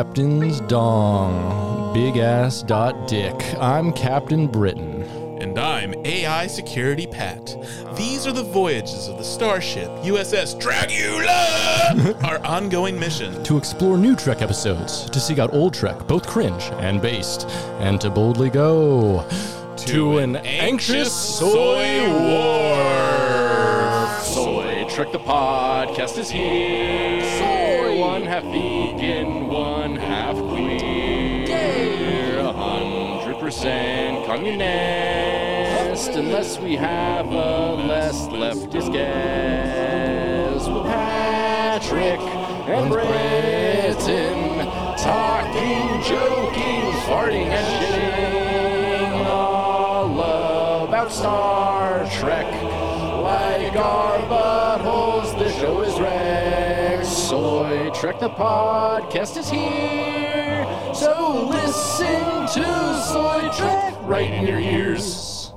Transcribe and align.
Captain's 0.00 0.62
Dong. 0.62 1.92
Big 1.92 2.16
ass 2.16 2.62
dot 2.62 3.06
dick. 3.06 3.34
I'm 3.60 3.92
Captain 3.92 4.46
Britain. 4.46 5.02
And 5.42 5.58
I'm 5.58 5.94
AI 6.06 6.46
Security 6.46 7.06
Pat. 7.06 7.54
These 7.98 8.26
are 8.26 8.32
the 8.32 8.42
voyages 8.42 9.08
of 9.08 9.18
the 9.18 9.24
starship 9.24 9.90
USS 9.98 10.58
Dragula, 10.58 12.24
our 12.24 12.42
ongoing 12.46 12.98
mission. 12.98 13.42
To 13.42 13.58
explore 13.58 13.98
new 13.98 14.16
Trek 14.16 14.40
episodes, 14.40 15.04
to 15.10 15.20
seek 15.20 15.38
out 15.38 15.52
old 15.52 15.74
Trek, 15.74 16.06
both 16.06 16.26
cringe 16.26 16.62
and 16.78 17.02
based, 17.02 17.46
and 17.78 18.00
to 18.00 18.08
boldly 18.08 18.48
go 18.48 19.28
to, 19.76 20.16
an 20.16 20.36
anxious 20.36 21.12
soy 21.12 22.08
war. 22.08 22.76
Soy 24.22 24.86
Trek 24.88 25.12
the 25.12 25.18
podcast 25.18 26.16
is 26.16 26.30
here. 26.30 27.09
Half 28.30 28.44
vegan, 28.44 29.48
one 29.48 29.96
half 29.96 30.36
queer. 30.36 32.44
Hundred 32.44 33.40
percent 33.40 34.24
communist, 34.24 36.10
unless 36.10 36.56
we 36.60 36.76
have 36.76 37.26
a 37.26 37.74
less 37.74 38.28
leftist 38.28 38.92
guest. 38.92 40.70
With 40.70 40.84
Patrick 40.84 42.20
and 42.70 42.88
Britain, 42.88 43.96
talking, 44.96 46.00
joking, 46.04 46.92
farting, 47.08 47.50
and 47.50 47.66
shitting 47.82 49.26
all 49.26 50.84
about 50.86 51.10
Star 51.10 52.06
Trek. 52.12 52.46
Like 53.24 53.74
our 53.74 54.20
buttholes, 54.28 55.36
the 55.36 55.50
show 55.50 55.82
is 55.82 55.98
wrecked. 55.98 56.69
Soy 57.30 57.92
Trek 57.94 58.18
the 58.18 58.28
podcast 58.28 59.36
is 59.36 59.48
here. 59.48 60.66
So 60.92 61.46
listen 61.48 62.40
to 62.60 63.02
Soy 63.04 63.48
Trek 63.56 63.94
right 64.02 64.28
in 64.28 64.48
your 64.48 64.58
ears. 64.58 65.52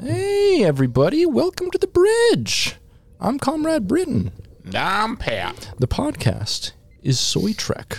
Hey, 0.00 0.64
everybody, 0.64 1.26
welcome 1.26 1.70
to 1.70 1.78
the 1.78 1.86
bridge. 1.86 2.74
I'm 3.20 3.38
Comrade 3.38 3.86
Britain. 3.86 4.32
I'm 4.74 5.16
Pat. 5.16 5.70
The 5.78 5.86
podcast 5.86 6.72
is 7.04 7.20
Soy 7.20 7.52
Trek. 7.52 7.98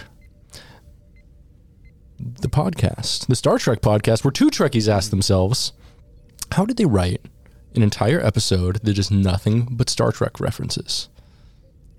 The 2.19 2.49
podcast, 2.49 3.27
the 3.27 3.37
Star 3.37 3.57
Trek 3.57 3.79
podcast, 3.79 4.25
where 4.25 4.33
two 4.33 4.49
Trekkies 4.49 4.89
ask 4.89 5.11
themselves, 5.11 5.71
how 6.51 6.65
did 6.65 6.75
they 6.75 6.85
write 6.85 7.21
an 7.73 7.83
entire 7.83 8.19
episode 8.19 8.81
that 8.83 8.97
is 8.97 9.09
nothing 9.09 9.69
but 9.71 9.89
Star 9.89 10.11
Trek 10.11 10.41
references? 10.41 11.07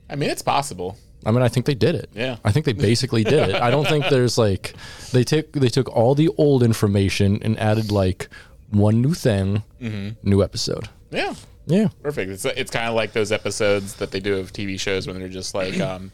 I 0.08 0.16
mean, 0.16 0.30
it's 0.30 0.42
possible. 0.42 0.96
I 1.24 1.32
mean, 1.32 1.42
I 1.42 1.48
think 1.48 1.66
they 1.66 1.74
did 1.74 1.94
it. 1.96 2.10
Yeah. 2.14 2.36
I 2.44 2.52
think 2.52 2.66
they 2.66 2.72
basically 2.72 3.24
did 3.24 3.48
it. 3.50 3.54
I 3.56 3.70
don't 3.70 3.86
think 3.88 4.04
there's 4.10 4.38
like 4.38 4.74
they 5.12 5.24
took 5.24 5.52
they 5.52 5.68
took 5.68 5.88
all 5.88 6.14
the 6.14 6.28
old 6.38 6.62
information 6.62 7.40
and 7.42 7.58
added 7.58 7.90
like 7.90 8.28
one 8.70 9.00
new 9.00 9.14
thing, 9.14 9.62
new 9.80 10.42
episode. 10.42 10.88
Yeah. 11.10 11.34
Yeah. 11.66 11.88
Perfect. 12.02 12.30
It's, 12.30 12.44
it's 12.44 12.70
kind 12.70 12.88
of 12.88 12.94
like 12.94 13.12
those 13.12 13.32
episodes 13.32 13.94
that 13.94 14.12
they 14.12 14.20
do 14.20 14.38
of 14.38 14.52
TV 14.52 14.78
shows 14.78 15.08
when 15.08 15.18
they're 15.18 15.28
just 15.28 15.52
like 15.54 15.80
um, 15.80 16.12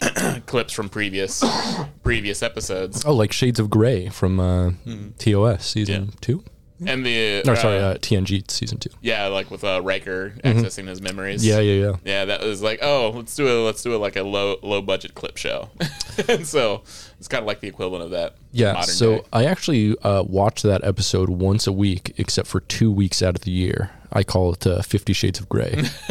clips 0.46 0.72
from 0.72 0.88
previous 0.88 1.44
previous 2.02 2.42
episodes. 2.42 3.04
Oh, 3.04 3.12
like 3.14 3.32
Shades 3.32 3.58
of 3.60 3.68
Grey 3.68 4.08
from 4.08 4.40
uh, 4.40 4.70
TOS 5.18 5.66
season 5.66 6.04
Yeah. 6.06 6.10
two. 6.22 6.44
And 6.86 7.04
the 7.04 7.42
No, 7.44 7.52
uh, 7.52 7.56
sorry, 7.56 7.78
uh, 7.78 7.94
TNG 7.94 8.50
season 8.50 8.78
two. 8.78 8.90
yeah, 9.00 9.26
like 9.26 9.50
with 9.50 9.64
uh, 9.64 9.80
Riker 9.82 10.34
accessing 10.44 10.88
his 10.88 11.00
memories. 11.00 11.44
Yeah, 11.46 11.60
yeah, 11.60 11.86
yeah. 11.88 11.96
Yeah, 12.04 12.24
that 12.26 12.42
was 12.42 12.62
like, 12.62 12.80
oh, 12.82 13.10
let's 13.10 13.34
do 13.34 13.46
a 13.48 13.64
let's 13.64 13.82
do 13.82 13.94
a 13.94 13.98
like 13.98 14.16
a 14.16 14.22
low 14.22 14.56
low 14.62 14.80
budget 14.82 15.14
clip 15.14 15.36
show, 15.36 15.70
and 16.28 16.46
so 16.46 16.82
it's 17.18 17.28
kind 17.28 17.42
of 17.42 17.46
like 17.46 17.60
the 17.60 17.68
equivalent 17.68 18.04
of 18.04 18.10
that. 18.10 18.36
Yeah, 18.52 18.80
so 18.82 19.16
day. 19.16 19.22
I 19.32 19.44
actually 19.44 19.96
uh, 19.98 20.22
watch 20.22 20.62
that 20.62 20.84
episode 20.84 21.28
once 21.28 21.66
a 21.66 21.72
week, 21.72 22.14
except 22.18 22.48
for 22.48 22.60
two 22.60 22.90
weeks 22.92 23.22
out 23.22 23.34
of 23.34 23.42
the 23.42 23.50
year. 23.50 23.90
I 24.12 24.22
call 24.22 24.52
it 24.52 24.66
uh, 24.66 24.82
Fifty 24.82 25.12
Shades 25.12 25.40
of 25.40 25.48
Grey. 25.48 25.82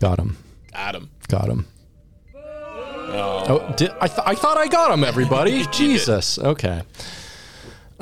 got 0.00 0.18
him. 0.18 0.36
got 0.72 0.94
him. 0.94 1.10
Got 1.28 1.48
him. 1.48 1.66
Oh, 3.14 3.74
did, 3.76 3.90
I, 4.00 4.06
th- 4.08 4.20
I 4.24 4.34
thought 4.34 4.56
I 4.56 4.68
got 4.68 4.90
him, 4.90 5.04
everybody. 5.04 5.64
Jesus. 5.72 6.38
Okay. 6.38 6.82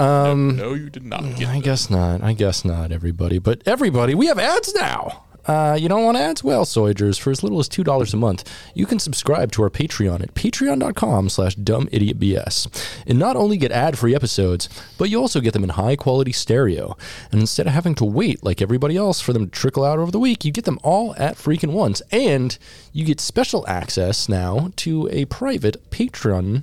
No, 0.01 0.75
you 0.75 0.91
did 0.91 1.05
not 1.05 1.23
get. 1.37 1.49
I 1.49 1.61
guess 1.61 1.91
not. 1.91 2.23
I 2.23 2.33
guess 2.33 2.65
not, 2.65 2.93
everybody. 2.93 3.39
But 3.39 3.63
everybody, 3.67 4.15
we 4.15 4.27
have 4.27 4.39
ads 4.39 4.75
now. 4.75 5.25
Uh, 5.47 5.75
you 5.75 5.89
don't 5.89 6.05
want 6.05 6.17
ads? 6.17 6.45
Well, 6.45 6.65
Soyagers, 6.65 7.19
for 7.19 7.31
as 7.31 7.43
little 7.43 7.59
as 7.59 7.69
$2 7.69 8.15
a 8.15 8.17
month, 8.17 8.49
you 8.75 8.87
can 8.87 8.99
subscribe 8.99 9.51
to 9.53 9.63
our 9.63 9.71
Patreon 9.71 10.23
at 10.23 10.35
patreon.com 10.35 11.29
slash 11.29 11.57
dumbidiotbs 11.57 13.03
and 13.07 13.19
not 13.19 13.37
only 13.37 13.57
get 13.57 13.73
ad-free 13.73 14.15
episodes, 14.15 14.69
but 14.99 15.09
you 15.09 15.19
also 15.19 15.41
get 15.41 15.53
them 15.53 15.65
in 15.65 15.71
high-quality 15.71 16.33
stereo. 16.33 16.97
And 17.33 17.41
instead 17.41 17.67
of 17.67 17.73
having 17.73 17.95
to 17.97 18.05
wait 18.05 18.45
like 18.45 18.61
everybody 18.63 18.97
else 18.97 19.21
for 19.21 19.33
them 19.33 19.47
to 19.47 19.51
trickle 19.51 19.85
out 19.85 19.99
over 19.99 20.11
the 20.11 20.19
week, 20.19 20.45
you 20.45 20.53
get 20.53 20.67
them 20.67 20.79
all 20.83 21.15
at 21.17 21.37
freaking 21.37 21.73
once. 21.73 22.03
And 22.13 22.57
you 22.93 23.05
get 23.05 23.21
special 23.21 23.65
access 23.67 24.29
now 24.29 24.71
to 24.77 25.09
a 25.11 25.25
private 25.25 25.91
Patreon 25.91 26.63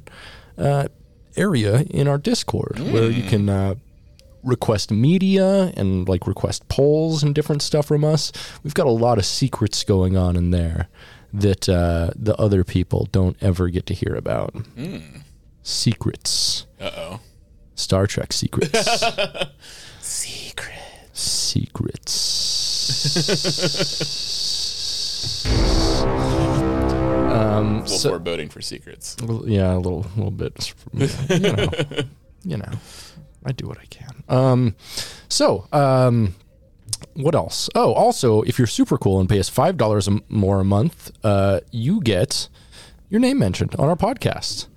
uh, 0.58 0.88
area 1.38 1.82
in 1.90 2.08
our 2.08 2.18
Discord 2.18 2.80
where 2.80 3.10
you 3.10 3.24
can 3.24 3.50
uh, 3.50 3.76
request 4.44 4.92
media 4.92 5.72
and 5.76 6.08
like 6.08 6.26
request 6.28 6.68
polls 6.70 7.24
and 7.24 7.36
different 7.36 7.62
stuff 7.62 7.86
from 7.86 8.04
us. 8.04 8.32
We've 8.64 8.74
got 8.74 8.88
a 8.88 8.92
lot 8.92 9.18
of 9.18 9.26
secrets 9.26 9.84
going 9.84 10.18
on 10.18 10.36
in 10.36 10.52
there 10.52 10.88
that 11.34 11.68
uh, 11.70 12.12
the 12.16 12.36
other 12.38 12.64
people 12.64 13.08
don't 13.12 13.38
ever 13.42 13.70
get 13.70 13.86
to 13.88 13.94
hear 13.94 14.16
about. 14.16 14.56
Secrets. 15.64 16.66
Uh 16.80 16.92
oh. 16.96 17.20
Star 17.76 18.08
Trek 18.08 18.34
secrets. 18.34 18.72
secrets. 20.02 20.72
secrets. 21.14 21.94
um, 27.38 27.68
A 27.68 27.82
little 27.82 27.88
so- 27.98 28.10
foreboding 28.10 28.50
for 28.50 28.62
secrets. 28.62 29.16
Yeah, 29.46 29.74
a 29.76 29.78
little, 29.78 30.06
little 30.16 30.32
bit. 30.32 30.74
You 30.94 31.40
know, 31.40 31.70
you 32.44 32.58
know, 32.58 32.72
I 33.46 33.52
do 33.52 33.68
what 33.68 33.78
I 33.80 33.86
can. 33.86 34.24
Um, 34.30 34.76
so, 35.30 35.68
um, 35.72 36.36
what 37.14 37.36
else? 37.36 37.70
Oh, 37.76 37.94
also, 37.94 38.42
if 38.44 38.58
you're 38.58 38.68
super 38.68 38.98
cool 38.98 39.20
and 39.20 39.30
pay 39.30 39.40
us 39.40 39.50
five 39.50 39.78
dollars 39.78 40.10
more 40.30 40.60
a 40.60 40.66
month, 40.66 41.12
uh, 41.24 41.60
you 41.72 42.02
get 42.02 42.50
your 43.10 43.20
name 43.20 43.40
mentioned 43.40 43.76
on 43.78 43.88
our 43.90 43.96
podcast. 43.96 44.68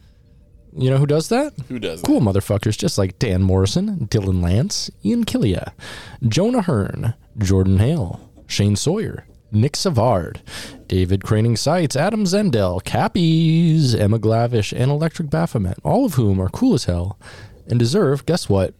You 0.76 0.88
know 0.90 0.98
who 0.98 1.06
does 1.06 1.28
that? 1.30 1.52
Who 1.68 1.80
does 1.80 2.00
Cool 2.02 2.20
motherfuckers, 2.20 2.78
just 2.78 2.96
like 2.96 3.18
Dan 3.18 3.42
Morrison, 3.42 4.06
Dylan 4.06 4.40
Lance, 4.40 4.88
Ian 5.04 5.24
Killia, 5.24 5.72
Jonah 6.28 6.62
Hearn, 6.62 7.14
Jordan 7.38 7.78
Hale, 7.78 8.20
Shane 8.46 8.76
Sawyer, 8.76 9.26
Nick 9.52 9.76
Savard, 9.76 10.40
David 10.86 11.22
Craning 11.22 11.56
Sites, 11.58 11.96
Adam 11.96 12.24
Zendel, 12.24 12.82
Cappies, 12.82 13.98
Emma 13.98 14.18
Glavish, 14.18 14.72
and 14.76 14.90
Electric 14.90 15.30
Baphomet, 15.30 15.78
all 15.84 16.04
of 16.04 16.14
whom 16.14 16.40
are 16.40 16.48
cool 16.48 16.74
as 16.74 16.84
hell 16.84 17.18
and 17.68 17.78
deserve, 17.78 18.26
guess 18.26 18.48
what? 18.48 18.74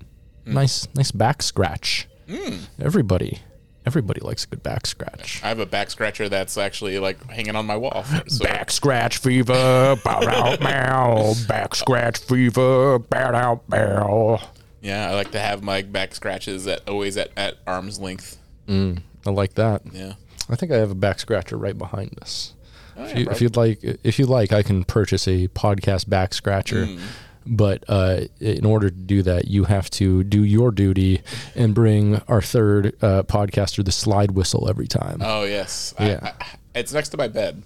Hmm. 0.44 0.54
Nice, 0.54 0.88
nice 0.94 1.10
back 1.10 1.42
scratch. 1.42 2.09
Hmm. 2.28 2.56
Everybody, 2.80 3.41
everybody 3.86 4.20
likes 4.20 4.44
a 4.44 4.48
good 4.48 4.62
back 4.62 4.86
scratch. 4.86 5.41
I 5.42 5.48
have 5.48 5.59
a 5.59 5.66
back 5.66 5.91
scratcher 5.91 6.28
that's 6.28 6.56
actually 6.56 6.98
like 6.98 7.25
hanging 7.30 7.56
on 7.56 7.66
my 7.66 7.76
wall. 7.76 8.04
So 8.28 8.44
Back 8.44 8.70
scratch 8.70 9.19
fever, 9.19 9.97
bow 10.04 10.21
out 10.28 10.60
bow. 10.60 11.34
Back 11.48 11.74
scratch 11.74 12.18
fever, 12.18 12.98
bow 12.98 13.34
out 13.34 13.68
bow. 13.68 14.41
yeah, 14.80 15.10
I 15.10 15.15
like 15.15 15.33
to 15.33 15.41
have 15.41 15.62
my 15.62 15.83
back 15.83 16.15
scratches 16.15 16.66
at 16.66 16.89
always 16.89 17.16
at, 17.16 17.30
at 17.36 17.56
arm's 17.66 17.98
length. 18.00 18.39
Mm, 18.68 19.03
I 19.27 19.30
like 19.30 19.54
that. 19.54 19.83
Yeah. 19.92 20.15
I 20.50 20.56
think 20.56 20.72
I 20.72 20.76
have 20.76 20.91
a 20.91 20.94
back 20.97 21.20
scratcher 21.20 21.56
right 21.56 21.76
behind 21.76 22.18
us. 22.20 22.54
Oh, 22.97 23.04
if, 23.04 23.12
yeah, 23.12 23.18
you, 23.18 23.36
you'd 23.41 23.56
like, 23.56 23.78
if 23.82 24.18
you 24.18 24.26
like, 24.26 24.52
I 24.52 24.62
can 24.62 24.84
purchase 24.84 25.26
a 25.26 25.48
podcast 25.48 26.08
back 26.08 26.34
scratcher. 26.34 26.86
Hmm. 26.86 26.98
But 27.47 27.84
uh, 27.88 28.22
in 28.38 28.66
order 28.66 28.91
to 28.91 28.97
do 28.97 29.22
that, 29.22 29.48
you 29.48 29.64
have 29.64 29.88
to 29.91 30.22
do 30.22 30.44
your 30.44 30.70
duty 30.70 31.22
and 31.54 31.74
bring 31.74 32.16
our 32.28 32.42
third 32.42 32.94
uh, 33.02 33.22
podcaster 33.22 33.84
the 33.84 33.92
slide 33.92 34.32
whistle 34.32 34.68
every 34.68 34.86
time. 34.86 35.20
Oh 35.22 35.44
yes. 35.44 35.94
Yeah. 35.98 36.20
I, 36.22 36.28
I, 36.28 36.47
it's 36.74 36.92
next 36.92 37.08
to 37.10 37.16
my 37.16 37.28
bed. 37.28 37.62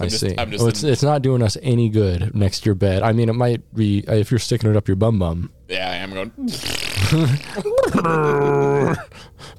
I 0.00 0.04
I'm 0.04 0.10
just, 0.10 0.20
see. 0.20 0.34
I'm 0.36 0.50
just 0.50 0.64
oh, 0.64 0.68
it's 0.68 0.82
it's 0.82 1.02
not 1.02 1.22
doing 1.22 1.42
us 1.42 1.56
any 1.62 1.88
good 1.88 2.34
next 2.34 2.60
to 2.60 2.66
your 2.66 2.74
bed. 2.74 3.02
I 3.02 3.12
mean, 3.12 3.28
it 3.28 3.34
might 3.34 3.74
be 3.74 4.04
uh, 4.08 4.14
if 4.14 4.30
you're 4.30 4.38
sticking 4.38 4.70
it 4.70 4.76
up 4.76 4.88
your 4.88 4.96
bum 4.96 5.18
bum. 5.18 5.50
yeah, 5.68 5.90
I 5.90 5.96
am 5.96 6.12
going. 6.12 6.30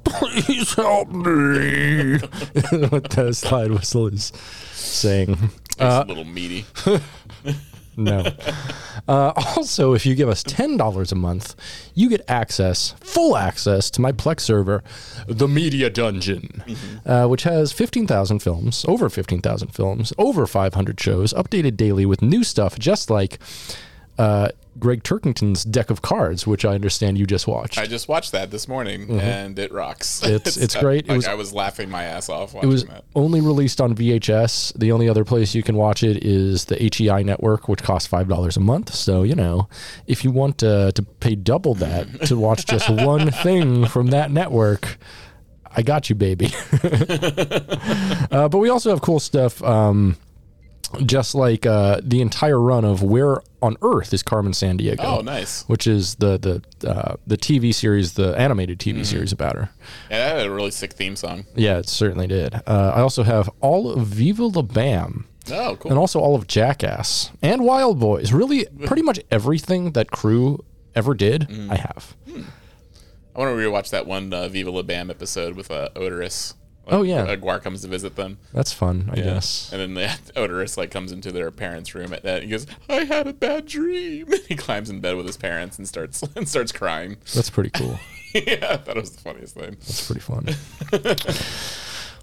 Please 0.04 0.74
help 0.74 1.10
me. 1.10 2.18
what 2.88 3.10
that 3.10 3.36
slide 3.36 3.70
whistle 3.70 4.08
is 4.08 4.32
saying. 4.72 5.38
It's 5.70 5.80
a 5.80 6.04
little 6.04 6.24
meaty. 6.24 6.66
no. 7.96 8.24
Uh, 9.06 9.32
also, 9.36 9.92
if 9.92 10.06
you 10.06 10.14
give 10.14 10.28
us 10.28 10.42
$10 10.42 11.12
a 11.12 11.14
month, 11.14 11.54
you 11.94 12.08
get 12.08 12.22
access, 12.28 12.94
full 13.00 13.36
access 13.36 13.90
to 13.90 14.00
my 14.00 14.12
Plex 14.12 14.40
server, 14.40 14.82
The 15.26 15.48
Media 15.48 15.90
Dungeon, 15.90 16.64
uh, 17.04 17.26
which 17.26 17.42
has 17.42 17.72
15,000 17.72 18.38
films, 18.38 18.84
over 18.88 19.08
15,000 19.10 19.68
films, 19.68 20.12
over 20.16 20.46
500 20.46 20.98
shows, 20.98 21.32
updated 21.34 21.76
daily 21.76 22.06
with 22.06 22.22
new 22.22 22.44
stuff, 22.44 22.78
just 22.78 23.10
like 23.10 23.38
uh, 24.18 24.48
Gregg 24.78 25.02
Turkington's 25.04 25.64
deck 25.64 25.90
of 25.90 26.02
cards, 26.02 26.46
which 26.46 26.64
I 26.64 26.74
understand 26.74 27.16
you 27.16 27.26
just 27.26 27.46
watched. 27.46 27.78
I 27.78 27.86
just 27.86 28.08
watched 28.08 28.32
that 28.32 28.50
this 28.50 28.66
morning, 28.66 29.20
and 29.20 29.58
it 29.58 29.72
rocks. 29.72 30.20
Mm-hmm. 30.20 30.34
It's- 30.34 30.56
it's 30.56 30.74
great. 30.76 31.06
It 31.08 31.12
was- 31.14 31.26
I 31.26 31.34
was 31.34 31.52
laughing 31.52 31.88
my 31.90 32.04
ass 32.04 32.28
off 32.28 32.54
It 32.54 32.66
was 32.66 32.84
that. 32.86 33.04
only 33.14 33.40
released 33.40 33.80
on 33.80 33.94
VHS. 33.94 34.76
The 34.78 34.90
only 34.92 35.08
other 35.08 35.24
place 35.24 35.54
you 35.54 35.62
can 35.62 35.76
watch 35.76 36.02
it 36.02 36.24
is 36.24 36.64
the 36.66 36.76
HEI 36.76 37.22
network, 37.22 37.68
which 37.68 37.82
costs 37.82 38.06
five 38.08 38.28
dollars 38.28 38.56
a 38.56 38.60
month. 38.60 38.94
So 38.94 39.22
you 39.22 39.34
know, 39.34 39.68
if 40.06 40.24
you 40.24 40.30
want 40.30 40.62
uh, 40.62 40.90
to 40.92 41.02
pay 41.02 41.34
double 41.34 41.74
that 41.76 42.22
to 42.26 42.36
watch 42.36 42.66
just 42.66 42.90
one 42.90 43.30
thing 43.30 43.86
from 43.86 44.08
that 44.08 44.30
network, 44.30 44.98
I 45.76 45.82
got 45.82 46.08
you, 46.10 46.14
baby. 46.16 46.52
uh, 48.30 48.48
but 48.48 48.58
we 48.58 48.68
also 48.68 48.90
have 48.90 49.00
cool 49.00 49.20
stuff. 49.20 49.62
Um, 49.62 50.16
just 51.04 51.34
like 51.34 51.66
uh, 51.66 52.00
the 52.02 52.20
entire 52.20 52.58
run 52.60 52.84
of 52.84 53.02
Where 53.02 53.42
on 53.62 53.76
Earth 53.82 54.12
is 54.12 54.22
Carmen 54.22 54.52
Sandiego? 54.52 55.00
Oh, 55.00 55.20
nice. 55.20 55.62
Which 55.68 55.86
is 55.86 56.16
the 56.16 56.38
the 56.82 56.88
uh, 56.90 57.16
the 57.26 57.36
TV 57.36 57.72
series, 57.74 58.14
the 58.14 58.36
animated 58.38 58.78
TV 58.78 58.94
Mm-hmm. 58.96 59.02
series 59.04 59.32
about 59.32 59.56
her. 59.56 59.70
Yeah, 60.10 60.28
that 60.34 60.38
had 60.38 60.46
a 60.46 60.50
really 60.50 60.70
sick 60.70 60.92
theme 60.92 61.16
song. 61.16 61.44
Yeah, 61.54 61.78
it 61.78 61.88
certainly 61.88 62.26
did. 62.26 62.54
Uh, 62.66 62.92
I 62.94 63.00
also 63.00 63.22
have 63.22 63.48
all 63.60 63.90
of 63.90 64.06
Viva 64.06 64.44
La 64.44 64.62
Bam 64.62 65.26
Oh, 65.50 65.76
cool. 65.78 65.90
and 65.90 65.98
also 65.98 66.20
all 66.20 66.34
of 66.34 66.46
Jackass 66.46 67.30
and 67.42 67.62
Wildboyz. 67.62 68.32
Really, 68.32 68.66
pretty 68.86 69.02
much 69.02 69.20
everything 69.30 69.92
that 69.92 70.10
crew 70.10 70.64
ever 70.94 71.12
did, 71.14 71.42
Mm. 71.48 71.70
I 71.70 71.76
have. 71.76 72.14
I 73.36 73.38
want 73.40 73.50
to 73.50 73.60
rewatch 73.60 73.90
that 73.90 74.06
one 74.06 74.32
uh, 74.32 74.48
Viva 74.48 74.70
La 74.70 74.82
Bam 74.82 75.10
episode 75.10 75.56
with 75.56 75.70
uh, 75.70 75.88
Oderus. 75.96 76.54
Oh, 76.88 77.02
yeah. 77.02 77.22
uh, 77.22 77.36
GWAR 77.36 77.62
comes 77.62 77.82
to 77.82 77.88
visit 77.88 78.16
them. 78.16 78.38
That's 78.52 78.72
fun, 78.72 79.08
I 79.12 79.16
guess. 79.16 79.72
And 79.72 79.80
then 79.80 79.94
the 79.94 80.02
Oderus 80.36 80.76
like 80.76 80.90
comes 80.90 81.12
into 81.12 81.32
their 81.32 81.50
parents' 81.50 81.94
room 81.94 82.12
at 82.12 82.22
that. 82.24 82.36
And 82.42 82.44
he 82.44 82.50
goes, 82.50 82.66
"I 82.88 83.04
had 83.04 83.26
a 83.26 83.32
bad 83.32 83.66
dream." 83.66 84.26
And 84.32 84.42
he 84.48 84.56
climbs 84.56 84.90
in 84.90 85.00
bed 85.00 85.16
with 85.16 85.26
his 85.26 85.36
parents 85.36 85.78
and 85.78 85.88
starts 85.88 86.22
and 86.36 86.48
starts 86.48 86.72
crying. 86.72 87.16
That's 87.34 87.50
pretty 87.50 87.70
cool. 87.70 87.98
yeah, 88.34 88.76
that 88.76 88.94
was 88.96 89.10
the 89.10 89.20
funniest 89.20 89.54
thing. 89.54 89.70
That's 89.80 90.06
pretty 90.06 90.20
fun. 90.20 90.48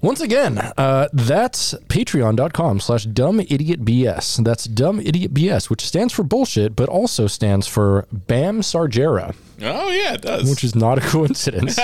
Once 0.01 0.19
again, 0.19 0.57
uh, 0.77 1.07
that's 1.13 1.75
patreon.com 1.87 2.79
slash 2.79 3.05
dumbidiotbs. 3.05 4.43
That's 4.43 4.65
dumbidiotbs, 4.67 5.69
which 5.69 5.85
stands 5.85 6.11
for 6.11 6.23
bullshit, 6.23 6.75
but 6.75 6.89
also 6.89 7.27
stands 7.27 7.67
for 7.67 8.07
Bam 8.11 8.61
Margera, 8.61 9.35
Oh 9.61 9.91
yeah, 9.91 10.13
it 10.15 10.23
does. 10.23 10.49
which 10.49 10.63
is 10.63 10.73
not 10.75 10.97
a 10.97 11.01
coincidence. 11.01 11.77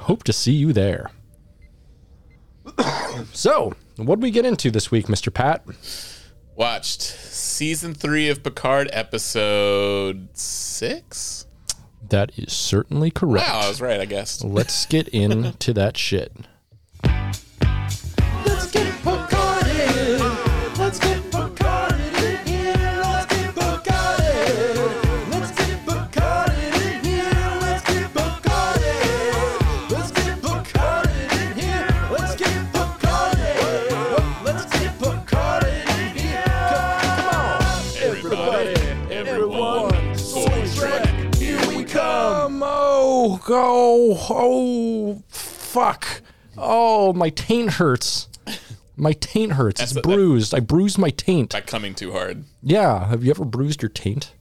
Hope 0.00 0.24
to 0.24 0.32
see 0.34 0.52
you 0.52 0.74
there. 0.74 1.10
so, 3.32 3.74
what 3.96 4.16
did 4.16 4.22
we 4.22 4.30
get 4.30 4.44
into 4.44 4.70
this 4.70 4.90
week, 4.90 5.06
Mr. 5.06 5.32
Pat? 5.32 5.64
Watched 6.56 7.02
season 7.02 7.94
three 7.94 8.28
of 8.28 8.42
Picard, 8.42 8.88
episode 8.92 10.28
six. 10.36 11.46
That 12.08 12.32
is 12.36 12.52
certainly 12.52 13.10
correct. 13.10 13.48
Wow, 13.48 13.60
I 13.64 13.68
was 13.68 13.80
right, 13.80 14.00
I 14.00 14.06
guess. 14.06 14.42
Let's 14.42 14.86
get 14.86 15.08
into 15.12 15.72
that 15.74 15.96
shit. 15.96 16.32
Let's 17.04 18.70
get 18.70 18.92
Picarded. 19.02 20.78
Let's 20.78 20.98
get 20.98 21.27
go, 43.48 44.14
oh, 44.30 45.22
fuck. 45.28 46.20
Oh, 46.56 47.12
my 47.14 47.30
taint 47.30 47.72
hurts. 47.72 48.28
My 48.96 49.12
taint 49.12 49.52
hurts. 49.52 49.80
It's 49.80 49.92
That's- 49.92 50.14
bruised. 50.14 50.54
I 50.54 50.60
bruised 50.60 50.98
my 50.98 51.10
taint. 51.10 51.52
By 51.52 51.62
coming 51.62 51.94
too 51.94 52.12
hard. 52.12 52.44
Yeah. 52.62 53.06
Have 53.08 53.24
you 53.24 53.30
ever 53.30 53.44
bruised 53.44 53.80
your 53.80 53.88
taint? 53.88 54.34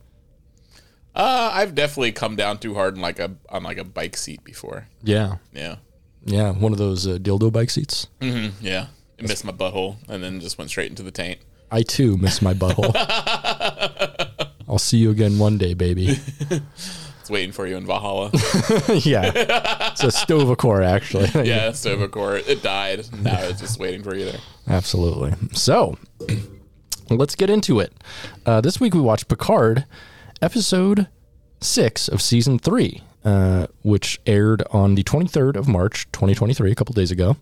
Uh, 1.15 1.49
I've 1.53 1.73
definitely 1.73 2.11
come 2.11 2.35
down 2.35 2.57
too 2.59 2.73
hard 2.75 2.95
in 2.95 3.01
like 3.01 3.17
a 3.17 3.35
on 3.49 3.63
like 3.63 3.77
a 3.77 3.83
bike 3.83 4.17
seat 4.17 4.43
before. 4.43 4.87
Yeah. 5.03 5.37
Yeah. 5.51 5.77
Yeah. 6.25 6.51
One 6.51 6.71
of 6.73 6.77
those 6.77 7.07
uh, 7.07 7.17
dildo 7.17 7.51
bike 7.51 7.69
seats. 7.71 8.07
Yeah. 8.21 8.87
It 9.17 9.27
missed 9.27 9.43
my 9.45 9.51
butthole 9.51 9.97
and 10.07 10.23
then 10.23 10.39
just 10.39 10.57
went 10.59 10.69
straight 10.69 10.89
into 10.91 11.01
the 11.01 11.09
taint. 11.11 11.39
I 11.71 11.81
too 11.81 12.17
miss 12.17 12.41
my 12.41 12.53
butthole. 12.53 12.91
I'll 14.69 14.77
see 14.79 14.97
you 14.97 15.09
again 15.11 15.39
one 15.39 15.57
day, 15.57 15.73
baby. 15.73 16.19
It's 17.27 17.31
waiting 17.33 17.51
for 17.51 17.67
you 17.67 17.75
in 17.75 17.85
Valhalla. 17.85 18.29
yeah. 19.03 19.89
It's 19.91 20.01
a 20.01 20.11
Sto-Vo-Kor, 20.11 20.81
actually. 20.81 21.29
yeah, 21.45 21.73
Sto-Vo-Kor. 21.73 22.37
It 22.37 22.63
died. 22.63 23.05
Now 23.21 23.41
it's 23.41 23.59
just 23.59 23.81
waiting 23.81 24.01
for 24.01 24.15
you 24.15 24.23
there. 24.23 24.39
Absolutely. 24.65 25.33
So, 25.51 25.97
let's 27.09 27.35
get 27.35 27.49
into 27.49 27.81
it. 27.81 27.91
Uh, 28.45 28.61
this 28.61 28.79
week 28.79 28.93
we 28.93 29.01
watched 29.01 29.27
Picard, 29.27 29.83
episode 30.41 31.09
six 31.59 32.07
of 32.07 32.21
season 32.21 32.59
three, 32.59 33.01
uh, 33.25 33.67
which 33.81 34.21
aired 34.25 34.63
on 34.71 34.95
the 34.95 35.03
23rd 35.03 35.57
of 35.57 35.67
March, 35.67 36.09
2023, 36.13 36.71
a 36.71 36.75
couple 36.75 36.93
days 36.93 37.11
ago. 37.11 37.35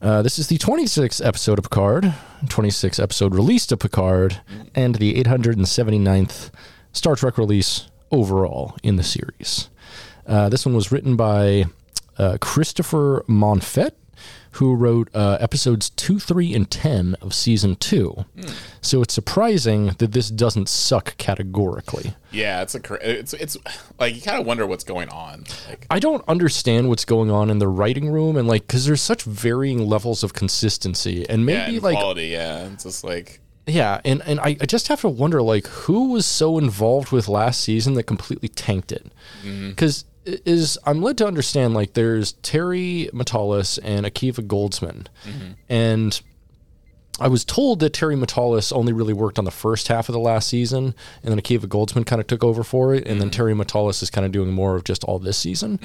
Uh, 0.00 0.22
this 0.22 0.38
is 0.38 0.46
the 0.46 0.58
26th 0.58 1.26
episode 1.26 1.58
of 1.58 1.64
Picard, 1.64 2.14
26th 2.44 3.02
episode 3.02 3.34
released 3.34 3.72
of 3.72 3.80
Picard, 3.80 4.40
and 4.76 4.94
the 4.94 5.20
879th 5.20 6.52
Star 6.92 7.16
Trek 7.16 7.38
release 7.38 7.88
overall 8.10 8.76
in 8.82 8.96
the 8.96 9.02
series. 9.02 9.68
Uh, 10.26 10.48
this 10.48 10.66
one 10.66 10.74
was 10.74 10.92
written 10.92 11.16
by 11.16 11.64
uh, 12.18 12.36
Christopher 12.40 13.24
Monfette, 13.26 13.96
who 14.52 14.74
wrote 14.74 15.08
uh, 15.14 15.38
episodes 15.40 15.90
2, 15.90 16.18
3, 16.18 16.54
and 16.54 16.70
10 16.70 17.16
of 17.20 17.32
season 17.32 17.76
2. 17.76 18.24
So 18.80 19.02
it's 19.02 19.14
surprising 19.14 19.92
that 19.98 20.12
this 20.12 20.30
doesn't 20.30 20.68
suck 20.68 21.16
categorically. 21.16 22.14
Yeah, 22.30 22.62
it's 22.62 22.74
a 22.74 22.80
it's 23.00 23.34
it's 23.34 23.56
like 23.98 24.14
you 24.14 24.20
kind 24.20 24.40
of 24.40 24.46
wonder 24.46 24.66
what's 24.66 24.84
going 24.84 25.08
on. 25.10 25.44
Like 25.68 25.86
I 25.90 25.98
don't 25.98 26.24
understand 26.28 26.88
what's 26.88 27.04
going 27.04 27.30
on 27.30 27.50
in 27.50 27.58
the 27.58 27.68
writing 27.68 28.10
room 28.10 28.36
and 28.36 28.48
like 28.48 28.66
because 28.66 28.84
there's 28.86 29.00
such 29.00 29.22
varying 29.22 29.86
levels 29.86 30.22
of 30.22 30.32
consistency 30.32 31.28
and 31.28 31.40
yeah, 31.40 31.44
maybe 31.66 31.76
and 31.76 31.84
like 31.84 31.96
quality. 31.96 32.26
Yeah, 32.26 32.66
it's 32.66 32.84
just 32.84 33.04
like 33.04 33.40
yeah 33.68 34.00
and 34.04 34.22
and 34.26 34.40
I, 34.40 34.56
I 34.60 34.66
just 34.66 34.88
have 34.88 35.00
to 35.02 35.08
wonder 35.08 35.42
like 35.42 35.66
who 35.66 36.10
was 36.12 36.26
so 36.26 36.58
involved 36.58 37.12
with 37.12 37.28
last 37.28 37.60
season 37.60 37.94
that 37.94 38.04
completely 38.04 38.48
tanked 38.48 38.92
it? 38.92 39.12
Mm-hmm. 39.42 39.70
Because 39.70 40.04
is 40.24 40.78
I'm 40.84 41.02
led 41.02 41.18
to 41.18 41.26
understand 41.26 41.74
like 41.74 41.94
there's 41.94 42.32
Terry 42.32 43.08
Matalas 43.12 43.78
and 43.82 44.06
Akiva 44.06 44.46
Goldsman. 44.46 45.06
Mm-hmm. 45.24 45.52
And 45.68 46.20
I 47.20 47.26
was 47.26 47.44
told 47.44 47.80
that 47.80 47.92
Terry 47.92 48.14
Matalas 48.14 48.72
only 48.72 48.92
really 48.92 49.12
worked 49.12 49.40
on 49.40 49.44
the 49.44 49.50
first 49.50 49.88
half 49.88 50.08
of 50.08 50.12
the 50.12 50.20
last 50.20 50.48
season, 50.48 50.94
and 51.22 51.32
then 51.32 51.40
Akiva 51.40 51.66
Goldsman 51.66 52.06
kind 52.06 52.20
of 52.20 52.28
took 52.28 52.44
over 52.44 52.62
for 52.62 52.94
it, 52.94 53.08
and 53.08 53.20
then 53.20 53.28
mm-hmm. 53.28 53.36
Terry 53.36 53.54
Matalas 53.54 54.02
is 54.02 54.10
kind 54.10 54.24
of 54.24 54.30
doing 54.30 54.52
more 54.52 54.76
of 54.76 54.84
just 54.84 55.02
all 55.02 55.18
this 55.18 55.36
season. 55.36 55.80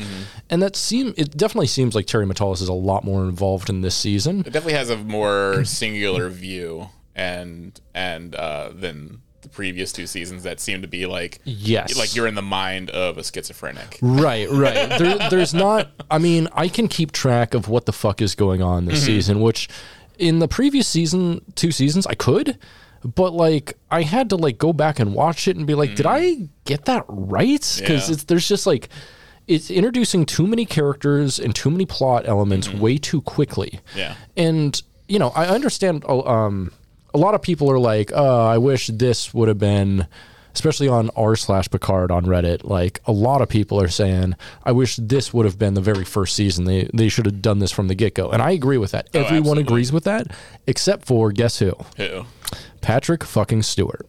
And 0.50 0.62
that 0.62 0.76
seem 0.76 1.14
it 1.18 1.36
definitely 1.36 1.68
seems 1.68 1.96
like 1.96 2.06
Terry 2.06 2.28
Matalas 2.28 2.62
is 2.62 2.68
a 2.68 2.74
lot 2.74 3.04
more 3.04 3.24
involved 3.24 3.70
in 3.70 3.82
this 3.82 3.96
season. 3.96 4.42
it 4.42 4.54
definitely 4.54 4.74
has 4.74 4.90
a 4.92 4.98
more 4.98 5.64
singular 5.66 6.30
view 6.30 6.90
and 7.16 7.80
and 7.94 8.36
uh, 8.36 8.70
than 8.74 9.22
the 9.42 9.50
previous 9.50 9.92
two 9.92 10.08
seasons 10.08 10.44
that 10.44 10.60
seem 10.62 10.82
to 10.82 10.88
be 10.88 11.06
like 11.06 11.40
Yes. 11.44 11.98
like 11.98 12.16
you're 12.16 12.28
in 12.28 12.36
the 12.36 12.42
mind 12.42 12.90
of 12.92 13.18
a 13.18 13.24
schizophrenic. 13.24 14.00
Right, 14.02 14.50
right. 14.50 14.98
There, 14.98 15.30
there's 15.30 15.54
not. 15.54 15.92
I 16.10 16.18
mean, 16.18 16.48
I 16.54 16.70
can 16.70 16.88
keep 16.88 17.12
track 17.12 17.54
of 17.54 17.68
what 17.68 17.86
the 17.86 17.92
fuck 17.92 18.22
is 18.22 18.36
going 18.36 18.62
on 18.62 18.86
this 18.86 19.04
season, 19.06 19.42
which 19.42 19.68
in 20.18 20.40
the 20.40 20.48
previous 20.48 20.88
season, 20.88 21.42
two 21.56 21.72
seasons, 21.72 22.08
I 22.08 22.14
could, 22.14 22.58
but 23.04 23.34
like 23.34 23.78
I 23.92 24.04
had 24.04 24.30
to 24.30 24.38
like 24.38 24.58
go 24.58 24.72
back 24.72 25.00
and 25.00 25.14
watch 25.14 25.48
it 25.50 25.58
and 25.58 25.68
be 25.68 25.76
like, 25.76 25.96
did 25.96 26.06
I 26.06 26.48
get 26.64 26.86
that 26.86 27.04
right? 27.10 27.60
Because 27.80 28.08
Yeah. 28.08 28.14
it's 28.14 28.24
there's 28.24 28.48
just 28.48 28.66
like 28.66 28.88
it's 29.46 29.70
introducing 29.70 30.26
too 30.26 30.48
many 30.48 30.66
characters 30.66 31.38
and 31.38 31.54
too 31.54 31.70
many 31.70 31.86
plot 31.86 32.26
elements 32.30 32.70
way 32.74 32.98
too 32.98 33.22
quickly. 33.24 33.82
Yeah. 33.94 34.16
And 34.38 34.82
you 35.10 35.20
know, 35.20 35.34
I 35.36 35.48
understand. 35.48 36.06
uh, 36.08 36.22
Um, 36.22 36.72
a 37.14 37.18
lot 37.18 37.34
of 37.36 37.42
people 37.42 37.70
are 37.72 37.80
like, 37.80 38.12
"Oh, 38.14 38.46
I 38.46 38.58
wish 38.58 38.88
this 38.88 39.34
would 39.34 39.48
have 39.48 39.60
been." 39.60 40.08
Especially 40.56 40.88
on 40.88 41.10
r 41.16 41.36
slash 41.36 41.68
Picard 41.72 42.12
on 42.12 42.26
Reddit, 42.26 42.64
like 42.64 43.02
a 43.08 43.12
lot 43.12 43.42
of 43.42 43.50
people 43.50 43.82
are 43.82 43.88
saying, 43.88 44.36
"I 44.64 44.72
wish 44.72 44.98
this 44.98 45.34
would 45.34 45.46
have 45.48 45.58
been 45.58 45.74
the 45.74 45.82
very 45.82 46.06
first 46.06 46.36
season. 46.36 46.66
They 46.66 46.88
they 46.94 47.10
should 47.10 47.26
have 47.26 47.42
done 47.42 47.58
this 47.58 47.72
from 47.72 47.88
the 47.88 47.96
get 47.96 48.14
go." 48.14 48.30
And 48.30 48.40
I 48.40 48.52
agree 48.52 48.78
with 48.78 48.92
that. 48.92 49.10
Oh, 49.16 49.20
Everyone 49.22 49.38
absolutely. 49.58 49.64
agrees 49.64 49.92
with 49.92 50.04
that, 50.04 50.28
except 50.68 51.06
for 51.08 51.32
guess 51.32 51.58
who? 51.58 51.74
Who? 51.98 52.26
Patrick 52.82 53.24
fucking 53.24 53.64
Stewart. 53.64 54.06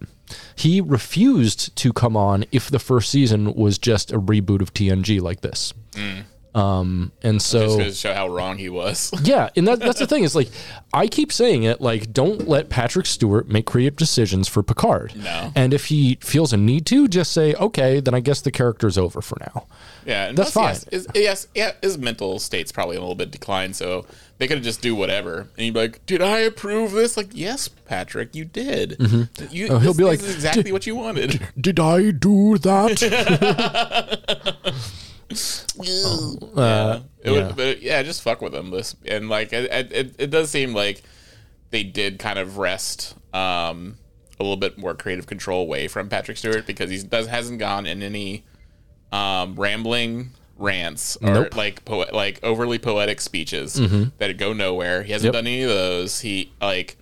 he 0.57 0.81
refused 0.83 1.75
to 1.77 1.93
come 1.95 2.15
on 2.17 2.45
if 2.53 2.69
the 2.71 2.79
first 2.79 3.09
season 3.11 3.55
was 3.55 3.79
just 3.79 4.13
a 4.13 4.21
reboot 4.21 4.61
of 4.61 4.75
TNG 4.75 5.21
like 5.23 5.41
this. 5.41 5.73
Mm. 5.93 6.25
Um, 6.55 7.11
and 7.23 7.43
so 7.43 7.79
to 7.79 7.93
show 7.93 8.15
how 8.15 8.29
wrong 8.29 8.59
he 8.59 8.69
was. 8.69 9.13
yeah, 9.25 9.51
and 9.57 9.67
that, 9.67 9.81
that's 9.81 9.99
the 9.99 10.07
thing 10.07 10.23
is 10.23 10.37
like 10.37 10.49
I 10.93 11.09
keep 11.09 11.33
saying 11.33 11.65
it 11.65 11.81
like 11.81 12.13
don't 12.13 12.47
let 12.49 12.69
Patrick 12.69 13.07
Stewart 13.07 13.49
make 13.49 13.67
creative 13.67 13.97
decisions 13.97 14.47
for 14.47 14.63
Picard. 14.63 15.17
No. 15.17 15.51
And 15.57 15.75
if 15.75 15.87
he 15.87 16.17
feels 16.21 16.53
a 16.53 16.57
need 16.57 16.87
to, 16.87 17.09
just 17.09 17.33
say 17.33 17.55
okay, 17.55 17.99
then 17.99 18.15
I 18.15 18.21
guess 18.21 18.41
the 18.41 18.53
character's 18.53 18.97
over 18.97 19.21
for 19.21 19.37
now. 19.41 19.67
Yeah, 20.07 20.31
That's 20.33 20.53
fine. 20.53 20.75
Yes, 20.75 20.85
his, 20.91 21.09
yes, 21.15 21.49
yeah, 21.55 21.73
his 21.83 21.99
mental 21.99 22.39
state's 22.39 22.71
probably 22.71 22.97
a 22.97 23.01
little 23.01 23.15
bit 23.15 23.31
declined, 23.33 23.75
so 23.75 24.07
they 24.39 24.47
could 24.47 24.63
just 24.63 24.81
do 24.83 24.95
whatever. 24.95 25.41
And 25.57 25.65
he'd 25.65 25.73
be 25.75 25.81
like, 25.81 26.05
"Did 26.07 26.21
I 26.23 26.41
approve 26.41 26.93
this?" 26.93 27.17
Like, 27.17 27.31
yes, 27.33 27.67
Patrick, 27.69 28.35
you 28.35 28.45
did. 28.45 28.97
You, 29.51 29.69
Oh, 29.71 29.79
he'll 29.79 29.93
this- 29.93 29.97
be 29.97 30.05
this 30.05 30.21
like, 30.21 30.21
is 30.21 30.35
exactly 30.35 30.71
what 30.73 30.87
you 30.87 30.95
wanted." 30.95 31.41
Did 31.61 31.81
I 31.81 32.11
do 32.13 32.59
that? 32.59 33.01
yeah, 35.31 37.01
it 37.23 37.33
yeah. 37.33 37.47
Would, 37.47 37.57
but 37.57 37.83
yeah, 37.83 38.03
just 38.03 38.23
fuck 38.23 38.41
with 38.41 38.53
them. 38.53 38.71
This 38.71 38.95
and 39.07 39.29
like 39.29 39.53
it, 39.53 39.71
it, 39.93 40.15
it 40.19 40.31
does 40.31 40.51
seem 40.51 40.75
like 40.75 41.03
they 41.71 41.83
did 41.83 42.19
kind 42.19 42.39
of 42.39 42.59
rest 42.59 43.15
um, 43.35 43.97
a 44.39 44.43
little 44.43 44.57
bit 44.57 44.79
more 44.79 44.95
creative 44.95 45.27
control 45.27 45.63
away 45.63 45.89
from 45.89 46.09
Patrick 46.09 46.37
Stewart 46.37 46.67
because 46.67 46.91
he 46.91 47.03
does 47.03 47.27
hasn't 47.27 47.59
gone 47.59 47.87
in 47.87 48.03
any 48.03 48.45
um, 49.13 49.55
rambling 49.57 50.31
rants 50.57 51.17
or 51.21 51.31
Nope. 51.35 51.57
like 51.57 51.85
poe- 51.85 52.07
like 52.13 52.39
overly 52.45 52.79
poetic 52.79 53.21
speeches 53.21 53.75
that 54.19 54.39
go 54.39 54.53
nowhere. 54.53 55.03
He 55.03 55.13
hasn't 55.13 55.35
Yep. 55.35 55.41
done 55.43 55.47
any 55.47 55.63
of 55.63 55.69
those. 55.71 56.21
He 56.21 56.53
like 56.61 56.97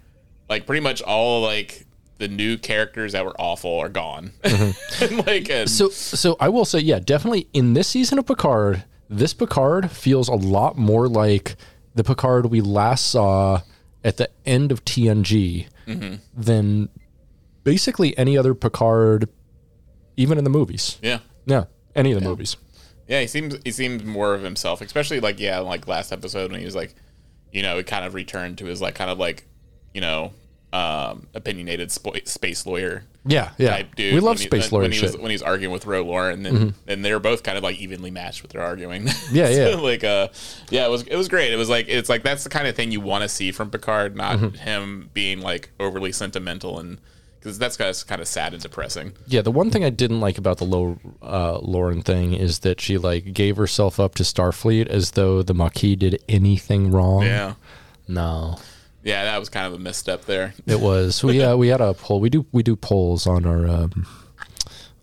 like 0.48 0.66
pretty 0.66 0.80
much 0.80 1.02
all 1.02 1.42
like 1.42 1.86
the 2.22 2.28
new 2.28 2.56
characters 2.56 3.12
that 3.12 3.24
were 3.24 3.34
awful 3.36 3.80
are 3.80 3.88
gone. 3.88 4.30
Mm-hmm. 4.44 5.04
and 5.04 5.26
like 5.26 5.50
and, 5.50 5.68
So, 5.68 5.88
so 5.88 6.36
I 6.38 6.48
will 6.50 6.64
say, 6.64 6.78
yeah, 6.78 7.00
definitely 7.00 7.48
in 7.52 7.74
this 7.74 7.88
season 7.88 8.16
of 8.16 8.26
Picard, 8.26 8.84
this 9.10 9.34
Picard 9.34 9.90
feels 9.90 10.28
a 10.28 10.34
lot 10.34 10.78
more 10.78 11.08
like 11.08 11.56
the 11.96 12.04
Picard 12.04 12.46
we 12.46 12.60
last 12.60 13.08
saw 13.08 13.62
at 14.04 14.18
the 14.18 14.30
end 14.46 14.70
of 14.70 14.84
TNG 14.84 15.66
mm-hmm. 15.88 16.14
than 16.32 16.88
basically 17.64 18.16
any 18.16 18.38
other 18.38 18.54
Picard, 18.54 19.28
even 20.16 20.38
in 20.38 20.44
the 20.44 20.50
movies. 20.50 20.98
yeah. 21.02 21.18
Yeah, 21.44 21.64
any 21.96 22.12
of 22.12 22.22
the 22.22 22.28
movies. 22.28 22.56
Yeah, 23.08 23.20
he 23.20 23.26
seems 23.26 23.56
he 23.64 23.72
seems 23.72 24.04
more 24.04 24.32
of 24.32 24.42
himself, 24.42 24.80
especially 24.80 25.18
like 25.18 25.40
yeah, 25.40 25.58
like 25.58 25.88
last 25.88 26.12
episode 26.12 26.52
when 26.52 26.60
he 26.60 26.64
was 26.64 26.76
like, 26.76 26.94
you 27.50 27.62
know, 27.62 27.78
he 27.78 27.82
kind 27.82 28.04
of 28.04 28.14
returned 28.14 28.58
to 28.58 28.66
his 28.66 28.80
like 28.80 28.94
kind 28.94 29.10
of 29.10 29.18
like, 29.18 29.44
you 29.92 30.00
know, 30.00 30.32
um, 30.72 31.26
opinionated 31.34 31.90
spo- 31.90 32.26
space 32.26 32.64
lawyer 32.64 33.04
Yeah, 33.26 33.50
yeah. 33.58 33.70
type 33.76 33.94
dude. 33.94 34.14
we 34.14 34.20
love 34.20 34.38
he- 34.38 34.44
space 34.46 34.72
lawyer 34.72 34.82
when 34.82 34.92
he 34.92 34.96
shit. 34.98 35.08
Mm-hmm. 35.10 35.16
was 35.18 35.22
when 35.22 35.30
he's 35.30 35.42
arguing 35.42 35.72
with 35.72 35.84
Ro 35.86 36.02
Laren, 36.02 36.46
and 36.46 36.56
then 36.58 36.74
and 36.88 37.04
they 37.04 37.12
were 37.12 37.20
both 37.20 37.42
kind 37.42 37.58
of 37.58 37.62
like 37.64 37.76
evenly 37.76 38.10
matched 38.10 38.42
with 38.42 38.52
their 38.52 38.62
arguing. 38.62 39.06
Yeah, 39.32 39.48
yeah. 39.50 39.74
like 39.76 40.02
uh, 40.02 40.28
yeah, 40.70 40.86
it 40.86 40.90
was 40.90 41.02
it 41.02 41.16
was 41.16 41.28
great. 41.28 41.52
It 41.52 41.56
was 41.56 41.68
like 41.68 41.88
it's 41.88 42.08
like 42.08 42.22
that's 42.22 42.44
the 42.44 42.50
kind 42.50 42.66
of 42.66 42.74
thing 42.74 42.90
you 42.90 43.00
want 43.00 43.22
to 43.22 43.28
see 43.28 43.52
from 43.52 43.70
Picard, 43.70 44.16
not 44.16 44.38
Mm-hmm. 44.38 44.56
him 44.56 45.10
being 45.12 45.40
like 45.40 45.70
overly 45.78 46.10
sentimental 46.12 46.78
and 46.78 46.98
because 47.38 47.58
that's 47.58 47.76
kind 47.76 47.90
of, 47.90 48.06
kind 48.06 48.20
of 48.22 48.28
sad 48.28 48.52
and 48.54 48.62
depressing. 48.62 49.12
Yeah, 49.26 49.42
the 49.42 49.50
one 49.50 49.68
thing 49.70 49.84
I 49.84 49.90
didn't 49.90 50.20
like 50.20 50.38
about 50.38 50.58
the 50.58 50.64
low 50.64 50.98
uh, 51.20 51.58
Laren 51.58 52.00
thing 52.00 52.34
is 52.34 52.60
that 52.60 52.80
she 52.80 52.96
like 52.98 53.34
gave 53.34 53.56
herself 53.56 53.98
up 53.98 54.14
to 54.14 54.22
Starfleet 54.22 54.86
as 54.86 55.10
though 55.10 55.42
the 55.42 55.52
Maquis 55.52 55.96
did 55.96 56.22
anything 56.28 56.90
wrong. 56.92 57.24
Yeah. 57.24 57.54
No, 58.08 58.58
Yeah, 59.04 59.24
that 59.24 59.38
was 59.38 59.48
kind 59.48 59.66
of 59.66 59.72
a 59.72 59.78
misstep 59.78 60.26
there. 60.26 60.54
it 60.66 60.80
was. 60.80 61.22
We 61.24 61.42
uh, 61.42 61.56
we 61.56 61.68
had 61.68 61.80
a 61.80 61.94
poll. 61.94 62.20
We 62.20 62.30
do 62.30 62.46
we 62.52 62.62
do 62.62 62.76
polls 62.76 63.26
on 63.26 63.44
our 63.44 63.66
um, 63.66 64.06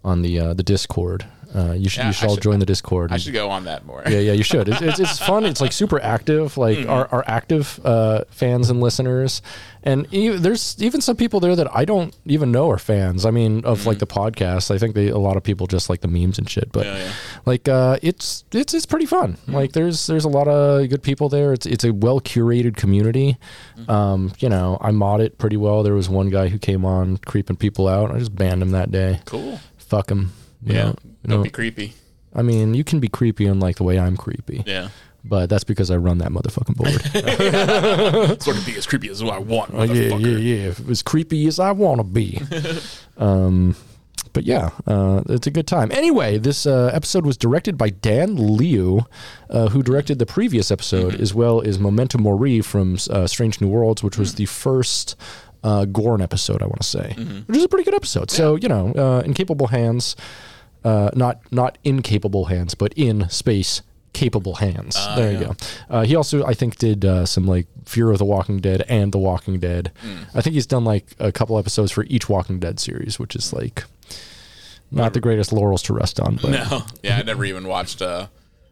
on 0.03 0.21
the 0.21 0.39
uh, 0.39 0.53
the 0.53 0.63
Discord. 0.63 1.25
Uh, 1.53 1.71
you 1.73 1.89
should 1.89 2.01
Yeah, 2.01 2.07
you 2.07 2.13
should 2.13 2.25
I 2.25 2.27
all 2.29 2.35
should- 2.35 2.43
join 2.43 2.59
the 2.59 2.65
Discord. 2.65 3.11
I 3.11 3.17
should 3.17 3.33
go 3.33 3.49
on 3.49 3.63
that 3.65 3.85
more. 3.85 4.03
yeah, 4.07 4.19
yeah, 4.19 4.33
you 4.33 4.43
should. 4.43 4.69
It's, 4.69 4.81
it's, 4.81 4.99
it's 4.99 5.19
fun. 5.19 5.45
It's 5.45 5.59
like 5.61 5.71
super 5.71 5.99
active. 6.01 6.57
Like 6.57 6.77
Mm-hmm. 6.77 6.89
our, 6.89 7.07
our 7.11 7.23
active 7.27 7.79
uh, 7.83 8.23
fans 8.29 8.69
and 8.69 8.79
listeners, 8.81 9.41
and 9.83 10.05
e 10.13 10.29
there's 10.29 10.75
even 10.79 11.01
some 11.01 11.15
people 11.15 11.39
there 11.39 11.55
that 11.55 11.67
I 11.75 11.85
don't 11.85 12.15
even 12.25 12.51
know 12.51 12.69
are 12.69 12.77
fans. 12.77 13.25
I 13.25 13.31
mean, 13.31 13.65
of 13.65 13.85
like 13.87 13.97
the 13.99 14.05
podcast. 14.07 14.69
I 14.69 14.77
think 14.77 14.93
they 14.93 15.07
a 15.07 15.17
lot 15.17 15.37
of 15.37 15.43
people 15.43 15.65
just 15.67 15.89
like 15.89 16.01
the 16.01 16.07
memes 16.07 16.37
and 16.37 16.47
shit. 16.49 16.71
But 16.71 16.85
Mm-hmm. 16.85 16.97
Yeah, 16.97 17.03
yeah. 17.05 17.11
like, 17.45 17.67
uh, 17.67 17.97
it's 18.03 18.43
it's 18.51 18.73
it's 18.73 18.85
pretty 18.85 19.05
fun. 19.07 19.37
Like 19.47 19.71
there's 19.71 20.05
there's 20.07 20.25
a 20.25 20.29
lot 20.29 20.47
of 20.47 20.87
good 20.89 21.01
people 21.01 21.29
there. 21.29 21.51
It's 21.53 21.65
it's 21.65 21.83
a 21.83 21.91
well 21.93 22.19
curated 22.21 22.75
community. 22.75 23.37
Mm-hmm. 23.77 23.89
Um, 23.89 24.33
you 24.39 24.49
know, 24.49 24.77
I 24.81 24.91
mod 24.91 25.21
it 25.21 25.37
pretty 25.39 25.57
well. 25.57 25.81
There 25.81 25.95
was 25.95 26.09
one 26.09 26.29
guy 26.29 26.49
who 26.49 26.59
came 26.59 26.85
on 26.85 27.17
creeping 27.17 27.55
people 27.57 27.87
out. 27.87 28.11
I 28.11 28.19
just 28.19 28.35
banned 28.35 28.61
him 28.61 28.71
that 28.71 28.91
day. 28.91 29.21
Cool. 29.25 29.59
Fuck 29.77 30.11
him. 30.11 30.33
You 30.63 30.73
Yeah. 30.75 30.83
know, 30.83 30.95
Don't 31.25 31.37
know, 31.37 31.43
be 31.43 31.49
creepy. 31.49 31.93
I 32.35 32.41
mean, 32.41 32.73
you 32.73 32.83
can 32.83 32.99
be 32.99 33.07
creepy 33.07 33.45
unlike 33.47 33.77
the 33.77 33.83
way 33.83 33.97
I'm 33.97 34.15
creepy 34.15 34.63
Yeah. 34.67 34.89
but 35.23 35.49
that's 35.49 35.63
because 35.63 35.89
I 35.89 35.97
run 35.97 36.19
that 36.19 36.29
motherfucking 36.31 36.75
board. 36.75 38.41
Sort 38.41 38.57
of 38.57 38.65
be 38.65 38.75
as 38.77 38.85
creepy 38.85 39.09
as 39.09 39.21
I 39.21 39.39
want. 39.39 39.71
Oh, 39.73 39.83
yeah, 39.83 40.15
yeah, 40.17 40.37
yeah. 40.37 40.73
As 40.89 41.01
creepy 41.01 41.47
as 41.47 41.59
I 41.59 41.71
want 41.71 41.99
to 41.99 42.03
be. 42.03 42.39
um, 43.17 43.75
but 44.33 44.43
yeah, 44.43 44.69
uh, 44.85 45.23
it's 45.27 45.47
a 45.47 45.51
good 45.51 45.65
time. 45.65 45.91
Anyway, 45.91 46.37
this 46.37 46.65
uh, 46.67 46.91
episode 46.93 47.25
was 47.25 47.35
directed 47.35 47.77
by 47.77 47.89
Dan 47.89 48.35
Liu, 48.35 49.05
uh, 49.49 49.69
who 49.69 49.81
directed 49.81 50.19
the 50.19 50.25
previous 50.27 50.69
episode, 50.71 51.19
as 51.19 51.33
well 51.33 51.61
as 51.61 51.79
Memento 51.79 52.19
Mori 52.19 52.61
from 52.61 52.97
uh, 53.09 53.25
Strange 53.25 53.59
New 53.59 53.67
Worlds, 53.69 54.03
which 54.03 54.17
was 54.19 54.35
the 54.35 54.45
first 54.45 55.15
uh, 55.63 55.85
Gorn 55.85 56.21
episode, 56.21 56.61
I 56.61 56.65
want 56.65 56.81
to 56.81 56.87
say, 56.87 57.13
which 57.47 57.57
is 57.57 57.63
a 57.63 57.69
pretty 57.69 57.83
good 57.85 57.95
episode. 57.95 58.31
So, 58.31 58.55
you 58.55 58.67
know, 58.67 58.93
uh, 58.95 59.21
in 59.25 59.33
capable 59.33 59.67
hands, 59.67 60.15
uh, 60.83 61.09
not 61.15 61.39
not 61.51 61.77
incapable 61.83 62.45
hands, 62.45 62.75
but 62.75 62.93
in 62.95 63.29
space 63.29 63.81
capable 64.13 64.55
hands. 64.55 64.95
there 65.15 65.31
you 65.31 65.39
go. 65.39 65.55
Uh, 65.89 66.03
he 66.03 66.15
also, 66.15 66.43
I 66.45 66.53
think, 66.53 66.77
did 66.77 67.05
uh, 67.05 67.25
some 67.25 67.45
like 67.45 67.67
Fear 67.85 68.11
of 68.11 68.17
the 68.17 68.25
Walking 68.25 68.59
Dead 68.59 68.83
and 68.89 69.11
The 69.11 69.17
Walking 69.19 69.59
Dead. 69.59 69.91
I 70.33 70.41
think 70.41 70.53
he's 70.55 70.65
done 70.67 70.83
like 70.85 71.05
a 71.19 71.31
couple 71.31 71.57
episodes 71.59 71.91
for 71.91 72.03
each 72.05 72.27
Walking 72.29 72.59
Dead 72.59 72.79
series, 72.79 73.19
which 73.19 73.35
is 73.35 73.53
like 73.53 73.83
not 74.91 75.13
the 75.13 75.19
greatest 75.19 75.53
laurels 75.53 75.81
to 75.83 75.93
rest 75.93 76.19
on. 76.19 76.37
But 76.41 76.51
No. 76.71 76.83
Yeah, 77.03 77.17
I 77.19 77.21
never 77.23 77.45
even 77.45 77.67
watched. 77.67 78.01
Uh, 78.01 78.27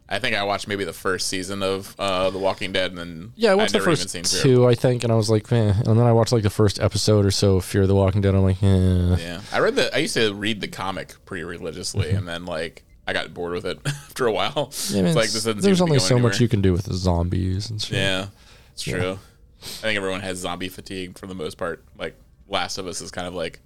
I 0.09 0.19
think 0.19 0.35
I 0.37 0.43
watched 0.43 0.67
maybe 0.69 0.85
the 0.85 0.93
first 0.93 1.27
season 1.27 1.61
of 1.61 1.93
uh, 1.99 2.29
The 2.29 2.37
Walking 2.37 2.71
Dead, 2.71 2.91
and 2.91 2.97
then 2.97 3.33
yeah, 3.35 3.51
I 3.51 3.55
watched 3.55 3.73
the 3.73 3.81
first 3.81 4.09
seen 4.09 4.23
two, 4.23 4.65
I 4.65 4.73
think, 4.73 5.03
and 5.03 5.11
I 5.11 5.15
was 5.15 5.29
like, 5.29 5.51
eh. 5.51 5.73
and 5.85 5.85
then 5.85 5.99
I 6.05 6.13
watched 6.13 6.31
like 6.31 6.43
the 6.43 6.49
first 6.49 6.79
episode 6.79 7.25
or 7.25 7.31
so 7.31 7.57
of 7.57 7.65
Fear 7.65 7.81
of 7.81 7.87
the 7.89 7.95
Walking 7.95 8.21
Dead. 8.21 8.33
I'm 8.33 8.43
like, 8.43 8.63
eh. 8.63 9.17
Yeah, 9.19 9.41
I 9.51 9.59
read 9.59 9.75
the. 9.75 9.93
I 9.93 9.99
used 9.99 10.13
to 10.13 10.33
read 10.33 10.61
the 10.61 10.67
comic 10.69 11.13
pretty 11.25 11.43
religiously, 11.43 12.11
and 12.11 12.27
then 12.27 12.45
like 12.45 12.83
I 13.05 13.13
got 13.13 13.33
bored 13.33 13.53
with 13.53 13.65
it 13.65 13.79
after 13.85 14.27
a 14.27 14.31
while. 14.31 14.71
Yeah, 14.89 14.99
I 14.99 15.01
mean, 15.01 15.05
it's 15.07 15.15
like 15.15 15.25
this 15.29 15.43
doesn't. 15.43 15.61
there's 15.61 15.81
only 15.81 15.99
so 15.99 16.17
much 16.19 16.39
you 16.39 16.47
can 16.47 16.61
do 16.61 16.71
with 16.71 16.85
the 16.85 16.93
zombies 16.93 17.69
and 17.69 17.81
shit. 17.81 17.97
Yeah, 17.97 18.27
it's 18.71 18.83
true. 18.83 19.19
I 19.61 19.65
think 19.65 19.97
everyone 19.97 20.21
has 20.21 20.37
zombie 20.37 20.69
fatigue 20.69 21.17
for 21.17 21.27
the 21.27 21.35
most 21.35 21.57
part. 21.57 21.83
Like 21.97 22.15
Last 22.47 22.77
of 22.77 22.87
Us 22.87 23.01
is 23.01 23.11
kind 23.11 23.27
of 23.27 23.33
like 23.33 23.59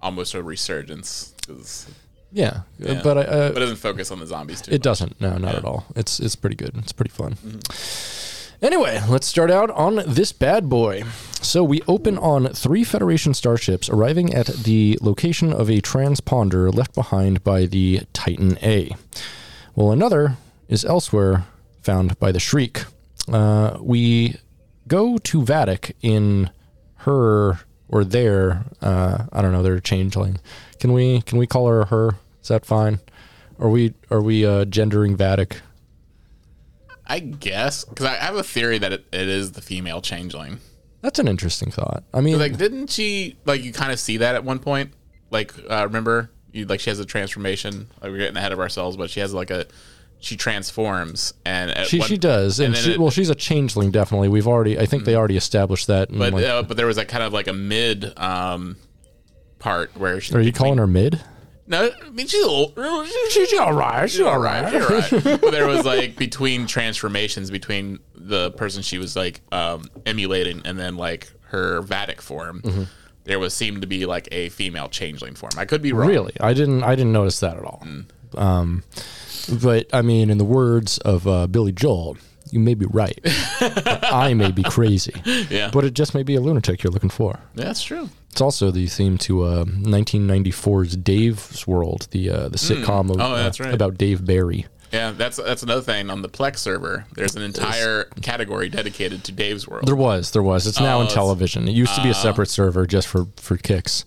almost 0.00 0.34
a 0.34 0.42
resurgence 0.42 1.32
'cause 1.46 1.86
Yeah, 2.32 2.60
Yeah. 2.78 3.00
but 3.02 3.18
I, 3.18 3.22
uh, 3.22 3.48
but 3.48 3.56
it 3.58 3.60
doesn't 3.60 3.76
focus 3.76 4.10
on 4.10 4.18
the 4.20 4.26
zombies 4.26 4.62
too. 4.62 4.70
It 4.70 4.74
much. 4.76 4.82
doesn't. 4.82 5.20
No, 5.20 5.36
not 5.36 5.52
Yeah. 5.52 5.58
at 5.58 5.64
all. 5.64 5.84
It's 5.94 6.18
it's 6.20 6.34
pretty 6.36 6.56
good. 6.56 6.72
It's 6.78 6.92
pretty 6.92 7.10
fun. 7.10 7.36
Mm-hmm. 7.46 8.64
Anyway, 8.64 9.02
let's 9.08 9.26
start 9.26 9.50
out 9.50 9.70
on 9.70 10.02
this 10.06 10.30
bad 10.32 10.68
boy. 10.68 11.02
So 11.42 11.64
we 11.64 11.82
open 11.88 12.16
on 12.16 12.46
three 12.48 12.84
Federation 12.84 13.34
starships 13.34 13.88
arriving 13.90 14.32
at 14.32 14.46
the 14.46 14.98
location 15.02 15.52
of 15.52 15.68
a 15.68 15.80
transponder 15.80 16.72
left 16.72 16.94
behind 16.94 17.42
by 17.42 17.66
the 17.66 18.02
Titan 18.12 18.56
A. 18.62 18.94
Well, 19.74 19.90
another 19.90 20.36
is 20.68 20.84
elsewhere 20.84 21.44
found 21.82 22.18
by 22.20 22.30
the 22.30 22.38
Shrike. 22.38 22.84
Uh, 23.30 23.78
we 23.80 24.36
go 24.86 25.18
to 25.18 25.42
Vatic 25.42 25.92
in 26.00 26.50
her 26.98 27.58
or 27.92 28.02
their. 28.04 28.64
Uh, 28.80 29.26
I 29.32 29.42
don't 29.42 29.52
know. 29.52 29.62
They're 29.62 29.78
changeling. 29.78 30.40
Can 30.80 30.92
we 30.92 31.22
can 31.22 31.38
we 31.38 31.46
call 31.46 31.68
her 31.68 31.84
her? 31.84 32.16
Is 32.42 32.48
that 32.48 32.66
fine? 32.66 32.98
Are 33.60 33.68
we 33.68 33.94
are 34.10 34.20
we 34.20 34.44
uh, 34.44 34.64
gendering 34.64 35.16
Vatic? 35.16 35.58
I 37.06 37.20
guess 37.20 37.84
because 37.84 38.06
I 38.06 38.14
have 38.14 38.34
a 38.36 38.42
theory 38.42 38.78
that 38.78 38.92
it, 38.92 39.04
it 39.12 39.28
is 39.28 39.52
the 39.52 39.60
female 39.60 40.00
changeling. 40.00 40.58
That's 41.02 41.18
an 41.18 41.28
interesting 41.28 41.70
thought. 41.70 42.04
I 42.14 42.20
mean, 42.20 42.38
Like, 42.38 42.56
didn't 42.56 42.90
she 42.90 43.36
like 43.44 43.62
you 43.62 43.72
kind 43.72 43.92
of 43.92 44.00
see 44.00 44.16
that 44.18 44.34
at 44.34 44.44
one 44.44 44.58
point? 44.58 44.92
Like, 45.30 45.52
uh, 45.70 45.84
remember 45.84 46.30
you 46.52 46.64
like 46.66 46.80
she 46.80 46.90
has 46.90 46.98
a 47.00 47.04
transformation. 47.04 47.88
Like 48.00 48.10
we're 48.10 48.18
getting 48.18 48.36
ahead 48.36 48.52
of 48.52 48.60
ourselves, 48.60 48.96
but 48.96 49.10
she 49.10 49.20
has 49.20 49.34
like 49.34 49.50
a 49.50 49.66
she 50.22 50.36
transforms 50.36 51.34
and 51.44 51.74
she 51.86 51.98
one- 51.98 52.08
she 52.08 52.16
does, 52.16 52.58
and, 52.60 52.74
and 52.74 52.76
she, 52.82 52.92
it- 52.92 52.98
well, 52.98 53.10
she's 53.10 53.28
a 53.28 53.34
changeling. 53.34 53.90
Definitely, 53.90 54.28
we've 54.28 54.48
already. 54.48 54.78
I 54.78 54.86
think 54.86 55.04
they 55.04 55.14
already 55.16 55.36
established 55.36 55.88
that. 55.88 56.08
But 56.10 56.32
like- 56.32 56.44
uh, 56.44 56.62
but 56.62 56.76
there 56.78 56.86
was 56.86 56.96
like 56.96 57.08
kind 57.08 57.22
of 57.22 57.32
like 57.34 57.48
a 57.48 57.52
mid 57.52 58.18
um 58.18 58.76
part 59.58 59.96
where 59.96 60.20
she 60.20 60.34
are 60.34 60.40
you 60.40 60.52
calling 60.52 60.78
her 60.78 60.86
mid? 60.86 61.20
No, 61.66 61.90
I 62.04 62.10
mean 62.10 62.26
she's 62.26 62.42
a 62.42 62.50
little, 62.50 63.04
She's 63.30 63.54
all 63.58 63.72
right. 63.72 64.10
She's 64.10 64.20
all 64.20 64.38
right. 64.40 64.70
She's 64.72 64.82
all 64.82 65.22
right. 65.32 65.40
but 65.40 65.52
there 65.52 65.66
was 65.66 65.84
like 65.94 66.16
between 66.16 66.66
transformations 66.66 67.50
between 67.50 68.00
the 68.14 68.50
person 68.52 68.82
she 68.82 68.98
was 68.98 69.14
like 69.14 69.40
um, 69.52 69.84
emulating 70.04 70.62
and 70.64 70.78
then 70.78 70.96
like 70.96 71.32
her 71.48 71.80
Vatic 71.82 72.20
form. 72.20 72.62
Mm-hmm. 72.62 72.82
there 73.24 73.38
was 73.38 73.54
seemed 73.54 73.82
to 73.82 73.86
be 73.86 74.06
like 74.06 74.28
a 74.32 74.48
female 74.48 74.88
changeling 74.88 75.34
form. 75.34 75.52
I 75.56 75.64
could 75.64 75.82
be 75.82 75.92
wrong. 75.92 76.08
Really, 76.08 76.32
I 76.40 76.52
didn't. 76.52 76.82
I 76.82 76.94
didn't 76.96 77.12
notice 77.12 77.38
that 77.40 77.56
at 77.56 77.62
all. 77.64 77.86
Um, 78.36 78.82
but 79.48 79.86
I 79.92 80.02
mean, 80.02 80.30
in 80.30 80.38
the 80.38 80.44
words 80.44 80.98
of 80.98 81.26
uh, 81.26 81.46
Billy 81.46 81.72
Joel, 81.72 82.16
you 82.50 82.60
may 82.60 82.74
be 82.74 82.86
right. 82.86 83.18
I 83.60 84.34
may 84.34 84.50
be 84.50 84.62
crazy. 84.62 85.14
Yeah. 85.50 85.70
But 85.72 85.84
it 85.84 85.94
just 85.94 86.14
may 86.14 86.22
be 86.22 86.34
a 86.34 86.40
lunatic 86.40 86.82
you're 86.82 86.92
looking 86.92 87.10
for. 87.10 87.38
Yeah, 87.54 87.64
that's 87.64 87.82
true. 87.82 88.08
It's 88.30 88.40
also 88.40 88.70
the 88.70 88.86
theme 88.86 89.18
to 89.18 89.42
uh, 89.44 89.64
1994's 89.64 90.96
Dave's 90.96 91.66
World, 91.66 92.08
the 92.10 92.30
uh, 92.30 92.48
the 92.48 92.56
sitcom 92.58 93.10
of, 93.10 93.20
Oh, 93.20 93.34
uh, 93.34 93.52
right. 93.58 93.74
about 93.74 93.98
Dave 93.98 94.24
Barry. 94.24 94.66
Yeah, 94.92 95.12
that's 95.12 95.38
that's 95.38 95.62
another 95.62 95.80
thing 95.80 96.10
on 96.10 96.20
the 96.20 96.28
Plex 96.28 96.58
server. 96.58 97.06
There's 97.14 97.34
an 97.34 97.40
entire 97.42 98.04
category 98.20 98.68
dedicated 98.68 99.24
to 99.24 99.32
Dave's 99.32 99.66
World. 99.66 99.86
There 99.86 99.96
was, 99.96 100.32
there 100.32 100.42
was. 100.42 100.66
It's 100.66 100.80
now 100.80 101.00
in 101.00 101.08
television. 101.08 101.66
It 101.66 101.72
used 101.72 101.94
to 101.94 102.02
be 102.02 102.10
a 102.10 102.14
separate 102.14 102.50
server 102.50 102.86
just 102.86 103.08
for 103.08 103.26
for 103.36 103.56
kicks. 103.56 104.04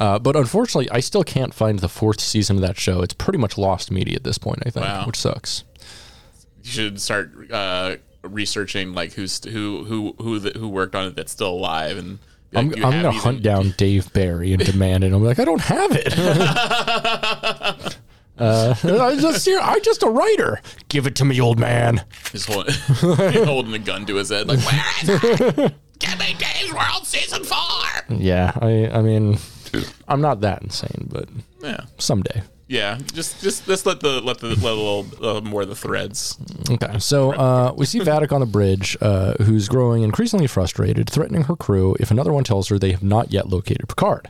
Uh, 0.00 0.18
but 0.18 0.34
unfortunately, 0.34 0.90
I 0.90 0.98
still 1.00 1.22
can't 1.22 1.54
find 1.54 1.78
the 1.78 1.88
fourth 1.88 2.20
season 2.20 2.56
of 2.56 2.62
that 2.62 2.76
show. 2.78 3.00
It's 3.02 3.14
pretty 3.14 3.38
much 3.38 3.56
lost 3.56 3.92
media 3.92 4.16
at 4.16 4.24
this 4.24 4.38
point. 4.38 4.62
I 4.66 4.70
think, 4.70 4.84
Wow. 4.86 5.06
which 5.06 5.16
sucks. 5.16 5.62
you 6.64 6.70
should 6.70 7.00
start 7.00 7.30
uh, 7.52 7.96
researching 8.22 8.92
like 8.92 9.12
who's 9.12 9.42
who 9.44 9.84
who 9.84 10.14
who 10.18 10.38
the, 10.40 10.58
who 10.58 10.68
worked 10.68 10.96
on 10.96 11.06
it 11.06 11.14
that's 11.16 11.30
still 11.32 11.50
alive 11.50 11.96
and. 11.96 12.18
I'm, 12.56 12.72
I'm 12.74 12.80
gonna 12.80 13.10
these 13.10 13.22
hunt 13.22 13.42
down 13.42 13.70
Dave 13.76 14.12
Barry 14.12 14.52
and 14.52 14.64
demand 14.64 15.02
it. 15.02 15.12
I'm 15.12 15.24
like, 15.24 15.40
I 15.40 15.44
don't 15.44 15.60
have 15.60 15.90
it. 15.92 16.14
uh, 18.38 18.74
I 18.84 19.16
just 19.20 19.44
here, 19.44 19.60
I 19.62 19.78
just 19.80 20.02
a 20.02 20.08
writer. 20.08 20.60
Give 20.88 21.06
it 21.06 21.14
to 21.16 21.24
me, 21.24 21.40
old 21.40 21.58
man. 21.58 22.04
He's 22.32 22.46
holding, 22.46 22.74
he's 23.32 23.44
holding 23.44 23.74
a 23.74 23.78
gun 23.78 24.06
to 24.06 24.16
his 24.16 24.30
head, 24.30 24.48
like, 24.48 24.58
"Where 24.60 24.84
is 25.02 25.08
it? 25.58 25.74
Give 26.00 26.18
me 26.18 26.34
Dave's 26.38 26.72
World 26.72 27.06
season 27.06 27.44
four. 27.44 28.16
Yeah, 28.18 28.52
I 28.60 28.90
I 28.92 29.00
mean, 29.02 29.38
I'm 30.08 30.20
not 30.20 30.40
that 30.40 30.62
insane, 30.62 31.08
but 31.10 31.28
Yeah, 31.62 31.82
someday. 31.98 32.42
yeah. 32.66 32.98
Just 33.12 33.40
just 33.40 33.64
just 33.66 33.86
let 33.86 34.00
the 34.00 34.20
let 34.20 34.38
the 34.38 34.48
let 34.48 34.62
a 34.62 34.74
little 34.74 35.06
uh, 35.24 35.40
more 35.40 35.62
of 35.62 35.68
the 35.68 35.76
threads. 35.76 36.36
Okay, 36.68 36.98
so 36.98 37.32
uh, 37.32 37.72
we 37.76 37.86
see 37.86 38.00
Vatic 38.00 38.32
on 38.32 38.40
the 38.40 38.46
bridge, 38.46 38.96
uh, 39.00 39.34
who's 39.44 39.68
growing 39.68 40.02
increasingly 40.02 40.48
frustrated, 40.48 41.08
threatening 41.08 41.44
her 41.44 41.54
crew 41.56 41.96
if 42.00 42.10
another 42.10 42.32
one 42.32 42.42
tells 42.44 42.68
her 42.68 42.78
they 42.78 42.90
have 42.90 43.04
not 43.04 43.32
yet 43.32 43.48
located 43.48 43.88
Picard. 43.88 44.28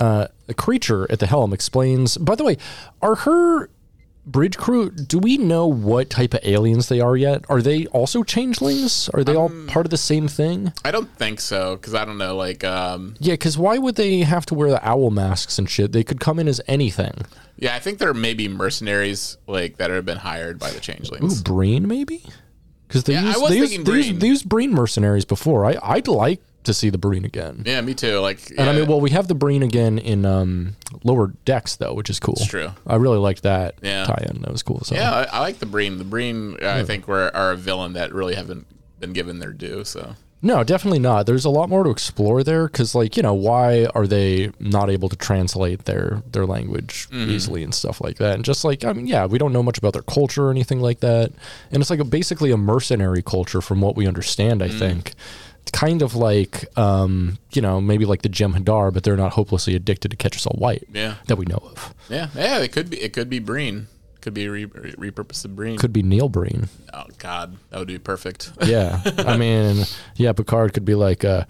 Uh, 0.00 0.28
the 0.46 0.54
creature 0.54 1.10
at 1.10 1.18
the 1.18 1.26
helm 1.26 1.52
explains. 1.52 2.16
By 2.16 2.34
the 2.34 2.44
way, 2.44 2.56
are 3.02 3.14
her 3.16 3.68
bridge 4.26 4.56
crew? 4.58 4.90
Do 4.90 5.18
we 5.18 5.38
know 5.38 5.66
what 5.66 6.10
type 6.10 6.34
of 6.34 6.40
aliens 6.44 6.88
they 6.88 7.00
are 7.00 7.16
yet? 7.16 7.44
Are 7.48 7.62
they 7.62 7.86
also 7.86 8.22
changelings? 8.22 9.08
Are 9.14 9.24
they 9.24 9.34
all 9.34 9.50
part 9.66 9.86
of 9.86 9.90
the 9.90 9.96
same 9.96 10.28
thing? 10.28 10.72
I 10.84 10.90
don't 10.90 11.10
think 11.16 11.40
so 11.40 11.76
because 11.76 11.94
I 11.94 12.04
don't 12.04 12.18
know. 12.18 12.36
Like, 12.36 12.62
um, 12.62 13.14
Yeah, 13.18 13.34
because 13.34 13.56
why 13.58 13.78
would 13.78 13.96
they 13.96 14.18
have 14.20 14.46
to 14.46 14.54
wear 14.54 14.70
the 14.70 14.86
owl 14.86 15.10
masks 15.10 15.58
and 15.58 15.68
shit? 15.68 15.92
They 15.92 16.04
could 16.04 16.20
come 16.20 16.38
in 16.38 16.46
as 16.46 16.60
anything. 16.68 17.22
yeah, 17.56 17.74
I 17.74 17.78
think 17.78 17.98
there 17.98 18.14
may 18.14 18.34
be 18.34 18.48
mercenaries 18.48 19.36
like 19.46 19.78
that 19.78 19.90
have 19.90 20.04
been 20.04 20.18
hired 20.18 20.58
by 20.58 20.70
the 20.70 20.76
Ooh, 20.76 20.80
changelings. 20.80 21.42
Breen 21.42 21.88
maybe? 21.88 22.22
Because 22.86 23.04
they 23.04 23.14
Yeah, 23.14 23.36
was 23.38 23.50
they 23.50 23.60
thinking 23.60 23.84
they 23.84 24.12
they 24.12 24.28
used 24.28 24.48
Breen 24.48 24.72
mercenaries 24.72 25.24
before. 25.24 25.64
I 25.66 25.76
I'd 25.82 26.08
like 26.08 26.40
to 26.68 26.74
see 26.74 26.88
the 26.90 26.98
Breen 26.98 27.24
again. 27.24 27.64
Yeah, 27.66 27.80
me 27.80 27.94
too. 27.94 28.18
Like, 28.20 28.50
And 28.56 28.70
I 28.70 28.72
mean, 28.72 28.86
well, 28.86 29.00
we 29.00 29.10
have 29.10 29.26
the 29.28 29.34
Breen 29.34 29.62
again 29.62 29.98
in 29.98 30.24
um, 30.24 30.76
lower 31.04 31.32
decks 31.44 31.76
though, 31.76 31.92
which 31.94 32.08
is 32.08 32.20
cool. 32.20 32.34
It's 32.38 32.46
true. 32.46 32.70
I 32.86 32.94
really 32.96 33.18
liked 33.18 33.42
that 33.42 33.74
Yeah. 33.82 34.04
tie-in. 34.04 34.42
That 34.42 34.52
was 34.52 34.62
cool. 34.62 34.80
So 34.84 34.94
yeah, 34.94 35.10
I, 35.12 35.22
I 35.24 35.40
like 35.40 35.58
the 35.58 35.66
Breen. 35.66 35.98
The 35.98 36.04
Breen, 36.04 36.56
uh, 36.62 36.68
I 36.70 36.84
think, 36.84 37.08
were 37.08 37.34
are 37.34 37.50
a 37.52 37.56
villain 37.56 37.92
that 37.94 38.14
really 38.14 38.34
haven't 38.36 38.66
been 39.00 39.12
given 39.12 39.38
their 39.40 39.52
due. 39.52 39.84
So 39.84 40.14
no, 40.40 40.62
definitely 40.62 41.00
not. 41.00 41.26
There's 41.26 41.44
a 41.44 41.50
lot 41.50 41.68
more 41.68 41.82
to 41.82 41.90
explore 41.90 42.44
there 42.44 42.68
because, 42.68 42.94
like, 42.94 43.16
you 43.16 43.24
know, 43.24 43.34
why 43.34 43.86
are 43.86 44.06
they 44.06 44.52
not 44.60 44.88
able 44.88 45.08
to 45.08 45.16
translate 45.16 45.84
their 45.84 46.22
their 46.30 46.46
language 46.46 47.08
Mm-hmm. 47.10 47.30
easily 47.30 47.64
and 47.64 47.74
stuff 47.74 48.00
like 48.00 48.18
that? 48.18 48.36
And 48.36 48.44
just 48.44 48.64
like, 48.64 48.84
I 48.84 48.92
mean, 48.92 49.08
yeah, 49.08 49.26
we 49.26 49.36
don't 49.38 49.52
know 49.52 49.64
much 49.64 49.78
about 49.78 49.94
their 49.94 50.02
culture 50.02 50.46
or 50.46 50.50
anything 50.52 50.80
like 50.80 51.00
that. 51.00 51.32
And 51.72 51.80
it's 51.80 51.90
like 51.90 51.98
a 51.98 52.04
basically 52.04 52.52
a 52.52 52.56
mercenary 52.56 53.20
culture 53.22 53.60
from 53.60 53.80
what 53.80 53.96
we 53.96 54.06
understand. 54.06 54.60
Mm. 54.60 54.64
I 54.66 54.68
think. 54.78 55.14
Kind 55.72 56.02
of 56.02 56.14
like, 56.14 56.66
um, 56.78 57.38
you 57.52 57.62
know, 57.62 57.80
maybe 57.80 58.04
like 58.04 58.22
the 58.22 58.28
Jem'Hadar, 58.28 58.92
but 58.92 59.02
they're 59.04 59.16
not 59.16 59.32
hopelessly 59.32 59.74
addicted 59.74 60.10
to 60.10 60.16
ketracel-white. 60.16 60.88
Yeah. 60.92 61.14
that 61.26 61.36
we 61.36 61.44
know 61.46 61.58
of. 61.62 61.94
yeah, 62.08 62.28
yeah, 62.34 62.58
it 62.58 62.72
could 62.72 62.90
be. 62.90 63.00
It 63.00 63.12
could 63.12 63.28
be 63.30 63.38
Breen. 63.38 63.86
Could 64.20 64.34
be 64.34 64.48
re- 64.48 64.64
re- 64.64 65.10
repurposed 65.12 65.54
Breen. 65.54 65.78
Could 65.78 65.92
be 65.92 66.02
Neil 66.02 66.28
Breen. 66.28 66.68
oh 66.92 67.04
God, 67.18 67.56
that 67.70 67.78
would 67.78 67.86
be 67.88 67.98
perfect. 67.98 68.50
Yeah. 68.64 69.00
I 69.18 69.36
mean, 69.36 69.84
yeah, 70.16 70.32
Picard 70.32 70.74
could 70.74 70.84
be 70.84 70.96
like, 70.96 71.24
uh, 71.24 71.44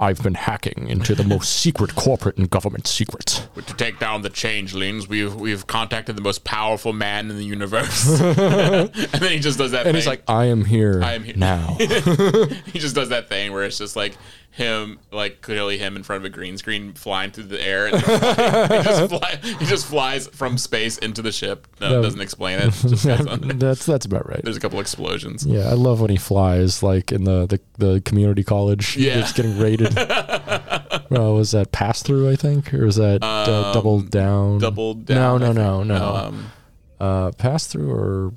I've 0.00 0.22
been 0.22 0.34
hacking 0.34 0.86
into 0.88 1.14
the 1.14 1.24
most 1.24 1.52
secret 1.56 1.94
corporate 1.96 2.36
and 2.36 2.48
government 2.48 2.86
secrets. 2.86 3.48
to 3.54 3.74
take 3.74 3.98
down 3.98 4.22
the 4.22 4.30
changelings, 4.30 5.08
we've 5.08 5.34
we've 5.34 5.66
contacted 5.66 6.16
the 6.16 6.22
most 6.22 6.44
powerful 6.44 6.92
man 6.92 7.30
in 7.30 7.36
the 7.36 7.44
universe. 7.44 8.06
and 8.20 8.90
then 8.92 9.32
he 9.32 9.38
just 9.40 9.58
does 9.58 9.72
that 9.72 9.86
And 9.86 9.88
thing. 9.88 9.94
he's 9.96 10.06
like, 10.06 10.22
I 10.28 10.46
am 10.46 10.64
here, 10.64 11.02
I 11.02 11.14
am 11.14 11.24
here. 11.24 11.34
now. 11.36 11.74
he 11.78 12.78
just 12.78 12.94
does 12.94 13.08
that 13.08 13.28
thing 13.28 13.52
where 13.52 13.64
it's 13.64 13.78
just 13.78 13.96
like 13.96 14.16
him, 14.58 14.98
like 15.10 15.40
clearly 15.40 15.78
him 15.78 15.96
in 15.96 16.02
front 16.02 16.20
of 16.22 16.26
a 16.26 16.28
green 16.34 16.58
screen 16.58 16.92
flying 16.92 17.30
through 17.30 17.44
the 17.44 17.60
air. 17.64 17.86
And 17.86 17.96
he, 18.02 18.82
just 18.82 19.08
fly, 19.08 19.36
he 19.42 19.64
just 19.64 19.86
flies 19.86 20.26
from 20.28 20.58
space 20.58 20.98
into 20.98 21.22
the 21.22 21.32
ship. 21.32 21.66
No, 21.80 21.88
No. 21.90 22.00
it 22.00 22.02
doesn't 22.02 22.20
explain 22.20 22.58
it. 22.58 22.70
Just 22.72 23.06
goes 23.06 23.26
on 23.26 23.40
there. 23.40 23.52
that's 23.54 23.86
that's 23.86 24.04
about 24.04 24.28
right. 24.28 24.40
There's 24.44 24.56
a 24.56 24.60
couple 24.60 24.78
explosions. 24.80 25.46
Yeah, 25.46 25.68
I 25.70 25.72
love 25.72 26.00
when 26.02 26.10
he 26.10 26.16
flies, 26.18 26.82
like 26.82 27.10
in 27.12 27.24
the 27.24 27.46
the, 27.46 27.60
the 27.78 28.00
community 28.02 28.44
college. 28.44 28.96
Yeah. 28.96 29.20
it's 29.20 29.32
getting 29.32 29.58
rated. 29.58 29.94
well, 31.10 31.34
was 31.34 31.52
that 31.52 31.72
pass 31.72 32.02
through? 32.02 32.28
I 32.30 32.36
think, 32.36 32.74
or 32.74 32.84
was 32.84 32.96
that 32.96 33.22
uh, 33.22 33.72
double 33.72 34.00
down? 34.00 34.54
Um, 34.54 34.58
Double 34.58 34.94
No, 34.94 35.02
down. 35.04 35.40
no, 35.40 35.50
I 35.50 35.52
no, 35.52 35.82
no. 35.84 36.14
Um, 36.16 36.50
uh, 37.00 37.30
pass 37.32 37.66
through 37.66 37.90
or 37.92 38.32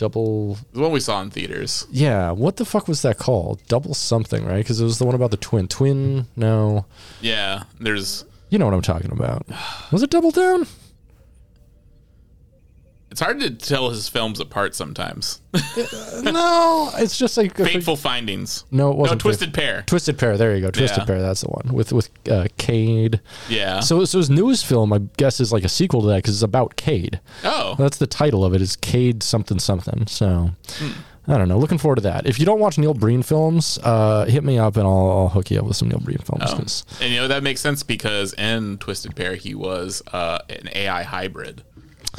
double? 0.00 0.56
the 0.72 0.80
one 0.80 0.90
we 0.92 0.98
saw 1.00 1.20
in 1.22 1.30
theaters. 1.30 1.86
Yeah, 1.92 2.32
what 2.32 2.56
the 2.56 2.64
fuck 2.64 2.88
was 2.88 3.02
that 3.02 3.18
called? 3.18 3.60
Double 3.68 3.94
something, 3.94 4.44
right? 4.44 4.56
Because 4.64 4.80
it 4.80 4.84
was 4.84 4.98
the 4.98 5.04
one 5.04 5.14
about 5.14 5.30
the 5.30 5.36
twin. 5.36 5.68
Twin? 5.68 6.26
No, 6.36 6.86
Yeah, 7.20 7.64
there's. 7.78 8.24
you 8.48 8.58
know 8.58 8.64
what 8.64 8.74
I'm 8.74 8.82
talking 8.82 9.12
about. 9.12 9.46
Was 9.92 10.02
it 10.02 10.10
double 10.10 10.30
down? 10.32 10.66
It's 13.10 13.20
hard 13.20 13.40
to 13.40 13.50
tell 13.50 13.90
his 13.90 14.08
films 14.08 14.38
apart 14.40 14.74
sometimes. 14.76 15.40
no, 16.22 16.90
it's 16.94 17.18
just 17.18 17.36
like 17.36 17.56
Fateful 17.56 17.96
Findings. 17.96 18.64
No, 18.70 18.90
it 18.90 18.96
wasn't. 18.96 19.18
No, 19.18 19.22
Twisted 19.22 19.54
Pair. 19.54 19.82
Twisted 19.86 20.18
Pair. 20.18 20.36
There 20.36 20.54
you 20.54 20.60
go. 20.62 20.70
Twisted 20.70 20.98
Yeah. 21.00 21.04
Pair. 21.04 21.20
That's 21.20 21.40
the 21.40 21.48
one 21.48 21.74
with 21.74 21.92
with 21.92 22.10
uh, 22.30 22.46
Cade. 22.56 23.20
Yeah. 23.48 23.80
So 23.80 24.04
so 24.04 24.18
his 24.18 24.30
newest 24.30 24.66
film, 24.66 24.92
I 24.92 24.98
guess, 25.16 25.40
is 25.40 25.52
like 25.52 25.64
a 25.64 25.68
sequel 25.68 26.02
to 26.02 26.06
that 26.08 26.16
because 26.16 26.34
it's 26.36 26.42
about 26.42 26.76
Cade. 26.76 27.20
oh, 27.44 27.74
That's 27.78 27.98
the 27.98 28.06
title 28.06 28.44
of 28.44 28.54
it. 28.54 28.62
Is 28.62 28.76
Cade 28.76 29.22
something 29.22 29.58
something. 29.58 30.06
So. 30.06 30.50
Hmm. 30.78 30.90
I 31.28 31.38
don't 31.38 31.46
know. 31.48 31.58
Looking 31.58 31.78
forward 31.78 31.96
to 31.96 32.02
that. 32.02 32.26
If 32.26 32.40
you 32.40 32.46
don't 32.46 32.58
watch 32.58 32.76
Neil 32.76 32.94
Breen 32.94 33.22
films, 33.22 33.78
uh, 33.84 34.24
hit 34.24 34.42
me 34.42 34.58
up 34.58 34.76
and 34.76 34.84
I'll, 34.84 35.10
I'll 35.10 35.28
hook 35.28 35.50
you 35.50 35.60
up 35.60 35.66
with 35.66 35.76
some 35.76 35.88
Neil 35.88 36.00
Breen 36.00 36.18
films. 36.18 36.42
Oh. 36.48 36.56
'cause- 36.56 36.84
And 37.00 37.12
you 37.12 37.20
know 37.20 37.28
that 37.28 37.44
makes 37.44 37.60
sense 37.60 37.84
because 37.84 38.32
in 38.32 38.78
Twisted 38.78 39.14
Pair 39.14 39.36
he 39.36 39.54
was 39.54 40.02
uh, 40.12 40.38
an 40.48 40.70
AI 40.74 41.02
hybrid, 41.04 41.62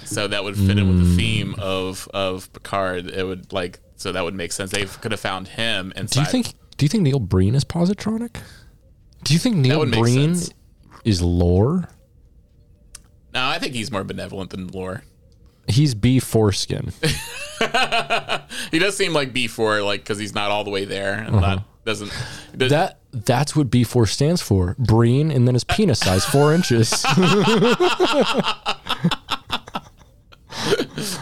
so 0.03 0.27
that 0.27 0.43
would 0.43 0.55
fit 0.55 0.77
in 0.77 0.87
with 0.87 1.09
the 1.09 1.15
theme 1.15 1.55
of 1.59 2.07
of 2.13 2.51
Picard. 2.53 3.07
It 3.07 3.23
would 3.25 3.51
like 3.53 3.79
so 3.95 4.11
that 4.11 4.23
would 4.23 4.35
make 4.35 4.51
sense. 4.51 4.71
They 4.71 4.85
could 4.85 5.11
have 5.11 5.19
found 5.21 5.47
him 5.49 5.93
inside. 5.95 6.13
do 6.13 6.19
you 6.21 6.25
think 6.43 6.53
Do 6.77 6.85
you 6.85 6.89
think 6.89 7.03
Neil 7.03 7.19
Breen 7.19 7.55
is 7.55 7.63
positronic? 7.65 8.37
Do 9.23 9.33
you 9.33 9.39
think 9.39 9.55
Neil 9.57 9.85
Breen 9.85 10.35
is 11.05 11.21
Lore? 11.21 11.87
No, 13.33 13.45
I 13.47 13.59
think 13.59 13.73
he's 13.75 13.91
more 13.91 14.03
benevolent 14.03 14.49
than 14.49 14.67
Lore. 14.67 15.03
He's 15.67 15.93
B 15.95 16.19
foreskin. 16.19 16.91
He 18.71 18.79
does 18.79 18.97
seem 18.97 19.13
like 19.13 19.33
B 19.33 19.47
four, 19.47 19.81
like 19.83 20.01
because 20.01 20.17
he's 20.17 20.33
not 20.33 20.49
all 20.49 20.63
the 20.63 20.71
way 20.71 20.83
there 20.85 21.13
and 21.13 21.35
not 21.39 21.63
doesn't. 21.85 22.11
does- 22.57 22.71
Uh-huh. 22.71 22.87
That 23.13 23.25
that's 23.25 23.55
what 23.55 23.69
B 23.69 23.83
four 23.83 24.07
stands 24.07 24.41
for. 24.41 24.75
Breen, 24.79 25.29
and 25.31 25.47
then 25.47 25.53
his 25.53 25.63
penis 25.63 25.99
size 25.99 26.25
four 26.25 26.53
inches. 26.55 26.89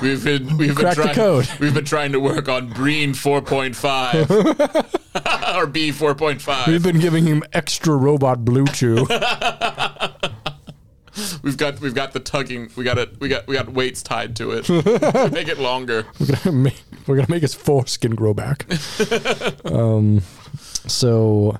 we've 0.01 0.23
been 0.23 0.57
we've 0.57 0.69
been 0.69 0.75
Crack 0.75 0.95
trying 0.95 1.15
code. 1.15 1.49
we've 1.59 1.73
been 1.73 1.85
trying 1.85 2.11
to 2.11 2.19
work 2.19 2.47
on 2.49 2.69
Breen 2.69 3.13
four 3.13 3.41
point 3.41 3.75
five 3.75 4.29
or 5.55 5.65
B 5.65 5.89
4.5. 5.91 6.67
We've 6.67 6.83
been 6.83 6.99
giving 6.99 7.25
him 7.25 7.43
extra 7.53 7.95
robot 7.95 8.45
blue 8.45 8.65
chew. 8.67 9.07
We've 11.41 11.57
got 11.57 11.81
we've 11.81 11.95
got 11.95 12.13
the 12.13 12.21
tugging. 12.21 12.69
We 12.77 12.85
got 12.85 12.97
it. 12.97 13.19
We 13.19 13.27
got 13.27 13.45
we 13.45 13.55
got 13.55 13.67
weights 13.69 14.01
tied 14.01 14.37
to 14.37 14.51
it. 14.51 14.69
Make 15.33 15.49
it 15.49 15.59
longer. 15.59 16.05
We're 16.17 16.27
gonna 16.27 16.51
make, 16.55 16.81
we're 17.07 17.15
gonna 17.17 17.29
make 17.29 17.41
his 17.41 17.53
foreskin 17.53 18.15
grow 18.15 18.33
back. 18.33 18.65
um, 19.65 20.21
so 20.87 21.59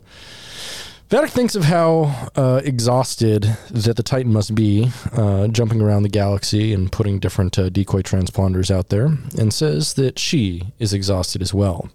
Vatic 1.09 1.31
thinks 1.31 1.55
of 1.55 1.63
how 1.63 2.29
uh, 2.35 2.61
exhausted 2.63 3.57
that 3.71 3.97
the 3.97 4.03
Titan 4.03 4.31
must 4.31 4.53
be, 4.53 4.91
uh, 5.11 5.47
jumping 5.47 5.81
around 5.81 6.03
the 6.03 6.09
galaxy 6.09 6.71
and 6.71 6.91
putting 6.91 7.17
different 7.17 7.57
uh, 7.57 7.69
decoy 7.69 8.03
transponders 8.03 8.69
out 8.69 8.89
there, 8.89 9.17
and 9.35 9.51
says 9.51 9.95
that 9.95 10.19
she 10.19 10.71
is 10.77 10.93
exhausted 10.93 11.41
as 11.41 11.51
well. 11.51 11.89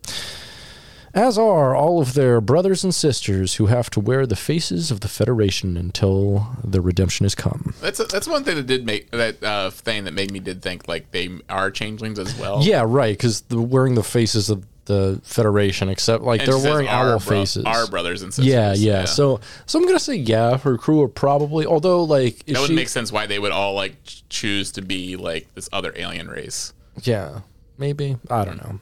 as 1.14 1.38
are 1.38 1.77
all 1.77 2.00
of 2.00 2.14
their 2.14 2.40
brothers 2.40 2.83
and 2.83 2.92
sisters 2.92 3.55
who 3.55 3.66
have 3.66 3.88
to 3.90 4.00
wear 4.00 4.27
the 4.27 4.35
faces 4.35 4.90
of 4.90 4.98
the 4.98 5.09
Federation 5.09 5.77
until 5.77 6.48
the 6.64 6.81
redemption 6.81 7.24
has 7.24 7.37
come. 7.37 7.72
That's 7.81 8.05
that's 8.09 8.27
one 8.27 8.42
thing 8.42 8.57
that 8.57 8.66
did 8.66 8.85
make 8.85 9.12
that 9.12 9.40
uh, 9.44 9.70
thing 9.70 10.05
that 10.05 10.14
made 10.14 10.33
me 10.33 10.40
did 10.40 10.61
think 10.61 10.88
like 10.88 11.12
they 11.12 11.31
are 11.48 11.70
changelings 11.70 12.18
as 12.18 12.37
well. 12.37 12.62
Yeah, 12.64 12.83
right, 12.85 13.16
because 13.16 13.44
wearing 13.48 13.94
the 13.94 14.03
faces 14.03 14.50
of 14.50 14.66
the 14.87 15.20
Federation, 15.25 15.88
except 15.88 16.23
like 16.23 16.42
And 16.42 16.53
they're 16.53 16.59
wearing 16.59 16.88
our 16.88 17.12
owl 17.12 17.18
bro- 17.18 17.40
faces. 17.40 17.64
Our 17.64 17.87
brothers 17.87 18.23
and 18.23 18.33
sisters. 18.33 18.53
yeah, 18.53 18.75
yeah, 18.75 19.05
So, 19.05 19.40
so 19.66 19.79
I'm 19.79 19.87
gonna 19.87 19.99
say 19.99 20.14
yeah. 20.16 20.59
Her 20.59 20.77
crew 20.77 21.03
are 21.03 21.09
probably, 21.09 21.66
although 21.66 22.05
like, 22.05 22.44
that 22.47 22.59
would 22.61 22.68
she, 22.68 22.75
make 22.75 22.88
sense 22.88 23.11
why 23.12 23.27
they 23.27 23.38
would 23.38 23.53
all 23.53 23.75
like 23.75 23.97
choose 24.29 24.73
to 24.73 24.83
be 24.83 25.16
like 25.16 25.53
this 25.55 25.68
other 25.73 25.92
alien 25.97 26.29
race. 26.29 26.73
Yeah, 27.03 27.40
maybe. 27.79 28.16
I 28.31 28.44
don't 28.44 28.59
know. 28.59 28.79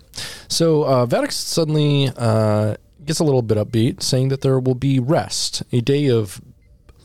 So 0.49 0.83
uh, 0.85 1.07
Vatic 1.07 1.33
suddenly 1.33 2.11
uh, 2.17 2.77
gets 3.05 3.21
a 3.21 3.25
little 3.25 3.43
bit 3.43 3.59
upbeat, 3.59 4.03
saying 4.03 4.29
that 4.29 4.43
there 4.43 4.59
will 4.61 4.75
be 4.75 4.99
rest, 5.01 5.63
a 5.73 5.81
day 5.81 6.09
of 6.09 6.41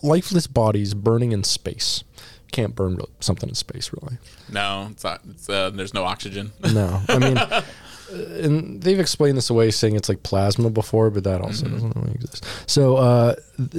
lifeless 0.01 0.47
bodies 0.47 0.93
burning 0.93 1.31
in 1.31 1.43
space. 1.43 2.03
Can't 2.51 2.75
burn 2.75 2.97
something 3.19 3.49
in 3.49 3.55
space, 3.55 3.91
really. 3.93 4.17
No, 4.49 4.88
it's 4.91 5.03
not. 5.03 5.21
It's, 5.29 5.49
uh, 5.49 5.69
there's 5.69 5.93
no 5.93 6.05
oxygen. 6.05 6.51
No, 6.73 7.01
I 7.10 7.17
mean, 7.19 7.38
and 8.10 8.82
they've 8.82 9.00
explained 9.00 9.38
this 9.38 9.50
away, 9.50 9.72
saying 9.72 9.96
it's 9.96 10.10
like 10.10 10.24
plasma 10.24 10.70
before, 10.70 11.10
but 11.10 11.24
that 11.24 11.41
also 11.41 11.67
doesn't 11.67 11.96
really 11.96 12.13
exist. 12.15 12.46
So, 12.65 12.98
uh, 12.98 13.36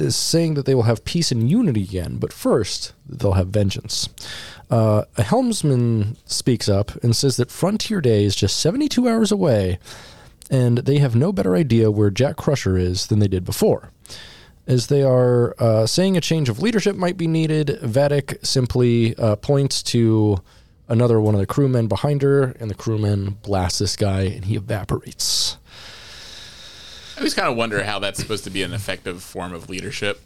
saying 0.09 0.55
that 0.55 0.67
they 0.67 0.75
will 0.75 0.83
have 0.83 1.05
peace 1.05 1.33
and 1.33 1.51
unity 1.51 1.83
again, 1.83 2.17
but 2.17 2.33
first 2.33 2.93
they'll 3.09 3.33
have 3.33 3.49
vengeance. 3.49 4.09
Uh, 4.71 5.05
a 5.17 5.23
helmsman 5.23 6.17
speaks 6.27 6.69
up 6.69 7.03
and 7.03 7.17
says 7.17 7.37
that 7.37 7.51
Frontier 7.51 8.01
Day 8.01 8.25
is 8.25 8.37
just 8.37 8.59
72 8.61 9.09
hours 9.09 9.33
away, 9.33 9.79
and 10.51 10.79
they 10.79 10.99
have 10.99 11.17
no 11.17 11.33
better 11.33 11.57
idea 11.57 11.91
where 11.91 12.11
Jack 12.11 12.37
Crusher 12.37 12.77
is 12.77 13.07
than 13.07 13.19
they 13.19 13.29
did 13.29 13.45
before. 13.45 13.91
As 14.67 14.89
they 14.89 15.03
are 15.03 15.55
uh, 15.59 15.87
saying 15.87 16.19
a 16.19 16.21
change 16.21 16.51
of 16.51 16.61
leadership 16.61 16.95
might 16.95 17.17
be 17.17 17.27
needed, 17.27 17.79
Vatic 17.83 18.45
simply 18.45 19.17
uh, 19.17 19.37
points 19.37 19.83
to 19.85 20.43
another 20.89 21.21
one 21.21 21.35
of 21.35 21.41
the 21.41 21.47
crewmen 21.47 21.87
behind 21.87 22.23
her, 22.23 22.55
and 22.59 22.71
the 22.71 22.75
crewman 22.75 23.39
blasts 23.43 23.79
this 23.79 23.97
guy, 23.97 24.23
and 24.23 24.47
he 24.47 24.57
evaporates. 24.57 25.57
I 27.17 27.21
always 27.21 27.35
kind 27.35 27.49
of 27.49 27.57
wonder 27.57 27.83
how 27.85 27.99
that's 27.99 28.19
supposed 28.19 28.45
to 28.45 28.51
be 28.51 28.63
an 28.63 28.73
effective 28.73 29.23
form 29.23 29.53
of 29.53 29.69
leadership. 29.69 30.21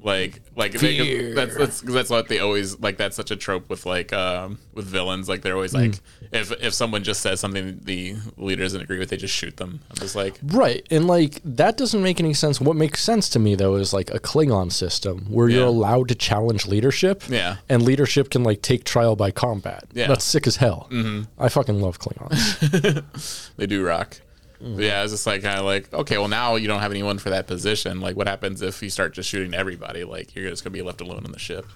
Like, 0.00 0.42
like 0.54 0.72
they, 0.72 1.32
that's 1.32 1.56
that's 1.56 1.80
that's 1.80 2.10
what 2.10 2.28
they 2.28 2.38
always 2.38 2.78
like. 2.78 2.98
That's 2.98 3.16
such 3.16 3.32
a 3.32 3.36
trope 3.36 3.68
with 3.68 3.84
like 3.84 4.12
um, 4.12 4.58
with 4.72 4.86
villains. 4.86 5.28
Like 5.28 5.42
they're 5.42 5.56
always 5.56 5.74
like, 5.74 5.98
if 6.30 6.52
if 6.62 6.72
someone 6.72 7.02
just 7.02 7.20
says 7.20 7.40
something 7.40 7.80
the 7.82 8.14
leader 8.36 8.62
doesn't 8.62 8.80
agree 8.80 9.00
with, 9.00 9.10
they 9.10 9.16
just 9.16 9.34
shoot 9.34 9.56
them. 9.56 9.80
I'm 9.90 9.96
just 9.96 10.14
like, 10.14 10.38
Right, 10.44 10.86
and 10.92 11.08
like 11.08 11.40
that 11.44 11.76
doesn't 11.76 12.00
make 12.00 12.20
any 12.20 12.32
sense. 12.32 12.60
What 12.60 12.76
makes 12.76 13.02
sense 13.02 13.28
to 13.30 13.40
me 13.40 13.56
though 13.56 13.74
is 13.74 13.92
like 13.92 14.10
a 14.10 14.20
Klingon 14.20 14.70
system 14.70 15.26
where 15.28 15.48
you're 15.48 15.66
allowed 15.66 16.08
to 16.08 16.14
challenge 16.14 16.66
leadership. 16.66 17.24
Yeah. 17.28 17.56
and 17.68 17.82
leadership 17.82 18.30
can 18.30 18.44
like 18.44 18.62
take 18.62 18.84
trial 18.84 19.16
by 19.16 19.32
combat. 19.32 19.84
Yeah. 19.92 20.06
that's 20.06 20.24
sick 20.24 20.46
as 20.46 20.56
hell. 20.56 20.86
Mm-hmm. 20.92 21.24
I 21.42 21.48
fucking 21.48 21.80
love 21.80 21.98
Klingons. 21.98 23.52
they 23.56 23.66
do 23.66 23.84
rock. 23.84 24.20
But 24.60 24.82
yeah, 24.82 25.02
it's 25.02 25.12
just 25.12 25.26
like 25.26 25.42
kind 25.42 25.58
of 25.58 25.64
like 25.64 25.92
okay, 25.92 26.18
well 26.18 26.28
now 26.28 26.56
you 26.56 26.66
don't 26.66 26.80
have 26.80 26.90
anyone 26.90 27.18
for 27.18 27.30
that 27.30 27.46
position. 27.46 28.00
Like, 28.00 28.16
what 28.16 28.26
happens 28.26 28.60
if 28.62 28.82
you 28.82 28.90
start 28.90 29.14
just 29.14 29.28
shooting 29.28 29.54
everybody? 29.54 30.04
Like, 30.04 30.34
you're 30.34 30.50
just 30.50 30.64
gonna 30.64 30.72
be 30.72 30.82
left 30.82 31.00
alone 31.00 31.24
on 31.24 31.32
the 31.32 31.38
ship. 31.38 31.66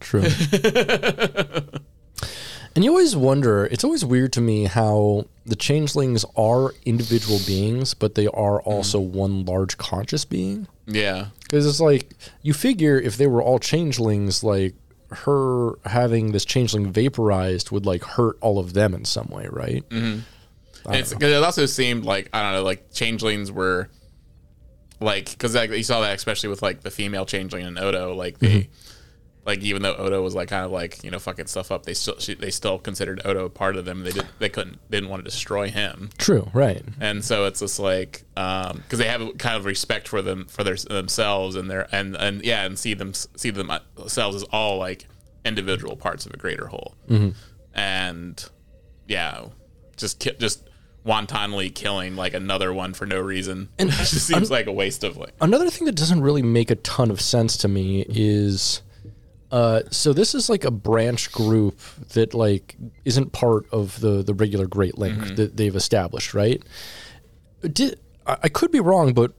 True. 0.00 0.22
and 2.74 2.84
you 2.84 2.90
always 2.90 3.16
wonder, 3.16 3.66
it's 3.66 3.84
always 3.84 4.04
weird 4.04 4.32
to 4.34 4.40
me 4.40 4.64
how 4.64 5.26
the 5.44 5.56
changelings 5.56 6.24
are 6.36 6.72
individual 6.84 7.38
beings, 7.46 7.94
but 7.94 8.14
they 8.14 8.26
are 8.28 8.60
mm-hmm. 8.60 8.70
also 8.70 9.00
one 9.00 9.44
large 9.44 9.78
conscious 9.78 10.24
being. 10.24 10.66
Yeah, 10.86 11.28
Because 11.42 11.66
it's 11.66 11.80
like, 11.80 12.10
you 12.42 12.54
figure 12.54 12.98
if 12.98 13.16
they 13.16 13.26
were 13.26 13.42
all 13.42 13.58
changelings, 13.58 14.44
like 14.44 14.74
her 15.10 15.72
having 15.84 16.32
this 16.32 16.44
changeling 16.44 16.92
vaporized 16.92 17.70
would 17.70 17.86
like 17.86 18.02
hurt 18.02 18.36
all 18.40 18.58
of 18.58 18.72
them 18.72 18.94
in 18.94 19.04
some 19.04 19.28
way, 19.28 19.46
right? 19.50 19.84
It's 19.90 20.35
because 20.86 21.32
it 21.32 21.42
also 21.42 21.66
seemed 21.66 22.04
like 22.04 22.28
I 22.32 22.42
don't 22.42 22.52
know, 22.52 22.62
like 22.62 22.92
changelings 22.92 23.50
were 23.50 23.88
like 25.00 25.30
because 25.30 25.54
like, 25.54 25.70
you 25.70 25.82
saw 25.82 26.00
that 26.00 26.14
especially 26.14 26.48
with 26.48 26.62
like 26.62 26.82
the 26.82 26.90
female 26.90 27.26
changeling 27.26 27.66
and 27.66 27.78
Odo, 27.78 28.14
like 28.14 28.38
they. 28.38 28.68
Like 29.44 29.60
even 29.60 29.82
though 29.82 29.94
Odo 29.94 30.20
was 30.22 30.34
like 30.34 30.48
kind 30.48 30.64
of 30.64 30.72
like 30.72 31.04
you 31.04 31.10
know 31.12 31.20
fucking 31.20 31.46
stuff 31.46 31.70
up, 31.70 31.86
they 31.86 31.94
still 31.94 32.18
she, 32.18 32.34
they 32.34 32.50
still 32.50 32.80
considered 32.80 33.22
Odo 33.24 33.44
a 33.44 33.48
part 33.48 33.76
of 33.76 33.84
them. 33.84 34.02
They 34.02 34.10
did 34.10 34.26
they 34.40 34.48
couldn't 34.48 34.80
they 34.90 34.96
didn't 34.96 35.08
want 35.08 35.24
to 35.24 35.30
destroy 35.30 35.70
him. 35.70 36.10
True, 36.18 36.50
right. 36.52 36.82
and 37.00 37.24
so 37.24 37.44
it's 37.44 37.60
just 37.60 37.78
like 37.78 38.24
um, 38.36 38.78
because 38.78 38.98
they 38.98 39.06
have 39.06 39.38
kind 39.38 39.56
of 39.56 39.64
respect 39.64 40.08
for 40.08 40.20
them 40.20 40.46
for 40.46 40.64
their 40.64 40.74
themselves 40.74 41.54
and 41.54 41.70
their 41.70 41.86
and 41.94 42.16
and 42.16 42.44
yeah 42.44 42.64
and 42.64 42.76
see 42.76 42.94
them 42.94 43.14
see 43.14 43.50
uh, 43.50 43.78
themselves 43.94 44.34
as 44.34 44.42
all 44.50 44.78
like 44.78 45.06
individual 45.44 45.94
parts 45.94 46.26
of 46.26 46.34
a 46.34 46.36
greater 46.36 46.66
whole 46.66 46.96
and 47.72 48.50
yeah 49.06 49.44
just 49.96 50.28
just 50.40 50.65
wantonly 51.06 51.70
killing 51.70 52.16
like 52.16 52.34
another 52.34 52.74
one 52.74 52.92
for 52.92 53.06
no 53.06 53.20
reason 53.20 53.68
and 53.78 53.88
it 53.90 53.92
just 53.92 54.26
seems 54.26 54.50
like 54.50 54.66
a 54.66 54.72
waste 54.72 55.04
of 55.04 55.16
like 55.16 55.32
Another 55.40 55.70
thing 55.70 55.86
that 55.86 55.94
doesn't 55.94 56.20
really 56.20 56.42
make 56.42 56.70
a 56.70 56.74
ton 56.76 57.10
of 57.10 57.20
sense 57.20 57.56
to 57.58 57.68
me 57.68 58.04
is 58.08 58.82
uh, 59.52 59.82
so 59.90 60.12
this 60.12 60.34
is 60.34 60.50
like 60.50 60.64
a 60.64 60.70
branch 60.72 61.30
group 61.30 61.78
that 62.14 62.34
like 62.34 62.76
isn't 63.04 63.32
part 63.32 63.64
of 63.70 64.00
the 64.00 64.22
the 64.22 64.34
regular 64.34 64.66
Great 64.66 64.98
Link 64.98 65.36
that 65.36 65.56
they've 65.56 65.76
established, 65.76 66.34
right? 66.34 66.60
Did 67.60 68.00
I, 68.26 68.36
I 68.42 68.48
could 68.48 68.72
be 68.72 68.80
wrong, 68.80 69.14
but 69.14 69.32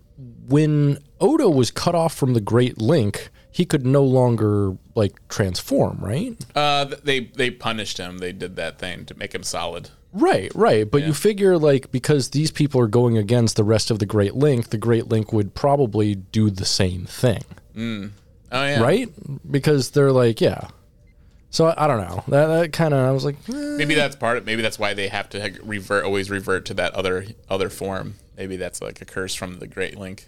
when 0.47 0.99
Odo 1.19 1.49
was 1.49 1.71
cut 1.71 1.93
off 1.93 2.15
from 2.15 2.33
the 2.33 2.41
Great 2.41 2.79
Link, 2.79 3.29
he 3.51 3.65
could 3.65 3.85
no 3.85 4.03
longer 4.03 4.77
like 4.95 5.15
transform, 5.27 5.97
right? 5.99 6.37
uh 6.55 6.85
they 7.03 7.19
they 7.19 7.51
punished 7.51 7.97
him 7.97 8.19
they 8.19 8.31
did 8.31 8.55
that 8.55 8.79
thing 8.79 9.05
to 9.07 9.15
make 9.17 9.35
him 9.35 9.43
solid 9.43 9.89
Right, 10.21 10.51
right. 10.55 10.89
But 10.89 11.03
you 11.03 11.13
figure 11.13 11.57
like 11.57 11.91
because 11.91 12.29
these 12.29 12.51
people 12.51 12.81
are 12.81 12.87
going 12.87 13.17
against 13.17 13.55
the 13.55 13.63
rest 13.63 13.91
of 13.91 13.99
the 13.99 14.05
Great 14.05 14.35
Link, 14.35 14.69
the 14.69 14.77
Great 14.77 15.07
Link 15.07 15.31
would 15.31 15.53
probably 15.53 16.15
do 16.15 16.49
the 16.49 16.65
same 16.65 17.05
thing. 17.05 17.43
oh 18.51 18.65
yeah 18.65 18.81
right? 18.81 19.09
Because 19.49 19.91
they're 19.91 20.11
like, 20.11 20.41
yeah. 20.41 20.69
So 21.49 21.67
I, 21.67 21.85
I 21.85 21.87
don't 21.87 22.01
know. 22.01 22.23
That, 22.27 22.47
that 22.47 22.73
kind 22.73 22.93
of 22.93 23.07
I 23.07 23.11
was 23.11 23.25
like, 23.25 23.35
eh. 23.49 23.77
maybe 23.77 23.95
that's 23.95 24.15
part 24.15 24.37
of 24.37 24.45
maybe 24.45 24.61
that's 24.61 24.79
why 24.79 24.93
they 24.93 25.07
have 25.07 25.29
to 25.29 25.59
revert 25.63 26.03
always 26.03 26.29
revert 26.29 26.65
to 26.65 26.73
that 26.75 26.93
other 26.93 27.25
other 27.49 27.69
form 27.69 28.15
maybe 28.35 28.57
that's 28.57 28.81
like 28.81 29.01
a 29.01 29.05
curse 29.05 29.33
from 29.33 29.59
the 29.59 29.67
great 29.67 29.97
link 29.97 30.27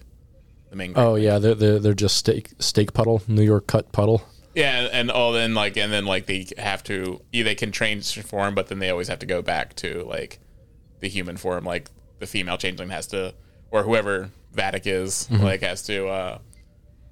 the 0.70 0.76
main 0.76 0.94
Great 0.94 1.04
oh 1.04 1.16
yeah, 1.16 1.40
they're, 1.40 1.56
they're 1.56 1.80
they're 1.80 1.94
just 1.94 2.18
steak 2.18 2.52
steak 2.60 2.94
puddle, 2.94 3.22
New 3.28 3.44
York 3.44 3.68
cut 3.68 3.92
puddle. 3.92 4.24
Yeah, 4.60 4.90
and 4.92 5.10
all 5.10 5.32
then 5.32 5.54
like 5.54 5.78
and 5.78 5.92
then 5.92 6.06
like 6.06 6.26
they 6.26 6.46
have 6.58 6.84
to 6.84 7.22
yeah, 7.32 7.44
they 7.44 7.56
can 7.56 7.72
transform, 7.72 8.56
but 8.56 8.68
then 8.68 8.80
they 8.80 8.90
always 8.90 9.08
have 9.08 9.20
to 9.20 9.26
go 9.26 9.42
back 9.42 9.76
to 9.78 10.04
like 10.04 10.40
the 11.00 11.08
human 11.10 11.38
form. 11.38 11.64
Like 11.64 11.90
the 12.20 12.28
female 12.28 12.58
changeling 12.58 12.90
has 12.90 13.08
to, 13.08 13.34
or 13.72 13.84
whoever 13.84 14.30
Vatic 14.56 14.86
is, 14.86 15.28
Mm-hmm. 15.32 15.44
like 15.44 15.62
has 15.62 15.84
to. 15.84 16.08
uh 16.08 16.38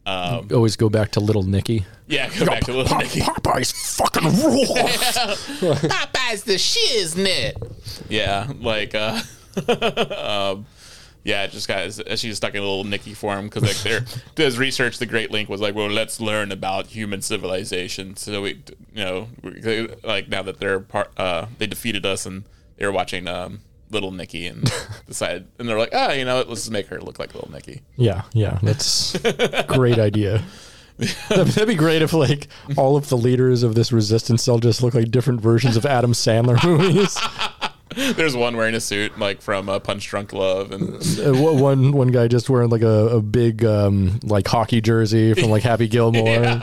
um, 0.06 0.48
Always 0.54 0.78
go 0.78 0.90
back 0.90 1.12
to 1.12 1.20
little 1.20 1.44
Nicky. 1.44 1.86
Yeah, 2.08 2.30
go 2.40 2.46
back 2.46 2.64
to 2.66 2.74
little 2.74 2.98
Nicky. 2.98 3.20
Popeye's 3.20 3.74
fucking 3.98 4.24
rules. 4.24 4.70
Popeye's 5.90 6.44
the 6.44 6.54
shiznit. 6.56 7.54
Yeah, 8.10 8.48
like 8.62 8.96
uh, 8.96 9.22
um, 10.56 10.66
yeah, 11.28 11.44
it 11.44 11.52
just 11.52 11.68
got 11.68 11.92
she's 12.18 12.38
stuck 12.38 12.52
in 12.56 12.60
a 12.60 12.64
little 12.66 12.86
Nicky 12.86 13.14
form 13.14 13.46
because 13.50 13.64
like 13.64 13.76
there 13.84 14.06
does 14.36 14.58
research. 14.58 14.98
The 14.98 15.06
Great 15.06 15.30
Link 15.30 15.50
was 15.50 15.60
like, 15.60 15.76
well, 15.76 15.90
let's 15.90 16.22
learn 16.22 16.54
about 16.54 16.88
human 16.88 17.22
civilization. 17.22 18.16
So 18.16 18.42
we, 18.44 18.64
you 18.96 19.04
know, 19.04 19.28
we- 19.44 19.90
like 20.06 20.30
now 20.30 20.42
that 20.44 20.60
they're 20.62 20.80
part, 20.80 21.12
uh, 21.18 21.48
they 21.58 21.68
defeated 21.68 22.06
us 22.06 22.26
and 22.26 22.46
they 22.78 22.86
were 22.86 22.94
watching 22.94 23.28
um, 23.28 23.60
Little 23.92 24.12
Nicky 24.12 24.48
and 24.48 24.72
decided, 25.06 25.48
and 25.60 25.68
they're 25.68 25.78
like, 25.78 25.92
ah, 25.94 26.14
you 26.14 26.24
know 26.24 26.38
what, 26.38 26.48
let's 26.48 26.62
just 26.62 26.72
make 26.72 26.88
her 26.88 27.02
look 27.02 27.20
like 27.20 27.36
Little 27.36 27.52
Nicky. 27.52 27.82
yeah, 27.98 28.22
yeah, 28.32 28.58
that's 28.64 29.18
great 29.68 30.00
idea. 30.00 30.44
That'd 31.30 31.48
that'd 31.50 31.68
be 31.68 31.76
great 31.76 32.02
if 32.02 32.12
like 32.14 32.48
all 32.76 32.96
of 32.98 33.10
the 33.10 33.18
leaders 33.18 33.62
of 33.62 33.76
this 33.76 33.92
resistance 33.92 34.42
cell 34.44 34.58
just 34.58 34.82
look 34.82 34.96
like 34.96 35.12
different 35.12 35.42
versions 35.42 35.76
of 35.78 35.86
Adam 35.86 36.14
Sandler 36.14 36.58
movies. 36.66 37.16
There's 37.96 38.36
one 38.36 38.56
wearing 38.58 38.76
a 38.76 38.80
suit 38.80 39.18
like 39.18 39.42
from 39.42 39.70
uh, 39.70 39.80
Punch 39.80 40.08
Drunk 40.08 40.34
Love, 40.34 40.72
and 40.72 40.94
one 41.42 41.60
one- 41.60 41.92
one 41.92 42.08
guy 42.10 42.28
just 42.28 42.50
wearing 42.50 42.70
like 42.70 42.82
a, 42.82 43.08
a 43.18 43.22
big 43.22 43.64
um, 43.66 44.20
like 44.24 44.48
hockey 44.48 44.82
jersey 44.82 45.34
from 45.34 45.50
like 45.50 45.64
Happy 45.64 45.88
Gilmore. 45.88 46.44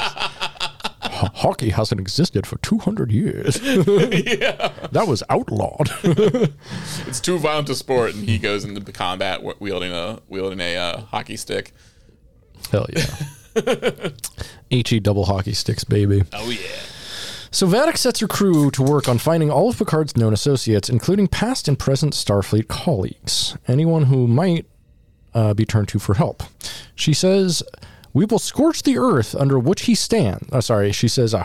Ho- 1.14 1.28
Hockey 1.34 1.70
hasn't 1.70 2.00
existed 2.00 2.44
for 2.46 2.58
200 2.58 3.12
years. 3.12 3.60
That 4.92 5.06
was 5.08 5.22
outlawed. 5.28 5.90
it's 6.04 7.20
too 7.20 7.38
violent 7.38 7.68
a 7.68 7.74
sport, 7.74 8.14
and 8.14 8.28
he 8.28 8.38
goes 8.38 8.64
into 8.64 8.80
combat 8.92 9.42
wielding 9.60 9.92
a 9.92 10.20
wielding 10.28 10.60
a 10.60 10.76
uh, 10.76 11.00
hockey 11.00 11.36
stick. 11.36 11.72
Hell 12.70 12.86
yeah. 12.94 14.10
HE 14.70 15.00
double 15.00 15.24
hockey 15.24 15.52
sticks, 15.52 15.82
baby. 15.84 16.22
Oh 16.32 16.48
yeah. 16.50 16.58
So 17.54 17.68
Vatic 17.68 17.96
sets 17.96 18.18
her 18.18 18.26
crew 18.26 18.72
to 18.72 18.82
work 18.82 19.08
on 19.08 19.18
finding 19.18 19.48
all 19.48 19.68
of 19.70 19.78
Picard's 19.78 20.16
known 20.16 20.32
associates, 20.32 20.88
including 20.88 21.28
past 21.28 21.68
and 21.68 21.78
present 21.78 22.12
Starfleet 22.12 22.66
colleagues. 22.66 23.56
Anyone 23.68 24.06
who 24.06 24.26
might 24.26 24.66
uh, 25.34 25.54
be 25.54 25.64
turned 25.64 25.86
to 25.90 26.00
for 26.00 26.14
help. 26.14 26.42
She 26.96 27.14
says, 27.14 27.62
"We 28.14 28.24
will 28.24 28.38
scorch 28.38 28.82
the 28.84 28.96
earth 28.96 29.34
under 29.34 29.58
which 29.58 29.82
he 29.82 29.94
stands." 29.94 30.48
Oh, 30.52 30.60
sorry, 30.60 30.92
she 30.92 31.08
says, 31.08 31.34
uh, 31.34 31.44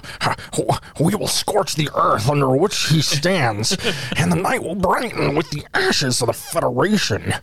"We 1.00 1.16
will 1.16 1.28
scorch 1.28 1.76
the 1.76 1.90
earth 1.94 2.30
under 2.30 2.50
which 2.56 2.88
he 2.88 3.02
stands, 3.02 3.76
and 4.18 4.32
the 4.32 4.38
night 4.38 4.64
will 4.64 4.76
brighten 4.76 5.36
with 5.36 5.50
the 5.50 5.66
ashes 5.74 6.22
of 6.22 6.28
the 6.28 6.34
Federation." 6.34 7.34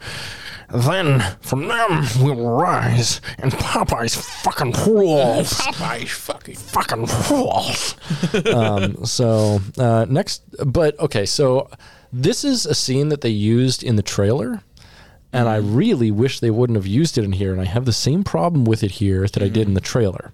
Then 0.72 1.20
from 1.42 1.68
them 1.68 2.06
we 2.20 2.32
will 2.32 2.50
rise, 2.50 3.20
and 3.38 3.52
Popeye's 3.52 4.16
fucking 4.16 4.72
rules. 4.86 5.52
Popeye 5.52 6.08
fucking. 6.08 6.56
fucking 6.56 7.06
rules. 7.30 7.96
um, 8.52 9.04
so 9.04 9.60
uh, 9.78 10.06
next, 10.08 10.42
but 10.64 10.98
okay, 10.98 11.24
so 11.24 11.70
this 12.12 12.42
is 12.44 12.66
a 12.66 12.74
scene 12.74 13.10
that 13.10 13.20
they 13.20 13.28
used 13.28 13.84
in 13.84 13.96
the 13.96 14.02
trailer, 14.02 14.62
and 15.36 15.48
I 15.48 15.58
mm-hmm. 15.58 15.74
really 15.74 16.10
wish 16.10 16.40
they 16.40 16.50
wouldn't 16.50 16.76
have 16.76 16.86
used 16.86 17.18
it 17.18 17.24
in 17.24 17.32
here. 17.32 17.52
And 17.52 17.60
I 17.60 17.66
have 17.66 17.84
the 17.84 17.92
same 17.92 18.24
problem 18.24 18.64
with 18.64 18.82
it 18.82 18.92
here 18.92 19.26
that 19.26 19.42
I 19.42 19.48
did 19.48 19.58
in 19.58 19.64
mm-hmm. 19.66 19.74
the 19.74 19.80
trailer. 19.80 20.32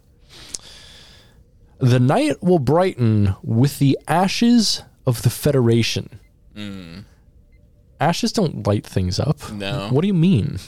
The 1.78 1.98
night 1.98 2.42
will 2.42 2.60
brighten 2.60 3.34
with 3.42 3.80
the 3.80 3.98
ashes 4.06 4.82
of 5.04 5.22
the 5.22 5.30
Federation. 5.30 6.20
Mm. 6.54 7.04
Ashes 7.98 8.32
don't 8.32 8.64
light 8.66 8.86
things 8.86 9.18
up. 9.18 9.50
No. 9.50 9.88
What 9.90 10.02
do 10.02 10.06
you 10.06 10.14
mean? 10.14 10.58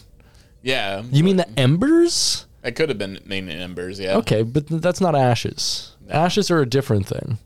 Yeah. 0.63 1.03
You 1.13 1.23
mean 1.23 1.37
the 1.37 1.49
embers? 1.59 2.47
It 2.65 2.73
could 2.73 2.89
have 2.89 2.99
been 2.99 3.21
named 3.27 3.51
Embers, 3.51 4.01
yeah. 4.01 4.17
Okay, 4.17 4.43
but 4.43 4.67
that's 4.67 5.01
not 5.01 5.15
ashes. 5.15 5.95
Ashes 6.09 6.51
are 6.51 6.61
a 6.61 6.67
different 6.67 7.07
thing. 7.07 7.39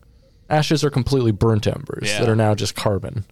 Ashes 0.49 0.85
are 0.85 0.91
completely 0.91 1.33
burnt 1.33 1.67
embers 1.67 2.09
Yeah. 2.09 2.21
that 2.21 2.29
are 2.29 2.37
now 2.37 2.55
just 2.55 2.75
carbon. 2.75 3.25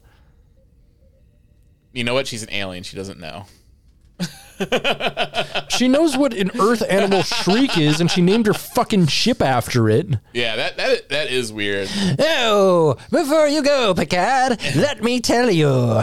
You 1.97 2.05
know 2.05 2.13
what? 2.13 2.27
She's 2.27 2.43
an 2.43 2.53
alien. 2.53 2.85
She 2.85 2.95
doesn't 2.95 3.19
know. 3.19 3.47
She 5.71 5.89
knows 5.89 6.15
what 6.15 6.35
an 6.35 6.51
earth 6.61 6.83
animal 6.89 7.23
shrike 7.23 7.79
is, 7.79 8.01
and 8.03 8.11
she 8.11 8.21
named 8.21 8.47
her 8.47 8.53
fucking 8.53 9.07
ship 9.07 9.41
after 9.41 9.89
it. 9.89 10.07
Yeah, 10.35 10.57
that 10.57 10.77
that 10.77 11.09
that 11.09 11.31
is 11.31 11.55
weird. 11.55 11.89
Oh, 12.19 12.97
before 13.11 13.49
you 13.49 13.63
go, 13.63 13.95
Picard, 13.95 14.61
let 14.77 15.03
me 15.03 15.21
tell 15.21 15.51
you. 15.51 16.03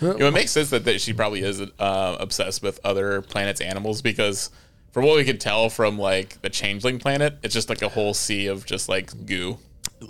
You 0.00 0.18
know, 0.18 0.26
it 0.28 0.34
makes 0.34 0.50
sense 0.52 0.70
that, 0.70 0.84
that 0.86 1.00
she 1.02 1.12
probably 1.12 1.42
is 1.42 1.60
uh, 1.60 2.16
obsessed 2.18 2.62
with 2.62 2.80
other 2.82 3.20
planets' 3.20 3.60
animals 3.60 4.00
because, 4.00 4.50
from 4.90 5.04
what 5.04 5.16
we 5.16 5.24
could 5.24 5.40
tell 5.40 5.68
from 5.68 5.98
like 5.98 6.40
the 6.40 6.48
Changeling 6.50 6.98
planet, 6.98 7.38
it's 7.42 7.52
just 7.52 7.68
like 7.68 7.82
a 7.82 7.90
whole 7.90 8.14
sea 8.14 8.46
of 8.46 8.64
just 8.64 8.88
like 8.88 9.26
goo. 9.26 9.58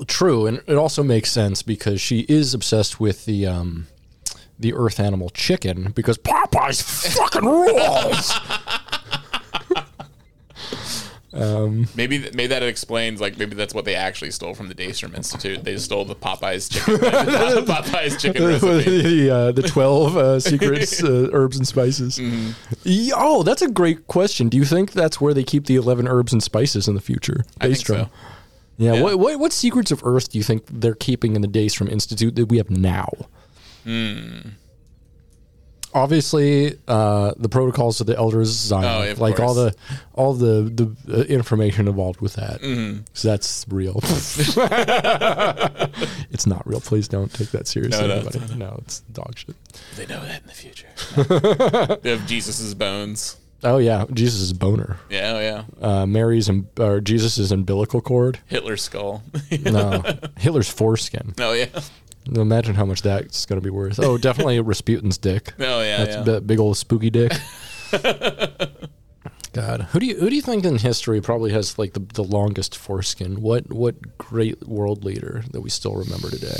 True, 0.06 0.46
and 0.46 0.62
it 0.66 0.74
also 0.74 1.02
makes 1.02 1.30
sense 1.30 1.62
because 1.62 2.00
she 2.00 2.20
is 2.28 2.54
obsessed 2.54 3.00
with 3.00 3.24
the 3.24 3.46
um, 3.46 3.86
the 4.58 4.74
earth 4.74 5.00
animal 5.00 5.30
chicken 5.30 5.92
because 5.92 6.18
Popeye's 6.18 6.82
fucking 7.16 7.44
rules. 7.44 8.32
Maybe 11.34 12.18
maybe 12.18 12.46
that 12.48 12.62
explains 12.62 13.20
like 13.20 13.38
maybe 13.38 13.54
that's 13.54 13.72
what 13.74 13.84
they 13.86 13.94
actually 13.94 14.30
stole 14.30 14.54
from 14.54 14.68
the 14.68 14.74
Daystrom 14.74 15.16
Institute. 15.16 15.64
They 15.64 15.78
stole 15.78 16.04
the 16.04 16.14
Popeyes 16.14 16.70
chicken, 16.70 16.94
the 17.00 17.64
Popeyes 17.66 18.18
chicken 18.20 18.44
recipe. 18.46 19.02
the 19.02 19.30
uh, 19.34 19.52
the 19.52 19.62
twelve 19.62 20.16
uh, 20.16 20.40
secrets 20.40 21.02
uh, 21.04 21.30
herbs 21.32 21.56
and 21.56 21.66
spices. 21.66 22.20
Yeah, 22.84 23.14
oh, 23.16 23.42
that's 23.42 23.62
a 23.62 23.70
great 23.70 24.06
question. 24.08 24.48
Do 24.50 24.58
you 24.58 24.64
think 24.66 24.92
that's 24.92 25.20
where 25.20 25.32
they 25.32 25.44
keep 25.44 25.66
the 25.66 25.76
eleven 25.76 26.06
herbs 26.06 26.32
and 26.34 26.42
spices 26.42 26.86
in 26.86 26.94
the 26.94 27.00
future? 27.00 27.44
I 27.60 27.66
think 27.68 27.78
Daystrom. 27.78 28.04
so. 28.04 28.10
Yeah. 28.82 28.94
Yeah. 28.94 29.02
What, 29.02 29.18
what 29.18 29.38
what 29.38 29.52
secrets 29.52 29.90
of 29.90 30.02
Earth 30.04 30.30
do 30.30 30.38
you 30.38 30.44
think 30.44 30.64
they're 30.68 30.94
keeping 30.94 31.36
in 31.36 31.42
the 31.42 31.48
Daystrom 31.48 31.88
Institute 31.88 32.34
that 32.36 32.46
we 32.46 32.56
have 32.58 32.70
now? 32.70 33.10
Hmm. 33.84 34.40
Obviously, 35.94 36.78
uh, 36.88 37.34
the 37.36 37.50
protocols 37.50 38.00
of 38.00 38.06
the 38.06 38.16
Elders 38.16 38.48
Zion, 38.48 38.84
Oh, 38.84 39.02
yeah, 39.02 39.10
of 39.10 39.20
like 39.20 39.38
all 39.38 39.52
the 39.52 39.74
all 40.14 40.32
the 40.32 40.62
the 41.06 41.18
uh, 41.18 41.24
information 41.24 41.86
involved 41.86 42.22
with 42.22 42.32
that. 42.34 42.62
Mm-hmm. 42.62 43.02
So 43.12 43.28
that's 43.28 43.66
real. 43.68 44.00
it's 46.30 46.46
not 46.46 46.66
real. 46.66 46.80
Please 46.80 47.08
don't 47.08 47.30
take 47.32 47.50
that 47.50 47.66
seriously. 47.66 48.00
No, 48.00 48.08
no, 48.08 48.26
everybody. 48.26 48.54
no, 48.54 48.78
it's 48.82 49.00
dog 49.12 49.36
shit. 49.36 49.54
They 49.96 50.06
know 50.06 50.22
that 50.22 50.40
in 50.40 50.46
the 50.46 50.54
future. 50.54 50.88
they 52.02 52.10
have 52.16 52.26
Jesus's 52.26 52.74
bones. 52.74 53.36
Oh 53.64 53.78
yeah, 53.78 54.06
Jesus' 54.12 54.52
boner. 54.52 54.98
Yeah, 55.08 55.32
oh 55.34 55.40
yeah. 55.40 55.64
Uh, 55.80 56.06
Mary's 56.06 56.48
and 56.48 56.66
or 56.78 57.00
Jesus' 57.00 57.50
umbilical 57.50 58.00
cord. 58.00 58.40
Hitler's 58.46 58.82
skull. 58.82 59.22
No, 59.62 60.02
Hitler's 60.38 60.68
foreskin. 60.68 61.34
oh 61.38 61.52
yeah. 61.52 61.80
Imagine 62.26 62.74
how 62.74 62.84
much 62.84 63.02
that's 63.02 63.46
going 63.46 63.60
to 63.60 63.64
be 63.64 63.70
worth. 63.70 63.98
Oh, 63.98 64.16
definitely 64.16 64.60
Rasputin's 64.64 65.18
dick. 65.18 65.54
Oh 65.58 65.82
yeah. 65.82 66.04
That's 66.04 66.16
yeah. 66.16 66.22
big, 66.22 66.46
big 66.46 66.60
old 66.60 66.76
spooky 66.76 67.10
dick. 67.10 67.32
God, 69.52 69.82
who 69.90 70.00
do 70.00 70.06
you 70.06 70.16
who 70.18 70.30
do 70.30 70.36
you 70.36 70.40
think 70.42 70.64
in 70.64 70.78
history 70.78 71.20
probably 71.20 71.52
has 71.52 71.78
like 71.78 71.92
the, 71.92 72.00
the 72.00 72.24
longest 72.24 72.76
foreskin? 72.76 73.42
What 73.42 73.70
what 73.72 74.16
great 74.18 74.66
world 74.66 75.04
leader 75.04 75.44
that 75.50 75.60
we 75.60 75.68
still 75.68 75.94
remember 75.94 76.30
today? 76.30 76.56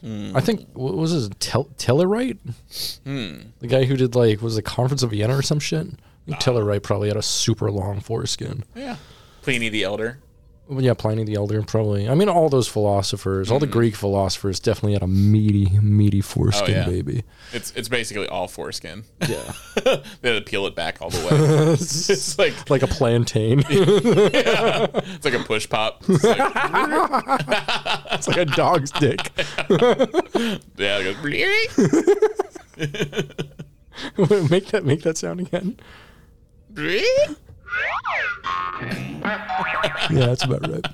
Hmm. 0.00 0.36
I 0.36 0.40
think 0.40 0.66
what 0.74 0.94
was 0.96 1.10
his 1.10 1.28
Tel- 1.40 1.68
Tellerite? 1.76 2.38
Hmm. 3.04 3.48
The 3.60 3.66
guy 3.66 3.84
who 3.84 3.96
did 3.96 4.14
like 4.14 4.40
was 4.42 4.54
the 4.56 4.62
Conference 4.62 5.02
of 5.02 5.10
Vienna 5.10 5.36
or 5.36 5.42
some 5.42 5.58
shit. 5.60 5.86
I 5.86 6.30
think. 6.32 6.40
Tellerite 6.40 6.82
probably 6.82 7.08
had 7.08 7.16
a 7.16 7.22
super 7.22 7.70
long 7.70 8.00
foreskin. 8.00 8.64
yeah. 8.74 8.96
Pliny 9.42 9.68
the 9.70 9.82
Elder. 9.84 10.18
Well, 10.68 10.82
yeah, 10.82 10.92
Pliny 10.92 11.24
the 11.24 11.34
Elder 11.34 11.62
probably. 11.62 12.06
I 12.06 12.14
mean, 12.14 12.28
all 12.28 12.50
those 12.50 12.68
philosophers, 12.68 13.50
all 13.50 13.58
the 13.58 13.64
mm-hmm. 13.64 13.72
Greek 13.72 13.96
philosophers, 13.96 14.60
definitely 14.60 14.92
had 14.92 15.02
a 15.02 15.06
meaty, 15.06 15.78
meaty 15.80 16.20
foreskin. 16.20 16.74
Oh, 16.74 16.78
yeah. 16.80 16.84
baby. 16.84 17.24
It's 17.54 17.72
it's 17.74 17.88
basically 17.88 18.28
all 18.28 18.48
foreskin. 18.48 19.04
Yeah, 19.26 19.50
they 19.82 20.34
had 20.34 20.34
to 20.34 20.42
peel 20.42 20.66
it 20.66 20.74
back 20.74 21.00
all 21.00 21.08
the 21.08 21.20
way. 21.20 21.28
it's 21.72 22.38
like 22.38 22.52
like 22.70 22.82
a 22.82 22.86
plantain. 22.86 23.62
it's 23.66 25.24
like 25.24 25.34
a 25.34 25.42
push 25.42 25.66
pop. 25.70 26.04
It's 26.06 26.22
like, 26.22 26.52
it's 28.12 28.28
like 28.28 28.36
a 28.36 28.44
dog's 28.44 28.90
dick. 28.90 29.30
yeah, 30.76 30.98
it 31.00 31.16
goes. 34.26 34.50
make 34.50 34.66
that 34.66 34.82
make 34.84 35.00
that 35.02 35.16
sound 35.16 35.40
again. 35.40 35.78
Yeah, 40.10 40.26
that's 40.26 40.44
about 40.44 40.68
right. 40.68 40.86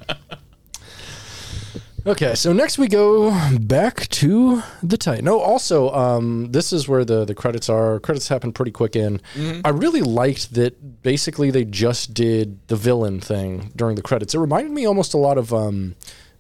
Okay, 2.07 2.35
so 2.35 2.53
next 2.53 2.77
we 2.77 2.87
go 2.87 3.33
back 3.59 4.09
to 4.09 4.63
the 4.83 4.99
Titan. 4.99 5.25
No, 5.25 5.41
also, 5.41 5.91
um, 5.95 6.53
this 6.53 6.71
is 6.71 6.87
where 6.87 7.03
the, 7.03 7.25
the 7.25 7.35
credits 7.35 7.71
are. 7.71 7.99
Credits 7.99 8.29
happen 8.29 8.53
pretty 8.53 8.73
quick 8.73 8.95
in. 8.95 9.23
I 9.65 9.71
really 9.71 10.03
liked 10.03 10.53
that 10.53 11.03
basically 11.03 11.51
they 11.51 11.65
just 11.65 12.13
did 12.13 12.59
the 12.69 12.77
villain 12.77 13.21
thing 13.21 13.73
during 13.75 13.97
the 13.97 14.03
credits. 14.03 14.35
It 14.35 14.39
reminded 14.39 14.73
me 14.73 14.85
almost 14.85 15.15
a 15.15 15.19
lot 15.19 15.39
of 15.39 15.55
um, 15.55 15.95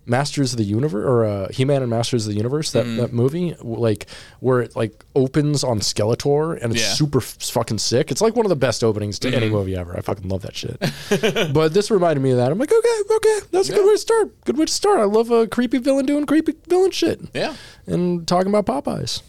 Masters 0.07 0.53
of 0.53 0.59
the 0.59 0.65
Universe 0.65 1.05
or 1.07 1.25
uh, 1.25 1.49
He 1.51 1.65
Man 1.65 1.81
and 1.83 1.91
Masters 1.91 2.27
of 2.27 2.33
the 2.33 2.37
Universe, 2.37 2.73
that, 2.73 2.85
that 2.99 3.13
movie, 3.13 3.55
like 3.63 4.07
where 4.41 4.61
it 4.61 4.77
like 4.77 5.05
opens 5.17 5.65
on 5.65 5.81
Skeletor 5.81 6.63
and 6.63 6.73
it's 6.75 6.83
Yeah. 6.83 6.93
super 6.93 7.19
f- 7.19 7.37
fucking 7.41 7.79
sick. 7.79 8.11
It's 8.11 8.21
like 8.21 8.37
one 8.37 8.45
of 8.45 8.51
the 8.51 8.57
best 8.57 8.85
openings 8.85 9.19
to 9.21 9.35
any 9.35 9.49
movie 9.49 9.77
ever. 9.77 9.97
I 9.97 10.01
fucking 10.03 10.29
love 10.29 10.43
that 10.43 10.55
shit. 10.57 10.79
but 11.55 11.73
this 11.73 11.91
reminded 11.91 12.21
me 12.23 12.33
of 12.33 12.37
that. 12.37 12.53
I'm 12.53 12.59
like, 12.59 12.73
okay, 12.73 13.15
okay, 13.17 13.39
that's 13.51 13.69
a 13.71 13.73
good 13.75 13.87
way 13.87 13.93
to 13.95 13.99
start. 13.99 14.45
Good 14.45 14.59
way 14.59 14.67
to 14.67 14.73
start. 14.73 15.01
I 15.01 15.05
love 15.05 15.31
a 15.31 15.47
creepy 15.47 15.79
villain 15.79 16.05
doing 16.07 16.27
creepy 16.27 16.55
villain 16.69 16.91
shit 16.91 17.21
Yeah. 17.33 17.55
and 17.87 18.27
talking 18.29 18.55
about 18.55 18.67
Popeyes. 18.67 19.23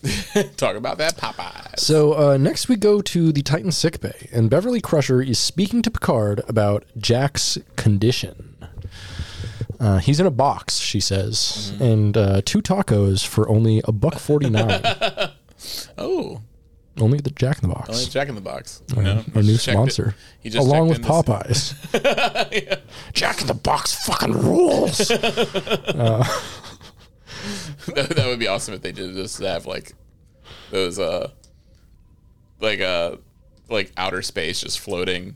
Talk 0.57 0.75
about 0.75 0.97
that 0.97 1.15
Popeyes. 1.17 1.79
So 1.79 2.13
uh, 2.31 2.37
next 2.37 2.67
we 2.67 2.75
go 2.75 3.01
to 3.01 3.31
the 3.31 3.41
Titan 3.41 3.71
sickbay, 3.71 4.27
and 4.33 4.49
Beverly 4.49 4.81
Crusher 4.81 5.21
is 5.21 5.39
speaking 5.39 5.81
to 5.83 5.91
Picard 5.91 6.41
about 6.47 6.83
Jack's 6.97 7.57
condition. 7.77 8.54
Uh, 9.79 9.97
he's 9.97 10.19
in 10.19 10.25
a 10.25 10.31
box, 10.31 10.77
she 10.77 10.99
says, 10.99 11.73
and 11.79 12.15
uh, 12.17 12.41
two 12.45 12.61
tacos 12.61 13.25
for 13.25 13.47
only 13.49 13.81
a 13.85 13.91
buck 13.91 14.15
forty 14.19 14.49
nine. 14.49 14.81
Oh, 15.97 16.41
only 16.99 17.17
the 17.19 17.31
Jack 17.31 17.63
in 17.63 17.69
the 17.69 17.73
Box, 17.75 17.89
only 17.89 18.05
Jack 18.05 18.27
in 18.29 18.35
the 18.35 18.41
Box. 18.41 18.83
You 18.95 19.01
know, 19.01 19.23
our 19.33 19.41
new 19.41 19.53
just 19.53 19.65
checked 19.65 19.77
it- 19.87 19.91
sponsor, 19.93 20.15
He 20.41 20.49
just 20.49 20.65
along 20.67 20.89
with 20.89 20.97
checked 21.03 21.09
in 21.09 21.23
to 21.23 21.31
Popeyes. 21.33 22.79
Jack 23.13 23.41
in 23.41 23.47
the 23.47 23.53
Box 23.53 24.05
fucking 24.05 24.33
rules. 24.33 24.97
see- 24.97 25.15
that, 27.93 28.09
that 28.15 28.25
would 28.27 28.39
be 28.39 28.47
awesome 28.47 28.73
if 28.73 28.81
they 28.81 28.91
did 28.91 29.13
just 29.15 29.39
have 29.41 29.65
like 29.65 29.93
those 30.71 30.99
uh 30.99 31.29
like 32.59 32.81
uh 32.81 33.15
like 33.69 33.91
outer 33.97 34.21
space 34.21 34.61
just 34.61 34.79
floating 34.79 35.35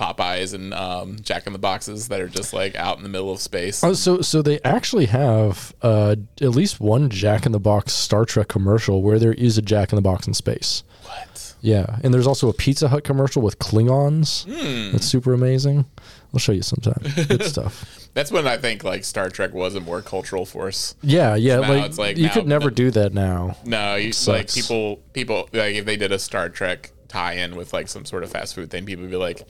Popeyes 0.00 0.54
and 0.54 0.72
um, 0.72 1.16
Jack 1.20 1.46
in 1.46 1.52
the 1.52 1.58
Boxes 1.58 2.08
that 2.08 2.20
are 2.20 2.28
just 2.28 2.52
like 2.54 2.74
out 2.76 2.96
in 2.96 3.02
the 3.02 3.08
middle 3.08 3.30
of 3.30 3.38
space. 3.40 3.84
Oh, 3.84 3.92
so 3.92 4.22
so 4.22 4.40
they 4.40 4.58
actually 4.62 5.06
have 5.06 5.74
uh, 5.82 6.16
at 6.40 6.50
least 6.50 6.80
one 6.80 7.10
Jack 7.10 7.44
in 7.44 7.52
the 7.52 7.60
Box 7.60 7.92
Star 7.92 8.24
Trek 8.24 8.48
commercial 8.48 9.02
where 9.02 9.18
there 9.18 9.34
is 9.34 9.58
a 9.58 9.62
Jack 9.62 9.92
in 9.92 9.96
the 9.96 10.02
Box 10.02 10.26
in 10.26 10.32
space. 10.34 10.82
What? 11.04 11.54
Yeah, 11.60 11.98
and 12.02 12.14
there's 12.14 12.26
also 12.26 12.48
a 12.48 12.54
Pizza 12.54 12.88
Hut 12.88 13.04
commercial 13.04 13.42
with 13.42 13.58
Klingons. 13.58 14.44
Hmm. 14.44 14.92
That's 14.92 15.04
super 15.04 15.34
amazing. 15.34 15.84
I'll 16.32 16.38
show 16.40 16.52
you 16.52 16.62
sometime. 16.62 17.02
Good 17.26 17.42
stuff. 17.54 18.08
That's 18.14 18.30
when 18.32 18.46
I 18.46 18.56
think 18.56 18.82
like 18.84 19.04
Star 19.04 19.28
Trek 19.28 19.52
was 19.52 19.74
a 19.74 19.80
more 19.80 20.00
cultural 20.00 20.46
force. 20.46 20.94
Yeah, 21.02 21.34
yeah. 21.34 21.58
Like, 21.58 21.84
it's 21.84 21.98
like 21.98 22.16
you 22.16 22.26
now- 22.28 22.32
could 22.32 22.46
never 22.46 22.70
do 22.70 22.90
that 22.92 23.12
now. 23.12 23.56
No, 23.66 23.96
you, 23.96 24.12
like 24.26 24.50
people, 24.50 24.96
people 25.12 25.48
like 25.52 25.74
if 25.74 25.84
they 25.84 25.96
did 25.96 26.12
a 26.12 26.18
Star 26.18 26.48
Trek 26.48 26.92
tie-in 27.08 27.56
with 27.56 27.72
like 27.72 27.88
some 27.88 28.04
sort 28.06 28.22
of 28.22 28.30
fast 28.30 28.54
food 28.54 28.70
thing, 28.70 28.86
people 28.86 29.02
would 29.02 29.10
be 29.10 29.16
like, 29.16 29.42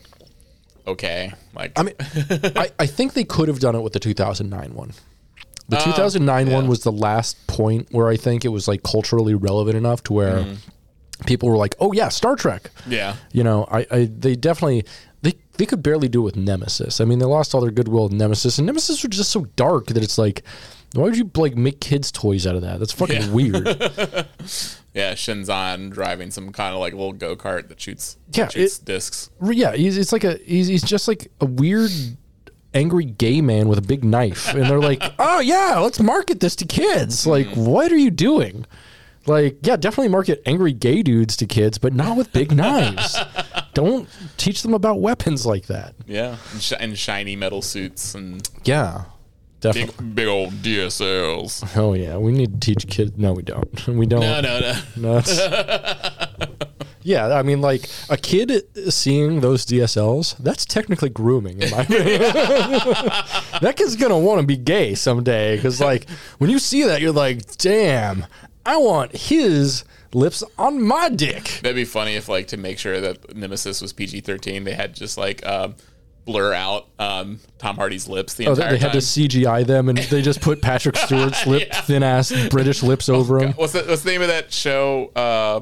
okay, 0.87 1.33
like 1.55 1.77
I 1.79 1.83
mean, 1.83 1.95
I, 2.55 2.69
I 2.79 2.85
think 2.85 3.13
they 3.13 3.23
could 3.23 3.47
have 3.47 3.59
done 3.59 3.75
it 3.75 3.81
with 3.81 3.93
the 3.93 3.99
2009 3.99 4.73
one. 4.73 4.93
The 5.69 5.77
Uh, 5.77 5.83
2009 5.85 6.51
one 6.51 6.67
was 6.67 6.81
the 6.83 6.91
last 6.91 7.47
point 7.47 7.87
where 7.91 8.09
I 8.09 8.17
think 8.17 8.43
it 8.45 8.49
was 8.49 8.67
like 8.67 8.83
culturally 8.83 9.35
relevant 9.35 9.77
enough 9.77 10.03
to 10.03 10.13
where 10.13 10.39
Mm-hmm. 10.39 11.25
people 11.25 11.49
were 11.49 11.57
like, 11.57 11.75
"Oh 11.79 11.91
yeah, 11.93 12.09
Star 12.09 12.35
Trek." 12.35 12.71
yeah, 12.87 13.15
You 13.31 13.43
know, 13.43 13.67
I, 13.71 13.85
I 13.91 14.05
they 14.05 14.35
definitely 14.35 14.83
they 15.21 15.33
they 15.57 15.65
could 15.65 15.81
barely 15.83 16.09
do 16.09 16.21
it 16.21 16.23
with 16.25 16.35
Nemesis. 16.35 16.99
I 16.99 17.05
mean, 17.05 17.19
they 17.19 17.25
lost 17.25 17.53
all 17.55 17.61
their 17.61 17.71
goodwill 17.71 18.03
with 18.03 18.13
Nemesis, 18.13 18.57
and 18.57 18.65
Nemesis 18.65 19.03
was 19.03 19.15
just 19.15 19.31
so 19.31 19.45
dark 19.55 19.85
that 19.87 20.03
it's 20.03 20.17
like, 20.17 20.43
why 20.93 21.03
would 21.03 21.17
you 21.17 21.29
like 21.35 21.55
make 21.55 21.79
kids 21.81 22.11
toys 22.11 22.45
out 22.45 22.55
of 22.55 22.61
that? 22.63 22.79
That's 22.79 22.91
fucking 22.93 23.21
Yeah. 23.21 23.31
weird. 23.31 23.65
yeah. 24.93 25.13
Shinzon 25.13 25.91
driving 25.91 26.31
some 26.31 26.51
kind 26.51 26.73
of 26.73 26.79
like 26.79 26.93
little 26.93 27.13
go 27.13 27.35
kart 27.35 27.69
that 27.69 27.79
shoots, 27.79 28.17
Yeah, 28.33 28.47
shoots 28.49 28.79
it- 28.79 28.85
discs. 28.85 29.29
yeah, 29.43 29.73
he's 29.73 29.97
it's 29.97 30.11
like 30.11 30.23
a 30.23 30.35
he's, 30.45 30.67
he's 30.67 30.83
just 30.83 31.07
like 31.07 31.31
a 31.39 31.45
weird 31.45 31.91
angry 32.73 33.03
gay 33.05 33.41
man 33.41 33.67
with 33.67 33.77
a 33.77 33.81
big 33.81 34.01
knife 34.03 34.53
and 34.53 34.63
they're 34.63 34.79
like 34.79 35.03
oh 35.19 35.41
yeah 35.41 35.77
let's 35.79 35.99
market 35.99 36.39
this 36.39 36.55
to 36.55 36.65
kids 36.65 37.21
mm-hmm. 37.21 37.29
like 37.31 37.47
what 37.57 37.91
are 37.91 37.97
you 37.97 38.09
doing 38.09 38.65
like 39.25 39.57
yeah 39.63 39.75
definitely 39.75 40.07
market 40.07 40.41
angry 40.45 40.71
gay 40.71 41.03
dudes 41.03 41.35
to 41.35 41.45
kids 41.45 41.77
but 41.77 41.91
not 41.91 42.15
with 42.15 42.31
big 42.31 42.49
knives 42.53 43.17
don't 43.73 44.07
teach 44.37 44.61
them 44.61 44.73
about 44.73 45.01
weapons 45.01 45.45
like 45.45 45.65
that 45.67 45.93
Yeah, 46.07 46.37
and, 46.53 46.61
sh- 46.61 46.71
and 46.79 46.97
shiny 46.97 47.35
metal 47.35 47.61
suits 47.61 48.15
and 48.15 48.49
yeah 48.63 49.03
definitely 49.61 49.93
big, 50.05 50.15
big 50.15 50.27
old 50.27 50.51
DSLs. 50.61 51.77
oh 51.77 51.93
yeah 51.93 52.17
we 52.17 52.31
need 52.31 52.59
to 52.61 52.73
teach 52.73 52.87
kids 52.87 53.13
no 53.17 53.33
we 53.33 53.41
don't 53.43 53.87
we 53.99 54.05
don't 54.05 54.19
No, 54.21 54.41
no, 54.41 54.59
no. 54.59 54.73
No, 54.97 55.17
it's- 55.19 56.57
yeah, 57.03 57.27
I 57.35 57.41
mean, 57.41 57.61
like 57.61 57.89
a 58.09 58.17
kid 58.17 58.63
seeing 58.93 59.41
those 59.41 59.65
DSLs, 59.65 60.37
that's 60.37 60.65
technically 60.65 61.09
grooming. 61.09 61.59
In 61.61 61.71
my 61.71 61.81
opinion. 61.81 62.19
that 63.61 63.73
kid's 63.75 63.95
gonna 63.95 64.19
want 64.19 64.39
to 64.41 64.45
be 64.45 64.55
gay 64.57 64.93
someday 64.93 65.55
because, 65.55 65.81
like, 65.81 66.07
when 66.37 66.49
you 66.51 66.59
see 66.59 66.83
that, 66.83 67.01
you're 67.01 67.11
like, 67.11 67.57
"Damn, 67.57 68.25
I 68.67 68.77
want 68.77 69.15
his 69.15 69.83
lips 70.13 70.43
on 70.59 70.81
my 70.81 71.09
dick." 71.09 71.59
That'd 71.63 71.75
be 71.75 71.85
funny 71.85 72.15
if, 72.15 72.29
like, 72.29 72.47
to 72.49 72.57
make 72.57 72.77
sure 72.77 73.01
that 73.01 73.35
Nemesis 73.35 73.81
was 73.81 73.93
PG 73.93 74.21
thirteen, 74.21 74.63
they 74.63 74.73
had 74.73 74.93
just 74.93 75.17
like 75.17 75.43
um, 75.45 75.73
blur 76.25 76.53
out 76.53 76.87
um, 76.99 77.39
Tom 77.57 77.75
Hardy's 77.75 78.07
lips 78.07 78.35
the 78.35 78.47
Oh, 78.47 78.55
they, 78.55 78.61
entire 78.63 78.71
they 78.73 78.79
had 78.79 78.91
time. 78.91 79.01
to 79.01 79.05
CGI 79.05 79.65
them, 79.65 79.89
and 79.89 79.97
they 79.97 80.21
just 80.21 80.41
put 80.41 80.61
Patrick 80.61 80.95
Stewart's 81.05 81.45
lip, 81.47 81.67
Yeah. 81.67 81.81
thin 81.81 82.03
ass 82.03 82.31
British 82.49 82.83
lips 82.83 83.09
over 83.09 83.39
him. 83.39 83.53
What's 83.53 83.73
the, 83.73 83.83
what's 83.83 84.03
the 84.03 84.11
name 84.11 84.21
of 84.21 84.27
that 84.27 84.53
show? 84.53 85.11
Uh, 85.15 85.61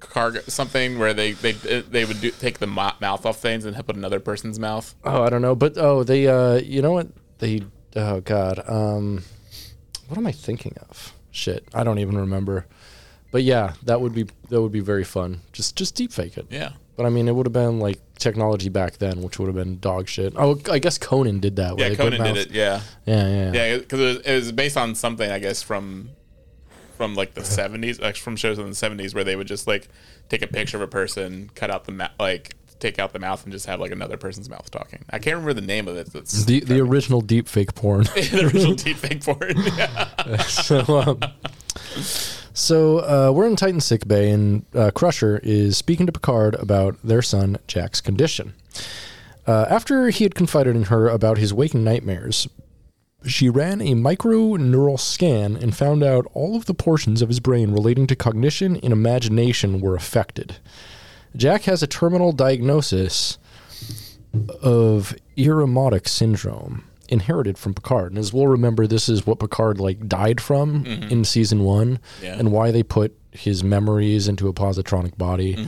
cargo 0.00 0.40
something 0.46 0.98
where 0.98 1.12
they 1.12 1.32
they 1.32 1.52
they 1.52 2.04
would 2.04 2.20
do, 2.20 2.30
take 2.30 2.58
the 2.60 2.66
mo- 2.68 2.92
mouth 3.00 3.26
off 3.26 3.40
things 3.40 3.64
and 3.64 3.76
put 3.84 3.96
another 3.96 4.20
person's 4.20 4.58
mouth. 4.58 4.94
Oh, 5.04 5.22
I 5.22 5.28
don't 5.30 5.42
know, 5.42 5.54
but 5.54 5.76
oh, 5.76 6.02
they, 6.04 6.26
uh, 6.28 6.54
you 6.56 6.82
know 6.82 6.92
what? 6.92 7.08
They, 7.38 7.62
oh 7.96 8.20
god, 8.20 8.62
um, 8.68 9.22
what 10.08 10.16
am 10.18 10.26
I 10.26 10.32
thinking 10.32 10.74
of? 10.88 11.12
Shit, 11.30 11.66
I 11.74 11.84
don't 11.84 11.98
even 11.98 12.16
remember. 12.16 12.66
But 13.30 13.42
yeah, 13.42 13.74
that 13.84 14.00
would 14.00 14.14
be 14.14 14.26
that 14.48 14.60
would 14.62 14.72
be 14.72 14.80
very 14.80 15.04
fun. 15.04 15.40
Just 15.52 15.76
just 15.76 15.94
deep 15.94 16.12
fake 16.12 16.36
it. 16.38 16.46
Yeah. 16.50 16.72
But 16.98 17.06
I 17.06 17.10
mean, 17.10 17.28
it 17.28 17.34
would 17.34 17.46
have 17.46 17.52
been 17.54 17.78
like 17.78 17.98
technology 18.18 18.68
back 18.68 18.98
then, 18.98 19.22
which 19.22 19.38
would 19.38 19.46
have 19.46 19.54
been 19.54 19.78
dog 19.78 20.08
shit. 20.08 20.34
Oh, 20.36 20.60
I 20.70 20.80
guess 20.80 20.98
Conan 20.98 21.38
did 21.38 21.56
that. 21.56 21.78
Yeah, 21.78 21.94
Conan 21.94 22.20
did 22.22 22.36
it. 22.36 22.50
Yeah, 22.50 22.80
Yeah, 23.06 23.28
yeah, 23.28 23.52
yeah. 23.52 23.78
because 23.78 24.00
it, 24.00 24.04
was- 24.04 24.26
it 24.26 24.34
was 24.34 24.52
based 24.52 24.76
on 24.76 24.94
something 24.96 25.30
I 25.30 25.38
guess 25.38 25.62
from 25.62 26.10
from 26.96 27.14
like 27.14 27.34
the 27.34 27.44
seventies, 27.44 28.00
like 28.00 28.16
from 28.16 28.34
shows 28.34 28.58
in 28.58 28.68
the 28.68 28.74
seventies 28.74 29.14
where 29.14 29.22
they 29.22 29.36
would 29.36 29.46
just 29.46 29.68
like 29.68 29.88
take 30.28 30.42
a 30.42 30.48
picture 30.48 30.76
of 30.76 30.82
a 30.82 30.88
person, 30.88 31.50
cut 31.54 31.70
out 31.70 31.84
the 31.84 31.92
mouth, 31.92 32.10
like 32.18 32.56
take 32.80 32.98
out 32.98 33.12
the 33.12 33.18
mouth, 33.20 33.44
and 33.44 33.52
just 33.52 33.66
have 33.66 33.78
like 33.78 33.92
another 33.92 34.16
person's 34.16 34.50
mouth 34.50 34.68
talking. 34.70 35.04
I 35.10 35.20
can't 35.20 35.34
remember 35.36 35.52
the 35.54 35.66
name 35.66 35.86
of 35.86 35.96
it. 35.96 36.12
That's 36.12 36.44
The 36.44 36.58
the 36.60 36.80
original 36.80 37.20
deep 37.20 37.46
fake 37.46 37.76
porn. 37.76 38.02
the 38.04 38.50
original 38.52 38.74
deepfake 38.74 39.24
porn. 39.24 39.54
Yeah. 40.28 40.36
so, 40.42 40.98
um, 40.98 41.20
so 42.58 42.98
uh, 42.98 43.32
we're 43.32 43.46
in 43.46 43.54
Titan 43.54 43.80
sick 43.80 44.08
bay, 44.08 44.30
and 44.30 44.64
uh, 44.74 44.90
Crusher 44.90 45.38
is 45.44 45.76
speaking 45.76 46.06
to 46.06 46.12
Picard 46.12 46.56
about 46.56 46.96
their 47.04 47.22
son 47.22 47.58
Jack's 47.68 48.00
condition. 48.00 48.52
Uh, 49.46 49.66
after 49.70 50.08
he 50.08 50.24
had 50.24 50.34
confided 50.34 50.74
in 50.74 50.84
her 50.84 51.08
about 51.08 51.38
his 51.38 51.54
waking 51.54 51.84
nightmares, 51.84 52.48
she 53.24 53.48
ran 53.48 53.80
a 53.80 53.94
micro 53.94 54.56
neural 54.56 54.98
scan 54.98 55.56
and 55.56 55.76
found 55.76 56.02
out 56.02 56.26
all 56.34 56.56
of 56.56 56.66
the 56.66 56.74
portions 56.74 57.22
of 57.22 57.28
his 57.28 57.38
brain 57.40 57.70
relating 57.70 58.08
to 58.08 58.16
cognition 58.16 58.76
and 58.78 58.92
imagination 58.92 59.80
were 59.80 59.94
affected. 59.94 60.56
Jack 61.36 61.62
has 61.62 61.82
a 61.82 61.86
terminal 61.86 62.32
diagnosis 62.32 63.38
of 64.62 65.14
Irumodic 65.36 66.08
syndrome 66.08 66.84
inherited 67.08 67.56
from 67.58 67.74
Picard. 67.74 68.12
And 68.12 68.18
as 68.18 68.32
we'll 68.32 68.46
remember, 68.48 68.86
this 68.86 69.08
is 69.08 69.26
what 69.26 69.38
Picard 69.40 69.80
like 69.80 70.06
died 70.08 70.40
from 70.40 70.84
in 70.86 71.24
season 71.24 71.64
one, 71.64 71.98
Yeah. 72.22 72.36
and 72.38 72.52
why 72.52 72.70
they 72.70 72.82
put 72.82 73.16
his 73.32 73.62
memories 73.64 74.28
into 74.28 74.48
a 74.48 74.52
positronic 74.52 75.16
body. 75.18 75.66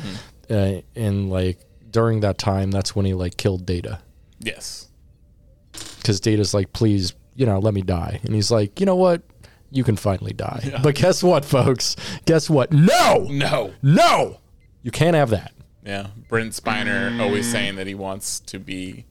Uh, 0.50 0.80
and 0.96 1.30
like 1.30 1.58
during 1.90 2.20
that 2.20 2.38
time, 2.38 2.70
that's 2.70 2.94
when 2.96 3.06
he 3.06 3.14
like 3.14 3.36
killed 3.36 3.64
Data 3.66 4.00
yes. 4.40 4.88
because 5.98 6.20
Data's 6.20 6.52
like, 6.54 6.72
please, 6.72 7.12
you 7.36 7.46
know, 7.46 7.58
let 7.58 7.74
me 7.74 7.82
die. 7.82 8.20
And 8.24 8.34
he's 8.34 8.50
like, 8.50 8.80
you 8.80 8.86
know 8.86 8.96
what? 8.96 9.22
You 9.70 9.84
can 9.84 9.96
finally 9.96 10.32
die. 10.32 10.78
But 10.82 10.96
guess 10.96 11.22
what, 11.22 11.44
folks? 11.44 11.94
Guess 12.24 12.50
what? 12.50 12.72
No, 12.72 13.26
No. 13.30 13.72
no, 13.82 14.38
you 14.82 14.90
can't 14.90 15.14
have 15.14 15.30
that. 15.30 15.52
Yeah. 15.86 16.08
Brent 16.28 16.52
Spiner 16.52 17.18
always 17.20 17.50
saying 17.50 17.76
that 17.76 17.86
he 17.86 17.94
wants 17.94 18.40
to 18.40 18.58
be 18.58 19.06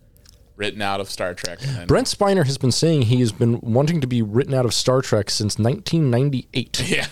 written 0.60 0.82
out 0.82 1.00
of 1.00 1.10
Star 1.10 1.34
Trek. 1.34 1.60
And 1.66 1.88
Brent 1.88 2.06
Spiner 2.08 2.46
has 2.46 2.58
been 2.60 2.72
saying 2.72 3.04
he 3.04 3.22
has 3.22 3.32
been 3.32 3.60
wanting 3.62 4.02
to 4.02 4.08
be 4.08 4.22
written 4.22 4.54
out 4.54 4.66
of 4.66 4.74
Star 4.74 5.02
Trek 5.02 5.30
since 5.32 5.58
1998 5.58 6.84
Yeah. 6.88 7.08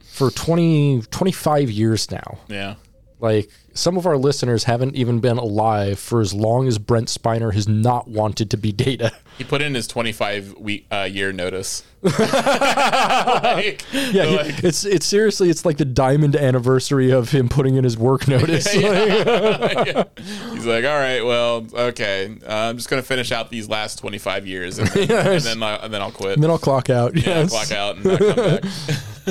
for 0.00 0.30
20, 0.30 1.02
25 1.10 1.70
years 1.70 2.10
now. 2.10 2.38
yeah. 2.48 2.76
Like 3.20 3.50
some 3.78 3.96
of 3.96 4.06
our 4.06 4.16
listeners 4.16 4.64
haven't 4.64 4.96
even 4.96 5.20
been 5.20 5.38
alive 5.38 5.98
for 5.98 6.20
as 6.20 6.34
long 6.34 6.66
as 6.66 6.78
Brent 6.78 7.08
Spiner 7.08 7.52
has 7.54 7.68
not 7.68 8.08
wanted 8.08 8.50
to 8.50 8.56
be 8.56 8.72
Data. 8.72 9.12
He 9.38 9.44
put 9.44 9.62
in 9.62 9.74
his 9.74 9.86
25 9.86 10.54
week 10.58 10.86
uh, 10.90 11.08
year 11.10 11.32
notice. 11.32 11.84
Like, 12.02 13.84
Yeah, 13.92 14.24
he- 14.24 14.36
like, 14.36 14.64
it's 14.64 14.84
it's 14.84 15.06
seriously 15.06 15.50
it's 15.50 15.64
like 15.64 15.78
the 15.78 15.84
diamond 15.84 16.36
anniversary 16.36 17.10
of 17.10 17.30
him 17.30 17.48
putting 17.48 17.74
in 17.76 17.84
his 17.84 17.96
work 17.96 18.26
notice. 18.28 18.70
he's 18.72 18.82
like, 18.84 20.84
all 20.84 20.98
right, 20.98 21.22
well, 21.24 21.66
okay, 21.74 22.36
uh, 22.46 22.54
I'm 22.54 22.76
just 22.76 22.88
gonna 22.88 23.02
finish 23.02 23.32
out 23.32 23.50
these 23.50 23.68
last 23.68 23.98
25 23.98 24.46
years, 24.46 24.78
and 24.78 24.88
then, 24.88 25.10
and 25.10 25.42
then, 25.42 25.62
I, 25.62 25.76
and 25.76 25.92
then 25.94 26.02
I'll 26.02 26.12
quit. 26.12 26.34
And 26.34 26.42
then 26.42 26.50
I'll 26.50 26.58
clock 26.58 26.90
out. 26.90 27.16
Yeah, 27.16 27.46
Yes. 27.46 27.50
clock 27.50 27.72
out 27.72 27.96
and 27.96 28.04
not 28.04 28.18
come 28.18 28.36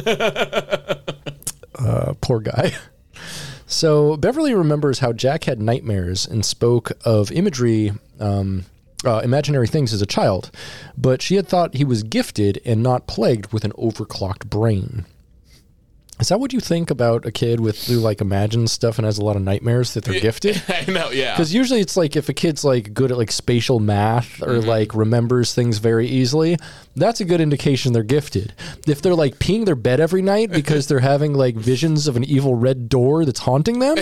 back. 0.05 0.99
Uh, 1.79 2.13
poor 2.21 2.39
guy. 2.39 2.73
So 3.67 4.15
Beverly 4.15 4.55
remembers 4.55 4.99
how 4.99 5.11
Jack 5.11 5.43
had 5.43 5.61
nightmares 5.61 6.25
and 6.25 6.43
spoke 6.45 6.93
of 7.05 7.31
imagery, 7.31 7.91
um, 8.19 8.63
uh, 9.05 9.19
imaginary 9.23 9.67
things 9.67 9.93
as 9.93 10.01
a 10.01 10.05
child, 10.05 10.51
but 10.97 11.21
she 11.21 11.35
had 11.35 11.47
thought 11.47 11.75
he 11.75 11.83
was 11.83 12.01
gifted 12.01 12.61
and 12.65 12.81
not 12.81 13.07
plagued 13.07 13.51
with 13.51 13.65
an 13.65 13.73
overclocked 13.73 14.49
brain. 14.49 15.05
Is 16.19 16.29
that 16.29 16.39
what 16.39 16.51
you 16.51 16.59
think 16.59 16.89
about 16.89 17.27
a 17.27 17.31
kid 17.31 17.59
with 17.59 17.87
who 17.87 17.99
like 17.99 18.21
imagines 18.21 18.71
stuff 18.71 18.97
and 18.97 19.05
has 19.05 19.19
a 19.19 19.23
lot 19.23 19.35
of 19.35 19.43
nightmares 19.43 19.93
that 19.93 20.03
they're 20.03 20.19
gifted? 20.19 20.63
I 20.69 20.89
know, 20.89 21.11
yeah. 21.11 21.33
Because 21.35 21.53
usually 21.53 21.79
it's 21.79 21.95
like 21.95 22.15
if 22.15 22.27
a 22.27 22.33
kid's 22.33 22.63
like 22.63 22.93
good 22.93 23.11
at 23.11 23.17
like 23.17 23.31
spatial 23.31 23.79
math 23.79 24.41
or 24.41 24.59
like 24.59 24.95
remembers 24.95 25.53
things 25.53 25.77
very 25.77 26.07
easily, 26.07 26.57
that's 26.97 27.21
a 27.21 27.25
good 27.25 27.41
indication 27.41 27.93
they're 27.93 28.03
gifted. 28.03 28.53
If 28.87 29.01
they're 29.01 29.15
like 29.15 29.39
peeing 29.39 29.65
their 29.65 29.75
bed 29.75 29.99
every 29.99 30.21
night 30.21 30.51
because 30.51 30.87
they're 30.87 30.99
having 30.99 31.33
like 31.33 31.55
visions 31.55 32.07
of 32.07 32.17
an 32.17 32.23
evil 32.23 32.55
red 32.55 32.89
door 32.89 33.23
that's 33.25 33.39
haunting 33.39 33.79
them, 33.79 33.97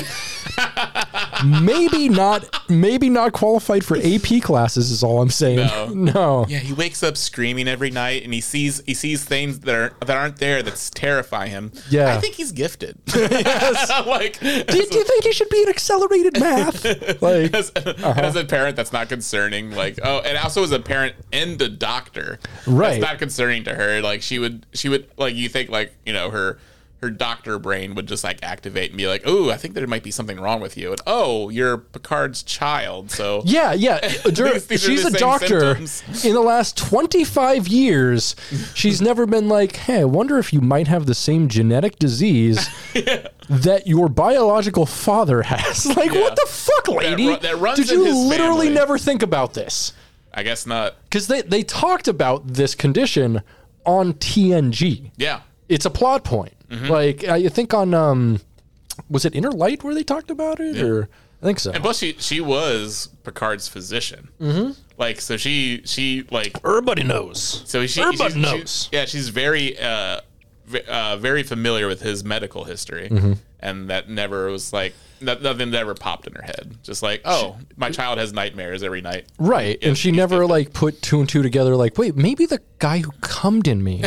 maybe 1.62 2.10
not 2.10 2.48
maybe 2.70 3.10
not 3.10 3.34
qualified 3.34 3.84
for 3.84 3.98
AP 3.98 4.42
classes 4.42 4.92
is 4.92 5.04
all 5.04 5.22
I'm 5.22 5.30
saying. 5.30 5.58
No. 5.58 5.92
No. 6.16 6.46
Yeah, 6.48 6.60
he 6.60 6.72
wakes 6.72 7.02
up 7.02 7.18
screaming 7.18 7.68
every 7.68 7.90
night, 7.90 8.24
and 8.24 8.34
he 8.34 8.40
sees 8.40 8.82
he 8.86 8.94
sees 8.94 9.26
things 9.26 9.60
that 9.62 9.74
are 9.76 9.94
that 10.06 10.16
aren't 10.16 10.38
there 10.38 10.62
that's 10.62 10.90
terrify 10.92 11.48
him. 11.48 11.72
Yeah. 11.90 12.14
I 12.14 12.20
think 12.20 12.36
he's 12.36 12.52
gifted. 12.52 12.98
Yes. 13.16 13.90
like, 14.06 14.40
do, 14.40 14.64
do 14.64 14.78
you 14.78 15.04
think 15.04 15.24
he 15.24 15.32
should 15.34 15.50
be 15.50 15.64
in 15.64 15.70
accelerated 15.70 16.40
math? 16.40 16.86
Like 17.22 17.54
as, 17.54 17.72
uh-huh. 17.76 18.14
as 18.18 18.36
a 18.36 18.46
parent, 18.46 18.76
that's 18.76 18.94
not 18.94 19.10
concerning. 19.10 19.72
Like, 19.72 20.00
oh, 20.04 20.20
and 20.20 20.38
also 20.38 20.64
as 20.64 20.72
a 20.72 20.80
parent 20.80 21.16
and 21.34 21.60
a 21.62 21.70
doctor, 21.70 22.40
Right. 22.68 22.85
That's 22.90 23.02
not 23.02 23.20
concerning 23.20 23.64
to 23.66 23.74
her. 23.76 24.02
Like, 24.02 24.22
she 24.22 24.40
would, 24.40 24.66
she 24.74 24.90
would, 24.90 25.08
like, 25.18 25.36
you 25.36 25.50
think, 25.50 25.70
like, 25.70 25.94
you 26.06 26.14
know, 26.14 26.30
her 26.30 26.58
her 27.02 27.10
doctor 27.12 27.60
brain 27.60 27.94
would 27.94 28.08
just 28.08 28.24
like 28.24 28.40
activate 28.42 28.90
and 28.90 28.98
be 28.98 29.06
like, 29.06 29.22
oh, 29.26 29.52
I 29.52 29.58
think 29.58 29.74
there 29.76 29.86
might 29.86 30.02
be 30.02 30.10
something 30.12 30.40
wrong 30.40 30.60
with 30.62 30.76
you, 30.78 30.92
and 30.92 31.02
oh, 31.06 31.50
you're 31.50 31.78
Picard's 31.78 32.42
child, 32.42 33.12
so 33.12 33.44
Yeah, 33.46 33.74
yeah. 33.74 34.00
These- 34.26 34.68
these 34.68 34.82
she's 34.82 35.06
a 35.06 35.12
doctor. 35.12 35.76
symptoms. 35.76 36.26
In 36.26 36.34
the 36.34 36.40
last 36.42 36.78
25 36.78 37.68
years, 37.68 38.36
she's 38.74 39.02
never 39.02 39.26
been 39.28 39.50
like, 39.50 39.76
hey, 39.76 40.02
I 40.02 40.06
wonder 40.06 40.40
if 40.40 40.52
you 40.54 40.62
might 40.62 40.88
have 40.88 41.06
the 41.06 41.14
same 41.14 41.48
genetic 41.50 42.00
disease 42.00 42.70
that 43.50 43.84
your 43.86 44.08
biological 44.10 44.86
father 44.86 45.42
has. 45.44 45.86
Like, 45.96 46.12
Yeah. 46.14 46.22
what 46.22 46.36
the 46.36 46.48
fuck, 46.50 46.88
lady? 46.88 47.28
ru- 47.28 47.38
that 47.38 47.76
Did 47.76 47.90
you 47.90 48.04
literally 48.04 48.68
family. 48.68 48.70
never 48.70 48.98
think 48.98 49.22
about 49.22 49.54
this? 49.54 49.92
I 50.36 50.44
guess 50.44 50.66
not. 50.66 50.96
Because 51.04 51.28
they, 51.28 51.42
they 51.42 51.64
talked 51.64 52.08
about 52.08 52.46
this 52.46 52.76
condition 52.76 53.42
on 53.86 54.14
TNG. 54.14 55.12
Yeah, 55.18 55.42
It's 55.70 55.86
a 55.86 55.90
plot 55.90 56.24
point. 56.24 56.54
Mm-hmm. 56.70 56.88
Like, 56.88 57.24
I 57.24 57.48
think 57.48 57.74
on, 57.74 57.94
um, 57.94 58.42
was 59.10 59.24
it 59.26 59.34
Inner 59.36 59.52
Light 59.52 59.84
where 59.84 59.94
they 59.94 60.04
talked 60.04 60.30
about 60.32 60.60
it? 60.60 60.82
Or 60.82 61.08
I 61.42 61.46
think 61.46 61.60
so. 61.60 61.72
and 61.72 61.84
plus 61.84 62.00
she 62.00 62.16
she 62.18 62.42
was 62.42 63.10
Picard's 63.24 63.68
physician. 63.68 64.30
Mm-hmm. 64.42 64.72
Like, 64.98 65.22
so 65.22 65.38
she 65.38 65.82
she 65.86 66.26
like 66.32 66.58
Everybody 66.66 67.04
knows. 67.04 67.62
So 67.66 67.86
she, 67.86 68.02
Everybody 68.02 68.34
she's, 68.34 68.42
knows. 68.42 68.90
she- 68.92 68.98
yeah, 68.98 69.06
she's 69.06 69.30
very, 69.30 69.78
uh, 69.80 70.22
uh, 70.88 71.18
very 71.18 71.44
familiar 71.44 71.88
with 71.88 72.02
his 72.02 72.24
medical 72.24 72.64
history, 72.64 73.10
Mm-hmm. 73.10 73.34
and 73.60 73.90
that 73.90 74.10
never 74.10 74.50
was 74.50 74.74
like 74.74 74.94
no- 75.15 75.15
nothing 75.26 75.72
that 75.72 75.80
ever 75.82 75.94
popped 75.96 76.28
in 76.28 76.34
her 76.34 76.42
head. 76.42 76.78
Just 76.84 77.04
like, 77.04 77.22
oh, 77.26 77.58
my 77.76 77.90
child 77.90 78.18
has 78.20 78.32
nightmares 78.34 78.84
every 78.84 79.02
night. 79.02 79.26
Right. 79.38 79.78
and 79.82 79.98
she 79.98 80.12
never 80.12 80.36
gifted. 80.38 80.50
like 80.50 80.74
put 80.74 81.02
two 81.02 81.20
and 81.20 81.28
two 81.30 81.42
together 81.44 81.76
like, 81.76 81.98
wait, 81.98 82.16
maybe 82.16 82.46
the 82.46 82.62
guy 82.80 83.00
who 83.00 83.12
cummed 83.22 83.68
in 83.68 83.84
me 83.84 84.04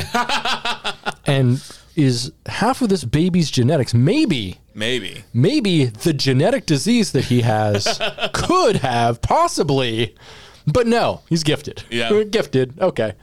and 1.26 1.62
is 1.96 2.32
half 2.46 2.80
of 2.82 2.88
this 2.88 3.04
baby's 3.04 3.50
genetics, 3.50 3.92
maybe 3.92 4.58
Maybe. 4.74 5.24
maybe 5.34 5.86
the 5.86 6.12
genetic 6.12 6.64
disease 6.66 7.10
that 7.12 7.24
he 7.24 7.40
has 7.42 8.00
could 8.32 8.76
have 8.76 9.20
possibly 9.20 10.14
but 10.70 10.86
no, 10.86 11.22
he's 11.28 11.42
gifted. 11.42 11.82
Yeah. 11.90 12.22
gifted. 12.30 12.78
Okay. 12.78 13.14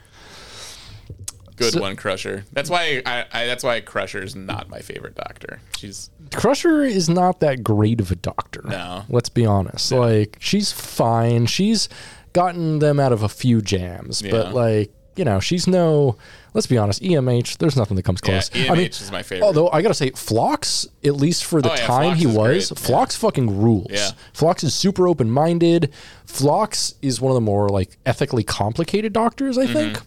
Good 1.56 1.80
one, 1.80 1.95
Crusher. 1.95 2.45
That's 2.51 2.70
why 2.70 3.01
I, 3.06 3.26
I. 3.32 3.45
That's 3.45 3.64
why 3.64 3.80
Crusher's 3.82 4.36
not 4.36 4.70
my 4.70 4.80
favorite 4.80 5.16
doctor. 5.16 5.60
She's 5.78 6.10
Crusher 6.34 6.84
is 6.84 7.08
not 7.10 7.39
that 7.39 7.64
great 7.64 8.01
of 8.01 8.12
a 8.12 8.16
doctor. 8.16 8.62
No. 8.66 9.03
Let's 9.10 9.30
be 9.30 9.45
honest. 9.45 9.91
Like 9.91 10.38
she's 10.39 10.72
fine. 10.72 11.45
She's 11.45 11.88
gotten 12.34 12.80
them 12.80 12.99
out 12.99 13.14
of 13.14 13.24
a 13.24 13.30
few 13.30 13.62
jams, 13.62 14.22
Yeah. 14.22 14.32
but 14.32 14.53
like, 14.53 14.91
you 15.16 15.24
know, 15.24 15.39
she's 15.39 15.68
no 15.68 16.18
let's 16.53 16.68
be 16.68 16.78
honest, 16.78 17.01
EMH, 17.01 17.58
there's 17.58 17.76
nothing 17.76 17.95
that 17.97 18.03
comes 18.03 18.22
yeah. 18.24 18.30
close. 18.32 18.49
EMH 18.49 18.70
I 18.70 18.74
mean, 18.76 18.86
is 18.88 19.12
my 19.12 19.22
favorite. 19.24 19.45
Although 19.45 19.70
I 19.70 19.82
gotta 19.82 19.93
say, 19.93 20.10
Phlox, 20.12 20.88
at 21.03 21.16
least 21.16 21.43
for 21.43 21.62
the 21.62 21.70
Oh, 21.70 21.76
yeah, 21.76 21.86
time 21.86 22.03
Phlox 22.16 22.20
he 22.20 22.26
was, 22.28 22.70
great. 22.72 22.89
Yeah. 22.89 23.06
Fucking 23.06 23.62
rules. 23.62 23.88
Yeah. 23.89 24.12
Phlox 24.34 24.64
is 24.64 24.74
super 24.74 25.08
open 25.08 25.30
minded. 25.30 25.91
Phlox 26.26 26.95
is 27.01 27.20
one 27.22 27.32
of 27.32 27.36
the 27.36 27.41
more 27.41 27.68
like 27.70 27.97
ethically 28.06 28.43
complicated 28.43 29.14
doctors, 29.14 29.58
I 29.58 29.66
Mm-hmm. 29.66 29.74
think. 29.74 30.01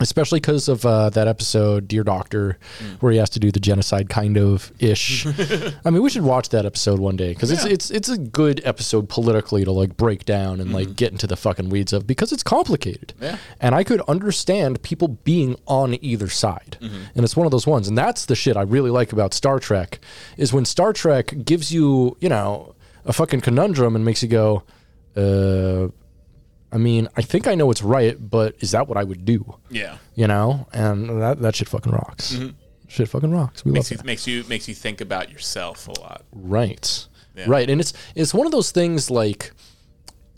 Especially 0.00 0.40
because 0.40 0.68
of 0.68 0.84
uh, 0.84 1.08
that 1.10 1.28
episode, 1.28 1.86
Dear 1.86 2.02
Doctor, 2.02 2.58
Mm. 2.80 3.00
where 3.00 3.12
he 3.12 3.18
has 3.18 3.30
to 3.30 3.38
do 3.38 3.52
the 3.52 3.60
genocide 3.60 4.08
kind 4.08 4.36
of 4.36 4.72
ish. 4.80 5.24
I 5.84 5.90
mean, 5.90 6.02
we 6.02 6.10
should 6.10 6.24
watch 6.24 6.48
that 6.48 6.66
episode 6.66 6.98
one 6.98 7.14
day 7.16 7.28
because 7.32 7.52
it's 7.52 7.64
Yeah. 7.64 7.72
it's 7.72 7.90
it's 7.92 8.08
a 8.08 8.18
good 8.18 8.60
episode 8.64 9.08
politically 9.08 9.64
to 9.64 9.70
like 9.70 9.96
break 9.96 10.24
down 10.24 10.60
and 10.60 10.72
like 10.72 10.96
get 10.96 11.12
into 11.12 11.28
the 11.28 11.36
fucking 11.36 11.68
weeds 11.68 11.92
of 11.92 12.08
because 12.08 12.32
it's 12.32 12.42
complicated. 12.42 13.12
Mm-hmm. 13.16 13.24
Yeah. 13.24 13.36
And 13.60 13.76
I 13.76 13.84
could 13.84 14.00
understand 14.08 14.82
people 14.82 15.06
being 15.06 15.54
on 15.66 15.96
either 16.04 16.28
side. 16.28 16.76
And 16.80 17.24
it's 17.24 17.36
one 17.36 17.46
of 17.46 17.52
those 17.52 17.66
ones. 17.66 17.86
And 17.86 17.96
that's 17.96 18.26
the 18.26 18.34
shit 18.34 18.56
I 18.56 18.62
really 18.62 18.90
like 18.90 19.12
about 19.12 19.32
Star 19.32 19.60
Trek 19.60 20.00
is 20.36 20.52
when 20.52 20.64
Star 20.64 20.92
Trek 20.92 21.32
gives 21.44 21.72
you, 21.72 22.16
you 22.20 22.28
know, 22.28 22.74
a 23.04 23.12
fucking 23.12 23.42
conundrum 23.42 23.94
and 23.94 24.04
makes 24.04 24.22
you 24.24 24.28
go, 24.28 24.64
uh, 25.16 25.88
I 26.74 26.76
mean, 26.76 27.08
I 27.16 27.22
think 27.22 27.46
I 27.46 27.54
know 27.54 27.70
it's 27.70 27.82
right, 27.82 28.16
but 28.18 28.56
is 28.58 28.72
that 28.72 28.88
what 28.88 28.98
I 28.98 29.04
would 29.04 29.24
do? 29.24 29.58
yeah. 29.70 29.98
You 30.16 30.26
know? 30.26 30.66
And 30.72 31.22
that, 31.22 31.40
that 31.40 31.54
shit 31.54 31.68
fucking 31.68 31.92
rocks. 31.92 32.32
Mm-hmm. 32.34 32.50
Shit 32.88 33.08
fucking 33.08 33.30
rocks. 33.30 33.64
We 33.64 33.70
love 33.70 33.76
Makes 33.76 33.88
that. 33.90 33.98
you 33.98 34.04
makes 34.04 34.26
you 34.26 34.44
makes 34.48 34.68
you 34.68 34.74
think 34.74 35.00
about 35.00 35.30
yourself 35.30 35.88
a 35.88 35.92
lot. 36.00 36.24
Right. 36.32 37.06
Yeah. 37.34 37.44
Right. 37.48 37.70
And 37.70 37.80
it's 37.80 37.92
it's 38.14 38.34
one 38.34 38.46
of 38.46 38.52
those 38.52 38.72
things 38.72 39.10
like 39.10 39.52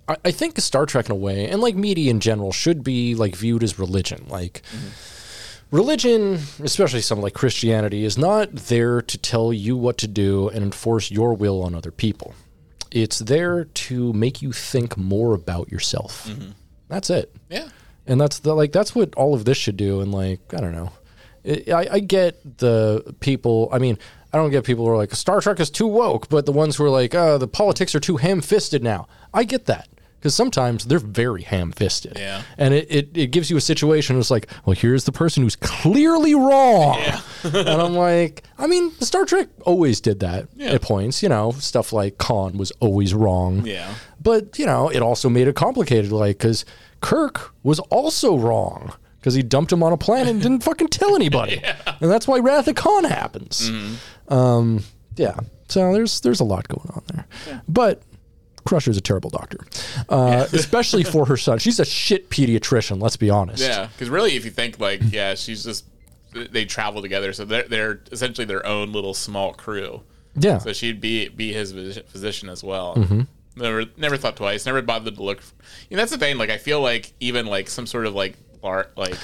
I, 0.08 0.16
I 0.26 0.30
think 0.30 0.58
Star 0.60 0.86
Trek 0.86 1.06
in 1.06 1.12
a 1.12 1.16
way, 1.16 1.48
and 1.48 1.60
like 1.60 1.74
media 1.74 2.10
in 2.10 2.20
general, 2.20 2.52
should 2.52 2.84
be 2.84 3.14
like 3.14 3.34
viewed 3.34 3.62
as 3.62 3.78
religion. 3.78 4.26
Like 4.28 4.62
mm-hmm. 4.70 5.76
religion, 5.76 6.38
especially 6.62 7.00
something 7.00 7.22
like 7.22 7.34
Christianity, 7.34 8.04
is 8.04 8.16
not 8.16 8.54
there 8.54 9.02
to 9.02 9.18
tell 9.18 9.52
you 9.52 9.76
what 9.76 9.98
to 9.98 10.06
do 10.06 10.48
and 10.48 10.62
enforce 10.62 11.10
your 11.10 11.34
will 11.34 11.62
on 11.62 11.74
other 11.74 11.90
people. 11.90 12.34
It's 12.96 13.18
there 13.18 13.64
to 13.64 14.12
make 14.14 14.40
you 14.42 14.52
think 14.52 14.96
more 14.96 15.34
about 15.34 15.70
yourself. 15.70 16.26
Mm-hmm. 16.28 16.50
That's 16.88 17.10
it. 17.10 17.34
Yeah. 17.50 17.68
and 18.06 18.20
that's 18.20 18.38
the 18.38 18.54
like 18.54 18.72
that's 18.72 18.94
what 18.94 19.14
all 19.16 19.34
of 19.34 19.44
this 19.44 19.58
should 19.58 19.76
do 19.76 20.00
and 20.00 20.12
like 20.12 20.40
i 20.54 20.60
don't 20.60 20.72
know. 20.72 20.90
I, 21.44 21.62
I 21.72 21.86
I 21.96 22.00
get 22.00 22.58
the 22.58 23.14
people 23.20 23.68
i 23.72 23.78
mean 23.78 23.98
i 24.32 24.36
don't 24.38 24.50
get 24.50 24.64
people 24.64 24.84
who 24.84 24.92
are 24.92 24.96
like 24.96 25.12
star 25.14 25.40
trek 25.40 25.58
is 25.60 25.70
too 25.70 25.86
woke 25.88 26.28
but 26.28 26.46
the 26.46 26.52
ones 26.52 26.76
who 26.76 26.84
are 26.84 26.90
like 26.90 27.14
oh 27.14 27.36
the 27.38 27.48
politics 27.48 27.94
are 27.94 28.00
too 28.00 28.16
ham-fisted 28.16 28.82
now. 28.82 29.06
I 29.34 29.42
get 29.44 29.66
that 29.66 29.88
because 30.18 30.34
sometimes 30.34 30.84
they're 30.86 30.98
very 30.98 31.42
ham-fisted 31.42 32.14
Yeah. 32.16 32.42
and 32.58 32.74
it, 32.74 32.86
it, 32.90 33.10
it 33.16 33.26
gives 33.30 33.50
you 33.50 33.56
a 33.56 33.60
situation 33.60 34.18
it's 34.18 34.30
like 34.30 34.48
well 34.64 34.74
here's 34.74 35.04
the 35.04 35.12
person 35.12 35.42
who's 35.42 35.56
clearly 35.56 36.34
wrong 36.34 36.98
and 37.44 37.68
i'm 37.68 37.94
like 37.94 38.42
i 38.58 38.66
mean 38.66 38.90
star 39.00 39.24
trek 39.24 39.48
always 39.62 40.00
did 40.00 40.20
that 40.20 40.48
Yeah. 40.56 40.72
at 40.72 40.82
points 40.82 41.22
you 41.22 41.28
know 41.28 41.52
stuff 41.52 41.92
like 41.92 42.18
khan 42.18 42.56
was 42.58 42.70
always 42.80 43.14
wrong 43.14 43.64
Yeah. 43.66 43.94
but, 44.20 44.58
you 44.58 44.66
know, 44.66 44.88
it 44.88 45.02
also 45.02 45.28
made 45.28 45.46
it 45.46 45.54
complicated, 45.54 46.10
like, 46.10 46.38
because 46.38 46.64
Kirk 47.00 47.52
was 47.62 47.78
also 47.78 48.36
wrong 48.36 48.92
because 49.20 49.34
he 49.34 49.42
dumped 49.42 49.70
him 49.72 49.82
on 49.82 49.92
a 49.92 49.96
planet 49.96 50.28
and 50.28 50.42
didn't 50.42 50.64
fucking 50.64 50.88
tell 50.88 51.14
anybody. 51.14 51.62
And 52.00 52.10
that's 52.10 52.26
why 52.26 52.38
Wrath 52.40 52.66
of 52.68 52.74
Khan 52.74 53.04
happens. 53.04 53.70
Um, 54.28 54.82
yeah. 55.16 55.36
So 55.68 55.92
there's 55.92 56.20
there's 56.20 56.40
a 56.40 56.44
lot 56.44 56.66
going 56.68 56.90
on 56.90 57.02
there. 57.12 57.26
But 57.68 58.02
Crusher's 58.66 58.96
a 58.96 59.00
terrible 59.00 59.30
doctor, 59.30 59.58
uh, 60.08 60.46
especially 60.52 61.04
for 61.04 61.24
her 61.26 61.36
son. 61.36 61.58
She's 61.58 61.80
a 61.80 61.84
shit 61.84 62.28
pediatrician, 62.30 63.00
let's 63.00 63.16
be 63.16 63.30
honest. 63.30 63.62
Yeah, 63.62 63.86
because 63.92 64.10
really, 64.10 64.36
if 64.36 64.44
you 64.44 64.50
think 64.50 64.78
like, 64.78 65.00
yeah, 65.10 65.34
she's 65.34 65.64
just 65.64 65.84
they 66.32 66.64
travel 66.64 67.00
together, 67.02 67.32
so 67.32 67.44
they're 67.44 67.62
they're 67.68 68.00
essentially 68.12 68.44
their 68.44 68.64
own 68.66 68.92
little 68.92 69.14
small 69.14 69.54
crew. 69.54 70.02
Yeah. 70.34 70.58
So 70.58 70.72
she'd 70.72 71.00
be 71.00 71.28
be 71.28 71.52
his 71.52 71.72
physician 72.08 72.48
as 72.48 72.62
well. 72.62 72.96
Mm-hmm. 72.96 73.22
Never 73.56 73.84
never 73.96 74.16
thought 74.18 74.36
twice. 74.36 74.66
Never 74.66 74.82
bothered 74.82 75.16
to 75.16 75.22
look. 75.22 75.42
You 75.88 75.96
know, 75.96 76.02
that's 76.02 76.12
the 76.12 76.18
thing. 76.18 76.36
Like 76.36 76.50
I 76.50 76.58
feel 76.58 76.80
like 76.80 77.12
even 77.20 77.46
like 77.46 77.68
some 77.68 77.86
sort 77.86 78.06
of 78.06 78.14
like 78.14 78.34
bar 78.60 78.88
like 78.96 79.16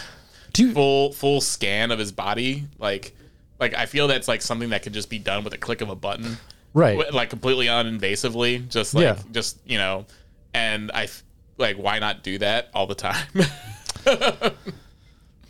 you- 0.56 0.72
full 0.72 1.12
full 1.12 1.40
scan 1.40 1.90
of 1.90 1.98
his 1.98 2.12
body, 2.12 2.64
like 2.78 3.14
like 3.60 3.74
I 3.74 3.86
feel 3.86 4.08
that's 4.08 4.28
like 4.28 4.40
something 4.40 4.70
that 4.70 4.82
could 4.82 4.94
just 4.94 5.10
be 5.10 5.18
done 5.18 5.44
with 5.44 5.52
a 5.52 5.58
click 5.58 5.82
of 5.82 5.90
a 5.90 5.94
button, 5.94 6.38
Right. 6.74 7.12
Like 7.12 7.30
completely 7.30 7.66
uninvasively, 7.66 8.68
just 8.68 8.94
like 8.94 9.02
Yeah. 9.02 9.18
just 9.30 9.58
you 9.66 9.78
know, 9.78 10.06
and 10.54 10.90
I 10.92 11.08
like 11.58 11.76
why 11.76 11.98
not 11.98 12.22
do 12.22 12.38
that 12.38 12.70
all 12.74 12.86
the 12.86 12.94
time? 12.94 13.26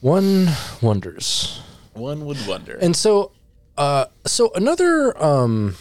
One 0.00 0.48
wonders. 0.80 1.60
One 1.94 2.26
would 2.26 2.38
wonder. 2.46 2.76
And 2.80 2.96
so, 2.96 3.30
uh, 3.78 4.06
so 4.26 4.50
another 4.54 5.16
um, 5.22 5.76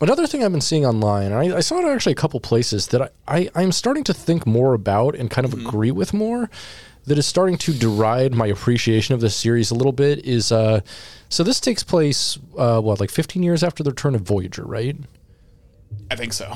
another 0.00 0.26
thing 0.26 0.42
I've 0.42 0.50
been 0.52 0.60
seeing 0.60 0.84
online, 0.84 1.26
and 1.32 1.34
I, 1.52 1.58
I 1.58 1.60
saw 1.60 1.78
it 1.78 1.84
actually 1.84 2.12
a 2.12 2.16
couple 2.16 2.40
places 2.40 2.88
that 2.88 3.02
I, 3.02 3.08
I 3.28 3.50
I'm 3.54 3.70
starting 3.72 4.02
to 4.04 4.14
think 4.14 4.46
more 4.46 4.74
about 4.74 5.14
and 5.14 5.30
kind 5.30 5.44
of 5.44 5.52
agree 5.54 5.90
with 5.92 6.12
more. 6.12 6.50
That 7.06 7.18
is 7.18 7.26
starting 7.26 7.56
to 7.58 7.72
deride 7.72 8.34
my 8.34 8.46
appreciation 8.46 9.14
of 9.14 9.20
this 9.20 9.34
series 9.34 9.70
a 9.70 9.74
little 9.74 9.92
bit. 9.92 10.24
Is 10.24 10.52
uh, 10.52 10.80
so 11.28 11.42
this 11.42 11.58
takes 11.60 11.82
place 11.82 12.38
uh, 12.58 12.80
what 12.80 13.00
like 13.00 13.10
15 13.10 13.42
years 13.42 13.64
after 13.64 13.82
the 13.82 13.90
return 13.90 14.14
of 14.14 14.20
Voyager, 14.22 14.64
right? 14.64 14.96
I 16.10 16.16
think 16.16 16.32
so. 16.32 16.54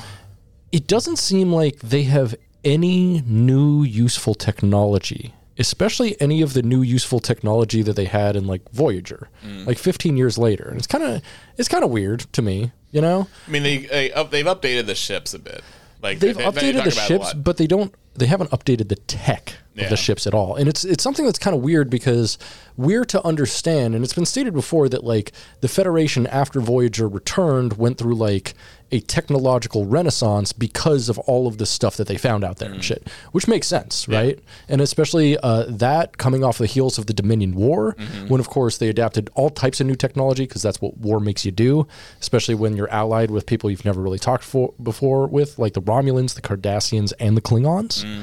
it 0.72 0.86
doesn't 0.86 1.18
seem 1.18 1.52
like 1.52 1.78
they 1.80 2.04
have 2.04 2.34
any 2.64 3.22
new 3.26 3.82
useful 3.82 4.34
technology, 4.34 5.34
especially 5.58 6.20
any 6.20 6.40
of 6.42 6.52
the 6.54 6.62
new 6.62 6.82
useful 6.82 7.20
technology 7.20 7.82
that 7.82 7.94
they 7.96 8.06
had 8.06 8.36
in 8.36 8.46
like 8.46 8.62
Voyager, 8.70 9.28
like 9.66 9.78
15 9.78 10.16
years 10.16 10.38
later. 10.38 10.64
And 10.68 10.78
it's 10.78 10.86
kind 10.86 11.04
of 11.04 11.22
it's 11.56 11.68
kind 11.68 11.84
of 11.84 11.90
weird 11.90 12.20
to 12.32 12.42
me 12.42 12.70
You 12.90 13.00
know, 13.00 13.28
I 13.48 13.50
mean, 13.50 13.62
they, 13.64 13.78
they 13.78 14.08
they've 14.30 14.46
updated 14.46 14.86
the 14.86 14.94
ships 14.94 15.34
a 15.34 15.38
bit. 15.38 15.62
Like 16.04 16.20
they've 16.20 16.36
they- 16.36 16.44
they 16.44 16.48
updated 16.50 16.72
the 16.74 16.78
about 16.82 16.86
it 16.86 16.86
a 16.86 16.90
ships, 16.90 17.34
but 17.34 17.56
they 17.56 17.66
don't. 17.66 17.92
They 18.16 18.26
haven't 18.26 18.50
updated 18.50 18.88
the 18.90 18.94
tech 18.96 19.54
of 19.74 19.80
Yeah. 19.82 19.88
the 19.88 19.96
ships 19.96 20.24
at 20.28 20.34
all, 20.34 20.54
and 20.54 20.68
it's 20.68 20.84
it's 20.84 21.02
something 21.02 21.24
that's 21.24 21.38
kind 21.38 21.56
of 21.56 21.62
weird 21.62 21.90
because 21.90 22.38
we're 22.76 23.04
to 23.06 23.24
understand, 23.26 23.94
and 23.96 24.04
it's 24.04 24.12
been 24.12 24.26
stated 24.26 24.52
before 24.54 24.88
that 24.90 25.02
like 25.02 25.32
the 25.62 25.68
Federation 25.68 26.26
after 26.28 26.60
Voyager 26.60 27.08
returned 27.08 27.78
went 27.78 27.98
through 27.98 28.14
like 28.14 28.54
a 28.92 29.00
technological 29.00 29.86
renaissance 29.86 30.52
because 30.52 31.08
of 31.08 31.18
all 31.20 31.46
of 31.46 31.58
the 31.58 31.66
stuff 31.66 31.96
that 31.96 32.06
they 32.06 32.16
found 32.16 32.44
out 32.44 32.58
there 32.58 32.68
Mm. 32.70 32.74
and 32.74 32.84
shit, 32.84 33.08
which 33.32 33.48
makes 33.48 33.66
sense, 33.66 34.06
right? 34.08 34.38
And 34.68 34.80
especially 34.80 35.36
uh, 35.38 35.64
that 35.68 36.16
coming 36.18 36.44
off 36.44 36.58
the 36.58 36.66
heels 36.66 36.98
of 36.98 37.06
the 37.06 37.12
Dominion 37.14 37.54
War, 37.54 37.94
Mm-hmm. 37.98 38.28
when 38.28 38.40
of 38.40 38.48
course 38.48 38.78
they 38.78 38.88
adapted 38.88 39.30
all 39.34 39.50
types 39.50 39.80
of 39.80 39.86
new 39.86 39.96
technology 39.96 40.44
because 40.44 40.62
that's 40.62 40.80
what 40.80 40.96
war 40.98 41.18
makes 41.20 41.44
you 41.44 41.50
do, 41.50 41.86
especially 42.20 42.54
when 42.54 42.76
you're 42.76 42.90
allied 42.90 43.30
with 43.30 43.46
people 43.46 43.70
you've 43.70 43.84
never 43.84 44.00
really 44.00 44.18
talked 44.18 44.44
for 44.44 44.72
before 44.82 45.26
with, 45.26 45.58
like 45.58 45.72
the 45.72 45.82
Romulans, 45.82 46.34
the 46.34 46.42
Cardassians, 46.42 47.12
and 47.18 47.36
the 47.36 47.40
Klingons. 47.42 48.04
Mm. 48.04 48.22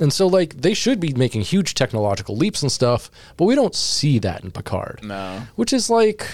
And 0.00 0.12
so, 0.12 0.26
like, 0.26 0.60
they 0.62 0.74
should 0.74 0.98
be 0.98 1.12
making 1.12 1.42
huge 1.42 1.74
technological 1.74 2.36
leaps 2.36 2.62
and 2.62 2.72
stuff, 2.72 3.08
but 3.36 3.44
we 3.44 3.54
don't 3.54 3.74
see 3.74 4.18
that 4.20 4.42
in 4.42 4.50
Picard. 4.50 5.00
No. 5.04 5.42
Which 5.54 5.72
is 5.72 5.88
like, 5.90 6.26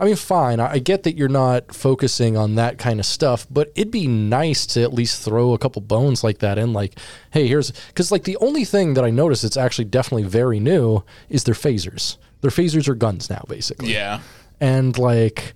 I 0.00 0.06
mean, 0.06 0.16
fine. 0.16 0.60
I 0.60 0.78
get 0.78 1.02
that 1.02 1.16
you're 1.16 1.28
not 1.28 1.74
focusing 1.74 2.34
on 2.34 2.54
that 2.54 2.78
kind 2.78 2.98
of 2.98 3.04
stuff, 3.04 3.46
but 3.50 3.70
it'd 3.74 3.90
be 3.90 4.06
nice 4.06 4.64
to 4.68 4.82
at 4.82 4.94
least 4.94 5.22
throw 5.22 5.52
a 5.52 5.58
couple 5.58 5.82
bones 5.82 6.24
like 6.24 6.38
that 6.38 6.56
in. 6.56 6.72
Like, 6.72 6.98
hey, 7.32 7.46
here's 7.46 7.70
because 7.88 8.10
like 8.10 8.24
the 8.24 8.38
only 8.38 8.64
thing 8.64 8.94
that 8.94 9.04
I 9.04 9.10
notice 9.10 9.42
that's 9.42 9.58
actually 9.58 9.84
definitely 9.84 10.22
very 10.22 10.58
new 10.58 11.04
is 11.28 11.44
their 11.44 11.54
phasers. 11.54 12.16
Their 12.40 12.50
phasers 12.50 12.88
are 12.88 12.94
guns 12.94 13.28
now, 13.28 13.44
basically. 13.46 13.92
Yeah. 13.92 14.20
And 14.58 14.96
like, 14.96 15.52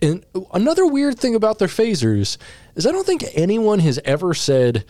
and 0.00 0.24
another 0.54 0.86
weird 0.86 1.18
thing 1.18 1.34
about 1.34 1.58
their 1.58 1.66
phasers 1.66 2.38
is 2.76 2.86
I 2.86 2.92
don't 2.92 3.04
think 3.06 3.24
anyone 3.34 3.80
has 3.80 3.98
ever 4.04 4.32
said 4.32 4.84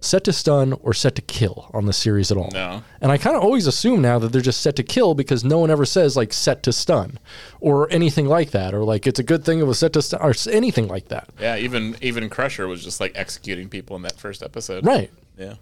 set 0.00 0.22
to 0.24 0.32
stun 0.32 0.72
or 0.74 0.94
set 0.94 1.14
to 1.16 1.22
kill 1.22 1.70
on 1.74 1.86
the 1.86 1.92
series 1.92 2.30
at 2.30 2.36
all. 2.36 2.50
No. 2.52 2.82
And 3.00 3.10
I 3.10 3.18
kind 3.18 3.36
of 3.36 3.42
always 3.42 3.66
assume 3.66 4.00
now 4.00 4.18
that 4.20 4.30
they're 4.30 4.40
just 4.40 4.60
set 4.60 4.76
to 4.76 4.82
kill 4.84 5.14
because 5.14 5.44
no 5.44 5.58
one 5.58 5.70
ever 5.70 5.84
says 5.84 6.16
like 6.16 6.32
set 6.32 6.62
to 6.64 6.72
stun 6.72 7.18
or 7.60 7.90
anything 7.90 8.26
like 8.26 8.52
that 8.52 8.74
or 8.74 8.84
like 8.84 9.06
it's 9.06 9.18
a 9.18 9.24
good 9.24 9.44
thing 9.44 9.58
it 9.58 9.66
was 9.66 9.78
set 9.78 9.92
to 9.94 10.02
stun 10.02 10.20
or 10.22 10.34
anything 10.50 10.86
like 10.86 11.08
that. 11.08 11.28
Yeah. 11.40 11.56
Even 11.56 11.96
even 12.00 12.28
Crusher 12.30 12.68
was 12.68 12.84
just 12.84 13.00
like 13.00 13.12
executing 13.16 13.68
people 13.68 13.96
in 13.96 14.02
that 14.02 14.18
first 14.18 14.42
episode. 14.42 14.86
Right. 14.86 15.10
Yeah. 15.36 15.54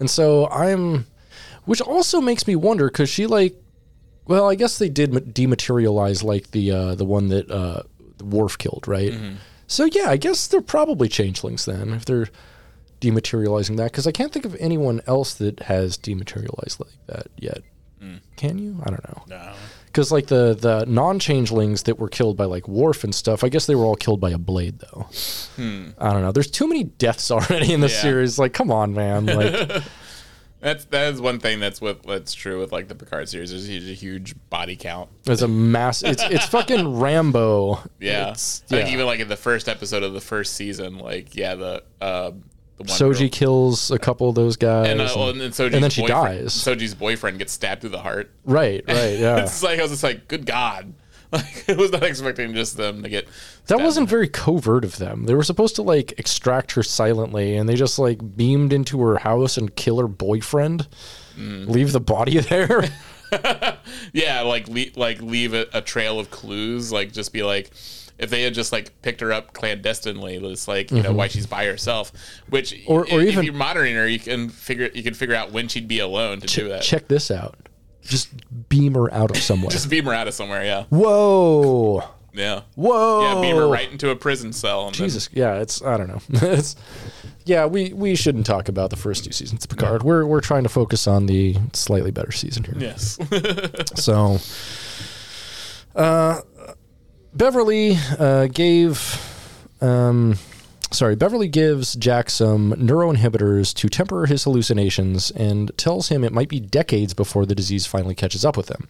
And 0.00 0.10
so 0.10 0.48
I'm, 0.48 1.06
which 1.64 1.80
also 1.80 2.20
makes 2.20 2.46
me 2.46 2.56
wonder 2.56 2.88
because 2.88 3.08
she 3.08 3.26
like, 3.26 3.54
well, 4.26 4.50
I 4.50 4.56
guess 4.56 4.78
they 4.78 4.88
did 4.88 5.12
dematerialize 5.12 6.24
like 6.24 6.50
the 6.50 6.72
uh, 6.72 6.94
the 6.96 7.04
one 7.04 7.28
that 7.28 7.48
uh, 7.50 7.82
Worf 8.20 8.58
killed, 8.58 8.88
right? 8.88 9.14
So 9.68 9.84
yeah, 9.84 10.10
I 10.10 10.16
guess 10.16 10.48
they're 10.48 10.60
probably 10.60 11.08
changelings 11.08 11.64
then 11.64 11.92
if 11.92 12.04
they're 12.04 12.28
dematerializing 13.00 13.76
that 13.76 13.92
because 13.92 14.06
I 14.06 14.12
can't 14.12 14.32
think 14.32 14.44
of 14.44 14.56
anyone 14.58 15.00
else 15.06 15.34
that 15.34 15.60
has 15.60 15.96
dematerialized 15.96 16.80
like 16.80 16.92
that 17.06 17.26
yet. 17.36 17.62
Can 18.36 18.58
you? 18.58 18.76
I 18.84 18.90
don't 18.90 19.02
know. 19.08 19.22
No. 19.28 19.52
Because 19.86 20.12
like 20.12 20.26
the 20.26 20.54
the 20.54 20.84
non 20.86 21.18
changelings 21.18 21.84
that 21.84 21.98
were 21.98 22.08
killed 22.08 22.36
by 22.36 22.44
like 22.44 22.68
Worf 22.68 23.02
and 23.02 23.14
stuff, 23.14 23.42
I 23.42 23.48
guess 23.48 23.66
they 23.66 23.74
were 23.74 23.84
all 23.84 23.96
killed 23.96 24.20
by 24.20 24.30
a 24.30 24.38
blade 24.38 24.78
though. 24.78 25.06
I 25.58 26.12
don't 26.12 26.22
know. 26.22 26.32
There's 26.32 26.50
too 26.50 26.68
many 26.68 26.84
deaths 26.84 27.30
already 27.32 27.72
in 27.72 27.80
the 27.80 27.88
Yeah. 27.88 28.00
series. 28.02 28.38
Like, 28.38 28.52
come 28.52 28.70
on, 28.70 28.92
man. 28.94 29.26
Like. 29.26 29.82
That's 30.60 30.86
that 30.86 31.12
is 31.12 31.20
one 31.20 31.38
thing 31.38 31.60
that's 31.60 31.80
with 31.82 32.02
that's 32.04 32.32
true 32.34 32.58
with 32.58 32.72
like 32.72 32.88
the 32.88 32.94
Picard 32.94 33.28
series. 33.28 33.50
There's 33.50 33.68
a 33.88 33.92
huge 33.92 34.34
body 34.50 34.74
count. 34.74 35.10
It's 35.26 35.42
a 35.42 35.46
mass. 35.48 36.02
It's 36.02 36.22
it's 36.24 36.46
fucking 36.46 36.98
Rambo. 36.98 37.78
Yeah. 38.00 38.30
It's, 38.30 38.62
I 38.64 38.76
think 38.76 38.90
even 38.90 39.06
like 39.06 39.20
in 39.20 39.28
the 39.28 39.36
first 39.36 39.68
episode 39.68 40.02
of 40.02 40.12
the 40.14 40.20
first 40.20 40.54
season, 40.54 40.98
like 40.98 41.36
yeah, 41.36 41.54
the 41.54 41.82
uh, 42.00 42.32
Soji 42.84 43.18
girl- 43.20 43.28
kills 43.30 43.90
a 43.90 43.98
couple 43.98 44.28
of 44.28 44.34
those 44.34 44.56
guys. 44.56 44.88
and, 44.88 45.00
uh, 45.00 45.04
and- 45.04 45.16
well, 45.16 45.28
and 45.30 45.40
then 45.40 45.50
Soji's 45.50 45.74
and 45.74 45.82
then 45.82 45.90
she 45.90 46.06
dies. 46.06 46.52
Soji's 46.52 46.94
boyfriend 46.94 47.38
gets 47.38 47.52
stabbed 47.52 47.80
through 47.80 47.90
the 47.90 48.00
heart. 48.00 48.30
right, 48.44 48.84
right, 48.88 48.94
yeah. 49.18 49.38
It's 49.42 49.62
like 49.62 49.78
I 49.78 49.82
was 49.82 49.90
just 49.90 50.02
like, 50.02 50.28
good 50.28 50.46
God. 50.46 50.92
Like 51.32 51.68
I 51.68 51.74
was 51.74 51.90
not 51.90 52.04
expecting 52.04 52.54
just 52.54 52.76
them 52.76 53.02
to 53.02 53.08
get 53.08 53.26
that 53.66 53.80
wasn't 53.80 54.08
very 54.08 54.28
covert 54.28 54.84
of 54.84 54.98
them. 54.98 55.24
They 55.24 55.34
were 55.34 55.42
supposed 55.42 55.74
to 55.74 55.82
like 55.82 56.14
extract 56.18 56.70
her 56.72 56.84
silently, 56.84 57.56
and 57.56 57.68
they 57.68 57.74
just 57.74 57.98
like 57.98 58.36
beamed 58.36 58.72
into 58.72 59.00
her 59.02 59.18
house 59.18 59.56
and 59.56 59.74
kill 59.74 59.98
her 59.98 60.06
boyfriend, 60.06 60.86
Mm. 61.36 61.66
leave 61.68 61.90
the 61.90 61.98
body 62.00 62.38
there. 62.38 62.84
Yeah, 64.12 64.42
like 64.42 64.68
le- 64.68 64.94
like 64.94 65.20
leave 65.20 65.52
a, 65.52 65.66
a 65.72 65.80
trail 65.82 66.18
of 66.20 66.30
clues. 66.30 66.92
Like 66.92 67.12
just 67.12 67.32
be 67.32 67.42
like, 67.42 67.70
if 68.18 68.30
they 68.30 68.42
had 68.42 68.54
just 68.54 68.72
like 68.72 69.00
picked 69.02 69.20
her 69.20 69.32
up 69.32 69.52
clandestinely, 69.52 70.36
it's 70.36 70.66
like 70.68 70.90
you 70.90 71.02
know 71.02 71.12
why 71.12 71.28
she's 71.28 71.46
by 71.46 71.66
herself. 71.66 72.12
Which 72.48 72.72
Mm-hmm. 72.72 72.92
Or- 72.92 73.00
or 73.10 73.20
if, 73.20 73.32
even- 73.32 73.44
you're 73.44 73.52
monitoring 73.54 73.94
her, 73.96 74.06
you 74.08 74.18
can 74.18 74.48
figure 74.48 74.90
you 74.94 75.02
can 75.02 75.14
figure 75.14 75.34
out 75.34 75.52
when 75.52 75.68
she'd 75.68 75.88
be 75.88 75.98
alone 76.00 76.40
to 76.40 76.46
do 76.46 76.68
that. 76.68 76.82
Check 76.82 77.08
this 77.08 77.30
out. 77.30 77.56
Just 78.02 78.28
beam 78.68 78.94
her 78.94 79.12
out 79.12 79.30
of 79.32 79.36
somewhere. 79.38 79.70
Just 79.70 79.90
beam 79.90 80.04
her 80.04 80.12
out 80.14 80.28
of 80.28 80.34
somewhere. 80.34 80.64
Yeah, 80.64 80.84
Whoa, 80.90 82.04
yeah, 82.32 82.62
whoa. 82.76 83.34
yeah. 83.34 83.40
Beam 83.40 83.56
her 83.56 83.66
right 83.68 83.90
into 83.90 84.10
a 84.10 84.16
prison 84.16 84.52
cell. 84.52 84.86
And 84.86 84.94
then- 84.94 85.06
Jesus, 85.08 85.28
yeah, 85.32 85.54
it's 85.60 85.82
I 85.82 85.96
don't 85.96 86.08
know. 86.08 86.20
it's 86.48 86.76
yeah, 87.44 87.66
we 87.66 87.92
we 87.92 88.14
shouldn't 88.14 88.46
talk 88.46 88.68
about 88.68 88.90
the 88.90 88.96
first 88.96 89.24
two 89.24 89.32
seasons 89.32 89.64
of 89.64 89.70
Picard. 89.70 90.04
We're 90.04 90.24
we're 90.24 90.40
trying 90.40 90.62
to 90.62 90.68
focus 90.68 91.06
on 91.06 91.26
the 91.26 91.56
slightly 91.72 92.10
better 92.12 92.30
season 92.32 92.64
here. 92.64 92.74
Yes. 92.78 93.18
So, 93.96 94.38
uh, 95.94 96.40
Beverly 97.36 97.98
uh, 98.18 98.46
gave, 98.46 99.20
um, 99.82 100.38
sorry, 100.90 101.16
Beverly 101.16 101.48
gives 101.48 101.94
Jack 101.94 102.30
some 102.30 102.72
neuroinhibitors 102.72 103.74
to 103.74 103.88
temper 103.90 104.24
his 104.24 104.44
hallucinations 104.44 105.30
and 105.32 105.70
tells 105.76 106.08
him 106.08 106.24
it 106.24 106.32
might 106.32 106.48
be 106.48 106.60
decades 106.60 107.12
before 107.12 107.44
the 107.44 107.54
disease 107.54 107.84
finally 107.84 108.14
catches 108.14 108.44
up 108.44 108.56
with 108.56 108.70
him. 108.70 108.88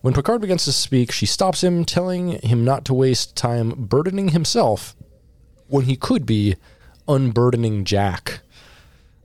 When 0.00 0.14
Picard 0.14 0.40
begins 0.40 0.64
to 0.64 0.72
speak, 0.72 1.12
she 1.12 1.26
stops 1.26 1.62
him, 1.62 1.84
telling 1.84 2.40
him 2.40 2.64
not 2.64 2.84
to 2.86 2.94
waste 2.94 3.36
time 3.36 3.70
burdening 3.76 4.30
himself 4.30 4.96
when 5.68 5.84
he 5.84 5.94
could 5.94 6.26
be 6.26 6.56
unburdening 7.06 7.84
Jack. 7.84 8.40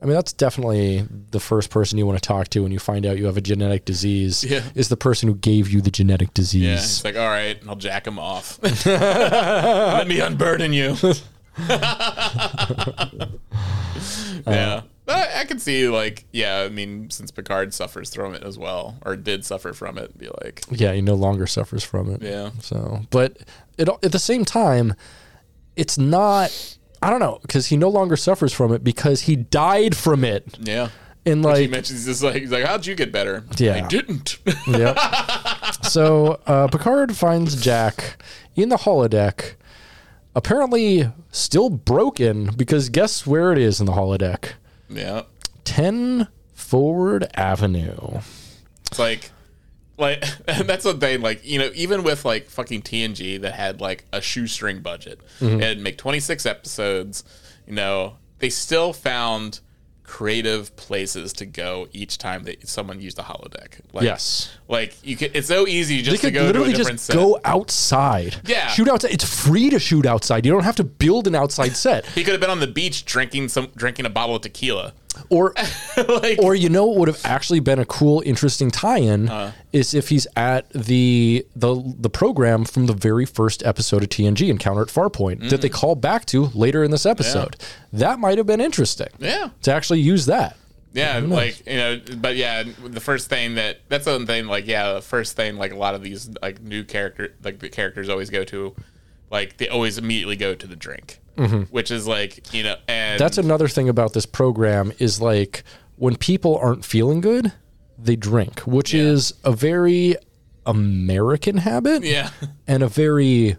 I 0.06 0.08
mean, 0.08 0.14
that's 0.14 0.34
definitely 0.34 1.08
the 1.32 1.40
first 1.40 1.72
person 1.72 1.98
you 1.98 2.06
want 2.06 2.22
to 2.22 2.28
talk 2.28 2.50
to 2.50 2.60
when 2.62 2.72
you 2.72 2.78
find 2.78 3.08
out 3.08 3.18
you 3.18 3.26
have 3.26 3.38
a 3.38 3.42
genetic 3.42 3.86
disease. 3.86 4.44
Yeah. 4.44 4.62
Is 4.76 4.88
the 4.88 4.96
person 4.96 5.28
who 5.28 5.34
gave 5.34 5.68
you 5.68 5.82
the 5.82 5.90
genetic 5.90 6.28
yeah. 6.28 6.34
disease. 6.36 6.84
It's 6.84 7.04
like, 7.04 7.16
all 7.16 7.28
right, 7.28 7.60
I'll 7.68 7.76
jack 7.76 8.06
him 8.06 8.20
off. 8.20 8.60
Let 8.86 10.08
me 10.08 10.20
unburden 10.20 10.74
you. 10.74 10.96
yeah. 14.46 14.82
But 15.06 15.16
I, 15.16 15.40
I 15.40 15.46
can 15.46 15.58
see, 15.58 15.88
like, 15.88 16.26
yeah, 16.32 16.60
I 16.60 16.70
mean, 16.70 17.10
since 17.10 17.32
Picard 17.32 17.74
suffers 17.74 18.14
from 18.14 18.36
it 18.36 18.44
as 18.44 18.60
well, 18.60 19.00
or 19.04 19.16
did 19.16 19.44
suffer 19.44 19.74
from 19.74 19.98
it, 19.98 20.16
be 20.20 20.28
like, 20.44 20.66
Yeah, 20.70 20.94
he 20.94 21.02
no 21.02 21.16
longer 21.16 21.48
suffers 21.48 21.84
from 21.84 22.12
it. 22.12 22.22
yeah. 22.22 22.52
So, 22.62 23.02
but 23.10 23.38
it, 23.80 23.90
at 23.90 24.12
the 24.12 24.20
same 24.20 24.46
time, 24.46 24.94
it's 25.76 25.98
not. 25.98 26.78
I 27.06 27.12
don't 27.12 27.20
know 27.20 27.38
because 27.44 27.68
he 27.68 27.78
no 27.78 27.90
longer 27.90 28.16
suffers 28.16 28.52
from 28.52 28.74
it 28.74 28.84
because 28.84 29.22
he 29.22 29.36
died 29.36 29.96
from 29.96 30.24
it. 30.24 30.58
Yeah. 30.60 30.90
And 31.24 31.44
like 31.44 31.58
he 31.58 31.62
like, 31.64 31.70
mentions 31.72 32.04
this, 32.04 32.24
like, 32.24 32.36
he's 32.36 32.52
like, 32.52 32.66
how'd 32.66 32.86
you 32.88 32.96
get 32.96 33.12
better? 33.12 33.44
Yeah. 33.58 33.76
I 33.76 33.88
didn't. 33.88 34.40
Yep. 34.68 34.98
so 35.84 36.40
uh, 36.48 36.68
Picard 36.68 37.16
finds 37.16 37.62
Jack 37.62 38.18
in 38.56 38.70
the 38.70 38.78
holodeck, 38.78 39.54
apparently 40.36 41.12
still 41.32 41.70
broken 41.70 42.50
because 42.56 42.90
guess 42.90 43.28
where 43.28 43.52
it 43.52 43.60
is 43.60 43.80
in 43.80 43.86
the 43.86 43.92
holodeck? 43.94 44.54
yeah. 44.90 45.24
10 45.64 46.28
Forward 46.54 47.28
Avenue. 47.36 48.20
It's 48.90 48.98
like, 49.00 49.30
like 49.98 50.24
that's 50.46 50.86
what 50.86 51.00
they 51.00 51.18
Like 51.18 51.46
you 51.46 51.60
know, 51.60 51.70
even 51.76 52.04
with 52.04 52.26
like 52.26 52.50
fucking 52.50 52.82
TNG 52.84 53.40
that 53.42 53.54
had 53.54 53.82
like 53.82 54.06
a 54.12 54.22
shoestring 54.22 54.82
budget 54.82 55.20
Mm-hmm. 55.40 55.62
and 55.62 55.84
make 55.84 55.98
twenty 55.98 56.20
six 56.20 56.46
episodes, 56.46 57.24
you 57.68 57.74
know, 57.74 58.18
they 58.40 58.50
still 58.50 58.94
found 58.94 59.60
creative 60.04 60.76
places 60.76 61.34
to 61.34 61.46
go 61.48 61.88
each 61.92 62.20
time 62.20 62.44
that 62.44 62.68
someone 62.70 63.02
used 63.02 63.18
a 63.18 63.24
holodeck. 63.24 63.80
Like, 63.92 64.04
Yes. 64.04 64.56
like 64.68 64.96
you 65.04 65.18
could. 65.18 65.32
It's 65.36 65.48
so 65.48 65.68
easy 65.68 65.98
They 65.98 66.04
just 66.04 66.22
to 66.22 66.28
could 66.28 66.34
go 66.36 66.40
to 66.42 66.46
a 66.46 66.48
literally 66.50 66.74
different 66.74 66.98
just 67.00 67.08
set. 67.08 67.16
go 67.16 67.40
outside. 67.44 68.36
Yeah. 68.46 68.68
Shoot 68.68 68.88
outside. 68.88 69.12
It's 69.12 69.24
free 69.24 69.72
to 69.72 69.80
shoot 69.80 70.06
outside. 70.06 70.46
You 70.46 70.52
don't 70.52 70.64
have 70.64 70.76
to 70.76 70.84
build 70.84 71.26
an 71.28 71.34
outside 71.34 71.76
set. 71.76 72.06
He 72.08 72.24
could 72.24 72.34
have 72.34 72.42
been 72.42 72.52
on 72.52 72.60
the 72.60 72.68
beach 72.68 73.04
drinking 73.06 73.50
some 73.50 73.70
drinking 73.76 74.06
a 74.06 74.10
bottle 74.12 74.36
of 74.36 74.44
tequila. 74.44 74.94
Or 75.30 75.54
like, 76.08 76.40
or 76.40 76.56
you 76.56 76.70
know 76.70 76.86
what 76.86 76.98
would 77.00 77.08
have 77.08 77.22
actually 77.26 77.60
been 77.60 77.80
a 77.80 77.86
cool, 77.86 78.22
interesting 78.26 78.72
tie-in 78.72 79.30
Uh. 79.30 79.52
is 79.74 79.94
if 79.94 80.10
he's 80.10 80.28
at 80.36 80.70
the 80.72 81.46
the 81.56 81.96
the 82.00 82.10
program 82.10 82.66
from 82.66 82.86
the 82.86 82.94
very 82.94 83.26
first 83.26 83.64
episode 83.66 84.04
of 84.04 84.10
TNG 84.10 84.50
Encounter 84.50 84.82
at 84.84 84.88
Farpoint 84.90 85.50
that 85.50 85.60
Mm. 85.60 85.62
they 85.62 85.70
call 85.70 85.96
back 85.96 86.26
to 86.28 86.46
later 86.54 86.84
in 86.84 86.92
this 86.92 87.06
episode. 87.06 87.56
That 87.94 88.20
might 88.20 88.38
have 88.38 88.48
been 88.48 88.62
interesting. 88.62 89.08
yeah. 89.20 89.50
To 89.64 89.72
actually 89.74 90.02
use 90.02 90.26
that. 90.28 90.58
Yeah, 90.94 91.20
like 91.20 91.66
you 91.68 91.76
know, 91.76 92.00
but 92.18 92.38
yeah, 92.38 92.64
the 92.86 93.02
first 93.02 93.28
thing 93.30 93.56
that 93.56 93.80
that's 93.90 94.06
the 94.06 94.26
thing. 94.26 94.46
Like, 94.48 94.66
yeah, 94.66 94.94
the 94.94 95.02
first 95.02 95.36
thing 95.36 95.58
like 95.58 95.74
a 95.74 95.76
lot 95.76 95.94
of 95.94 96.02
these 96.02 96.30
like 96.42 96.62
new 96.62 96.86
character 96.86 97.34
like 97.44 97.60
the 97.60 97.68
characters 97.68 98.08
always 98.08 98.30
go 98.30 98.46
to, 98.46 98.74
like 99.30 99.58
they 99.58 99.68
always 99.68 99.98
immediately 99.98 100.38
go 100.38 100.56
to 100.56 100.66
the 100.66 100.76
drink, 100.78 101.20
Mm-hmm. 101.38 101.64
which 101.64 101.92
is 101.92 102.08
like 102.08 102.54
you 102.54 102.64
know, 102.64 102.76
and 102.88 103.20
That's 103.20 103.38
another 103.38 103.68
thing 103.68 103.90
about 103.90 104.14
this 104.14 104.26
program 104.26 104.92
is 105.00 105.20
like 105.22 105.64
when 105.98 106.16
people 106.16 106.58
aren't 106.58 106.86
feeling 106.86 107.22
good, 107.22 107.52
they 107.98 108.16
drink, 108.16 108.60
which 108.62 108.94
Yeah. 108.94 109.04
is 109.04 109.34
a 109.44 109.52
very 109.52 110.16
American 110.66 111.58
habit 111.58 112.04
yeah, 112.04 112.30
and 112.68 112.84
a 112.84 112.88
very 112.88 113.56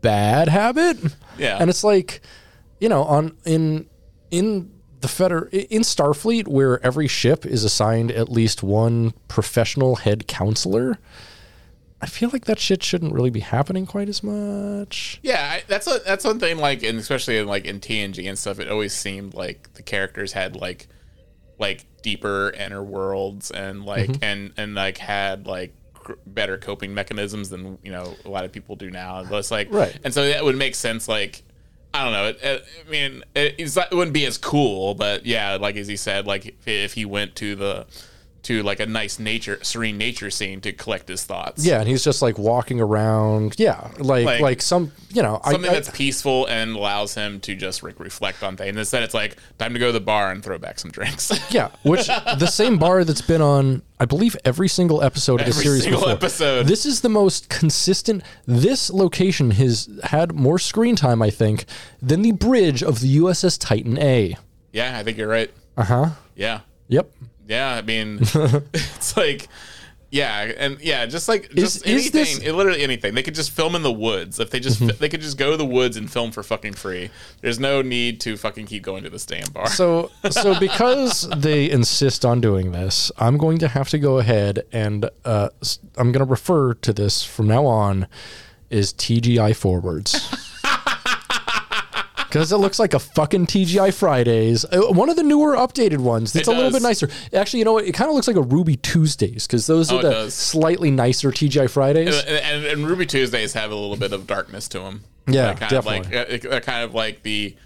bad 0.00 0.48
habit. 0.48 0.98
Yeah. 1.38 1.56
And 1.58 1.70
it's 1.70 1.82
like, 1.84 2.20
you 2.80 2.88
know, 2.88 3.02
on 3.04 3.36
in 3.44 3.86
in 4.30 4.70
the 5.00 5.08
feder 5.08 5.48
in 5.52 5.82
Starfleet 5.82 6.48
where 6.48 6.84
every 6.84 7.06
ship 7.08 7.46
is 7.46 7.64
assigned 7.64 8.10
at 8.10 8.28
least 8.28 8.62
one 8.62 9.12
professional 9.28 9.96
head 9.96 10.26
counselor, 10.26 10.98
I 12.00 12.06
feel 12.06 12.30
like 12.32 12.44
that 12.44 12.58
shit 12.60 12.82
shouldn't 12.82 13.12
really 13.12 13.30
be 13.30 13.40
happening 13.40 13.84
quite 13.86 14.08
as 14.08 14.22
much. 14.22 15.18
yeah. 15.22 15.50
I, 15.56 15.62
that's 15.66 15.86
a, 15.86 15.98
that's 16.06 16.24
one 16.24 16.38
thing. 16.38 16.58
Like, 16.58 16.82
and 16.84 16.98
especially 16.98 17.38
in 17.38 17.46
like 17.48 17.64
in 17.64 17.80
TNG 17.80 18.28
and 18.28 18.38
stuff, 18.38 18.60
it 18.60 18.68
always 18.68 18.92
seemed 18.92 19.34
like 19.34 19.72
the 19.74 19.82
characters 19.82 20.32
had 20.32 20.54
like 20.56 20.86
like 21.58 21.86
deeper 22.02 22.50
inner 22.56 22.82
worlds 22.84 23.50
and 23.50 23.84
like 23.84 24.10
Mm-hmm. 24.10 24.22
and 24.24 24.52
and 24.56 24.74
like 24.76 24.98
had 24.98 25.46
like 25.48 25.74
gr- 25.92 26.12
better 26.24 26.56
coping 26.56 26.94
mechanisms 26.94 27.50
than 27.50 27.78
you 27.82 27.90
know 27.90 28.14
a 28.24 28.28
lot 28.28 28.44
of 28.44 28.52
people 28.52 28.76
do 28.76 28.90
now. 28.90 29.24
It's 29.36 29.50
like 29.50 29.72
Right. 29.72 29.98
and 30.04 30.14
so 30.14 30.28
that 30.28 30.44
would 30.44 30.56
make 30.56 30.76
sense. 30.76 31.08
Like 31.08 31.42
I 31.92 32.04
don't 32.04 32.12
know. 32.12 32.26
It, 32.28 32.38
it, 32.42 32.64
I 32.86 32.90
mean, 32.90 33.24
it, 33.34 33.74
not, 33.74 33.90
it 33.90 33.94
wouldn't 33.96 34.12
be 34.14 34.26
as 34.26 34.36
cool, 34.38 34.94
but 34.94 35.24
yeah, 35.26 35.56
like 35.56 35.74
as 35.76 35.88
he 35.88 35.96
said, 35.96 36.26
like 36.26 36.46
if, 36.46 36.68
if 36.68 36.92
he 36.94 37.04
went 37.06 37.34
to 37.36 37.56
the 37.56 37.86
to 38.48 38.62
like 38.62 38.80
a 38.80 38.86
nice 38.86 39.18
nature, 39.18 39.58
serene 39.62 39.96
nature 39.98 40.30
scene 40.30 40.60
to 40.62 40.72
collect 40.72 41.08
his 41.08 41.24
thoughts. 41.24 41.64
Yeah, 41.64 41.78
and 41.80 41.88
he's 41.88 42.02
just 42.02 42.20
like 42.22 42.38
walking 42.38 42.80
around. 42.80 43.54
Yeah, 43.58 43.90
like 43.98 44.24
like, 44.26 44.40
Like- 44.40 44.62
some, 44.62 44.92
you 45.10 45.22
know, 45.22 45.40
I, 45.44 45.52
Something 45.52 45.70
I- 45.70 45.74
that's 45.74 45.90
peaceful 45.90 46.46
and 46.46 46.74
allows 46.76 47.14
him 47.14 47.40
to 47.40 47.54
just 47.54 47.82
like 47.82 48.00
reflect 48.00 48.42
on 48.42 48.56
things. 48.56 48.76
Instead, 48.76 49.02
it's 49.02 49.14
like 49.14 49.36
time 49.58 49.72
to 49.74 49.78
go 49.78 49.86
to 49.86 49.92
the 49.92 50.00
bar 50.00 50.30
and 50.32 50.42
throw 50.42 50.58
back 50.58 50.78
some 50.78 50.90
drinks. 50.90 51.30
Yeah, 51.50 51.68
which 51.82 52.06
the 52.08 52.46
same 52.46 52.78
bar 52.78 53.04
that's 53.04 53.22
been 53.22 53.40
on, 53.40 53.82
I 53.98 54.04
believe, 54.04 54.36
every 54.44 54.68
single 54.68 55.02
episode 55.02 55.40
of 55.40 55.46
the 55.46 55.52
series. 55.52 55.86
Every 55.86 55.96
before. 55.96 56.10
episode. 56.12 56.66
This 56.66 56.84
is 56.84 57.00
the 57.00 57.08
most 57.08 57.48
consistent. 57.48 58.22
This 58.46 58.90
location 58.90 59.52
has 59.52 59.88
had 60.04 60.34
more 60.34 60.58
screen 60.58 60.94
time, 60.96 61.22
I 61.22 61.30
think, 61.30 61.64
than 62.02 62.22
the 62.22 62.32
bridge 62.32 62.82
of 62.82 63.00
the 63.00 63.16
USS 63.18 63.58
Titan 63.58 63.98
A. 63.98 64.36
yeah, 64.72 64.98
I 64.98 65.02
think 65.04 65.16
you're 65.16 65.28
right. 65.28 65.50
Uh 65.76 65.84
huh. 65.84 66.06
Yeah. 66.34 66.60
Yep. 66.88 67.10
Yeah, 67.48 67.74
I 67.74 67.82
mean, 67.82 68.18
it's 68.74 69.16
like, 69.16 69.48
yeah, 70.10 70.52
and 70.56 70.78
yeah, 70.80 71.04
just 71.06 71.28
like 71.28 71.50
just 71.54 71.78
is 71.78 71.82
anything, 72.12 72.12
this- 72.40 72.52
literally 72.54 72.82
anything. 72.82 73.14
They 73.14 73.22
could 73.22 73.34
just 73.34 73.50
film 73.50 73.74
in 73.74 73.82
the 73.82 73.92
woods 73.92 74.38
if 74.38 74.50
they 74.50 74.60
just 74.60 74.80
Mm-hmm. 74.80 74.98
they 74.98 75.08
could 75.08 75.20
just 75.22 75.36
go 75.38 75.50
to 75.50 75.56
the 75.56 75.64
woods 75.66 75.96
and 75.96 76.10
film 76.10 76.30
for 76.30 76.42
fucking 76.42 76.74
free. 76.74 77.10
There's 77.40 77.58
no 77.58 77.82
need 77.82 78.20
to 78.20 78.36
fucking 78.36 78.66
keep 78.66 78.82
going 78.82 79.02
to 79.04 79.10
this 79.10 79.26
damn 79.26 79.50
bar. 79.52 79.66
So, 79.68 80.10
so 80.30 80.58
because 80.60 81.28
they 81.36 81.70
insist 81.70 82.24
on 82.24 82.40
doing 82.40 82.72
this, 82.72 83.10
I'm 83.18 83.36
going 83.38 83.58
to 83.58 83.68
have 83.68 83.88
to 83.90 83.98
go 83.98 84.18
ahead 84.18 84.62
and 84.72 85.08
uh, 85.24 85.48
I'm 85.96 86.12
going 86.12 86.24
to 86.26 86.30
refer 86.30 86.74
to 86.74 86.92
this 86.92 87.22
from 87.24 87.48
now 87.48 87.66
on 87.66 88.06
as 88.70 88.92
TGI 88.92 89.56
forwards. 89.56 90.47
Because 92.28 92.52
it 92.52 92.58
looks 92.58 92.78
like 92.78 92.92
a 92.94 92.98
fucking 92.98 93.46
TGI 93.46 93.92
Fridays. 93.94 94.64
Uh, 94.66 94.82
One 94.92 95.08
of 95.08 95.16
the 95.16 95.22
newer 95.22 95.54
updated 95.56 95.98
ones. 95.98 96.36
It's 96.36 96.46
It 96.46 96.52
a 96.52 96.54
little 96.54 96.70
bit 96.70 96.82
nicer. 96.82 97.08
Actually, 97.32 97.60
you 97.60 97.64
know 97.64 97.72
what? 97.72 97.84
It 97.86 97.92
kind 97.92 98.08
of 98.10 98.14
looks 98.14 98.28
like 98.28 98.36
a 98.36 98.42
Ruby 98.42 98.76
Tuesdays 98.76 99.46
because 99.46 99.66
those 99.66 99.90
Oh, 99.90 99.98
are 99.98 100.02
the 100.02 100.30
slightly 100.30 100.90
nicer 100.90 101.30
TGI 101.30 101.70
Fridays. 101.70 102.18
and, 102.24 102.28
and, 102.28 102.64
and 102.66 102.86
Ruby 102.86 103.06
Tuesdays 103.06 103.54
have 103.54 103.70
a 103.70 103.74
little 103.74 103.96
bit 103.96 104.12
of 104.12 104.26
darkness 104.26 104.68
to 104.68 104.80
them. 104.80 105.04
Yeah, 105.26 105.54
kind 105.54 105.70
definitely. 105.70 105.98
Of 105.98 106.28
like, 106.30 106.44
uh, 106.44 106.48
they're 106.50 106.60
kind 106.60 106.84
of 106.84 106.94
like 106.94 107.22
the, 107.22 107.56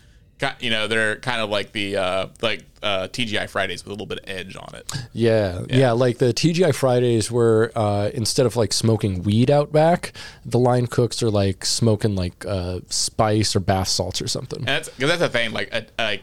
you 0.60 0.70
know, 0.70 0.88
they're 0.88 1.16
kind 1.16 1.40
of 1.40 1.50
like 1.50 1.72
the 1.72 1.96
uh, 1.96 2.26
like 2.40 2.64
uh, 2.82 3.08
TGI 3.10 3.48
Fridays 3.48 3.84
with 3.84 3.88
a 3.88 3.90
little 3.90 4.06
bit 4.06 4.18
of 4.18 4.28
edge 4.28 4.56
on 4.56 4.74
it. 4.74 4.92
Yeah, 5.12 5.62
yeah, 5.68 5.92
like 5.92 6.18
the 6.18 6.32
TGI 6.32 6.74
Fridays 6.74 7.30
where 7.30 7.76
uh, 7.78 8.10
instead 8.14 8.46
of 8.46 8.56
like 8.56 8.72
smoking 8.72 9.22
weed 9.22 9.50
out 9.50 9.72
back, 9.72 10.12
the 10.44 10.58
line 10.58 10.86
cooks 10.86 11.22
are 11.22 11.30
like 11.30 11.64
smoking 11.64 12.14
like 12.16 12.44
uh, 12.46 12.80
spice 12.88 13.54
or 13.54 13.60
bath 13.60 13.88
salts 13.88 14.20
or 14.20 14.28
something. 14.28 14.60
And 14.60 14.68
that's 14.68 14.88
because 14.88 15.08
that's 15.08 15.20
the 15.20 15.28
thing. 15.28 15.52
Like 15.52 15.72
a, 15.72 15.86
like 15.98 16.22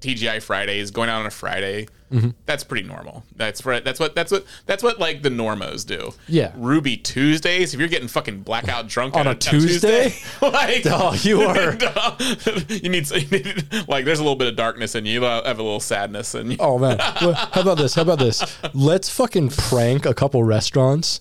TGI 0.00 0.42
Fridays 0.42 0.90
going 0.90 1.08
out 1.08 1.20
on 1.20 1.26
a 1.26 1.30
Friday. 1.30 1.88
Mm-hmm. 2.12 2.30
That's 2.46 2.62
pretty 2.64 2.86
normal. 2.86 3.24
That's 3.34 3.64
right. 3.66 3.84
That's 3.84 3.98
what. 3.98 4.14
That's 4.14 4.30
what. 4.30 4.44
That's 4.66 4.82
what 4.82 4.98
like 5.00 5.22
the 5.22 5.28
normos 5.28 5.84
do. 5.86 6.12
Yeah. 6.28 6.52
Ruby 6.56 6.96
Tuesdays. 6.96 7.74
If 7.74 7.80
you're 7.80 7.88
getting 7.88 8.08
fucking 8.08 8.42
blackout 8.42 8.86
drunk 8.86 9.14
On 9.14 9.26
on 9.26 9.34
a 9.34 9.38
Tuesday? 9.38 10.14
like 10.42 10.84
Oh, 10.86 11.14
you 11.22 11.42
are- 11.42 11.76
you 12.68 12.88
need, 12.88 13.10
you 13.10 13.28
need 13.30 13.88
like 13.88 14.04
there's 14.04 14.18
a 14.18 14.22
little 14.22 14.36
bit 14.36 14.48
of 14.48 14.56
darkness 14.56 14.94
in 14.94 15.04
you. 15.06 15.14
You 15.20 15.22
have 15.22 15.58
a 15.58 15.62
little 15.62 15.80
sadness 15.80 16.34
in 16.34 16.50
you. 16.52 16.56
Oh 16.60 16.78
man, 16.78 16.98
Well, 17.20 17.32
how 17.34 17.60
about 17.62 17.78
this? 17.78 17.94
How 17.94 18.02
about 18.02 18.18
this? 18.18 18.42
Let's 18.74 19.08
fucking 19.08 19.50
prank 19.50 20.04
a 20.06 20.14
couple 20.14 20.44
restaurants 20.44 21.18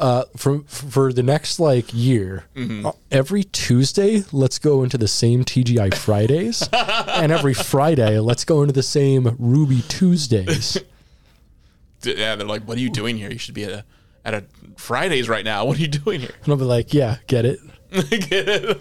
uh, 0.00 0.24
for 0.36 0.60
for 0.66 1.12
the 1.12 1.22
next 1.22 1.60
like 1.60 1.92
year. 1.92 2.44
Uh, 2.56 2.92
every 3.10 3.44
Tuesday, 3.44 4.24
let's 4.32 4.58
go 4.58 4.82
into 4.82 4.96
the 4.98 5.08
same 5.08 5.44
TGI 5.44 5.94
Fridays, 5.94 6.66
and 6.72 7.30
every 7.32 7.54
Friday, 7.54 8.18
let's 8.18 8.44
go 8.44 8.62
into 8.62 8.72
the 8.72 8.82
same 8.82 9.36
Ruby 9.38 9.82
Tuesdays. 10.16 10.78
Yeah, 12.04 12.36
they're 12.36 12.46
like, 12.46 12.62
"What 12.64 12.76
are 12.76 12.80
you 12.80 12.90
doing 12.90 13.16
here? 13.16 13.30
You 13.32 13.38
should 13.38 13.54
be 13.54 13.64
at 13.64 13.72
a 13.72 13.84
at 14.24 14.34
a 14.34 14.44
Fridays 14.76 15.28
right 15.28 15.44
now. 15.44 15.64
What 15.66 15.76
are 15.78 15.80
you 15.80 15.88
doing 15.88 16.20
here?" 16.20 16.34
And 16.44 16.52
I'll 16.52 16.58
be 16.58 16.64
like, 16.64 16.94
yeah, 16.94 17.16
get 17.26 17.44
it? 17.44 17.58
Get 17.90 18.48
it? 18.48 18.78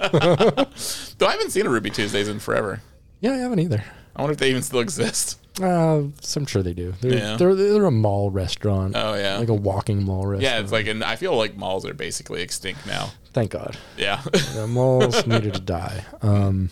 Though 1.18 1.28
I 1.28 1.32
haven't 1.32 1.52
seen 1.52 1.66
a 1.66 1.70
Ruby 1.70 1.90
Tuesdays 1.90 2.28
in 2.28 2.40
forever. 2.40 2.82
Yeah, 3.22 3.32
I 3.32 3.38
haven't 3.38 3.60
either. 3.60 3.84
I 4.16 4.22
wonder 4.22 4.34
if 4.34 4.40
they 4.40 4.50
even 4.50 4.62
still 4.62 4.80
exist. 4.82 5.40
Uh, 5.62 6.04
I'm 6.36 6.46
sure 6.46 6.62
they 6.62 6.74
do. 6.74 6.94
They're, 7.02 7.14
Yeah. 7.14 7.38
they're 7.38 7.56
they're 7.56 7.86
a 7.86 7.92
mall 7.92 8.30
restaurant. 8.30 8.96
Oh, 8.96 9.14
yeah. 9.16 9.38
like 9.38 9.48
a 9.48 9.54
walking 9.54 10.04
mall 10.04 10.28
restaurant. 10.28 10.44
Yeah, 10.44 10.60
it's 10.60 10.72
like, 10.72 10.88
and 10.88 11.04
I 11.04 11.16
feel 11.16 11.36
like 11.36 11.56
malls 11.56 11.86
are 11.86 11.94
basically 11.94 12.42
extinct 12.42 12.86
now. 12.86 13.12
Thank 13.32 13.52
God. 13.52 13.78
Yeah. 13.98 14.22
The 14.54 14.68
malls 14.68 15.26
needed 15.26 15.54
to 15.54 15.62
die. 15.62 16.04
Um, 16.22 16.70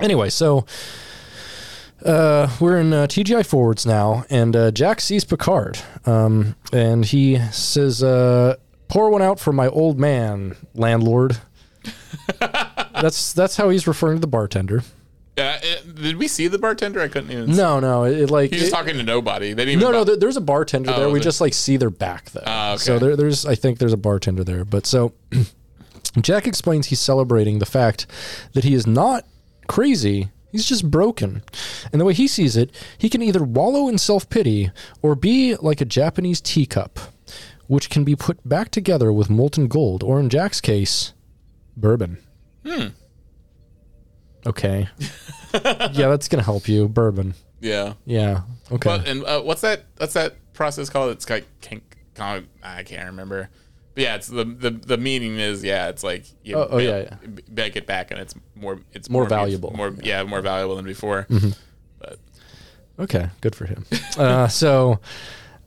anyway, 0.00 0.30
so 0.30 0.66
uh, 2.06 2.50
we're 2.60 2.78
in 2.78 2.92
uh, 2.92 3.06
TGI 3.06 3.44
forwards 3.44 3.84
now, 3.86 4.24
and 4.30 4.54
uh, 4.56 4.70
Jack 4.70 5.00
sees 5.00 5.24
Picard, 5.24 5.78
um, 6.06 6.54
and 6.72 7.04
he 7.04 7.38
says, 7.52 8.02
uh, 8.02 8.56
"Pour 8.88 9.10
one 9.10 9.22
out 9.22 9.40
for 9.40 9.52
my 9.52 9.68
old 9.68 9.98
man, 9.98 10.56
landlord." 10.74 11.38
that's 12.38 13.32
that's 13.32 13.56
how 13.56 13.68
he's 13.70 13.86
referring 13.86 14.16
to 14.16 14.20
the 14.20 14.26
bartender. 14.26 14.82
Uh, 15.38 15.58
it- 15.62 15.94
did 15.96 16.16
we 16.16 16.26
see 16.28 16.48
the 16.48 16.58
bartender? 16.58 17.00
I 17.00 17.08
couldn't 17.08 17.30
even. 17.30 17.54
No, 17.54 17.78
no, 17.80 18.04
it, 18.04 18.20
it, 18.20 18.30
like 18.30 18.50
He's 18.50 18.60
just 18.60 18.72
talking 18.72 18.96
to 18.96 19.02
nobody. 19.02 19.52
They 19.52 19.64
didn't 19.66 19.80
even 19.80 19.92
no, 19.92 19.98
no. 19.98 20.04
There, 20.04 20.16
there's 20.16 20.36
a 20.36 20.40
bartender 20.40 20.92
there. 20.92 21.06
Oh, 21.06 21.10
We 21.12 21.18
the- 21.18 21.24
just 21.24 21.40
like 21.40 21.52
see 21.54 21.76
their 21.76 21.90
back 21.90 22.30
though. 22.30 22.42
Ah, 22.46 22.72
okay. 22.72 22.78
So 22.82 22.98
there, 22.98 23.16
there's, 23.16 23.44
I 23.44 23.54
think 23.54 23.78
there's 23.78 23.92
a 23.92 23.98
bartender 23.98 24.44
there. 24.44 24.64
But 24.64 24.86
so 24.86 25.12
Jack 26.20 26.46
explains 26.46 26.86
he's 26.86 27.00
celebrating 27.00 27.58
the 27.58 27.66
fact 27.66 28.06
that 28.54 28.64
he 28.64 28.72
is 28.72 28.86
not 28.86 29.24
crazy. 29.68 30.30
He's 30.52 30.66
just 30.66 30.90
broken. 30.90 31.42
And 31.92 32.00
the 32.00 32.04
way 32.04 32.14
he 32.14 32.28
sees 32.28 32.56
it, 32.56 32.70
he 32.98 33.08
can 33.08 33.22
either 33.22 33.42
wallow 33.42 33.88
in 33.88 33.98
self 33.98 34.28
pity 34.28 34.70
or 35.02 35.14
be 35.14 35.56
like 35.56 35.80
a 35.80 35.84
Japanese 35.84 36.40
teacup, 36.40 36.98
which 37.66 37.90
can 37.90 38.04
be 38.04 38.16
put 38.16 38.46
back 38.48 38.70
together 38.70 39.12
with 39.12 39.28
molten 39.30 39.68
gold, 39.68 40.02
or 40.02 40.20
in 40.20 40.30
Jack's 40.30 40.60
case, 40.60 41.12
bourbon. 41.76 42.18
Hmm. 42.64 42.88
Okay. 44.46 44.88
yeah, 45.54 45.88
that's 46.08 46.28
gonna 46.28 46.42
help 46.42 46.68
you. 46.68 46.88
Bourbon. 46.88 47.34
yeah. 47.60 47.94
Yeah. 48.04 48.42
Okay. 48.70 48.88
But 48.88 49.08
and 49.08 49.24
uh, 49.24 49.42
what's 49.42 49.60
that? 49.60 49.86
What's 49.96 50.14
that 50.14 50.36
process 50.52 50.88
called? 50.88 51.12
It's 51.12 51.28
like 51.28 51.46
I 52.18 52.82
can't 52.82 53.06
remember. 53.06 53.50
Yeah, 53.96 54.16
it's 54.16 54.28
the 54.28 54.44
the 54.44 54.70
the 54.70 54.98
meaning 54.98 55.38
is 55.38 55.64
yeah, 55.64 55.88
it's 55.88 56.04
like 56.04 56.26
you 56.44 56.56
Oh, 56.56 56.68
oh, 56.72 56.78
yeah, 56.78 56.98
yeah. 56.98 57.14
b- 57.26 57.42
it 57.76 57.86
back 57.86 58.10
and 58.10 58.20
it's 58.20 58.34
more 58.54 58.78
it's 58.92 59.08
More 59.08 59.24
be- 59.24 59.30
valuable. 59.30 59.72
more 59.74 59.94
yeah 60.02 60.22
more 60.22 60.42
valuable 60.42 60.76
than 60.76 60.84
before. 60.84 61.26
Mm-hmm. 61.30 61.50
But 61.98 62.18
Okay, 62.98 63.30
good 63.40 63.54
for 63.54 63.66
him. 63.66 63.84
uh, 64.18 64.48
so, 64.48 65.00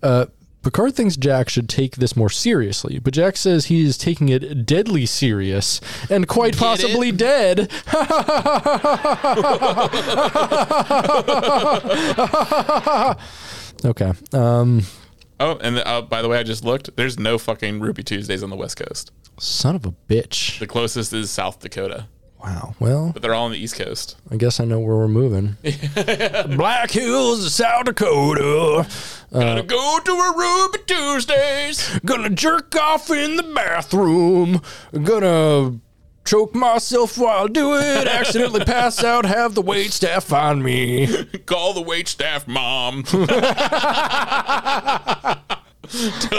uh, 0.03 0.27
Picard 0.61 0.93
thinks 0.93 1.15
Jack 1.15 1.49
should 1.49 1.69
take 1.69 1.95
this 1.95 2.15
more 2.15 2.29
seriously, 2.29 2.99
but 2.99 3.13
Jack 3.13 3.37
says 3.37 3.67
he 3.67 3.83
is 3.83 3.97
taking 3.97 4.29
it 4.29 4.65
deadly 4.65 5.05
serious 5.05 5.79
and 6.09 6.27
quite 6.27 6.57
possibly 6.57 7.11
dead. 7.11 7.71
okay. 13.85 14.11
Um, 14.33 14.83
oh, 15.39 15.57
and 15.61 15.79
uh, 15.85 16.01
by 16.01 16.21
the 16.21 16.27
way, 16.29 16.37
I 16.39 16.43
just 16.43 16.63
looked. 16.63 16.95
There's 16.95 17.17
no 17.19 17.37
fucking 17.37 17.79
Ruby 17.79 18.03
Tuesdays 18.03 18.43
on 18.43 18.49
the 18.49 18.55
West 18.55 18.77
Coast. 18.77 19.11
son 19.39 19.75
of 19.75 19.85
a 19.85 19.91
bitch. 20.07 20.59
The 20.59 20.67
closest 20.67 21.13
is 21.13 21.29
South 21.29 21.59
Dakota, 21.59 22.07
Wow. 22.43 22.73
Well, 22.79 23.11
but 23.11 23.21
they're 23.21 23.33
all 23.33 23.45
on 23.45 23.51
the 23.51 23.57
East 23.57 23.75
Coast. 23.75 24.15
I 24.31 24.37
guess 24.37 24.61
I 24.61 24.65
know 24.65 24.79
where 24.79 24.95
we're 24.95 25.09
moving. 25.09 25.57
Black 26.55 26.89
Hills, 26.91 27.53
South 27.53 27.83
Dakota. 27.85 28.87
Gotta 29.33 29.63
go 29.63 29.99
to 30.05 30.11
a 30.11 30.33
Ruby 30.37 30.79
Tuesdays. 30.87 31.99
Gonna 32.05 32.29
jerk 32.29 32.75
off 32.77 33.09
in 33.09 33.35
the 33.35 33.43
bathroom. 33.43 34.61
Gonna 35.03 35.79
choke 36.29 36.53
myself 36.53 37.17
while 37.17 37.45
I 37.45 37.47
do 37.47 37.75
it. 37.75 38.07
Accidentally 38.07 38.63
pass 38.63 39.03
out. 39.03 39.25
Have 39.25 39.55
the 39.55 39.63
wait 39.63 39.91
staff 39.91 40.25
find 40.25 40.63
me. 40.63 41.07
Call 41.47 41.73
the 41.73 41.81
wait 41.81 42.07
staff, 42.07 42.47
mom. 42.47 43.01
Tell 43.03 43.25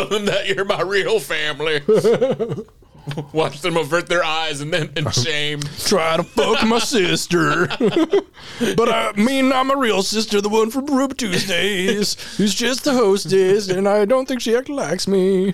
them 0.07 0.27
that 0.27 0.45
you're 0.47 0.65
my 0.65 0.83
real 0.83 1.19
family. 1.19 1.81
Watch 3.33 3.63
them 3.63 3.77
avert 3.77 4.07
their 4.09 4.23
eyes 4.23 4.61
and 4.61 4.73
then 4.73 4.93
in 4.95 5.11
shame. 5.11 5.59
Try 5.81 6.19
to 6.19 6.23
fuck 6.23 6.65
my 6.65 6.79
sister, 6.79 7.67
but 7.67 8.89
I 8.89 9.13
mean 9.17 9.53
I'm 9.53 9.73
a 9.73 9.77
real 9.77 10.05
sister, 10.05 10.41
the 10.41 10.49
one 10.49 10.71
from 10.71 10.87
Rube 10.87 11.17
Tuesdays, 11.17 12.15
who's 12.37 12.55
just 12.55 12.85
the 12.85 12.93
hostess, 12.93 13.69
and 13.69 13.89
I 13.89 14.05
don't 14.05 14.29
think 14.29 14.41
she 14.43 14.55
actually 14.55 14.77
likes 14.77 15.09
me. 15.09 15.53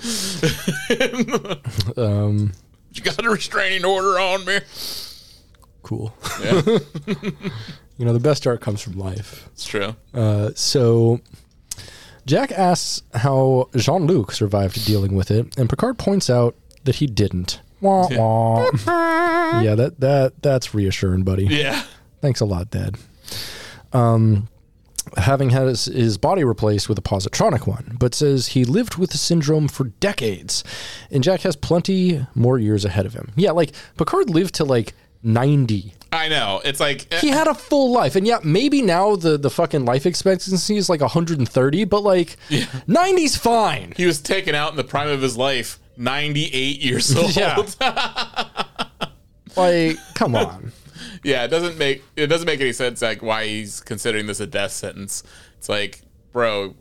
um, 1.97 2.53
You 2.97 3.03
got 3.03 3.25
a 3.25 3.31
restraining 3.31 3.85
order 3.85 4.19
on 4.19 4.45
me. 4.45 4.59
cool. 5.83 6.15
Yeah, 6.43 6.63
You 7.99 8.05
know, 8.05 8.13
the 8.13 8.21
best 8.21 8.47
art 8.47 8.61
comes 8.61 8.81
from 8.83 8.95
life. 8.99 9.49
it's 9.53 9.65
true. 9.67 9.97
Uh, 10.13 10.51
so 10.55 11.21
Jack 12.27 12.53
asks 12.53 13.03
how 13.15 13.71
Jean 13.75 14.07
Luc 14.07 14.33
survived 14.33 14.85
dealing 14.85 15.15
with 15.15 15.31
it, 15.31 15.57
and 15.59 15.69
Picard 15.71 15.97
points 15.99 16.29
out 16.29 16.55
that 16.85 16.97
he 16.97 17.07
didn't. 17.07 17.61
Wah, 17.81 18.09
wah. 18.11 18.71
yeah, 19.63 19.75
that 19.75 20.01
that 20.01 20.43
that's 20.43 20.75
reassuring, 20.75 21.23
buddy. 21.23 21.45
Yeah. 21.47 21.85
Thanks 22.21 22.41
a 22.41 22.45
lot, 22.47 22.71
Dad. 22.71 22.97
Um, 23.93 24.49
having 25.17 25.51
had 25.51 25.69
his, 25.69 25.87
his 25.87 26.19
body 26.19 26.45
replaced 26.45 26.89
with 26.89 26.99
a 26.99 27.03
positronic 27.03 27.67
one, 27.67 27.97
but 27.99 28.15
says 28.15 28.49
he 28.49 28.65
lived 28.65 28.97
with 28.97 29.11
the 29.11 29.19
syndrome 29.19 29.69
for 29.69 29.85
decades, 29.85 30.65
and 31.11 31.23
Jack 31.23 31.43
has 31.43 31.57
plenty 31.57 32.27
more 32.35 32.59
years 32.59 32.85
ahead 32.85 33.07
of 33.07 33.15
him. 33.15 33.31
Yeah, 33.37 33.53
like 33.53 33.73
Picard 33.97 34.31
lived 34.31 34.55
to 34.57 34.65
like 34.65 34.95
ninety 35.23 35.95
I 36.13 36.29
know. 36.29 36.61
It's 36.65 36.81
like 36.81 37.13
eh. 37.13 37.21
he 37.21 37.29
had 37.29 37.47
a 37.47 37.55
full 37.55 37.93
life 37.93 38.17
and 38.17 38.27
yeah 38.27 38.39
maybe 38.43 38.81
now 38.81 39.17
the 39.17 39.37
the 39.37 39.51
fucking 39.51 39.85
life 39.85 40.07
expectancy 40.07 40.77
is 40.77 40.89
like 40.89 41.01
130 41.01 41.85
but 41.85 42.03
like 42.03 42.37
90's 42.49 43.37
fine 43.37 43.93
he 43.97 44.07
was 44.07 44.21
taken 44.21 44.55
out 44.55 44.71
in 44.71 44.77
the 44.77 44.85
prime 44.85 45.09
of 45.09 45.21
his 45.21 45.37
life, 45.37 45.79
98 45.97 46.81
years 46.81 47.15
old. 47.17 47.37
Yeah. 47.37 47.57
like 49.57 49.97
come 50.15 50.37
on 50.37 50.73
Yeah, 51.23 51.45
it 51.45 51.49
doesn't 51.49 51.79
make 51.79 52.03
it 52.17 52.27
doesn't 52.29 52.47
make 52.47 52.61
any 52.61 52.73
sense 52.73 53.03
like 53.03 53.23
why 53.23 53.47
he's 53.47 53.81
considering 53.81 54.27
this 54.27 54.41
a 54.41 54.47
death 54.47 54.73
sentence. 54.73 55.23
It's 55.59 55.69
like, 55.69 56.03
bro, 56.33 56.75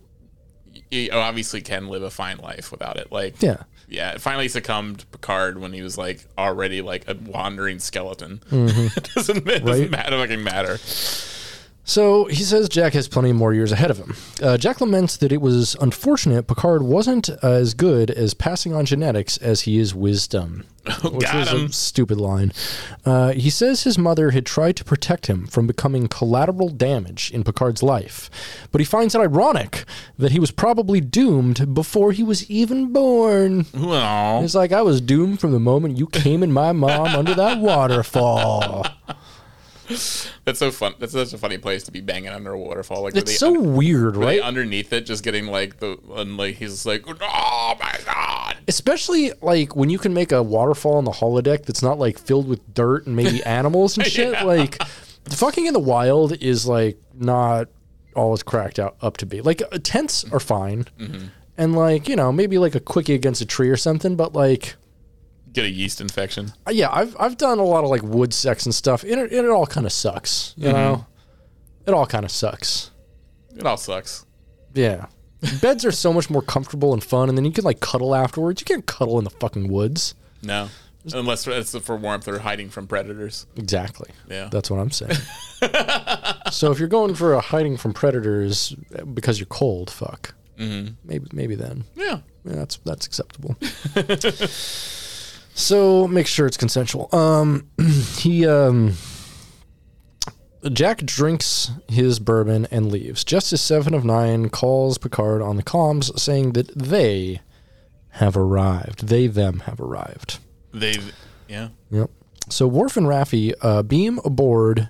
you 0.92 1.10
obviously 1.12 1.62
can 1.62 1.88
live 1.88 2.04
a 2.04 2.10
fine 2.10 2.38
life 2.38 2.72
without 2.72 2.98
it. 2.98 3.12
Like, 3.12 3.42
Yeah. 3.42 3.64
yeah. 3.88 4.12
It 4.12 4.22
finally 4.22 4.48
succumbed 4.48 5.06
Picard 5.12 5.60
when 5.60 5.74
he 5.74 5.82
was 5.82 5.98
like 5.98 6.26
already 6.38 6.82
like 6.82 7.08
a 7.08 7.16
wandering 7.16 7.80
skeleton. 7.80 8.42
Mm-hmm. 8.52 8.88
it 8.98 9.10
doesn't, 9.16 9.48
it 9.48 9.66
doesn't 9.66 9.82
Right. 9.84 9.90
matter. 9.92 10.18
Fucking 10.18 10.44
matter. 10.44 10.78
So 11.88 12.26
he 12.26 12.44
says 12.44 12.68
jack 12.68 12.94
has 12.94 13.08
plenty 13.08 13.32
more 13.32 13.54
years 13.54 13.72
ahead 13.72 13.92
of 13.92 13.98
him. 13.98 14.16
Uh, 14.42 14.58
jack 14.58 14.82
laments 14.82 15.16
that 15.18 15.32
it 15.32 15.40
was 15.42 15.76
unfortunate 15.80 16.48
picard 16.48 16.82
wasn't 16.84 17.30
as 17.44 17.74
good 17.74 18.10
as 18.12 18.34
passing 18.34 18.74
on 18.74 18.86
genetics 18.86 19.38
as 19.38 19.62
he 19.62 19.78
is 19.80 19.94
wisdom. 19.96 20.66
Which 21.04 21.24
Got 21.24 21.36
is 21.36 21.50
him. 21.50 21.66
a 21.66 21.72
stupid 21.72 22.20
line. 22.22 22.52
Uh, 23.06 23.32
he 23.32 23.50
says 23.50 23.84
his 23.84 23.98
mother 23.98 24.30
had 24.32 24.46
tried 24.46 24.76
to 24.76 24.84
protect 24.84 25.26
him 25.26 25.48
from 25.48 25.66
becoming 25.66 26.08
collateral 26.08 26.70
damage 26.70 27.32
in 27.32 27.44
picard's 27.44 27.82
life 27.82 28.30
but 28.72 28.80
he 28.82 28.86
finds 28.86 29.16
it 29.16 29.20
ironic 29.20 29.84
that 30.20 30.32
he 30.32 30.40
was 30.40 30.52
probably 30.52 31.02
doomed 31.02 31.74
before 31.74 32.12
he 32.12 32.22
was 32.24 32.50
even 32.52 32.92
born. 32.94 33.66
Well, 33.74 34.44
It's 34.44 34.54
like 34.56 34.72
I 34.72 34.82
was 34.84 35.02
doomed 35.02 35.40
from 35.40 35.52
the 35.54 35.60
moment 35.60 35.98
you 35.98 36.08
came 36.08 36.44
in 36.44 36.52
my 36.52 36.72
mom 36.72 37.16
under 37.16 37.34
that 37.34 37.58
waterfall. 37.60 38.86
that's 40.46 40.60
so 40.60 40.72
fun. 40.72 40.96
That's 41.00 41.14
such 41.14 41.34
a 41.34 41.38
funny 41.38 41.58
place 41.58 41.84
to 41.84 41.92
be 41.92 42.02
banging 42.02 42.30
under 42.30 42.52
a 42.52 42.60
waterfall. 42.60 43.04
Like, 43.04 43.16
It's 43.16 43.38
so 43.38 43.56
un- 43.56 43.76
weird, 43.76 44.16
right? 44.16 44.42
underneath 44.42 44.92
it, 44.94 45.06
just 45.06 45.24
getting 45.24 45.48
like 45.48 45.80
the 45.80 45.98
and 46.16 46.38
like 46.38 46.56
he's 46.56 46.86
like, 46.86 47.04
oh 47.08 47.76
my 47.80 47.98
god. 48.06 48.58
Especially 48.68 49.32
like 49.42 49.76
when 49.76 49.90
you 49.90 49.98
can 50.00 50.14
make 50.14 50.32
a 50.32 50.42
waterfall 50.42 50.96
on 50.98 51.06
the 51.06 51.12
holodeck 51.12 51.66
that's 51.66 51.84
not 51.84 52.00
like 52.00 52.18
filled 52.18 52.48
with 52.48 52.74
dirt 52.74 53.06
and 53.06 53.16
maybe 53.16 53.44
animals 53.46 53.98
and 53.98 54.08
shit. 54.08 54.34
Yeah. 54.34 54.44
Like 54.44 54.82
fucking 55.30 55.66
in 55.66 55.74
the 55.74 55.80
wild 55.80 56.34
is 56.42 56.66
like 56.68 56.98
not 57.14 57.68
all 58.16 58.34
it's 58.34 58.44
cracked 58.44 58.80
out 58.80 58.96
up 59.02 59.18
to 59.18 59.26
be. 59.26 59.42
Like 59.42 59.62
uh, 59.72 59.78
tents 59.84 60.24
are 60.32 60.40
fine. 60.40 60.86
Mm-hmm. 61.00 61.26
And 61.58 61.76
like, 61.76 62.10
you 62.10 62.16
know, 62.16 62.32
maybe 62.32 62.58
like 62.58 62.76
a 62.76 62.80
quickie 62.80 63.14
against 63.14 63.42
a 63.42 63.46
tree 63.46 63.70
or 63.70 63.78
something, 63.78 64.16
but 64.16 64.34
like 64.34 64.76
Get 65.56 65.66
a 65.66 65.70
yeast 65.70 66.02
infection. 66.02 66.54
uh, 66.68 66.72
yeah, 66.72 66.90
I've 66.92 67.16
I've 67.20 67.38
done 67.38 67.58
a 67.60 67.64
lot 67.64 67.84
of 67.84 67.90
like 67.90 68.04
wood 68.04 68.34
sex 68.34 68.66
and 68.66 68.76
stuff. 68.76 69.02
And 69.04 69.14
it, 69.14 69.34
it 69.34 69.46
all 69.50 69.66
kind 69.66 69.86
of 69.88 69.92
sucks, 69.92 70.54
you 70.58 70.66
Mm-hmm. 70.68 70.76
know. 70.76 71.06
It 71.88 71.94
all 71.94 72.06
kind 72.06 72.26
of 72.26 72.32
sucks. 72.32 72.92
It 73.56 73.66
all 73.66 73.78
sucks. 73.78 74.26
Yeah. 74.74 75.06
Beds 75.62 75.86
are 75.86 75.92
so 75.92 76.12
much 76.12 76.30
more 76.30 76.42
comfortable 76.42 76.92
and 76.94 77.04
fun, 77.04 77.30
and 77.30 77.38
then 77.38 77.46
you 77.46 77.52
can 77.52 77.64
like 77.64 77.80
cuddle 77.80 78.14
afterwards. 78.16 78.60
You 78.62 78.66
can't 78.66 78.86
cuddle 78.86 79.18
in 79.18 79.24
the 79.24 79.30
fucking 79.30 79.68
woods. 79.68 80.16
No, 80.42 80.70
unless 81.14 81.46
it's 81.48 81.78
for 81.80 81.96
warmth 81.96 82.28
or 82.28 82.40
hiding 82.40 82.70
from 82.70 82.88
predators. 82.88 83.46
Exactly. 83.56 84.10
Yeah. 84.30 84.50
That's 84.52 84.70
what 84.72 84.80
I'm 84.80 84.90
saying. 84.92 85.16
so 86.52 86.72
if 86.72 86.80
you're 86.80 86.88
going 86.88 87.14
for 87.16 87.34
a 87.34 87.42
hiding 87.42 87.78
from 87.78 87.94
predators 87.94 88.76
because 89.14 89.40
you're 89.40 89.46
cold, 89.48 89.90
fuck. 89.92 90.34
Mm-hmm. 90.58 90.94
Maybe 91.04 91.28
maybe 91.32 91.56
then. 91.56 91.84
Yeah. 91.96 92.20
Yeah, 92.44 92.56
that's 92.56 92.78
that's 92.84 93.06
acceptable. 93.06 93.56
so 95.56 96.08
make 96.08 96.28
sure 96.28 96.46
it's 96.46 96.58
consensual. 96.58 97.10
Um, 97.16 97.70
he 98.18 98.46
um, 98.46 98.94
Jack 100.72 101.00
drinks 101.00 101.72
his 101.88 102.20
bourbon 102.20 102.68
and 102.72 102.92
leaves. 102.92 103.24
Justice 103.24 103.62
Seven 103.62 103.94
of 103.94 104.04
Nine 104.04 104.50
calls 104.50 104.98
Picard 104.98 105.42
on 105.42 105.56
the 105.56 105.64
comms, 105.64 106.20
saying 106.20 106.54
that 106.54 106.68
they 106.76 107.42
have 108.10 108.36
arrived. 108.36 109.08
They 109.08 109.28
them 109.28 109.62
have 109.62 109.80
arrived. 109.80 110.40
They. 110.74 110.98
Yeah. 111.48 111.70
Yep. 111.90 112.10
So 112.50 112.68
Worf 112.68 112.98
and 112.98 113.08
Raffi 113.08 113.54
uh, 113.62 113.82
beam 113.82 114.20
aboard 114.26 114.90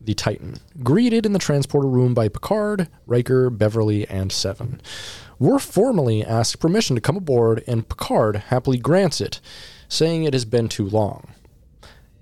the 0.00 0.14
Titan, 0.14 0.56
greeted 0.82 1.26
in 1.26 1.32
the 1.32 1.38
transporter 1.38 1.88
room 1.88 2.14
by 2.14 2.28
Picard, 2.28 2.88
Riker, 3.06 3.50
Beverly, 3.50 4.06
and 4.08 4.30
Seven. 4.32 4.80
Worf 5.38 5.62
formally 5.62 6.24
asks 6.24 6.56
permission 6.56 6.96
to 6.96 7.02
come 7.02 7.16
aboard, 7.16 7.62
and 7.66 7.88
Picard 7.88 8.36
happily 8.36 8.78
grants 8.78 9.20
it, 9.20 9.40
saying 9.88 10.24
it 10.24 10.34
has 10.34 10.44
been 10.44 10.68
too 10.68 10.88
long. 10.88 11.28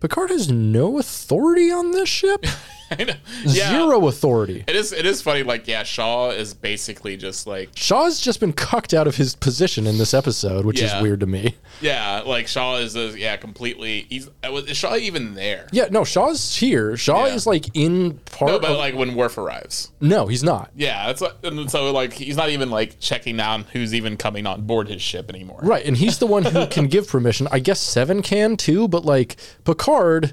Picard 0.00 0.30
has 0.30 0.50
no 0.50 0.98
authority 0.98 1.70
on 1.70 1.90
this 1.90 2.08
ship. 2.08 2.46
I 2.98 3.04
know. 3.04 3.14
Yeah. 3.44 3.70
Zero 3.70 4.06
authority. 4.08 4.64
It 4.66 4.76
is. 4.76 4.92
It 4.92 5.06
is 5.06 5.20
funny. 5.22 5.42
Like, 5.42 5.66
yeah, 5.66 5.82
Shaw 5.82 6.30
is 6.30 6.54
basically 6.54 7.16
just 7.16 7.46
like, 7.46 7.70
Shaw's 7.74 8.20
just 8.20 8.38
been 8.40 8.52
cucked 8.52 8.94
out 8.94 9.06
of 9.06 9.16
his 9.16 9.34
position 9.34 9.86
in 9.86 9.98
this 9.98 10.14
episode, 10.14 10.64
which 10.64 10.80
Yeah. 10.80 10.96
is 10.96 11.02
weird 11.02 11.20
to 11.20 11.26
me. 11.26 11.56
yeah, 11.80 12.22
like 12.24 12.46
Shaw 12.48 12.76
is, 12.76 12.94
a, 12.96 13.18
yeah, 13.18 13.36
completely. 13.36 14.06
He's 14.08 14.28
uh, 14.46 14.52
was 14.52 14.66
is 14.66 14.76
Shaw 14.76 14.96
even 14.96 15.34
there? 15.34 15.66
Yeah, 15.72 15.86
no, 15.90 16.04
Shaw's 16.04 16.56
here. 16.56 16.96
Shaw 16.96 17.26
Yeah. 17.26 17.34
is 17.34 17.46
like 17.46 17.66
in 17.74 18.18
part. 18.26 18.52
No, 18.52 18.58
but 18.58 18.70
of- 18.70 18.78
like 18.78 18.94
when 18.94 19.14
Worf 19.14 19.36
arrives. 19.38 19.90
no, 20.00 20.26
he's 20.26 20.44
not. 20.44 20.70
Yeah, 20.76 21.06
that's 21.06 21.20
what, 21.20 21.38
and 21.44 21.70
so 21.70 21.90
like 21.92 22.12
he's 22.12 22.36
not 22.36 22.50
even 22.50 22.70
like 22.70 23.00
checking 23.00 23.36
down 23.36 23.64
who's 23.72 23.94
even 23.94 24.16
coming 24.16 24.46
on 24.46 24.62
board 24.62 24.88
his 24.88 25.02
ship 25.02 25.28
anymore. 25.30 25.60
Right, 25.62 25.84
and 25.84 25.96
he's 25.96 26.18
the 26.18 26.26
one 26.26 26.44
who 26.44 26.66
can 26.70 26.86
give 26.86 27.08
permission. 27.08 27.48
I 27.50 27.58
guess 27.58 27.80
Seven 27.80 28.22
can 28.22 28.56
too, 28.56 28.86
but 28.88 29.04
like 29.04 29.36
Picard 29.64 30.32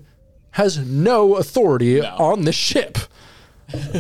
has 0.54 0.78
no 0.80 1.36
authority 1.36 2.00
No. 2.02 2.16
on 2.18 2.42
the 2.46 2.52
ship. 2.54 2.98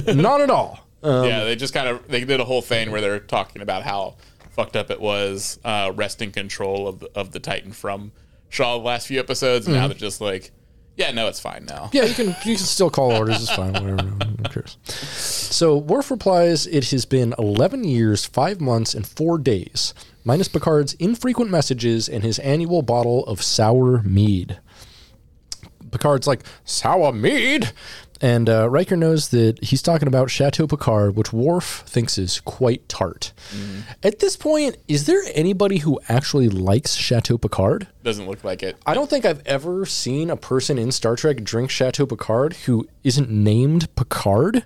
Not 0.08 0.41
at 0.41 0.49
all. 0.49 0.80
Um, 1.01 1.26
yeah, 1.28 1.43
they 1.43 1.56
just 1.56 1.74
kind 1.74 1.88
of 1.88 2.08
they 2.08 2.24
did 2.24 2.39
a 2.39 2.45
whole 2.45 2.62
thing 2.62 2.91
where 2.91 3.01
they're 3.01 3.20
talking 3.20 3.62
about 3.62 3.84
how 3.84 4.16
fucked 4.51 4.76
up 4.76 4.89
it 4.91 5.01
was 5.01 5.60
uh, 5.66 5.91
wresting 5.95 6.32
control 6.32 6.88
of 6.88 6.99
the, 6.99 7.10
of 7.16 7.32
the 7.32 7.39
Titan 7.39 7.72
from 7.72 8.12
Shaw 8.49 8.78
the 8.78 8.84
last 8.84 9.08
few 9.08 9.20
episodes. 9.20 9.66
And 9.68 9.76
now 9.76 9.88
they're 9.88 9.97
just 9.97 10.22
like, 10.22 10.51
yeah, 10.95 11.12
no, 11.12 11.28
it's 11.28 11.39
fine 11.39 11.66
now. 11.66 11.86
Mm-hmm. 11.86 11.95
Yeah, 11.97 12.04
you 12.06 12.14
can 12.14 12.28
you 12.45 12.56
can 12.56 12.58
still 12.66 12.89
call 12.89 13.12
orders. 13.12 13.41
It's 13.41 13.54
fine. 13.56 13.74
Whatever. 13.74 14.04
Who 14.04 14.43
cares? 14.43 14.78
So 14.86 15.76
Worf 15.76 16.12
replies, 16.12 16.68
"It 16.68 16.91
has 16.91 17.06
been 17.06 17.34
11 17.39 17.84
years, 17.84 18.26
five 18.26 18.62
months, 18.62 18.93
and 18.93 19.06
four 19.08 19.38
days, 19.39 19.93
minus 20.24 20.47
Picard's 20.47 20.93
infrequent 20.93 21.49
messages 21.51 22.08
and 22.08 22.24
his 22.24 22.38
annual 22.39 22.82
bottle 22.84 23.26
of 23.26 23.41
sour 23.41 24.04
mead." 24.04 24.60
Picard's 25.94 26.28
like 26.28 26.44
sour 26.66 27.14
mead, 27.14 27.72
and 28.20 28.50
uh, 28.50 28.70
Riker 28.70 28.96
knows 28.98 29.30
that 29.30 29.64
he's 29.64 29.82
talking 29.82 30.08
about 30.08 30.30
Chateau 30.30 30.68
Picard, 30.68 31.16
which 31.16 31.32
Worf 31.32 31.84
thinks 31.86 32.18
is 32.18 32.39
quite 32.41 32.88
tart. 32.89 33.32
At 34.02 34.20
this 34.20 34.36
point, 34.36 34.78
is 34.88 35.06
there 35.06 35.22
anybody 35.34 35.78
who 35.78 36.00
actually 36.10 36.50
likes 36.50 36.96
Chateau 36.96 37.38
Picard? 37.38 37.88
Doesn't 38.04 38.28
look 38.28 38.44
like 38.44 38.64
it. 38.64 38.78
I 38.86 38.94
don't 38.94 39.10
think 39.10 39.26
I've 39.26 39.46
ever 39.46 39.86
seen 39.86 40.30
a 40.30 40.38
person 40.38 40.78
in 40.78 40.91
Star 40.91 41.16
Trek 41.16 41.44
drink 41.44 41.70
Chateau 41.70 42.06
Picard 42.06 42.54
who 42.66 42.88
isn't 43.04 43.30
named 43.30 43.94
Picard 43.96 44.66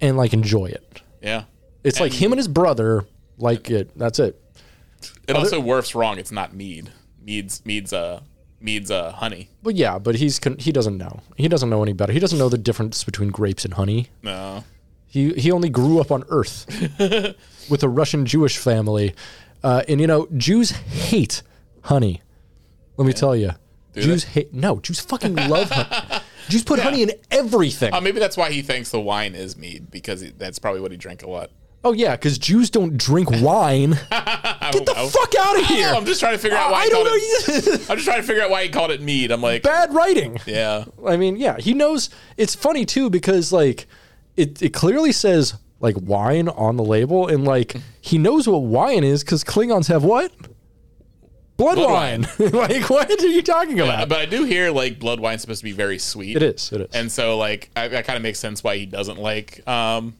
and 0.00 0.16
like 0.16 0.32
enjoy 0.32 0.66
it. 0.66 1.02
Yeah. 1.22 1.44
It's 1.84 2.00
like 2.00 2.12
him 2.12 2.32
and 2.32 2.38
his 2.38 2.48
brother 2.48 3.04
like 3.38 3.70
it. 3.70 3.90
That's 3.96 4.18
it. 4.18 4.40
It 5.26 5.34
also 5.34 5.60
Worf's 5.60 5.94
wrong. 5.94 6.18
It's 6.18 6.32
not 6.32 6.54
mead. 6.54 6.90
Mead's 7.22 7.64
Mead's 7.64 7.92
uh 7.92 8.20
Mead's 8.60 8.90
uh, 8.90 9.12
honey. 9.12 9.48
But 9.62 9.74
yeah, 9.74 9.98
but 9.98 10.16
he's 10.16 10.38
con- 10.38 10.58
he 10.58 10.70
doesn't 10.72 10.98
know. 10.98 11.20
He 11.36 11.48
doesn't 11.48 11.70
know 11.70 11.82
any 11.82 11.92
better. 11.92 12.12
He 12.12 12.18
doesn't 12.18 12.38
know 12.38 12.48
the 12.48 12.58
difference 12.58 13.04
between 13.04 13.30
grapes 13.30 13.64
and 13.64 13.74
honey. 13.74 14.08
No. 14.22 14.64
He 15.06 15.32
he 15.34 15.50
only 15.50 15.68
grew 15.70 16.00
up 16.00 16.12
on 16.12 16.24
Earth 16.28 16.66
with 17.70 17.82
a 17.82 17.88
Russian 17.88 18.26
Jewish 18.26 18.58
family, 18.58 19.14
uh, 19.64 19.82
and 19.88 20.00
you 20.00 20.06
know 20.06 20.28
Jews 20.36 20.70
hate 20.70 21.42
honey. 21.82 22.22
Let 22.96 23.06
me 23.06 23.12
tell 23.12 23.34
you, 23.34 23.52
Jews 23.94 24.24
hate 24.24 24.54
no 24.54 24.78
Jews 24.78 25.00
fucking 25.00 25.34
love 25.34 25.70
honey. 25.70 26.22
Jews 26.48 26.62
put 26.62 26.78
honey 26.86 27.02
in 27.02 27.12
everything. 27.30 27.92
Uh, 27.92 28.00
maybe 28.00 28.20
that's 28.20 28.36
why 28.36 28.52
he 28.52 28.62
thinks 28.62 28.90
the 28.90 29.00
wine 29.00 29.34
is 29.34 29.56
mead 29.56 29.90
because 29.90 30.20
he, 30.20 30.30
that's 30.30 30.58
probably 30.58 30.80
what 30.80 30.92
he 30.92 30.96
drank 30.96 31.22
a 31.22 31.30
lot. 31.30 31.50
Oh 31.84 31.92
yeah, 31.92 32.16
because 32.16 32.38
Jews 32.38 32.70
don't 32.70 32.96
drink 32.96 33.30
wine. 33.42 33.90
Get 34.70 34.86
the 34.86 34.94
fuck 35.12 35.34
out 35.38 35.56
of 35.58 35.64
I 35.64 35.66
here! 35.66 35.90
know, 35.92 35.96
I'm 35.98 36.04
just 36.06 36.20
trying 36.20 36.34
to 36.34 36.38
figure 36.38 36.56
out 36.56 36.70
why 36.70 36.80
I 36.80 36.84
he 36.84 36.90
don't 36.90 37.06
called 37.08 37.20
know. 37.66 37.72
it. 37.74 37.80
I'm 37.90 37.96
just 37.96 38.06
trying 38.06 38.20
to 38.20 38.26
figure 38.26 38.42
out 38.42 38.50
why 38.50 38.62
he 38.64 38.68
called 38.68 38.90
it 38.90 39.00
mead. 39.00 39.30
I'm 39.32 39.42
like, 39.42 39.62
Bad 39.62 39.92
writing. 39.94 40.38
yeah, 40.46 40.84
I 41.06 41.16
mean, 41.16 41.36
yeah, 41.36 41.56
he 41.58 41.74
knows. 41.74 42.10
It's 42.36 42.54
funny 42.54 42.84
too 42.84 43.10
because 43.10 43.52
like 43.52 43.86
it 44.36 44.60
it 44.62 44.70
clearly 44.72 45.12
says 45.12 45.54
like 45.80 45.96
wine 46.00 46.48
on 46.48 46.76
the 46.76 46.84
label, 46.84 47.26
and 47.28 47.44
like 47.44 47.76
he 48.00 48.18
knows 48.18 48.46
what 48.48 48.58
wine 48.62 49.02
is 49.04 49.24
because 49.24 49.42
Klingons 49.44 49.88
have 49.88 50.04
what 50.04 50.32
blood, 51.56 51.76
Blood 51.76 51.90
wine. 51.90 52.26
like, 52.38 52.88
what 52.88 53.10
are 53.10 53.26
you 53.26 53.42
talking 53.42 53.80
about? 53.80 54.08
but 54.08 54.18
I 54.18 54.26
do 54.26 54.44
hear 54.44 54.70
like 54.70 54.98
blood 54.98 55.20
wine's 55.20 55.42
supposed 55.42 55.60
to 55.60 55.64
be 55.64 55.72
very 55.72 55.98
sweet. 55.98 56.36
it 56.36 56.42
is. 56.42 56.72
It 56.72 56.82
is. 56.82 56.88
and 56.94 57.10
so 57.10 57.36
like 57.38 57.70
I, 57.76 57.88
that 57.88 58.04
kind 58.06 58.16
of 58.16 58.22
makes 58.22 58.38
sense 58.38 58.62
why 58.64 58.76
he 58.76 58.86
doesn't 58.86 59.18
like 59.18 59.66
um 59.68 60.14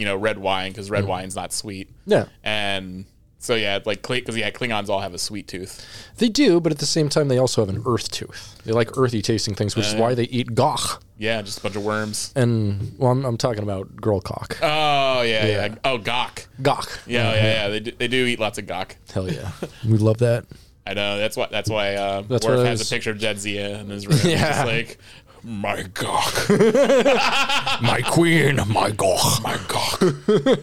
you 0.00 0.06
know 0.06 0.16
red 0.16 0.38
wine 0.38 0.72
because 0.72 0.90
red 0.90 1.02
mm-hmm. 1.02 1.10
wine's 1.10 1.36
not 1.36 1.52
sweet. 1.52 1.90
Yeah. 2.06 2.26
and 2.42 3.04
so 3.38 3.54
yeah, 3.54 3.78
like 3.86 4.06
because 4.06 4.36
yeah, 4.36 4.50
Klingons 4.50 4.88
all 4.88 5.00
have 5.00 5.14
a 5.14 5.18
sweet 5.18 5.48
tooth. 5.48 5.86
they 6.18 6.28
do, 6.28 6.60
but 6.60 6.72
at 6.72 6.78
the 6.78 6.86
same 6.86 7.08
time, 7.08 7.28
they 7.28 7.38
also 7.38 7.64
have 7.64 7.74
an 7.74 7.82
earth 7.86 8.10
tooth. 8.10 8.60
They 8.64 8.72
like 8.72 8.98
earthy 8.98 9.22
tasting 9.22 9.54
things, 9.54 9.74
which 9.74 9.86
is 9.86 9.94
uh, 9.94 9.98
why 9.98 10.14
they 10.14 10.24
eat 10.24 10.54
gagh. 10.54 10.98
Yeah, 11.16 11.40
just 11.40 11.58
a 11.58 11.62
bunch 11.62 11.76
of 11.76 11.84
worms. 11.84 12.32
And 12.36 12.94
well, 12.98 13.10
I'm, 13.10 13.24
I'm 13.24 13.36
talking 13.38 13.62
about 13.62 13.96
girl 13.96 14.20
cock. 14.20 14.58
Oh 14.62 15.22
yeah, 15.22 15.46
yeah. 15.46 15.74
Oh 15.84 15.96
gawk. 15.96 16.48
gawk. 16.60 17.00
Yeah, 17.06 17.22
yeah, 17.22 17.28
oh, 17.28 17.34
mm-hmm. 17.34 17.44
yeah. 17.46 17.68
They 17.68 17.80
do, 17.80 17.92
they 17.92 18.08
do 18.08 18.26
eat 18.26 18.40
lots 18.40 18.58
of 18.58 18.66
gawk. 18.66 18.96
Hell 19.12 19.30
yeah, 19.30 19.52
we 19.86 19.96
love 19.96 20.18
that. 20.18 20.44
I 20.86 20.92
know. 20.92 21.18
That's 21.18 21.36
why. 21.36 21.48
That's 21.50 21.70
why. 21.70 21.94
Uh, 21.94 22.22
That's 22.22 22.46
Worf 22.46 22.66
has 22.66 22.86
a 22.86 22.94
picture 22.94 23.10
of 23.10 23.18
Jadzia 23.18 23.80
in 23.80 23.88
his 23.88 24.06
room. 24.08 24.18
Yeah. 24.22 24.64
Like 24.64 24.98
my 25.44 25.82
gawk, 25.94 26.48
My 27.82 28.02
queen, 28.06 28.56
my 28.68 28.90
gawk. 28.90 29.42
my 29.42 29.58
gawk, 29.68 30.02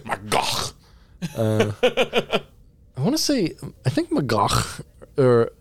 my 0.06 0.18
gawk. 0.30 0.74
I 1.38 3.02
want 3.02 3.16
to 3.16 3.22
say, 3.22 3.54
I 3.86 3.90
think 3.90 4.10
Magach, 4.12 4.82
or 5.18 5.52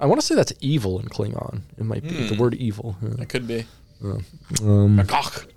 I 0.00 0.06
want 0.06 0.20
to 0.20 0.26
say 0.26 0.34
that's 0.34 0.52
evil 0.60 0.98
in 1.00 1.06
Klingon. 1.08 1.62
It 1.78 1.84
might 1.84 2.02
be 2.02 2.28
the 2.28 2.36
word 2.36 2.54
evil. 2.54 2.96
Yeah. 3.02 3.22
It 3.22 3.28
could 3.28 3.46
be. 3.46 3.64
Um, 4.62 4.96
My 4.96 5.02
gawk. 5.04 5.46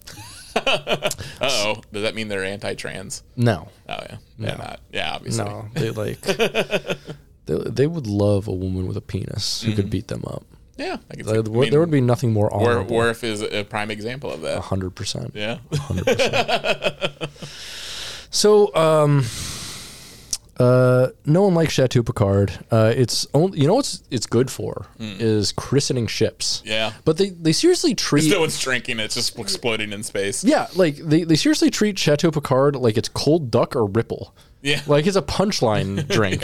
Uh 0.55 1.09
oh. 1.41 1.81
Does 1.93 2.01
that 2.03 2.15
mean 2.15 2.27
they're 2.27 2.43
anti-trans? 2.43 3.23
No, 3.37 3.69
Oh 3.87 3.97
yeah. 4.09 4.17
Yeah. 4.37 4.55
Not. 4.55 4.79
Yeah. 4.91 5.11
Obviously. 5.15 5.45
no, 5.45 5.67
they 5.73 5.91
like 5.91 6.19
they, 7.45 7.55
they 7.55 7.87
would 7.87 8.07
love 8.07 8.47
a 8.47 8.51
woman 8.53 8.87
with 8.87 8.97
a 8.97 9.01
penis 9.01 9.61
who 9.61 9.73
could 9.73 9.89
beat 9.89 10.07
them 10.07 10.23
up. 10.27 10.43
Yeah. 10.79 10.97
I 11.11 11.15
can 11.15 11.25
see. 11.25 11.31
There, 11.33 11.41
I 11.41 11.43
mean, 11.43 11.69
there 11.69 11.79
would 11.79 11.91
be 11.91 12.01
nothing 12.01 12.31
more 12.33 12.45
Worf, 12.45 12.53
honorable. 12.53 12.95
Worf 12.95 13.23
is 13.23 13.41
a 13.41 13.63
prime 13.65 13.91
example 13.91 14.31
of 14.31 14.41
that. 14.41 14.59
hundred 14.61 14.95
percent. 14.95 15.33
Yeah. 15.35 15.59
So, 18.31 18.73
um, 18.75 19.25
uh, 20.59 21.07
no 21.25 21.43
one 21.43 21.55
likes 21.55 21.73
Chateau 21.73 22.03
Picard. 22.03 22.51
Uh, 22.69 22.93
it's 22.95 23.25
only 23.33 23.59
you 23.59 23.67
know 23.67 23.75
what's 23.75 24.03
it's 24.11 24.25
good 24.25 24.51
for 24.51 24.87
is 24.99 25.51
christening 25.53 26.05
ships. 26.05 26.61
Yeah. 26.65 26.93
But 27.05 27.17
they 27.17 27.29
they 27.29 27.53
seriously 27.53 27.95
treat 27.95 28.29
No 28.29 28.41
one's 28.41 28.59
drinking. 28.59 28.99
It's 28.99 29.15
just 29.15 29.39
exploding 29.39 29.93
in 29.93 30.03
space. 30.03 30.43
Yeah, 30.43 30.67
like 30.75 30.97
they, 30.97 31.23
they 31.23 31.35
seriously 31.35 31.69
treat 31.69 31.97
Chateau 31.97 32.29
Picard 32.29 32.75
like 32.75 32.97
it's 32.97 33.09
cold 33.09 33.49
duck 33.49 33.75
or 33.75 33.85
ripple. 33.85 34.35
Yeah. 34.61 34.81
Like 34.85 35.07
it's 35.07 35.15
a 35.15 35.21
punchline 35.21 36.07
drink. 36.09 36.43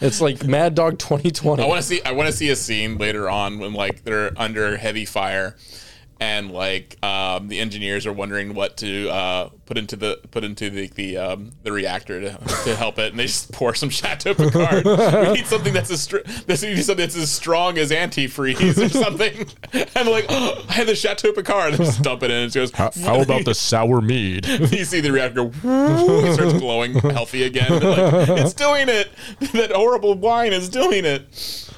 It's 0.00 0.20
like 0.20 0.44
Mad 0.44 0.74
Dog 0.74 0.98
2020. 0.98 1.62
I 1.62 1.66
want 1.66 1.80
to 1.80 1.86
see. 1.86 2.02
I 2.02 2.12
want 2.12 2.28
to 2.28 2.32
see 2.32 2.50
a 2.50 2.56
scene 2.56 2.98
later 2.98 3.30
on 3.30 3.58
when 3.58 3.72
like 3.72 4.04
they're 4.04 4.32
under 4.36 4.76
heavy 4.76 5.04
fire, 5.04 5.56
and 6.18 6.50
like 6.50 7.02
um, 7.04 7.48
the 7.48 7.58
engineers 7.58 8.06
are 8.06 8.12
wondering 8.12 8.54
what 8.54 8.76
to 8.78 9.08
uh, 9.10 9.50
put 9.66 9.76
into 9.76 9.96
the 9.96 10.20
put 10.30 10.44
into 10.44 10.70
the 10.70 10.88
the, 10.88 11.16
um, 11.16 11.52
the 11.62 11.72
reactor 11.72 12.20
to, 12.20 12.38
to 12.64 12.74
help 12.76 12.98
it, 12.98 13.10
and 13.10 13.18
they 13.18 13.26
just 13.26 13.52
pour 13.52 13.74
some 13.74 13.90
Chateau 13.96 14.34
Picard. 14.34 14.84
we 14.84 15.34
need 15.34 15.46
something 15.46 15.74
that's 15.74 15.90
as 15.90 16.02
str- 16.02 16.18
this 16.46 16.62
we 16.62 16.74
need 16.74 16.82
something 16.84 17.02
that's 17.04 17.16
as 17.16 17.30
strong 17.30 17.76
as 17.76 17.90
antifreeze 17.90 18.78
or 18.78 18.88
something. 18.88 19.46
And 19.94 20.08
like, 20.08 20.26
oh, 20.28 20.64
I 20.68 20.72
have 20.74 20.86
the 20.86 20.94
Chateau 20.94 21.32
Picard. 21.32 21.74
And 21.74 21.84
just 21.84 22.02
dump 22.02 22.22
it 22.22 22.30
in, 22.30 22.36
and 22.36 22.50
it 22.50 22.54
goes. 22.54 22.70
How, 22.72 22.90
how 23.02 23.20
about 23.20 23.44
the 23.44 23.54
sour 23.54 24.00
mead? 24.00 24.46
you 24.46 24.84
see 24.84 25.00
the 25.00 25.10
reactor 25.10 25.44
whoo, 25.44 26.26
it 26.26 26.34
starts 26.34 26.54
glowing 26.54 26.94
healthy 26.94 27.42
again. 27.42 27.72
Like, 27.72 28.28
it's 28.40 28.54
doing 28.54 28.88
it. 28.88 29.10
That 29.52 29.72
horrible 29.72 30.14
wine 30.14 30.52
is 30.52 30.68
doing 30.68 31.04
it. 31.04 31.70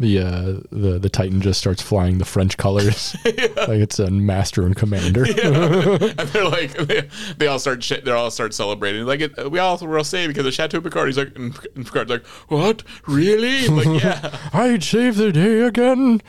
The 0.00 0.18
uh, 0.18 0.42
the 0.72 0.98
the 0.98 1.10
Titan 1.10 1.42
just 1.42 1.60
starts 1.60 1.82
flying 1.82 2.18
the 2.18 2.24
French 2.24 2.56
colors, 2.56 3.14
like 3.24 3.68
it's 3.68 3.98
a 3.98 4.10
master 4.10 4.64
and 4.64 4.74
commander. 4.74 5.24
and 5.42 6.10
they're 6.30 6.44
like, 6.48 6.72
they, 6.72 7.08
they 7.36 7.46
all 7.46 7.58
start, 7.58 7.84
sh- 7.84 8.00
they 8.02 8.10
all 8.10 8.30
start 8.30 8.54
celebrating. 8.54 9.04
Like, 9.04 9.20
it, 9.20 9.50
we 9.50 9.58
all 9.58 9.76
will 9.76 10.02
say 10.02 10.26
because 10.26 10.46
of 10.46 10.54
Chateau 10.54 10.80
Picard. 10.80 11.08
He's 11.08 11.18
like, 11.18 11.36
and 11.36 11.54
Picard's 11.54 12.10
like, 12.10 12.26
what? 12.48 12.82
Really? 13.06 13.68
Like, 13.68 14.02
yeah. 14.02 14.38
I'd 14.54 14.82
save 14.82 15.16
the 15.16 15.32
day 15.32 15.60
again. 15.60 16.22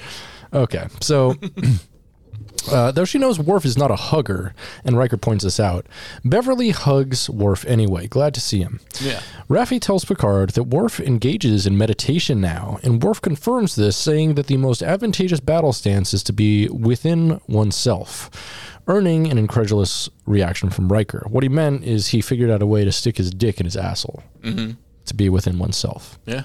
Okay, 0.53 0.87
so. 0.99 1.35
Uh, 2.69 2.91
though 2.91 3.05
she 3.05 3.17
knows 3.17 3.39
Worf 3.39 3.65
is 3.65 3.77
not 3.77 3.91
a 3.91 3.95
hugger, 3.95 4.53
and 4.83 4.97
Riker 4.97 5.17
points 5.17 5.43
this 5.43 5.59
out, 5.59 5.85
Beverly 6.23 6.71
hugs 6.71 7.29
Worf 7.29 7.65
anyway, 7.65 8.07
glad 8.07 8.33
to 8.33 8.41
see 8.41 8.59
him. 8.59 8.79
Yeah. 8.99 9.21
Raffi 9.49 9.79
tells 9.79 10.05
Picard 10.05 10.51
that 10.51 10.63
Worf 10.63 10.99
engages 10.99 11.65
in 11.65 11.77
meditation 11.77 12.41
now, 12.41 12.79
and 12.83 13.01
Worf 13.01 13.21
confirms 13.21 13.75
this, 13.75 13.97
saying 13.97 14.35
that 14.35 14.47
the 14.47 14.57
most 14.57 14.83
advantageous 14.83 15.39
battle 15.39 15.73
stance 15.73 16.13
is 16.13 16.23
to 16.23 16.33
be 16.33 16.67
within 16.69 17.39
oneself, 17.47 18.29
earning 18.87 19.29
an 19.29 19.37
incredulous 19.37 20.09
reaction 20.25 20.69
from 20.69 20.91
Riker. 20.91 21.25
What 21.29 21.43
he 21.43 21.49
meant 21.49 21.83
is 21.83 22.07
he 22.07 22.21
figured 22.21 22.49
out 22.49 22.61
a 22.61 22.67
way 22.67 22.83
to 22.83 22.91
stick 22.91 23.17
his 23.17 23.31
dick 23.31 23.59
in 23.59 23.65
his 23.65 23.77
asshole 23.77 24.23
to 25.05 25.13
be 25.15 25.29
within 25.29 25.59
oneself. 25.59 26.19
Yeah. 26.25 26.43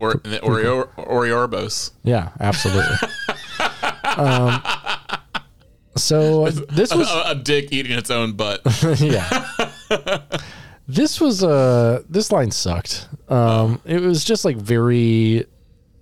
Or, 0.00 0.14
the 0.14 0.38
Orior, 0.42 0.88
Oriorbos. 0.96 1.92
Yeah, 2.02 2.30
absolutely. 2.40 2.96
um, 4.16 4.60
so 5.96 6.48
this 6.50 6.94
was 6.94 7.08
A, 7.10 7.30
a 7.30 7.34
dick 7.34 7.72
eating 7.72 7.92
its 7.98 8.10
own 8.10 8.32
butt. 8.32 8.60
yeah. 8.98 9.48
this 10.88 11.20
was 11.20 11.42
uh 11.42 12.02
this 12.08 12.30
line 12.32 12.50
sucked. 12.50 13.08
Um 13.28 13.80
it 13.84 14.00
was 14.00 14.24
just 14.24 14.44
like 14.44 14.56
very 14.56 15.46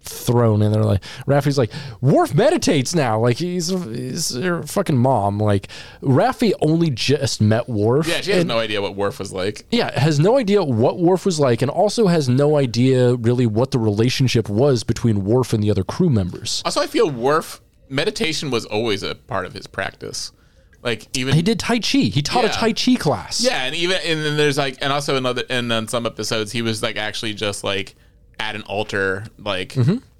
thrown 0.05 0.63
in 0.63 0.73
there 0.73 0.83
like 0.83 1.01
Raffi's 1.29 1.57
like 1.57 1.71
Worf 2.01 2.35
meditates 2.35 2.93
now 2.93 3.21
like 3.21 3.37
he's 3.37 3.69
he's 3.69 4.35
her 4.35 4.65
fucking 4.65 4.97
mom 4.99 5.39
like 5.39 5.69
Raffi 6.03 6.53
only 6.61 6.91
just 6.91 7.41
met 7.41 7.69
Worf 7.69 8.09
Yeah, 8.09 8.21
she 8.21 8.33
has 8.33 8.41
and- 8.41 8.49
no 8.49 8.59
idea 8.59 8.83
what 8.83 8.97
Worf 8.97 9.21
was 9.21 9.33
like. 9.33 9.65
yeah 9.71 9.97
has 9.97 10.19
no 10.19 10.37
idea 10.37 10.61
what 10.65 10.99
Worf 10.99 11.25
was 11.25 11.39
like 11.39 11.63
and 11.63 11.71
also 11.71 12.09
has 12.09 12.29
no 12.29 12.57
idea 12.59 13.15
really 13.15 13.47
what 13.47 13.71
the 13.71 13.79
relationship 13.79 14.49
was 14.49 14.83
between 14.83 15.25
Worf 15.25 15.53
and 15.53 15.63
the 15.63 15.71
other 15.71 15.85
crew 15.85 16.11
members 16.11 16.63
Also, 16.65 16.81
I 16.81 16.89
feel 16.89 17.09
Worf, 17.09 17.62
meditation 17.89 18.51
was 18.51 18.65
always 18.65 19.03
a 19.03 19.15
part 19.15 19.47
of 19.47 19.53
his 19.53 19.67
practice. 19.67 20.33
Like, 20.83 21.07
even. 21.17 21.35
he 21.35 21.43
did 21.43 21.61
Tai 21.61 21.79
Chi 21.79 21.99
he 21.99 22.23
taught 22.23 22.45
a 22.45 22.49
Tai 22.49 22.73
Chi 22.73 22.97
class 22.97 23.41
Yeah, 23.41 23.65
and 23.67 23.75
even 23.77 23.99
and 24.05 24.25
then 24.25 24.37
there's 24.37 24.59
like 24.59 24.79
and 24.83 24.93
also 24.93 25.17
another 25.17 25.45
and 25.49 25.71
then 25.71 25.87
some 25.87 26.07
episodes 26.07 26.51
he 26.51 26.61
was 26.61 26.83
like 26.83 26.97
actually 26.97 27.35
just 27.35 27.63
like 27.63 27.95
at 28.41 28.57
an 28.57 28.63
altar 28.63 29.25
like 29.39 29.77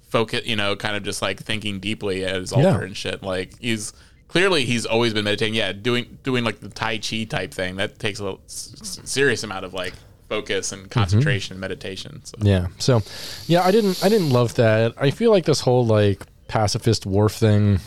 focus 0.07 0.45
you 0.45 0.55
know 0.55 0.73
kind 0.77 0.95
of 0.95 1.03
just 1.03 1.21
like 1.21 1.41
thinking 1.41 1.79
deeply 1.81 2.23
at 2.23 2.35
his 2.35 2.53
altar 2.53 2.67
Mm-hmm. 2.69 2.79
Yeah. 2.79 2.85
and 2.85 2.95
shit 2.97 3.23
like 3.23 3.59
he's 3.59 3.91
clearly 4.29 4.63
he's 4.63 4.85
always 4.85 5.13
been 5.13 5.25
meditating 5.25 5.53
yeah 5.53 5.73
doing 5.73 6.17
doing 6.23 6.45
like 6.45 6.61
the 6.61 6.69
tai 6.69 6.97
chi 6.97 7.25
type 7.25 7.53
thing 7.53 7.75
that 7.75 7.99
takes 7.99 8.21
a 8.21 8.37
s- 8.45 9.01
serious 9.03 9.43
amount 9.43 9.65
of 9.65 9.73
like 9.73 9.93
focus 10.29 10.71
and 10.71 10.89
concentration 10.89 11.55
and 11.55 11.59
meditation 11.61 12.21
so 12.23 12.37
Yeah. 12.41 12.67
So, 12.79 13.01
yeah, 13.47 13.63
I 13.63 13.71
didn't 13.71 14.01
I 14.01 14.07
didn't 14.07 14.29
love 14.29 14.55
that. 14.55 14.93
I 14.97 15.11
feel 15.11 15.29
like 15.31 15.43
this 15.43 15.59
whole 15.59 15.85
like 15.85 16.21
pacifist 16.47 17.05
Worf 17.05 17.33
thing 17.33 17.79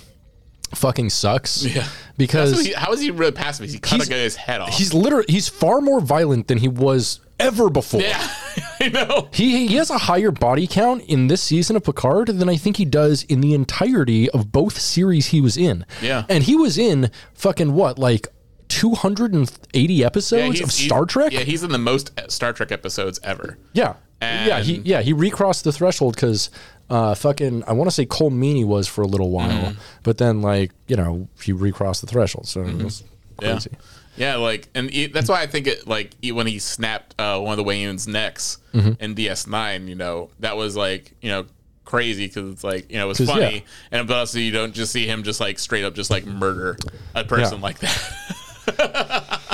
fucking 0.75 1.11
sucks. 1.11 1.65
Yeah. 1.65 1.87
Because 2.17 2.65
he, 2.65 2.73
how 2.73 2.93
is 2.93 3.01
he 3.01 3.11
really 3.11 3.33
passive 3.33 3.69
he 3.71 3.79
cut 3.79 4.05
a 4.05 4.09
guy's 4.09 4.37
head 4.37 4.61
off 4.61 4.71
he's 4.71 4.93
literally 4.95 5.27
he's 5.29 5.49
far 5.49 5.81
more 5.81 6.01
violent 6.01 6.49
than 6.49 6.59
he 6.59 6.67
was 6.69 7.21
ever 7.39 7.69
before. 7.71 8.01
yeah 8.01 8.27
I 8.81 8.89
know 8.89 9.29
He, 9.33 9.67
he 9.69 9.77
has 9.77 9.91
a 9.91 9.99
higher 9.99 10.31
body 10.31 10.67
count 10.67 11.03
in 11.03 11.27
this 11.29 11.43
season 11.43 11.77
of 11.77 11.85
Picard 11.85 12.29
than 12.29 12.49
I 12.49 12.57
think 12.57 12.79
he 12.79 12.85
does 12.87 13.23
in 13.25 13.41
the 13.43 13.53
entirety 13.55 14.29
of 14.31 14.51
both 14.51 14.79
series 14.81 15.27
he 15.29 15.41
was 15.41 15.57
in. 15.57 15.85
Yeah. 16.03 16.25
And 16.29 16.45
he 16.45 16.57
was 16.57 16.79
in 16.79 17.11
fucking 17.35 17.75
what, 17.75 17.99
like 17.99 18.29
280 18.69 20.05
episodes 20.05 20.59
he's- 20.59 20.61
of 20.69 20.73
Star 20.73 21.05
Trek? 21.07 21.33
yeah 21.33 21.41
he's 21.41 21.63
in 21.63 21.71
the 21.71 21.79
most 21.79 22.13
Star 22.31 22.53
Trek 22.53 22.73
episodes 22.73 23.19
ever 23.23 23.59
Yeah. 23.73 23.95
And 24.21 24.49
yeah, 24.49 24.61
he 24.61 24.77
yeah 24.85 25.03
he 25.03 25.13
recrossed 25.13 25.65
the 25.65 25.73
threshold 25.73 26.15
because 26.15 26.49
uh, 26.89 27.15
fucking 27.15 27.65
I 27.67 27.73
want 27.73 27.89
to 27.91 27.95
say 27.95 28.07
Colm 28.07 28.33
Meaney 28.33 28.65
was 28.65 28.89
for 28.89 29.03
a 29.03 29.07
little 29.07 29.31
while, 29.31 29.51
Mm-hmm. 29.51 29.79
but 30.05 30.17
then 30.17 30.41
like 30.41 30.71
you 30.89 30.97
know 30.97 31.29
he 31.43 31.53
recrossed 31.53 32.01
the 32.01 32.07
threshold, 32.07 32.47
so 32.49 32.63
it 32.65 32.83
was 32.83 33.05
Yeah. 33.43 33.51
crazy. 33.53 33.71
Yeah, 34.17 34.37
like, 34.37 34.69
and 34.75 34.89
he, 34.89 35.09
that's 35.09 35.29
why 35.29 35.43
I 35.43 35.47
think 35.47 35.67
it, 35.67 35.87
like, 35.87 36.13
he, 36.23 36.33
when 36.33 36.47
he 36.47 36.59
snapped 36.59 37.15
uh, 37.21 37.39
one 37.39 37.53
of 37.59 37.63
the 37.63 37.71
Weyoun's 37.71 38.09
necks 38.09 38.57
Mm-hmm. 38.73 38.93
in 39.05 39.15
DS9, 39.15 39.87
you 39.89 39.95
know, 39.95 40.31
that 40.41 40.57
was 40.57 40.75
like, 40.75 41.13
you 41.21 41.29
know, 41.29 41.45
crazy 41.85 42.27
because 42.27 42.51
it's 42.51 42.65
like, 42.65 42.91
you 42.91 42.97
know, 42.97 43.05
it 43.05 43.19
was 43.19 43.29
funny, 43.29 43.57
yeah. 43.57 43.61
and 43.99 44.09
but 44.09 44.17
also 44.17 44.39
you 44.39 44.51
don't 44.53 44.73
just 44.73 44.91
see 44.93 45.07
him 45.07 45.23
just 45.25 45.39
like 45.41 45.59
straight 45.59 45.85
up 45.85 45.95
just 45.95 46.11
like 46.11 46.25
murder 46.25 46.79
a 47.15 47.25
person 47.25 47.59
Yeah. 47.59 47.63
like 47.65 47.79
that. 47.81 48.13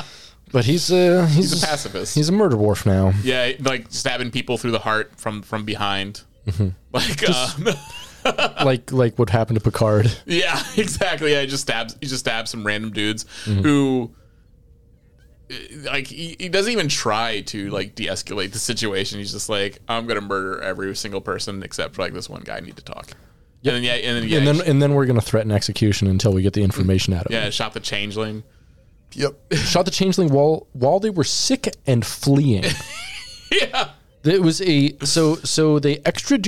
But 0.52 0.66
he's 0.66 0.92
uh, 0.92 1.26
he's, 1.30 1.50
He's 1.50 1.62
a 1.62 1.66
pacifist. 1.66 2.14
He's 2.14 2.28
a 2.28 2.32
murder 2.32 2.56
dwarf 2.56 2.84
now. 2.84 3.14
yeah, 3.22 3.52
like 3.60 3.86
stabbing 3.88 4.30
people 4.30 4.58
through 4.58 4.72
the 4.72 4.78
heart 4.80 5.18
from 5.18 5.40
from 5.40 5.64
behind. 5.64 6.22
Mm-hmm. 6.46 6.68
Like, 6.92 7.24
uh, 7.26 8.62
like 8.64 8.92
like 8.92 9.18
what 9.18 9.30
happened 9.30 9.58
to 9.58 9.64
Picard. 9.64 10.14
Yeah, 10.26 10.62
exactly. 10.76 11.32
Yeah, 11.32 11.40
he 11.40 11.46
just 11.46 11.62
stabs. 11.62 11.96
He 12.02 12.06
just 12.06 12.20
stabs 12.20 12.50
some 12.50 12.66
random 12.66 12.90
dudes 12.92 13.24
Mm-hmm. 13.46 13.62
who, 13.62 14.14
like, 15.84 16.06
he, 16.06 16.36
he 16.38 16.50
doesn't 16.50 16.70
even 16.72 16.88
try 16.88 17.40
to 17.42 17.70
like 17.70 17.94
de-escalate 17.94 18.52
the 18.52 18.58
situation. 18.58 19.20
He's 19.20 19.32
just 19.32 19.48
like, 19.48 19.78
I'm 19.88 20.06
gonna 20.06 20.20
murder 20.20 20.60
every 20.60 20.94
single 20.96 21.22
person 21.22 21.62
except 21.62 21.94
for 21.94 22.02
like 22.02 22.12
this 22.12 22.28
one 22.28 22.42
guy. 22.42 22.58
I 22.58 22.60
need 22.60 22.76
to 22.76 22.84
talk. 22.84 23.12
And 23.64 23.76
then 23.76 23.82
yeah, 23.84 23.92
and 23.94 24.16
then 24.22 24.28
yeah, 24.28 24.38
and 24.38 24.46
then 24.46 24.60
and 24.68 24.82
then 24.82 24.92
we're 24.92 25.06
gonna 25.06 25.22
threaten 25.22 25.50
execution 25.50 26.08
until 26.08 26.34
we 26.34 26.42
get 26.42 26.52
the 26.52 26.62
information 26.62 27.14
out 27.14 27.24
of 27.24 27.32
yeah, 27.32 27.38
him. 27.38 27.44
Yeah, 27.44 27.50
shot 27.50 27.72
the 27.72 27.80
changeling. 27.80 28.42
Yep. 29.14 29.54
Shot 29.54 29.84
the 29.84 29.90
changeling 29.90 30.28
while 30.32 30.66
while 30.72 31.00
they 31.00 31.10
were 31.10 31.24
sick 31.24 31.74
and 31.86 32.04
fleeing. 32.04 32.64
Yeah, 33.50 33.90
It 34.24 34.40
was 34.40 34.62
a 34.62 34.96
so 35.04 35.34
so 35.36 35.78
they 35.78 35.96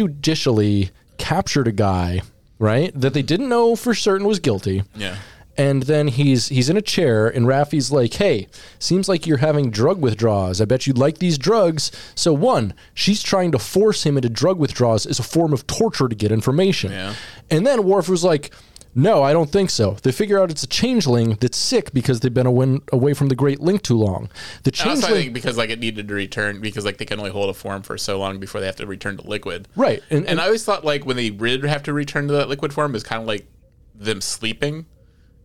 extrajudicially 0.09 0.91
captured 1.19 1.69
a 1.69 1.73
guy, 1.73 2.23
right? 2.59 2.93
That 2.99 3.15
they 3.15 3.23
didn't 3.23 3.49
know 3.49 3.77
for 3.77 3.95
certain 3.95 4.27
was 4.27 4.39
guilty. 4.41 4.85
yeah, 4.97 5.17
And 5.57 5.83
then 5.85 6.09
he's 6.09 6.49
he's 6.49 6.69
in 6.71 6.77
a 6.77 6.83
chair, 6.83 7.29
and 7.29 7.47
Raffi's 7.47 7.91
like, 7.93 8.15
"Hey, 8.15 8.49
seems 8.79 9.09
like 9.09 9.27
you're 9.27 9.39
having 9.39 9.71
drug 9.71 10.01
withdrawals. 10.01 10.61
I 10.61 10.65
bet 10.65 10.87
you'd 10.87 10.99
like 10.99 11.19
these 11.19 11.39
drugs." 11.39 11.91
So 12.15 12.33
one, 12.33 12.75
she's 12.95 13.23
trying 13.23 13.53
to 13.53 13.59
force 13.59 14.05
him 14.05 14.17
into 14.17 14.29
drug 14.31 14.59
withdrawals 14.59 15.07
as 15.07 15.19
a 15.19 15.23
form 15.23 15.53
of 15.53 15.67
torture 15.67 16.09
to 16.09 16.15
get 16.17 16.33
information. 16.33 16.91
Yeah. 16.93 17.15
And 17.51 17.67
then 17.67 17.85
Worf 17.85 18.09
was 18.09 18.25
like, 18.25 18.51
"No, 18.95 19.23
I 19.23 19.33
don't 19.33 19.51
think 19.51 19.71
so." 19.71 19.97
They 20.03 20.13
figure 20.13 20.39
out 20.41 20.51
it's 20.51 20.63
a 20.63 20.67
changeling 20.67 21.37
that's 21.41 21.57
sick 21.59 21.93
because 21.93 22.21
they've 22.21 22.33
been 22.33 22.47
away, 22.47 22.81
away 22.93 23.15
from 23.15 23.29
the 23.29 23.35
Great 23.35 23.61
Link 23.61 23.83
too 23.83 23.97
long. 23.99 24.29
The 24.63 24.71
And 24.71 24.91
also, 24.91 24.91
I 24.91 24.95
changeling, 24.95 25.23
think 25.23 25.35
because 25.35 25.57
like 25.57 25.71
it 25.71 25.79
needed 25.79 26.09
to 26.09 26.15
return 26.15 26.61
because 26.61 26.85
like 26.85 26.99
they 26.99 27.05
can 27.05 27.19
only 27.19 27.31
hold 27.33 27.51
a 27.51 27.55
form 27.55 27.83
for 27.83 27.97
so 27.99 28.19
long 28.19 28.39
before 28.39 28.61
they 28.61 28.67
have 28.67 28.77
to 28.77 28.87
return 28.87 29.17
to 29.19 29.27
liquid. 29.27 29.69
right? 29.77 30.03
And, 30.11 30.27
And 30.27 30.41
I 30.41 30.45
always 30.47 30.65
thought 30.65 30.85
like 30.85 31.05
when 31.07 31.17
they 31.17 31.31
did 31.31 31.65
have 31.65 31.83
to 31.85 31.93
return 31.93 32.27
to 32.29 32.33
that 32.35 32.49
liquid 32.49 32.73
form 32.73 32.95
is 32.95 33.03
kind 33.03 33.21
of 33.23 33.27
like 33.29 33.47
them 33.95 34.21
sleeping 34.21 34.87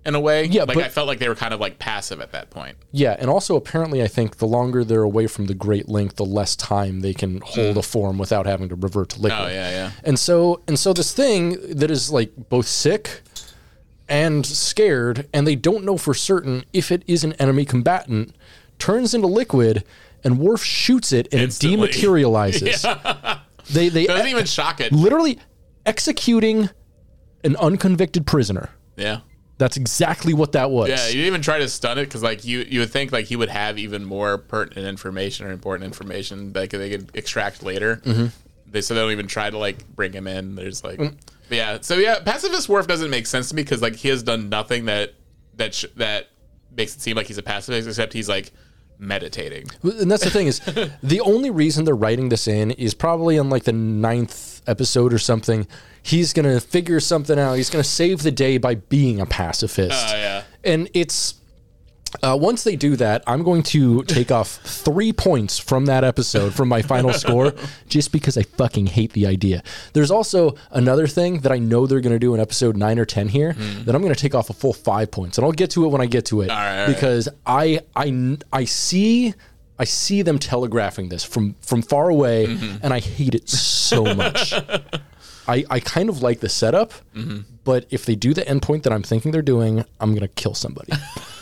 in 0.06 0.16
a 0.16 0.20
way. 0.20 0.45
Yeah, 0.45 0.64
like 0.64 0.76
but- 0.76 0.86
I 0.86 0.89
felt 0.89 1.08
like 1.08 1.20
they 1.20 1.28
were 1.28 1.36
kind 1.36 1.54
of 1.54 1.60
like 1.60 1.78
passive 1.78 2.22
at 2.22 2.32
that 2.32 2.50
point. 2.50 2.78
Yeah, 2.91 3.16
and 3.20 3.30
also 3.30 3.56
apparently, 3.56 4.02
I 4.02 4.08
think 4.08 4.38
the 4.38 4.47
longer 4.47 4.84
they're 4.84 5.04
away 5.04 5.28
from 5.28 5.45
the 5.47 5.54
Great 5.54 5.89
Link, 5.89 6.16
the 6.16 6.26
less 6.26 6.56
time 6.56 7.02
they 7.02 7.14
can 7.14 7.41
hold 7.41 7.78
a 7.78 7.82
form 7.84 8.18
without 8.18 8.45
having 8.45 8.70
to 8.70 8.76
revert 8.76 9.10
to 9.10 9.22
liquid. 9.22 9.39
Mm. 9.41 9.45
Oh 9.45 9.50
yeah, 9.50 9.70
yeah. 9.70 9.91
And 10.06 10.18
so, 10.18 10.62
and 10.68 10.80
so, 10.80 10.93
this 10.93 11.14
thing 11.14 11.58
that 11.76 11.91
is 11.91 12.12
like 12.12 12.32
both 12.50 12.66
sick 12.68 13.22
and 14.10 14.45
scared, 14.45 15.28
and 15.34 15.45
they 15.47 15.55
don't 15.55 15.84
know 15.86 15.97
for 15.97 16.14
certain 16.14 16.64
if 16.74 16.91
it 16.91 17.03
is 17.07 17.24
an 17.24 17.34
enemy 17.34 17.66
combatant, 17.66 18.36
turns 18.80 19.14
into 19.14 19.28
liquid, 19.28 19.84
and 20.24 20.39
Worf 20.39 20.64
shoots 20.64 21.12
it, 21.14 21.28
and 21.32 21.41
Instantly. 21.41 21.89
it 21.89 21.95
dematerializes. 21.95 23.39
They 23.70 23.89
they 23.89 24.05
Doesn't 24.07 24.28
even 24.28 24.45
shock 24.45 24.82
it. 24.82 24.91
literally 24.91 25.39
executing 25.86 26.70
an 27.43 27.55
unconvicted 27.57 28.26
prisoner. 28.26 28.70
Yeah. 28.97 29.20
That's 29.57 29.76
exactly 29.76 30.34
what 30.34 30.53
that 30.53 30.72
was. 30.72 30.88
Yeah, 30.89 31.05
you 31.07 31.14
didn't 31.16 31.28
even 31.28 31.41
try 31.41 31.60
to 31.60 31.68
stun 31.68 31.97
it 31.97 32.05
because, 32.05 32.24
like, 32.24 32.45
you 32.45 32.60
you 32.70 32.80
would 32.80 32.91
think 32.91 33.12
like 33.12 33.26
he 33.26 33.36
would 33.36 33.49
have 33.49 33.78
even 33.78 34.05
more 34.05 34.38
pertinent 34.38 34.88
information 34.88 35.45
or 35.45 35.51
important 35.51 35.84
information 35.86 36.53
that 36.53 36.70
they 36.70 36.89
could 36.89 37.12
extract 37.14 37.62
later. 37.62 37.97
Mm-hmm. 38.05 38.28
They 38.72 38.80
so 38.82 38.93
they 38.93 39.01
don't 39.01 39.12
even 39.12 39.28
try 39.28 39.49
to 39.49 39.57
like 39.57 39.86
bring 39.95 40.14
him 40.14 40.28
in. 40.28 40.55
There's 40.55 40.82
like, 40.84 40.99
Mm. 40.99 41.16
Yeah. 41.50 41.80
So 41.82 41.95
yeah, 41.95 42.20
pacifist 42.20 42.70
Worf 42.70 42.88
doesn't 42.88 43.10
make 43.10 43.28
sense 43.28 43.50
to 43.50 43.56
me 43.56 43.64
because 43.64 43.82
like 43.82 43.95
he 43.95 44.10
has 44.10 44.24
done 44.24 44.50
nothing 44.50 44.86
that 44.86 45.14
that 45.56 45.74
sh- 45.74 45.86
that 45.95 46.30
makes 46.76 46.95
it 46.95 47.02
seem 47.02 47.16
like 47.16 47.28
he's 47.28 47.38
a 47.38 47.43
pacifist 47.43 47.88
except 47.88 48.14
he's 48.14 48.30
like 48.30 48.52
meditating. 48.97 49.66
And 49.84 50.12
that's 50.12 50.24
the 50.24 50.30
thing 50.30 50.47
is, 50.47 50.60
the 51.04 51.22
only 51.22 51.50
reason 51.50 51.86
they're 51.86 51.95
writing 51.95 52.30
this 52.30 52.47
in 52.47 52.72
is 52.72 52.93
probably 52.93 53.39
on 53.39 53.50
like 53.50 53.64
the 53.64 53.74
ninth 53.74 54.62
episode 54.68 55.14
or 55.14 55.20
something. 55.20 55.68
He's 56.02 56.34
gonna 56.34 56.60
figure 56.60 57.00
something 57.00 57.39
out. 57.39 57.54
He's 57.56 57.70
gonna 57.70 57.84
save 57.84 58.24
the 58.24 58.32
day 58.32 58.58
by 58.58 58.76
being 58.76 59.20
a 59.20 59.26
pacifist. 59.26 60.08
Oh 60.10 60.16
yeah. 60.16 60.43
And 60.64 60.89
it's 60.93 61.38
uh, 62.24 62.38
once 62.39 62.64
they 62.64 62.76
do 62.76 62.95
that, 62.95 63.24
I'm 63.28 63.43
going 63.43 63.64
to 63.64 64.03
take 64.03 64.32
off 64.32 64.57
three 64.57 65.14
points 65.14 65.57
from 65.60 65.86
that 65.86 66.03
episode 66.03 66.53
from 66.53 66.68
my 66.68 66.82
final 66.82 67.14
score, 67.24 67.53
just 67.88 68.12
because 68.12 68.38
I 68.38 68.43
fucking 68.43 68.88
hate 68.88 69.14
the 69.14 69.28
idea. 69.28 69.64
There's 69.93 70.12
also 70.12 70.55
another 70.72 71.07
thing 71.07 71.41
that 71.41 71.51
I 71.51 71.60
know 71.60 71.88
they're 71.88 72.01
going 72.01 72.16
to 72.16 72.20
do 72.20 72.34
in 72.34 72.39
episode 72.39 72.78
nine 72.78 72.99
or 72.99 73.05
ten 73.05 73.28
here 73.28 73.53
hmm. 73.53 73.84
that 73.84 73.95
I'm 73.95 74.01
going 74.01 74.14
to 74.14 74.20
take 74.20 74.36
off 74.36 74.49
a 74.49 74.53
full 74.53 74.74
five 74.74 75.12
points, 75.12 75.38
and 75.38 75.45
I'll 75.45 75.51
get 75.51 75.72
to 75.72 75.86
it 75.86 75.89
when 75.89 76.01
I 76.01 76.05
get 76.05 76.26
to 76.28 76.41
it 76.41 76.49
right, 76.49 76.57
all 76.57 76.86
right. 76.88 76.93
because 76.93 77.30
I 77.45 77.82
I 77.95 78.38
I 78.51 78.66
see. 78.66 79.34
I 79.82 79.86
see 79.86 80.24
them 80.24 80.39
telegraphing 80.39 81.07
this 81.07 81.24
from 81.24 81.55
from 81.62 81.82
far 81.82 82.10
away, 82.10 82.47
mm-hmm. 82.47 82.84
and 82.84 82.93
I 82.93 82.99
hate 82.99 83.34
it 83.34 83.47
so 83.47 84.14
much. 84.14 84.53
I, 85.47 85.64
I 85.70 85.80
kind 85.80 86.10
of 86.10 86.22
like 86.22 86.41
the 86.41 86.49
setup, 86.49 86.91
mm-hmm. 87.16 87.39
but 87.64 87.86
if 87.89 88.05
they 88.05 88.16
do 88.16 88.34
the 88.34 88.41
endpoint 88.41 88.84
that 88.84 88.91
I'm 88.91 89.03
thinking 89.03 89.32
they're 89.32 89.41
doing, 89.41 89.86
I'm 90.01 90.14
gonna 90.14 90.28
kill 90.28 90.53
somebody. 90.53 90.91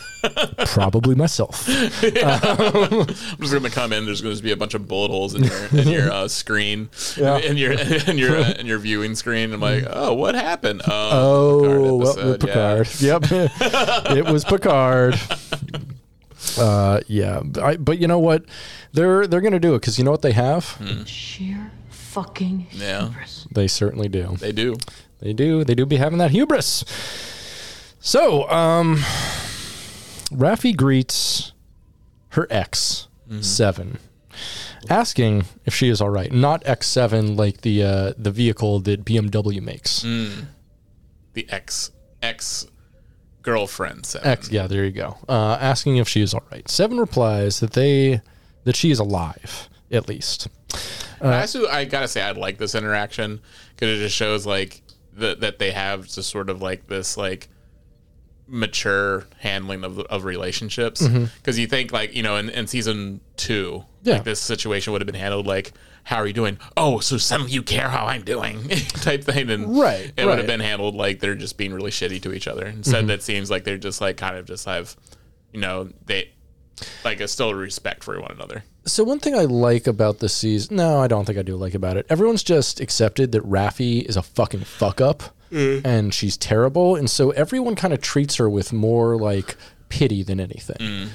Probably 0.66 1.14
myself. 1.14 1.66
I'm 1.68 3.06
just 3.06 3.52
gonna 3.52 3.70
come 3.70 3.92
in. 3.92 4.04
There's 4.04 4.20
going 4.20 4.36
to 4.36 4.42
be 4.42 4.52
a 4.52 4.56
bunch 4.56 4.74
of 4.74 4.88
bullet 4.88 5.10
holes 5.10 5.34
in 5.34 5.44
your 5.44 5.66
in 5.72 5.88
your 5.88 6.10
uh, 6.12 6.28
screen, 6.28 6.90
Yeah. 7.16 7.38
in 7.38 7.56
your 7.56 7.72
in 7.72 8.18
your 8.18 8.36
uh, 8.36 8.50
in 8.58 8.66
your 8.66 8.78
viewing 8.78 9.14
screen. 9.14 9.52
I'm 9.52 9.60
like, 9.60 9.84
oh, 9.88 10.14
what 10.14 10.34
happened? 10.34 10.82
Oh, 10.86 11.64
Oh, 11.90 11.96
well, 11.96 12.10
episode, 12.10 12.40
Picard. 12.40 12.88
Yep, 13.00 13.22
it 14.16 14.24
was 14.32 14.44
Picard. 14.44 15.18
Uh, 16.58 17.00
yeah, 17.06 17.40
I, 17.62 17.76
but 17.76 17.98
you 17.98 18.06
know 18.08 18.18
what? 18.18 18.44
They're 18.92 19.26
they're 19.26 19.40
gonna 19.40 19.60
do 19.60 19.74
it 19.74 19.80
because 19.80 19.98
you 19.98 20.04
know 20.04 20.10
what 20.10 20.22
they 20.22 20.32
have. 20.32 20.64
Hmm. 20.72 21.04
Sheer 21.04 21.70
fucking 21.90 22.66
Yeah. 22.72 23.08
hubris. 23.08 23.46
They 23.52 23.68
certainly 23.68 24.08
do. 24.08 24.36
They 24.40 24.52
do. 24.52 24.76
They 25.20 25.32
do. 25.32 25.64
They 25.64 25.74
do 25.74 25.84
be 25.86 25.96
having 25.96 26.18
that 26.18 26.30
hubris. 26.30 26.84
So, 28.00 28.48
um, 28.48 29.02
Raffi 30.30 30.76
greets 30.76 31.52
her 32.30 32.46
ex 32.50 33.08
seven, 33.40 33.98
asking 34.88 35.44
if 35.64 35.74
she 35.74 35.88
is 35.88 36.00
all 36.00 36.10
right. 36.10 36.32
Not 36.32 36.66
X 36.66 36.86
seven 36.86 37.36
like 37.36 37.62
the 37.62 37.82
uh, 37.82 38.12
the 38.16 38.30
vehicle 38.30 38.80
that 38.80 39.04
BMW 39.04 39.60
makes. 39.60 40.02
The 41.34 41.46
ex 41.50 41.92
ex 42.22 42.66
girlfriend 43.42 44.06
seven. 44.06 44.28
X, 44.28 44.50
yeah, 44.50 44.66
there 44.66 44.84
you 44.84 44.92
go. 44.92 45.16
Uh, 45.28 45.56
asking 45.60 45.96
if 45.96 46.08
she 46.08 46.22
is 46.22 46.34
all 46.34 46.44
right. 46.52 46.68
Seven 46.68 46.98
replies 46.98 47.60
that 47.60 47.72
they 47.72 48.20
that 48.64 48.76
she 48.76 48.90
is 48.90 48.98
alive 48.98 49.68
at 49.90 50.08
least. 50.08 50.48
I 51.20 51.40
also, 51.40 51.66
I 51.66 51.84
gotta 51.84 52.08
say, 52.08 52.22
I 52.22 52.30
like 52.32 52.58
this 52.58 52.74
interaction 52.74 53.40
because 53.74 53.98
it 53.98 54.02
just 54.02 54.14
shows 54.16 54.46
like 54.46 54.82
that 55.14 55.40
that 55.40 55.58
they 55.58 55.72
have 55.72 56.06
just 56.06 56.30
sort 56.30 56.50
of 56.50 56.62
like 56.62 56.86
this 56.86 57.16
like 57.16 57.48
mature 58.48 59.26
handling 59.38 59.84
of 59.84 59.98
of 60.00 60.24
relationships. 60.24 61.02
Mm-hmm. 61.02 61.26
Because 61.36 61.58
you 61.58 61.66
think 61.66 61.92
like 61.92 62.14
you 62.14 62.22
know 62.22 62.36
in, 62.36 62.48
in 62.50 62.66
season 62.66 63.20
two, 63.36 63.84
Yeah. 64.02 64.14
like 64.14 64.24
this 64.24 64.40
situation 64.40 64.92
would 64.92 65.02
have 65.02 65.06
been 65.06 65.20
handled 65.20 65.46
like. 65.46 65.72
How 66.04 66.16
are 66.16 66.26
you 66.26 66.32
doing? 66.32 66.56
Oh, 66.74 67.00
so 67.00 67.18
some 67.18 67.42
of 67.42 67.50
you 67.50 67.62
care 67.62 67.90
how 67.90 68.06
I'm 68.06 68.22
doing, 68.22 68.66
type 69.02 69.24
thing, 69.24 69.50
and 69.50 69.78
Right, 69.78 70.10
it 70.16 70.24
would 70.24 70.38
have 70.38 70.46
been 70.46 70.60
handled 70.60 70.94
like 70.94 71.20
they're 71.20 71.34
just 71.34 71.58
being 71.58 71.74
really 71.74 71.90
shitty 71.90 72.22
to 72.22 72.32
each 72.32 72.48
other. 72.48 72.64
Instead, 72.64 73.00
mm-hmm. 73.00 73.08
that 73.08 73.22
seems 73.22 73.50
like 73.50 73.64
they're 73.64 73.76
just 73.76 74.00
like 74.00 74.16
kind 74.16 74.34
of 74.38 74.46
just 74.46 74.64
have, 74.64 74.96
you 75.52 75.60
know, 75.60 75.90
they 76.06 76.30
like 77.04 77.20
a 77.20 77.28
still 77.28 77.52
respect 77.52 78.04
for 78.04 78.18
one 78.22 78.30
another. 78.30 78.64
So 78.86 79.04
one 79.04 79.18
thing 79.18 79.34
I 79.34 79.44
like 79.44 79.86
about 79.86 80.20
the 80.20 80.30
season, 80.30 80.76
no, 80.76 80.98
I 80.98 81.08
don't 81.08 81.26
think 81.26 81.38
I 81.38 81.42
do 81.42 81.56
like 81.56 81.74
about 81.74 81.98
it. 81.98 82.06
Everyone's 82.08 82.42
just 82.42 82.80
accepted 82.80 83.32
that 83.32 83.42
Raffi 83.42 84.02
is 84.02 84.16
a 84.16 84.22
fucking 84.22 84.60
fuck 84.60 85.02
up 85.02 85.22
and 85.52 86.12
she's 86.14 86.36
terrible, 86.36 86.96
and 86.96 87.08
so 87.10 87.30
everyone 87.30 87.74
kind 87.74 87.92
of 87.94 88.00
treats 88.00 88.36
her 88.36 88.48
with 88.48 88.72
more 88.72 89.16
like 89.16 89.56
pity 89.88 90.22
than 90.22 90.40
anything. 90.40 91.10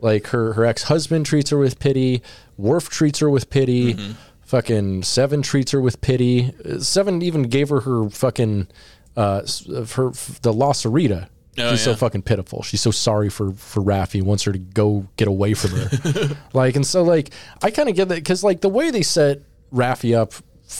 Like 0.00 0.28
her 0.28 0.52
her 0.54 0.64
ex 0.64 0.84
husband 0.84 1.26
treats 1.26 1.50
her 1.50 1.58
with 1.58 1.78
pity. 1.78 2.22
Worf 2.56 2.88
treats 2.90 3.18
her 3.20 3.30
with 3.30 3.50
pity. 3.50 3.96
Fucking 4.44 5.02
Seven 5.02 5.42
treats 5.42 5.72
her 5.72 5.80
with 5.80 6.00
pity. 6.00 6.52
Uh, 6.64 6.78
Seven 6.78 7.20
even 7.22 7.44
gave 7.44 7.68
her 7.70 7.80
her 7.80 8.08
fucking 8.10 8.68
uh, 9.16 9.40
s- 9.42 9.66
her 9.66 10.10
the 10.42 10.52
La 10.52 10.72
Sirena 10.72 11.28
Oh, 11.58 11.70
She's 11.70 11.80
so 11.80 11.94
fucking 11.96 12.20
pitiful. 12.22 12.62
She's 12.62 12.82
so 12.82 12.90
sorry 12.90 13.30
for 13.30 13.50
for 13.52 13.80
Raffi. 13.82 14.22
Wants 14.22 14.44
her 14.44 14.52
to 14.52 14.58
go 14.58 15.08
get 15.16 15.26
away 15.26 15.54
from 15.54 15.70
her. 15.70 16.36
like, 16.52 16.76
and 16.76 16.86
so 16.86 17.02
like 17.02 17.30
I 17.62 17.70
kind 17.70 17.88
of 17.88 17.96
get 17.96 18.08
that 18.10 18.16
because 18.16 18.44
like 18.44 18.60
the 18.60 18.68
way 18.68 18.90
they 18.90 19.00
set 19.02 19.40
Raffi 19.72 20.14
up 20.14 20.34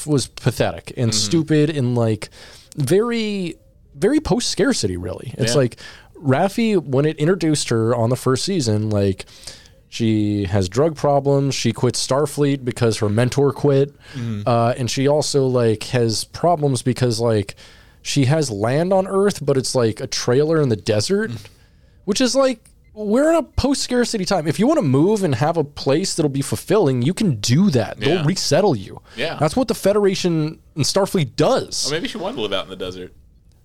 was 0.05 0.27
pathetic 0.29 0.93
and 0.97 1.11
Mm-hmm. 1.13 1.17
stupid 1.19 1.71
and 1.71 1.95
like 1.97 2.29
very 2.77 3.57
very 3.95 4.21
post 4.21 4.51
scarcity. 4.51 4.97
Really, 4.97 5.35
it's 5.39 5.53
Yeah. 5.53 5.59
like 5.59 5.77
Raffi 6.23 6.77
when 6.83 7.05
it 7.07 7.17
introduced 7.19 7.69
her 7.71 7.95
on 7.95 8.11
the 8.11 8.17
first 8.17 8.45
season, 8.45 8.91
like. 8.91 9.25
She 9.89 10.45
has 10.45 10.69
drug 10.69 10.97
problems. 10.97 11.55
She 11.55 11.73
quit 11.73 11.95
Starfleet 11.95 12.65
because 12.65 12.99
her 12.99 13.09
mentor 13.09 13.53
quit, 13.53 13.95
uh, 14.45 14.75
and 14.77 14.91
she 14.91 15.07
also 15.07 15.47
like 15.47 15.85
has 15.85 16.25
problems 16.25 16.83
because 16.83 17.19
like 17.21 17.55
she 18.03 18.25
has 18.27 18.51
land 18.51 18.93
on 18.93 19.07
Earth, 19.07 19.47
but 19.47 19.57
it's 19.57 19.75
like 19.77 20.01
a 20.01 20.07
trailer 20.09 20.61
in 20.61 20.69
the 20.69 20.77
desert, 20.77 21.31
which 22.05 22.21
is 22.21 22.35
like 22.35 22.61
we're 22.97 23.29
in 23.31 23.37
a 23.37 23.43
post 23.43 23.83
scarcity 23.83 24.25
time. 24.25 24.47
If 24.49 24.59
you 24.59 24.67
want 24.67 24.79
to 24.79 24.83
move 24.83 25.23
and 25.23 25.35
have 25.35 25.57
a 25.57 25.65
place 25.65 26.15
that'll 26.15 26.31
be 26.31 26.41
fulfilling, 26.43 27.03
you 27.03 27.13
can 27.15 27.37
do 27.37 27.69
that. 27.71 27.99
They'll 28.01 28.25
resettle 28.25 28.75
you. 28.75 29.03
Yeah. 29.17 29.37
that's 29.39 29.55
what 29.55 29.69
the 29.69 29.75
Federation 29.75 30.59
and 30.75 30.85
Starfleet 30.85 31.37
does. 31.37 31.91
Or 31.91 31.95
maybe 31.95 32.09
she 32.09 32.17
wanted 32.19 32.37
to 32.37 32.43
live 32.43 32.53
out 32.55 32.65
in 32.65 32.71
the 32.71 32.77
desert. 32.77 33.13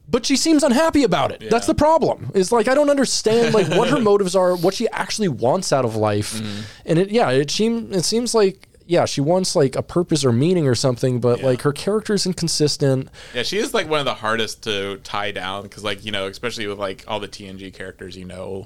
but 0.10 0.26
she 0.26 0.36
seems 0.36 0.64
unhappy 0.64 1.04
about 1.04 1.32
it. 1.32 1.50
That's 1.50 1.68
the 1.68 1.74
problem. 1.76 2.32
Is 2.34 2.52
like 2.52 2.68
I 2.68 2.76
don't 2.76 2.90
understand 2.90 3.54
like 3.54 3.68
what 3.70 3.88
her 3.90 4.00
motives 4.12 4.36
are, 4.36 4.56
what 4.56 4.74
she 4.74 4.90
actually 4.90 5.30
wants 5.30 5.72
out 5.72 5.86
of 5.86 5.96
life, 5.96 6.34
Mm-hmm. 6.34 6.62
and 6.88 7.00
it 7.00 7.10
yeah 7.12 7.30
it 7.30 7.50
seems 7.50 7.96
it 7.96 8.04
seems 8.04 8.36
like. 8.36 8.68
Yeah, 8.88 9.06
she 9.06 9.22
wants 9.22 9.56
like 9.56 9.78
a 9.78 9.84
purpose 9.84 10.26
or 10.26 10.34
meaning 10.34 10.68
or 10.68 10.76
something, 10.76 11.22
but 11.22 11.42
like 11.42 11.62
her 11.62 11.72
character 11.72 12.14
is 12.14 12.26
inconsistent. 12.26 13.08
Yeah, 13.34 13.44
she 13.44 13.58
is 13.58 13.74
like 13.74 13.88
one 13.88 14.00
of 14.00 14.06
the 14.06 14.16
hardest 14.16 14.64
to 14.64 14.98
tie 14.98 15.32
down 15.32 15.64
because, 15.64 15.82
like, 15.86 16.04
you 16.04 16.12
know, 16.12 16.28
especially 16.28 16.68
with 16.68 16.78
like 16.78 17.06
all 17.08 17.22
the 17.22 17.28
TNG 17.30 17.74
characters, 17.74 18.18
you 18.18 18.26
know 18.26 18.66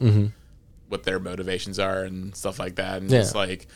what 0.90 1.04
their 1.04 1.20
motivations 1.20 1.80
are 1.80 2.04
and 2.04 2.36
stuff 2.36 2.60
like 2.60 2.76
that. 2.76 3.02
And 3.02 3.10
Yeah. 3.12 3.20
just 3.20 3.36
like 3.36 3.68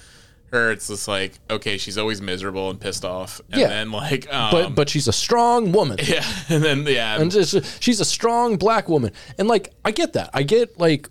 her, 0.52 0.72
it's 0.72 0.88
just 0.88 1.08
like, 1.08 1.34
okay, 1.50 1.78
she's 1.78 1.98
always 1.98 2.22
miserable 2.22 2.70
and 2.72 2.80
pissed 2.82 3.06
off. 3.06 3.40
And 3.52 3.62
Yeah. 3.62 3.68
then, 3.68 3.92
like, 3.92 4.32
um, 4.34 4.52
But 4.52 4.76
but 4.76 4.90
she's 4.90 5.08
a 5.08 5.14
strong 5.14 5.72
woman. 5.72 6.00
yeah. 6.04 6.26
And 6.50 6.64
then, 6.64 6.86
yeah. 6.88 7.20
and 7.22 7.30
just, 7.32 7.82
she's 7.84 8.00
a 8.00 8.06
strong 8.06 8.58
black 8.58 8.90
woman 8.90 9.12
and 9.38 9.48
like 9.48 9.72
i 9.86 9.92
get 9.92 10.14
that 10.14 10.30
i 10.34 10.42
get 10.44 10.80
like 10.80 11.10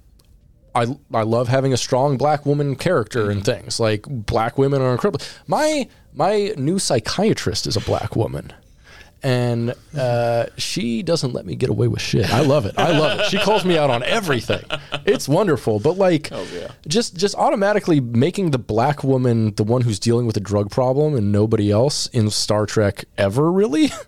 I, 0.75 0.87
I 1.13 1.23
love 1.23 1.49
having 1.49 1.73
a 1.73 1.77
strong 1.77 2.17
black 2.19 2.47
woman 2.47 2.77
character 2.77 3.31
and 3.31 3.45
things 3.45 3.81
like 3.81 4.03
black 4.09 4.59
women 4.59 4.81
are 4.83 4.93
incredible. 4.93 5.25
My 5.49 5.89
my 6.13 6.53
new 6.57 6.79
psychiatrist 6.79 7.67
is 7.67 7.77
a 7.77 7.81
black 7.81 8.15
woman, 8.15 8.53
and 9.23 9.75
uh, 9.97 10.47
she 10.57 11.03
doesn't 11.03 11.33
let 11.33 11.45
me 11.47 11.57
get 11.57 11.71
away 11.71 11.89
with 11.89 12.01
shit. 12.01 12.33
I 12.33 12.41
love 12.41 12.67
it. 12.67 12.75
I 12.79 12.97
love 12.97 13.21
it. 13.21 13.27
She 13.27 13.39
calls 13.39 13.65
me 13.65 13.77
out 13.77 13.91
on 13.91 14.03
everything. 14.03 14.65
It's 15.05 15.29
wonderful. 15.29 15.81
But 15.81 15.99
like, 15.99 16.31
oh, 16.33 16.47
yeah. 16.53 16.73
just 16.87 17.17
just 17.17 17.35
automatically 17.35 18.01
making 18.01 18.51
the 18.51 18.59
black 18.59 19.03
woman 19.03 19.55
the 19.55 19.65
one 19.65 19.83
who's 19.83 19.99
dealing 19.99 20.27
with 20.27 20.37
a 20.37 20.41
drug 20.41 20.71
problem 20.71 21.15
and 21.15 21.33
nobody 21.33 21.71
else 21.71 22.07
in 22.09 22.31
Star 22.31 22.67
Trek 22.67 23.05
ever 23.17 23.51
really. 23.51 23.91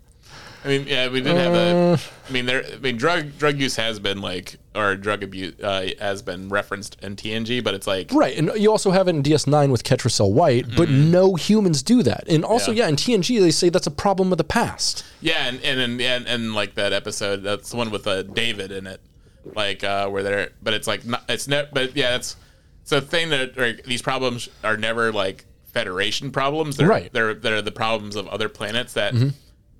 I 0.64 0.68
mean, 0.68 0.86
yeah, 0.86 1.08
we 1.08 1.20
did 1.22 1.36
have 1.36 1.54
a. 1.54 1.92
Uh. 1.92 1.96
I 2.28 2.32
mean, 2.32 2.46
there. 2.46 2.64
I 2.64 2.76
mean, 2.78 2.96
drug 2.96 3.38
drug 3.38 3.58
use 3.58 3.76
has 3.76 3.98
been 3.98 4.20
like, 4.20 4.56
or 4.74 4.94
drug 4.94 5.22
abuse 5.22 5.58
uh, 5.62 5.88
has 5.98 6.20
been 6.22 6.48
referenced 6.50 6.98
in 7.02 7.16
TNG, 7.16 7.64
but 7.64 7.72
it's 7.74 7.86
like, 7.86 8.12
Right, 8.12 8.36
and 8.36 8.50
you 8.56 8.70
also 8.70 8.90
have 8.90 9.08
it 9.08 9.14
in 9.16 9.22
DS9 9.22 9.70
with 9.70 9.84
Ketracel 9.84 10.32
White, 10.32 10.66
but 10.76 10.90
no 10.90 11.34
humans 11.34 11.82
do 11.82 12.02
that. 12.02 12.24
And 12.28 12.44
also, 12.44 12.72
yeah. 12.72 12.84
Yeah. 12.84 12.88
in 12.90 12.96
TNG 12.96 13.40
they 13.40 13.50
say 13.50 13.70
that's 13.70 13.86
a 13.86 13.90
problem 13.90 14.32
of 14.32 14.38
the 14.38 14.44
past. 14.44 15.04
Yeah, 15.20 15.46
and 15.46 15.61
and 15.62 15.80
and, 15.80 16.00
and, 16.00 16.26
and 16.26 16.54
like 16.54 16.74
that 16.74 16.92
episode, 16.92 17.38
that's 17.42 17.70
the 17.70 17.76
one 17.76 17.90
with 17.90 18.06
uh, 18.06 18.22
David 18.24 18.70
in 18.70 18.86
it, 18.86 19.00
like 19.54 19.82
uh, 19.82 20.08
where 20.08 20.22
they're, 20.22 20.50
but 20.62 20.74
it's 20.74 20.86
like 20.86 21.06
not, 21.06 21.24
it's 21.28 21.48
ne- 21.48 21.68
but 21.72 21.96
yeah, 21.96 22.16
it's 22.16 22.36
it's 22.82 22.92
a 22.92 23.00
thing 23.00 23.30
that 23.30 23.56
like, 23.56 23.84
these 23.84 24.02
problems 24.02 24.48
are 24.62 24.76
never 24.76 25.11
like 25.11 25.46
Federation 25.72 26.32
problems. 26.32 26.76
They're, 26.76 26.88
Right. 26.88 27.12
They're 27.12 27.32
they're 27.32 27.62
the 27.62 27.70
problems 27.72 28.16
of 28.16 28.26
other 28.28 28.48
planets 28.48 28.92
that 28.94 29.14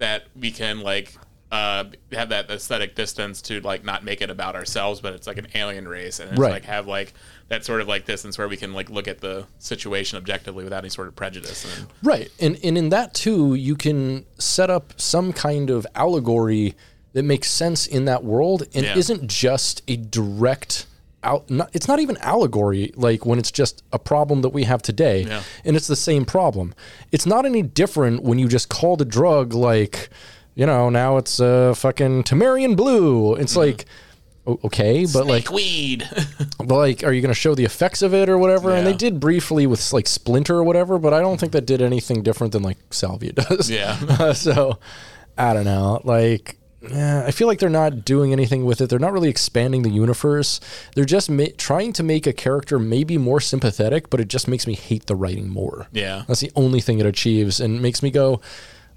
that 0.01 0.25
we 0.39 0.51
can 0.51 0.81
like 0.81 1.15
uh, 1.53 1.85
have 2.13 2.29
that 2.29 2.49
aesthetic 2.51 2.95
distance 2.95 3.41
to 3.43 3.61
like 3.61 3.85
not 3.85 4.05
make 4.05 4.21
it 4.23 4.31
about 4.31 4.55
ourselves, 4.55 5.01
but 5.01 5.15
it's 5.15 5.27
like 5.27 5.37
an 5.39 5.47
alien 5.55 5.87
race, 5.89 6.21
and 6.21 6.31
it's 6.31 6.39
Right. 6.39 6.53
like 6.53 6.65
have 6.65 6.87
like 6.87 7.13
that 7.49 7.65
sort 7.65 7.81
of 7.81 7.89
like 7.89 8.07
distance 8.07 8.39
where 8.39 8.47
we 8.49 8.57
can 8.57 8.73
like 8.73 8.89
look 8.91 9.09
at 9.09 9.21
the 9.21 9.47
situation 9.59 10.17
objectively 10.17 10.63
without 10.65 10.79
any 10.85 10.89
sort 10.91 11.09
of 11.09 11.17
prejudice. 11.17 11.65
And 11.65 11.87
Right, 12.03 12.31
and 12.41 12.57
and 12.63 12.77
in 12.79 12.89
that 12.91 13.15
too, 13.15 13.55
you 13.55 13.75
can 13.77 14.27
set 14.39 14.71
up 14.71 14.93
some 15.01 15.33
kind 15.33 15.71
of 15.71 15.87
allegory 15.97 16.75
that 17.15 17.25
makes 17.25 17.51
sense 17.51 17.87
in 17.89 18.05
that 18.05 18.23
world 18.23 18.63
and 18.73 18.85
Yeah. 18.87 18.97
isn't 18.97 19.27
just 19.29 19.83
a 19.89 19.97
direct. 19.97 20.87
Out, 21.23 21.51
not, 21.51 21.69
it's 21.75 21.87
not 21.87 22.01
even 22.01 22.17
allegory 22.19 22.93
like 22.97 23.27
when 23.27 23.39
it's 23.39 23.51
just 23.51 23.83
a 23.93 23.99
problem 23.99 24.41
that 24.41 24.49
we 24.51 24.65
have 24.65 24.81
today 24.81 25.25
Yeah. 25.25 25.43
and 25.67 25.77
it's 25.77 25.87
the 25.87 25.95
same 25.95 26.25
problem 26.25 26.75
it's 27.13 27.27
not 27.27 27.45
any 27.45 27.61
different 27.63 28.23
when 28.23 28.39
you 28.39 28.49
just 28.49 28.71
call 28.71 28.97
the 28.97 29.05
drug 29.05 29.53
like 29.53 30.09
you 30.55 30.65
know 30.65 30.89
now 30.89 31.19
it's 31.19 31.39
uh, 31.39 31.75
fucking 31.77 32.23
tamarian 32.25 32.75
blue 32.75 33.35
it's 33.35 33.55
like 33.55 33.85
okay 34.65 35.07
but 35.13 35.27
like 35.27 35.51
weed. 35.51 36.09
but 36.59 36.69
like, 36.69 37.05
are 37.05 37.13
you 37.13 37.21
going 37.21 37.33
to 37.33 37.39
show 37.39 37.55
the 37.55 37.65
effects 37.65 38.03
of 38.03 38.15
it 38.15 38.29
or 38.29 38.39
whatever? 38.39 38.71
And 38.75 38.87
they 38.87 38.95
did 38.95 39.21
briefly 39.21 39.67
with 39.67 39.93
like 39.93 40.07
Splinter 40.07 40.57
or 40.57 40.65
whatever, 40.65 40.99
but 40.99 41.13
I 41.13 41.21
don't 41.21 41.39
think 41.39 41.53
that 41.53 41.67
did 41.67 41.83
anything 41.83 42.23
different 42.23 42.53
than 42.53 42.63
like 42.63 42.79
Salvia 42.91 43.33
does. 43.33 43.71
Yeah. 43.71 44.33
so 44.33 44.79
I 45.37 45.53
don't 45.53 45.65
know. 45.67 46.01
Like, 46.05 46.57
yeah, 46.89 47.25
I 47.27 47.31
feel 47.31 47.47
like 47.47 47.59
they're 47.59 47.69
not 47.69 48.05
doing 48.05 48.33
anything 48.33 48.65
with 48.65 48.81
it. 48.81 48.89
They're 48.89 48.99
not 48.99 49.13
really 49.13 49.29
expanding 49.29 49.83
the 49.83 49.91
universe. 49.91 50.61
They're 50.95 51.05
just 51.05 51.31
ma- 51.31 51.47
trying 51.59 51.93
to 51.95 52.03
make 52.03 52.27
a 52.27 52.33
character 52.33 52.79
maybe 52.79 53.19
more 53.19 53.41
sympathetic, 53.41 54.09
but 54.09 54.21
it 54.21 54.29
just 54.29 54.49
makes 54.49 54.67
me 54.67 54.75
hate 54.75 55.07
the 55.07 55.15
writing 55.15 55.49
more. 55.49 55.89
Yeah. 55.93 56.25
That's 56.27 56.41
the 56.41 56.53
only 56.57 56.81
thing 56.81 56.99
it 56.99 57.07
achieves 57.07 57.61
and 57.61 57.83
makes 57.83 58.03
me 58.03 58.11
go, 58.11 58.41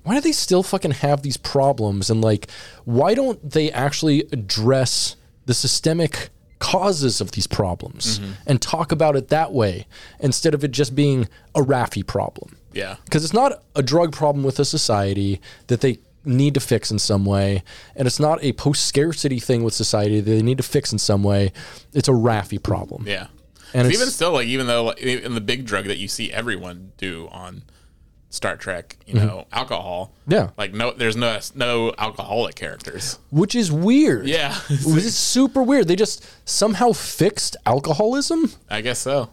why 0.04 0.16
do 0.16 0.22
they 0.22 0.32
still 0.32 0.64
fucking 0.64 0.92
have 0.92 1.22
these 1.22 1.38
problems? 1.38 2.10
And 2.10 2.22
like, 2.22 2.50
why 2.86 3.14
don't 3.14 3.52
they 3.52 3.72
actually 3.72 4.22
address 4.32 5.16
the 5.46 5.54
systemic 5.54 6.30
causes 6.60 7.20
of 7.20 7.32
these 7.32 7.48
problems 7.48 8.20
mm-hmm. 8.20 8.32
and 8.48 8.62
talk 8.62 8.94
about 8.94 9.18
it 9.18 9.28
that 9.28 9.52
way 9.52 9.86
instead 10.22 10.54
of 10.54 10.64
it 10.64 10.72
just 10.72 10.96
being 10.96 11.28
a 11.54 11.60
Raffi 11.60 12.06
problem? 12.06 12.58
yeah. 12.74 12.96
Because 13.06 13.24
it's 13.24 13.34
not 13.34 13.64
a 13.76 13.84
drug 13.84 14.12
problem 14.12 14.44
with 14.44 14.60
a 14.60 14.66
society 14.66 15.40
that 15.68 15.82
they 15.82 16.00
need 16.26 16.54
to 16.54 16.60
fix 16.60 16.92
in 16.92 17.00
some 17.00 17.26
way, 17.26 17.64
and 17.96 18.08
it's 18.08 18.20
not 18.20 18.44
a 18.44 18.54
post 18.54 18.86
scarcity 18.86 19.40
thing 19.40 19.64
with 19.64 19.74
society 19.74 20.20
that 20.22 20.30
they 20.30 20.42
need 20.42 20.58
to 20.58 20.64
fix 20.64 20.92
in 20.92 21.00
some 21.00 21.24
way. 21.24 21.52
It's 21.94 22.08
a 22.08 22.12
Raffi 22.14 22.62
problem. 22.62 23.06
Yeah. 23.08 23.28
And 23.74 23.88
it's- 23.88 23.94
even 24.00 24.12
still, 24.12 24.32
like 24.34 24.48
even 24.48 24.68
though 24.68 24.86
like, 24.86 25.00
in 25.00 25.36
the 25.36 25.42
big 25.42 25.66
drug 25.66 25.86
that 25.86 25.98
you 25.98 26.08
see 26.08 26.32
everyone 26.32 26.92
do 26.98 27.28
on 27.32 27.64
Star 28.30 28.56
Trek, 28.58 28.98
you 29.06 29.14
know, 29.14 29.46
alcohol. 29.52 30.14
Mm-hmm. 30.22 30.32
Yeah. 30.32 30.50
Like 30.58 30.74
no, 30.74 30.92
there's 30.92 31.16
no 31.16 31.40
no 31.56 31.94
alcoholic 31.98 32.56
characters. 32.56 33.20
Which 33.32 33.54
is 33.54 33.72
weird. 33.72 34.28
Yeah. 34.28 34.58
It 34.70 34.86
was 34.86 35.16
super 35.16 35.62
weird. 35.62 35.88
They 35.88 35.96
just 35.96 36.26
somehow 36.46 36.94
fixed 36.94 37.58
alcoholism. 37.66 38.52
I 38.70 38.82
guess 38.82 39.00
so. 39.00 39.30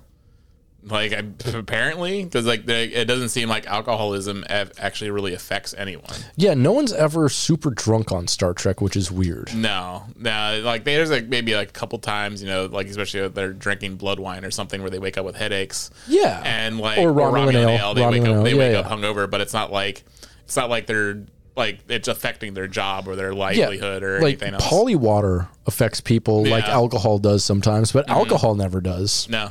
Like 0.83 1.13
I, 1.13 1.23
apparently, 1.59 2.25
because 2.25 2.47
like 2.47 2.65
they, 2.65 2.85
it 2.85 3.05
doesn't 3.05 3.29
seem 3.29 3.49
like 3.51 3.67
alcoholism 3.67 4.45
av- 4.49 4.73
actually 4.79 5.11
really 5.11 5.35
affects 5.35 5.75
anyone. 5.77 6.05
Yeah, 6.37 6.55
no 6.55 6.73
one's 6.73 6.93
ever 6.93 7.29
super 7.29 7.71
drunk 7.71 8.11
on 8.13 8.27
Star 8.29 8.55
Trek, 8.55 8.81
which 8.81 8.97
is 8.97 9.11
weird. 9.13 9.55
No, 9.55 10.05
no. 10.17 10.63
Like 10.65 10.85
there's 10.85 11.11
like 11.11 11.27
maybe 11.27 11.55
like 11.55 11.69
a 11.69 11.73
couple 11.73 11.99
times, 11.99 12.43
you 12.43 12.49
know, 12.49 12.65
like 12.65 12.87
especially 12.87 13.21
if 13.21 13.35
they're 13.35 13.53
drinking 13.53 13.97
blood 13.97 14.19
wine 14.19 14.43
or 14.45 14.51
something 14.51 14.81
where 14.81 14.91
they 14.91 14.99
wake 14.99 15.19
up 15.19 15.25
with 15.27 15.37
headaches. 15.37 15.91
Yeah. 16.09 16.41
and 16.45 16.79
like 16.81 16.99
Or 16.99 17.13
Romulan 17.13 17.55
ale. 17.79 17.95
they 17.95 18.07
wake 18.07 18.23
up 18.23 18.27
ale. 18.29 18.43
they 18.43 18.51
Yeah, 18.53 18.57
wake 18.59 18.73
yeah. 18.73 18.79
up 18.81 18.87
hungover, 18.87 19.31
but 19.31 19.43
it's 19.43 19.53
not 19.53 19.71
like 19.71 20.03
it's 20.45 20.57
not 20.57 20.71
like 20.71 20.87
they're 20.87 21.23
like 21.57 21.81
it's 21.89 22.09
affecting 22.09 22.55
their 22.55 22.69
job 22.69 23.07
or 23.07 23.17
their 23.17 23.35
livelihood 23.35 24.03
or 24.03 24.15
like 24.21 24.41
anything 24.41 24.55
else. 24.55 24.67
poly 24.67 24.95
water 24.95 25.49
affects 25.67 26.01
people 26.01 26.39
like 26.45 26.49
Yeah. 26.51 26.61
Mm-hmm. 26.71 26.71
alcohol 26.71 27.19
does 27.19 27.45
sometimes, 27.45 27.93
but 27.93 28.09
alcohol 28.09 28.55
never 28.55 28.81
does. 28.81 29.29
no, 29.29 29.51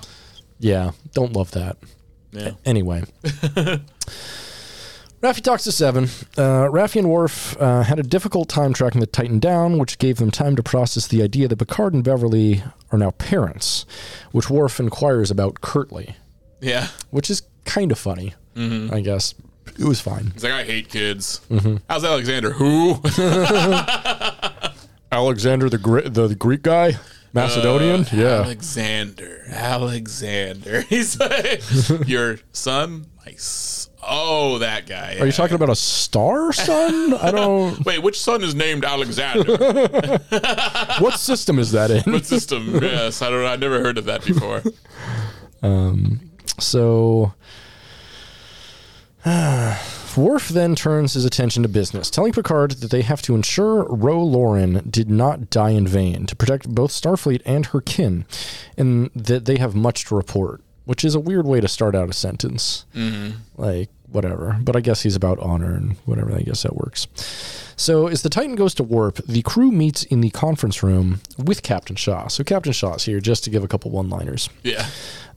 Yeah, 0.60 0.92
don't 1.14 1.34
love 1.34 1.52
that. 1.52 1.78
yeah, 2.32 2.52
Anyway. 2.66 3.04
Raffi 5.22 5.42
talks 5.42 5.66
to 5.66 5.72
Seven. 5.74 6.06
Uh, 6.38 6.70
Raffi 6.72 6.96
and 6.98 7.10
Worf 7.10 7.62
uh, 7.62 7.84
had 7.84 8.00
a 8.00 8.04
difficult 8.04 8.48
time 8.48 8.72
tracking 8.72 9.02
the 9.02 9.08
Titan 9.08 9.40
down, 9.40 9.78
which 9.78 9.98
gave 10.00 10.16
them 10.18 10.32
time 10.32 10.56
to 10.56 10.64
process 10.64 11.08
the 11.08 11.22
idea 11.22 11.50
that 11.50 11.58
Picard 11.58 11.94
and 11.94 12.04
Beverly 12.06 12.64
are 12.92 12.98
now 12.98 13.12
parents, 13.12 13.86
which 14.32 14.50
Worf 14.50 14.80
inquires 14.80 15.30
about 15.30 15.60
curtly, 15.60 16.16
yeah. 16.62 16.88
which 17.12 17.30
is 17.30 17.42
kind 17.66 17.92
of 17.92 18.00
funny, 18.00 18.34
Mm-hmm. 18.56 18.94
I 18.94 19.02
guess. 19.02 19.36
It 19.78 19.84
was 19.86 20.00
fine. 20.02 20.32
He's 20.34 20.44
like, 20.44 20.54
I 20.54 20.64
hate 20.64 20.88
kids. 20.90 21.42
Mm-hmm. 21.50 21.78
How's 21.90 22.04
Alexander? 22.06 22.52
Who? 22.52 22.94
Alexander 25.12 25.70
the 25.70 25.78
Gre- 25.78 26.08
the, 26.08 26.34
Greek 26.36 26.62
guy, 26.64 26.94
Macedonian, 27.34 28.06
yeah. 28.12 28.42
Alexander. 28.42 29.44
Alexander. 29.50 30.82
He's 30.90 31.20
like, 31.20 31.62
your 32.08 32.40
son, 32.52 33.06
my 33.26 33.34
son. 33.38 33.94
Oh, 34.02 34.58
that 34.60 34.88
guy. 34.88 35.18
Are 35.20 35.26
you 35.26 35.32
talking 35.32 35.56
about 35.56 35.70
a 35.70 35.76
star 35.76 36.52
sun? 36.54 37.14
I 37.16 37.32
don't. 37.32 37.84
Wait, 37.86 38.02
which 38.02 38.20
son 38.20 38.44
is 38.44 38.56
named 38.56 38.86
Alexander? 38.86 39.58
What 41.00 41.20
system 41.20 41.60
is 41.60 41.72
that 41.74 41.92
in? 41.92 42.12
what 42.12 42.26
system? 42.26 42.80
Yes, 42.82 43.22
I 43.22 43.30
don't 43.30 43.42
know. 43.44 43.48
I've 43.48 43.60
never 43.60 43.80
heard 43.82 43.98
of 43.98 44.06
that 44.06 44.26
before. 44.26 44.64
Um, 45.62 46.20
So, 46.60 47.34
Worf 50.18 50.50
then 50.50 50.76
turns 50.76 51.14
his 51.14 51.26
attention 51.26 51.64
to 51.64 51.70
business, 51.70 52.10
telling 52.10 52.34
Picard 52.34 52.72
that 52.72 52.92
they 52.92 53.02
have 53.02 53.22
to 53.24 53.36
ensure 53.36 53.84
Ro 53.84 54.24
Laren 54.24 54.88
did 54.90 55.10
not 55.10 55.50
die 55.50 55.72
in 55.72 55.88
vain 55.88 56.26
to 56.28 56.36
protect 56.36 56.70
both 56.70 56.92
Starfleet 56.92 57.42
and 57.46 57.68
her 57.68 57.82
kin, 57.82 58.26
and 58.78 59.10
that 59.16 59.46
they 59.46 59.58
have 59.58 59.76
much 59.76 60.06
to 60.06 60.16
report, 60.16 60.62
which 60.86 61.04
is 61.04 61.16
a 61.16 61.20
weird 61.20 61.46
way 61.46 61.60
to 61.60 61.68
start 61.68 61.96
out 61.96 62.10
a 62.10 62.14
sentence. 62.14 62.86
Mm-hmm. 62.96 63.38
Like, 63.58 63.90
whatever. 64.12 64.58
But 64.62 64.76
I 64.76 64.82
guess 64.82 65.02
he's 65.04 65.16
about 65.16 65.40
honor 65.40 65.74
and 65.74 65.94
whatever. 66.06 66.34
I 66.34 66.42
guess 66.42 66.64
that 66.64 66.76
works. 66.76 67.08
So, 67.76 68.08
as 68.08 68.24
the 68.24 68.30
Titan 68.30 68.56
goes 68.56 68.74
to 68.76 68.84
warp, 68.84 69.18
the 69.26 69.42
crew 69.42 69.72
meets 69.72 70.04
in 70.04 70.20
the 70.20 70.32
conference 70.32 70.84
room 70.84 71.22
with 71.38 71.64
Captain 71.64 71.96
Shaw. 71.96 72.28
So, 72.28 72.44
Captain 72.44 72.74
Shaw's 72.74 73.06
here 73.06 73.22
just 73.22 73.46
to 73.46 73.50
give 73.50 73.64
a 73.64 73.70
couple 73.70 73.90
one 73.92 74.10
liners. 74.10 74.50
Yeah. 74.64 74.86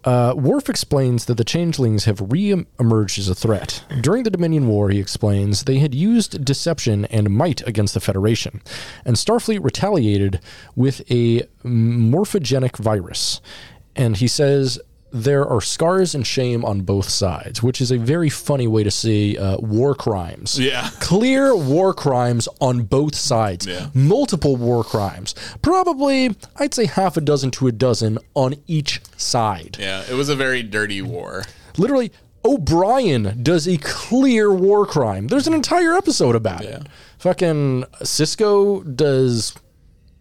Uh, 0.04 0.34
Worf 0.36 0.68
explains 0.68 1.26
that 1.26 1.36
the 1.36 1.44
changelings 1.44 2.06
have 2.06 2.32
re-emerged 2.32 3.18
as 3.18 3.28
a 3.28 3.34
threat. 3.34 3.84
During 4.00 4.24
the 4.24 4.30
Dominion 4.30 4.66
War, 4.66 4.90
he 4.90 4.98
explains, 4.98 5.64
they 5.64 5.78
had 5.78 5.94
used 5.94 6.44
deception 6.44 7.04
and 7.06 7.30
might 7.30 7.66
against 7.68 7.94
the 7.94 8.00
Federation, 8.00 8.62
and 9.04 9.16
Starfleet 9.16 9.62
retaliated 9.62 10.40
with 10.74 11.02
a 11.10 11.42
morphogenic 11.64 12.76
virus. 12.76 13.40
And 13.94 14.16
he 14.16 14.26
says 14.26 14.80
there 15.12 15.46
are 15.46 15.60
scars 15.60 16.14
and 16.14 16.26
shame 16.26 16.64
on 16.64 16.80
both 16.82 17.08
sides, 17.08 17.62
which 17.62 17.80
is 17.80 17.90
a 17.92 17.98
very 17.98 18.28
funny 18.30 18.66
way 18.66 18.82
to 18.82 18.90
see 18.90 19.36
uh, 19.38 19.58
war 19.58 19.94
crimes. 19.94 20.58
Yeah. 20.58 20.90
Clear 21.00 21.54
war 21.54 21.92
crimes 21.94 22.48
on 22.60 22.82
both 22.84 23.14
sides. 23.14 23.66
Yeah. 23.66 23.88
Multiple 23.94 24.56
war 24.56 24.82
crimes. 24.84 25.34
Probably, 25.60 26.34
I'd 26.56 26.74
say 26.74 26.86
half 26.86 27.16
a 27.16 27.20
dozen 27.20 27.50
to 27.52 27.66
a 27.68 27.72
dozen 27.72 28.18
on 28.34 28.54
each 28.66 29.00
side. 29.16 29.76
Yeah. 29.78 30.02
It 30.10 30.14
was 30.14 30.28
a 30.28 30.36
very 30.36 30.62
dirty 30.62 31.02
war. 31.02 31.44
Literally, 31.76 32.10
O'Brien 32.44 33.40
does 33.42 33.68
a 33.68 33.76
clear 33.78 34.52
war 34.52 34.84
crime. 34.86 35.28
There's 35.28 35.46
an 35.46 35.54
entire 35.54 35.94
episode 35.94 36.34
about 36.34 36.64
Yeah. 36.64 36.76
it. 36.78 36.86
Fucking 37.18 37.84
Sisko 38.02 38.96
does 38.96 39.54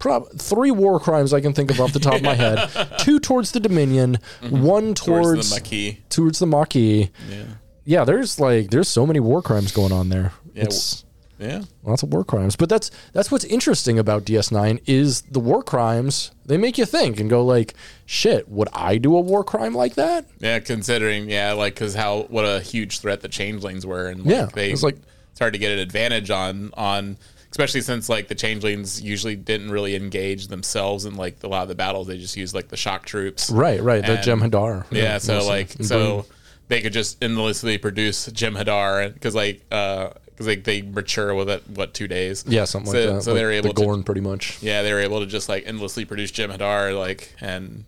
prob- 0.02 0.30
three 0.38 0.72
war 0.72 1.00
crimes 1.00 1.34
I 1.34 1.40
can 1.40 1.54
think 1.54 1.72
of 1.72 1.80
off 1.80 1.94
the 1.94 2.00
top 2.00 2.16
of 2.16 2.24
my 2.24 2.34
head. 2.36 2.70
Two 3.00 3.20
towards 3.20 3.52
the 3.54 3.60
Dominion, 3.62 4.18
one 4.42 4.94
Mm-hmm. 4.94 4.94
Towards, 4.94 5.06
towards 5.06 5.50
the 5.50 5.56
Maquis. 5.56 5.98
towards 6.10 6.40
the 6.40 6.48
Maquis. 6.48 7.10
Yeah. 7.30 7.44
Yeah, 7.86 8.04
there's 8.04 8.40
like 8.40 8.70
there's 8.72 8.88
so 8.90 9.06
many 9.08 9.20
war 9.20 9.42
crimes 9.42 9.72
going 9.72 9.92
on 9.92 10.10
there. 10.10 10.34
Yeah, 10.54 10.64
It's 10.66 11.06
Yeah. 11.40 11.64
lots 11.84 12.04
of 12.04 12.12
war 12.14 12.24
crimes. 12.24 12.56
But 12.56 12.70
that's 12.70 12.92
that's 13.14 13.32
what's 13.32 13.46
interesting 13.46 13.98
about 13.98 14.26
DS9 14.26 14.82
is 14.86 15.22
the 15.24 15.40
war 15.40 15.64
crimes. 15.64 16.32
They 16.46 16.58
make 16.58 16.78
you 16.78 16.86
think 16.86 17.20
and 17.20 17.30
go 17.30 17.44
like, 17.46 17.74
shit, 18.06 18.48
would 18.50 18.68
I 18.74 18.98
do 18.98 19.16
a 19.16 19.22
war 19.22 19.44
crime 19.44 19.74
like 19.74 19.96
that? 19.96 20.26
Yeah, 20.40 20.60
considering 20.60 21.30
yeah, 21.30 21.54
like 21.54 21.74
because 21.76 21.96
how 21.96 22.24
what 22.30 22.44
a 22.46 22.60
huge 22.60 23.00
threat 23.00 23.22
the 23.22 23.30
changelings 23.30 23.86
were, 23.86 24.08
and 24.10 24.26
like, 24.26 24.30
Yeah, 24.36 24.46
they 24.54 24.72
it's 24.72 24.84
like- 24.84 24.98
started 25.34 25.54
to 25.54 25.60
get 25.60 25.72
an 25.72 25.80
advantage 25.80 26.30
on 26.30 26.72
on 26.76 27.18
especially 27.52 27.82
since 27.82 28.10
like 28.10 28.28
the 28.28 28.36
changelings 28.36 29.02
usually 29.02 29.36
didn't 29.36 29.70
really 29.72 29.96
engage 29.96 30.48
themselves 30.48 31.06
in 31.06 31.16
like 31.16 31.44
a 31.44 31.48
lot 31.48 31.64
of 31.64 31.68
the 31.70 31.76
battles. 31.76 32.08
They 32.08 32.18
just 32.18 32.36
used 32.38 32.56
like 32.56 32.70
the 32.70 32.78
shock 32.78 33.06
troops, 33.06 33.50
Right, 33.52 33.82
right. 33.82 34.04
The 34.06 34.18
And- 34.18 34.24
Jem'Hadar. 34.42 34.86
Yeah, 34.92 35.18
so 35.18 35.36
mostly. 35.36 35.50
like 35.50 35.76
so 35.82 36.26
they 36.70 36.82
could 36.82 36.94
just 36.94 37.22
endlessly 37.24 37.78
produce 37.78 38.28
Jem'Hadar 38.30 39.14
because 39.14 39.36
like 39.36 39.62
uh 39.72 40.10
because 40.26 40.48
like 40.48 40.64
they 40.64 40.82
mature 40.82 41.36
with 41.36 41.50
it 41.50 41.62
what 41.70 41.94
two 41.94 42.08
days 42.08 42.44
yeah, 42.48 42.64
something 42.66 42.92
so, 42.92 43.00
like 43.06 43.16
that. 43.16 43.22
so 43.24 43.34
they 43.34 43.42
like 43.42 43.46
were 43.46 43.52
able 43.52 43.74
the 43.74 43.82
to 43.82 43.86
Gorn, 43.86 44.04
pretty 44.04 44.22
much. 44.22 44.58
yeah 44.64 44.82
they 44.82 44.92
were 44.94 45.02
able 45.02 45.20
to 45.20 45.26
just 45.28 45.50
like 45.50 45.66
endlessly 45.68 46.06
produce 46.06 46.32
Jem'Hadar 46.32 46.98
like 46.98 47.36
and 47.42 47.84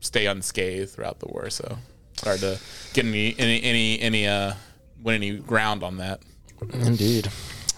stay 0.00 0.26
unscathed 0.26 0.90
throughout 0.90 1.18
the 1.20 1.26
war. 1.28 1.48
So 1.50 1.78
it's 2.12 2.22
hard 2.22 2.40
to 2.40 2.58
get 2.92 3.06
any 3.06 3.34
any 3.38 3.62
any 3.62 4.00
any 4.00 4.26
uh 4.26 4.52
win 5.02 5.14
any 5.16 5.38
ground 5.38 5.82
on 5.82 5.96
that. 5.96 6.20
Indeed. 6.74 7.28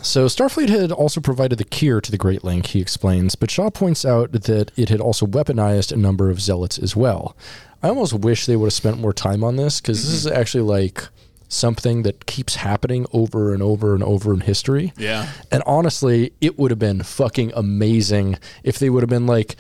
So 0.03 0.27
Starfleet 0.27 0.69
had 0.69 0.91
also 0.91 1.21
provided 1.21 1.59
the 1.59 1.65
cure 1.65 2.01
to 2.01 2.11
the 2.11 2.19
Great 2.19 2.43
Link, 2.43 2.67
he 2.67 2.81
explains, 2.81 3.35
but 3.35 3.51
Shaw 3.51 3.71
points 3.71 4.05
out 4.05 4.33
that 4.33 4.73
it 4.77 4.89
had 4.89 5.01
also 5.01 5.27
weaponized 5.27 5.93
a 5.93 5.97
number 5.97 6.29
of 6.29 6.41
zealots 6.41 6.77
as 6.79 6.97
well. 6.97 7.37
I 7.83 7.89
almost 7.89 8.13
wish 8.13 8.47
they 8.47 8.57
would 8.57 8.67
have 8.67 8.73
spent 8.73 8.99
more 8.99 9.13
time 9.13 9.43
on 9.43 9.57
this 9.57 9.81
because 9.81 10.03
this 10.05 10.13
is 10.13 10.27
actually 10.27 10.65
like 10.65 11.09
something 11.49 12.03
that 12.03 12.27
keeps 12.27 12.57
happening 12.57 13.07
over 13.13 13.53
and 13.53 13.63
over 13.63 13.95
and 13.95 14.03
over 14.03 14.33
in 14.33 14.41
history. 14.41 14.93
Yeah. 14.97 15.29
And 15.51 15.63
honestly, 15.67 16.33
it 16.41 16.59
would 16.59 16.71
have 16.71 16.79
been 16.79 17.03
fucking 17.03 17.53
amazing 17.55 18.39
if 18.65 18.79
they 18.79 18.91
would 18.91 19.03
have 19.03 19.11
been 19.11 19.27
like, 19.27 19.57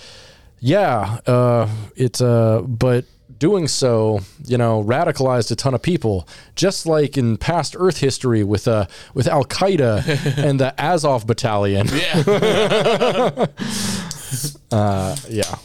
yeah, 0.58 1.18
uh, 1.26 1.68
it's 1.96 2.20
uh, 2.20 2.62
but 2.62 3.04
doing 3.42 3.66
so, 3.66 4.20
you 4.46 4.56
know, 4.56 4.84
radicalized 4.84 5.50
a 5.50 5.56
ton 5.56 5.74
of 5.74 5.82
people, 5.82 6.28
just 6.54 6.86
like 6.86 7.18
in 7.18 7.36
past 7.36 7.74
Earth 7.76 7.98
history 7.98 8.44
with 8.44 8.68
uh, 8.68 8.86
with 9.14 9.26
Al 9.26 9.44
Qaeda 9.44 10.36
and 10.38 10.60
the 10.60 10.72
Azov 10.80 11.26
Battalion. 11.26 11.88
Yeah. 11.92 13.46
Uh, 14.70 15.14
yeah, 15.28 15.56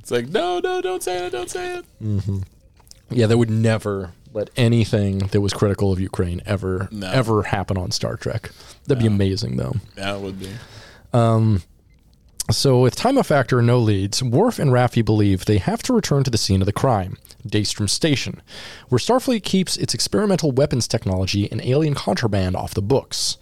it's 0.00 0.10
like 0.10 0.28
no 0.28 0.58
no 0.58 0.82
don't 0.82 1.02
say 1.02 1.24
it 1.26 1.30
don't 1.30 1.48
say 1.48 1.78
it. 1.78 1.84
yeah, 3.08 3.24
they 3.26 3.34
would 3.34 3.48
never 3.48 4.12
let 4.34 4.50
anything 4.54 5.18
that 5.32 5.40
was 5.40 5.54
critical 5.54 5.90
of 5.92 5.98
Ukraine 5.98 6.42
ever 6.44 6.88
No. 6.92 7.10
ever 7.10 7.42
happen 7.44 7.78
on 7.78 7.90
Star 7.90 8.16
Trek. 8.16 8.50
That'd 8.86 9.00
be 9.00 9.06
amazing, 9.06 9.56
though. 9.56 9.76
That 9.94 10.20
would 10.20 10.38
be. 10.38 10.50
So, 12.52 12.80
with 12.80 12.94
time 12.94 13.16
a 13.16 13.24
factor 13.24 13.58
and 13.58 13.66
no 13.66 13.78
leads, 13.78 14.22
Worf 14.22 14.58
and 14.58 14.70
Raffi 14.70 15.02
believe 15.02 15.46
they 15.46 15.56
have 15.56 15.82
to 15.84 15.94
return 15.94 16.22
to 16.24 16.30
the 16.30 16.36
scene 16.36 16.60
of 16.60 16.66
the 16.66 16.72
crime, 16.72 17.16
Daystrom 17.48 17.88
Station, 17.88 18.42
where 18.90 18.98
Starfleet 18.98 19.42
keeps 19.42 19.78
its 19.78 19.94
experimental 19.94 20.52
weapons 20.52 20.86
technology 20.86 21.50
and 21.50 21.64
alien 21.64 21.94
contraband 21.94 22.54
off 22.54 22.74
the 22.74 22.82
books. 22.82 23.38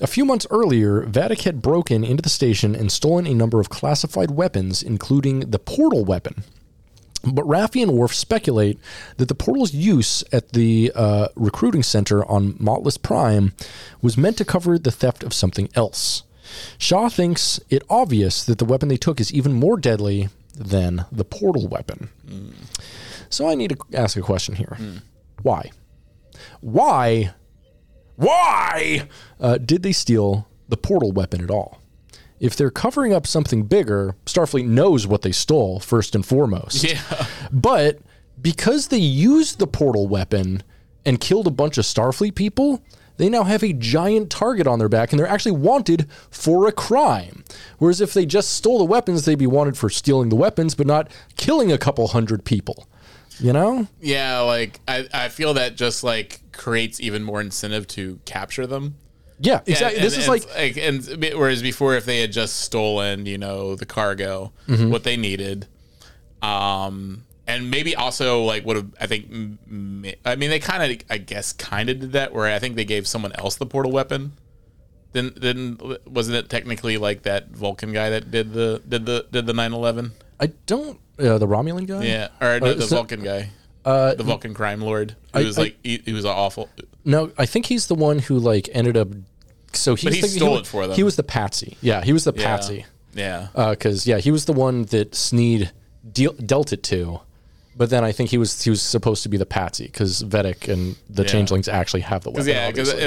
A 0.00 0.06
few 0.06 0.24
months 0.24 0.46
earlier, 0.50 1.02
Vatic 1.02 1.42
had 1.42 1.62
broken 1.62 2.04
into 2.04 2.22
the 2.22 2.28
station 2.28 2.76
and 2.76 2.92
stolen 2.92 3.26
a 3.26 3.34
number 3.34 3.60
of 3.60 3.70
classified 3.70 4.30
weapons, 4.30 4.84
including 4.84 5.50
the 5.50 5.58
portal 5.58 6.04
weapon. 6.04 6.44
But 7.24 7.44
Raffi 7.44 7.82
and 7.82 7.92
Worf 7.94 8.14
speculate 8.14 8.78
that 9.16 9.28
the 9.28 9.34
portal's 9.34 9.74
use 9.74 10.22
at 10.32 10.52
the 10.52 10.92
uh, 10.94 11.28
recruiting 11.34 11.82
center 11.82 12.24
on 12.24 12.54
Motless 12.60 12.98
Prime 12.98 13.52
was 14.00 14.16
meant 14.16 14.38
to 14.38 14.44
cover 14.44 14.78
the 14.78 14.92
theft 14.92 15.24
of 15.24 15.34
something 15.34 15.68
else. 15.74 16.22
Shaw 16.78 17.08
thinks 17.08 17.60
it 17.70 17.82
obvious 17.88 18.44
that 18.44 18.58
the 18.58 18.64
weapon 18.64 18.88
they 18.88 18.96
took 18.96 19.20
is 19.20 19.32
even 19.32 19.52
more 19.52 19.76
deadly 19.76 20.28
than 20.54 21.06
the 21.10 21.24
portal 21.24 21.68
weapon. 21.68 22.10
So 23.30 23.48
I 23.48 23.54
need 23.54 23.70
to 23.70 23.96
ask 23.96 24.16
a 24.16 24.22
question 24.22 24.54
here. 24.56 24.76
Why? 25.42 25.70
Why? 26.60 27.34
Why 28.16 29.08
uh, 29.40 29.58
did 29.58 29.82
they 29.82 29.92
steal 29.92 30.48
the 30.68 30.76
portal 30.76 31.12
weapon 31.12 31.42
at 31.42 31.50
all? 31.50 31.80
If 32.40 32.56
they're 32.56 32.70
covering 32.70 33.12
up 33.12 33.26
something 33.26 33.64
bigger, 33.64 34.16
Starfleet 34.26 34.66
knows 34.66 35.06
what 35.06 35.22
they 35.22 35.32
stole 35.32 35.78
first 35.78 36.14
and 36.14 36.26
foremost. 36.26 36.82
Yeah. 36.84 37.26
But 37.52 38.00
because 38.40 38.88
they 38.88 38.98
used 38.98 39.58
the 39.58 39.66
portal 39.66 40.08
weapon 40.08 40.62
and 41.04 41.20
killed 41.20 41.46
a 41.46 41.52
bunch 41.52 41.78
of 41.78 41.84
Starfleet 41.84 42.34
people, 42.34 42.82
they 43.22 43.28
now 43.28 43.44
have 43.44 43.62
a 43.62 43.72
giant 43.72 44.28
target 44.30 44.66
on 44.66 44.78
their 44.78 44.88
back 44.88 45.12
and 45.12 45.18
they're 45.20 45.26
actually 45.28 45.52
wanted 45.52 46.06
for 46.30 46.66
a 46.66 46.72
crime. 46.72 47.44
Whereas 47.78 48.00
if 48.00 48.12
they 48.12 48.26
just 48.26 48.50
stole 48.50 48.78
the 48.78 48.84
weapons, 48.84 49.24
they'd 49.24 49.38
be 49.38 49.46
wanted 49.46 49.76
for 49.78 49.88
stealing 49.88 50.28
the 50.28 50.36
weapons, 50.36 50.74
but 50.74 50.86
not 50.86 51.10
killing 51.36 51.70
a 51.72 51.78
couple 51.78 52.08
hundred 52.08 52.44
people. 52.44 52.86
You 53.38 53.52
know? 53.52 53.86
Yeah, 54.00 54.40
like 54.40 54.80
I, 54.86 55.08
I 55.14 55.28
feel 55.28 55.54
that 55.54 55.74
just 55.76 56.04
like 56.04 56.40
creates 56.52 57.00
even 57.00 57.22
more 57.22 57.40
incentive 57.40 57.86
to 57.88 58.20
capture 58.24 58.66
them. 58.66 58.96
Yeah, 59.40 59.60
exactly. 59.66 59.96
And- 59.98 60.04
this 60.06 60.14
and- 60.14 60.22
is 60.22 60.28
like 60.28 60.44
and, 60.78 61.08
and 61.08 61.34
whereas 61.34 61.62
before, 61.62 61.94
if 61.96 62.04
they 62.04 62.20
had 62.20 62.30
just 62.32 62.58
stolen, 62.60 63.26
you 63.26 63.38
know, 63.38 63.74
the 63.74 63.86
cargo, 63.86 64.52
Mm-hmm. 64.68 64.90
what 64.90 65.02
they 65.04 65.16
needed, 65.16 65.66
um, 66.40 67.24
and 67.54 67.70
maybe 67.70 67.94
also 67.96 68.42
like 68.44 68.64
would 68.66 68.76
have 68.76 68.86
I 69.00 69.06
think, 69.06 69.26
I 70.24 70.36
mean, 70.36 70.50
they 70.50 70.58
kind 70.58 70.82
of 70.92 70.98
I 71.10 71.18
guess 71.18 71.52
kind 71.52 71.88
of 71.90 72.00
did 72.00 72.12
that 72.12 72.32
where 72.32 72.46
I 72.52 72.58
think 72.58 72.76
they 72.76 72.84
gave 72.84 73.06
someone 73.06 73.32
else 73.32 73.56
the 73.56 73.66
portal 73.66 73.92
weapon. 73.92 74.32
Then 75.12 75.32
then 75.36 75.78
wasn't 76.06 76.36
it 76.36 76.48
technically 76.48 76.96
like 76.98 77.22
that 77.22 77.50
Vulcan 77.50 77.92
guy 77.92 78.10
that 78.10 78.30
did 78.30 78.52
the 78.54 78.80
did 78.88 79.04
the 79.06 79.26
did 79.30 79.46
the 79.46 79.52
9/11? 79.52 80.12
I 80.40 80.46
don't 80.66 80.98
uh, 81.18 81.38
the 81.38 81.46
Romulan 81.46 81.86
guy? 81.86 82.04
Yeah, 82.04 82.28
or 82.40 82.58
no, 82.60 82.66
Uh, 82.70 82.74
the 82.74 82.86
Vulcan 82.86 83.22
guy, 83.22 83.50
Uh, 83.84 84.14
the 84.14 84.22
Vulcan 84.22 84.54
crime 84.54 84.80
lord. 84.80 85.16
He 85.34 85.40
I- 85.40 85.44
was 85.44 85.58
I- 85.58 85.62
like 85.62 85.76
he, 85.84 86.00
he 86.04 86.12
was 86.12 86.24
awful. 86.24 86.68
No, 87.04 87.30
I 87.36 87.46
think 87.46 87.66
he's 87.66 87.86
the 87.88 87.94
one 87.94 88.20
who 88.20 88.38
like 88.38 88.68
ended 88.72 88.96
up. 88.96 89.08
So 89.74 89.94
he 89.96 90.08
the, 90.08 90.22
stole 90.28 90.52
wa- 90.52 90.58
it 90.58 90.66
for 90.66 90.86
them. 90.86 90.96
He 90.96 91.02
was 91.02 91.16
the 91.16 91.22
patsy. 91.22 91.76
Yeah, 91.82 92.02
he 92.04 92.12
was 92.12 92.24
the 92.24 92.32
Yeah. 92.34 92.44
patsy. 92.46 92.86
Yeah. 93.14 93.48
Because 93.54 94.06
yeah, 94.06 94.18
he 94.18 94.30
was 94.30 94.46
the 94.46 94.52
one 94.54 94.84
that 94.84 95.14
Sneed 95.14 95.70
deal, 96.10 96.32
dealt 96.34 96.72
it 96.72 96.82
to, 96.84 97.20
But 97.82 97.90
then 97.90 98.04
I 98.04 98.12
think 98.12 98.30
he 98.30 98.38
was 98.38 98.62
he 98.62 98.70
was 98.70 98.80
supposed 98.80 99.24
to 99.24 99.28
be 99.28 99.36
the 99.36 99.44
patsy 99.44 99.86
because 99.86 100.22
Vatic 100.22 100.72
and 100.72 100.94
the 101.10 101.22
Yeah. 101.24 101.28
changelings 101.28 101.66
actually 101.66 102.02
have 102.02 102.22
the 102.22 102.30
weapon. 102.30 102.46
yeah, 102.46 102.70
because 102.70 102.92
but 102.92 103.00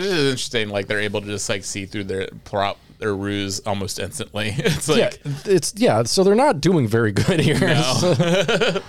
it 0.00 0.06
is 0.06 0.30
interesting. 0.30 0.68
Like 0.68 0.86
they're 0.86 1.00
able 1.00 1.22
to 1.22 1.26
just 1.26 1.48
like 1.48 1.64
see 1.64 1.86
through 1.86 2.04
their 2.04 2.28
prop 2.44 2.78
their 3.00 3.16
ruse 3.16 3.58
almost 3.66 3.98
instantly. 3.98 4.54
It's 4.58 4.88
like 4.88 5.18
yeah, 5.24 5.32
it's 5.46 5.74
yeah. 5.76 6.04
So 6.04 6.22
they're 6.22 6.36
not 6.36 6.60
doing 6.60 6.86
very 6.86 7.10
good 7.10 7.40
here. 7.40 7.58
no. 7.58 8.80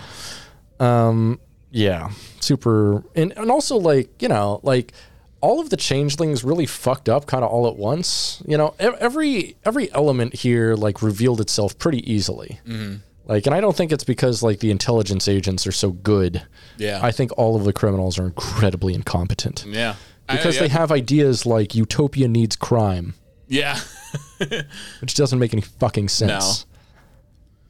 um, 0.85 1.39
yeah, 1.71 2.11
super, 2.39 3.03
and 3.15 3.33
and 3.35 3.49
also 3.49 3.77
like 3.77 4.21
you 4.21 4.27
know 4.27 4.59
like 4.61 4.93
all 5.41 5.59
of 5.59 5.71
the 5.71 5.77
changelings 5.77 6.43
really 6.43 6.67
fucked 6.67 7.09
up 7.09 7.25
kind 7.25 7.43
of 7.43 7.49
all 7.49 7.67
at 7.67 7.75
once. 7.75 8.43
You 8.45 8.57
know, 8.59 8.75
every 8.77 9.55
every 9.65 9.91
element 9.93 10.35
here 10.35 10.75
like 10.75 11.01
revealed 11.01 11.41
itself 11.41 11.79
pretty 11.79 12.07
easily. 12.13 12.59
Like, 13.27 13.45
and 13.45 13.53
I 13.53 13.59
don't 13.59 13.75
think 13.75 13.91
it's 13.91 14.05
because 14.05 14.41
like 14.41 14.59
the 14.59 14.71
intelligence 14.71 15.27
agents 15.27 15.67
are 15.67 15.71
so 15.71 15.91
good. 15.91 16.43
Yeah. 16.77 16.99
I 17.03 17.11
think 17.11 17.37
all 17.37 17.55
of 17.55 17.65
the 17.65 17.73
criminals 17.73 18.17
are 18.17 18.25
incredibly 18.25 18.93
incompetent 18.93 19.65
yeah, 19.67 19.95
I- 20.29 20.37
because 20.37 20.55
yeah. 20.55 20.61
they 20.61 20.67
have 20.69 20.91
ideas 20.91 21.45
like 21.45 21.75
utopia 21.75 22.27
needs 22.27 22.55
crime, 22.55 23.15
yeah. 23.47 23.79
which 25.01 25.15
doesn't 25.15 25.39
make 25.39 25.53
any 25.53 25.61
fucking 25.61 26.07
sense. 26.07 26.65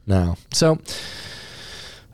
No. 0.06 0.36
So, 0.52 0.78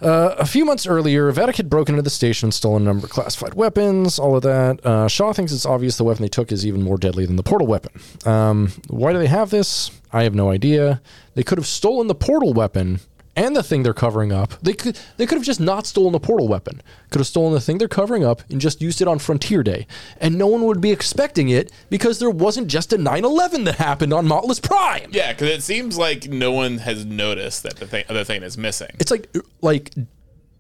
uh, 0.01 0.35
a 0.39 0.47
few 0.47 0.65
months 0.65 0.87
earlier, 0.87 1.31
Vatic 1.33 1.57
had 1.57 1.71
broken 1.71 1.95
into 1.95 2.03
the 2.03 2.11
station 2.11 2.47
and 2.47 2.55
stolen 2.55 2.83
a 2.83 2.87
number 2.87 3.07
of 3.07 3.11
classified 3.13 3.55
weapons, 3.55 4.19
all 4.19 4.37
of 4.37 4.43
that. 4.43 4.85
Uh, 4.85 5.07
Shaw 5.07 5.33
thinks 5.33 5.53
it's 5.53 5.65
obvious 5.65 5.97
the 5.97 6.05
weapon 6.05 6.23
they 6.23 6.29
took 6.29 6.51
is 6.51 6.67
even 6.67 6.83
more 6.83 6.97
deadly 6.97 7.25
than 7.25 7.37
the 7.37 7.43
portal 7.43 7.67
weapon. 7.67 7.93
Um, 8.27 8.73
why 8.89 9.13
do 9.13 9.19
they 9.19 9.29
have 9.29 9.51
this? 9.51 9.91
I 10.13 10.25
have 10.25 10.35
no 10.35 10.51
idea. 10.51 11.01
They 11.35 11.43
could 11.43 11.59
have 11.59 11.67
stolen 11.67 12.09
the 12.09 12.15
portal 12.15 12.53
weapon 12.53 13.01
and 13.37 13.57
the 13.57 13.63
thing 13.63 13.83
they're 13.83 13.93
covering 13.95 14.33
up. 14.33 14.55
They 14.63 14.73
could 14.73 14.99
they 15.17 15.27
could 15.27 15.37
have 15.37 15.45
just 15.45 15.61
not 15.61 15.87
stolen 15.87 16.13
the 16.13 16.21
portal 16.21 16.49
weapon. 16.49 16.83
Could 17.11 17.21
have 17.21 17.27
stolen 17.27 17.53
the 17.53 17.61
thing 17.61 17.79
they're 17.79 17.89
covering 17.89 18.25
up 18.25 18.43
and 18.51 18.61
just 18.61 18.81
used 18.81 19.01
it 19.01 19.09
on 19.09 19.19
Frontier 19.19 19.63
Day. 19.63 19.87
And 20.21 20.37
no 20.39 20.47
one 20.47 20.65
would 20.65 20.81
be 20.81 20.91
expecting 20.91 21.49
it 21.49 21.73
because 21.91 22.19
there 22.19 22.31
wasn't 22.31 22.69
just 22.69 22.93
a 22.93 22.97
9/11 22.99 23.65
that 23.65 23.77
happened 23.77 24.13
on 24.13 24.27
Motless 24.27 24.61
Prime. 24.61 25.11
Yeah, 25.13 25.33
because 25.33 25.49
it 25.51 25.63
seems 25.63 25.99
like 25.99 26.29
no 26.29 26.53
one 26.53 26.79
has 26.79 27.05
noticed 27.05 27.63
that 27.65 27.77
the 27.77 27.87
thing, 27.87 28.05
other 28.09 28.25
thing 28.25 28.43
is 28.43 28.57
missing. 28.57 28.91
it's 28.99 29.11
like 29.11 29.29
like 29.61 29.91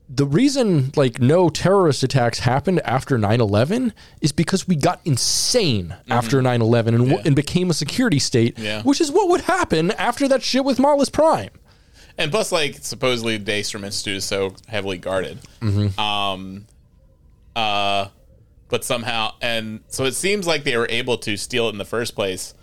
the 0.08 0.26
reason 0.26 0.92
like 0.96 1.18
no 1.18 1.48
terrorist 1.48 2.02
attacks 2.02 2.40
happened 2.40 2.78
after 2.84 3.16
9-11 3.18 3.90
is 4.20 4.32
because 4.32 4.68
we 4.68 4.76
got 4.76 5.00
insane 5.06 5.88
mm-hmm. 5.88 6.12
after 6.12 6.42
9-11 6.42 6.86
and, 6.88 6.98
w- 6.98 7.18
and 7.24 7.34
became 7.34 7.70
a 7.70 7.74
security 7.74 8.18
state 8.18 8.58
Yeah. 8.58 8.82
which 8.82 9.00
is 9.00 9.10
what 9.10 9.30
would 9.30 9.42
happen 9.42 9.92
after 9.92 10.28
that 10.28 10.42
shit 10.42 10.62
with 10.62 10.76
Marlis 10.76 11.10
Prime 11.10 11.48
And 12.16 12.30
plus, 12.30 12.52
like 12.52 12.76
supposedly, 12.76 13.36
the 13.36 13.52
Daystrom 13.52 13.84
Institute 13.84 14.16
is 14.18 14.24
so 14.24 14.54
heavily 14.68 14.98
guarded. 14.98 15.38
Um, 15.98 16.66
uh, 17.56 18.08
but 18.68 18.84
somehow, 18.84 19.34
and 19.40 19.80
so 19.88 20.04
it 20.04 20.14
seems 20.14 20.46
like 20.46 20.64
they 20.64 20.76
were 20.76 20.86
able 20.90 21.18
to 21.18 21.36
steal 21.36 21.66
it 21.66 21.70
in 21.70 21.78
the 21.78 21.84
first 21.84 22.14
place. 22.14 22.54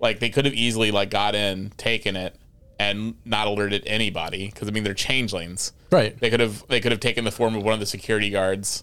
Like 0.00 0.18
they 0.18 0.30
could 0.30 0.44
have 0.44 0.54
easily 0.54 0.90
like 0.90 1.10
got 1.10 1.34
in, 1.34 1.70
taken 1.76 2.16
it, 2.16 2.36
and 2.78 3.14
not 3.24 3.46
alerted 3.46 3.84
anybody 3.86 4.46
because 4.46 4.68
I 4.68 4.72
mean 4.72 4.84
they're 4.84 4.94
changelings. 4.94 5.72
Right. 5.90 6.18
They 6.18 6.30
could 6.30 6.40
have 6.40 6.66
they 6.68 6.80
could 6.80 6.92
have 6.92 7.00
taken 7.00 7.24
the 7.24 7.30
form 7.30 7.54
of 7.54 7.62
one 7.62 7.74
of 7.74 7.80
the 7.80 7.86
security 7.86 8.30
guards. 8.30 8.82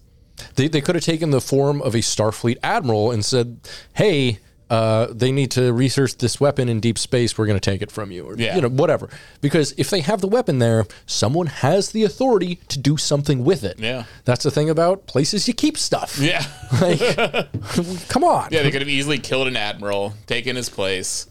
they, 0.55 0.67
they 0.69 0.79
could 0.79 0.95
have 0.95 1.03
taken 1.03 1.31
the 1.31 1.41
form 1.41 1.81
of 1.81 1.95
a 1.95 1.99
starfleet 1.99 2.57
admiral 2.63 3.11
and 3.11 3.25
said 3.25 3.59
hey 3.93 4.39
uh, 4.69 5.07
they 5.11 5.31
need 5.31 5.49
to 5.51 5.73
research 5.73 6.17
this 6.17 6.39
weapon 6.39 6.69
in 6.69 6.79
deep 6.79 6.97
space 6.97 7.37
we're 7.37 7.45
going 7.47 7.59
to 7.59 7.71
take 7.71 7.81
it 7.81 7.91
from 7.91 8.11
you 8.11 8.23
or 8.25 8.35
Yeah. 8.37 8.55
you 8.55 8.61
know 8.61 8.69
whatever 8.69 9.09
because 9.41 9.73
if 9.77 9.89
they 9.89 10.01
have 10.01 10.21
the 10.21 10.27
weapon 10.27 10.59
there 10.59 10.85
someone 11.05 11.47
has 11.47 11.91
the 11.91 12.03
authority 12.03 12.59
to 12.67 12.77
do 12.79 12.95
something 12.97 13.43
with 13.43 13.63
it 13.63 13.79
Yeah. 13.79 14.03
that's 14.25 14.43
the 14.43 14.51
thing 14.51 14.69
about 14.69 15.07
places 15.07 15.47
you 15.47 15.53
keep 15.53 15.77
stuff 15.77 16.17
Yeah. 16.19 16.45
like 16.81 16.99
come 18.09 18.23
on 18.23 18.49
Yeah, 18.51 18.63
they 18.63 18.71
could 18.71 18.81
have 18.81 18.89
easily 18.89 19.17
killed 19.17 19.47
an 19.47 19.57
admiral, 19.57 20.13
taken 20.27 20.55
his 20.55 20.69
place, 20.69 21.27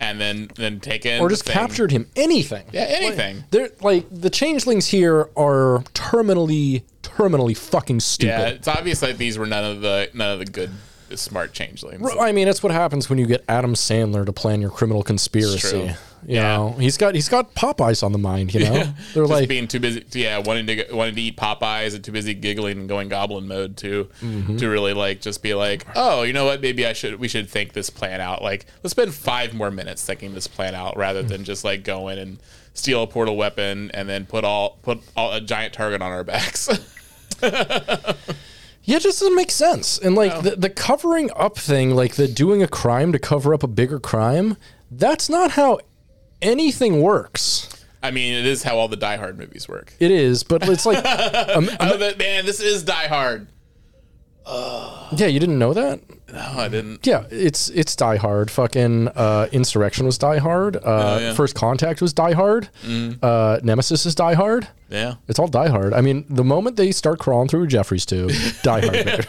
and 0.00 0.20
then 0.20 0.48
then 0.54 0.78
taken 0.80 1.20
or 1.20 1.28
just 1.28 1.44
thing. 1.44 1.52
captured 1.54 1.90
him 1.90 2.06
anything 2.16 2.64
Yeah, 2.72 2.82
anything. 2.88 3.44
they're 3.50 3.70
like 3.82 4.06
the 4.10 4.30
changelings 4.30 4.86
here 4.86 5.28
are 5.36 5.80
terminally 5.94 6.84
terminally 7.02 7.56
fucking 7.56 8.00
stupid 8.00 8.30
Yeah, 8.30 8.46
it's 8.48 8.68
obvious 8.68 9.00
that 9.00 9.18
these 9.18 9.36
were 9.38 9.46
none 9.46 9.64
of 9.64 9.80
the 9.80 10.08
none 10.14 10.30
of 10.32 10.38
the 10.38 10.44
good 10.46 10.70
smart 11.16 11.52
changelings. 11.52 12.06
I 12.20 12.32
mean, 12.32 12.46
that's 12.46 12.62
what 12.62 12.72
happens 12.72 13.08
when 13.08 13.18
you 13.18 13.26
get 13.26 13.44
Adam 13.48 13.74
Sandler 13.74 14.26
to 14.26 14.32
plan 14.32 14.60
your 14.60 14.70
criminal 14.70 15.02
conspiracy. 15.02 15.78
You 16.26 16.34
Yeah. 16.34 16.42
know, 16.56 16.72
he's 16.72 16.96
got 16.96 17.14
he's 17.14 17.28
got 17.28 17.54
Popeyes 17.54 18.02
on 18.02 18.10
the 18.12 18.18
mind. 18.18 18.52
You 18.52 18.60
know, 18.64 18.72
they're 19.14 19.22
Just 19.22 19.30
like, 19.30 19.48
being 19.48 19.68
too 19.68 19.78
busy, 19.78 20.04
yeah, 20.12 20.38
wanting 20.38 20.66
to 20.66 20.92
wanting 20.92 21.14
to 21.14 21.20
eat 21.22 21.36
Popeyes 21.36 21.94
and 21.94 22.02
too 22.02 22.10
busy 22.10 22.34
giggling 22.34 22.78
and 22.78 22.88
going 22.88 23.08
goblin 23.08 23.46
mode 23.46 23.76
to 23.78 24.08
Mm-hmm. 24.20 24.56
to 24.56 24.68
really 24.68 24.92
like 24.94 25.20
just 25.20 25.42
be 25.42 25.54
like, 25.54 25.86
oh, 25.94 26.22
you 26.24 26.32
know 26.32 26.44
what? 26.44 26.60
Maybe 26.60 26.84
I 26.86 26.92
should 26.92 27.20
we 27.20 27.28
should 27.28 27.48
think 27.48 27.72
this 27.72 27.88
plan 27.88 28.20
out. 28.20 28.42
Like, 28.42 28.66
let's 28.82 28.90
spend 28.90 29.14
five 29.14 29.54
more 29.54 29.70
minutes 29.70 30.04
thinking 30.04 30.34
this 30.34 30.48
plan 30.48 30.74
out 30.74 30.96
rather 30.96 31.22
than 31.22 31.44
just 31.44 31.62
like 31.64 31.84
go 31.84 32.08
in 32.08 32.18
and 32.18 32.38
steal 32.74 33.02
a 33.04 33.06
portal 33.06 33.36
weapon 33.36 33.90
and 33.94 34.08
then 34.08 34.26
put 34.26 34.44
all 34.44 34.78
put 34.82 34.98
all, 35.16 35.32
a 35.32 35.40
giant 35.40 35.72
target 35.72 36.02
on 36.02 36.10
our 36.10 36.24
backs. 36.24 36.68
yeah, 38.88 38.96
it 38.96 39.02
just 39.02 39.20
doesn't 39.20 39.36
make 39.36 39.50
sense. 39.50 39.98
And 39.98 40.14
like 40.14 40.42
the, 40.42 40.56
the 40.56 40.70
covering 40.70 41.30
up 41.36 41.58
thing, 41.58 41.94
like 41.94 42.14
the 42.14 42.26
doing 42.26 42.62
a 42.62 42.66
crime 42.66 43.12
to 43.12 43.18
cover 43.18 43.52
up 43.52 43.62
a 43.62 43.66
bigger 43.66 44.00
crime, 44.00 44.56
that's 44.90 45.28
not 45.28 45.50
how 45.50 45.80
anything 46.40 47.02
works. 47.02 47.68
I 48.02 48.10
mean, 48.12 48.32
it 48.32 48.46
is 48.46 48.62
how 48.62 48.78
all 48.78 48.88
the 48.88 48.96
Die 48.96 49.16
Hard 49.18 49.38
movies 49.38 49.68
work. 49.68 49.92
It 50.00 50.10
is, 50.10 50.42
but 50.42 50.66
it's 50.66 50.86
like, 50.86 51.04
um, 51.54 51.68
Oh, 51.78 51.98
but 51.98 52.16
man, 52.16 52.46
this 52.46 52.60
is 52.60 52.82
Die 52.82 53.08
Hard. 53.08 53.48
Yeah, 55.12 55.26
you 55.26 55.40
didn't 55.40 55.58
know 55.58 55.72
that. 55.74 56.00
No, 56.30 56.38
I 56.58 56.68
didn't. 56.68 57.06
Yeah, 57.06 57.24
it's 57.30 57.70
it's 57.70 57.96
Die 57.96 58.16
Hard. 58.16 58.50
Fucking 58.50 59.08
uh, 59.08 59.48
Insurrection 59.50 60.04
was 60.04 60.18
Die 60.18 60.36
Hard. 60.38 60.76
Uh, 60.76 60.80
Oh, 60.84 61.18
yeah. 61.18 61.32
First 61.34 61.54
Contact 61.54 62.02
was 62.02 62.12
Die 62.12 62.32
Hard. 62.32 62.68
Uh, 63.22 63.58
Nemesis 63.62 64.04
is 64.04 64.14
Die 64.14 64.34
Hard. 64.34 64.68
Yeah. 64.90 65.14
It's 65.26 65.38
all 65.38 65.48
Die 65.48 65.68
Hard. 65.68 65.94
I 65.94 66.02
mean, 66.02 66.26
the 66.28 66.44
moment 66.44 66.76
they 66.76 66.92
start 66.92 67.18
crawling 67.18 67.48
through 67.48 67.62
a 67.64 67.66
Jefferies 67.66 68.04
tube, 68.04 68.30
Die 68.62 68.80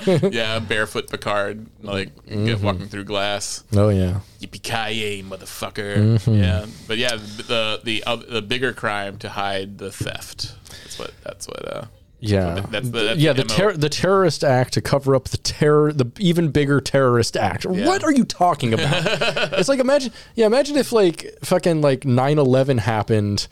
Hard. 0.05 0.33
yeah, 0.33 0.59
barefoot 0.59 1.09
Picard, 1.09 1.67
like 1.81 2.13
Mm-hmm. 2.25 2.45
get 2.45 2.61
walking 2.61 2.87
through 2.87 3.05
glass. 3.05 3.63
oh 3.75 3.89
yeah. 3.89 4.19
Yippee 4.41 4.61
ki 4.61 5.23
motherfucker! 5.23 5.95
Mm-hmm. 6.17 6.33
Yeah, 6.33 6.65
but 6.87 6.97
yeah, 6.97 7.15
the 7.15 7.43
the 7.43 7.81
the, 7.83 8.03
uh, 8.05 8.15
the 8.17 8.41
bigger 8.41 8.73
crime 8.73 9.17
to 9.19 9.29
hide 9.29 9.77
the 9.77 9.91
theft. 9.91 10.53
That's 10.83 10.99
what. 10.99 11.11
That's 11.23 11.47
what. 11.47 11.87
Yeah, 12.21 12.65
That's 12.69 12.89
the- 12.89 13.03
that's 13.03 13.19
yeah 13.19 13.31
the 13.33 13.43
the 13.43 13.47
ter- 13.47 13.77
the 13.77 13.87
terrorist 13.89 14.43
act 14.43 14.73
to 14.73 14.81
cover 14.81 15.15
up 15.15 15.29
the 15.29 15.37
terror, 15.37 15.93
the 15.93 16.11
even 16.19 16.49
bigger 16.49 16.81
terrorist 16.81 17.37
act. 17.37 17.65
What 17.65 18.03
are 18.03 18.11
you 18.11 18.25
talking 18.25 18.73
about? 18.73 19.05
it's 19.53 19.69
like 19.69 19.79
imagine, 19.79 20.11
yeah, 20.35 20.45
imagine 20.45 20.75
if 20.75 20.91
like 20.91 21.25
fucking 21.43 21.79
like 21.81 22.01
9-11 22.01 22.79
happened, 22.79 23.47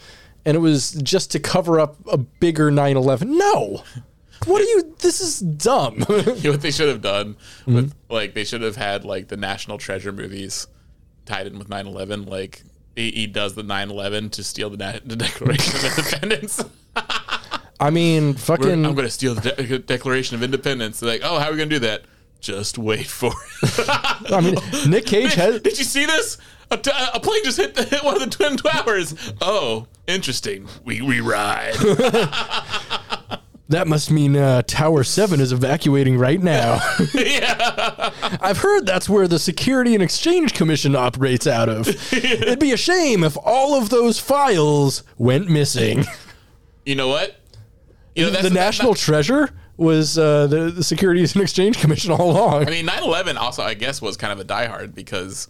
and 0.45 0.56
it 0.57 0.60
was 0.60 0.91
just 0.91 1.31
to 1.31 1.39
cover 1.39 1.80
up 1.80 1.95
a 2.11 2.18
bigger 2.18 2.69
9-11. 2.69 3.27
No, 3.38 3.84
what 4.45 4.61
are 4.61 4.65
you? 4.65 4.95
This 4.99 5.22
is 5.22 5.39
dumb. 5.39 6.03
you 6.10 6.23
know 6.44 6.52
what 6.52 6.61
they 6.61 6.72
should 6.72 6.89
have 6.89 7.02
done 7.02 7.35
Mm-hmm. 7.61 7.73
with 7.76 7.95
like 8.10 8.34
they 8.34 8.44
should 8.44 8.61
have 8.64 8.76
had 8.76 9.06
like 9.06 9.30
the 9.30 9.38
National 9.38 9.77
Treasure 9.77 10.11
movies 10.11 10.68
tied 11.26 11.48
in 11.48 11.57
with 11.57 11.69
9/11. 11.69 12.27
Like 12.27 12.64
he, 12.98 13.11
he 13.11 13.27
does 13.27 13.56
the 13.56 13.64
9/11 13.64 14.31
to 14.31 14.44
steal 14.44 14.69
the, 14.69 14.77
na- 14.77 14.99
the 15.06 15.15
Declaration 15.15 15.73
of 15.85 15.98
Independence. 15.98 16.64
I 17.80 17.90
mean, 17.90 18.24
We're- 18.28 18.38
fucking. 18.38 18.86
I'm 18.86 18.95
going 18.95 19.08
to 19.08 19.10
steal 19.12 19.36
the 19.36 19.52
De- 19.52 19.80
Declaration 19.80 20.36
of 20.36 20.44
Independence. 20.44 20.99
They're 20.99 21.10
like, 21.12 21.22
oh, 21.24 21.40
how 21.40 21.48
are 21.48 21.52
we 21.52 21.58
going 21.58 21.70
to 21.70 21.76
do 21.76 21.80
that? 21.80 22.04
Just 22.40 22.78
wait 22.78 23.08
for 23.08 23.32
it. 23.64 23.86
I 24.32 24.41
mean, 24.41 24.56
Nick 24.90 25.06
Cage 25.08 25.34
has. 25.36 25.62
Did 25.62 25.78
you 25.78 25.84
see 25.86 26.06
this? 26.06 26.38
A, 26.70 26.78
t- 26.78 26.91
a 27.14 27.20
plane 27.20 27.44
just 27.44 27.58
hit, 27.58 27.76
the, 27.76 27.84
hit 27.86 28.04
one 28.04 28.16
of 28.16 28.20
the 28.22 28.30
twin 28.30 28.58
towers. 28.58 29.16
Oh, 29.41 29.88
interesting. 30.06 30.68
We 30.86 31.02
we 31.02 31.20
ride. 31.22 31.76
That 33.70 33.86
must 33.86 34.12
mean 34.12 34.38
uh, 34.38 34.62
Tower 34.62 35.04
Seven 35.04 35.41
is 35.41 35.52
evacuating 35.52 36.18
right 36.18 36.41
now. 36.41 36.80
yeah. 37.14 38.12
I've 38.41 38.60
heard 38.60 38.86
that's 38.86 39.10
where 39.10 39.28
the 39.28 39.40
Security 39.40 39.94
and 39.94 40.02
Exchange 40.02 40.54
Commission 40.54 40.95
operates 40.95 41.45
out 41.45 41.68
of. 41.68 41.86
It'd 42.14 42.60
be 42.60 42.72
a 42.72 42.78
shame 42.78 43.26
if 43.26 43.36
all 43.44 43.76
of 43.78 43.90
those 43.90 44.20
files 44.22 45.04
went 45.18 45.49
missing. 45.49 46.06
You 46.86 46.95
know 46.95 47.10
what? 47.10 47.36
You 48.18 48.26
know, 48.26 48.31
the 48.31 48.49
that- 48.49 48.53
national 48.53 48.95
treasure 48.95 49.49
was 49.77 50.18
uh, 50.18 50.48
the, 50.48 50.72
the 50.72 50.84
Securities 50.84 51.35
and 51.35 51.44
Exchange 51.44 51.80
Commission 51.80 52.11
all 52.11 52.31
along. 52.31 52.68
I 52.68 52.72
mean, 52.72 52.88
9/11 52.88 53.35
also, 53.38 53.61
I 53.64 53.73
guess, 53.76 54.02
was 54.02 54.18
kind 54.18 54.34
of 54.34 54.39
a 54.39 54.45
diehard 54.45 54.95
because 54.95 55.48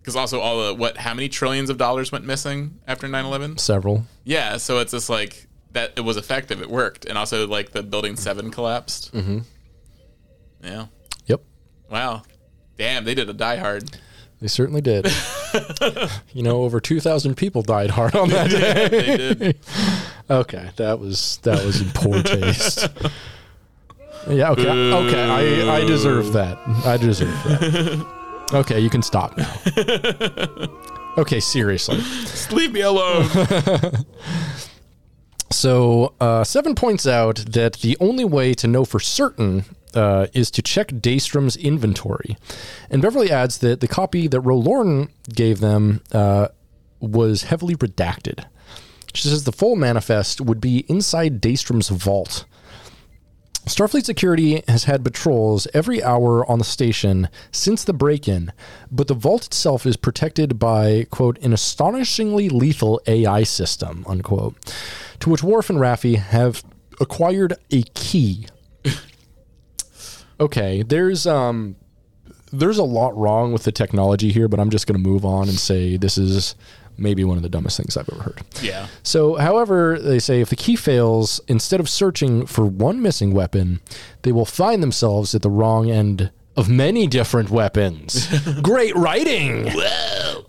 because 0.00 0.14
also 0.16 0.40
all 0.40 0.66
the 0.66 0.74
what 0.74 0.96
how 0.98 1.14
many 1.14 1.28
trillions 1.28 1.70
of 1.70 1.78
dollars 1.78 2.12
went 2.12 2.24
missing 2.26 2.78
after 2.86 3.08
9/11? 3.08 3.58
Several. 3.58 4.04
Yeah, 4.24 4.58
so 4.58 4.78
it's 4.80 4.92
just 4.92 5.08
like 5.08 5.46
that. 5.72 5.92
It 5.96 6.02
was 6.02 6.16
effective. 6.18 6.60
It 6.60 6.68
worked, 6.70 7.06
and 7.06 7.16
also 7.16 7.46
like 7.46 7.70
the 7.72 7.82
building 7.82 8.16
seven 8.16 8.50
collapsed. 8.50 9.12
Mm-hmm. 9.14 9.38
Yeah. 10.62 10.86
Yep, 11.26 11.40
Wow. 11.90 12.22
Damn, 12.78 13.04
they 13.04 13.14
did 13.14 13.28
a 13.28 13.32
die 13.32 13.56
hard 13.56 13.90
they 14.40 14.48
certainly 14.48 14.80
did. 14.80 15.06
you 16.32 16.42
know, 16.42 16.62
over 16.62 16.80
2,000 16.80 17.36
people 17.36 17.62
died 17.62 17.90
hard 17.90 18.16
on 18.16 18.28
that 18.30 18.50
day. 18.88 18.88
They 18.88 19.16
did. 19.34 19.56
Okay, 20.32 20.70
that 20.76 20.98
was 20.98 21.38
that 21.42 21.64
was 21.64 21.80
in 21.80 21.90
poor 21.90 22.22
taste. 22.22 22.88
Yeah, 24.28 24.50
okay, 24.52 24.68
okay, 24.68 25.24
I 25.24 25.78
I 25.78 25.84
deserve 25.84 26.32
that. 26.34 26.56
I 26.84 26.96
deserve 26.96 27.34
that. 27.44 28.06
Okay, 28.52 28.80
you 28.80 28.90
can 28.90 29.02
stop 29.02 29.36
now. 29.36 29.52
Okay, 31.18 31.40
seriously. 31.40 32.00
Leave 32.56 32.72
me 32.72 32.80
alone. 32.80 33.28
So 35.50 36.14
uh, 36.18 36.44
Seven 36.44 36.74
points 36.74 37.06
out 37.06 37.36
that 37.46 37.74
the 37.74 37.96
only 38.00 38.24
way 38.24 38.54
to 38.54 38.66
know 38.66 38.86
for 38.86 38.98
certain 38.98 39.64
uh, 39.94 40.26
is 40.32 40.50
to 40.52 40.62
check 40.62 40.88
Daystrom's 40.88 41.56
inventory, 41.56 42.38
and 42.90 43.02
Beverly 43.02 43.30
adds 43.30 43.58
that 43.58 43.80
the 43.80 43.86
copy 43.86 44.26
that 44.28 44.40
Ro 44.40 44.56
Laren 44.56 45.10
gave 45.28 45.60
them 45.60 46.00
uh, 46.12 46.48
was 47.00 47.42
heavily 47.44 47.76
redacted. 47.76 48.46
She 49.14 49.28
says 49.28 49.44
the 49.44 49.52
full 49.52 49.76
manifest 49.76 50.40
would 50.40 50.60
be 50.60 50.84
inside 50.88 51.40
Daystrom's 51.40 51.88
vault. 51.88 52.44
Starfleet 53.66 54.04
Security 54.04 54.64
has 54.66 54.84
had 54.84 55.04
patrols 55.04 55.68
every 55.72 56.02
hour 56.02 56.48
on 56.50 56.58
the 56.58 56.64
station 56.64 57.28
since 57.52 57.84
the 57.84 57.92
break 57.92 58.26
in, 58.26 58.52
but 58.90 59.06
the 59.06 59.14
vault 59.14 59.46
itself 59.46 59.86
is 59.86 59.96
protected 59.96 60.58
by, 60.58 61.06
quote, 61.10 61.38
an 61.38 61.52
astonishingly 61.52 62.48
lethal 62.48 63.00
AI 63.06 63.44
system, 63.44 64.04
unquote, 64.08 64.56
to 65.20 65.30
which 65.30 65.44
Worf 65.44 65.70
and 65.70 65.78
Raffi 65.78 66.16
have 66.16 66.64
acquired 67.00 67.54
a 67.70 67.82
key. 67.94 68.46
okay, 70.40 70.82
there's 70.82 71.24
um 71.24 71.76
there's 72.52 72.78
a 72.78 72.84
lot 72.84 73.16
wrong 73.16 73.52
with 73.52 73.62
the 73.62 73.72
technology 73.72 74.32
here, 74.32 74.48
but 74.48 74.60
I'm 74.60 74.70
just 74.70 74.86
going 74.86 75.00
to 75.00 75.08
move 75.08 75.24
on 75.24 75.48
and 75.48 75.58
say 75.58 75.96
this 75.96 76.18
is 76.18 76.54
maybe 76.96 77.24
one 77.24 77.36
of 77.36 77.42
the 77.42 77.48
dumbest 77.48 77.76
things 77.76 77.96
I've 77.96 78.08
ever 78.10 78.22
heard. 78.22 78.40
yeah. 78.60 78.86
So, 79.02 79.36
however, 79.36 79.98
they 79.98 80.18
say 80.18 80.40
if 80.40 80.50
the 80.50 80.56
key 80.56 80.76
fails, 80.76 81.40
instead 81.48 81.80
of 81.80 81.88
searching 81.88 82.46
for 82.46 82.64
one 82.66 83.02
missing 83.02 83.32
weapon, 83.32 83.80
they 84.22 84.32
will 84.32 84.46
find 84.46 84.82
themselves 84.82 85.34
at 85.34 85.42
the 85.42 85.50
wrong 85.50 85.90
end 85.90 86.30
of 86.56 86.68
many 86.68 87.06
different 87.06 87.48
weapons. 87.50 88.28
Great 88.62 88.94
writing! 88.94 89.70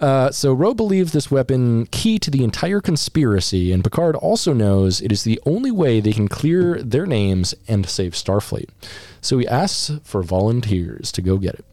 Uh, 0.01 0.29
so, 0.31 0.51
Ro 0.51 0.73
believes 0.73 1.13
this 1.13 1.31
weapon 1.31 1.85
key 1.87 2.19
to 2.19 2.29
the 2.29 2.43
entire 2.43 2.81
conspiracy, 2.81 3.71
and 3.71 3.83
Picard 3.83 4.15
also 4.17 4.51
knows 4.53 4.99
it 5.01 5.11
is 5.13 5.23
the 5.23 5.39
only 5.45 5.71
way 5.71 6.01
they 6.01 6.11
can 6.11 6.27
clear 6.27 6.81
their 6.83 7.05
names 7.05 7.55
and 7.69 7.87
save 7.87 8.13
Starfleet. 8.13 8.67
So, 9.21 9.37
he 9.37 9.47
asks 9.47 9.91
for 10.03 10.21
volunteers 10.23 11.09
to 11.13 11.21
go 11.21 11.37
get 11.37 11.55
it. 11.55 11.65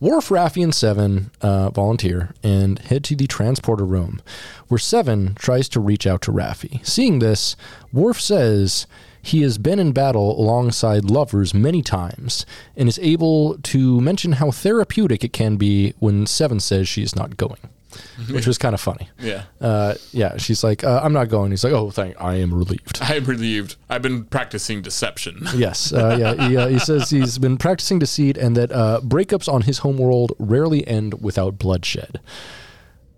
Worf, 0.00 0.28
Raffi, 0.28 0.62
and 0.62 0.74
Seven 0.74 1.30
uh, 1.40 1.70
volunteer 1.70 2.34
and 2.42 2.78
head 2.78 3.04
to 3.04 3.16
the 3.16 3.26
transporter 3.26 3.84
room, 3.84 4.20
where 4.68 4.78
Seven 4.78 5.34
tries 5.34 5.68
to 5.70 5.80
reach 5.80 6.06
out 6.06 6.22
to 6.22 6.32
Raffi. 6.32 6.84
Seeing 6.86 7.18
this, 7.18 7.56
Worf 7.92 8.20
says 8.20 8.86
he 9.22 9.42
has 9.42 9.56
been 9.56 9.78
in 9.78 9.92
battle 9.92 10.38
alongside 10.38 11.04
lovers 11.04 11.54
many 11.54 11.80
times 11.80 12.44
and 12.76 12.88
is 12.88 12.98
able 12.98 13.56
to 13.58 14.00
mention 14.00 14.32
how 14.32 14.50
therapeutic 14.50 15.22
it 15.22 15.32
can 15.32 15.56
be 15.56 15.94
when 16.00 16.26
Seven 16.26 16.58
says 16.58 16.88
she 16.88 17.02
is 17.02 17.14
not 17.14 17.36
going, 17.36 17.60
which 18.30 18.46
was 18.46 18.58
kind 18.58 18.74
of 18.74 18.80
funny. 18.80 19.08
Yeah. 19.18 19.44
Uh, 19.60 19.94
yeah, 20.12 20.36
she's 20.36 20.62
like, 20.64 20.84
uh, 20.84 21.00
"I'm 21.02 21.12
not 21.12 21.28
going." 21.28 21.50
He's 21.50 21.64
like, 21.64 21.72
"Oh, 21.72 21.90
thank, 21.90 22.20
I 22.20 22.36
am 22.36 22.52
relieved." 22.52 22.98
I'm 23.02 23.24
relieved. 23.24 23.76
I've 23.88 24.02
been 24.02 24.24
practicing 24.24 24.82
deception. 24.82 25.46
Yes, 25.54 25.92
uh, 25.92 26.16
yeah. 26.18 26.48
He, 26.48 26.56
uh, 26.56 26.66
he 26.68 26.78
says 26.78 27.10
he's 27.10 27.38
been 27.38 27.56
practicing 27.56 27.98
deceit 27.98 28.36
and 28.36 28.56
that 28.56 28.72
uh, 28.72 29.00
breakups 29.02 29.52
on 29.52 29.62
his 29.62 29.78
homeworld 29.78 30.32
rarely 30.38 30.86
end 30.88 31.22
without 31.22 31.58
bloodshed, 31.58 32.20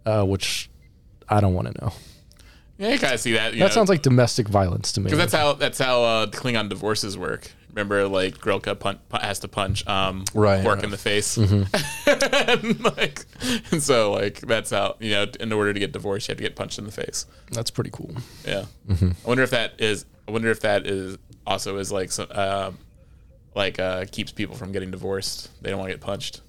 uh, 0.05 0.25
which 0.25 0.69
I 1.29 1.41
don't 1.41 1.55
want 1.55 1.69
to 1.69 1.81
know. 1.81 1.93
Yeah, 2.77 2.91
you 2.91 2.99
kind 2.99 3.15
of 3.15 3.21
see 3.21 3.33
that. 3.33 3.53
That 3.53 3.59
know, 3.59 3.69
sounds 3.69 3.89
like 3.89 4.03
domestic 4.03 4.49
violence 4.49 4.93
to 4.93 5.01
me. 5.01 5.05
because 5.05 5.19
that's 5.19 5.33
how 5.33 5.53
that's 5.53 5.79
how 5.79 6.03
uh, 6.03 6.27
Klingon 6.27 6.69
divorces 6.69 7.17
work. 7.17 7.53
Remember, 7.75 8.07
like 8.07 8.39
Grilka 8.39 8.79
pun- 8.79 9.01
has 9.13 9.41
to 9.41 9.49
punch 9.49 9.85
um, 9.89 10.25
Right, 10.33 10.63
Quark 10.63 10.77
right. 10.77 10.79
Mm-hmm. 10.79 10.85
in 10.85 10.91
the 10.91 10.97
face, 10.97 11.37
and 12.07 12.85
like, 12.97 13.25
and 13.73 13.83
so 13.83 14.13
like 14.13 14.41
that's 14.41 14.71
how 14.71 14.97
you 15.01 15.11
know. 15.11 15.27
In 15.41 15.53
order 15.53 15.73
to 15.73 15.81
get 15.81 15.93
divorced, 15.93 16.29
you 16.29 16.33
have 16.33 16.39
to 16.39 16.45
get 16.45 16.55
punched 16.57 16.79
in 16.79 16.85
the 16.85 16.93
face. 16.93 17.27
That's 17.51 17.71
pretty 17.71 17.91
cool. 17.93 18.15
Yeah. 18.47 18.67
Mm-hmm. 18.89 19.11
I 19.25 19.29
wonder 19.29 19.43
if 19.43 19.51
that 19.51 19.73
is. 19.81 20.07
I 20.29 20.31
wonder 20.31 20.51
if 20.51 20.61
that 20.61 20.87
is 20.87 21.19
also 21.47 21.77
is 21.79 21.91
like 21.93 22.13
so, 22.13 22.25
uh, 22.25 22.71
like 23.55 23.79
uh, 23.79 24.05
keeps 24.11 24.33
people 24.33 24.55
from 24.55 24.73
getting 24.73 24.91
divorced. 24.91 25.51
They 25.63 25.71
don't 25.71 25.79
want 25.79 25.91
to 25.91 25.95
get 25.95 26.01
punched. 26.01 26.41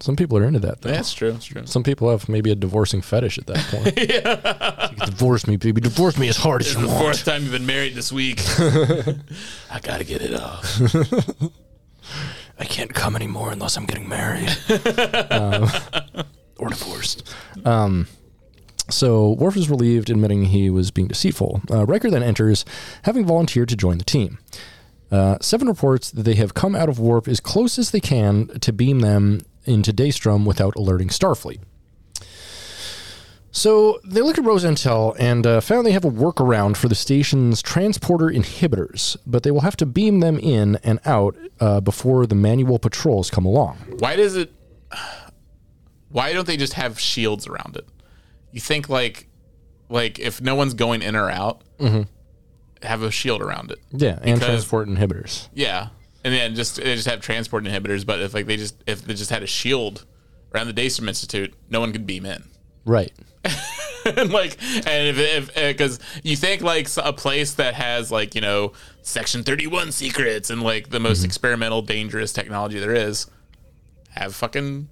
Some 0.00 0.14
people 0.16 0.36
are 0.38 0.44
into 0.44 0.58
that, 0.60 0.82
though. 0.82 0.90
That's 0.90 1.12
true. 1.14 1.32
That's 1.32 1.44
true. 1.46 1.64
Some 1.66 1.82
people 1.82 2.10
have 2.10 2.28
maybe 2.28 2.50
a 2.50 2.54
divorcing 2.54 3.00
fetish 3.02 3.38
at 3.38 3.46
that 3.46 3.58
point. 3.70 3.98
yeah. 4.10 5.06
divorce 5.06 5.46
me, 5.46 5.56
baby. 5.56 5.80
Divorce 5.80 6.18
me 6.18 6.28
as 6.28 6.36
hard 6.36 6.60
as 6.60 6.66
It's 6.68 6.76
you 6.76 6.82
the 6.82 6.88
want. 6.88 7.00
fourth 7.00 7.24
time 7.24 7.42
you've 7.42 7.52
been 7.52 7.66
married 7.66 7.94
this 7.94 8.12
week. 8.12 8.40
I 9.70 9.80
gotta 9.82 10.04
get 10.04 10.20
it 10.22 10.34
off. 10.34 10.80
I 12.58 12.64
can't 12.64 12.92
come 12.94 13.16
anymore 13.16 13.52
unless 13.52 13.76
I'm 13.76 13.84
getting 13.86 14.08
married 14.08 14.48
Um, 15.30 15.68
or 16.58 16.68
divorced. 16.68 17.34
Um, 17.64 18.06
so 18.88 19.30
Worf 19.32 19.56
is 19.56 19.68
relieved, 19.68 20.08
admitting 20.10 20.44
he 20.46 20.70
was 20.70 20.90
being 20.90 21.08
deceitful. 21.08 21.62
Uh, 21.70 21.84
Riker 21.86 22.10
then 22.10 22.22
enters, 22.22 22.64
having 23.02 23.26
volunteered 23.26 23.68
to 23.70 23.76
join 23.76 23.98
the 23.98 24.04
team. 24.04 24.38
Uh, 25.10 25.36
Seven 25.40 25.68
reports 25.68 26.10
that 26.10 26.22
they 26.22 26.34
have 26.34 26.54
come 26.54 26.74
out 26.74 26.88
of 26.88 26.98
warp 26.98 27.28
as 27.28 27.40
close 27.40 27.78
as 27.78 27.90
they 27.90 28.00
can 28.00 28.46
to 28.60 28.72
beam 28.72 29.00
them 29.00 29.40
into 29.66 29.92
Daystrom 29.92 30.44
without 30.46 30.74
alerting 30.76 31.08
Starfleet. 31.08 31.60
So 33.50 34.00
they 34.04 34.20
looked 34.20 34.38
at 34.38 34.44
Ro's 34.44 34.64
Intel 34.64 35.16
and 35.18 35.46
uh, 35.46 35.60
found 35.62 35.86
they 35.86 35.92
have 35.92 36.04
a 36.04 36.10
workaround 36.10 36.76
for 36.76 36.88
the 36.88 36.94
station's 36.94 37.62
transporter 37.62 38.26
inhibitors, 38.26 39.16
but 39.26 39.44
they 39.44 39.50
will 39.50 39.62
have 39.62 39.76
to 39.78 39.86
beam 39.86 40.20
them 40.20 40.38
in 40.38 40.76
and 40.84 41.00
out 41.06 41.36
uh, 41.58 41.80
before 41.80 42.26
the 42.26 42.34
manual 42.34 42.78
patrols 42.78 43.30
come 43.30 43.46
along. 43.46 43.78
Why 43.98 44.14
does 44.14 44.36
it? 44.36 44.52
Why 46.10 46.34
don't 46.34 46.46
they 46.46 46.58
just 46.58 46.74
have 46.74 47.00
shields 47.00 47.46
around 47.46 47.76
it? 47.76 47.86
You 48.52 48.60
think 48.60 48.90
like, 48.90 49.26
like 49.88 50.18
if 50.18 50.40
no 50.42 50.54
one's 50.54 50.74
going 50.74 51.00
in 51.00 51.16
or 51.16 51.30
out, 51.30 51.62
have 52.82 53.02
a 53.02 53.10
shield 53.10 53.40
around 53.40 53.70
it. 53.70 53.78
Yeah, 53.90 54.18
and 54.20 54.34
Because- 54.38 54.40
transport 54.48 54.88
inhibitors. 54.88 55.48
Yeah, 55.54 55.88
and 56.26 56.34
then 56.34 56.54
just 56.56 56.76
they 56.76 56.94
just 56.96 57.06
have 57.08 57.20
transport 57.20 57.62
inhibitors. 57.64 58.04
But 58.04 58.20
if 58.20 58.34
like 58.34 58.46
they 58.46 58.56
just 58.56 58.82
if 58.86 59.02
they 59.04 59.14
just 59.14 59.30
had 59.30 59.42
a 59.44 59.46
shield 59.46 60.04
around 60.52 60.66
the 60.66 60.74
Daystrom 60.74 61.06
Institute, 61.06 61.54
no 61.70 61.78
one 61.78 61.92
could 61.92 62.04
beam 62.06 62.26
in. 62.26 62.42
Right. 62.84 63.12
and 64.04 64.30
like 64.32 64.58
and 64.62 65.08
if 65.08 65.18
if 65.18 65.54
because 65.54 66.00
you 66.24 66.34
think 66.36 66.62
like 66.62 66.88
a 66.96 67.12
place 67.12 67.54
that 67.54 67.74
has 67.74 68.10
like 68.10 68.34
you 68.34 68.40
know 68.40 68.72
section 69.02 69.44
31 69.44 69.92
secrets 69.92 70.50
and 70.50 70.62
like 70.62 70.90
the 70.90 70.96
Mm-hmm. 70.98 71.04
most 71.04 71.24
experimental 71.24 71.80
dangerous 71.82 72.32
technology 72.32 72.80
there 72.80 72.94
is 72.94 73.28
have 74.10 74.34
fucking 74.34 74.88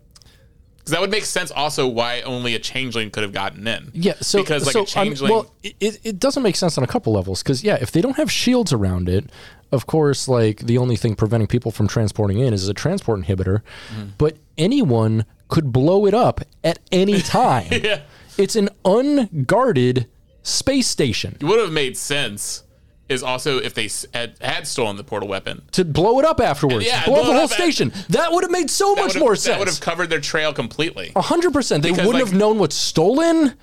because 0.76 0.92
that 0.92 1.00
would 1.00 1.10
make 1.10 1.24
sense 1.24 1.50
also 1.50 1.88
why 1.88 2.20
only 2.22 2.54
a 2.54 2.58
changeling 2.60 3.10
could 3.10 3.22
have 3.24 3.32
gotten 3.32 3.66
in 3.66 3.90
Yeah, 3.94 4.14
so 4.20 4.40
because 4.42 4.66
like 4.66 4.74
so, 4.74 4.82
a 4.82 4.86
changeling 4.86 5.32
well, 5.32 5.52
it, 5.62 5.98
it 6.04 6.18
doesn't 6.20 6.42
make 6.42 6.56
sense 6.56 6.76
on 6.78 6.84
a 6.84 6.86
couple 6.86 7.12
levels 7.14 7.42
because 7.42 7.64
yeah, 7.64 7.78
if 7.80 7.90
they 7.90 8.00
don't 8.02 8.16
have 8.18 8.30
shields 8.30 8.72
around 8.72 9.08
it, 9.08 9.30
of 9.72 9.86
course, 9.86 10.28
like 10.28 10.58
the 10.60 10.78
only 10.78 10.96
thing 10.96 11.14
preventing 11.16 11.46
people 11.48 11.70
from 11.70 11.86
transporting 11.88 12.38
in 12.38 12.52
is 12.54 12.68
a 12.68 12.74
transport 12.74 13.20
inhibitor, 13.20 13.62
Mm-hmm. 13.92 14.08
but 14.18 14.36
anyone 14.58 15.24
could 15.48 15.72
blow 15.72 16.06
it 16.06 16.14
up 16.14 16.40
at 16.62 16.78
any 16.92 17.20
time. 17.40 17.68
yeah 17.70 18.00
It's 18.38 18.56
an 18.56 18.68
unguarded 18.84 20.06
space 20.42 20.86
station. 20.86 21.36
it 21.40 21.44
would 21.44 21.58
have 21.60 21.72
made 21.72 21.96
sense 21.96 22.62
is 23.08 23.22
also 23.22 23.58
if 23.58 23.74
they 23.74 23.88
had, 24.14 24.34
had 24.40 24.66
stolen 24.66 24.96
the 24.96 25.04
portal 25.04 25.28
weapon 25.28 25.62
To 25.72 25.84
blow 25.84 26.18
it 26.20 26.24
up 26.24 26.40
afterwards, 26.40 26.86
Yeah, 26.86 27.04
blow 27.04 27.16
up 27.16 27.20
blow 27.22 27.26
the 27.32 27.34
whole 27.34 27.44
up 27.44 27.50
at- 27.50 27.56
station. 27.56 27.92
that 28.10 28.32
would 28.32 28.44
have 28.44 28.50
made 28.50 28.70
so 28.70 28.94
much 28.94 29.16
more 29.18 29.36
sense. 29.36 29.44
that 29.54 29.58
would 29.58 29.68
have 29.68 29.80
covered 29.80 30.08
their 30.08 30.20
trail 30.20 30.52
completely 30.54 31.12
A 31.14 31.20
hundred 31.20 31.52
percent. 31.52 31.82
They 31.82 31.90
Because, 31.90 32.06
wouldn't 32.06 32.24
like- 32.24 32.32
have 32.32 32.38
known 32.38 32.58
what's 32.58 32.76
stolen. 32.76 33.54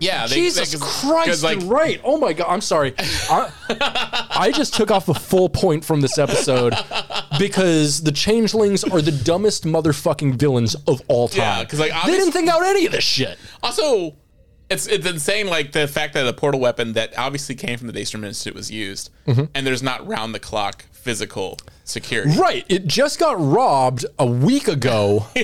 Yeah 0.00 0.26
they, 0.26 0.34
Jesus 0.34 0.72
they- 0.72 0.78
'cause- 0.78 1.00
Christ! 1.00 1.28
'cause, 1.28 1.44
like 1.44 1.60
you're 1.60 1.68
right. 1.70 2.00
Oh 2.02 2.16
my 2.18 2.32
God. 2.32 2.48
I'm 2.48 2.60
sorry. 2.60 2.94
I, 2.98 3.50
I 4.30 4.50
just 4.54 4.74
took 4.74 4.90
off 4.90 5.08
a 5.08 5.14
full 5.14 5.48
point 5.48 5.84
from 5.84 6.00
this 6.00 6.18
episode 6.18 6.74
because 7.38 8.02
the 8.02 8.12
changelings 8.12 8.82
are 8.84 9.00
the 9.00 9.12
dumbest 9.12 9.64
motherfucking 9.64 10.34
villains 10.36 10.74
of 10.86 11.02
all 11.08 11.28
time. 11.28 11.38
Yeah, 11.38 11.62
because 11.64 11.80
like, 11.80 11.92
they 12.06 12.12
didn't 12.12 12.32
think 12.32 12.48
out 12.48 12.62
any 12.64 12.86
of 12.86 12.92
this 12.92 13.04
shit. 13.04 13.38
Also, 13.62 14.16
it's 14.68 14.86
it's 14.86 15.06
insane 15.06 15.46
like 15.48 15.72
the 15.72 15.86
fact 15.88 16.14
that 16.14 16.26
a 16.26 16.32
portal 16.32 16.60
weapon 16.60 16.92
that 16.94 17.16
obviously 17.18 17.54
came 17.54 17.76
from 17.78 17.86
the 17.88 17.92
Daystrom 17.92 18.24
Institute 18.24 18.54
was 18.54 18.70
used, 18.70 19.10
mm-hmm. 19.26 19.44
and 19.54 19.66
there's 19.66 19.82
not 19.82 20.06
round 20.06 20.34
the 20.34 20.38
clock 20.40 20.84
physical 20.92 21.58
security. 21.84 22.38
Right. 22.38 22.64
It 22.68 22.86
just 22.86 23.18
got 23.18 23.36
robbed 23.38 24.06
a 24.18 24.26
week 24.26 24.68
ago. 24.68 25.26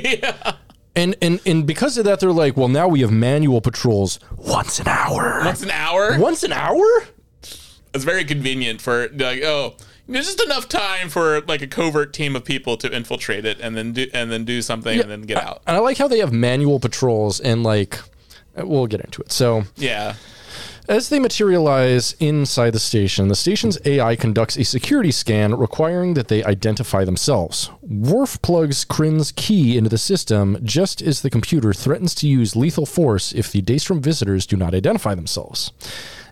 And, 0.96 1.14
and 1.22 1.40
and 1.46 1.66
because 1.66 1.98
of 1.98 2.04
that, 2.06 2.18
they're 2.20 2.32
like, 2.32 2.56
well, 2.56 2.68
now 2.68 2.88
we 2.88 3.00
have 3.02 3.12
manual 3.12 3.60
patrols 3.60 4.18
once 4.36 4.80
an 4.80 4.88
hour. 4.88 5.42
Once 5.44 5.62
an 5.62 5.70
hour, 5.70 6.18
Once 6.18 6.42
an 6.42 6.52
hour? 6.52 6.84
it's 7.94 8.04
very 8.04 8.24
convenient 8.24 8.80
for 8.80 9.08
like 9.10 9.42
oh. 9.42 9.74
There's 10.08 10.26
just 10.26 10.40
enough 10.44 10.68
time 10.68 11.08
for 11.08 11.40
like 11.48 11.62
a 11.62 11.66
covert 11.66 12.12
team 12.12 12.36
of 12.36 12.44
people 12.44 12.76
to 12.76 12.94
infiltrate 12.94 13.44
it 13.44 13.58
and 13.60 13.76
then 13.76 13.92
do 13.92 14.06
and 14.14 14.30
then 14.30 14.44
do 14.44 14.62
something 14.62 15.00
and 15.00 15.10
then 15.10 15.22
get 15.22 15.36
out. 15.42 15.62
And 15.66 15.76
I 15.76 15.80
like 15.80 15.98
how 15.98 16.06
they 16.06 16.20
have 16.20 16.32
manual 16.32 16.78
patrols 16.78 17.40
and 17.40 17.64
like, 17.64 17.98
we'll 18.54 18.86
get 18.86 19.00
into 19.00 19.20
it. 19.22 19.32
So 19.32 19.64
Yeah, 19.74 20.14
As 20.88 21.08
they 21.08 21.18
materialize 21.18 22.14
inside 22.20 22.70
the 22.70 22.78
station, 22.78 23.26
the 23.26 23.34
station's 23.34 23.76
AI 23.84 24.14
conducts 24.14 24.56
a 24.56 24.64
security 24.64 25.10
scan 25.10 25.56
requiring 25.56 26.14
that 26.14 26.28
they 26.28 26.44
identify 26.44 27.04
themselves. 27.04 27.70
Worf 27.82 28.40
plugs 28.40 28.84
Kryn's 28.84 29.32
key 29.32 29.76
into 29.76 29.90
the 29.90 29.98
system 29.98 30.58
just 30.62 31.02
as 31.02 31.22
the 31.22 31.30
computer 31.30 31.72
threatens 31.72 32.14
to 32.16 32.28
use 32.28 32.54
lethal 32.54 32.86
force 32.86 33.32
if 33.32 33.50
the 33.50 33.62
Daystrom 33.62 34.00
visitors 34.00 34.46
do 34.46 34.56
not 34.56 34.74
identify 34.74 35.16
themselves. 35.16 35.72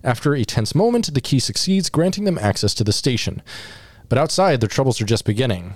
After 0.04 0.34
a 0.34 0.44
tense 0.44 0.72
moment, 0.72 1.12
the 1.12 1.20
key 1.20 1.40
succeeds, 1.40 1.90
granting 1.90 2.22
them 2.22 2.38
access 2.38 2.74
to 2.74 2.84
the 2.84 2.92
station. 2.92 3.42
But 4.08 4.18
outside, 4.18 4.60
their 4.60 4.68
troubles 4.68 5.00
are 5.00 5.06
just 5.06 5.24
beginning. 5.24 5.74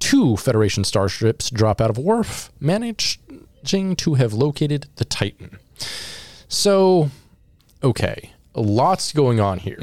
Two 0.00 0.36
Federation 0.36 0.82
starships 0.82 1.48
drop 1.48 1.80
out 1.80 1.90
of 1.90 1.98
Worf, 1.98 2.50
managing 2.58 3.94
to 3.96 4.14
have 4.14 4.32
located 4.32 4.88
the 4.96 5.04
Titan. 5.04 5.58
So, 6.48 7.10
okay, 7.82 8.32
lots 8.54 9.12
going 9.12 9.40
on 9.40 9.58
here. 9.58 9.78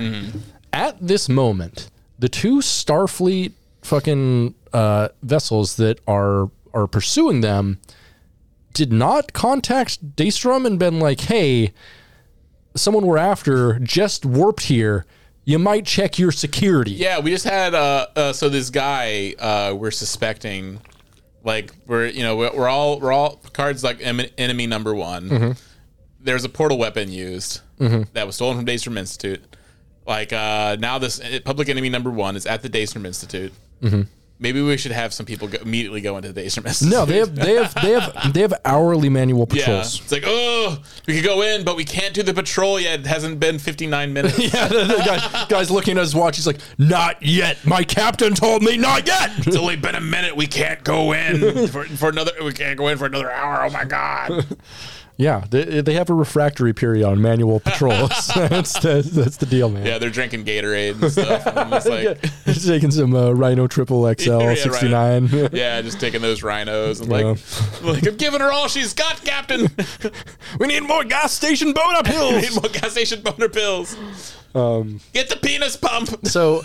At 0.72 1.06
this 1.06 1.30
moment, 1.30 1.90
the 2.20 2.30
two 2.30 2.58
Starfleet 2.58 3.54
fucking 3.82 4.56
uh, 4.72 5.10
vessels 5.22 5.76
that 5.76 6.00
are 6.08 6.50
are 6.74 6.88
pursuing 6.88 7.42
them 7.42 7.80
did 8.74 8.92
not 8.92 9.34
contact 9.34 10.16
Daystrom 10.16 10.66
and 10.66 10.80
been 10.80 11.00
like, 11.00 11.22
"Hey, 11.22 11.74
someone 12.76 13.06
we're 13.06 13.18
after 13.18 13.80
just 13.80 14.26
warped 14.26 14.64
here. 14.64 15.06
You 15.46 15.60
might 15.60 15.86
check 15.86 16.18
your 16.18 16.32
security." 16.32 16.92
Yeah, 16.92 17.20
we 17.20 17.32
just 17.32 17.46
had 17.46 17.74
uh, 17.76 18.08
uh 18.16 18.34
so 18.34 18.50
this 18.50 18.70
guy 18.70 19.36
uh 19.40 19.76
we're 19.78 19.92
suspecting 19.92 20.80
like 21.44 21.72
we're 21.86 22.08
you 22.08 22.24
know 22.24 22.36
we're, 22.36 22.56
we're 22.56 22.70
all 22.70 23.00
we're 23.00 23.12
all 23.12 23.38
cards 23.54 23.84
like 23.84 24.00
enemy 24.02 24.68
number 24.68 24.96
one. 24.96 25.30
Mm-hmm. 25.30 25.52
There's 26.20 26.46
a 26.46 26.50
portal 26.50 26.78
weapon 26.78 27.12
used 27.12 27.62
that 28.14 28.26
was 28.26 28.36
stolen 28.36 28.58
from 28.58 28.66
Daystrom 28.66 28.98
Institute. 28.98 29.42
Like 30.06 30.34
uh 30.34 30.76
now 30.80 30.98
this 31.00 31.20
uh, 31.22 31.40
public 31.46 31.70
enemy 31.70 31.90
number 31.90 32.10
one 32.10 32.36
is 32.36 32.46
at 32.46 32.62
the 32.62 32.70
Daystrom 32.70 33.06
Institute. 33.06 33.54
Maybe 34.40 34.62
we 34.62 34.76
should 34.76 34.92
have 34.92 35.14
some 35.14 35.26
people 35.26 35.48
go, 35.48 35.60
immediately 35.62 36.02
go 36.02 36.18
into 36.18 36.34
the 36.34 36.42
Daystrom 36.42 36.66
Institute. 36.66 36.92
Mm-hmm. 36.94 37.00
No, 37.00 37.06
they 37.06 37.18
have 37.20 37.34
they 37.36 37.54
have 37.54 37.74
they 37.76 37.92
have 37.92 38.34
they 38.34 38.42
have 38.42 38.54
hourly 38.66 39.08
manual 39.08 39.48
Yeah, 39.52 39.66
patrols. 39.66 40.02
it's 40.02 40.12
like 40.12 40.24
oh, 40.26 40.80
we 41.08 41.16
could 41.16 41.24
go 41.24 41.44
in, 41.44 41.64
but 41.64 41.78
we 41.78 41.86
can't 41.86 42.14
do 42.14 42.24
the 42.24 42.34
patrol 42.34 42.78
yet. 42.78 43.02
It 43.02 43.06
hasn't 43.06 43.40
been 43.40 43.58
59 43.60 44.12
minutes. 44.12 44.38
Yeah, 44.54 44.68
the, 44.68 44.84
the 44.84 45.04
guy, 45.06 45.46
guy's 45.48 45.72
looking 45.72 45.98
at 45.98 46.02
his 46.02 46.14
watch. 46.16 46.36
He's 46.36 46.48
like, 46.48 46.60
"Not 46.78 47.22
yet. 47.24 47.66
My 47.66 47.84
captain 47.84 48.34
told 48.34 48.64
me 48.64 48.76
not 48.76 49.08
yet." 49.08 49.32
It's 49.48 49.56
only 49.56 49.78
been 49.78 49.96
a 49.96 50.02
minute. 50.02 50.36
We 50.36 50.48
can't 50.48 50.84
go 50.84 51.14
in 51.14 51.68
for, 51.70 51.86
for 51.86 52.10
another. 52.10 52.32
We 52.44 52.52
can't 52.52 52.78
go 52.78 52.90
in 52.90 52.98
for 52.98 53.06
another 53.06 53.32
hour. 53.32 53.64
Oh 53.64 53.70
my 53.70 53.86
god! 53.86 54.46
Yeah, 55.18 55.46
they, 55.50 55.82
they 55.82 55.94
have 55.94 56.10
a 56.10 56.14
refractory 56.14 56.74
period 56.74 57.06
on 57.06 57.22
manual 57.22 57.60
patrols. 57.60 58.28
that's, 58.36 58.74
the, 58.80 59.08
that's 59.14 59.38
the 59.38 59.46
deal, 59.46 59.70
man. 59.70 59.86
Yeah, 59.86 59.98
they're 60.00 60.10
drinking 60.10 60.46
Gatorade 60.46 61.02
and 61.02 61.12
stuff. 61.12 61.46
And 61.46 61.60
I'm 61.60 61.70
just 61.70 61.88
like, 61.90 62.04
Yeah, 62.04 62.54
taking 62.54 62.92
some 62.92 63.16
uh, 63.16 63.32
Rhino 63.32 63.68
Triple 63.68 64.12
XL 64.16 64.42
Yeah, 64.42 64.56
69. 64.56 65.50
yeah, 65.54 65.82
just 65.82 66.00
taking 66.00 66.22
those 66.22 66.42
rhinos 66.42 67.00
and 67.00 67.10
like, 67.10 67.26
like 67.84 68.08
I'm 68.08 68.18
giving 68.18 68.42
her 68.42 68.52
all 68.52 68.68
she's 68.68 68.94
got, 68.94 69.24
Captain. 69.24 69.68
we 70.60 70.68
need 70.68 70.82
more 70.82 71.04
gas 71.04 71.34
station 71.34 71.74
boner 71.74 72.04
pills. 72.04 72.42
need 72.42 72.62
more 72.62 72.72
gas 72.72 72.92
station 72.92 73.22
boner 73.22 73.50
pills. 73.50 73.96
Get 75.14 75.30
the 75.30 75.38
penis 75.42 75.76
pump. 75.76 76.10
So 76.28 76.64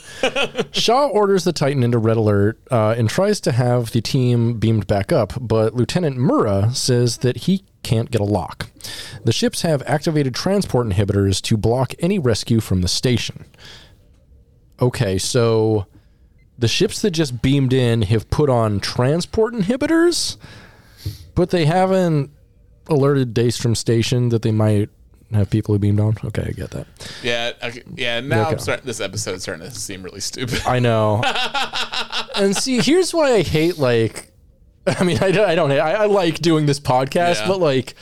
Shaw 0.73 1.07
orders 1.09 1.45
the 1.45 1.53
Titan 1.53 1.83
into 1.83 1.99
red 1.99 2.17
alert 2.17 2.59
uh, 2.71 2.95
and 2.97 3.09
tries 3.09 3.41
to 3.43 3.53
have 3.53 3.93
the 3.93 4.01
team 4.01 4.59
beamed 4.59 4.87
back 4.87 5.13
up, 5.13 5.35
but 5.41 5.75
Lieutenant 5.75 6.17
Mura 6.17 6.71
says 6.73 7.19
that 7.19 7.39
he 7.39 7.65
can't 7.83 8.11
get 8.11 8.21
a 8.21 8.25
lock. 8.25 8.71
The 9.25 9.33
ships 9.33 9.63
have 9.63 9.83
activated 9.87 10.35
transport 10.35 10.87
inhibitors 10.87 11.43
to 11.43 11.57
block 11.57 11.95
any 11.99 12.19
rescue 12.19 12.61
from 12.61 12.81
the 12.83 12.89
station. 12.89 13.45
Okay, 14.81 15.19
so 15.19 15.87
the 16.59 16.69
ships 16.69 17.03
that 17.03 17.11
just 17.11 17.43
beamed 17.43 17.73
in 17.73 18.03
have 18.03 18.31
put 18.31 18.49
on 18.49 18.81
transport 18.81 19.55
inhibitors, 19.55 20.37
but 21.35 21.51
they 21.51 21.67
haven't 21.67 22.31
alerted 22.89 23.35
Daystrom 23.35 23.77
Station 23.77 24.31
that 24.31 24.43
they 24.43 24.53
might 24.53 24.91
have 25.33 25.51
people 25.51 25.75
who 25.75 25.79
beamed 25.79 26.01
on. 26.01 26.17
Okay, 26.25 26.43
I 26.49 26.51
get 26.53 26.71
that. 26.71 26.87
Yeah, 27.23 27.53
okay, 27.63 27.83
yeah. 27.95 28.21
Now 28.21 28.43
Okay. 28.43 28.53
I'm 28.53 28.59
starting. 28.59 28.87
This 28.87 29.01
episode's 29.01 29.43
starting 29.43 29.67
to 29.69 29.75
seem 29.75 30.03
really 30.03 30.21
stupid. 30.21 30.63
I 30.67 30.79
know. 30.79 31.23
and 32.35 32.57
see, 32.57 32.81
here's 32.81 33.13
why 33.13 33.33
I 33.35 33.43
hate 33.43 33.79
like. 33.79 34.33
I 34.87 35.05
mean, 35.05 35.19
I 35.19 35.31
don't. 35.31 35.49
I, 35.49 35.55
don't 35.55 35.71
I, 35.73 35.77
I 35.77 36.07
like 36.07 36.39
doing 36.39 36.65
this 36.67 36.81
podcast, 36.81 37.41
Yeah. 37.41 37.49
but 37.49 37.61
like 37.61 37.95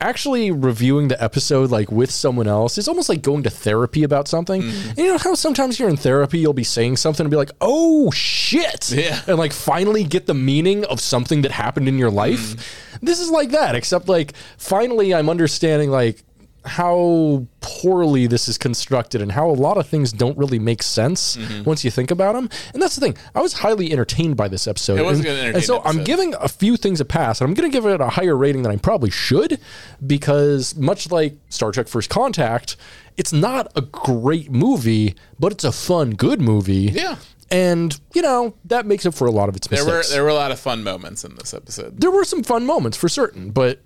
actually 0.00 0.50
reviewing 0.50 1.06
the 1.06 1.22
episode 1.22 1.70
like 1.70 1.92
with 1.92 2.10
someone 2.10 2.48
else 2.48 2.76
is 2.76 2.88
almost 2.88 3.08
like 3.08 3.22
going 3.22 3.42
to 3.44 3.50
therapy 3.50 4.02
about 4.02 4.26
something. 4.26 4.60
Mm-hmm. 4.62 4.88
And 4.88 4.98
you 4.98 5.06
know 5.08 5.18
how 5.18 5.34
sometimes 5.34 5.78
you're 5.78 5.88
in 5.88 5.96
therapy, 5.96 6.38
you'll 6.40 6.52
be 6.54 6.64
saying 6.64 6.96
something 6.96 7.24
and 7.24 7.30
be 7.30 7.36
like, 7.36 7.50
"Oh 7.60 8.10
shit!" 8.10 8.90
Yeah. 8.90 9.20
and 9.26 9.38
like 9.38 9.52
finally 9.52 10.04
get 10.04 10.26
the 10.26 10.34
meaning 10.34 10.84
of 10.86 11.00
something 11.00 11.42
that 11.42 11.52
happened 11.52 11.86
in 11.86 11.98
your 11.98 12.10
life. 12.10 12.40
Mm-hmm. 12.56 13.06
This 13.06 13.20
is 13.20 13.30
like 13.30 13.50
that, 13.50 13.74
except 13.74 14.08
like 14.08 14.32
finally 14.56 15.14
I'm 15.14 15.28
understanding 15.28 15.90
like 15.90 16.22
how 16.64 17.46
poorly 17.60 18.26
this 18.26 18.48
is 18.48 18.56
constructed 18.56 19.20
and 19.20 19.32
how 19.32 19.48
a 19.50 19.52
lot 19.52 19.76
of 19.76 19.86
things 19.86 20.12
don't 20.12 20.36
really 20.38 20.58
make 20.58 20.82
sense 20.82 21.36
Mm-hmm. 21.36 21.64
once 21.64 21.84
you 21.84 21.90
think 21.90 22.10
about 22.10 22.34
them. 22.34 22.48
And 22.72 22.80
that's 22.82 22.94
the 22.94 23.00
thing. 23.00 23.16
I 23.34 23.40
was 23.40 23.52
highly 23.54 23.92
entertained 23.92 24.36
by 24.36 24.48
this 24.48 24.66
episode. 24.68 24.98
It 24.98 25.04
was 25.04 25.18
and, 25.18 25.26
and 25.28 25.64
so 25.64 25.76
entertaining 25.76 25.98
I'm 26.00 26.04
giving 26.04 26.34
a 26.34 26.48
few 26.48 26.76
things 26.76 27.00
a 27.00 27.04
pass. 27.04 27.40
And 27.40 27.48
I'm 27.48 27.54
going 27.54 27.70
to 27.70 27.72
give 27.74 27.86
it 27.86 28.00
a 28.00 28.08
higher 28.08 28.36
rating 28.36 28.62
than 28.62 28.70
I 28.72 28.76
probably 28.76 29.10
should 29.10 29.58
because 30.06 30.76
much 30.76 31.10
like 31.10 31.34
Star 31.48 31.72
Trek 31.72 31.88
First 31.88 32.10
Contact, 32.10 32.76
it's 33.16 33.32
not 33.32 33.70
a 33.76 33.80
great 33.82 34.50
movie, 34.50 35.14
but 35.38 35.52
it's 35.52 35.64
a 35.64 35.72
fun, 35.72 36.10
good 36.10 36.40
movie. 36.40 36.90
Yeah. 36.92 37.16
And, 37.50 37.98
you 38.14 38.22
know, 38.22 38.54
that 38.64 38.86
makes 38.86 39.04
up 39.04 39.12
for 39.14 39.26
a 39.26 39.30
lot 39.30 39.48
of 39.50 39.56
its 39.56 39.66
There 39.66 39.84
were 39.84 39.98
mistakes 39.98 40.12
there 40.14 40.22
were 40.22 40.30
a 40.30 40.34
lot 40.34 40.52
of 40.52 40.58
fun 40.58 40.82
moments 40.82 41.22
in 41.24 41.34
this 41.36 41.52
episode. 41.52 42.00
there 42.00 42.10
were 42.10 42.24
some 42.24 42.42
fun 42.42 42.64
moments 42.64 42.96
for 42.96 43.10
certain, 43.10 43.50
but 43.50 43.80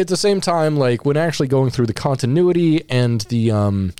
at 0.00 0.08
the 0.08 0.16
same 0.16 0.40
time, 0.40 0.76
like 0.76 1.04
when 1.04 1.16
actually 1.16 1.48
going 1.48 1.70
through 1.70 1.86
the 1.86 1.94
continuity 1.94 2.84
and 2.88 3.22
the 3.22 3.50
um, 3.50 3.92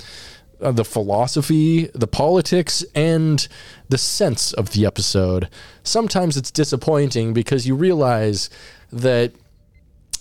uh, 0.61 0.73
the 0.73 0.85
philosophy, 0.85 1.91
the 1.95 2.07
politics, 2.07 2.85
and 2.95 3.47
the 3.89 3.99
sense 3.99 4.53
of 4.53 4.71
the 4.71 4.87
episode, 4.87 5.49
sometimes 5.83 6.37
it's 6.37 6.51
disappointing 6.51 7.33
because 7.33 7.67
you 7.67 7.75
realize 7.75 8.49
that 8.93 9.33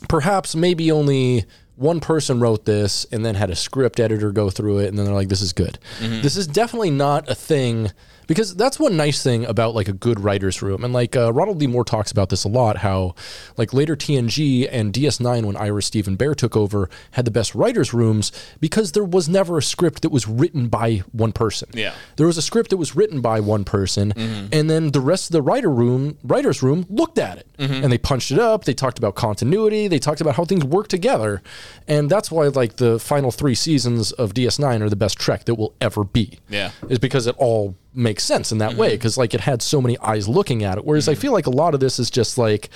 perhaps 0.10 0.56
maybe 0.56 0.92
only 0.92 1.46
one 1.78 2.00
person 2.00 2.40
wrote 2.40 2.66
this 2.66 3.06
and 3.12 3.26
then 3.26 3.36
had 3.36 3.50
a 3.50 3.56
script 3.56 4.00
editor 4.00 4.32
go 4.32 4.50
through 4.50 4.80
it 4.80 4.88
and 4.88 4.98
then 4.98 5.06
they're 5.06 5.14
like 5.14 5.30
this 5.30 5.42
is 5.42 5.54
good. 5.54 5.78
This 6.22 6.38
is 6.38 6.48
definitely 6.48 6.92
not 6.92 7.30
a 7.30 7.36
thing 7.36 7.92
because 8.28 8.56
that's 8.56 8.80
one 8.80 8.98
nice 8.98 9.22
thing 9.24 9.46
about 9.46 9.76
like 9.76 9.88
a 9.88 9.94
good 9.94 10.20
writer's 10.20 10.62
room. 10.62 10.84
And 10.84 10.94
like 10.94 11.16
uh, 11.16 11.32
ronald 11.34 11.60
d 11.60 11.68
moore 11.68 11.84
talks 11.86 12.12
about 12.12 12.30
this 12.30 12.44
a 12.44 12.50
lot 12.50 12.78
how 12.78 13.16
like 13.58 13.74
later 13.74 13.96
tng 13.96 14.68
and 14.72 14.94
ds9 14.94 15.46
when 15.46 15.58
ira 15.58 15.82
steven 15.82 16.18
behr 16.18 16.36
took 16.36 16.56
over 16.56 16.90
had 17.12 17.26
the 17.26 17.32
best 17.32 17.56
writers 17.56 17.94
rooms 17.94 18.32
because 18.60 18.92
there 18.94 19.04
was 19.04 19.30
never 19.30 19.58
a 19.58 19.62
script 19.62 20.02
that 20.02 20.10
was 20.10 20.28
written 20.28 20.68
by 20.68 20.98
one 21.12 21.32
person. 21.32 21.70
Yeah. 21.74 21.94
there 22.16 22.28
was 22.28 22.38
a 22.38 22.42
script 22.42 22.70
that 22.70 22.78
was 22.78 22.96
written 22.96 23.22
by 23.22 23.40
one 23.40 23.64
person 23.66 24.12
and 24.16 24.70
then 24.70 24.92
the 24.92 25.02
rest 25.02 25.30
of 25.30 25.34
the 25.34 25.42
writer 25.42 25.70
room 25.70 26.18
writers 26.24 26.62
room 26.64 26.86
looked 26.90 27.18
at 27.18 27.38
it. 27.38 27.48
And 27.58 27.92
they 27.92 27.98
punched 27.98 28.32
it 28.32 28.40
up 28.40 28.66
they 28.66 28.74
talked 28.74 28.98
about 28.98 29.16
continuity 29.16 29.88
they 29.88 30.00
talked 30.00 30.22
about 30.22 30.36
how 30.36 30.46
things 30.46 30.64
work 30.64 30.88
together. 30.88 31.42
And 31.88 32.10
that's 32.10 32.32
why 32.32 32.48
like 32.48 32.78
the 32.78 33.00
final 33.00 33.32
three 33.32 33.56
seasons 33.56 34.12
of 34.12 34.34
ds9 34.34 34.82
are 34.82 34.90
the 34.90 34.96
best 34.96 35.18
trek 35.20 35.46
that 35.46 35.56
will 35.56 35.74
ever 35.82 36.04
be. 36.04 36.40
Yeah. 36.50 36.72
is 36.90 37.00
because 37.00 37.28
it 37.28 37.36
all 37.38 37.76
makes 37.96 38.24
sense 38.24 38.52
in 38.52 38.58
that 38.60 38.72
mm-hmm. 38.72 38.80
way 38.80 38.90
because 38.92 39.18
like 39.18 39.34
it 39.34 39.42
had 39.42 39.62
so 39.62 39.82
many 39.82 39.98
eyes 40.00 40.28
looking 40.28 40.64
at 40.64 40.78
it. 40.78 40.86
Whereas 40.86 41.08
i 41.08 41.14
mm-hmm. 41.14 41.22
feel 41.22 41.32
like 41.32 41.48
a 41.48 41.52
lot 41.52 41.74
of 41.74 41.80
this 41.80 42.00
is 42.00 42.10
just 42.10 42.38
like 42.38 42.70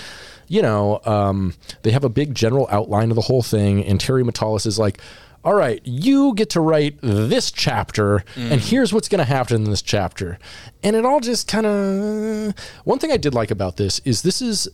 you 0.47 0.61
know 0.61 0.99
um, 1.05 1.53
they 1.83 1.91
have 1.91 2.03
a 2.03 2.09
big 2.09 2.33
general 2.33 2.67
outline 2.71 3.11
of 3.11 3.15
the 3.15 3.21
whole 3.21 3.43
thing 3.43 3.83
and 3.85 3.99
terry 3.99 4.23
matalas 4.23 4.65
is 4.65 4.79
like 4.79 4.99
all 5.43 5.53
right 5.53 5.81
you 5.85 6.33
get 6.35 6.49
to 6.49 6.59
write 6.59 6.97
this 7.01 7.51
chapter 7.51 8.17
and 8.35 8.53
mm-hmm. 8.53 8.69
here's 8.69 8.93
what's 8.93 9.07
going 9.07 9.19
to 9.19 9.25
happen 9.25 9.57
in 9.57 9.69
this 9.69 9.81
chapter. 9.81 10.37
And 10.83 10.95
it 10.95 11.05
all 11.05 11.19
just 11.19 11.47
kind 11.47 11.65
of 11.65 12.53
one 12.83 12.99
thing 12.99 13.11
i 13.11 13.17
did 13.17 13.33
like 13.33 13.51
about 13.51 13.77
this 13.77 13.99
is 13.99 14.21
this 14.21 14.41
is 14.41 14.67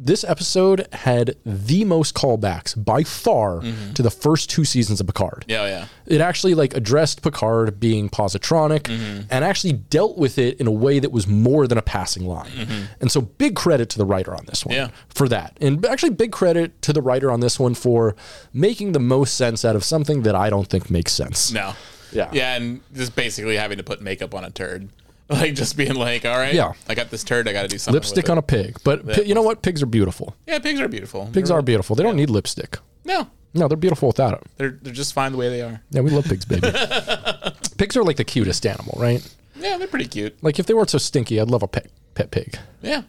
this 0.00 0.22
episode 0.22 0.86
had 0.92 1.34
the 1.44 1.84
most 1.84 2.14
callbacks 2.14 2.72
by 2.82 3.02
far 3.02 3.60
to 3.94 4.02
the 4.02 4.10
first 4.10 4.48
two 4.48 4.64
seasons 4.64 5.00
of 5.00 5.06
Picard 5.08 5.44
Yeah, 5.48 5.66
yeah. 5.66 5.86
it 6.06 6.20
actually 6.20 6.54
like 6.54 6.74
addressed 6.74 7.22
Picard 7.22 7.80
being 7.80 8.08
positronic 8.08 8.82
Mm-hmm. 8.82 9.22
and 9.30 9.44
actually 9.44 9.72
dealt 9.72 10.16
with 10.16 10.38
it 10.38 10.60
in 10.60 10.66
a 10.66 10.70
way 10.72 10.98
that 11.00 11.10
was 11.10 11.26
more 11.26 11.66
than 11.66 11.78
a 11.78 11.82
passing 11.82 12.26
line. 12.26 12.86
And 13.00 13.10
so 13.10 13.20
big 13.22 13.56
credit 13.56 13.90
to 13.90 13.98
the 13.98 14.04
writer 14.04 14.34
on 14.34 14.44
this 14.46 14.64
one 14.64 14.74
Mm-hmm. 14.76 14.90
Yeah. 14.90 14.96
for 15.08 15.28
that. 15.28 15.56
And 15.60 15.84
actually 15.84 16.10
big 16.10 16.30
credit 16.32 16.80
to 16.82 16.92
the 16.92 17.02
writer 17.02 17.30
on 17.32 17.40
this 17.40 17.58
one 17.58 17.74
for 17.74 18.14
making 18.52 18.92
the 18.92 19.00
most 19.00 19.34
sense 19.36 19.64
out 19.64 19.74
of 19.74 19.82
something 19.84 20.22
that 20.22 20.34
I 20.36 20.48
don't 20.50 20.68
think 20.68 20.90
makes 20.90 21.12
sense. 21.12 21.50
No. 21.52 21.72
Yeah. 22.12 22.30
Yeah, 22.32 22.54
and 22.54 22.80
just 22.94 23.14
basically 23.16 23.56
having 23.56 23.76
to 23.78 23.84
put 23.84 24.00
makeup 24.00 24.34
on 24.34 24.44
a 24.44 24.50
turd. 24.50 24.88
Like 25.30 25.54
just 25.54 25.76
being 25.76 25.94
like, 25.94 26.24
all 26.24 26.38
right, 26.38 26.54
Yeah. 26.54 26.72
I 26.88 26.94
got 26.94 27.10
this 27.10 27.22
turd, 27.22 27.48
I 27.48 27.52
got 27.52 27.62
to 27.62 27.68
do 27.68 27.76
something. 27.78 27.94
Lipstick 28.00 28.30
on 28.30 28.38
a 28.38 28.42
pig. 28.42 28.78
But 28.82 29.06
pi- 29.06 29.22
you 29.22 29.34
know 29.34 29.42
what? 29.42 29.60
Pigs 29.60 29.82
are 29.82 29.86
beautiful. 29.86 30.34
Yeah, 30.46 30.58
pigs 30.58 30.80
are 30.80 30.88
beautiful. 30.88 31.28
Pigs 31.32 31.50
are 31.50 31.60
beautiful. 31.60 31.94
They 31.96 32.02
don't 32.02 32.16
need 32.16 32.30
lipstick. 32.30 32.78
No, 33.04 33.28
No, 33.52 33.68
they're 33.68 33.76
beautiful 33.76 34.08
without 34.08 34.34
it. 34.34 34.42
They're 34.56 34.78
they're 34.82 34.92
just 34.92 35.12
fine 35.12 35.32
the 35.32 35.38
way 35.38 35.48
they 35.50 35.60
are. 35.62 35.82
Yeah, 35.90 36.00
we 36.00 36.10
love 36.10 36.24
pigs, 36.24 36.44
baby. 36.46 36.68
pigs 37.78 37.96
are 37.96 38.02
like 38.04 38.16
the 38.16 38.24
cutest 38.24 38.64
animal, 38.66 38.96
right? 38.98 39.22
Yeah, 39.56 39.76
they're 39.76 39.86
pretty 39.88 40.08
cute. 40.08 40.42
Like 40.42 40.58
if 40.58 40.66
they 40.66 40.74
weren't 40.74 40.90
so 40.90 40.98
stinky, 40.98 41.40
I'd 41.40 41.50
love 41.50 41.62
a 41.62 41.68
pet 41.68 41.88
pet 42.14 42.30
pig. 42.30 42.58
Yeah. 42.82 43.02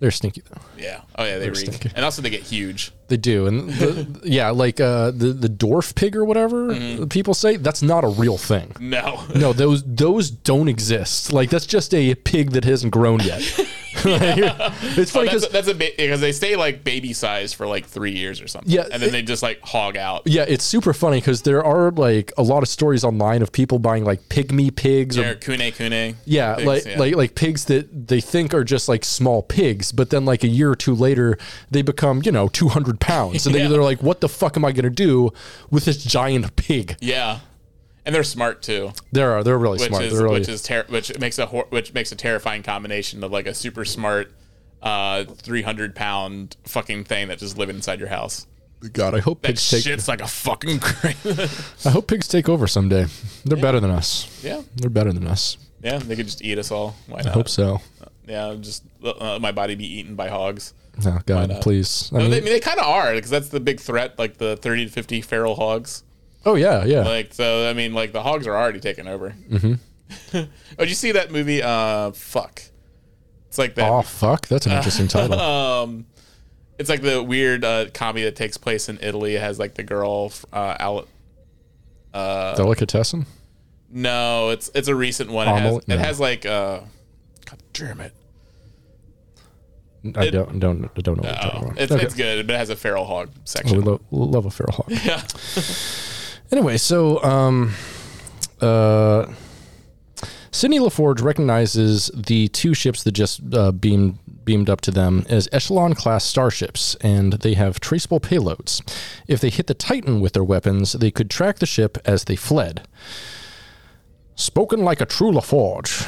They're 0.00 0.10
stinky 0.10 0.42
though. 0.50 0.60
Yeah. 0.78 1.02
Oh 1.16 1.24
yeah, 1.24 1.38
they 1.38 1.48
reek. 1.50 1.56
stinky. 1.58 1.90
And 1.94 2.04
also 2.04 2.22
they 2.22 2.30
get 2.30 2.42
huge. 2.42 2.92
They 3.10 3.16
do, 3.18 3.46
and 3.46 3.68
the, 3.70 4.20
yeah, 4.24 4.48
like 4.50 4.80
uh, 4.80 5.10
the 5.10 5.32
the 5.34 5.48
dwarf 5.48 5.94
pig 5.94 6.16
or 6.16 6.24
whatever 6.24 6.68
Mm-hmm. 6.70 7.06
people 7.08 7.34
say 7.34 7.56
that's 7.56 7.82
not 7.82 8.04
a 8.04 8.08
real 8.08 8.38
thing. 8.38 8.72
No. 8.80 9.22
No, 9.34 9.52
those 9.52 9.82
those 9.84 10.30
don't 10.30 10.68
exist. 10.68 11.32
Like 11.32 11.50
that's 11.50 11.66
just 11.66 11.92
a 11.94 12.14
pig 12.14 12.52
that 12.52 12.64
hasn't 12.64 12.92
grown 12.92 13.20
yet. 13.20 13.42
Like, 14.04 14.38
it's 14.96 15.10
funny 15.10 15.28
Oh, 15.28 15.32
that's, 15.32 15.46
because 15.46 15.48
that's 15.48 15.68
a 15.68 15.74
because 15.74 16.20
they 16.22 16.32
stay 16.32 16.56
like 16.56 16.84
baby 16.84 17.12
size 17.12 17.52
for 17.52 17.66
like 17.66 17.84
three 17.84 18.12
years 18.12 18.40
or 18.40 18.46
something. 18.48 18.70
Yeah, 18.72 18.84
and 18.90 19.02
then 19.02 19.10
it- 19.10 19.12
they 19.12 19.22
just 19.22 19.42
like 19.42 19.60
hog 19.62 19.96
out. 19.96 20.22
yeah, 20.24 20.44
it's 20.48 20.64
super 20.64 20.94
funny 20.94 21.18
because 21.18 21.42
there 21.42 21.62
are 21.62 21.90
like 21.90 22.32
a 22.38 22.42
lot 22.42 22.62
of 22.62 22.68
stories 22.70 23.04
online 23.04 23.42
of 23.42 23.52
people 23.52 23.78
buying 23.78 24.04
like 24.04 24.22
pygmy 24.30 24.74
pigs 24.74 25.18
or 25.18 25.30
Or 25.32 25.34
kune 25.34 25.70
kune. 25.72 26.16
Yeah, 26.24 26.54
pigs, 26.54 26.66
like 26.66 26.84
yeah. 26.86 26.98
like 26.98 27.14
like 27.16 27.34
pigs 27.34 27.66
that 27.66 28.08
they 28.08 28.20
think 28.22 28.54
are 28.54 28.64
just 28.64 28.88
like 28.88 29.04
small 29.04 29.42
pigs, 29.42 29.92
but 29.92 30.08
then 30.10 30.24
like 30.24 30.44
a 30.44 30.48
year 30.48 30.70
or 30.70 30.76
two 30.76 30.94
later, 30.94 31.36
they 31.70 31.82
become 31.82 32.22
you 32.24 32.32
know 32.32 32.48
two 32.48 32.68
hundred 32.68 32.99
pounds, 33.00 33.46
and 33.46 33.54
Yeah. 33.56 33.64
they, 33.64 33.68
they're 33.68 33.82
like, 33.82 34.02
"What 34.02 34.20
the 34.20 34.28
fuck 34.28 34.56
am 34.56 34.64
I 34.64 34.72
gonna 34.72 34.90
do 34.90 35.30
with 35.70 35.84
this 35.84 36.02
giant 36.04 36.54
pig?" 36.56 36.96
yeah, 37.00 37.40
and 38.06 38.14
they're 38.14 38.22
smart 38.24 38.62
too, 38.62 38.92
They're 39.12 39.38
uh, 39.38 39.42
they're 39.42 39.58
really 39.58 39.78
which 39.78 39.88
smart. 39.88 40.04
is 40.04 40.12
they're 40.12 40.22
really, 40.24 40.40
which 40.40 40.48
is 40.48 40.62
ter- 40.62 40.86
which 40.88 41.18
makes 41.18 41.38
a 41.38 41.46
hor- 41.46 41.66
which 41.70 41.92
makes 41.94 42.12
a 42.12 42.16
terrifying 42.16 42.62
combination 42.62 43.22
of 43.24 43.30
like 43.32 43.46
a 43.46 43.54
super 43.54 43.84
smart, 43.84 44.32
uh, 44.82 45.24
three 45.24 45.62
hundred 45.62 45.94
pound 45.94 46.56
fucking 46.64 47.04
thing 47.04 47.28
that 47.28 47.38
just 47.38 47.58
living 47.58 47.76
inside 47.76 47.98
your 47.98 48.08
house. 48.08 48.46
God, 48.94 49.14
I 49.14 49.20
hope 49.20 49.42
That 49.42 49.48
pigs 49.48 49.68
take. 49.68 49.82
shit's 49.84 50.08
like 50.08 50.22
a 50.22 50.26
fucking. 50.26 50.80
I 51.84 51.90
hope 51.90 52.06
pigs 52.06 52.26
take 52.26 52.48
over 52.48 52.66
someday. 52.66 53.04
They're 53.44 53.58
better 53.60 53.78
than 53.78 53.90
us. 53.90 54.40
yeah, 54.42 54.62
They're 54.76 54.88
better 54.88 55.12
than 55.12 55.26
us. 55.26 55.58
yeah, 55.82 55.98
they 55.98 56.16
could 56.16 56.24
just 56.24 56.42
eat 56.42 56.56
us 56.56 56.70
all. 56.70 56.96
Why 57.06 57.20
I 57.22 57.28
hope 57.28 57.50
so. 57.50 57.82
Yeah, 58.26 58.56
just 58.58 58.82
uh, 59.04 59.38
my 59.38 59.52
body 59.52 59.74
be 59.74 59.84
eaten 59.98 60.14
by 60.14 60.28
hogs. 60.28 60.72
Oh 61.06 61.18
God, 61.26 61.56
please. 61.62 62.10
I 62.12 62.16
No, 62.16 62.22
mean, 62.22 62.30
they, 62.30 62.36
I 62.38 62.40
mean, 62.40 62.52
they 62.52 62.60
kind 62.60 62.78
of 62.78 62.86
are 62.86 63.14
because 63.14 63.30
that's 63.30 63.48
the 63.48 63.60
big 63.60 63.80
threat, 63.80 64.18
like 64.18 64.36
the 64.38 64.56
thirty 64.56 64.84
to 64.86 64.90
fifty 64.92 65.20
feral 65.20 65.54
hogs. 65.56 66.02
oh 66.44 66.54
yeah, 66.56 66.84
yeah. 66.84 67.02
Like 67.02 67.32
so, 67.34 67.68
I 67.68 67.72
mean, 67.72 67.94
like 67.94 68.12
the 68.12 68.22
hogs 68.22 68.46
are 68.46 68.56
already 68.56 68.80
taking 68.80 69.06
over. 69.08 69.34
Mm-hmm. 69.48 69.74
oh, 70.38 70.46
did 70.78 70.88
you 70.88 70.94
see 70.94 71.12
that 71.12 71.30
movie? 71.30 71.62
Uh, 71.62 72.10
fuck. 72.12 72.62
It's 73.48 73.58
like 73.58 73.74
that. 73.76 73.90
oh 73.90 74.02
fuck, 74.02 74.46
that's 74.48 74.66
an 74.66 74.72
interesting 74.76 75.08
title. 75.08 75.38
Um, 75.40 76.06
it's 76.78 76.88
like 76.90 77.02
the 77.02 77.22
weird 77.22 77.64
uh, 77.64 77.86
comedy 77.94 78.24
that 78.24 78.36
takes 78.36 78.56
place 78.56 78.88
in 78.88 78.98
Italy. 79.02 79.36
It 79.36 79.40
has 79.40 79.58
like 79.58 79.74
the 79.74 79.82
girl. 79.82 80.32
Uh, 80.52 80.76
Al- 80.80 81.06
Delicatessen. 82.12 83.26
no, 83.90 84.50
it's 84.50 84.70
it's 84.74 84.88
a 84.88 84.94
recent 84.94 85.30
one. 85.30 85.48
It 85.48 85.52
has, 85.60 85.88
no. 85.88 85.94
it 85.94 85.98
has 86.00 86.20
like. 86.20 86.44
Uh, 86.46 86.80
God 87.46 87.58
damn 87.72 88.00
it! 88.00 88.12
I 90.16 90.24
It- 90.26 90.30
don't 90.30 90.58
don't 90.58 90.94
don't 90.94 91.16
know 91.18 91.22
what 91.22 91.42
you're 91.42 91.50
talking 91.52 91.68
about. 91.68 91.78
it's, 91.78 91.92
Okay. 91.92 92.04
it's 92.04 92.14
good, 92.14 92.46
but 92.46 92.54
it 92.54 92.58
has 92.58 92.70
a 92.70 92.76
feral 92.76 93.04
hog 93.04 93.30
Oh, 93.66 93.72
we 93.72 93.78
lo- 93.80 94.00
love 94.10 94.46
a 94.46 94.50
feral 94.50 94.72
hog. 94.72 94.86
yeah. 95.04 95.22
Anyway, 96.52 96.76
so 96.78 97.22
um, 97.22 97.72
uh, 98.60 99.24
Sidney 100.50 100.80
LaForge 100.80 101.22
recognizes 101.22 102.10
the 102.12 102.48
two 102.48 102.74
ships 102.74 103.04
that 103.04 103.12
just 103.12 103.40
uh, 103.54 103.70
beamed 103.70 104.18
beamed 104.44 104.68
up 104.68 104.80
to 104.80 104.90
them 104.90 105.24
as 105.28 105.48
Echelon 105.52 105.94
class 105.94 106.24
starships, 106.24 106.96
and 107.02 107.34
they 107.34 107.54
have 107.54 107.78
traceable 107.78 108.18
payloads. 108.18 108.82
If 109.28 109.40
they 109.40 109.48
hit 109.50 109.68
the 109.68 109.74
Titan 109.74 110.20
with 110.20 110.32
their 110.32 110.42
weapons, 110.42 110.94
they 110.94 111.12
could 111.12 111.30
track 111.30 111.60
the 111.60 111.66
ship 111.66 111.98
as 112.04 112.24
they 112.24 112.34
fled. 112.34 112.82
Spoken 114.34 114.80
like 114.84 115.00
a 115.00 115.06
true 115.06 115.30
LaForge. 115.30 116.04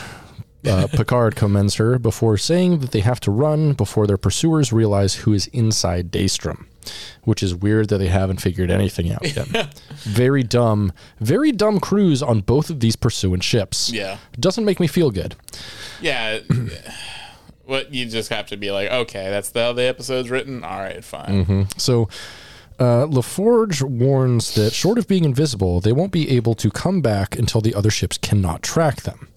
Uh, 0.66 0.86
Picard 0.92 1.36
commends 1.36 1.76
her 1.76 1.98
before 1.98 2.36
saying 2.36 2.78
that 2.78 2.92
they 2.92 3.00
have 3.00 3.20
to 3.20 3.30
run 3.30 3.72
before 3.72 4.06
their 4.06 4.16
pursuers 4.16 4.72
realize 4.72 5.16
who 5.16 5.32
is 5.32 5.48
inside 5.48 6.10
Daystrom, 6.10 6.66
which 7.24 7.42
is 7.42 7.54
weird 7.54 7.88
that 7.88 7.98
they 7.98 8.08
haven't 8.08 8.40
figured 8.40 8.70
anything 8.70 9.10
out 9.12 9.22
yet. 9.34 9.74
very 9.94 10.42
dumb, 10.42 10.92
very 11.20 11.52
dumb 11.52 11.80
crews 11.80 12.22
on 12.22 12.40
both 12.40 12.70
of 12.70 12.80
these 12.80 12.96
pursuant 12.96 13.42
ships. 13.42 13.90
Yeah. 13.92 14.18
Doesn't 14.38 14.64
make 14.64 14.80
me 14.80 14.86
feel 14.86 15.10
good. 15.10 15.34
Yeah. 16.00 16.40
what 17.64 17.92
you 17.92 18.06
just 18.06 18.28
have 18.28 18.46
to 18.46 18.56
be 18.56 18.70
like, 18.70 18.90
okay, 18.90 19.30
that's 19.30 19.50
the 19.50 19.60
how 19.60 19.72
the 19.72 19.82
episode's 19.82 20.30
written. 20.30 20.62
All 20.64 20.78
right, 20.78 21.04
fine. 21.04 21.68
So, 21.76 22.08
uh, 22.82 23.06
LaForge 23.06 23.80
warns 23.82 24.54
that 24.56 24.72
short 24.72 24.98
of 24.98 25.06
being 25.06 25.24
invisible, 25.24 25.80
they 25.80 25.92
won't 25.92 26.10
be 26.10 26.28
able 26.30 26.54
to 26.56 26.68
come 26.68 27.00
back 27.00 27.38
until 27.38 27.60
the 27.60 27.74
other 27.74 27.90
ships 27.90 28.18
cannot 28.18 28.60
track 28.62 29.02
them. 29.02 29.28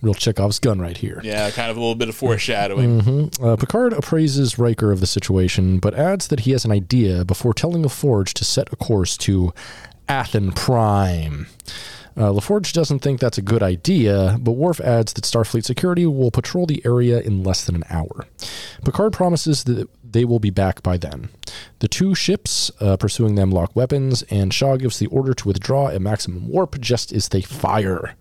Real 0.00 0.14
Chekhov's 0.14 0.58
gun 0.58 0.80
right 0.80 0.96
here. 0.96 1.20
Yeah, 1.22 1.50
kind 1.50 1.70
of 1.70 1.76
a 1.76 1.80
little 1.80 1.96
bit 1.96 2.08
of 2.08 2.14
foreshadowing. 2.14 3.30
Uh, 3.42 3.56
Picard 3.56 3.92
appraises 3.92 4.58
Riker 4.58 4.90
of 4.90 5.00
the 5.00 5.06
situation, 5.06 5.80
but 5.80 5.92
adds 5.92 6.28
that 6.28 6.40
he 6.40 6.52
has 6.52 6.64
an 6.64 6.72
idea 6.72 7.26
before 7.26 7.52
telling 7.52 7.82
LaForge 7.82 8.32
to 8.34 8.44
set 8.44 8.72
a 8.72 8.76
course 8.76 9.18
to 9.18 9.52
Athan 10.08 10.56
Prime. 10.56 11.46
Uh, 12.16 12.30
LaForge 12.30 12.72
doesn't 12.72 13.00
think 13.00 13.20
that's 13.20 13.38
a 13.38 13.42
good 13.42 13.62
idea, 13.62 14.38
but 14.40 14.52
Worf 14.52 14.80
adds 14.80 15.12
that 15.12 15.24
Starfleet 15.24 15.64
security 15.64 16.06
will 16.06 16.30
patrol 16.30 16.64
the 16.64 16.80
area 16.86 17.20
in 17.20 17.42
less 17.42 17.64
than 17.64 17.74
an 17.74 17.84
hour. 17.90 18.26
Picard 18.84 19.12
promises 19.12 19.64
that 19.64 19.88
they 20.14 20.24
will 20.24 20.38
be 20.38 20.50
back 20.50 20.82
by 20.82 20.96
then. 20.96 21.28
The 21.80 21.88
two 21.88 22.14
ships 22.14 22.70
uh, 22.80 22.96
pursuing 22.96 23.34
them 23.34 23.50
lock 23.50 23.74
weapons, 23.76 24.22
and 24.30 24.54
Shaw 24.54 24.76
gives 24.76 24.98
the 24.98 25.08
order 25.08 25.34
to 25.34 25.48
withdraw 25.48 25.88
at 25.88 26.00
maximum 26.00 26.48
warp 26.48 26.80
just 26.80 27.12
as 27.12 27.28
they 27.28 27.42
fire. 27.42 28.14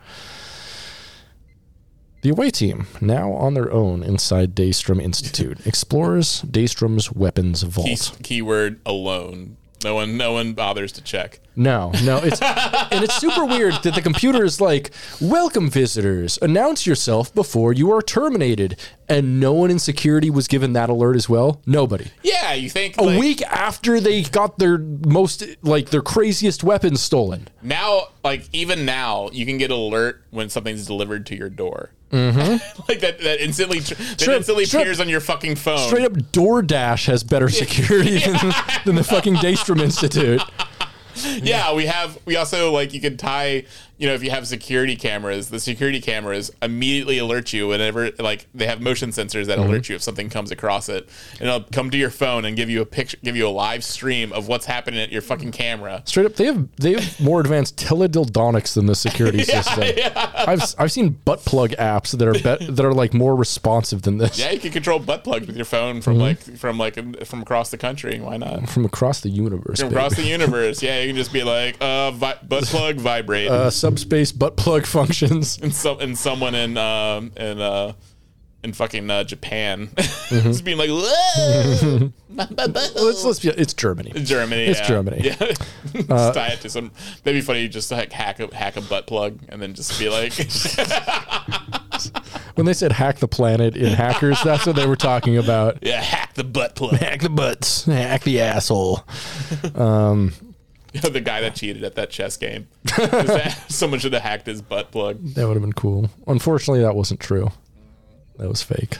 The 2.23 2.29
away 2.29 2.49
team, 2.51 2.87
now 2.99 3.31
on 3.33 3.53
their 3.53 3.71
own 3.71 4.01
inside 4.01 4.55
Daystrom 4.55 5.01
Institute, 5.01 5.59
explores 5.67 6.41
Daystrom's 6.41 7.11
weapons 7.11 7.63
Key, 7.63 7.69
vault. 7.69 8.17
keyword 8.23 8.79
alone. 8.85 9.57
No 9.83 9.95
one, 9.95 10.17
no 10.17 10.33
one 10.33 10.53
bothers 10.53 10.91
to 10.93 11.01
check. 11.01 11.39
No, 11.55 11.91
no, 12.03 12.17
it's 12.17 12.41
and 12.41 13.03
it's 13.03 13.15
super 13.15 13.45
weird 13.45 13.75
that 13.83 13.93
the 13.93 14.01
computer 14.01 14.43
is 14.43 14.59
like, 14.59 14.91
"Welcome, 15.21 15.69
visitors. 15.69 16.39
Announce 16.41 16.87
yourself 16.87 17.33
before 17.35 17.73
you 17.73 17.91
are 17.91 18.01
terminated." 18.01 18.77
And 19.07 19.39
no 19.39 19.53
one 19.53 19.69
in 19.69 19.77
security 19.79 20.29
was 20.31 20.47
given 20.47 20.73
that 20.73 20.89
alert 20.89 21.15
as 21.15 21.29
well. 21.29 21.61
Nobody. 21.67 22.07
Yeah, 22.23 22.53
you 22.53 22.69
think 22.69 22.97
A 22.97 23.03
like, 23.03 23.19
week 23.19 23.41
after 23.43 23.99
they 23.99 24.23
got 24.23 24.57
their 24.57 24.79
most, 24.79 25.43
like 25.61 25.89
their 25.89 26.01
craziest 26.01 26.63
weapons 26.63 27.01
stolen. 27.01 27.47
now, 27.61 28.07
like 28.23 28.47
even 28.51 28.85
now, 28.85 29.29
you 29.31 29.45
can 29.45 29.57
get 29.57 29.69
alert 29.69 30.23
when 30.31 30.49
something's 30.49 30.87
delivered 30.87 31.25
to 31.27 31.35
your 31.35 31.49
door. 31.49 31.91
Mm-hmm. 32.13 32.81
like 32.87 32.99
that, 32.99 33.19
that 33.21 33.43
instantly, 33.43 33.79
that 33.79 34.21
instantly 34.27 34.65
straight- 34.65 34.81
appears 34.81 34.99
on 34.99 35.09
your 35.09 35.19
fucking 35.19 35.55
phone. 35.55 35.79
Straight 35.89 36.05
up, 36.05 36.13
DoorDash 36.13 37.07
has 37.07 37.23
better 37.23 37.49
security 37.49 38.19
than, 38.25 38.53
than 38.85 38.95
the 38.95 39.03
fucking 39.03 39.35
Daystrom 39.35 39.81
Institute. 39.81 40.41
Yeah, 41.15 41.73
we 41.73 41.85
have. 41.85 42.17
We 42.25 42.37
also 42.37 42.71
like 42.71 42.93
you 42.93 43.01
can 43.01 43.17
tie. 43.17 43.65
You 44.03 44.09
know, 44.09 44.15
if 44.15 44.23
you 44.23 44.31
have 44.31 44.45
security 44.45 44.97
cameras, 44.97 45.47
the 45.49 45.61
security 45.61 46.01
cameras 46.01 46.51
immediately 46.61 47.19
alert 47.19 47.53
you 47.53 47.69
whenever 47.69 48.11
like 48.19 48.47
they 48.53 48.65
have 48.67 48.81
motion 48.81 49.11
sensors 49.11 49.45
that 49.45 49.57
Mm-hmm. 49.59 49.69
alert 49.69 49.87
you 49.87 49.95
if 49.95 50.01
something 50.03 50.29
comes 50.29 50.51
across 50.51 50.89
it, 50.89 51.07
and 51.39 51.47
it'll 51.47 51.63
come 51.71 51.89
to 51.89 51.97
your 51.97 52.09
phone 52.09 52.43
and 52.43 52.57
give 52.57 52.69
you 52.69 52.81
a 52.81 52.85
picture, 52.85 53.15
give 53.23 53.37
you 53.37 53.47
a 53.47 53.55
live 53.65 53.81
stream 53.81 54.33
of 54.33 54.49
what's 54.49 54.65
happening 54.65 54.99
at 54.99 55.09
your 55.09 55.21
fucking 55.21 55.53
camera. 55.53 56.01
Straight 56.05 56.25
up, 56.25 56.35
they 56.35 56.45
have 56.47 56.67
they 56.75 56.93
have 56.99 57.17
more 57.21 57.39
advanced 57.39 57.77
teledildonics 57.77 58.73
than 58.73 58.87
the 58.87 58.95
security 58.95 59.43
system. 59.43 59.83
I've 60.15 60.61
I've 60.77 60.91
seen 60.91 61.11
butt 61.23 61.39
plug 61.45 61.69
apps 61.71 62.17
that 62.17 62.27
are 62.27 62.33
bet 62.43 62.75
that 62.75 62.85
are 62.85 62.93
like 62.93 63.13
more 63.13 63.35
responsive 63.37 64.01
than 64.01 64.17
this 64.17 64.37
Yeah, 64.37 64.51
you 64.51 64.59
can 64.59 64.71
control 64.73 64.99
butt 64.99 65.23
plugs 65.23 65.47
with 65.47 65.55
your 65.55 65.65
phone 65.65 65.83
Mm-hmm. 65.83 66.01
from 66.01 66.17
like 66.17 66.39
from 66.39 66.77
like 66.77 67.25
from 67.25 67.41
across 67.41 67.69
the 67.71 67.77
country. 67.77 68.19
Why 68.19 68.35
not? 68.37 68.67
from 68.67 68.83
across 68.85 69.21
the 69.21 69.29
universe. 69.29 69.79
From 69.79 69.89
across 69.89 70.15
the 70.15 70.23
universe. 70.23 70.81
Yeah, 70.83 70.99
you 71.01 71.07
can 71.07 71.15
just 71.15 71.31
be 71.31 71.43
like, 71.43 71.77
uh, 71.79 72.11
vi- 72.11 72.37
butt 72.47 72.65
plug 72.65 72.95
vibrate. 72.97 73.49
uh, 73.49 73.69
subspace 73.97 74.31
butt 74.31 74.57
plug 74.57 74.85
functions. 74.85 75.59
and 75.61 75.73
some 75.73 75.99
and 75.99 76.17
someone 76.17 76.55
in 76.55 76.77
um 76.77 77.31
in 77.37 77.61
uh 77.61 77.93
in 78.63 78.71
fucking 78.71 79.09
uh, 79.09 79.23
Japan 79.25 79.87
Mm-hmm. 80.33 80.47
just 80.49 80.63
being 80.63 80.77
like, 80.77 80.89
"Whoa, 80.89 82.11
my- 82.29 82.47
my 82.57 82.65
butt." 82.67 82.93
let's 82.95 83.23
let's 83.23 83.39
be 83.39 83.49
it's 83.49 83.73
Germany. 83.73 84.11
Germany. 84.23 84.63
It's 84.63 84.79
yeah. 84.79 84.87
Germany. 84.87 85.19
Yeah, 85.21 85.35
just 85.93 86.33
tie 86.33 86.47
it 86.53 86.61
to 86.61 86.69
some. 86.69 86.91
That'd 87.23 87.37
be 87.39 87.41
funny. 87.45 87.61
You 87.61 87.67
just 87.69 87.91
like 87.91 88.11
hack 88.11 88.39
a 88.39 88.53
hack 88.55 88.77
a 88.77 88.81
butt 88.81 89.05
plug 89.05 89.37
and 89.49 89.61
then 89.61 89.73
just 89.75 89.99
be 89.99 90.09
like, 90.09 90.33
When 92.55 92.65
they 92.65 92.73
said 92.73 92.93
hack 92.93 93.17
the 93.19 93.27
planet 93.27 93.75
in 93.75 93.93
hackers, 93.93 94.41
that's 94.43 94.65
what 94.65 94.75
they 94.75 94.87
were 94.87 94.95
talking 94.95 95.37
about. 95.37 95.77
yeah, 95.83 96.01
hack 96.01 96.33
the 96.33 96.43
butt 96.43 96.73
plug. 96.75 96.93
Hack 96.95 97.21
the 97.21 97.29
butts, 97.29 97.83
hack 97.85 98.23
the 98.23 98.41
asshole. 98.41 99.03
the 101.01 101.21
guy 101.21 101.41
that 101.41 101.55
cheated 101.55 101.83
at 101.83 101.95
that 101.95 102.09
chess 102.11 102.37
game. 102.37 102.67
Someone 103.67 103.99
should 103.99 104.13
have 104.13 104.21
hacked 104.21 104.45
his 104.45 104.61
butt 104.61 104.91
plug. 104.91 105.23
That 105.33 105.47
would 105.47 105.55
have 105.55 105.63
been 105.63 105.73
cool. 105.73 106.09
Unfortunately, 106.27 106.81
that 106.81 106.95
wasn't 106.95 107.19
true. 107.19 107.51
That 108.37 108.47
was 108.47 108.61
fake. 108.61 108.97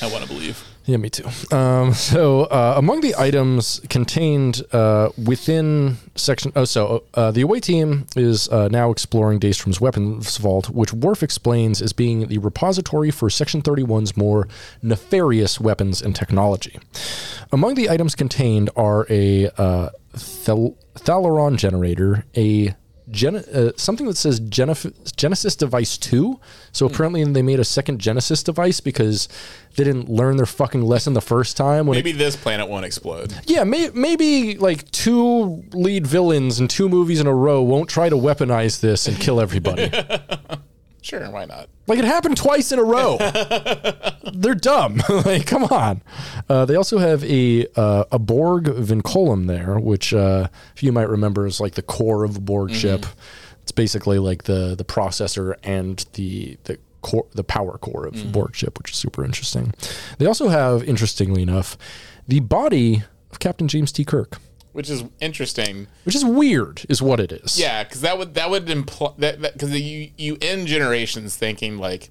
I 0.00 0.10
want 0.10 0.24
to 0.24 0.28
believe. 0.28 0.64
Yeah, 0.84 0.96
me 0.96 1.10
too. 1.10 1.28
Um, 1.54 1.92
so, 1.94 2.42
uh, 2.44 2.74
among 2.76 3.00
the 3.02 3.14
items 3.16 3.80
contained 3.88 4.62
uh, 4.72 5.10
within 5.22 5.96
section, 6.16 6.52
oh, 6.56 6.64
so 6.64 7.04
uh, 7.14 7.30
the 7.30 7.42
away 7.42 7.60
team 7.60 8.06
is 8.16 8.48
uh, 8.48 8.68
now 8.68 8.90
exploring 8.90 9.38
Daystrom's 9.38 9.80
weapons 9.80 10.36
vault, 10.38 10.70
which 10.70 10.92
Worf 10.92 11.22
explains 11.22 11.80
as 11.80 11.92
being 11.92 12.26
the 12.26 12.38
repository 12.38 13.10
for 13.10 13.30
Section 13.30 13.62
31's 13.62 14.16
more 14.16 14.48
nefarious 14.82 15.60
weapons 15.60 16.02
and 16.02 16.16
technology. 16.16 16.78
Among 17.52 17.74
the 17.74 17.88
items 17.88 18.14
contained 18.14 18.70
are 18.76 19.06
a 19.08 19.50
uh, 19.56 19.90
thal- 20.14 20.76
Thalaron 20.94 21.56
generator, 21.56 22.24
a 22.36 22.74
Gen- 23.12 23.36
uh, 23.36 23.70
something 23.76 24.06
that 24.06 24.16
says 24.16 24.40
Genef- 24.40 25.14
Genesis 25.16 25.54
Device 25.54 25.96
2. 25.98 26.40
So 26.72 26.86
apparently 26.86 27.22
they 27.24 27.42
made 27.42 27.60
a 27.60 27.64
second 27.64 28.00
Genesis 28.00 28.42
device 28.42 28.80
because 28.80 29.28
they 29.76 29.84
didn't 29.84 30.08
learn 30.08 30.36
their 30.38 30.46
fucking 30.46 30.82
lesson 30.82 31.12
the 31.12 31.20
first 31.20 31.56
time. 31.56 31.86
When 31.86 31.96
it- 31.98 32.04
Maybe 32.04 32.16
this 32.16 32.34
planet 32.36 32.68
won't 32.68 32.84
explode. 32.84 33.34
yeah, 33.46 33.64
may- 33.64 33.90
maybe 33.94 34.56
like 34.56 34.90
two 34.90 35.62
lead 35.72 36.06
villains 36.06 36.58
in 36.58 36.68
two 36.68 36.88
movies 36.88 37.20
in 37.20 37.26
a 37.26 37.34
row 37.34 37.62
won't 37.62 37.88
try 37.88 38.08
to 38.08 38.16
weaponize 38.16 38.80
this 38.80 39.06
and 39.06 39.18
kill 39.20 39.40
everybody. 39.40 39.90
Sure, 41.02 41.28
why 41.30 41.44
not? 41.44 41.68
Like 41.88 41.98
it 41.98 42.04
happened 42.04 42.36
twice 42.36 42.70
in 42.70 42.78
a 42.78 42.84
row. 42.84 43.18
They're 44.32 44.54
dumb. 44.54 45.02
like, 45.24 45.46
come 45.46 45.64
on. 45.64 46.00
Uh, 46.48 46.64
they 46.64 46.76
also 46.76 46.98
have 46.98 47.24
a 47.24 47.66
uh, 47.76 48.04
a 48.12 48.18
Borg 48.20 48.66
Vinculum 48.66 49.48
there, 49.48 49.78
which, 49.78 50.14
uh, 50.14 50.48
if 50.76 50.82
you 50.82 50.92
might 50.92 51.08
remember, 51.08 51.44
is 51.44 51.60
like 51.60 51.74
the 51.74 51.82
core 51.82 52.24
of 52.24 52.36
a 52.36 52.40
Borg 52.40 52.70
ship. 52.72 53.04
It's 53.62 53.72
basically 53.72 54.20
like 54.20 54.44
the 54.44 54.76
the 54.76 54.84
processor 54.84 55.56
and 55.64 56.06
the 56.14 56.56
the 56.64 56.78
core, 57.02 57.26
the 57.32 57.44
power 57.44 57.78
core 57.78 58.06
of 58.06 58.14
the 58.16 58.24
Borg 58.28 58.54
ship, 58.54 58.78
which 58.78 58.92
is 58.92 58.96
super 58.96 59.24
interesting. 59.24 59.74
They 60.18 60.26
also 60.26 60.48
have, 60.48 60.84
interestingly 60.84 61.42
enough, 61.42 61.76
the 62.28 62.40
body 62.40 63.02
of 63.30 63.40
Captain 63.40 63.66
James 63.66 63.90
T. 63.90 64.04
Kirk, 64.04 64.38
Which 64.72 64.88
is 64.88 65.04
interesting. 65.20 65.86
which 66.04 66.14
is 66.14 66.24
weird, 66.24 66.86
is 66.88 67.02
what 67.02 67.20
it 67.20 67.30
is. 67.30 67.60
Yeah, 67.60 67.84
because 67.84 68.00
that 68.00 68.16
would 68.16 68.34
that 68.34 68.48
would 68.48 68.70
imply 68.70 69.12
that 69.18 69.40
because 69.40 69.78
you 69.78 70.10
you 70.16 70.38
end 70.40 70.66
generations 70.66 71.36
thinking 71.36 71.76
like 71.78 72.10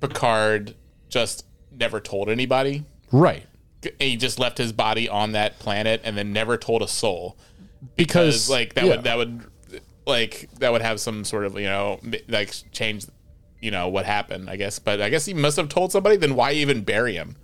Picard 0.00 0.74
just 1.08 1.46
never 1.72 2.00
told 2.00 2.28
anybody. 2.28 2.84
Right. 3.12 3.46
He 3.98 4.16
just 4.16 4.38
left 4.38 4.58
his 4.58 4.72
body 4.72 5.08
on 5.08 5.32
that 5.32 5.58
planet 5.58 6.00
and 6.04 6.16
then 6.18 6.32
never 6.32 6.56
told 6.56 6.82
a 6.82 6.88
soul 6.88 7.36
Because 7.96 8.48
because 8.48 8.50
like 8.50 8.74
that 8.74 8.84
yeah. 8.84 8.90
would 8.90 9.04
that 9.04 9.16
would 9.16 9.44
like 10.06 10.50
that 10.58 10.72
would 10.72 10.82
have 10.82 11.00
some 11.00 11.24
sort 11.24 11.44
of 11.44 11.54
you 11.58 11.66
know 11.66 12.00
like 12.28 12.52
change 12.72 13.06
you 13.60 13.70
know 13.70 13.88
what 13.88 14.04
happened 14.04 14.50
I 14.50 14.56
guess 14.56 14.78
but 14.78 15.00
I 15.00 15.08
guess 15.08 15.24
he 15.24 15.34
must 15.34 15.56
have 15.56 15.68
told 15.68 15.92
somebody 15.92 16.16
then 16.16 16.34
why 16.34 16.52
even 16.52 16.82
bury 16.82 17.14
him 17.14 17.36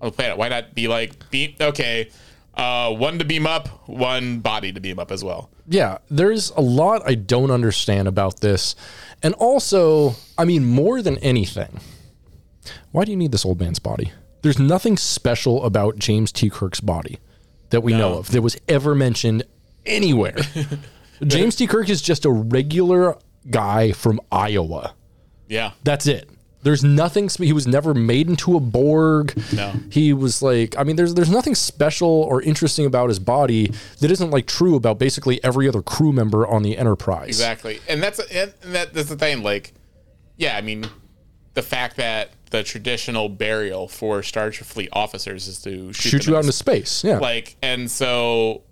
on 0.00 0.08
the 0.08 0.12
planet 0.12 0.36
why 0.38 0.48
not 0.48 0.74
be 0.74 0.88
like 0.88 1.30
beam 1.30 1.54
okay 1.60 2.10
uh 2.56 2.92
one 2.92 3.18
to 3.18 3.24
beam 3.24 3.46
up 3.46 3.68
one 3.88 4.40
body 4.40 4.72
to 4.72 4.80
beam 4.80 4.98
up 4.98 5.10
as 5.10 5.24
well 5.24 5.50
yeah, 5.66 5.98
there's 6.10 6.50
a 6.50 6.60
lot 6.60 7.02
I 7.06 7.14
don't 7.14 7.50
understand 7.50 8.08
about 8.08 8.40
this. 8.40 8.76
And 9.22 9.34
also, 9.34 10.14
I 10.36 10.44
mean, 10.44 10.64
more 10.64 11.00
than 11.00 11.18
anything, 11.18 11.80
why 12.92 13.04
do 13.04 13.10
you 13.12 13.16
need 13.16 13.32
this 13.32 13.44
old 13.44 13.60
man's 13.60 13.78
body? 13.78 14.12
There's 14.42 14.58
nothing 14.58 14.96
special 14.96 15.64
about 15.64 15.98
James 15.98 16.30
T. 16.30 16.50
Kirk's 16.50 16.80
body 16.80 17.18
that 17.70 17.80
we 17.80 17.92
know 17.92 18.18
of 18.18 18.30
that 18.32 18.42
was 18.42 18.58
ever 18.68 18.94
mentioned 18.94 19.44
anywhere. 19.86 20.36
James 21.26 21.56
T. 21.56 21.66
Kirk 21.66 21.88
is 21.88 22.02
just 22.02 22.26
a 22.26 22.30
regular 22.30 23.16
guy 23.50 23.92
from 23.92 24.20
Iowa. 24.30 24.94
yeah 25.48 25.72
That's 25.82 26.06
it. 26.06 26.28
There's 26.64 26.82
nothing. 26.82 27.28
spe- 27.28 27.42
He 27.42 27.52
was 27.52 27.66
never 27.66 27.94
made 27.94 28.28
into 28.28 28.56
a 28.56 28.60
Borg. 28.60 29.34
No. 29.52 29.72
He 29.90 30.12
was 30.12 30.42
like. 30.42 30.76
I 30.76 30.82
mean, 30.82 30.96
there's 30.96 31.14
there's 31.14 31.30
nothing 31.30 31.54
special 31.54 32.08
or 32.08 32.42
interesting 32.42 32.86
about 32.86 33.08
his 33.10 33.18
body 33.20 33.70
that 34.00 34.10
isn't 34.10 34.30
like 34.30 34.46
true 34.46 34.74
about 34.74 34.98
basically 34.98 35.42
every 35.44 35.68
other 35.68 35.82
crew 35.82 36.12
member 36.12 36.46
on 36.46 36.62
the 36.62 36.76
Enterprise. 36.76 37.28
Exactly, 37.28 37.78
and 37.88 38.02
that's 38.02 38.18
and 38.18 38.52
that, 38.62 38.92
that's 38.94 39.08
the 39.10 39.16
thing. 39.16 39.42
Like, 39.42 39.74
yeah, 40.36 40.56
I 40.56 40.60
mean, 40.62 40.86
the 41.52 41.62
fact 41.62 41.96
that 41.98 42.30
the 42.50 42.62
traditional 42.62 43.28
burial 43.28 43.86
for 43.88 44.20
Starfleet 44.22 44.88
officers 44.92 45.46
is 45.48 45.60
to 45.62 45.92
shoot, 45.92 46.08
Shoot 46.10 46.26
you 46.26 46.36
out 46.36 46.40
into 46.40 46.52
space. 46.52 47.04
Yeah. 47.04 47.18
like, 47.18 47.56
and 47.62 47.90
so, 47.90 48.62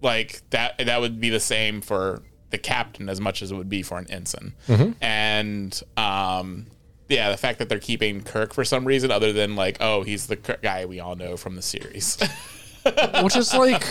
like 0.00 0.42
that 0.50 0.78
that 0.78 1.00
would 1.00 1.20
be 1.20 1.30
the 1.30 1.40
same 1.40 1.80
for 1.80 2.22
the 2.50 2.58
captain 2.58 3.08
as 3.08 3.20
much 3.20 3.42
as 3.42 3.50
it 3.52 3.54
would 3.56 3.68
be 3.68 3.82
for 3.82 3.96
an 3.98 4.06
ensign, 4.10 4.54
Mm-hmm. 4.68 4.92
and 5.04 5.80
um. 5.96 6.66
Yeah, 7.08 7.30
the 7.30 7.36
fact 7.36 7.58
that 7.58 7.68
they're 7.68 7.78
keeping 7.78 8.22
Kirk 8.22 8.54
for 8.54 8.64
some 8.64 8.84
reason, 8.84 9.10
other 9.10 9.32
than 9.32 9.56
like, 9.56 9.76
oh, 9.80 10.02
he's 10.02 10.26
the 10.26 10.36
Kirk 10.36 10.62
guy 10.62 10.86
we 10.86 11.00
all 11.00 11.16
know 11.16 11.36
from 11.36 11.56
the 11.56 11.62
series. 11.62 12.16
Which 13.22 13.36
is 13.36 13.54
like, 13.54 13.84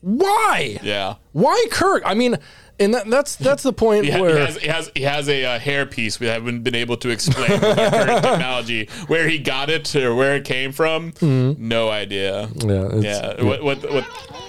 why? 0.00 0.78
yeah, 0.82 1.14
Why 1.32 1.66
Kirk? 1.70 2.02
I 2.04 2.14
mean, 2.14 2.36
and 2.78 2.94
that, 2.94 3.08
that's 3.08 3.36
that's 3.36 3.62
the 3.62 3.72
point 3.72 4.04
He, 4.04 4.10
ha- 4.10 4.16
he 4.16 4.22
where 4.22 4.38
has, 4.38 4.56
he 4.56 4.66
has 4.68 4.90
he 4.94 5.02
has 5.02 5.28
a 5.28 5.44
uh, 5.44 5.58
hair 5.58 5.86
piece 5.86 6.18
we 6.18 6.26
haven't 6.26 6.62
been 6.62 6.74
able 6.74 6.96
to 6.98 7.10
explain 7.10 7.50
with 7.60 7.78
our 7.78 7.90
current 7.90 8.22
technology. 8.24 8.88
Where 9.06 9.28
he 9.28 9.38
got 9.38 9.70
it 9.70 9.94
or 9.94 10.14
where 10.14 10.36
it 10.36 10.44
came 10.44 10.72
from, 10.72 11.12
no 11.20 11.90
idea. 11.90 12.48
Mm-hmm. 12.52 13.02
yeah, 13.02 13.36
Yeah, 13.36 13.44
what, 13.44 13.62
what, 13.62 13.92
what, 13.92 14.04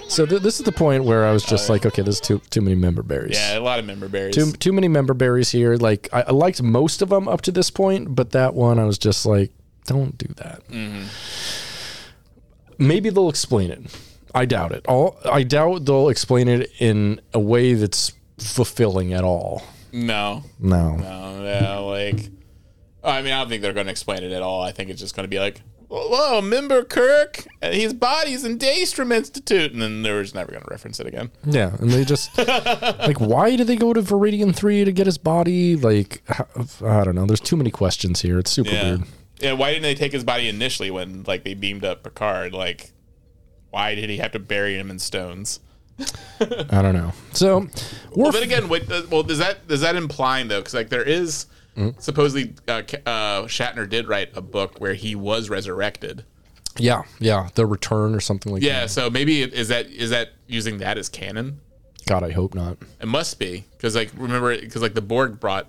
So 0.08 0.26
th- 0.26 0.42
this 0.42 0.58
is 0.60 0.64
the 0.64 0.72
point 0.72 1.04
where 1.04 1.24
I 1.26 1.32
was 1.32 1.42
just 1.44 1.68
like, 1.68 1.84
okay, 1.86 2.02
there's 2.02 2.20
too 2.20 2.40
too 2.50 2.60
many 2.60 2.76
member 2.76 3.02
berries. 3.02 3.36
yeah, 3.36 3.58
a 3.58 3.60
lot 3.60 3.78
of 3.78 3.84
member 3.86 4.08
berries. 4.08 4.34
Too 4.34 4.52
too 4.52 4.72
many 4.72 4.88
member 4.88 5.14
berries 5.14 5.50
here. 5.50 5.76
Like 5.76 6.08
I, 6.12 6.22
I 6.22 6.30
liked 6.30 6.62
most 6.62 7.02
of 7.02 7.08
them 7.08 7.26
up 7.28 7.40
to 7.42 7.52
this 7.52 7.70
point, 7.70 8.14
but 8.14 8.30
that 8.32 8.54
one 8.54 8.78
I 8.78 8.84
was 8.84 8.98
just 8.98 9.26
like, 9.26 9.50
don't 9.86 10.16
do 10.16 10.26
that. 10.36 10.66
Mm-hmm. 10.68 11.04
Maybe 12.78 13.10
they'll 13.10 13.28
explain 13.28 13.70
it. 13.70 13.80
I 14.34 14.44
doubt 14.46 14.72
it. 14.72 14.84
All 14.88 15.16
I 15.24 15.42
doubt 15.44 15.84
they'll 15.84 16.08
explain 16.08 16.48
it 16.48 16.70
in 16.78 17.20
a 17.32 17.40
way 17.40 17.74
that's 17.74 18.12
fulfilling 18.38 19.12
at 19.12 19.22
all. 19.24 19.62
no, 19.92 20.42
No. 20.58 20.96
no, 20.96 21.44
yeah, 21.44 21.78
like, 21.78 22.30
I 23.04 23.22
mean, 23.22 23.32
I 23.32 23.38
don't 23.40 23.48
think 23.48 23.62
they're 23.62 23.72
going 23.72 23.86
to 23.86 23.92
explain 23.92 24.24
it 24.24 24.32
at 24.32 24.42
all. 24.42 24.60
I 24.60 24.72
think 24.72 24.90
it's 24.90 25.00
just 25.00 25.14
going 25.14 25.22
to 25.24 25.28
be 25.28 25.38
like, 25.38 25.60
whoa, 25.88 26.40
member 26.40 26.84
Kirk, 26.84 27.46
and 27.62 27.74
his 27.74 27.92
body's 27.94 28.44
in 28.44 28.58
Daystrom 28.58 29.12
Institute, 29.12 29.72
and 29.72 29.80
then 29.82 30.02
they're 30.02 30.22
just 30.22 30.34
never 30.34 30.50
going 30.52 30.62
to 30.64 30.70
reference 30.70 31.00
it 31.00 31.06
again. 31.06 31.30
Yeah, 31.44 31.76
and 31.80 31.90
they 31.90 32.04
just 32.04 32.36
like 32.38 33.20
why 33.20 33.56
did 33.56 33.66
they 33.66 33.76
go 33.76 33.92
to 33.92 34.02
Veridian 34.02 34.54
Three 34.54 34.84
to 34.84 34.92
get 34.92 35.06
his 35.06 35.18
body? 35.18 35.76
Like 35.76 36.22
I 36.82 37.04
don't 37.04 37.14
know. 37.14 37.26
There's 37.26 37.40
too 37.40 37.56
many 37.56 37.70
questions 37.70 38.20
here. 38.22 38.38
It's 38.38 38.50
super 38.50 38.70
Yeah. 38.70 38.84
weird. 38.84 39.02
Yeah, 39.40 39.52
why 39.52 39.70
didn't 39.72 39.82
they 39.82 39.94
take 39.96 40.12
his 40.12 40.24
body 40.24 40.48
initially 40.48 40.90
when 40.90 41.24
like 41.24 41.44
they 41.44 41.54
beamed 41.54 41.84
up 41.84 42.02
Picard? 42.04 42.52
Like, 42.54 42.92
why 43.70 43.94
did 43.94 44.08
he 44.08 44.18
have 44.18 44.32
to 44.32 44.38
bury 44.38 44.76
him 44.76 44.90
in 44.90 44.98
stones? 44.98 45.60
I 46.40 46.82
don't 46.82 46.94
know. 46.94 47.12
So 47.32 47.68
Well, 48.16 48.32
then 48.32 48.42
again, 48.42 48.68
wait, 48.68 48.90
uh, 48.90 49.02
well, 49.10 49.22
does 49.22 49.38
that 49.38 49.66
does 49.68 49.80
that 49.82 49.96
implying 49.96 50.48
though? 50.48 50.60
Because 50.60 50.74
like 50.74 50.88
there 50.88 51.02
is 51.04 51.46
Mm-hmm. 51.76 51.98
supposedly 52.00 52.54
uh, 52.68 52.82
uh, 53.04 53.42
Shatner 53.46 53.88
did 53.88 54.06
write 54.08 54.30
a 54.36 54.40
book 54.40 54.80
where 54.80 54.94
he 54.94 55.14
was 55.16 55.50
resurrected. 55.50 56.24
yeah, 56.78 57.02
yeah, 57.18 57.48
the 57.54 57.66
return 57.66 58.14
or 58.14 58.20
something 58.20 58.52
like 58.52 58.62
Yeah, 58.62 58.72
that. 58.74 58.80
Yeah, 58.82 58.86
so 58.86 59.10
maybe 59.10 59.42
it- 59.42 59.52
is 59.54 59.68
that 59.68 59.86
is 59.88 60.10
that 60.10 60.30
using 60.46 60.78
that 60.78 60.98
as 60.98 61.08
canon? 61.08 61.60
God, 62.06 62.22
I 62.22 62.30
hope 62.32 62.54
not. 62.54 62.76
It 63.00 63.08
must 63.08 63.38
be 63.38 63.64
because 63.72 63.94
like 63.96 64.10
remember 64.16 64.56
because 64.58 64.82
like 64.82 64.94
the 64.94 65.00
Borg 65.02 65.40
brought 65.40 65.66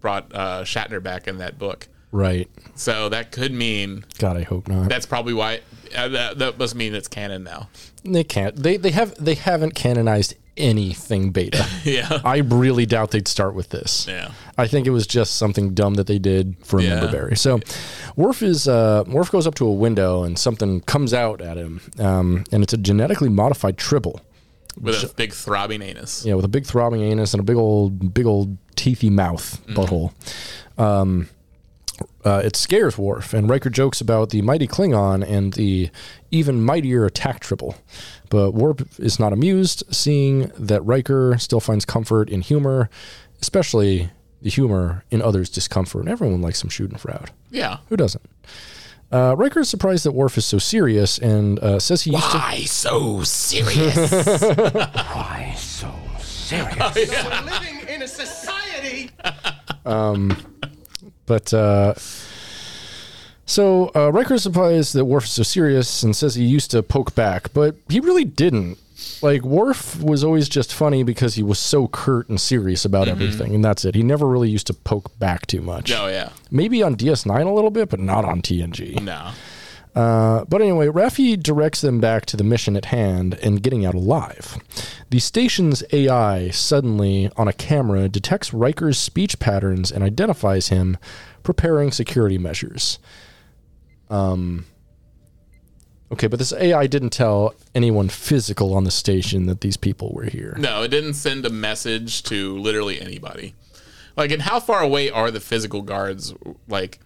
brought 0.00 0.32
uh, 0.34 0.62
Shatner 0.64 1.02
back 1.02 1.28
in 1.28 1.38
that 1.38 1.58
book, 1.58 1.86
Right. 2.10 2.48
so 2.74 3.08
that 3.10 3.32
could 3.32 3.52
mean 3.52 4.04
God, 4.18 4.36
I 4.36 4.42
hope 4.44 4.66
not. 4.68 4.88
that's 4.88 5.06
probably 5.06 5.34
why 5.34 5.60
uh, 5.96 6.08
that, 6.08 6.38
that 6.38 6.58
must 6.58 6.74
mean 6.74 6.94
it's 6.94 7.08
canon 7.08 7.44
now. 7.44 7.68
They 8.04 8.24
can't. 8.24 8.56
They 8.56 8.76
they 8.76 8.90
have 8.92 9.14
they 9.22 9.34
haven't 9.34 9.74
canonized 9.74 10.34
anything 10.56 11.30
beta. 11.30 11.64
Yeah, 11.84 12.20
I 12.24 12.38
really 12.38 12.86
doubt 12.86 13.10
they'd 13.12 13.28
start 13.28 13.54
with 13.54 13.68
this. 13.70 14.06
yeah. 14.08 14.32
I 14.58 14.66
think 14.66 14.86
it 14.86 14.90
was 14.90 15.06
just 15.06 15.36
something 15.36 15.72
dumb 15.72 15.94
that 15.94 16.06
they 16.08 16.18
did 16.18 16.56
for 16.64 16.78
a 16.80 16.82
Yeah. 16.82 16.96
member 16.96 17.12
berry. 17.12 17.36
So, 17.36 17.60
Worf 18.16 18.42
is 18.42 18.66
uh, 18.68 19.04
Worf 19.06 19.30
goes 19.30 19.46
up 19.46 19.54
to 19.56 19.66
a 19.66 19.72
window 19.72 20.24
and 20.24 20.36
something 20.38 20.80
comes 20.82 21.14
out 21.14 21.40
at 21.40 21.56
him, 21.56 21.80
um, 21.98 22.44
and 22.52 22.62
it's 22.64 22.72
a 22.72 22.76
genetically 22.78 23.28
modified 23.28 23.78
tribble. 23.78 24.20
With 24.80 25.02
a 25.02 25.14
big 25.14 25.32
throbbing 25.32 25.82
anus. 25.82 26.24
Yeah, 26.24 26.34
with 26.34 26.44
a 26.44 26.48
big 26.48 26.64
throbbing 26.66 27.02
anus 27.02 27.32
and 27.34 27.40
a 27.40 27.44
big 27.44 27.56
old, 27.56 28.12
big 28.14 28.26
old 28.26 28.58
teethy 28.76 29.10
mouth 29.10 29.60
butthole. 29.68 30.12
Um, 30.76 31.28
uh, 32.24 32.42
it 32.44 32.54
scares 32.54 32.96
Worf, 32.98 33.34
and 33.34 33.48
Riker 33.50 33.70
jokes 33.70 34.00
about 34.00 34.30
the 34.30 34.40
mighty 34.42 34.66
Klingon 34.68 35.28
and 35.28 35.52
the 35.54 35.90
even 36.30 36.62
mightier 36.64 37.06
attack 37.06 37.40
tribble. 37.40 37.74
But 38.28 38.52
Worf 38.52 39.00
is 39.00 39.18
not 39.18 39.32
amused, 39.32 39.82
seeing 39.90 40.52
that 40.58 40.84
Riker 40.84 41.36
still 41.38 41.60
finds 41.60 41.84
comfort 41.84 42.28
in 42.28 42.42
humor, 42.42 42.88
especially 43.42 44.10
the 44.42 44.50
humor 44.50 45.04
in 45.10 45.20
others' 45.22 45.48
discomfort. 45.50 46.02
And 46.02 46.08
everyone 46.08 46.40
likes 46.42 46.58
some 46.60 46.70
schadenfreude. 46.70 47.28
Yeah. 47.50 47.78
Who 47.88 47.96
doesn't? 47.96 48.24
Uh, 49.10 49.34
Riker 49.38 49.60
is 49.60 49.68
surprised 49.70 50.04
that 50.04 50.12
Worf 50.12 50.36
is 50.36 50.44
so 50.44 50.58
serious 50.58 51.18
and 51.18 51.58
uh, 51.60 51.78
says 51.78 52.02
he 52.02 52.10
used 52.12 52.30
to. 52.30 52.36
Why 52.38 52.60
so 52.64 53.22
serious? 53.22 54.12
Why 54.12 55.54
so 55.56 55.90
serious? 56.20 56.94
We're 56.94 57.42
living 57.50 57.88
in 57.88 58.02
a 58.02 58.08
society. 58.08 59.10
um, 59.86 60.36
But 61.24 61.52
uh, 61.54 61.94
So 63.46 63.90
uh, 63.96 64.12
Riker 64.12 64.36
supplies 64.36 64.92
that 64.92 65.06
Worf 65.06 65.24
is 65.24 65.30
so 65.32 65.42
serious 65.42 66.02
and 66.02 66.14
says 66.14 66.34
he 66.34 66.44
used 66.44 66.70
to 66.72 66.82
poke 66.82 67.14
back, 67.14 67.52
but 67.54 67.76
he 67.88 68.00
really 68.00 68.24
didn't. 68.26 68.78
Like 69.22 69.42
Worf 69.42 70.00
was 70.02 70.22
always 70.22 70.48
just 70.48 70.72
funny 70.72 71.02
because 71.02 71.34
he 71.34 71.42
was 71.42 71.58
so 71.58 71.88
curt 71.88 72.28
and 72.28 72.40
serious 72.40 72.84
about 72.84 73.08
everything, 73.08 73.54
and 73.54 73.64
that's 73.64 73.84
it. 73.84 73.94
He 73.94 74.02
never 74.02 74.26
really 74.26 74.50
used 74.50 74.66
to 74.68 74.74
poke 74.74 75.18
back 75.18 75.46
too 75.46 75.60
much. 75.60 75.90
Oh 75.92 76.06
yeah. 76.08 76.30
Maybe 76.50 76.82
on 76.82 76.96
DS9 76.96 77.46
a 77.46 77.50
little 77.50 77.70
bit, 77.70 77.88
but 77.88 78.00
not 78.00 78.24
on 78.24 78.42
TNG. 78.42 79.00
No. 79.02 79.32
Uh, 79.94 80.44
but 80.44 80.60
anyway, 80.62 80.86
Raffi 80.86 81.42
directs 81.42 81.80
them 81.80 81.98
back 82.00 82.24
to 82.26 82.36
the 82.36 82.44
mission 82.44 82.76
at 82.76 82.84
hand 82.86 83.34
and 83.42 83.62
getting 83.62 83.84
out 83.84 83.94
alive. 83.94 84.56
The 85.10 85.18
station's 85.18 85.82
AI 85.92 86.50
suddenly, 86.50 87.30
on 87.36 87.48
a 87.48 87.52
camera, 87.52 88.08
detects 88.08 88.54
Riker's 88.54 88.98
speech 88.98 89.40
patterns 89.40 89.90
and 89.90 90.04
identifies 90.04 90.68
him, 90.68 90.98
preparing 91.42 91.90
security 91.90 92.38
measures. 92.38 92.98
Um. 94.08 94.66
Okay, 96.10 96.26
but 96.26 96.38
this 96.38 96.52
AI 96.54 96.86
didn't 96.86 97.10
tell 97.10 97.54
anyone 97.74 98.08
physical 98.08 98.74
on 98.74 98.84
the 98.84 98.90
station 98.90 99.46
that 99.46 99.60
these 99.60 99.76
people 99.76 100.10
were 100.14 100.24
here. 100.24 100.54
No, 100.58 100.82
it 100.82 100.88
didn't 100.88 101.14
send 101.14 101.44
a 101.44 101.50
message 101.50 102.22
to 102.24 102.56
literally 102.58 103.00
anybody. 103.00 103.54
Like, 104.16 104.30
and 104.30 104.42
how 104.42 104.58
far 104.58 104.80
away 104.82 105.10
are 105.10 105.30
the 105.30 105.38
physical 105.40 105.82
guards? 105.82 106.32
Like, 106.66 106.98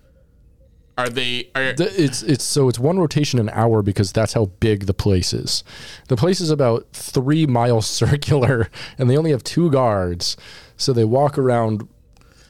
are 0.97 1.09
they? 1.09 1.51
Are 1.57 1.73
The- 1.73 1.93
It's 2.03 2.23
it's 2.23 2.45
so 2.45 2.69
it's 2.69 2.79
one 2.79 2.99
rotation 2.99 3.39
an 3.41 3.49
hour 3.51 3.83
because 3.83 4.13
that's 4.13 4.35
how 4.35 4.47
big 4.61 4.87
the 4.87 4.95
place 4.95 5.33
is. 5.33 5.65
The 6.09 6.17
place 6.17 6.41
is 6.41 6.51
about 6.51 6.87
three 6.93 7.45
miles 7.47 7.87
circular, 8.01 8.71
and 8.99 9.11
they 9.11 9.17
only 9.17 9.33
have 9.33 9.43
two 9.43 9.71
guards, 9.71 10.37
so 10.77 10.93
they 10.93 11.05
walk 11.05 11.39
around. 11.39 11.89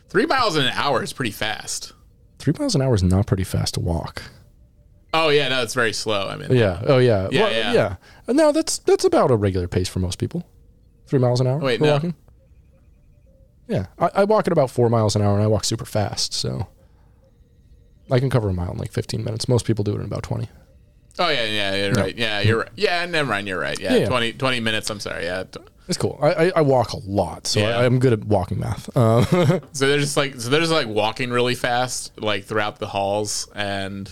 three 0.08 0.26
miles 0.26 0.56
in 0.56 0.64
an 0.64 0.72
hour 0.74 1.02
is 1.02 1.12
pretty 1.14 1.30
fast. 1.30 1.92
Three 2.38 2.52
miles 2.58 2.74
an 2.74 2.82
hour 2.82 2.94
is 2.94 3.02
not 3.02 3.26
pretty 3.26 3.44
fast 3.44 3.74
to 3.74 3.80
walk. 3.80 4.22
Oh 5.14 5.28
yeah, 5.28 5.48
no, 5.48 5.62
it's 5.62 5.74
very 5.74 5.92
slow. 5.92 6.28
I 6.28 6.36
mean, 6.36 6.52
Yeah. 6.52 6.82
Oh 6.86 6.98
yeah. 6.98 7.28
Yeah, 7.30 7.42
Well, 7.42 7.52
yeah. 7.52 7.72
yeah. 7.72 7.96
No, 8.28 8.52
that's 8.52 8.78
that's 8.78 9.04
about 9.04 9.30
a 9.30 9.36
regular 9.36 9.68
pace 9.68 9.88
for 9.88 9.98
most 9.98 10.18
people. 10.18 10.46
Three 11.06 11.18
miles 11.18 11.40
an 11.40 11.46
hour. 11.46 11.58
Wait, 11.58 11.80
no. 11.80 11.92
walking. 11.92 12.14
Yeah, 13.68 13.86
I, 13.98 14.10
I 14.16 14.24
walk 14.24 14.46
at 14.46 14.52
about 14.52 14.70
four 14.70 14.88
miles 14.88 15.14
an 15.16 15.22
hour, 15.22 15.34
and 15.34 15.42
I 15.42 15.46
walk 15.46 15.64
super 15.64 15.84
fast, 15.84 16.32
so 16.34 16.66
I 18.10 18.18
can 18.18 18.28
cover 18.28 18.48
a 18.48 18.52
mile 18.52 18.72
in 18.72 18.78
like 18.78 18.92
15 18.92 19.22
minutes. 19.24 19.48
Most 19.48 19.64
people 19.66 19.84
do 19.84 19.92
it 19.92 19.96
in 20.00 20.04
about 20.04 20.22
20. 20.24 20.48
Oh 21.18 21.28
yeah, 21.28 21.44
yeah, 21.44 21.74
you're 21.76 21.92
right. 21.92 22.16
Yeah, 22.16 22.40
you're 22.40 22.58
right. 22.60 22.70
Yeah, 22.74 23.04
never 23.06 23.28
mind. 23.28 23.46
You're 23.46 23.58
right. 23.60 23.78
Yeah, 23.78 23.96
Yeah. 23.96 24.08
20, 24.08 24.32
20 24.34 24.60
minutes. 24.60 24.90
I'm 24.90 25.00
sorry. 25.00 25.24
Yeah. 25.24 25.44
It's 25.88 25.98
cool. 25.98 26.18
I, 26.22 26.32
I, 26.46 26.52
I 26.56 26.60
walk 26.62 26.92
a 26.92 26.98
lot, 27.04 27.46
so 27.46 27.60
Yeah. 27.60 27.78
I, 27.78 27.84
I'm 27.84 27.98
good 27.98 28.12
at 28.14 28.24
walking 28.24 28.58
math. 28.60 28.94
Um, 28.96 29.24
So 29.72 29.88
they're 29.88 29.98
just 29.98 30.16
like 30.16 30.40
so 30.40 30.48
they're 30.48 30.60
just 30.60 30.72
like 30.72 30.86
walking 30.86 31.30
really 31.30 31.54
fast, 31.54 32.18
like 32.18 32.44
throughout 32.44 32.78
the 32.78 32.86
halls, 32.86 33.48
and 33.54 34.10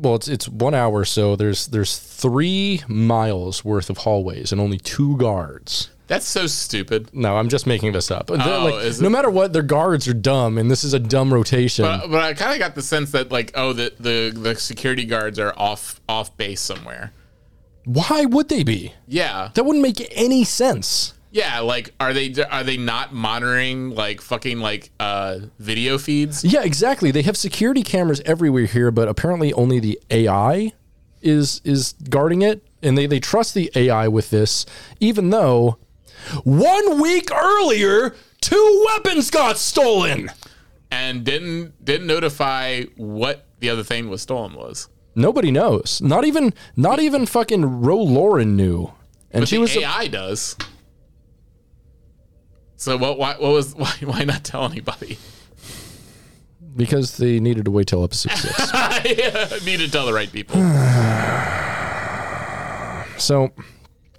well, 0.00 0.14
it's 0.16 0.28
it's 0.28 0.48
one 0.48 0.74
hour, 0.74 1.04
so 1.04 1.36
there's 1.36 1.66
there's 1.68 1.98
three 1.98 2.82
miles 2.88 3.64
worth 3.64 3.90
of 3.90 3.98
hallways 3.98 4.52
and 4.52 4.60
only 4.60 4.78
two 4.78 5.16
guards. 5.16 5.90
that's 6.06 6.26
so 6.26 6.46
stupid. 6.46 7.08
No, 7.12 7.36
I'm 7.36 7.48
just 7.48 7.66
making 7.66 7.92
this 7.92 8.10
up. 8.10 8.30
Oh, 8.30 8.34
like, 8.34 9.00
no 9.00 9.08
matter 9.08 9.30
what, 9.30 9.52
their 9.52 9.62
guards 9.62 10.08
are 10.08 10.14
dumb, 10.14 10.58
and 10.58 10.70
this 10.70 10.82
is 10.84 10.92
a 10.94 10.98
dumb 10.98 11.32
rotation. 11.32 11.84
But, 11.84 12.10
but 12.10 12.22
I 12.22 12.34
kind 12.34 12.52
of 12.52 12.58
got 12.58 12.74
the 12.74 12.82
sense 12.82 13.12
that 13.12 13.30
like 13.30 13.52
oh 13.54 13.72
the, 13.72 13.92
the 14.00 14.32
the 14.34 14.54
security 14.56 15.04
guards 15.04 15.38
are 15.38 15.54
off 15.56 16.00
off 16.08 16.36
base 16.36 16.60
somewhere. 16.60 17.12
Why 17.84 18.24
would 18.26 18.48
they 18.48 18.62
be? 18.62 18.92
Yeah, 19.06 19.50
That 19.54 19.64
wouldn't 19.64 19.82
make 19.82 20.06
any 20.10 20.44
sense. 20.44 21.14
Yeah. 21.32 21.60
Like 21.60 21.94
are 22.00 22.12
they 22.12 22.32
are 22.50 22.64
they 22.64 22.76
not 22.76 23.12
monitoring 23.14 23.90
like 23.94 24.20
fucking 24.20 24.58
like 24.60 24.90
uh 25.00 25.38
video 25.58 25.96
feeds? 25.98 26.44
Yeah, 26.44 26.62
exactly. 26.64 27.10
They 27.10 27.22
have 27.22 27.36
security 27.36 27.82
cameras 27.82 28.20
everywhere 28.24 28.66
here, 28.66 28.90
but 28.90 29.08
apparently 29.08 29.52
only 29.52 29.78
the 29.80 30.00
AI 30.10 30.72
is 31.22 31.60
is 31.64 31.94
guarding 32.08 32.42
it, 32.42 32.62
and 32.82 32.96
they 32.98 33.06
they 33.06 33.20
trust 33.20 33.54
the 33.54 33.70
AI 33.74 34.08
with 34.08 34.30
this, 34.30 34.66
even 35.00 35.30
though 35.30 35.78
one 36.44 37.00
week 37.00 37.30
earlier 37.32 38.14
two 38.40 38.86
weapons 38.88 39.30
got 39.30 39.56
stolen. 39.58 40.30
and 40.90 41.24
didn't 41.24 41.84
didn't 41.84 42.06
notify 42.06 42.82
what 42.96 43.46
the 43.60 43.70
other 43.70 43.84
thing 43.84 44.08
was 44.08 44.22
stolen 44.22 44.54
was. 44.54 44.88
Nobody 45.14 45.50
knows. 45.50 46.00
Not 46.02 46.24
even 46.24 46.54
not 46.76 47.00
even 47.00 47.26
fucking 47.26 47.82
Ro 47.82 48.02
Laren 48.02 48.56
knew, 48.56 48.92
and 49.30 49.42
But 49.42 49.48
she 49.48 49.56
the 49.56 49.60
was. 49.62 49.76
AI 49.76 50.08
does. 50.08 50.56
So 52.80 52.96
what? 52.96 53.18
Why? 53.18 53.34
What 53.34 53.52
was? 53.52 53.74
Why? 53.76 53.92
Why 54.04 54.24
not 54.24 54.42
tell 54.42 54.64
anybody? 54.64 55.18
because 56.76 57.16
they 57.18 57.40
needed 57.40 57.66
to 57.66 57.70
wait 57.70 57.88
till 57.88 58.02
episode 58.02 58.32
six. 58.32 58.54
I 58.72 59.58
need 59.66 59.80
to 59.80 59.90
tell 59.90 60.06
the 60.06 60.14
right 60.14 60.32
people. 60.32 60.54
so 63.18 63.50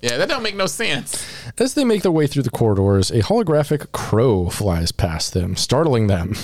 Yeah, 0.02 0.18
that 0.18 0.30
don't 0.30 0.44
make 0.44 0.56
no 0.56 0.68
sense. 0.68 1.26
As 1.58 1.74
they 1.74 1.86
make 1.86 2.04
their 2.04 2.12
way 2.12 2.28
through 2.28 2.44
the 2.44 2.52
corridors, 2.52 3.10
a 3.10 3.22
holographic 3.22 3.92
crow 3.94 4.50
flies 4.50 4.92
past 4.92 5.34
them, 5.34 5.56
startling 5.56 6.06
them. 6.06 6.36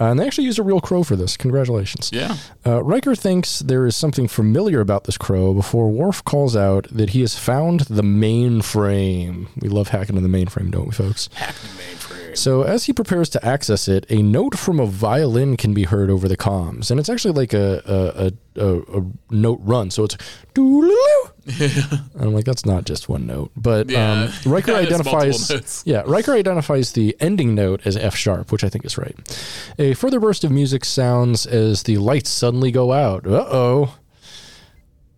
Uh, 0.00 0.10
and 0.10 0.18
they 0.18 0.26
actually 0.26 0.44
used 0.44 0.58
a 0.58 0.62
real 0.62 0.80
crow 0.80 1.04
for 1.04 1.14
this. 1.14 1.36
Congratulations. 1.36 2.10
Yeah. 2.12 2.36
Uh, 2.66 2.82
Riker 2.82 3.14
thinks 3.14 3.58
there 3.58 3.86
is 3.86 3.94
something 3.94 4.26
familiar 4.28 4.80
about 4.80 5.04
this 5.04 5.18
crow 5.18 5.52
before 5.52 5.90
Worf 5.90 6.24
calls 6.24 6.56
out 6.56 6.86
that 6.90 7.10
he 7.10 7.20
has 7.20 7.38
found 7.38 7.80
the 7.80 8.02
mainframe. 8.02 9.48
We 9.60 9.68
love 9.68 9.88
hacking 9.88 10.16
in 10.16 10.22
the 10.22 10.28
mainframe, 10.28 10.70
don't 10.70 10.86
we, 10.86 10.92
folks? 10.92 11.28
Hacking 11.34 11.70
mainframe. 11.70 12.36
So, 12.36 12.62
as 12.62 12.84
he 12.84 12.92
prepares 12.92 13.28
to 13.30 13.44
access 13.44 13.88
it, 13.88 14.06
a 14.08 14.22
note 14.22 14.56
from 14.56 14.78
a 14.78 14.86
violin 14.86 15.56
can 15.56 15.74
be 15.74 15.82
heard 15.82 16.08
over 16.10 16.28
the 16.28 16.36
comms, 16.36 16.90
and 16.90 17.00
it's 17.00 17.08
actually 17.08 17.34
like 17.34 17.52
a 17.52 17.82
a, 17.84 18.62
a, 18.62 18.66
a, 18.66 19.00
a 19.00 19.06
note 19.30 19.58
run. 19.62 19.90
So 19.90 20.04
it's 20.04 20.16
doo-loo-loo. 20.54 21.30
and 21.60 22.22
I'm 22.22 22.32
like, 22.32 22.44
that's 22.44 22.64
not 22.66 22.84
just 22.84 23.08
one 23.08 23.26
note, 23.26 23.50
but 23.56 23.90
Yeah. 23.90 24.24
um, 24.24 24.32
Riker 24.52 24.74
identifies 24.74 25.82
yeah 25.86 26.02
Riker 26.06 26.32
identifies 26.32 26.92
the 26.92 27.16
ending 27.20 27.54
note 27.54 27.80
as 27.84 27.96
F 27.96 28.14
sharp, 28.16 28.52
which 28.52 28.64
I 28.64 28.68
think 28.68 28.84
is 28.84 28.96
right. 28.98 29.16
A 29.78 29.94
further 29.94 30.20
burst 30.20 30.44
of 30.44 30.50
music 30.50 30.84
sounds 30.84 31.46
as 31.46 31.82
the 31.84 31.96
lights 31.98 32.30
suddenly 32.30 32.70
go 32.70 32.92
out. 32.92 33.26
Uh 33.26 33.46
oh, 33.50 33.98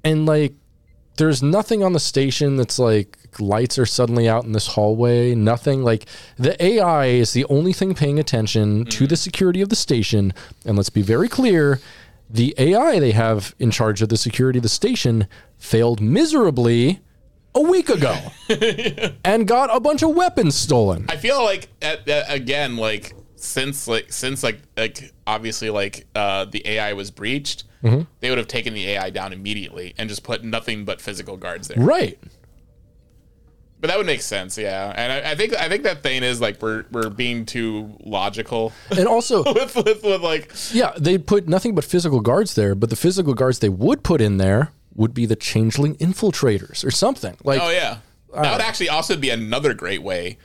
and 0.04 0.26
like 0.26 0.54
there's 1.16 1.42
nothing 1.42 1.82
on 1.84 1.92
the 1.92 2.00
station 2.00 2.56
that's 2.56 2.78
like 2.78 3.18
lights 3.38 3.78
are 3.78 3.86
suddenly 3.86 4.28
out 4.28 4.44
in 4.44 4.52
this 4.52 4.66
hallway. 4.68 5.34
Nothing 5.34 5.82
like 5.82 6.06
the 6.38 6.62
AI 6.64 7.06
is 7.06 7.32
the 7.32 7.44
only 7.46 7.72
thing 7.72 7.94
paying 7.94 8.18
attention 8.18 8.84
to 8.86 9.06
the 9.06 9.16
security 9.16 9.60
of 9.60 9.68
the 9.68 9.76
station. 9.76 10.32
And 10.64 10.76
let's 10.76 10.90
be 10.90 11.02
very 11.02 11.28
clear 11.28 11.80
the 12.32 12.54
AI 12.58 12.98
they 12.98 13.12
have 13.12 13.54
in 13.58 13.70
charge 13.70 14.00
of 14.02 14.08
the 14.08 14.16
security 14.16 14.58
of 14.58 14.62
the 14.62 14.68
station 14.68 15.26
failed 15.58 16.00
miserably 16.00 17.00
a 17.54 17.60
week 17.60 17.88
ago 17.90 18.16
and 19.24 19.46
got 19.46 19.74
a 19.74 19.78
bunch 19.78 20.02
of 20.02 20.10
weapons 20.16 20.54
stolen. 20.54 21.04
I 21.08 21.16
feel 21.16 21.44
like 21.44 21.68
at, 21.82 22.08
at- 22.08 22.32
again, 22.32 22.76
like 22.76 23.14
since 23.36 23.86
like 23.86 24.12
since 24.12 24.42
like 24.42 24.60
like 24.76 25.12
obviously 25.26 25.68
like 25.70 26.06
uh, 26.14 26.46
the 26.46 26.66
AI 26.66 26.92
was 26.94 27.10
breached, 27.10 27.64
Mm-hmm. 27.82 28.02
they 28.20 28.28
would 28.28 28.38
have 28.38 28.46
taken 28.46 28.74
the 28.74 28.90
AI 28.90 29.10
down 29.10 29.32
immediately 29.32 29.92
and 29.98 30.08
just 30.08 30.22
put 30.22 30.44
nothing 30.44 30.84
but 30.84 31.00
physical 31.00 31.36
guards 31.36 31.66
there. 31.66 31.82
Right. 31.84 32.16
But 33.82 33.88
that 33.88 33.98
would 33.98 34.06
make 34.06 34.22
sense, 34.22 34.56
yeah. 34.56 34.94
And 34.96 35.12
I, 35.12 35.32
I 35.32 35.34
think 35.34 35.54
I 35.56 35.68
think 35.68 35.82
that 35.82 36.04
thing 36.04 36.22
is 36.22 36.40
like 36.40 36.62
we're 36.62 36.84
we're 36.92 37.10
being 37.10 37.44
too 37.44 37.90
logical 38.00 38.72
And 38.96 39.08
also, 39.08 39.42
with, 39.54 39.74
with 39.74 40.04
with 40.04 40.22
like 40.22 40.52
yeah, 40.72 40.92
they 40.96 41.18
put 41.18 41.48
nothing 41.48 41.74
but 41.74 41.84
physical 41.84 42.20
guards 42.20 42.54
there, 42.54 42.76
but 42.76 42.90
the 42.90 42.96
physical 42.96 43.34
guards 43.34 43.58
they 43.58 43.68
would 43.68 44.04
put 44.04 44.20
in 44.20 44.36
there 44.38 44.70
would 44.94 45.12
be 45.12 45.26
the 45.26 45.34
changeling 45.34 45.96
infiltrators 45.96 46.84
or 46.86 46.92
something. 46.92 47.36
Like 47.42 47.60
oh 47.60 47.70
yeah, 47.70 47.98
that 48.32 48.52
would 48.52 48.60
actually 48.60 48.88
also 48.88 49.16
be 49.16 49.30
another 49.30 49.74
great 49.74 50.02
way 50.02 50.38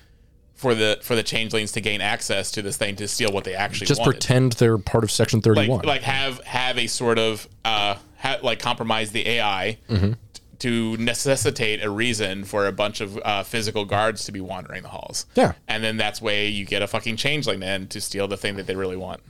for 0.55 0.73
the 0.73 0.97
for 1.03 1.15
the 1.15 1.21
changelings 1.21 1.71
to 1.73 1.81
gain 1.81 2.01
access 2.01 2.49
to 2.53 2.63
this 2.63 2.75
thing 2.77 2.95
to 2.95 3.07
steal 3.07 3.31
what 3.31 3.43
they 3.43 3.53
actually 3.53 3.85
just 3.85 3.99
wanted. 4.01 4.13
pretend 4.13 4.53
they're 4.53 4.79
part 4.79 5.03
of 5.03 5.11
section 5.11 5.39
31. 5.41 5.77
like 5.77 5.85
like 5.85 6.01
have 6.01 6.39
have 6.45 6.79
a 6.79 6.87
sort 6.87 7.19
of 7.19 7.47
uh 7.63 7.93
ha- 8.17 8.39
like 8.41 8.57
compromise 8.57 9.11
the 9.11 9.27
AI 9.29 9.77
Mm-hmm. 9.87 10.13
T- 10.59 10.69
to 10.69 10.97
necessitate 10.97 11.83
a 11.83 11.89
reason 11.89 12.43
for 12.43 12.65
a 12.67 12.71
bunch 12.71 13.01
of 13.01 13.17
uh, 13.23 13.43
physical 13.43 13.85
guards 13.85 14.25
to 14.25 14.31
be 14.31 14.39
wandering 14.41 14.83
the 14.83 14.89
halls. 14.89 15.25
Yeah. 15.35 15.53
and 15.67 15.83
then 15.83 15.97
that's 15.97 16.21
way 16.21 16.47
you 16.47 16.65
get 16.65 16.81
a 16.81 16.87
fucking 16.87 17.15
changeling 17.17 17.59
then 17.59 17.87
to 17.87 18.01
steal 18.01 18.27
the 18.27 18.37
thing 18.37 18.55
that 18.57 18.67
they 18.67 18.75
really 18.75 18.97
want. 18.97 19.21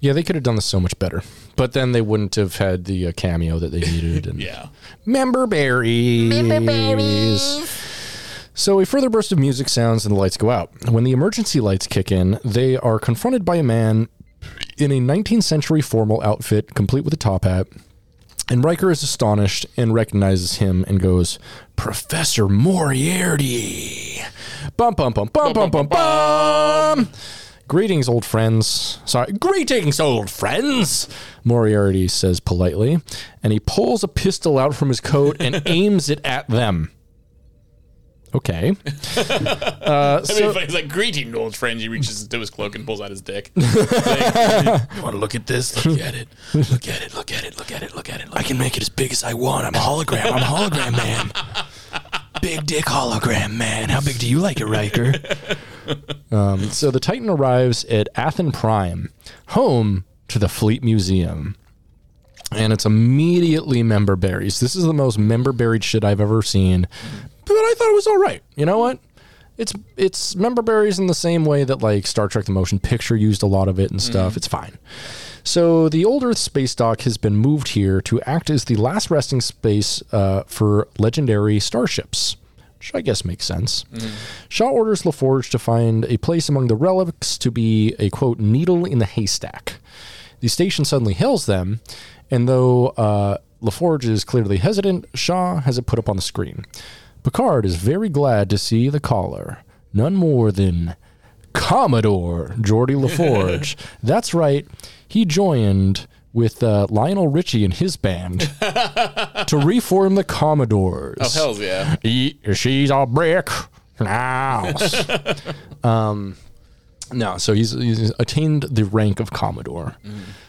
yeah, 0.00 0.12
they 0.12 0.22
could 0.22 0.34
have 0.36 0.42
done 0.42 0.56
this 0.56 0.64
so 0.66 0.80
much 0.80 0.98
better. 0.98 1.22
But 1.56 1.72
then 1.72 1.92
they 1.92 2.00
wouldn't 2.02 2.34
have 2.34 2.56
had 2.56 2.84
the 2.84 3.06
uh, 3.08 3.12
cameo 3.16 3.58
that 3.58 3.70
they 3.70 3.80
needed. 3.80 4.26
And 4.26 4.40
Yeah, 4.42 4.68
Member 5.06 5.46
berries. 5.46 6.28
Member 6.28 6.60
berries. 6.60 7.80
So 8.54 8.80
a 8.80 8.86
further 8.86 9.10
burst 9.10 9.32
of 9.32 9.38
music 9.38 9.68
sounds 9.68 10.04
and 10.06 10.14
the 10.14 10.18
lights 10.18 10.36
go 10.36 10.50
out. 10.50 10.70
When 10.90 11.04
the 11.04 11.12
emergency 11.12 11.60
lights 11.60 11.86
kick 11.86 12.12
in, 12.12 12.38
they 12.44 12.76
are 12.76 12.98
confronted 12.98 13.44
by 13.44 13.56
a 13.56 13.62
man 13.62 14.08
in 14.76 14.92
a 14.92 15.00
19th 15.00 15.42
century 15.42 15.80
formal 15.80 16.22
outfit, 16.22 16.74
complete 16.74 17.04
with 17.04 17.12
a 17.14 17.16
top 17.16 17.44
hat. 17.44 17.66
And 18.50 18.62
Riker 18.62 18.90
is 18.90 19.02
astonished 19.02 19.66
and 19.76 19.94
recognizes 19.94 20.56
him 20.56 20.84
and 20.86 21.00
goes, 21.00 21.38
Professor 21.76 22.46
Moriarty. 22.46 24.20
Bum, 24.76 24.94
bum, 24.94 25.12
bum, 25.14 25.30
bum, 25.32 25.52
bum, 25.54 25.70
bum, 25.70 25.86
bum. 25.86 27.08
Greetings, 27.66 28.06
old 28.06 28.26
friends. 28.26 28.98
Sorry, 29.06 29.32
greetings, 29.32 29.98
old 29.98 30.28
friends. 30.28 31.08
Moriarty 31.42 32.06
says 32.08 32.38
politely, 32.38 32.98
and 33.42 33.52
he 33.54 33.60
pulls 33.60 34.04
a 34.04 34.08
pistol 34.08 34.58
out 34.58 34.74
from 34.74 34.88
his 34.88 35.00
coat 35.00 35.36
and 35.40 35.62
aims 35.66 36.10
it 36.10 36.20
at 36.24 36.46
them. 36.48 36.90
Okay. 38.34 38.76
Uh, 39.84 40.22
so- 40.24 40.52
he's 40.54 40.72
like, 40.74 40.88
greeting, 40.88 41.34
old 41.34 41.54
friend. 41.54 41.78
He 41.78 41.88
reaches 41.88 42.22
into 42.22 42.38
his 42.40 42.48
cloak 42.48 42.74
and 42.74 42.86
pulls 42.86 43.00
out 43.02 43.10
his 43.10 43.20
dick. 43.20 43.50
Like, 43.56 44.96
you 44.96 45.02
want 45.02 45.12
to 45.14 45.18
look 45.18 45.34
at 45.34 45.46
this? 45.46 45.84
Look 45.84 46.00
at 46.00 46.14
it. 46.14 46.28
Look 46.54 46.88
at 46.88 47.02
it. 47.02 47.14
Look 47.14 47.30
at 47.30 47.44
it. 47.44 47.58
Look 47.58 47.70
at 47.70 47.82
it. 47.82 47.94
Look 47.94 48.10
at 48.10 48.20
it. 48.20 48.28
I 48.32 48.42
can 48.42 48.56
make 48.58 48.76
it 48.78 48.82
as 48.82 48.88
big 48.88 49.12
as 49.12 49.22
I 49.22 49.34
want. 49.34 49.66
I'm 49.66 49.74
a 49.74 49.78
hologram. 49.78 50.24
I'm 50.32 50.42
a 50.42 50.46
hologram 50.46 50.92
man. 50.92 51.30
Big 52.42 52.66
dick 52.66 52.84
hologram 52.86 53.52
man. 53.56 53.88
How 53.90 54.00
big 54.00 54.18
do 54.18 54.28
you 54.28 54.38
like 54.38 54.60
it, 54.60 54.66
Riker? 54.66 55.14
So 56.70 56.90
the 56.90 57.00
Titan 57.00 57.28
arrives 57.30 57.84
at 57.86 58.08
Athan 58.16 58.52
Prime, 58.52 59.10
home 59.48 60.04
to 60.28 60.38
the 60.38 60.48
Fleet 60.48 60.82
Museum. 60.82 61.56
And 62.52 62.72
it's 62.72 62.84
immediately 62.84 63.82
member 63.82 64.16
berries. 64.16 64.60
This 64.60 64.76
is 64.76 64.84
the 64.84 64.92
most 64.92 65.18
member 65.18 65.52
buried 65.52 65.84
shit 65.84 66.04
I've 66.04 66.20
ever 66.20 66.42
seen. 66.42 66.86
But 67.46 67.54
I 67.54 67.74
thought 67.76 67.90
it 67.90 67.94
was 67.94 68.06
all 68.06 68.18
right. 68.18 68.42
You 68.56 68.66
know 68.66 68.78
what? 68.78 68.98
It's 69.56 69.72
it's 69.96 70.34
member 70.34 70.62
berries 70.62 70.98
in 70.98 71.06
the 71.06 71.14
same 71.14 71.44
way 71.44 71.62
that 71.64 71.80
like 71.80 72.06
Star 72.06 72.26
Trek 72.26 72.46
the 72.46 72.52
Motion 72.52 72.78
Picture 72.80 73.14
used 73.16 73.42
a 73.42 73.46
lot 73.46 73.68
of 73.68 73.78
it 73.78 73.90
and 73.90 74.02
stuff. 74.02 74.36
It's 74.36 74.48
fine. 74.48 74.78
So 75.44 75.88
the 75.88 76.04
old 76.04 76.24
Earth 76.24 76.38
space 76.38 76.74
dock 76.74 77.02
has 77.02 77.16
been 77.18 77.36
moved 77.36 77.68
here 77.68 78.00
to 78.02 78.20
act 78.22 78.50
as 78.50 78.64
the 78.64 78.76
last 78.76 79.10
resting 79.10 79.40
space 79.40 80.02
uh, 80.10 80.42
for 80.46 80.88
legendary 80.98 81.60
starships, 81.60 82.36
which 82.78 82.92
I 82.94 83.00
guess 83.02 83.24
makes 83.24 83.44
sense. 83.44 83.84
Shaw 84.48 84.70
orders 84.70 85.02
LaForge 85.02 85.50
to 85.50 85.58
find 85.58 86.04
a 86.06 86.16
place 86.16 86.48
among 86.48 86.68
the 86.68 86.74
relics 86.74 87.36
to 87.38 87.50
be 87.50 87.94
a 87.98 88.10
quote 88.10 88.40
needle 88.40 88.84
in 88.84 88.98
the 88.98 89.06
haystack. 89.06 89.74
The 90.40 90.48
station 90.48 90.84
suddenly 90.84 91.14
hails 91.14 91.46
them, 91.46 91.80
and 92.30 92.48
though 92.48 92.88
uh, 92.88 93.36
LaForge 93.62 94.04
is 94.04 94.24
clearly 94.24 94.56
hesitant, 94.56 95.06
Shaw 95.14 95.60
has 95.60 95.78
it 95.78 95.86
put 95.86 95.98
up 95.98 96.08
on 96.08 96.16
the 96.16 96.22
screen. 96.22 96.64
Picard 97.24 97.66
is 97.66 97.76
very 97.76 98.08
glad 98.08 98.48
to 98.50 98.58
see 98.58 98.88
the 98.88 99.00
caller, 99.00 99.58
none 99.92 100.14
more 100.14 100.52
than 100.52 100.94
Commodore 101.54 102.50
Geordi 102.58 102.94
LaForge. 102.94 103.76
That's 104.02 104.34
right, 104.34 104.66
he 105.08 105.24
joined 105.24 106.06
with 106.32 106.62
uh, 106.62 106.86
Lionel 106.90 107.28
Richie 107.28 107.64
and 107.64 107.72
his 107.72 107.96
band 107.96 108.40
to 108.60 109.60
reform 109.64 110.16
the 110.16 110.24
Commodores. 110.24 111.16
oh, 111.20 111.28
hells 111.30 111.60
yeah. 111.60 111.96
He- 112.02 112.38
she's 112.54 112.90
a 112.90 113.06
brick 113.06 113.48
house. 113.98 115.08
um, 115.84 116.36
no, 117.12 117.38
so 117.38 117.52
he's, 117.52 117.70
he's 117.70 118.12
attained 118.18 118.64
the 118.64 118.84
rank 118.84 119.20
of 119.20 119.30
Commodore, 119.30 119.94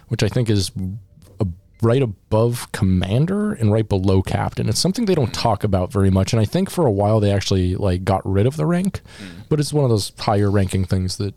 which 0.07 0.23
I 0.23 0.27
think 0.27 0.49
is 0.49 0.71
right 1.85 2.01
above 2.01 2.71
Commander 2.71 3.53
and 3.53 3.71
right 3.71 3.87
below 3.87 4.21
Captain. 4.21 4.67
It's 4.67 4.79
something 4.79 5.05
they 5.05 5.15
don't 5.15 5.33
talk 5.33 5.63
about 5.63 5.91
very 5.91 6.09
much, 6.09 6.33
and 6.33 6.39
I 6.41 6.45
think 6.45 6.69
for 6.69 6.85
a 6.85 6.91
while 6.91 7.19
they 7.19 7.31
actually 7.31 7.75
like 7.75 8.03
got 8.03 8.21
rid 8.29 8.45
of 8.47 8.57
the 8.57 8.65
rank, 8.65 9.01
hmm. 9.19 9.41
but 9.49 9.59
it's 9.59 9.71
one 9.71 9.83
of 9.85 9.89
those 9.89 10.11
higher 10.17 10.51
ranking 10.51 10.85
things 10.85 11.17
that. 11.17 11.33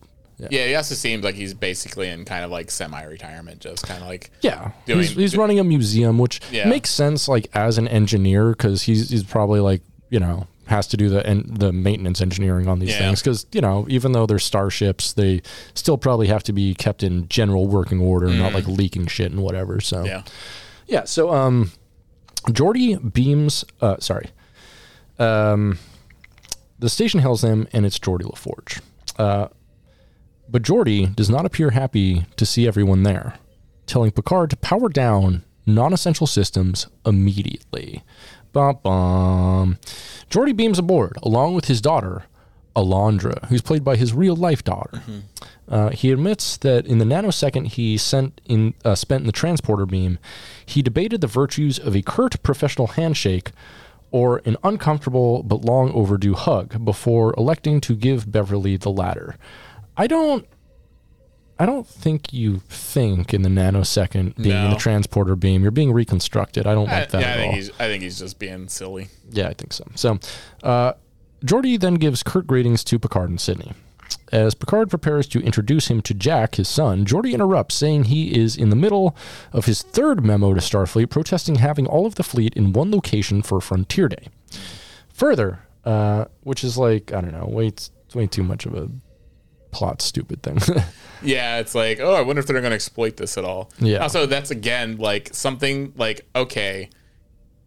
Yeah, 0.51 0.67
he 0.67 0.75
also 0.77 0.95
seems 0.95 1.25
like 1.25 1.35
he's 1.35 1.53
basically 1.53 2.09
in 2.09 2.25
kind 2.25 2.45
of 2.45 2.51
like 2.53 2.71
semi-retirement, 2.71 3.61
just 3.61 3.85
kind 3.85 4.01
of 4.01 4.09
like 4.09 4.31
Yeah, 4.41 4.71
Doing- 4.87 5.01
he's, 5.01 5.11
he's 5.11 5.37
running 5.37 5.59
a 5.59 5.65
museum, 5.65 6.17
which 6.17 6.41
Yeah. 6.53 6.69
makes 6.69 6.91
sense, 6.91 7.27
like 7.27 7.49
as 7.55 7.77
an 7.77 7.89
engineer, 7.89 8.51
because 8.51 8.83
he's 8.83 9.11
he's 9.11 9.25
probably 9.25 9.59
like 9.61 9.83
you 10.11 10.21
know 10.21 10.47
has 10.69 10.87
to 10.89 10.97
do 10.97 11.09
the 11.09 11.27
en- 11.27 11.47
the 11.49 11.73
maintenance 11.73 12.21
engineering 12.21 12.69
on 12.69 12.79
these 12.79 12.91
Yeah. 12.91 12.99
things, 12.99 13.21
because 13.23 13.47
you 13.53 13.61
know 13.61 13.87
even 13.89 14.13
though 14.13 14.27
they're 14.27 14.39
starships, 14.39 15.13
they 15.13 15.43
still 15.75 15.99
probably 15.99 16.29
have 16.29 16.43
to 16.45 16.53
be 16.53 16.75
kept 16.75 17.03
in 17.03 17.29
general 17.29 17.67
working 17.67 18.01
order, 18.01 18.29
not 18.29 18.53
like 18.55 18.67
leaking 18.67 19.07
shit 19.09 19.31
and 19.33 19.43
whatever. 19.43 19.81
So 19.81 20.05
Mm. 20.05 20.07
yeah. 20.07 20.23
yeah, 20.87 21.05
so 21.05 21.33
um, 21.35 21.73
Geordi 22.49 23.13
beams. 23.13 23.65
Uh, 23.81 23.97
sorry, 23.99 24.31
um, 25.19 25.79
the 26.79 26.89
station 26.89 27.21
hails 27.21 27.41
them, 27.43 27.67
and 27.73 27.85
it's 27.85 27.99
Geordi 27.99 28.23
LaForge. 28.23 28.81
Uh, 29.19 29.49
but 30.49 30.63
Geordi 30.63 31.15
does 31.15 31.29
not 31.29 31.45
appear 31.45 31.71
happy 31.71 32.25
to 32.37 32.47
see 32.47 32.67
everyone 32.67 33.03
there, 33.03 33.35
telling 33.87 34.11
Picard 34.13 34.51
to 34.51 34.57
power 34.57 34.89
down 34.89 35.45
non-essential 35.67 36.27
systems 36.27 36.87
immediately. 37.05 38.03
Bum. 38.83 39.79
Geordi 40.31 40.55
beams 40.55 40.79
aboard 40.79 41.17
along 41.23 41.55
with 41.55 41.67
his 41.67 41.81
daughter, 41.81 42.25
Alandra, 42.77 43.45
who's 43.47 43.63
played 43.63 43.83
by 43.83 43.97
his 43.97 44.13
real-life 44.13 44.63
daughter. 44.63 45.03
Uh, 45.69 45.91
he 45.91 46.13
admits 46.13 46.57
that 46.59 46.87
in 46.87 46.99
the 46.99 47.05
nanosecond 47.05 47.67
he 47.69 47.97
sent 47.99 48.41
in, 48.47 48.75
uh, 48.85 48.95
spent 48.95 49.23
in 49.23 49.27
the 49.27 49.33
transporter 49.33 49.87
beam, 49.87 50.19
he 50.65 50.83
debated 50.83 51.21
the 51.21 51.27
virtues 51.27 51.79
of 51.79 51.95
a 51.97 52.03
curt 52.03 52.43
professional 52.43 52.89
handshake 52.89 53.53
or 54.11 54.41
an 54.45 54.57
uncomfortable 54.65 55.43
but 55.43 55.65
long 55.65 55.91
overdue 55.93 56.35
hug 56.35 56.85
before 56.85 57.35
electing 57.37 57.81
to 57.81 57.95
give 57.95 58.31
Beverly 58.31 58.77
the 58.77 58.91
latter. 58.91 59.37
I 59.97 60.07
don't. 60.07 60.47
I 61.59 61.67
don't 61.67 61.87
think 61.87 62.33
you 62.33 62.59
think 62.69 63.35
in 63.35 63.43
the 63.43 63.49
nanosecond 63.49 64.37
being 64.37 64.65
in 64.65 64.71
the 64.71 64.77
transporter 64.77 65.35
beam. 65.35 65.63
You're 65.63 65.73
being 65.73 65.93
reconstructed. 65.93 66.67
I 66.67 66.75
don't 66.75 66.89
I, 66.89 67.01
like 67.01 67.11
that 67.11 67.21
yeah, 67.21 67.27
I 67.27 67.31
at 67.31 67.37
think 67.37 67.49
all. 67.51 67.57
he's 67.57 67.71
I 67.71 67.87
think 67.87 68.03
he's 68.03 68.19
just 68.19 68.39
being 68.39 68.69
silly. 68.69 69.09
Yeah, 69.31 69.49
I 69.49 69.55
think 69.55 69.73
so. 69.73 69.85
So, 69.95 70.19
uh, 70.63 70.93
Geordi 71.45 71.79
then 71.79 71.95
gives 71.95 72.23
curt 72.23 72.47
greetings 72.47 72.85
to 72.85 72.99
Picard 72.99 73.31
and 73.31 73.41
Sydney. 73.41 73.73
As 74.31 74.55
Picard 74.55 74.91
prepares 74.91 75.27
to 75.29 75.41
introduce 75.41 75.89
him 75.89 76.01
to 76.03 76.15
Jack, 76.15 76.57
his 76.57 76.69
son, 76.69 77.05
Geordi 77.05 77.33
interrupts, 77.33 77.75
saying 77.75 78.05
he 78.05 78.39
is 78.39 78.57
in 78.57 78.71
the 78.71 78.77
middle 78.77 79.17
of 79.53 79.67
his 79.67 79.83
third 79.83 80.25
memo 80.25 80.55
to 80.55 80.61
Starfleet, 80.61 81.11
protesting 81.11 81.57
having 81.57 81.87
all 81.87 82.07
of 82.07 82.15
the 82.17 82.23
fleet 82.23 82.55
in 82.55 82.73
one 82.73 82.91
location 82.91 83.43
for 83.43 83.61
Frontier 83.61 84.09
Day. 84.09 84.29
Further, 85.13 85.61
uh, 85.85 86.27
which 86.43 86.63
is 86.63 86.79
like 86.79 87.13
I 87.13 87.21
don't 87.21 87.33
know, 87.33 87.47
way 87.47 87.73
way 88.15 88.27
too 88.27 88.43
much 88.43 88.65
of 88.67 88.75
a 88.75 88.89
plot 89.79 90.03
stupid 90.03 90.43
thing. 90.43 90.59
Yeah, 91.21 91.59
it's 91.59 91.75
like, 91.75 91.99
oh, 91.99 92.15
I 92.15 92.21
wonder 92.21 92.39
if 92.39 92.47
they're 92.47 92.61
going 92.61 92.71
to 92.71 92.77
exploit 92.77 93.17
this 93.17 93.37
at 93.37 93.45
all. 93.45 93.71
Yeah. 93.81 93.99
Also, 93.99 94.25
that's 94.27 94.53
again 94.53 94.99
like 94.99 95.31
something 95.35 95.93
like 95.97 96.25
okay, 96.37 96.91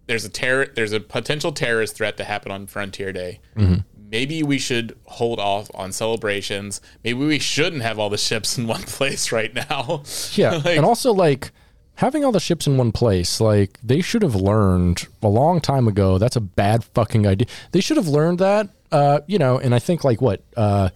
there's 0.07 0.23
a 0.23 0.29
terror, 0.29 0.67
there's 0.73 0.93
a 0.93 1.01
potential 1.01 1.51
terrorist 1.51 1.95
threat 1.97 2.15
to 2.17 2.23
happen 2.23 2.49
on 2.51 2.65
Frontier 2.67 3.11
Day. 3.11 3.41
Mm-hmm. 3.57 3.79
Maybe 4.09 4.41
we 4.41 4.57
should 4.57 4.97
hold 5.03 5.39
off 5.39 5.69
on 5.73 5.91
celebrations. 5.91 6.79
Maybe 7.03 7.19
we 7.19 7.39
shouldn't 7.39 7.81
have 7.81 7.99
all 7.99 8.09
the 8.09 8.17
ships 8.17 8.57
in 8.57 8.67
one 8.67 8.83
place 8.97 9.33
right 9.33 9.53
now. 9.53 10.03
Yeah, 10.33 10.51
Like- 10.63 10.77
and 10.77 10.85
also 10.85 11.11
like 11.13 11.51
having 11.95 12.23
all 12.23 12.31
the 12.31 12.39
ships 12.39 12.67
in 12.67 12.77
one 12.77 12.93
place, 12.93 13.41
like 13.41 13.77
they 13.83 13.99
should 13.99 14.21
have 14.21 14.35
learned 14.35 15.07
a 15.21 15.27
long 15.27 15.59
time 15.59 15.89
ago. 15.89 16.17
That's 16.17 16.37
a 16.37 16.41
bad 16.41 16.85
fucking 16.85 17.27
idea. 17.27 17.47
They 17.73 17.81
should 17.81 17.97
have 17.97 18.07
learned 18.07 18.39
that, 18.39 18.69
uh, 18.93 19.19
you 19.27 19.39
know. 19.39 19.59
And 19.59 19.75
I 19.75 19.79
think 19.79 20.05
like 20.05 20.21
what, 20.21 20.41
uh, 20.55 20.89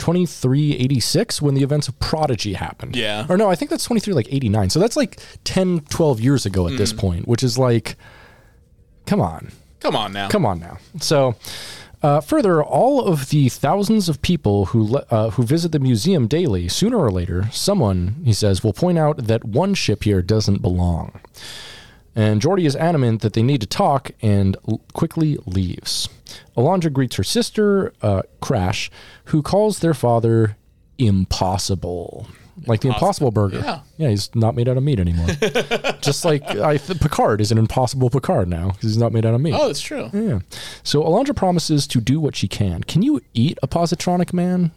twenty 0.00 0.26
three 0.26 0.72
eighty 0.74 0.98
six 0.98 1.40
when 1.40 1.54
the 1.54 1.62
events 1.62 1.86
of 1.86 1.96
Prodigy 2.00 2.54
happened. 2.54 2.96
Yeah. 2.96 3.26
or 3.28 3.36
no, 3.36 3.48
I 3.48 3.54
think 3.54 3.70
that's 3.70 3.84
twenty 3.84 4.00
three 4.00 4.14
like 4.14 4.26
eighty 4.32 4.48
nine. 4.48 4.68
So 4.70 4.80
that's 4.80 4.96
like 4.96 5.20
10, 5.44 5.80
12 5.90 6.20
years 6.20 6.44
ago 6.46 6.66
at 6.66 6.72
Mm. 6.72 6.78
this 6.78 6.92
point, 6.92 7.28
which 7.28 7.42
is 7.44 7.56
like, 7.58 7.96
come 9.06 9.20
on. 9.20 9.52
Come 9.80 9.94
on 9.96 10.12
now. 10.12 10.28
Come 10.28 10.44
on 10.44 10.58
now. 10.60 10.78
So, 11.00 11.36
uh, 12.02 12.20
further, 12.20 12.62
all 12.62 13.02
of 13.04 13.28
the 13.30 13.48
thousands 13.48 14.08
of 14.08 14.20
people 14.22 14.66
who 14.66 14.82
le- 14.84 15.04
uh, 15.10 15.30
who 15.30 15.42
visit 15.42 15.72
the 15.72 15.78
museum 15.78 16.26
daily, 16.26 16.68
sooner 16.68 16.98
or 16.98 17.10
later, 17.10 17.48
someone 17.52 18.16
he 18.24 18.32
says 18.32 18.62
will 18.64 18.72
point 18.74 18.98
out 18.98 19.26
that 19.26 19.44
one 19.44 19.74
ship 19.74 20.04
here 20.04 20.20
doesn't 20.22 20.60
belong. 20.62 21.12
And 22.16 22.40
Geordi 22.42 22.66
is 22.66 22.74
adamant 22.76 23.22
that 23.22 23.34
they 23.34 23.42
need 23.42 23.60
to 23.60 23.66
talk 23.66 24.10
and 24.20 24.56
l- 24.68 24.80
quickly 24.92 25.38
leaves. 25.46 26.08
Alandra 26.56 26.92
greets 26.92 27.16
her 27.16 27.22
sister, 27.24 27.92
uh, 28.02 28.22
Crash, 28.40 28.90
who 29.26 29.42
calls 29.42 29.78
their 29.78 29.94
father 29.94 30.56
impossible. 30.98 32.26
Like 32.66 32.80
the 32.82 32.88
Impossible 32.88 33.30
Burger. 33.30 33.60
Yeah. 33.60 33.80
Yeah, 33.96 34.08
he's 34.10 34.34
not 34.34 34.54
made 34.54 34.68
out 34.68 34.76
of 34.76 34.82
meat 34.82 35.00
anymore. 35.00 35.28
Just 36.02 36.26
like 36.26 36.42
I 36.44 36.76
Picard 36.76 37.40
is 37.40 37.50
an 37.50 37.56
impossible 37.56 38.10
Picard 38.10 38.48
now 38.48 38.68
because 38.72 38.82
he's 38.90 38.98
not 38.98 39.12
made 39.12 39.24
out 39.24 39.32
of 39.34 39.40
meat. 39.40 39.54
Oh, 39.56 39.70
it's 39.70 39.80
true. 39.80 40.10
Yeah. 40.12 40.40
So 40.82 41.02
Alandra 41.02 41.34
promises 41.34 41.86
to 41.86 42.02
do 42.02 42.20
what 42.20 42.36
she 42.36 42.48
can. 42.48 42.82
Can 42.82 43.00
you 43.00 43.22
eat 43.32 43.56
a 43.62 43.68
positronic 43.68 44.34
man? 44.34 44.72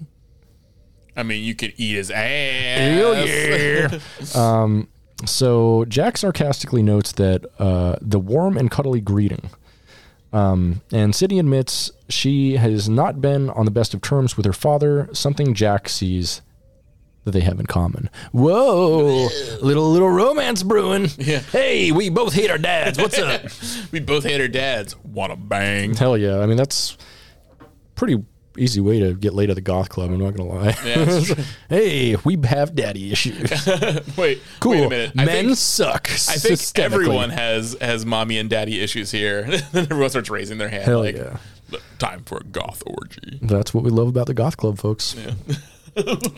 I 1.18 1.24
mean, 1.24 1.44
you 1.44 1.56
could 1.56 1.74
eat 1.76 1.96
his 1.96 2.10
ass. 2.10 4.00
Hell 4.34 4.42
Um, 4.42 4.88
so 5.26 5.86
Jack 5.86 6.18
sarcastically 6.18 6.84
notes 6.84 7.12
that 7.14 7.46
uh, 7.60 7.98
the 8.02 8.20
warm 8.20 8.58
and 8.58 8.70
cuddly 8.70 9.02
greeting. 9.02 9.50
Um, 10.32 10.82
and 10.92 11.14
Sydney 11.16 11.40
admits 11.40 11.92
she 12.10 12.58
has 12.58 12.90
not 12.90 13.22
been 13.22 13.52
on 13.52 13.66
the 13.66 13.72
best 13.72 13.94
of 13.94 14.02
terms 14.02 14.36
with 14.36 14.46
her 14.48 14.54
father, 14.54 15.08
something 15.14 15.54
Jack 15.54 15.88
sees 15.88 16.42
that 17.24 17.32
they 17.32 17.42
have 17.42 17.60
in 17.60 17.68
common. 17.68 18.10
Whoa, 18.32 19.30
little 19.62 19.90
little 19.92 20.10
romance 20.10 20.64
brewing. 20.64 21.08
Yeah. 21.18 21.40
Hey, 21.40 21.92
we 21.92 22.10
both 22.10 22.34
hate 22.34 22.50
our 22.50 22.58
dads. 22.58 22.98
What's 22.98 23.18
up? 23.18 23.44
we 23.92 24.00
both 24.00 24.24
hate 24.24 24.42
our 24.42 24.48
dads. 24.48 24.98
Want 25.04 25.32
to 25.32 25.38
bang? 25.38 25.94
Hell 25.94 26.18
yeah. 26.18 26.40
I 26.40 26.48
mean, 26.48 26.58
that's 26.58 26.98
pretty 27.96 28.24
easy 28.58 28.80
way 28.82 29.00
to 29.00 29.14
get 29.14 29.34
laid 29.34 29.50
at 29.50 29.56
the 29.56 29.62
goth 29.62 29.90
club. 29.90 30.12
I'm 30.12 30.20
not 30.20 30.36
gonna 30.36 30.50
lie. 30.50 30.76
Yeah, 30.86 31.22
hey, 31.70 32.16
we 32.24 32.38
have 32.46 32.76
daddy 32.76 33.12
issues. 33.12 33.52
Wait, 34.18 34.42
Cool. 34.60 34.72
wait 34.72 34.84
a 34.86 34.90
minute. 34.90 35.12
I 35.18 35.26
Men 35.26 35.46
think, 35.46 35.58
suck. 35.58 36.10
I 36.10 36.16
think 36.16 36.80
everyone 36.80 37.30
has 37.32 37.76
has 37.82 38.06
mommy 38.06 38.38
and 38.38 38.50
daddy 38.50 38.80
issues 38.82 39.12
here. 39.12 39.44
then 39.72 39.84
everyone 39.90 40.10
starts 40.10 40.30
raising 40.30 40.58
their 40.58 40.70
hand. 40.70 40.84
Hell 40.84 41.00
like, 41.00 41.16
yeah. 41.16 41.38
Time 41.98 42.24
for 42.26 42.38
a 42.38 42.44
goth 42.44 42.84
orgy. 42.86 43.40
That's 43.42 43.74
what 43.74 43.84
we 43.84 43.90
love 43.90 44.08
about 44.08 44.28
the 44.28 44.34
goth 44.36 44.58
club, 44.58 44.78
folks. 44.78 45.16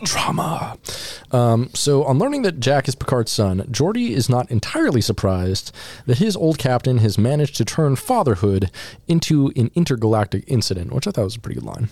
Drama. 0.02 0.78
Um, 1.32 1.70
so, 1.74 2.04
on 2.04 2.18
learning 2.18 2.42
that 2.42 2.60
Jack 2.60 2.88
is 2.88 2.94
Picard's 2.94 3.32
son, 3.32 3.62
Geordi 3.70 4.10
is 4.10 4.28
not 4.28 4.50
entirely 4.50 5.00
surprised 5.00 5.72
that 6.06 6.18
his 6.18 6.36
old 6.36 6.58
captain 6.58 6.98
has 6.98 7.18
managed 7.18 7.56
to 7.56 7.64
turn 7.64 7.96
fatherhood 7.96 8.70
into 9.08 9.52
an 9.56 9.70
intergalactic 9.74 10.44
incident, 10.46 10.92
which 10.92 11.06
I 11.06 11.10
thought 11.10 11.24
was 11.24 11.36
a 11.36 11.40
pretty 11.40 11.60
good 11.60 11.66
line. 11.66 11.88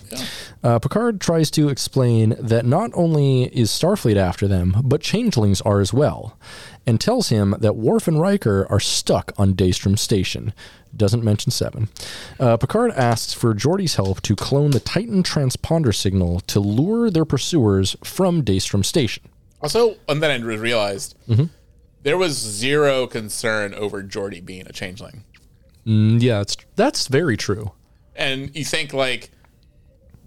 Uh, 0.63 0.79
Picard 0.79 1.19
tries 1.19 1.51
to 1.51 1.69
explain 1.69 2.35
that 2.39 2.65
not 2.65 2.91
only 2.93 3.43
is 3.45 3.69
Starfleet 3.71 4.15
after 4.15 4.47
them, 4.47 4.75
but 4.83 5.01
changelings 5.01 5.61
are 5.61 5.81
as 5.81 5.93
well, 5.93 6.37
and 6.85 7.01
tells 7.01 7.29
him 7.29 7.55
that 7.59 7.75
Worf 7.75 8.07
and 8.07 8.21
Riker 8.21 8.67
are 8.69 8.79
stuck 8.79 9.31
on 9.37 9.53
Daystrom 9.53 9.97
Station. 9.97 10.53
Doesn't 10.97 11.23
mention 11.23 11.51
seven. 11.51 11.89
Uh, 12.39 12.57
Picard 12.57 12.91
asks 12.91 13.33
for 13.33 13.53
Geordi's 13.53 13.95
help 13.95 14.21
to 14.21 14.35
clone 14.35 14.71
the 14.71 14.79
Titan 14.79 15.23
transponder 15.23 15.93
signal 15.93 16.39
to 16.41 16.59
lure 16.59 17.09
their 17.09 17.25
pursuers 17.25 17.95
from 18.03 18.43
Daystrom 18.43 18.83
Station. 18.85 19.23
Also, 19.61 19.95
and 20.07 20.21
then 20.23 20.31
I 20.31 20.43
realized 20.45 21.15
Mm-hmm. 21.27 21.45
there 22.03 22.17
was 22.17 22.37
zero 22.37 23.07
concern 23.07 23.73
over 23.73 24.03
Geordi 24.03 24.43
being 24.45 24.67
a 24.67 24.71
changeling. 24.71 25.23
Mm, 25.85 26.21
yeah, 26.21 26.37
that's 26.39 26.57
that's 26.75 27.07
very 27.07 27.37
true. 27.37 27.71
And 28.15 28.55
you 28.55 28.63
think 28.65 28.93
like 28.93 29.29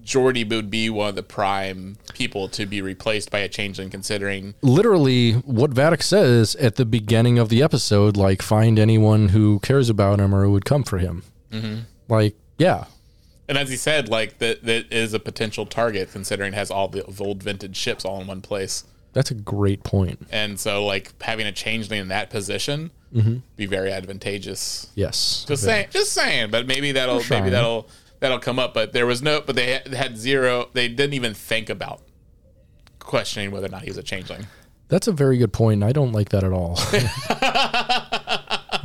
Geordi 0.09 0.49
would 0.49 0.71
be 0.71 0.89
one 0.89 1.11
of 1.11 1.15
the 1.17 1.23
prime 1.23 1.97
people 2.15 2.49
to 2.49 2.65
be 2.65 2.81
replaced 2.81 3.31
by 3.31 3.41
a 3.41 3.49
changeling, 3.49 3.91
considering 3.91 4.55
Literally, 4.63 5.33
what 5.33 5.71
Vatic 5.73 6.03
says 6.03 6.57
at 6.57 6.77
the 6.77 6.87
beginning 6.87 7.39
of 7.39 7.51
the 7.51 7.63
episode, 7.63 8.17
like 8.17 8.41
find 8.41 8.79
anyone 8.79 9.29
who 9.29 9.59
cares 9.61 9.91
about 9.91 10.19
him 10.19 10.35
or 10.35 10.45
who 10.45 10.53
would 10.53 10.65
come 10.65 10.83
for 10.83 10.97
him. 10.99 11.23
Like, 12.09 12.35
yeah, 12.59 12.85
And 13.49 13.59
as 13.59 13.69
he 13.69 13.77
said, 13.77 14.09
like 14.09 14.39
that 14.39 14.65
that 14.65 14.91
is 14.93 15.13
a 15.15 15.21
potential 15.21 15.67
target 15.67 16.11
considering 16.11 16.53
it 16.55 16.57
has 16.57 16.71
all 16.71 16.89
the 16.89 17.05
old 17.21 17.43
vintage 17.43 17.77
ships 17.77 18.05
all 18.05 18.21
in 18.21 18.27
one 18.27 18.41
place. 18.41 18.85
that's 19.13 19.31
a 19.31 19.35
great 19.35 19.83
point. 19.85 20.27
And 20.31 20.59
so 20.61 20.85
like 20.87 21.13
having 21.23 21.47
a 21.47 21.53
changeling 21.53 22.01
in 22.01 22.09
that 22.09 22.31
position 22.31 22.91
Mm-hmm. 23.15 23.37
be 23.57 23.65
very 23.65 23.91
advantageous. 23.91 24.91
Yes. 24.95 25.47
Just 25.49 25.63
saying, 25.65 25.87
just 25.91 26.13
saying, 26.13 26.51
but 26.51 26.67
maybe 26.67 26.93
that'll 26.93 27.23
maybe 27.31 27.49
that'll 27.49 27.89
that'll 28.21 28.39
come 28.39 28.59
up. 28.59 28.75
But 28.75 28.93
there 28.93 29.07
was 29.07 29.23
no, 29.23 29.41
but 29.41 29.57
they 29.57 29.81
had, 29.93 30.17
zero. 30.19 30.69
They 30.73 30.89
didn't 30.89 31.15
even 31.15 31.35
think 31.35 31.71
about 31.71 32.03
questioning 32.99 33.51
whether 33.51 33.67
or 33.67 33.71
not 33.71 33.83
he 33.83 33.91
was 33.91 33.99
a 33.99 34.03
changeling. 34.03 34.47
That's 34.89 35.07
a 35.07 35.13
very 35.13 35.37
good 35.37 35.53
point. 35.53 35.83
I 35.83 35.93
don't 35.93 36.13
like 36.13 36.31
that 36.31 36.45
at 36.45 36.53
all. 36.53 36.79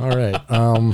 all 0.00 0.16
right. 0.16 0.50
Um, 0.50 0.90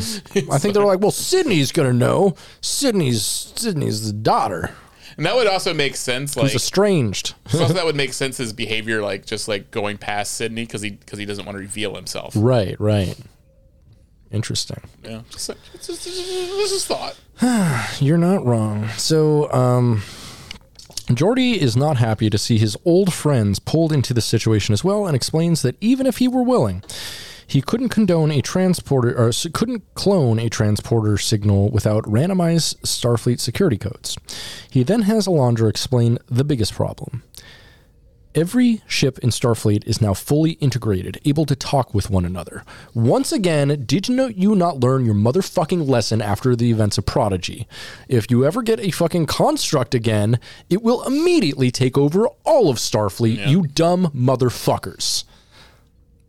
I 0.51 0.59
think 0.59 0.75
they're 0.75 0.85
like, 0.85 1.01
well, 1.01 1.11
Sydney's 1.11 1.73
gonna 1.73 1.93
know. 1.93 2.37
Sydney's 2.61 3.25
Sydney's 3.25 4.07
the 4.07 4.12
daughter 4.12 4.73
And 5.17 5.27
that 5.27 5.35
would 5.35 5.49
also 5.49 5.75
make 5.75 5.97
sense. 5.97 6.37
Like 6.37 6.45
who's 6.45 6.55
estranged. 6.55 7.35
also 7.53 7.75
that 7.75 7.85
would 7.87 7.97
make 7.97 8.12
sense 8.12 8.37
his 8.37 8.53
behavior, 8.53 9.03
like 9.03 9.27
just 9.27 9.49
like 9.49 9.73
going 9.73 9.99
past 9.99 10.35
Sydney 10.35 10.62
because 10.65 10.83
he 10.83 10.91
because 10.91 11.19
he 11.19 11.25
doesn't 11.25 11.45
want 11.45 11.57
to 11.57 11.61
reveal 11.61 11.97
himself. 11.97 12.35
right. 12.37 12.79
Right. 12.81 13.17
Interesting. 14.32 14.81
Yeah, 15.02 15.23
just, 15.31 15.51
it's 15.74 15.86
just, 15.86 16.07
it's 16.07 16.70
just 16.70 16.86
thought. 16.86 17.19
You're 18.01 18.19
not 18.19 18.44
wrong. 18.44 18.89
So, 18.90 19.51
um, 19.52 20.02
Geordi 21.09 21.57
is 21.57 21.77
not 21.77 21.97
happy 21.97 22.31
to 22.31 22.39
see 22.39 22.59
his 22.59 22.77
old 22.85 23.12
friends 23.12 23.59
pulled 23.59 23.93
into 23.93 24.15
the 24.15 24.20
situation 24.20 24.73
as 24.73 24.85
well, 24.85 25.07
and 25.07 25.16
explains 25.16 25.62
that 25.62 25.77
even 25.81 26.07
if 26.07 26.19
he 26.19 26.28
were 26.28 26.44
willing, 26.44 26.85
he 27.51 27.61
couldn't 27.61 27.89
condone 27.89 28.31
a 28.31 28.40
transporter 28.40 29.19
or 29.19 29.32
couldn't 29.52 29.82
clone 29.94 30.39
a 30.39 30.48
transporter 30.48 31.19
signal 31.19 31.69
without 31.70 32.05
randomized 32.05 32.81
Starfleet 32.82 33.40
security 33.40 33.77
codes. 33.77 34.16
He 34.70 34.85
then 34.85 35.02
has 35.02 35.27
Alandra 35.27 35.69
explain 35.69 36.19
the 36.28 36.44
biggest 36.44 36.73
problem. 36.74 37.24
Every 38.32 38.81
ship 38.86 39.19
in 39.19 39.31
Starfleet 39.31 39.85
is 39.86 40.01
now 40.01 40.15
fully 40.15 40.52
integrated, 40.52 41.20
able 41.24 41.47
to 41.47 41.57
talk 41.57 41.93
with 41.93 42.11
one 42.11 42.24
another. 42.24 42.65
Once 42.94 43.32
again, 43.32 43.82
did 43.86 44.09
you, 44.09 44.15
know, 44.15 44.28
you 44.28 44.55
not 44.55 44.78
learn 44.78 45.05
your 45.05 45.16
motherfucking 45.16 45.89
lesson 45.89 46.23
after 46.23 46.55
the 46.55 46.70
events 46.70 46.97
of 46.97 47.07
Prodigy? 47.07 47.66
If 48.09 48.31
you 48.31 48.44
ever 48.44 48.62
get 48.62 48.78
a 48.78 48.93
fucking 48.93 49.27
construct 49.27 49.97
again, 49.97 50.39
it 50.69 50.81
will 50.81 51.02
immediately 51.05 51.73
take 51.73 51.98
over 51.98 52.28
all 52.44 52.70
of 52.70 52.77
Starfleet, 52.77 53.48
you 53.48 53.62
dumb 53.62 54.12
motherfuckers. 54.15 55.24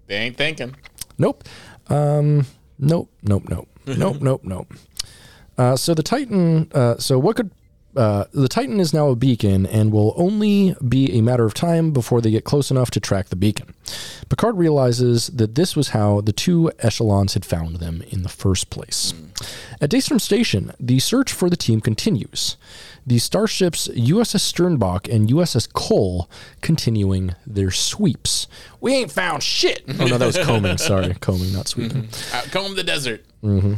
They 0.08 0.16
ain't 0.16 0.38
thinking. 0.38 0.76
Nope. 1.20 1.44
Um, 1.88 2.48
nope, 2.80 3.12
nope, 3.22 3.44
nope. 3.48 3.68
Nope, 3.86 4.22
nope, 4.22 4.42
nope. 4.44 4.74
Uh, 5.58 5.76
so 5.76 5.94
the 5.94 6.04
Titan, 6.04 6.72
uh, 6.74 6.98
so 6.98 7.18
what 7.20 7.36
could, 7.36 7.52
uh, 7.96 8.26
the 8.34 8.48
Titan 8.48 8.80
is 8.80 8.94
now 8.94 9.10
a 9.10 9.16
beacon 9.16 9.66
and 9.66 9.92
will 9.92 10.14
only 10.16 10.76
be 10.88 11.12
a 11.18 11.22
matter 11.22 11.46
of 11.46 11.54
time 11.54 11.92
before 11.92 12.22
they 12.22 12.32
get 12.32 12.44
close 12.44 12.72
enough 12.72 12.92
to 12.92 13.00
track 13.00 13.30
the 13.30 13.36
beacon. 13.36 13.74
Picard 14.30 14.58
realizes 14.58 15.28
that 15.28 15.56
this 15.56 15.76
was 15.76 15.90
how 15.90 16.22
the 16.22 16.32
two 16.32 16.72
echelons 16.80 17.34
had 17.34 17.44
found 17.46 17.78
them 17.78 18.02
in 18.10 18.24
the 18.24 18.30
first 18.30 18.70
place. 18.70 19.14
At 19.82 19.90
Daystrom 19.90 20.22
Station, 20.22 20.72
the 20.80 21.00
search 21.00 21.34
for 21.34 21.50
the 21.50 21.58
team 21.58 21.82
continues. 21.82 22.56
The 23.06 23.18
starships 23.18 23.88
USS 23.90 24.54
Sternbach 24.54 25.12
and 25.14 25.28
USS 25.30 25.72
Cole 25.74 26.30
continuing 26.62 27.36
their 27.48 27.72
sweeps. 27.72 28.48
We 28.80 28.94
ain't 28.94 29.12
found 29.12 29.42
shit. 29.42 29.84
Oh 30.00 30.06
no, 30.06 30.18
that 30.18 30.26
was 30.26 30.38
combing. 30.46 30.78
Sorry, 30.78 31.14
combing, 31.16 31.52
not 31.52 31.68
sweeping. 31.68 32.04
Mm-hmm. 32.04 32.36
Uh, 32.36 32.40
Out 32.40 32.52
comb 32.52 32.76
the 32.76 32.84
desert. 32.84 33.26
Mm-hmm. 33.44 33.74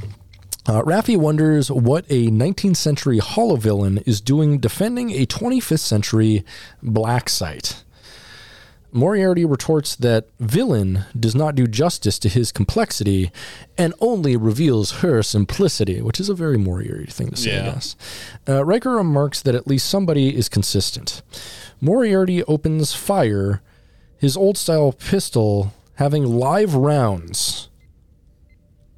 Uh, 0.66 0.82
Raffi 0.84 1.18
wonders 1.18 1.70
what 1.70 2.06
a 2.10 2.28
19th 2.28 2.78
century 2.78 3.20
hollow 3.20 3.58
villain 3.58 3.98
is 4.06 4.22
doing 4.22 4.60
defending 4.60 5.12
a 5.12 5.26
25th 5.26 5.80
century 5.80 6.46
black 6.82 7.28
site. 7.28 7.84
Moriarty 8.96 9.44
retorts 9.44 9.96
that 9.96 10.28
villain 10.40 11.06
does 11.20 11.34
not 11.34 11.56
do 11.56 11.66
justice 11.66 12.20
to 12.20 12.30
his 12.30 12.52
complexity 12.52 13.32
and 13.76 13.92
only 14.00 14.38
reveals 14.38 15.00
her 15.02 15.24
simplicity, 15.24 16.00
which 16.00 16.20
is 16.20 16.30
a 16.30 16.36
very 16.36 16.58
Moriarty 16.60 17.08
thing 17.12 17.32
to 17.32 17.36
say, 17.36 17.54
I 17.60 17.66
Yeah. 17.66 17.74
guess. 17.74 17.96
Uh, 18.48 18.64
Riker 18.64 18.92
remarks 18.92 19.42
that 19.42 19.56
at 19.56 19.66
least 19.68 19.90
somebody 19.90 20.36
is 20.38 20.48
consistent. 20.48 21.24
Moriarty 21.82 22.44
opens 22.44 22.94
fire, 22.94 23.62
his 24.18 24.38
old 24.38 24.58
style 24.60 24.92
pistol 24.94 25.74
having 25.96 26.24
live 26.26 26.76
rounds. 26.76 27.70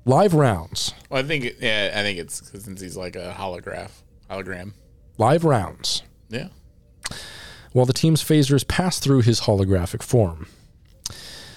Live 0.06 0.34
rounds. 0.36 0.94
Well, 1.10 1.24
I 1.24 1.28
think 1.28 1.56
yeah, 1.60 1.92
I 1.96 2.02
think 2.04 2.20
it's 2.20 2.50
since 2.52 2.80
he's 2.82 2.96
like 2.96 3.16
a 3.16 3.36
holograph, 3.38 3.90
hologram. 4.30 4.74
live 5.18 5.44
rounds, 5.44 6.04
Yeah. 6.30 6.50
while 7.72 7.86
the 7.88 7.94
team's 7.94 8.24
phasers 8.24 8.68
pass 8.68 9.00
through 9.00 9.22
his 9.22 9.42
holographic 9.42 10.04
form. 10.04 10.48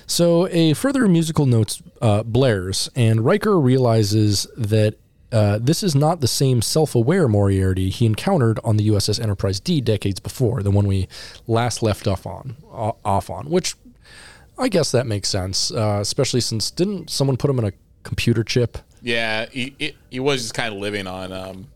So, 0.07 0.49
a 0.49 0.73
further 0.73 1.07
musical 1.07 1.45
note 1.45 1.81
uh, 2.01 2.23
blares, 2.23 2.89
and 2.97 3.23
Riker 3.23 3.61
realizes 3.61 4.47
that 4.57 4.95
uh, 5.31 5.59
this 5.61 5.83
is 5.83 5.95
not 5.95 6.23
the 6.23 6.27
same 6.29 6.62
self 6.62 6.95
aware 6.95 7.29
Moriarty 7.29 7.91
he 7.91 8.07
encountered 8.07 8.59
on 8.65 8.79
the 8.79 8.89
USS 8.89 9.20
Enterprise 9.20 9.61
D 9.61 9.83
decades 9.83 10.20
before, 10.20 10.62
the 10.62 10.70
one 10.70 10.87
we 10.87 11.07
last 11.47 11.83
left 11.83 12.07
off 12.09 12.25
on, 12.25 12.57
off 12.73 13.29
on, 13.29 13.51
which 13.51 13.75
I 14.57 14.69
guess 14.70 14.91
that 14.93 15.07
makes 15.07 15.29
sense, 15.29 15.70
uh, 15.70 15.99
especially 16.01 16.41
since 16.41 16.70
didn't 16.70 17.11
someone 17.11 17.37
put 17.37 17.51
him 17.51 17.59
in 17.59 17.66
a 17.66 17.73
computer 18.09 18.43
chip? 18.43 18.79
Yeah, 19.03 19.47
he, 19.47 19.75
he, 19.79 19.95
he 20.11 20.19
was 20.21 20.43
just 20.43 20.55
kind 20.55 20.75
of 20.75 20.81
living 20.81 21.07
on, 21.07 21.31
um, 21.33 21.69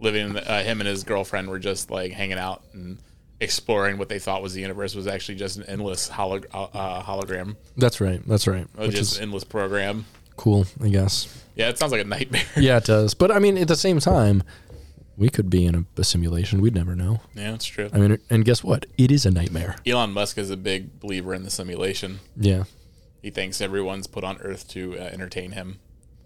living. 0.00 0.36
Uh, 0.36 0.62
him 0.64 0.80
and 0.80 0.88
his 0.88 1.04
girlfriend 1.04 1.48
were 1.48 1.58
just 1.60 1.90
like 1.90 2.10
hanging 2.12 2.38
out 2.38 2.62
and 2.72 2.98
exploring 3.40 3.98
what 3.98 4.08
they 4.08 4.18
thought 4.18 4.42
was 4.42 4.54
the 4.54 4.60
universe 4.60 4.94
was 4.94 5.06
actually 5.06 5.34
just 5.36 5.56
an 5.58 5.64
endless 5.64 6.08
holog- 6.08 6.46
uh, 6.54 6.62
uh, 6.64 7.02
hologram, 7.02 7.56
That's 7.76 8.00
right. 8.00 8.20
That's 8.26 8.46
right. 8.46 8.66
Which 8.76 8.92
just 8.92 9.12
is 9.12 9.18
an 9.18 9.24
endless 9.24 9.44
program. 9.44 10.04
cool, 10.36 10.66
I 10.82 10.88
guess. 10.88 11.42
Yeah, 11.54 11.68
it 11.68 11.78
sounds 11.78 11.92
like 11.92 12.00
a 12.00 12.04
nightmare. 12.08 12.44
Yeah, 12.56 12.78
it 12.78 12.84
does. 12.86 13.14
But 13.14 13.30
I 13.30 13.38
mean, 13.38 13.58
at 13.58 13.68
the 13.68 13.76
same 13.76 13.98
time, 14.00 14.42
we 15.16 15.28
could 15.28 15.50
be 15.50 15.66
in 15.66 15.74
a, 15.74 15.84
a 16.00 16.04
simulation. 16.04 16.60
We'd 16.60 16.74
never 16.74 16.94
know. 16.96 17.20
yeah, 17.34 17.50
that's 17.50 17.66
true. 17.66 17.90
I 17.92 17.98
mean, 17.98 18.18
and 18.30 18.44
guess 18.44 18.64
what? 18.64 18.86
It 18.96 19.10
is 19.12 19.26
a 19.26 19.30
nightmare. 19.30 19.76
Elon 19.86 20.12
Musk 20.12 20.38
is 20.38 20.50
a 20.50 20.56
big 20.56 20.98
believer 21.00 21.34
in 21.34 21.42
the 21.44 21.50
simulation. 21.50 22.20
Yeah, 22.36 22.64
He 23.22 23.30
thinks 23.30 23.60
everyone's 23.60 24.08
put 24.08 24.24
on 24.24 24.38
Earth 24.38 24.66
to 24.70 24.98
uh, 24.98 25.04
entertain 25.04 25.52
him. 25.52 25.78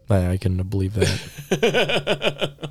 I, 0.08 0.30
I 0.30 0.36
can 0.38 0.56
believe 0.62 0.94
that. 0.94 2.70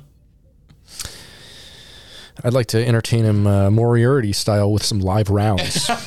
I'd 2.44 2.52
like 2.52 2.66
to 2.66 2.84
entertain 2.84 3.24
him 3.24 3.46
uh, 3.46 3.70
Moriarty 3.70 4.32
style 4.32 4.72
with 4.72 4.82
some 4.82 4.98
live 5.00 5.30
rounds. 5.30 5.86
Don't 5.86 5.98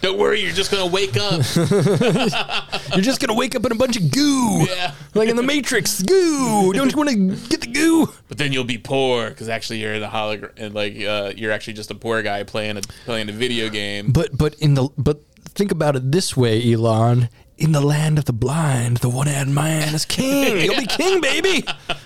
Don't 0.00 0.18
worry, 0.18 0.40
you're 0.40 0.52
just 0.52 0.72
gonna 0.72 0.90
wake 0.90 1.16
up. 1.16 1.44
You're 2.92 3.04
just 3.04 3.20
gonna 3.20 3.38
wake 3.38 3.54
up 3.54 3.64
in 3.64 3.70
a 3.70 3.76
bunch 3.76 3.96
of 3.96 4.10
goo, 4.10 4.66
yeah. 4.68 4.94
like 5.14 5.28
in 5.28 5.36
the 5.36 5.44
Matrix. 5.44 6.02
Goo. 6.02 6.72
Don't 6.72 6.90
you 6.90 6.96
want 6.96 7.10
to 7.10 7.48
get 7.48 7.60
the 7.60 7.68
goo? 7.68 8.08
But 8.26 8.38
then 8.38 8.52
you'll 8.52 8.64
be 8.64 8.78
poor 8.78 9.28
because 9.28 9.48
actually 9.48 9.78
you're 9.78 9.94
in 9.94 10.02
a 10.02 10.08
hologram, 10.08 10.50
and 10.56 10.74
like 10.74 11.00
uh, 11.00 11.34
you're 11.36 11.52
actually 11.52 11.74
just 11.74 11.92
a 11.92 11.94
poor 11.94 12.20
guy 12.22 12.42
playing 12.42 12.78
a 12.78 12.80
playing 13.04 13.28
a 13.28 13.32
video 13.32 13.68
game. 13.68 14.10
But 14.10 14.36
but 14.36 14.56
in 14.56 14.74
the 14.74 14.88
but 14.98 15.22
think 15.44 15.72
about 15.72 15.96
it 15.96 16.12
this 16.12 16.36
way, 16.36 16.72
Elon. 16.72 17.28
In 17.58 17.72
the 17.72 17.80
land 17.82 18.18
of 18.18 18.24
the 18.24 18.32
blind, 18.32 18.98
the 18.98 19.10
one-eyed 19.10 19.48
man 19.48 19.94
is 19.94 20.06
king. 20.06 20.58
You'll 20.62 20.80
be 20.80 20.86
king, 20.86 21.20
baby. 21.20 21.64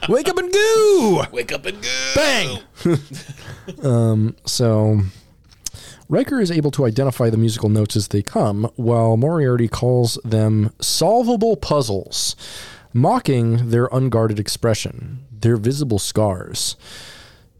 Wake 0.09 0.28
up 0.28 0.36
and 0.36 0.52
goo. 0.52 1.23
Wake 1.31 1.52
up 1.52 1.65
and 1.65 1.81
go. 1.81 2.12
Bang. 2.16 2.59
um, 3.82 4.36
so 4.44 5.01
Riker 6.09 6.40
is 6.40 6.51
able 6.51 6.70
to 6.73 6.85
identify 6.85 7.31
the 7.31 7.36
musical 7.36 7.69
notes 7.69 7.97
as 7.97 8.09
they 8.09 8.23
come, 8.23 8.70
while 8.77 9.16
Moriarty 9.16 9.69
calls 9.69 10.19
them 10.24 10.73
solvable 10.81 11.56
puzzles, 11.56 12.36
mocking 12.93 13.70
their 13.70 13.86
unguarded 13.86 14.39
expression, 14.39 15.24
their 15.31 15.56
visible 15.56 15.98
scars. 15.98 16.77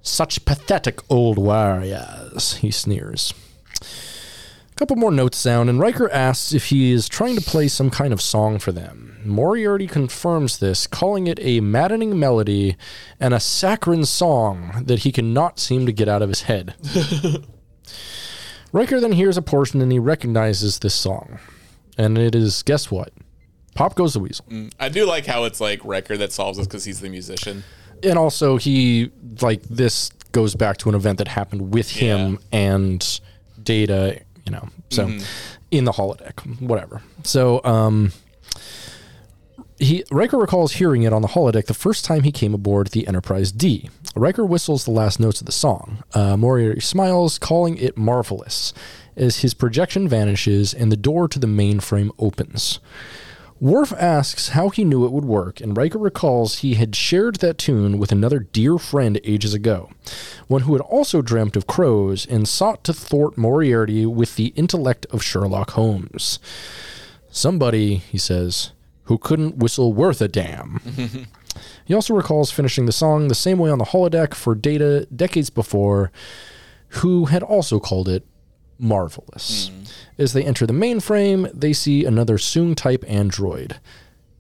Such 0.03 0.45
pathetic 0.45 1.01
old 1.11 1.39
warriors, 1.39 2.57
he 2.57 2.71
sneers. 2.71 3.33
A 4.75 4.77
couple 4.77 4.97
more 4.97 5.13
notes 5.13 5.39
sound, 5.39 5.71
and 5.71 5.79
Riker 5.79 6.11
asks 6.11 6.53
if 6.53 6.67
he 6.67 6.91
is 6.91 7.09
trying 7.09 7.37
to 7.37 7.41
play 7.41 7.69
some 7.69 7.91
kind 7.91 8.13
of 8.13 8.21
song 8.21 8.59
for 8.59 8.73
them. 8.73 9.21
Moriarty 9.25 9.87
confirms 9.87 10.59
this, 10.59 10.89
calling 10.89 11.29
it 11.29 11.39
a 11.41 11.61
maddening 11.61 12.19
melody 12.19 12.77
and 13.21 13.33
a 13.33 13.39
saccharine 13.39 14.05
song 14.05 14.83
that 14.87 15.01
he 15.01 15.13
cannot 15.13 15.61
seem 15.61 15.87
to 15.87 15.93
get 15.93 16.09
out 16.09 16.23
of 16.23 16.29
his 16.29 16.43
head. 16.43 16.75
Riker 18.73 18.99
then 18.99 19.13
hears 19.13 19.37
a 19.37 19.43
portion 19.43 19.81
and 19.81 19.93
he 19.93 20.01
recognizes 20.01 20.81
this 20.81 20.95
song. 20.95 21.39
And 21.97 22.19
it 22.19 22.35
is, 22.35 22.65
guess 22.65 22.91
what? 22.91 23.13
Pop 23.77 23.95
goes 23.95 24.15
the 24.15 24.19
weasel. 24.21 24.45
Mm, 24.51 24.73
I 24.81 24.89
do 24.89 25.07
like 25.07 25.27
how 25.27 25.45
it's 25.45 25.61
like 25.61 25.85
Riker 25.85 26.17
that 26.17 26.33
solves 26.33 26.59
this 26.59 26.67
because 26.67 26.85
he's 26.85 26.99
the 27.01 27.09
musician. 27.09 27.63
and 28.03 28.19
also 28.19 28.57
he 28.57 29.11
like 29.41 29.63
this 29.63 30.11
goes 30.33 30.57
back 30.57 30.77
to 30.79 30.89
an 30.89 30.95
event 30.97 31.19
that 31.19 31.29
happened 31.29 31.73
with 31.73 31.91
him 31.91 32.41
and 32.51 33.21
data 33.63 34.21
you 34.45 34.53
know 34.53 34.69
so 34.91 35.11
in 35.71 35.85
the 35.85 35.93
holodeck 35.93 36.41
whatever 36.61 37.03
so 37.23 37.63
um 37.65 38.13
he 39.79 40.05
Riker 40.11 40.39
recalls 40.39 40.75
hearing 40.75 41.03
it 41.03 41.13
on 41.13 41.23
the 41.23 41.29
holodeck 41.29 41.67
the 41.67 41.75
first 41.75 42.05
time 42.05 42.23
he 42.23 42.33
came 42.33 42.55
aboard 42.55 42.89
the 42.89 43.09
Enterprise 43.09 43.51
D. 43.51 43.91
Riker 44.15 44.45
whistles 44.45 44.85
the 44.85 44.93
last 44.93 45.19
notes 45.19 45.41
of 45.41 45.47
the 45.47 45.53
song. 45.53 46.05
Uh, 46.15 46.37
Moriarty 46.37 46.81
smiles, 46.81 47.39
calling 47.39 47.77
it 47.77 47.97
marvelous, 47.99 48.73
as 49.17 49.39
his 49.39 49.53
projection 49.53 50.09
vanishes 50.09 50.73
and 50.73 50.93
the 50.93 50.97
door 50.97 51.27
to 51.27 51.41
the 51.41 51.49
mainframe 51.49 52.11
opens. 52.19 52.79
Worf 53.65 53.95
asks 53.95 54.51
how 54.51 54.69
he 54.69 54.85
knew 54.85 55.07
it 55.07 55.11
would 55.13 55.25
work, 55.25 55.59
and 55.59 55.75
Riker 55.75 55.97
recalls 55.97 56.59
he 56.59 56.75
had 56.75 56.95
shared 56.95 57.37
that 57.37 57.57
tune 57.57 57.97
with 57.97 58.13
another 58.13 58.41
dear 58.41 58.77
friend 58.77 59.19
ages 59.25 59.55
ago, 59.55 59.89
one 60.49 60.61
who 60.65 60.75
had 60.75 60.83
also 60.83 61.23
dreamt 61.23 61.57
of 61.57 61.67
crows 61.67 62.27
and 62.27 62.47
sought 62.47 62.85
to 62.85 62.93
thwart 62.93 63.39
Moriarty 63.39 64.05
with 64.05 64.37
the 64.37 64.49
intellect 64.49 65.07
of 65.07 65.23
Sherlock 65.23 65.71
Holmes. 65.71 66.39
Somebody, 67.31 67.97
he 67.97 68.19
says, 68.19 68.73
who 69.05 69.17
couldn't 69.17 69.57
whistle 69.57 69.95
worth 69.95 70.21
a 70.21 70.29
damn. 70.29 70.81
he 71.87 71.95
also 71.95 72.13
recalls 72.13 72.51
finishing 72.51 72.85
the 72.85 72.93
song 72.93 73.29
the 73.29 73.35
same 73.35 73.57
way 73.57 73.71
on 73.71 73.79
the 73.79 73.87
holodeck 73.87 74.35
for 74.35 74.55
Data 74.55 75.07
decades 75.07 75.49
before, 75.49 76.13
who 76.89 77.25
had 77.25 77.43
also 77.43 77.81
called 77.81 78.11
it 78.11 78.27
marvelous. 78.79 79.71
As 80.19 80.33
they 80.33 80.45
enter 80.45 80.67
the 80.67 80.73
mainframe, 80.73 81.51
they 81.53 81.73
see 81.73 82.05
another 82.05 82.37
Soong 82.39 82.75
type 82.77 83.05
android, 83.07 83.79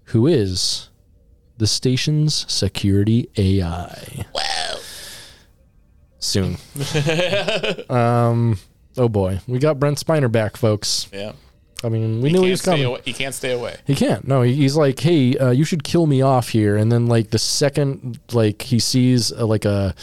who 0.07 0.27
is 0.27 0.89
the 1.59 1.67
station's 1.67 2.51
security 2.53 3.29
AI. 3.37 4.25
Wow. 4.35 4.77
Soon. 6.19 6.57
um, 7.91 8.59
oh 8.97 9.09
boy, 9.09 9.41
we 9.47 9.59
got 9.59 9.79
Brent 9.79 9.99
Spiner 9.99 10.31
back, 10.31 10.57
folks. 10.57 11.09
Yeah. 11.13 11.33
I 11.83 11.91
mean, 11.91 12.23
we 12.23 12.31
He 12.31 12.35
knew 12.35 12.45
he 12.45 12.51
was 12.51 12.63
coming. 12.63 12.87
away. 12.87 13.01
He 13.05 13.13
can't 13.13 13.35
stay 13.35 13.53
away. 13.53 13.77
He 13.87 13.95
can't. 13.95 14.27
No, 14.27 14.41
he's 14.41 14.75
like, 14.75 14.99
hey, 15.01 15.37
uh, 15.37 15.51
you 15.51 15.65
should 15.65 15.85
kill 15.85 16.07
me 16.07 16.23
off 16.23 16.49
here. 16.49 16.77
And 16.79 16.91
then 16.91 17.07
like 17.09 17.29
the 17.31 17.39
second 17.39 18.19
like 18.33 18.63
he 18.63 18.79
sees 18.79 19.31
uh, 19.33 19.45
like 19.45 19.67
a, 19.67 19.95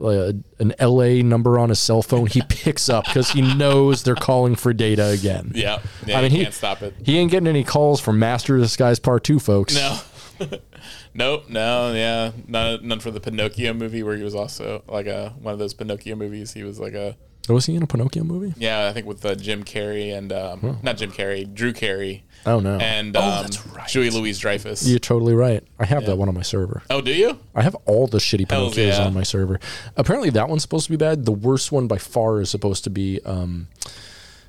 Uh, 0.00 0.32
a 0.58 0.62
an 0.62 0.74
LA 0.80 1.22
number 1.22 1.58
on 1.58 1.68
his 1.68 1.78
cell 1.78 2.02
phone, 2.02 2.26
he 2.26 2.42
picks 2.48 2.88
up 2.88 3.04
because 3.04 3.30
he 3.30 3.42
knows 3.42 4.02
they're 4.02 4.14
calling 4.14 4.54
for 4.54 4.72
data 4.72 5.06
again. 5.08 5.52
Yeah. 5.54 5.80
Yeah. 6.06 6.18
I 6.18 6.22
mean, 6.22 6.30
he, 6.30 6.42
can't 6.42 6.54
stop 6.54 6.82
it. 6.82 6.94
He 7.04 7.18
ain't 7.18 7.30
getting 7.30 7.46
any 7.46 7.64
calls 7.64 8.00
from 8.00 8.18
Master 8.18 8.56
of 8.56 8.62
Disguise 8.62 8.98
Part 8.98 9.24
Two, 9.24 9.38
folks. 9.38 9.74
No. 9.74 9.98
nope. 11.14 11.48
No. 11.48 11.92
Yeah. 11.92 12.32
None, 12.46 12.86
none 12.86 13.00
for 13.00 13.10
the 13.10 13.20
Pinocchio 13.20 13.74
movie 13.74 14.02
where 14.02 14.16
he 14.16 14.22
was 14.22 14.34
also 14.34 14.82
like 14.88 15.06
a 15.06 15.34
one 15.40 15.52
of 15.52 15.58
those 15.58 15.74
Pinocchio 15.74 16.16
movies. 16.16 16.52
He 16.52 16.62
was 16.62 16.80
like 16.80 16.94
a 16.94 17.16
was 17.48 17.66
he 17.66 17.74
in 17.74 17.82
a 17.82 17.86
Pinocchio 17.86 18.22
movie? 18.24 18.54
yeah. 18.58 18.86
I 18.88 18.92
think 18.92 19.06
with 19.06 19.24
uh, 19.24 19.34
Jim 19.34 19.64
Carrey 19.64 20.16
and 20.16 20.32
um, 20.32 20.78
not 20.82 20.96
Jim 20.98 21.10
Carrey, 21.10 21.52
Drew 21.52 21.72
Carey 21.72 22.24
Oh 22.46 22.60
no. 22.60 22.78
and 22.78 23.16
oh, 23.16 23.20
um, 23.20 23.42
that's 23.42 23.66
right. 23.66 23.88
Julie 23.88 24.10
Louise 24.10 24.38
Dreyfus. 24.38 24.86
You're 24.86 24.98
totally 24.98 25.34
right. 25.34 25.62
I 25.78 25.84
have 25.84 26.06
that 26.06 26.16
one 26.16 26.28
on 26.28 26.34
my 26.34 26.42
server. 26.42 26.82
Oh, 26.88 27.00
do 27.00 27.12
you? 27.12 27.38
I 27.54 27.62
have 27.62 27.74
all 27.86 28.06
the 28.06 28.18
shitty 28.18 28.50
Hells 28.50 28.74
Pinocchios 28.74 28.98
yeah. 28.98 29.04
on 29.04 29.14
my 29.14 29.22
server. 29.22 29.60
Apparently, 29.96 30.30
that 30.30 30.48
one's 30.48 30.62
supposed 30.62 30.86
to 30.86 30.90
be 30.90 30.96
bad. 30.96 31.24
The 31.26 31.32
worst 31.32 31.70
one 31.70 31.86
by 31.86 31.98
far 31.98 32.40
is 32.40 32.48
supposed 32.50 32.84
to 32.84 32.90
be, 32.90 33.20
um, 33.26 33.68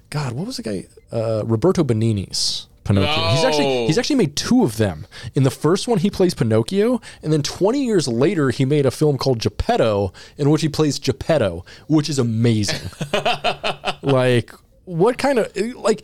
God, 0.10 0.34
what 0.34 0.48
was 0.48 0.58
the 0.58 0.64
guy? 0.64 0.88
Uh, 1.12 1.44
Roberto 1.46 1.84
Benigni's 1.84 2.68
Pinocchio. 2.96 3.30
He's 3.30 3.44
actually 3.44 3.88
he's 3.88 3.98
actually 3.98 4.18
made 4.18 4.36
two 4.36 4.64
of 4.64 4.78
them. 4.78 5.08
In 5.36 5.44
the 5.44 5.52
first 5.52 5.88
one, 5.88 6.00
he 6.00 6.10
plays 6.10 6.34
Pinocchio, 6.34 7.02
and 7.22 7.32
then 7.32 7.42
20 7.42 7.84
years 7.84 8.08
later, 8.08 8.50
he 8.50 8.66
made 8.66 8.86
a 8.86 8.92
film 8.92 9.18
called 9.18 9.40
Geppetto, 9.40 10.14
in 10.38 10.50
which 10.50 10.62
he 10.62 10.70
plays 10.70 11.00
Geppetto, 11.00 11.66
which 11.88 12.10
is 12.10 12.20
amazing. 12.20 12.90
like, 14.02 14.52
what 14.86 15.18
kind 15.18 15.40
of 15.40 15.56
like? 15.78 16.04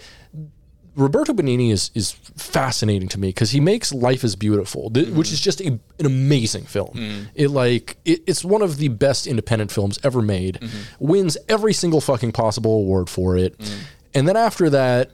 Roberto 0.98 1.32
Benigni 1.32 1.72
is 1.72 1.92
is 1.94 2.12
fascinating 2.12 3.08
to 3.10 3.20
me 3.20 3.30
because 3.30 3.52
he 3.52 3.60
makes 3.60 3.94
Life 3.94 4.24
is 4.24 4.36
Beautiful, 4.36 4.90
th- 4.90 5.08
mm. 5.08 5.14
which 5.14 5.32
is 5.32 5.40
just 5.40 5.62
a, 5.62 5.68
an 5.68 6.06
amazing 6.06 6.66
film. 6.66 6.96
Mm. 6.96 7.28
It 7.36 7.50
like 7.50 7.98
it, 8.04 8.24
it's 8.26 8.44
one 8.44 8.64
of 8.64 8.78
the 8.78 8.88
best 8.88 9.28
independent 9.28 9.72
films 9.72 10.00
ever 10.04 10.24
made. 10.24 10.56
Mm-hmm. 10.60 10.82
Wins 11.00 11.38
every 11.48 11.74
single 11.74 12.02
fucking 12.02 12.32
possible 12.32 12.74
award 12.74 13.12
for 13.12 13.38
it, 13.38 13.56
mm. 13.60 13.78
and 14.16 14.28
then 14.28 14.36
after 14.36 14.72
that 14.72 15.12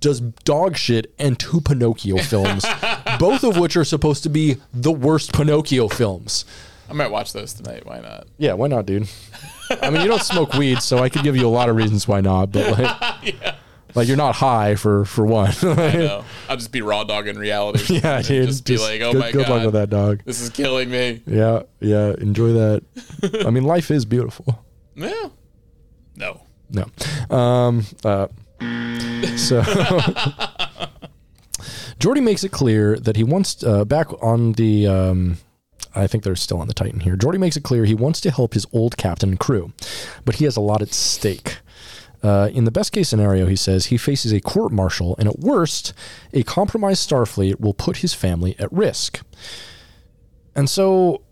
does 0.00 0.20
dog 0.20 0.76
shit 0.76 1.12
and 1.18 1.38
two 1.38 1.60
Pinocchio 1.60 2.16
films, 2.22 2.64
both 3.18 3.44
of 3.44 3.58
which 3.58 3.76
are 3.76 3.84
supposed 3.84 4.22
to 4.24 4.28
be 4.28 4.56
the 4.72 4.92
worst 4.92 5.32
Pinocchio 5.32 5.88
films. 5.88 6.44
I 6.88 6.92
might 6.92 7.10
watch 7.10 7.32
those 7.32 7.52
tonight. 7.54 7.86
Why 7.86 8.00
not? 8.00 8.26
Yeah, 8.38 8.54
why 8.54 8.66
not, 8.66 8.84
dude? 8.86 9.08
I 9.82 9.90
mean, 9.90 10.02
you 10.02 10.08
don't 10.08 10.22
smoke 10.22 10.54
weed, 10.54 10.82
so 10.82 10.98
I 10.98 11.08
could 11.08 11.22
give 11.22 11.36
you 11.36 11.46
a 11.46 11.48
lot 11.50 11.68
of 11.68 11.76
reasons 11.76 12.08
why 12.08 12.20
not, 12.20 12.50
but 12.50 12.76
like, 12.76 13.54
like 13.94 14.08
you're 14.08 14.16
not 14.16 14.34
high 14.34 14.74
for 14.74 15.04
for 15.04 15.24
one. 15.24 15.52
I 15.62 15.92
know. 15.96 16.24
I'll 16.48 16.56
just 16.56 16.72
be 16.72 16.82
raw 16.82 17.04
dog 17.04 17.28
in 17.28 17.38
reality. 17.38 18.00
Yeah, 18.00 18.22
dude. 18.22 18.48
Just 18.48 18.64
be 18.64 18.78
like, 18.78 19.00
oh 19.02 19.12
good, 19.12 19.20
my 19.20 19.30
good 19.30 19.38
god, 19.38 19.46
good 19.46 19.52
luck 19.54 19.64
with 19.66 19.74
that 19.74 19.90
dog. 19.90 20.22
this 20.24 20.40
is 20.40 20.50
killing 20.50 20.90
me. 20.90 21.22
Yeah, 21.26 21.62
yeah. 21.78 22.14
Enjoy 22.18 22.52
that. 22.54 22.82
I 23.46 23.50
mean, 23.50 23.64
life 23.64 23.92
is 23.92 24.04
beautiful. 24.04 24.64
Yeah. 24.96 25.28
No. 26.16 26.40
No. 26.70 27.36
Um. 27.36 27.84
Uh. 28.04 28.26
So. 29.36 29.62
Geordi 31.98 32.22
makes 32.22 32.42
it 32.44 32.50
clear 32.50 32.96
that 32.96 33.16
he 33.16 33.22
wants 33.22 33.62
uh, 33.62 33.84
back 33.84 34.10
on 34.22 34.52
the. 34.52 34.86
Um, 34.86 35.38
I 35.94 36.06
think 36.06 36.24
they're 36.24 36.36
still 36.36 36.58
on 36.58 36.68
the 36.68 36.74
Titan 36.74 37.00
here. 37.00 37.16
Geordi 37.16 37.38
makes 37.38 37.56
it 37.56 37.62
clear 37.62 37.84
he 37.84 37.94
wants 37.94 38.20
to 38.22 38.30
help 38.30 38.54
his 38.54 38.66
old 38.72 38.96
captain 38.96 39.30
and 39.30 39.40
crew, 39.40 39.72
but 40.24 40.36
he 40.36 40.44
has 40.44 40.56
a 40.56 40.60
lot 40.60 40.82
at 40.82 40.94
stake. 40.94 41.58
Uh, 42.22 42.50
in 42.52 42.64
the 42.64 42.70
best 42.70 42.92
case 42.92 43.08
scenario, 43.08 43.46
he 43.46 43.56
says 43.56 43.86
he 43.86 43.96
faces 43.96 44.32
a 44.32 44.40
court 44.40 44.72
martial, 44.72 45.16
and 45.18 45.28
at 45.28 45.38
worst, 45.40 45.92
a 46.32 46.42
compromised 46.42 47.08
Starfleet 47.08 47.60
will 47.60 47.74
put 47.74 47.98
his 47.98 48.14
family 48.14 48.54
at 48.58 48.70
risk. 48.72 49.20
And 50.54 50.68
so 50.68 51.22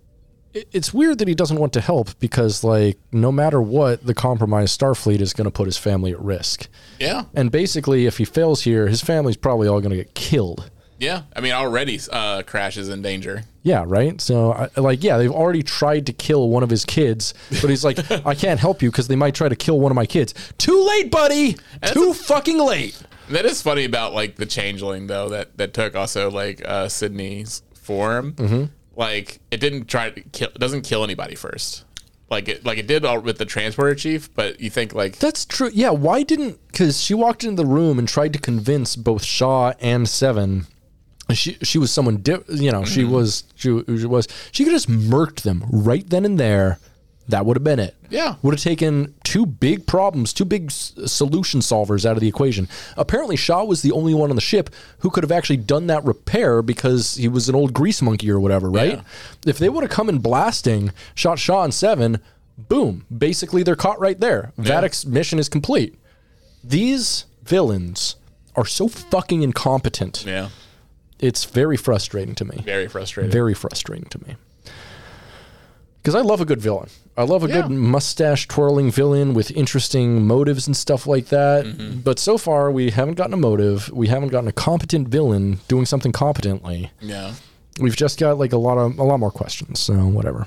it's 0.54 0.92
weird 0.94 1.18
that 1.18 1.28
he 1.28 1.34
doesn't 1.34 1.58
want 1.58 1.72
to 1.74 1.80
help 1.80 2.18
because, 2.18 2.64
like, 2.64 2.98
no 3.12 3.30
matter 3.30 3.60
what, 3.60 4.04
the 4.06 4.14
compromised 4.14 4.78
Starfleet 4.78 5.20
is 5.20 5.32
going 5.32 5.44
to 5.44 5.50
put 5.50 5.66
his 5.66 5.76
family 5.76 6.12
at 6.12 6.20
risk. 6.20 6.68
Yeah. 6.98 7.24
And 7.34 7.50
basically, 7.50 8.06
if 8.06 8.18
he 8.18 8.24
fails 8.24 8.62
here, 8.62 8.88
his 8.88 9.00
family's 9.02 9.36
probably 9.36 9.68
all 9.68 9.80
going 9.80 9.90
to 9.90 9.96
get 9.96 10.14
killed. 10.14 10.70
Yeah. 10.98 11.22
I 11.36 11.40
mean, 11.40 11.52
already 11.52 12.00
uh, 12.10 12.42
Crash 12.42 12.76
is 12.76 12.88
in 12.88 13.02
danger. 13.02 13.44
Yeah, 13.62 13.84
right. 13.86 14.20
So, 14.20 14.52
I, 14.52 14.80
like, 14.80 15.04
yeah, 15.04 15.18
they've 15.18 15.30
already 15.30 15.62
tried 15.62 16.06
to 16.06 16.12
kill 16.12 16.48
one 16.48 16.62
of 16.62 16.70
his 16.70 16.84
kids, 16.84 17.34
but 17.60 17.70
he's 17.70 17.84
like, 17.84 17.98
I 18.26 18.34
can't 18.34 18.58
help 18.58 18.82
you 18.82 18.90
because 18.90 19.08
they 19.08 19.16
might 19.16 19.34
try 19.34 19.48
to 19.48 19.56
kill 19.56 19.78
one 19.78 19.92
of 19.92 19.96
my 19.96 20.06
kids. 20.06 20.34
Too 20.58 20.82
late, 20.82 21.10
buddy. 21.10 21.56
Too 21.92 22.14
fucking 22.14 22.58
late. 22.58 23.00
That 23.30 23.44
is 23.44 23.60
funny 23.60 23.84
about 23.84 24.14
like 24.14 24.36
the 24.36 24.46
changeling 24.46 25.06
though 25.06 25.28
that 25.28 25.58
that 25.58 25.74
took 25.74 25.94
also 25.94 26.30
like 26.30 26.66
uh, 26.66 26.88
Sydney's 26.88 27.62
form. 27.74 28.32
Mm-hmm. 28.32 28.64
Like 28.98 29.38
it 29.52 29.60
didn't 29.60 29.86
try 29.86 30.10
to 30.10 30.20
kill. 30.20 30.48
It 30.48 30.58
doesn't 30.58 30.82
kill 30.82 31.04
anybody 31.04 31.36
first. 31.36 31.84
like 32.30 32.48
it 32.48 32.66
like 32.66 32.78
it 32.78 32.88
did 32.88 33.04
all 33.04 33.20
with 33.20 33.38
the 33.38 33.44
transporter 33.44 33.94
chief, 33.94 34.28
but 34.34 34.60
you 34.60 34.70
think 34.70 34.92
like 34.92 35.18
That's 35.18 35.46
true. 35.46 35.70
Yeah, 35.72 35.90
why 35.90 36.24
didn't? 36.24 36.58
Because 36.66 37.00
she 37.00 37.14
walked 37.14 37.44
into 37.44 37.62
the 37.62 37.68
room 37.68 38.00
and 38.00 38.08
tried 38.08 38.32
to 38.32 38.40
convince 38.40 38.96
both 38.96 39.24
Shaw 39.24 39.72
and 39.80 40.08
Seven. 40.08 40.66
She 41.32 41.58
she 41.62 41.78
was 41.78 41.92
someone 41.92 42.22
di- 42.22 42.42
you 42.48 42.72
know 42.72 42.84
she 42.84 43.04
mm-hmm. 43.04 43.12
was 43.12 43.44
she, 43.54 43.68
she 43.86 44.06
was 44.06 44.26
she 44.50 44.64
could 44.64 44.72
just 44.72 44.90
murked 44.90 45.42
them 45.42 45.64
right 45.70 46.08
then 46.10 46.24
and 46.24 46.38
there. 46.38 46.80
That 47.28 47.44
would 47.44 47.56
have 47.56 47.64
been 47.64 47.78
it. 47.78 47.94
Yeah. 48.10 48.36
would 48.40 48.54
have 48.54 48.62
taken 48.62 49.14
two 49.22 49.44
big 49.44 49.86
problems, 49.86 50.32
two 50.32 50.46
big 50.46 50.66
s- 50.70 50.94
solution 51.06 51.60
solvers 51.60 52.06
out 52.06 52.16
of 52.16 52.20
the 52.20 52.28
equation. 52.28 52.68
Apparently, 52.96 53.36
Shaw 53.36 53.64
was 53.64 53.82
the 53.82 53.92
only 53.92 54.14
one 54.14 54.30
on 54.30 54.36
the 54.36 54.40
ship 54.42 54.70
who 55.00 55.10
could 55.10 55.24
have 55.24 55.30
actually 55.32 55.58
done 55.58 55.88
that 55.88 56.02
repair 56.04 56.62
because 56.62 57.16
he 57.16 57.28
was 57.28 57.48
an 57.50 57.54
old 57.54 57.74
grease 57.74 58.00
monkey 58.00 58.30
or 58.30 58.40
whatever, 58.40 58.70
right? 58.70 58.94
Yeah. 58.94 59.02
If 59.46 59.58
they 59.58 59.68
would 59.68 59.82
have 59.84 59.90
come 59.92 60.08
in 60.08 60.18
blasting, 60.20 60.90
shot 61.14 61.38
Shaw 61.38 61.64
and 61.64 61.74
Seven, 61.74 62.20
boom, 62.56 63.04
basically 63.14 63.62
they're 63.62 63.76
caught 63.76 64.00
right 64.00 64.18
there. 64.18 64.52
Vadic's 64.58 65.04
mission 65.04 65.38
is 65.38 65.50
complete. 65.50 65.94
These 66.64 67.26
villains 67.44 68.16
are 68.56 68.64
so 68.66 68.88
fucking 68.88 69.42
incompetent. 69.42 70.24
yeah, 70.26 70.48
It's 71.18 71.44
very 71.44 71.76
frustrating 71.76 72.34
to 72.36 72.44
me. 72.46 72.62
very 72.64 72.88
frustrating. 72.88 73.30
Very 73.30 73.54
frustrating 73.54 74.08
to 74.08 74.18
me. 74.26 74.36
Because 76.08 76.24
I 76.24 76.26
love 76.26 76.40
a 76.40 76.46
good 76.46 76.62
villain. 76.62 76.88
I 77.18 77.24
love 77.24 77.44
a 77.44 77.48
Yeah. 77.48 77.60
good 77.60 77.70
mustache 77.70 78.48
twirling 78.48 78.90
villain 78.90 79.34
with 79.34 79.50
interesting 79.50 80.26
motives 80.26 80.66
and 80.66 80.74
stuff 80.74 81.06
like 81.06 81.26
that. 81.26 81.66
Mm-hmm. 81.66 81.98
But 82.00 82.18
so 82.18 82.38
far, 82.38 82.70
we 82.72 82.88
haven't 82.92 83.16
gotten 83.16 83.34
a 83.34 83.36
motive. 83.36 83.90
We 83.92 84.06
haven't 84.08 84.30
gotten 84.30 84.48
a 84.48 84.52
competent 84.52 85.08
villain 85.08 85.60
doing 85.68 85.84
something 85.84 86.12
competently. 86.12 86.90
yeah, 87.02 87.34
We've 87.78 87.94
just 87.94 88.18
got 88.18 88.38
like 88.38 88.54
a 88.54 88.56
lot 88.56 88.78
of 88.78 88.98
a 88.98 89.02
lot 89.02 89.20
more 89.20 89.30
questions. 89.30 89.80
So 89.80 89.92
whatever. 90.06 90.46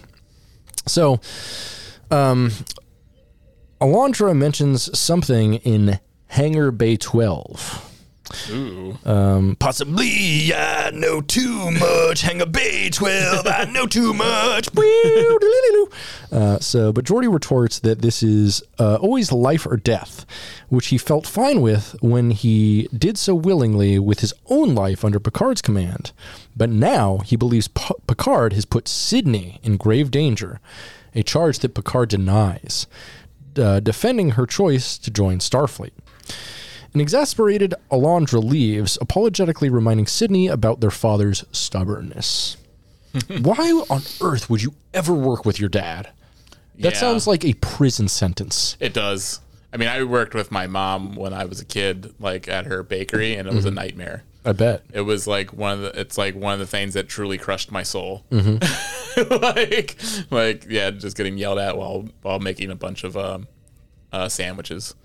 So, 0.87 1.19
um, 2.09 2.51
Alandra 3.79 4.35
mentions 4.35 4.97
something 4.97 5.55
in 5.55 5.99
Hangar 6.25 6.71
Bay 6.71 6.97
Twelve. 6.97 7.87
Um, 9.05 9.55
Possibly 9.59 10.53
I 10.53 10.91
know 10.91 11.21
too 11.21 11.71
much. 11.71 12.21
Hang 12.21 12.41
a 12.41 12.45
bay 12.45 12.89
12. 12.89 13.47
I 13.47 13.65
know 13.65 13.85
too 13.85 14.13
much. 14.13 14.69
Uh, 16.31 16.57
so, 16.59 16.93
but 16.93 17.03
Geordi 17.03 17.31
retorts 17.31 17.79
that 17.79 18.01
this 18.01 18.23
is 18.23 18.63
uh, 18.79 18.95
always 19.01 19.31
life 19.33 19.65
or 19.65 19.75
death, 19.75 20.25
which 20.69 20.87
he 20.87 20.97
felt 20.97 21.27
fine 21.27 21.59
with 21.61 21.95
when 22.01 22.31
he 22.31 22.87
did 22.97 23.17
so 23.17 23.35
willingly 23.35 23.99
with 23.99 24.21
his 24.21 24.33
own 24.47 24.73
life 24.73 25.03
under 25.03 25.19
Picard's 25.19 25.61
command. 25.61 26.13
But 26.55 26.69
now 26.69 27.17
he 27.19 27.35
believes 27.35 27.67
P- 27.67 27.93
Picard 28.07 28.53
has 28.53 28.63
put 28.65 28.87
Sydney 28.87 29.59
in 29.61 29.75
grave 29.75 30.09
danger, 30.09 30.61
a 31.13 31.21
charge 31.23 31.59
that 31.59 31.75
Picard 31.75 32.09
denies, 32.09 32.87
uh, 33.57 33.81
defending 33.81 34.31
her 34.31 34.45
choice 34.45 34.97
to 34.99 35.11
join 35.11 35.39
Starfleet. 35.39 35.91
An 36.93 36.99
exasperated 36.99 37.73
Alandra 37.91 38.43
leaves, 38.43 38.97
apologetically 38.99 39.69
reminding 39.69 40.07
Sydney 40.07 40.47
about 40.47 40.81
their 40.81 40.91
father's 40.91 41.45
stubbornness. 41.51 42.57
Why 43.41 43.83
on 43.89 44.01
earth 44.21 44.49
would 44.49 44.61
you 44.63 44.73
ever 44.93 45.13
work 45.13 45.45
with 45.45 45.59
your 45.59 45.69
dad? 45.69 46.09
That 46.79 46.93
Yeah. 46.93 46.99
sounds 46.99 47.27
like 47.27 47.45
a 47.45 47.53
prison 47.55 48.07
sentence. 48.07 48.75
it 48.79 48.93
does. 48.93 49.39
I 49.73 49.77
mean, 49.77 49.87
I 49.87 50.03
worked 50.03 50.33
with 50.33 50.51
my 50.51 50.67
mom 50.67 51.15
when 51.15 51.33
I 51.33 51.45
was 51.45 51.61
a 51.61 51.65
kid, 51.65 52.13
like 52.19 52.47
at 52.49 52.65
her 52.65 52.83
bakery, 52.83 53.35
and 53.35 53.47
it 53.47 53.51
Mm-hmm. 53.51 53.55
was 53.55 53.65
a 53.65 53.71
nightmare. 53.71 54.23
I 54.43 54.51
bet. 54.53 54.83
It 54.91 55.01
was 55.01 55.27
like 55.27 55.53
one 55.53 55.73
of 55.73 55.79
the. 55.81 55.99
It's 55.99 56.17
like 56.17 56.35
one 56.35 56.53
of 56.53 56.59
the 56.59 56.65
things 56.65 56.95
that 56.95 57.07
truly 57.07 57.37
crushed 57.37 57.71
my 57.71 57.83
soul. 57.83 58.25
Mm-hmm. 58.31 58.57
like, 59.41 59.95
like 60.31 60.65
yeah, 60.67 60.89
just 60.91 61.15
getting 61.15 61.37
yelled 61.37 61.59
at 61.59 61.77
while 61.77 62.07
while 62.23 62.39
making 62.39 62.71
a 62.71 62.75
bunch 62.75 63.03
of 63.03 63.15
um, 63.15 63.47
uh, 64.11 64.27
sandwiches. 64.29 64.95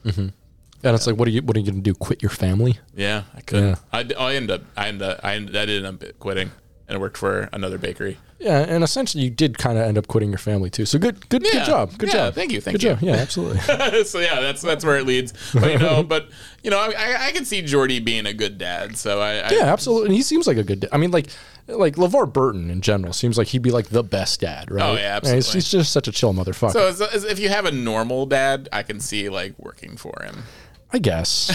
And 0.86 0.94
it's 0.94 1.06
like, 1.06 1.16
what 1.16 1.28
are 1.28 1.30
you? 1.30 1.42
What 1.42 1.56
are 1.56 1.60
you 1.60 1.66
going 1.66 1.82
to 1.82 1.82
do? 1.82 1.94
Quit 1.94 2.22
your 2.22 2.30
family? 2.30 2.78
Yeah, 2.94 3.24
I 3.34 3.40
couldn't. 3.40 3.68
Yeah. 3.68 3.76
I, 3.92 4.08
I 4.18 4.34
ended 4.36 4.50
up. 4.60 4.62
I 4.76 4.88
ended. 4.88 5.08
Up, 5.08 5.20
I 5.22 5.34
ended, 5.34 5.56
I 5.56 5.64
did 5.66 5.84
end 5.84 6.02
up 6.02 6.18
quitting, 6.18 6.50
and 6.88 6.96
I 6.96 7.00
worked 7.00 7.16
for 7.16 7.48
another 7.52 7.78
bakery. 7.78 8.18
Yeah, 8.38 8.58
and 8.68 8.84
essentially, 8.84 9.24
you 9.24 9.30
did 9.30 9.56
kind 9.56 9.78
of 9.78 9.84
end 9.84 9.96
up 9.96 10.08
quitting 10.08 10.28
your 10.28 10.38
family 10.38 10.68
too. 10.68 10.84
So 10.84 10.98
good, 10.98 11.26
good, 11.30 11.42
Yeah. 11.42 11.52
good 11.52 11.64
job. 11.64 11.96
Good 11.98 12.08
Yeah, 12.10 12.14
job. 12.26 12.34
thank 12.34 12.52
you, 12.52 12.60
thank 12.60 12.74
good 12.74 12.82
you. 12.82 12.90
job. 12.90 13.02
Yeah, 13.02 13.14
absolutely. 13.14 13.60
so 14.04 14.20
yeah, 14.20 14.40
that's 14.40 14.60
that's 14.60 14.84
where 14.84 14.98
it 14.98 15.06
leads. 15.06 15.32
But 15.54 15.72
you 15.72 15.78
know, 15.78 16.02
but 16.08 16.28
you 16.62 16.70
know, 16.70 16.78
I, 16.78 17.28
I 17.28 17.32
can 17.32 17.46
see 17.46 17.62
Geordi 17.62 18.04
being 18.04 18.26
a 18.26 18.34
good 18.34 18.58
dad. 18.58 18.98
So 18.98 19.20
I, 19.20 19.36
I 19.38 19.50
yeah, 19.52 19.62
absolutely. 19.72 20.08
And 20.08 20.14
he 20.14 20.22
seems 20.22 20.46
like 20.46 20.58
a 20.58 20.62
good. 20.64 20.80
da- 20.80 20.88
I 20.92 20.98
mean, 20.98 21.12
like, 21.12 21.28
like 21.66 21.96
LeVar 21.96 22.30
Burton 22.30 22.68
in 22.70 22.82
general 22.82 23.14
seems 23.14 23.38
like 23.38 23.48
he'd 23.48 23.62
be 23.62 23.70
like 23.70 23.86
the 23.88 24.02
best 24.04 24.40
dad, 24.40 24.70
right? 24.70 24.84
Oh, 24.84 24.94
yeah, 24.96 25.16
And 25.16 25.24
He's, 25.24 25.32
absolutely. 25.34 25.56
he's 25.58 25.70
just 25.70 25.92
such 25.92 26.06
a 26.06 26.12
chill 26.12 26.34
motherfucker. 26.34 26.72
So 26.72 26.88
as, 26.88 27.00
as 27.00 27.24
if 27.24 27.38
you 27.38 27.48
have 27.48 27.64
a 27.64 27.72
normal 27.72 28.26
dad, 28.26 28.68
I 28.70 28.82
can 28.82 29.00
see 29.00 29.30
like 29.30 29.54
working 29.58 29.96
for 29.96 30.14
him. 30.22 30.42
I 30.92 30.98
guess. 30.98 31.50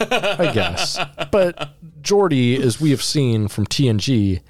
I 0.00 0.50
guess. 0.52 0.98
But 1.30 1.74
Geordi, 2.02 2.58
as 2.58 2.80
we 2.80 2.90
have 2.90 3.02
seen 3.02 3.48
from 3.48 3.66
TNG, 3.66 4.40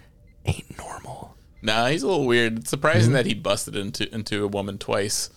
ain't 0.47 0.79
normal. 0.79 1.37
Nah, 1.61 1.87
he's 1.89 2.03
a 2.03 2.09
little 2.09 2.27
weird. 2.27 2.59
It's 2.61 2.71
surprising 2.71 3.09
Mm-hmm. 3.11 3.13
that 3.15 3.27
he 3.27 3.35
busted 3.35 3.77
into 3.77 4.13
into 4.15 4.43
a 4.45 4.49
woman 4.49 4.79
twice. 4.79 5.31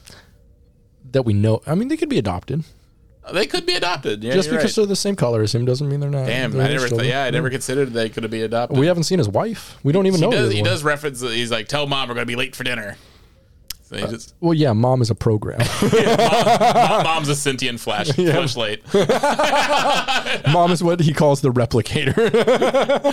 That 1.11 1.23
we 1.23 1.33
know. 1.33 1.61
I 1.67 1.75
mean, 1.75 1.87
they 1.87 1.97
could 1.97 2.09
be 2.09 2.17
adopted. 2.17 2.63
They 3.33 3.47
could 3.47 3.65
be 3.65 3.73
adopted. 3.73 4.23
Yeah, 4.23 4.33
Just 4.33 4.49
because 4.49 4.65
right. 4.65 4.75
they're 4.75 4.85
the 4.85 4.95
same 4.95 5.15
color 5.15 5.41
as 5.41 5.53
him 5.55 5.65
doesn't 5.65 5.89
mean 5.89 5.99
they're 5.99 6.09
not. 6.11 6.27
Damn, 6.27 6.51
they're 6.51 6.61
I 6.67 6.69
never. 6.71 6.87
Th- 6.87 7.03
yeah, 7.03 7.23
I 7.25 7.31
never 7.31 7.49
considered 7.49 7.91
they 7.91 8.07
could 8.09 8.29
be 8.29 8.43
adopted. 8.43 8.77
We 8.77 8.85
haven't 8.87 9.03
seen 9.03 9.17
his 9.17 9.27
wife. 9.29 9.77
We 9.83 9.91
don't 9.93 10.05
even 10.07 10.19
he 10.19 10.25
know. 10.25 10.31
does. 10.31 10.51
He 10.53 10.61
wife. 10.61 10.69
does 10.69 10.83
reference. 10.83 11.21
He's 11.21 11.51
like, 11.51 11.67
tell 11.67 11.87
mom 11.87 12.07
we're 12.07 12.13
gonna 12.15 12.25
be 12.27 12.35
late 12.35 12.55
for 12.55 12.63
dinner. 12.63 12.97
So 13.87 13.97
he 13.97 14.07
just, 14.07 14.33
Well, 14.39 14.55
yeah, 14.55 14.73
mom 14.73 15.03
is 15.03 15.11
a 15.11 15.15
program. 15.15 15.59
mom, 15.81 17.03
mom's 17.03 17.29
a 17.29 17.35
sentient 17.35 17.79
flash 17.79 18.09
flashlight. 18.11 18.81
mom 20.51 20.71
is 20.71 20.83
what 20.83 20.99
he 21.01 21.13
calls 21.13 21.41
the 21.41 21.51
replicator. 21.51 22.15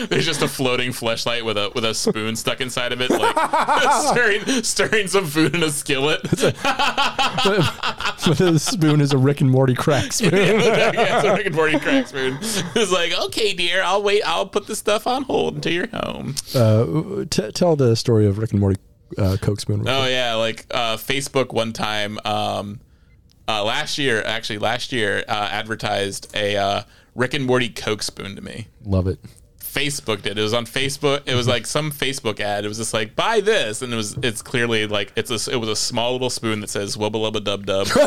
There's 0.08 0.24
just 0.24 0.40
a 0.40 0.48
floating 0.48 0.92
flashlight 0.92 1.44
with 1.44 1.58
a 1.58 1.70
with 1.74 1.84
a 1.84 1.92
spoon 1.92 2.36
stuck 2.36 2.62
inside 2.62 2.92
of 2.92 3.02
it, 3.02 3.10
like 3.10 3.36
stirring 4.04 4.62
stirring 4.62 5.08
some 5.08 5.26
food 5.26 5.54
in 5.54 5.62
a 5.62 5.70
skillet. 5.70 6.22
the 6.22 6.54
spoon 8.58 9.00
is 9.02 9.12
a 9.12 9.18
Rick 9.18 9.42
and 9.42 9.50
Morty 9.50 9.74
crack 9.74 10.10
spoon. 10.12 10.32
yeah, 10.32 11.16
it's 11.18 11.26
a 11.26 11.34
Rick 11.34 11.46
and 11.46 11.54
Morty 11.54 11.78
crack 11.78 12.06
spoon. 12.06 12.38
It's 12.40 12.92
like, 12.92 13.12
okay, 13.26 13.52
dear, 13.52 13.82
I'll 13.82 14.02
wait. 14.02 14.22
I'll 14.24 14.46
put 14.46 14.66
the 14.66 14.76
stuff 14.76 15.06
on 15.06 15.24
hold 15.24 15.56
until 15.56 15.72
you're 15.72 15.88
home. 15.88 16.34
Uh, 16.54 17.26
t- 17.28 17.52
tell 17.52 17.76
the 17.76 17.94
story 17.94 18.26
of 18.26 18.38
Rick 18.38 18.52
and 18.52 18.60
Morty 18.60 18.80
uh, 19.18 19.36
Coke 19.40 19.60
spoon. 19.60 19.88
Oh 19.88 20.06
yeah, 20.06 20.34
like 20.34 20.66
uh, 20.70 20.96
Facebook 20.96 21.52
one 21.52 21.72
time 21.72 22.18
um, 22.24 22.80
uh, 23.48 23.64
last 23.64 23.98
year, 23.98 24.22
actually 24.22 24.58
last 24.58 24.92
year, 24.92 25.24
uh, 25.28 25.48
advertised 25.50 26.34
a 26.34 26.56
uh, 26.56 26.82
Rick 27.14 27.34
and 27.34 27.44
Morty 27.44 27.68
Coke 27.68 28.02
spoon 28.02 28.36
to 28.36 28.42
me. 28.42 28.68
Love 28.84 29.06
it. 29.06 29.18
Facebook 29.72 30.22
did. 30.22 30.38
It 30.38 30.42
was 30.42 30.52
on 30.52 30.66
Facebook. 30.66 31.22
It 31.24 31.34
was 31.34 31.48
like 31.48 31.66
some 31.66 31.90
Facebook 31.90 32.40
ad. 32.40 32.64
It 32.64 32.68
was 32.68 32.76
just 32.76 32.92
like 32.92 33.16
buy 33.16 33.40
this, 33.40 33.80
and 33.80 33.92
it 33.92 33.96
was 33.96 34.18
it's 34.22 34.42
clearly 34.42 34.86
like 34.86 35.12
it's 35.16 35.30
a 35.30 35.50
it 35.50 35.56
was 35.56 35.68
a 35.68 35.76
small 35.76 36.12
little 36.12 36.28
spoon 36.28 36.60
that 36.60 36.68
says 36.68 36.96
wubba 36.96 37.14
lubba 37.14 37.42
dub 37.42 37.64
dub. 37.64 37.86
God, 37.94 38.04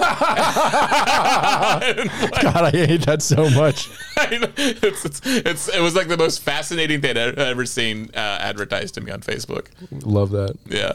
I 2.63 2.71
hate 2.71 3.01
that 3.07 3.23
so 3.23 3.49
much. 3.49 3.89
it's, 4.17 5.05
it's, 5.05 5.21
it's 5.25 5.67
it 5.69 5.81
was 5.81 5.95
like 5.95 6.07
the 6.07 6.17
most 6.17 6.41
fascinating 6.41 7.01
thing 7.01 7.17
I've 7.17 7.39
ever 7.39 7.65
seen 7.65 8.11
uh, 8.13 8.37
advertised 8.41 8.93
to 8.95 9.01
me 9.01 9.11
on 9.11 9.21
Facebook. 9.21 9.67
Love 10.03 10.29
that. 10.31 10.57
Yeah. 10.67 10.93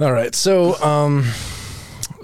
All 0.00 0.12
right, 0.12 0.34
so 0.34 0.82
um, 0.82 1.24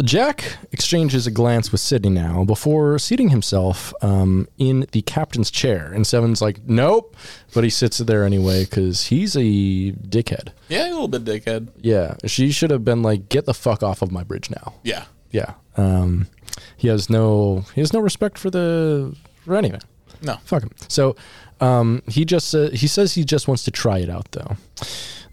Jack 0.04 0.58
exchanges 0.72 1.26
a 1.26 1.30
glance 1.30 1.72
with 1.72 1.80
Sydney 1.80 2.10
now 2.10 2.44
before 2.44 2.98
seating 2.98 3.30
himself 3.30 3.92
um, 4.02 4.46
in 4.58 4.86
the 4.92 5.02
captain's 5.02 5.50
chair, 5.50 5.90
and 5.92 6.06
Seven's 6.06 6.42
like, 6.42 6.60
"Nope," 6.66 7.16
but 7.54 7.64
he 7.64 7.70
sits 7.70 7.98
there 7.98 8.24
anyway 8.24 8.64
because 8.64 9.06
he's 9.06 9.36
a 9.36 9.92
dickhead. 9.92 10.48
yeah, 10.68 10.86
a 10.86 10.90
little 10.90 11.08
bit 11.08 11.24
dickhead. 11.24 11.68
Yeah, 11.80 12.16
she 12.26 12.52
should 12.52 12.70
have 12.70 12.84
been 12.84 13.02
like, 13.02 13.28
"Get 13.28 13.46
the 13.46 13.54
fuck 13.54 13.82
off 13.82 14.02
of 14.02 14.12
my 14.12 14.22
bridge 14.22 14.50
now." 14.50 14.74
Yeah. 14.82 15.04
Yeah, 15.32 15.54
um, 15.76 16.28
he 16.76 16.88
has 16.88 17.10
no 17.10 17.64
he 17.74 17.80
has 17.80 17.92
no 17.92 18.00
respect 18.00 18.38
for 18.38 18.48
the 18.50 19.14
for 19.44 19.56
anything. 19.56 19.82
No. 20.22 20.36
Fuck 20.44 20.62
him. 20.62 20.70
So 20.88 21.16
um, 21.60 22.02
he 22.08 22.24
just 22.24 22.54
uh, 22.54 22.70
he 22.70 22.86
says 22.86 23.14
he 23.14 23.24
just 23.24 23.48
wants 23.48 23.64
to 23.64 23.70
try 23.70 23.98
it 23.98 24.08
out 24.08 24.30
though. 24.32 24.56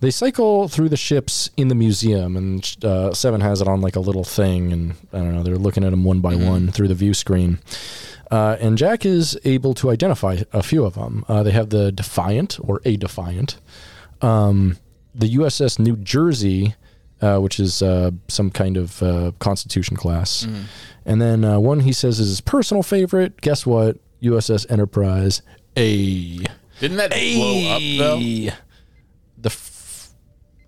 They 0.03 0.11
cycle 0.11 0.67
through 0.67 0.89
the 0.89 0.97
ships 0.97 1.49
in 1.55 1.69
the 1.69 1.75
museum, 1.75 2.35
and 2.35 2.75
uh, 2.83 3.13
Seven 3.13 3.39
has 3.39 3.61
it 3.61 3.69
on 3.69 3.79
like 3.79 3.95
a 3.95 4.01
little 4.01 4.25
thing, 4.25 4.73
and 4.73 4.95
I 5.13 5.19
don't 5.19 5.33
know. 5.33 5.43
They're 5.43 5.55
looking 5.55 5.85
at 5.85 5.91
them 5.91 6.03
one 6.03 6.19
by 6.19 6.35
one 6.35 6.71
through 6.73 6.89
the 6.89 6.93
view 6.93 7.13
screen, 7.13 7.59
uh, 8.29 8.57
and 8.59 8.77
Jack 8.77 9.05
is 9.05 9.39
able 9.45 9.73
to 9.75 9.89
identify 9.91 10.39
a 10.51 10.61
few 10.61 10.83
of 10.83 10.95
them. 10.95 11.23
Uh, 11.29 11.41
they 11.41 11.51
have 11.51 11.69
the 11.69 11.89
Defiant 11.89 12.59
or 12.59 12.81
a 12.83 12.97
Defiant, 12.97 13.61
um, 14.21 14.75
the 15.15 15.35
USS 15.37 15.79
New 15.79 15.95
Jersey, 15.95 16.75
uh, 17.21 17.39
which 17.39 17.57
is 17.57 17.81
uh, 17.81 18.11
some 18.27 18.51
kind 18.51 18.75
of 18.75 19.01
uh, 19.01 19.31
Constitution 19.39 19.95
class, 19.95 20.45
and 21.05 21.21
then 21.21 21.45
uh, 21.45 21.59
one 21.59 21.79
he 21.79 21.93
says 21.93 22.19
is 22.19 22.27
his 22.27 22.41
personal 22.41 22.83
favorite. 22.83 23.39
Guess 23.39 23.65
what? 23.65 23.99
USS 24.21 24.69
Enterprise 24.69 25.41
A. 25.77 26.39
Didn't 26.81 26.97
that 26.97 27.11
blow 27.11 27.69
up 27.69 27.81
though? 27.97 28.53
The 29.37 29.72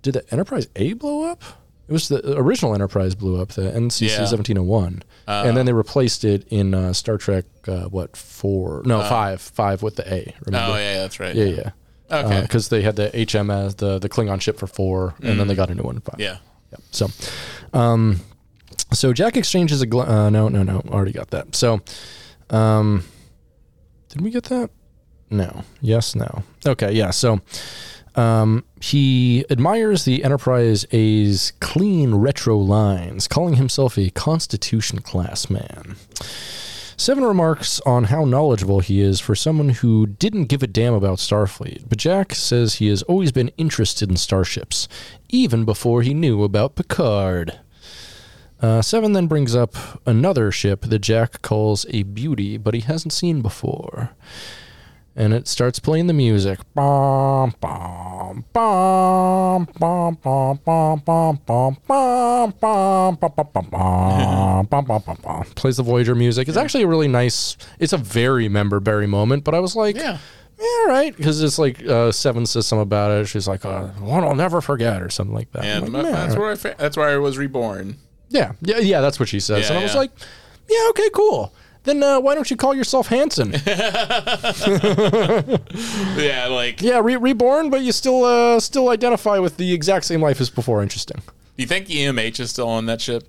did 0.06 0.14
the 0.14 0.32
Enterprise 0.34 0.68
A 0.76 0.94
blow 0.94 1.24
up? 1.24 1.44
It 1.88 1.92
was 1.94 2.08
the 2.08 2.38
original 2.38 2.74
Enterprise 2.74 3.14
blew 3.16 3.40
up, 3.42 3.50
the 3.50 3.64
NCC 3.64 4.08
Yeah. 4.08 4.22
1701, 4.22 5.04
and 5.28 5.56
then 5.58 5.66
they 5.66 5.74
replaced 5.74 6.24
it 6.24 6.48
in 6.50 6.74
uh, 6.74 6.94
Star 6.94 7.18
Trek. 7.18 7.46
Uh, 7.68 7.84
what 7.86 8.16
four? 8.18 8.82
No, 8.86 9.02
five. 9.02 9.42
Five 9.42 9.84
with 9.84 9.96
the 9.98 10.12
A. 10.12 10.34
Remember? 10.46 10.74
Oh 10.74 10.78
yeah, 10.78 10.94
that's 11.02 11.20
right. 11.20 11.36
yeah, 11.36 11.46
yeah. 11.46 11.70
Okay. 12.12 12.42
Because 12.42 12.70
they 12.70 12.82
had 12.82 12.96
the 12.96 13.10
HMS, 13.10 13.78
the 13.78 14.00
the 14.00 14.10
Klingon 14.10 14.40
ship 14.42 14.58
for 14.58 14.68
four, 14.68 15.16
and 15.22 15.40
then 15.40 15.48
they 15.48 15.56
got 15.56 15.70
a 15.70 15.76
new 15.76 15.84
one. 15.84 15.96
in 15.96 16.02
Five. 16.02 16.16
Mm. 16.16 16.20
Yeah. 16.20 16.78
So, 16.92 17.08
um, 17.74 18.20
so 18.94 19.14
Jack 19.14 19.38
exchanges 19.38 19.82
a 19.82 19.88
gl- 19.88 20.08
uh, 20.08 20.30
no, 20.30 20.48
no, 20.50 20.64
no, 20.64 20.82
already 20.90 21.12
got 21.14 21.30
that. 21.32 21.56
So, 21.56 21.82
um, 22.50 23.04
did 24.10 24.22
we 24.22 24.30
get 24.32 24.46
that? 24.46 24.70
No. 25.30 25.64
Yes. 25.82 26.16
No. 26.16 26.44
Okay. 26.66 26.92
Yeah. 26.94 27.12
So, 27.12 27.42
um, 28.16 28.64
he 28.82 29.46
admires 29.50 30.06
the 30.06 30.24
Enterprise 30.24 30.86
A's 30.92 31.54
clean 31.60 32.16
retro 32.16 32.58
lines, 32.58 33.28
calling 33.28 33.56
himself 33.56 33.98
a 33.98 34.10
Constitution 34.12 35.00
class 35.00 35.50
man. 35.50 35.96
Seven 36.98 37.26
remarks 37.26 37.82
on 37.82 38.06
how 38.06 38.24
knowledgeable 38.24 38.80
he 38.80 39.02
is 39.02 39.20
for 39.20 39.36
someone 39.36 39.70
who 39.70 40.08
didn't 40.08 40.46
give 40.46 40.64
a 40.64 40.68
damn 40.68 40.94
about 40.94 41.18
Starfleet, 41.18 41.90
but 41.90 41.98
Jack 41.98 42.34
says 42.34 42.76
he 42.76 42.88
has 42.88 43.04
always 43.04 43.34
been 43.34 43.52
interested 43.58 44.10
in 44.10 44.16
starships, 44.16 44.88
even 45.28 45.66
before 45.66 46.04
he 46.04 46.14
knew 46.14 46.42
about 46.44 46.76
Picard. 46.76 47.60
Uh, 48.62 48.82
Seven 48.82 49.12
then 49.12 49.28
brings 49.28 49.54
up 49.56 49.76
another 50.06 50.52
ship 50.52 50.82
that 50.84 51.00
Jack 51.00 51.42
calls 51.42 51.86
a 51.90 52.04
beauty, 52.04 52.58
but 52.58 52.74
he 52.74 52.80
hasn't 52.80 53.12
seen 53.12 53.42
before 53.42 54.12
and 55.16 55.34
it 55.34 55.48
starts 55.48 55.80
playing 55.80 56.08
the 56.08 56.14
music. 56.14 56.60
Plays 65.56 65.78
the 65.78 65.84
Voyager 65.84 66.16
music. 66.16 66.48
It's 66.48 66.58
actually 66.58 66.84
a 66.84 66.88
really 66.88 67.08
nice. 67.08 67.58
It's 67.80 67.94
a 67.94 67.98
very 67.98 68.50
member 68.50 68.80
berry 68.80 69.08
moment, 69.08 69.44
but 69.44 69.54
I 69.56 69.60
was 69.60 69.76
like, 69.76 69.96
yeah. 69.96 70.18
Yeah, 70.58 70.66
all 70.66 70.88
right, 70.88 71.14
because 71.16 71.44
it's 71.44 71.60
like 71.60 71.86
uh, 71.86 72.14
Seven 72.14 72.46
says 72.46 72.66
something 72.66 72.84
about 72.84 73.12
it. 73.12 73.26
She's 73.26 73.46
like, 73.46 73.66
uh, 73.66 73.88
"One 74.00 74.24
I'll 74.24 74.36
never 74.36 74.62
forget," 74.62 75.02
or 75.02 75.10
something 75.10 75.36
like 75.36 75.52
that. 75.52 75.66
And 75.66 75.92
like, 75.92 76.04
that's, 76.06 76.38
where 76.38 76.50
I 76.50 76.56
fa- 76.56 76.76
that's 76.78 76.96
where 76.96 77.10
I 77.10 77.18
was 77.18 77.38
reborn. 77.38 77.98
Yeah, 78.30 78.54
yeah, 78.62 78.78
yeah. 78.78 79.02
That's 79.02 79.20
what 79.20 79.28
she 79.28 79.42
says, 79.42 79.66
yeah, 79.66 79.72
and 79.72 79.80
I 79.80 79.84
was 79.84 79.96
like, 79.96 80.12
"Yeah, 80.70 80.80
okay, 80.92 81.10
cool." 81.14 81.52
Then 81.86 82.04
uh, 82.04 82.20
why 82.20 82.36
don't 82.36 82.50
you 82.52 82.58
call 82.58 82.74
yourself 82.76 83.08
Hansen? 83.08 83.54
Yeah, 86.18 86.48
like 86.48 86.82
yeah, 86.82 87.00
re- 87.04 87.16
reborn, 87.18 87.70
but 87.70 87.82
you 87.82 87.92
still 87.92 88.24
uh, 88.24 88.60
still 88.60 88.90
identify 88.90 89.38
with 89.40 89.58
the 89.58 89.74
exact 89.74 90.06
same 90.06 90.22
life 90.22 90.40
as 90.42 90.50
before. 90.50 90.82
Interesting. 90.82 91.18
do 91.18 91.64
you 91.64 91.68
think 91.68 91.88
EMH 91.88 92.40
is 92.40 92.50
still 92.52 92.68
on 92.70 92.86
that 92.88 93.02
ship? 93.02 93.24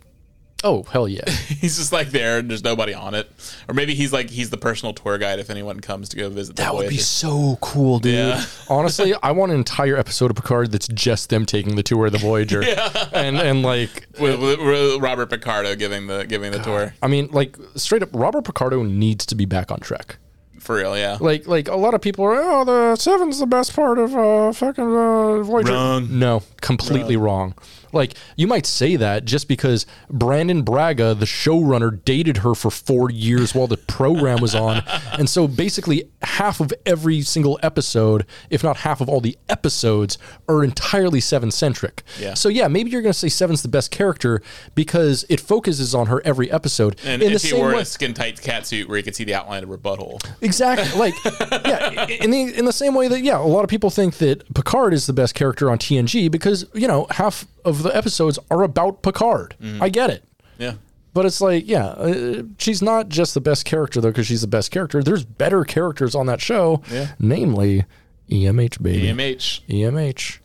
Oh 0.65 0.85
hell 0.85 1.07
yeah! 1.07 1.28
He's 1.31 1.77
just 1.77 1.93
like 1.93 2.09
there 2.11 2.39
and 2.39 2.49
there's 2.51 2.65
nobody 2.65 2.95
on 2.95 3.15
it. 3.15 3.31
Or 3.69 3.74
maybe 3.74 3.95
he's 3.95 4.12
like 4.12 4.31
he's 4.31 4.49
the 4.51 4.57
personal 4.57 4.95
tour 4.95 5.19
guide 5.19 5.39
if 5.39 5.51
anyone 5.51 5.81
comes 5.81 6.09
to 6.09 6.16
go 6.16 6.31
visit 6.31 6.57
the 6.57 6.62
That 6.62 6.74
would 6.74 6.89
be 6.89 6.97
so 6.97 7.59
cool, 7.61 7.99
dude. 7.99 8.15
Yeah. 8.15 8.45
Honestly, 8.69 9.15
I 9.23 9.33
want 9.33 9.53
an 9.53 9.59
entire 9.59 9.97
episode 9.97 10.31
of 10.31 10.37
Picard 10.37 10.73
that's 10.73 10.89
just 10.89 11.28
them 11.28 11.45
taking 11.47 11.77
the 11.77 11.83
tour 11.83 12.07
of 12.07 12.12
the 12.12 12.19
Voyager, 12.19 12.62
and 13.12 13.37
and 13.37 13.62
like 13.62 14.07
with, 14.19 14.41
with- 14.41 14.59
with 14.61 15.01
Robert 15.03 15.28
Picardo 15.31 15.77
giving 15.77 16.07
the 16.07 16.24
giving 16.24 16.53
the 16.53 16.59
tour. 16.59 16.95
I 17.03 17.07
mean, 17.09 17.28
like 17.33 17.57
straight 17.77 18.03
up, 18.03 18.09
Robert 18.12 18.45
Picardo 18.45 18.83
needs 18.83 19.27
to 19.27 19.35
be 19.35 19.45
back 19.45 19.70
on 19.70 19.81
Trek. 19.81 20.16
For 20.59 20.77
real, 20.77 20.97
yeah. 20.99 21.19
Like, 21.20 21.47
like 21.47 21.69
a 21.69 21.77
lot 21.77 21.95
of 21.95 22.01
people 22.01 22.24
are, 22.24 22.35
oh, 22.35 22.65
the 22.65 22.97
seven's 22.97 23.39
the 23.39 23.47
best 23.47 23.73
part 23.77 23.99
of 24.01 24.16
uh, 24.16 24.53
fucking 24.53 24.83
uh, 24.85 25.43
Voyager. 25.45 25.70
Wrong. 25.70 26.19
No, 26.19 26.43
completely 26.61 27.16
wrong. 27.16 27.55
Like, 27.97 28.14
you 28.36 28.47
might 28.47 28.66
say 28.66 28.97
that 28.97 29.24
just 29.24 29.48
because 29.48 29.86
Brannon 30.09 30.62
Braga, 30.62 31.14
the 31.14 31.27
showrunner, 31.27 32.05
dated 32.05 32.39
her 32.39 32.55
for 32.55 32.70
four 32.70 33.10
years 33.10 33.55
while 33.55 33.66
the 33.66 33.77
program 33.77 34.40
was 34.40 34.55
on, 34.55 34.82
and 35.18 35.28
so 35.28 35.48
basically 35.48 36.09
half 36.23 36.60
of 36.60 36.73
every 36.85 37.23
single 37.23 37.59
episode, 37.62 38.27
if 38.51 38.62
not 38.62 38.78
half 38.78 39.01
of 39.01 39.09
all 39.09 39.20
the 39.20 39.36
episodes, 39.48 40.18
are 40.48 40.62
entirely 40.62 41.20
Seven 41.20 41.51
centric. 41.51 42.02
Yeah. 42.20 42.35
So 42.35 42.48
yeah, 42.48 42.68
maybe 42.68 42.90
you're 42.90 43.02
gonna 43.02 43.12
say 43.12 43.28
Seven's 43.28 43.62
the 43.62 43.68
best 43.68 43.90
character 43.90 44.43
because 44.74 45.24
it 45.28 45.40
focuses 45.40 45.94
on 45.94 46.06
her 46.06 46.20
every 46.24 46.51
episode. 46.51 46.97
And 47.05 47.23
in 47.23 47.31
the 47.31 47.36
if 47.36 47.43
he 47.43 47.48
same 47.48 47.60
wore 47.60 47.74
way, 47.74 47.81
a 47.81 47.85
skin 47.85 48.14
tight 48.14 48.40
cat 48.40 48.66
suit 48.66 48.89
where 48.89 48.98
you 48.98 49.05
could 49.05 49.16
see 49.16 49.24
the 49.24 49.35
outline 49.35 49.62
of 49.62 49.68
her 49.68 49.78
butthole. 49.78 50.23
Exactly. 50.40 50.98
Like, 50.98 51.14
yeah, 51.66 52.06
in 52.06 52.31
the 52.31 52.59
in 52.59 52.64
the 52.64 52.73
same 52.73 52.94
way 52.94 53.09
that 53.09 53.20
yeah, 53.20 53.39
a 53.39 53.40
lot 53.40 53.64
of 53.64 53.70
people 53.70 53.90
think 53.90 54.18
that 54.18 54.52
Picard 54.55 54.93
is 54.93 55.06
the 55.06 55.12
best 55.12 55.35
character 55.35 55.70
on 55.70 55.78
TNG 55.78 56.31
because 56.31 56.66
you 56.74 56.86
know 56.86 57.06
half 57.10 57.47
of 57.64 57.86
the 57.87 57.97
episodes 57.97 58.39
are 58.51 58.63
about 58.63 59.03
Picard. 59.03 59.55
I 59.81 59.89
get 59.89 60.11
it, 60.11 60.25
Yeah. 60.59 60.75
but 61.15 61.25
it's 61.27 61.41
like 61.41 61.67
yeah, 61.67 61.87
uh, 61.87 62.43
she's 62.59 62.83
not 62.83 63.09
just 63.09 63.35
the 63.35 63.41
best 63.41 63.65
character 63.65 64.01
though 64.01 64.11
because 64.11 64.27
she's 64.27 64.43
the 64.43 64.47
best 64.47 64.71
character. 64.71 65.03
There's 65.03 65.25
better 65.25 65.65
characters 65.65 66.15
on 66.15 66.27
that 66.27 66.41
show, 66.41 66.83
Yeah. 66.91 67.13
namely 67.19 67.85
EMH 68.31 68.83
baby. 68.83 69.07
EMH. 69.09 69.61
EMH. 69.69 70.39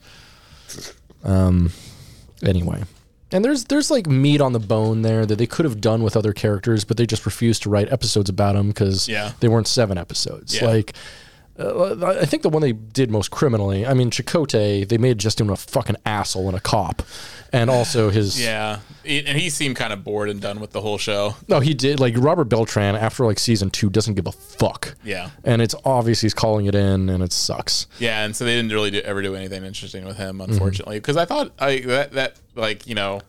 Um. 1.24 1.70
Anyway, 2.42 2.82
and 3.30 3.44
there's 3.44 3.64
there's 3.64 3.90
like 3.90 4.06
meat 4.08 4.40
on 4.40 4.52
the 4.52 4.58
bone 4.58 5.02
there 5.02 5.24
that 5.24 5.36
they 5.36 5.46
could 5.46 5.64
have 5.64 5.80
done 5.80 6.02
with 6.02 6.16
other 6.16 6.32
characters, 6.32 6.84
but 6.84 6.96
they 6.96 7.06
just 7.06 7.24
refused 7.24 7.62
to 7.62 7.70
write 7.70 7.92
episodes 7.92 8.28
about 8.28 8.54
them 8.56 8.68
because 8.68 9.08
Yeah. 9.08 9.32
they 9.40 9.46
weren't 9.48 9.68
seven 9.68 9.96
episodes. 9.98 10.56
Yeah. 10.60 10.66
Like. 10.66 10.94
Uh, 11.58 12.14
I 12.18 12.24
think 12.24 12.42
the 12.42 12.48
one 12.48 12.62
they 12.62 12.72
did 12.72 13.10
most 13.10 13.30
criminally. 13.30 13.86
I 13.86 13.92
mean, 13.94 14.10
Chakotay. 14.10 14.88
They 14.88 14.98
made 14.98 15.18
just 15.18 15.40
him 15.40 15.50
a 15.50 15.56
fucking 15.56 15.96
asshole 16.06 16.48
and 16.48 16.56
a 16.56 16.60
cop, 16.60 17.02
and 17.52 17.68
also 17.70 18.10
his. 18.10 18.40
Yeah. 18.42 18.80
And 19.04 19.36
he 19.36 19.50
seemed 19.50 19.74
kind 19.74 19.92
of 19.92 20.04
bored 20.04 20.28
and 20.30 20.40
done 20.40 20.60
with 20.60 20.70
the 20.70 20.80
whole 20.80 20.96
show. 20.96 21.34
No, 21.48 21.58
he 21.58 21.74
did. 21.74 21.98
Like 21.98 22.14
Robert 22.16 22.44
Beltran, 22.44 22.94
after 22.94 23.26
like 23.26 23.38
season 23.40 23.68
two, 23.68 23.90
doesn't 23.90 24.14
give 24.14 24.28
a 24.28 24.32
fuck. 24.32 24.94
Yeah. 25.02 25.30
And 25.42 25.60
it's 25.60 25.74
obvious 25.84 26.20
he's 26.20 26.34
calling 26.34 26.66
it 26.66 26.74
in, 26.76 27.08
and 27.10 27.22
it 27.22 27.32
sucks. 27.32 27.88
Yeah, 27.98 28.24
and 28.24 28.34
so 28.36 28.44
they 28.44 28.54
didn't 28.54 28.70
really 28.70 28.92
do, 28.92 29.00
ever 29.00 29.20
do 29.20 29.34
anything 29.34 29.64
interesting 29.64 30.04
with 30.04 30.16
him, 30.18 30.38
Mm-hmm. 30.38 30.52
unfortunately. 30.52 31.00
Because 31.00 31.16
I 31.16 31.24
thought 31.24 31.50
I 31.58 31.80
that 31.80 32.12
that 32.12 32.36
like 32.54 32.86
you 32.86 32.94
know, 32.94 33.20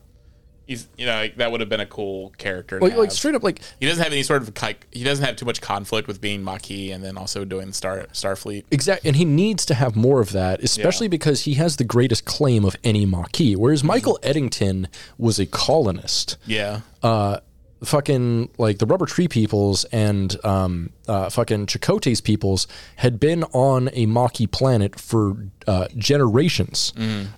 he's 0.66 0.88
you 0.96 1.06
know 1.06 1.14
like, 1.14 1.36
that 1.36 1.50
would 1.50 1.60
have 1.60 1.68
been 1.68 1.80
a 1.80 1.86
cool 1.86 2.30
character. 2.38 2.80
Like, 2.80 2.96
like 2.96 3.10
straight 3.10 3.34
up, 3.34 3.42
like 3.42 3.60
he 3.80 3.86
doesn't 3.86 4.02
have 4.02 4.12
any 4.12 4.22
sort 4.22 4.42
of 4.42 4.62
like 4.62 4.86
he 4.90 5.04
doesn't 5.04 5.24
have 5.24 5.36
too 5.36 5.46
much 5.46 5.60
conflict 5.60 6.08
with 6.08 6.20
being 6.20 6.42
Maquis 6.42 6.90
and 6.92 7.02
then 7.04 7.16
also 7.16 7.44
doing 7.44 7.72
Star 7.72 8.06
Starfleet. 8.12 8.64
Exactly, 8.70 9.08
and 9.08 9.16
he 9.16 9.24
needs 9.24 9.64
to 9.66 9.74
have 9.74 9.96
more 9.96 10.20
of 10.20 10.32
that, 10.32 10.62
especially 10.62 11.06
Yeah. 11.06 11.10
because 11.10 11.42
he 11.42 11.54
has 11.54 11.76
the 11.76 11.84
greatest 11.84 12.24
claim 12.24 12.64
of 12.64 12.76
any 12.84 13.06
Maquis. 13.06 13.56
Whereas 13.56 13.84
Michael 13.84 14.18
Eddington 14.22 14.88
was 15.18 15.38
a 15.38 15.46
colonist. 15.46 16.36
Yeah, 16.46 16.80
Uh, 17.02 17.38
fucking 17.84 18.50
like 18.58 18.78
the 18.78 18.86
Rubber 18.86 19.06
Tree 19.06 19.28
peoples 19.28 19.84
and 19.86 20.36
um, 20.44 20.90
uh, 21.08 21.28
fucking 21.30 21.66
Chakotay's 21.66 22.20
peoples 22.20 22.66
had 22.96 23.18
been 23.20 23.44
on 23.52 23.90
a 23.92 24.06
Maquis 24.06 24.46
planet 24.48 24.98
for 24.98 25.36
uh, 25.66 25.88
generations 25.96 26.92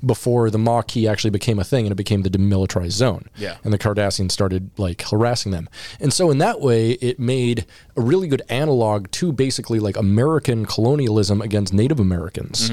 before 0.05 0.51
the 0.51 0.59
Maquis 0.59 1.06
actually 1.06 1.31
became 1.31 1.59
a 1.59 1.64
thing 1.64 1.86
and 1.86 1.93
it 1.93 1.97
became 1.97 2.23
the 2.23 2.31
demilitarized 2.31 2.93
zone. 2.93 3.28
Yeah. 3.36 3.56
and 3.64 3.73
the 3.73 3.78
Cardassians 3.78 4.32
started 4.32 4.70
like 4.78 5.02
harassing 5.02 5.52
them, 5.52 5.68
and 6.01 6.12
so 6.12 6.31
in 6.31 6.39
that 6.39 6.60
way, 6.60 6.93
it 6.93 7.18
made 7.18 7.66
a 7.97 8.01
really 8.01 8.28
good 8.28 8.43
analog 8.48 9.10
to 9.12 9.32
basically 9.32 9.78
like 9.81 9.97
American 9.97 10.66
colonialism 10.66 11.40
against 11.43 11.73
Native 11.73 12.01
Americans. 12.01 12.70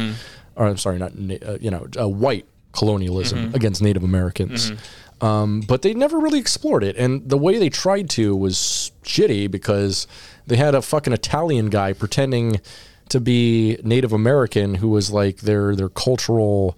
Or 0.55 0.67
I'm 0.67 0.77
sorry, 0.77 0.99
not 0.99 1.11
uh, 1.13 1.57
you 1.59 1.71
know 1.71 1.87
uh, 1.99 2.07
white 2.07 2.45
colonialism 2.73 3.53
against 3.53 3.81
Native 3.81 4.03
Americans. 4.03 4.71
Um, 5.23 5.61
but 5.61 5.83
they 5.83 5.93
never 5.93 6.19
really 6.19 6.39
explored 6.39 6.83
it, 6.83 6.97
and 6.97 7.29
the 7.29 7.37
way 7.37 7.57
they 7.57 7.69
tried 7.69 8.09
to 8.11 8.35
was 8.35 8.91
shitty 9.03 9.49
because 9.49 10.05
they 10.47 10.57
had 10.57 10.75
a 10.75 10.81
fucking 10.81 11.13
Italian 11.13 11.69
guy 11.69 11.93
pretending 11.93 12.59
to 13.07 13.21
be 13.21 13.77
Native 13.83 14.11
American 14.11 14.75
who 14.75 14.89
was 14.89 15.11
like 15.11 15.37
their 15.37 15.75
their 15.75 15.87
cultural 15.87 16.77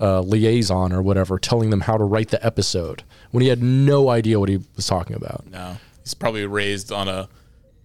uh, 0.00 0.20
liaison 0.20 0.92
or 0.92 1.00
whatever, 1.00 1.38
telling 1.38 1.70
them 1.70 1.82
how 1.82 1.96
to 1.96 2.02
write 2.02 2.30
the 2.30 2.44
episode 2.44 3.04
when 3.30 3.42
he 3.42 3.48
had 3.48 3.62
no 3.62 4.08
idea 4.08 4.40
what 4.40 4.48
he 4.48 4.58
was 4.74 4.86
talking 4.86 5.14
about. 5.14 5.46
no, 5.48 5.76
he's 6.02 6.14
probably 6.14 6.44
raised 6.44 6.90
on 6.90 7.06
a 7.06 7.28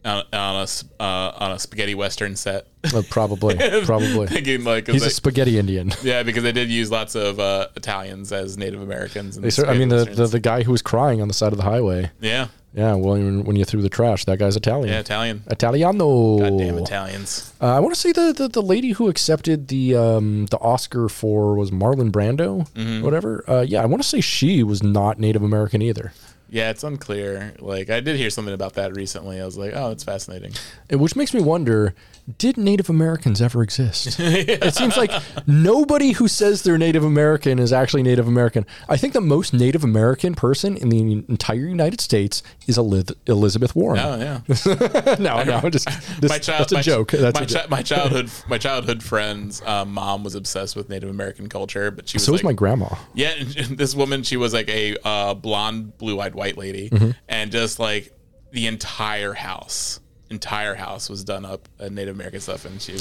on, 0.03 0.23
on 0.34 0.56
a 0.56 0.68
uh, 1.03 1.32
on 1.40 1.52
a 1.52 1.60
spaghetti 1.60 1.95
western 1.95 2.36
set. 2.36 2.68
Uh, 2.94 3.02
probably, 3.10 3.56
probably. 3.86 4.28
Thinking 4.28 4.64
like 4.64 4.88
He's 4.88 5.06
a 5.06 5.10
spaghetti 5.10 5.57
Indian. 5.60 5.91
yeah, 6.03 6.23
because 6.23 6.44
they 6.44 6.52
did 6.52 6.69
use 6.69 6.90
lots 6.90 7.15
of 7.15 7.40
uh, 7.40 7.68
Italians 7.76 8.32
as 8.32 8.57
Native 8.57 8.82
Americans. 8.82 9.36
They 9.36 9.41
the 9.48 9.52
sort, 9.52 9.69
I 9.69 9.73
mean, 9.78 9.90
the, 9.90 10.06
the 10.06 10.28
the 10.28 10.40
guy 10.40 10.64
who 10.64 10.72
was 10.72 10.82
crying 10.82 11.22
on 11.22 11.28
the 11.28 11.34
side 11.34 11.52
of 11.53 11.57
the 11.57 11.64
highway. 11.64 12.10
yeah, 12.19 12.48
Yeah, 12.73 12.95
well, 12.95 13.14
when, 13.14 13.44
when 13.44 13.56
you 13.56 13.65
threw 13.65 13.82
the 13.84 13.90
trash, 13.90 14.26
that 14.26 14.40
guy's 14.40 14.56
Italian. 14.56 14.90
yeah, 14.90 14.99
Italian. 14.99 15.44
Italiano. 15.52 16.40
Goddamn 16.40 16.78
Italians. 16.80 17.53
Uh, 17.61 17.76
I 17.76 17.80
want 17.80 17.94
to 17.94 17.99
say 17.99 18.11
the, 18.11 18.34
the 18.34 18.48
the 18.48 18.61
lady 18.64 18.91
who 18.94 19.07
accepted 19.10 19.68
the 19.68 19.95
um, 19.95 20.48
the 20.48 20.57
Oscar 20.57 21.07
for 21.10 21.53
was 21.56 21.69
Marlon 21.69 22.10
Brando, 22.11 22.68
Mm-hmm. 22.73 23.03
whatever. 23.03 23.44
Uh, 23.48 23.61
yeah, 23.61 23.84
I 23.84 23.86
want 23.86 24.02
to 24.02 24.07
say 24.10 24.22
she 24.22 24.64
was 24.64 24.82
not 24.82 25.19
Native 25.19 25.44
American 25.44 25.82
either. 25.84 26.14
Yeah, 26.52 26.69
it's 26.69 26.84
unclear. 26.84 27.53
Like 27.60 27.90
I 27.90 28.02
did 28.02 28.18
hear 28.18 28.30
something 28.30 28.53
about 28.53 28.73
that 28.73 28.94
recently. 28.94 29.40
I 29.40 29.45
was 29.45 29.57
like, 29.57 29.72
oh, 29.73 29.88
that's 29.88 30.03
fascinating. 30.03 30.52
Which 30.91 31.15
makes 31.15 31.34
me 31.34 31.41
wonder 31.41 31.95
did 32.38 32.57
Native 32.57 32.89
Americans 32.89 33.41
ever 33.41 33.64
exist? 33.64 34.19
It 34.61 34.76
seems 34.76 34.95
like 34.98 35.11
nobody 35.48 36.11
who 36.11 36.27
says 36.27 36.64
they're 36.64 36.77
Native 36.77 37.03
American 37.03 37.60
is 37.60 37.73
actually 37.73 38.03
Native 38.03 38.27
American. 38.27 38.65
I 38.89 38.98
think 38.98 39.14
the 39.14 39.22
most 39.22 39.53
Native 39.53 39.84
American 39.84 40.35
person 40.35 40.77
in 40.77 40.89
the 40.89 40.99
entire 41.27 41.65
United 41.65 41.99
States 42.02 42.41
is 42.68 42.77
Elizabeth 42.77 43.76
Warren. 43.76 43.99
Oh 43.99 44.18
yeah. 44.18 45.15
no, 45.19 45.43
no, 45.43 45.69
just 45.69 45.85
this, 46.22 46.30
my 46.30 46.38
child, 46.38 46.61
that's 46.61 46.72
a 46.72 46.76
my, 46.76 46.81
joke. 46.81 47.11
That's 47.11 47.39
my, 47.39 47.43
a 47.43 47.45
joke. 47.45 47.61
chi- 47.64 47.68
my 47.69 47.81
childhood, 47.81 48.30
my 48.48 48.57
childhood 48.57 49.03
friend's 49.03 49.61
um, 49.64 49.93
mom 49.93 50.23
was 50.23 50.35
obsessed 50.35 50.76
with 50.76 50.89
Native 50.89 51.10
American 51.10 51.49
culture, 51.49 51.91
but 51.91 52.07
she 52.10 52.15
was 52.18 52.23
so 52.26 52.31
like, 52.31 52.39
was 52.39 52.43
my 52.43 52.53
grandma. 52.53 52.88
Yeah, 53.14 53.34
this 53.69 53.95
woman, 53.95 54.23
she 54.23 54.38
was 54.38 54.53
like 54.53 54.69
a 54.69 54.95
uh, 55.03 55.34
blonde, 55.34 55.98
blue-eyed 55.98 56.35
white 56.35 56.57
lady, 56.57 56.89
Mm-hmm. 56.89 57.11
and 57.30 57.52
just 57.52 57.80
like 57.80 58.11
the 58.52 58.68
entire 58.68 59.34
house, 59.34 60.01
entire 60.32 60.74
house 60.76 61.10
was 61.10 61.24
done 61.24 61.45
up 61.45 61.70
in 61.80 61.94
Native 61.94 62.16
American 62.16 62.40
stuff, 62.40 62.66
and 62.66 62.82
she, 62.82 62.98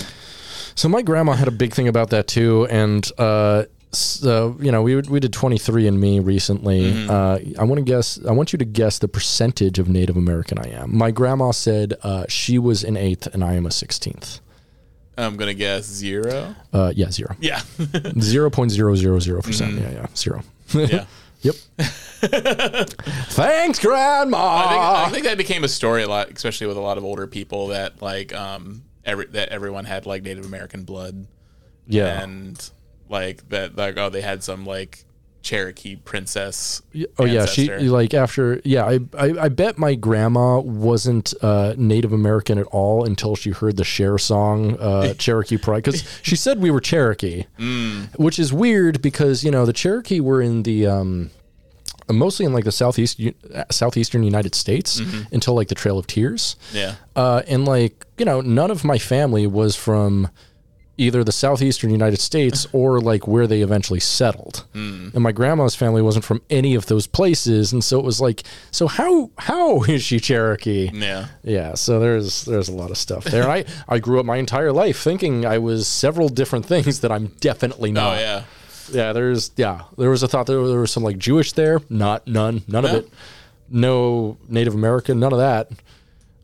So 0.75 0.89
my 0.89 1.03
grandma 1.03 1.33
had 1.33 1.49
a 1.49 1.53
big 1.53 1.73
thing 1.73 1.89
about 1.89 2.11
that 2.11 2.27
too, 2.27 2.67
and 2.71 3.09
uh, 3.19 3.65
so 3.93 4.57
you 4.61 4.71
know 4.71 4.83
we 4.83 4.97
we 4.97 5.21
did 5.21 5.33
twenty 5.33 5.59
three 5.59 5.87
and 5.87 5.99
Me 6.01 6.21
recently. 6.21 6.93
Mm-hmm. 6.93 7.11
Uh, 7.11 7.61
I 7.61 7.65
want 7.65 7.79
to 7.79 7.85
guess. 7.85 8.19
I 8.29 8.33
want 8.33 8.53
you 8.53 8.59
to 8.59 8.65
guess 8.65 8.99
the 8.99 9.09
percentage 9.09 9.79
of 9.79 9.89
Native 9.89 10.17
American 10.17 10.59
I 10.59 10.69
am. 10.71 10.97
My 10.97 11.11
grandma 11.11 11.53
said 11.53 11.95
uh, 12.03 12.25
she 12.29 12.59
was 12.59 12.85
an 12.85 12.97
eighth 12.97 13.27
and 13.33 13.43
I 13.43 13.55
am 13.55 13.67
a 13.67 13.71
sixteenth. 13.71 14.41
I'm 15.19 15.37
gonna 15.37 15.55
guess 15.55 15.85
zero. 15.85 16.55
Uh, 16.73 16.93
yeah, 16.97 17.11
zero. 17.11 17.37
Yeah, 17.41 17.61
Zero 18.21 18.49
point 18.49 18.71
zero 18.71 18.95
zero 18.95 19.19
zero 19.19 19.43
percent. 19.43 19.75
Yeah, 19.75 19.91
yeah, 19.91 20.07
zero. 20.17 20.43
Mm-hmm. 20.71 20.95
yeah. 20.97 21.05
Yep. 21.43 21.55
Thanks, 23.31 23.79
Grandma. 23.79 24.39
I 24.39 24.69
think, 24.69 24.83
I 24.83 25.11
think 25.11 25.25
that 25.25 25.39
became 25.39 25.65
a 25.65 25.69
story 25.69 26.03
a 26.03 26.09
lot, 26.09 26.31
especially 26.31 26.67
with 26.67 26.77
a 26.77 26.81
lot 26.81 26.99
of 26.99 27.05
older 27.05 27.27
people 27.27 27.69
that 27.69 28.03
like 28.03 28.35
um 28.35 28.83
every 29.05 29.27
that 29.27 29.49
everyone 29.49 29.85
had 29.85 30.07
like 30.07 30.23
Native 30.23 30.45
American 30.45 30.85
blood 30.85 31.27
yeah. 31.87 32.23
and 32.23 32.71
like 33.09 33.49
that 33.49 33.77
like 33.77 33.97
oh 33.97 34.11
they 34.11 34.21
had 34.21 34.43
some 34.43 34.67
like 34.67 35.05
Cherokee 35.43 35.97
princess. 35.97 36.83
Oh 37.19 37.25
yeah, 37.25 37.47
she 37.47 37.69
like 37.89 38.13
after 38.15 38.61
yeah. 38.65 38.85
I, 38.85 39.01
I 39.17 39.27
I 39.45 39.49
bet 39.49 39.79
my 39.79 39.95
grandma 39.95 40.59
wasn't 40.61 41.33
uh, 41.43 41.75
Native 41.79 42.13
American 42.13 42.59
at 42.59 42.67
all 42.67 43.05
until 43.05 43.37
she 43.37 43.51
heard 43.51 43.77
the 43.79 43.85
Cher 43.85 44.19
song 44.19 44.79
uh, 44.79 45.15
Cherokee 45.19 45.57
Pride 45.57 45.83
because 45.85 46.05
she 46.23 46.37
said 46.37 46.61
we 46.61 46.71
were 46.71 46.81
Cherokee, 46.81 47.45
Mm. 47.59 48.19
which 48.19 48.39
is 48.39 48.53
weird 48.53 49.01
because 49.01 49.43
you 49.43 49.51
know 49.51 49.65
the 49.65 49.73
Cherokee 49.73 50.21
were 50.21 50.43
in 50.43 50.63
the 50.65 50.87
um, 50.87 51.31
mostly 52.11 52.45
in 52.45 52.53
like 52.53 52.65
the 52.65 52.73
southeast 52.73 53.19
southeastern 53.71 54.23
United 54.23 54.55
States 54.55 55.01
Mm-hmm. 55.01 55.35
until 55.35 55.55
like 55.55 55.69
the 55.69 55.75
Trail 55.75 55.99
of 55.99 56.07
Tears, 56.07 56.57
yeah. 56.73 56.97
uh, 57.17 57.43
and 57.49 57.65
like 57.65 58.05
you 58.19 58.25
know 58.27 58.41
none 58.43 58.71
of 58.71 58.85
my 58.85 58.99
family 58.99 59.47
was 59.47 59.75
from 59.75 60.29
either 61.01 61.25
the 61.25 61.33
southeastern 61.33 61.91
United 61.91 62.21
States 62.21 62.67
or 62.73 63.01
like 63.01 63.27
where 63.27 63.47
they 63.47 63.63
eventually 63.63 64.01
settled. 64.01 64.65
Hmm. 64.73 65.09
And 65.15 65.23
my 65.23 65.33
grandma's 65.33 65.75
family 65.75 66.03
wasn't 66.03 66.25
from 66.25 66.43
any 66.51 66.75
of 66.75 66.87
those 66.87 67.07
places, 67.07 67.73
and 67.73 67.83
so 67.83 67.99
it 67.99 68.05
was 68.05 68.21
like, 68.21 68.43
so 68.71 68.87
how 68.87 69.31
how 69.39 69.83
is 69.89 70.03
she 70.03 70.21
Cherokee? 70.21 70.91
Yeah. 70.93 71.29
Yeah, 71.43 71.75
so 71.75 71.99
there's 71.99 72.45
there's 72.45 72.69
a 72.69 72.73
lot 72.73 72.91
of 72.91 72.99
stuff 72.99 73.25
there. 73.25 73.49
I 73.49 73.65
I 73.89 73.99
grew 73.99 74.21
up 74.21 74.27
my 74.27 74.37
entire 74.37 74.73
life 74.73 75.01
thinking 75.01 75.47
I 75.47 75.59
was 75.59 75.89
several 75.89 76.29
different 76.29 76.67
things 76.67 77.01
that 77.01 77.11
I'm 77.11 77.29
definitely 77.41 77.93
not. 77.93 78.01
Oh 78.01 78.11
not. 78.15 78.21
yeah. 78.21 78.43
Yeah, 78.93 79.13
there's 79.13 79.53
yeah, 79.57 79.83
there 79.97 80.11
was 80.11 80.23
a 80.23 80.29
thought 80.29 80.47
that 80.47 80.53
there 80.53 80.81
was 80.81 80.91
some 80.91 81.03
like 81.05 81.17
Jewish 81.17 81.53
there, 81.53 81.81
not 81.89 82.27
none, 82.27 82.63
none 82.67 82.85
of 82.85 82.93
it. 82.93 83.09
No 83.69 84.37
Native 84.49 84.75
American, 84.75 85.21
none 85.21 85.33
of 85.33 85.39
that. 85.39 85.71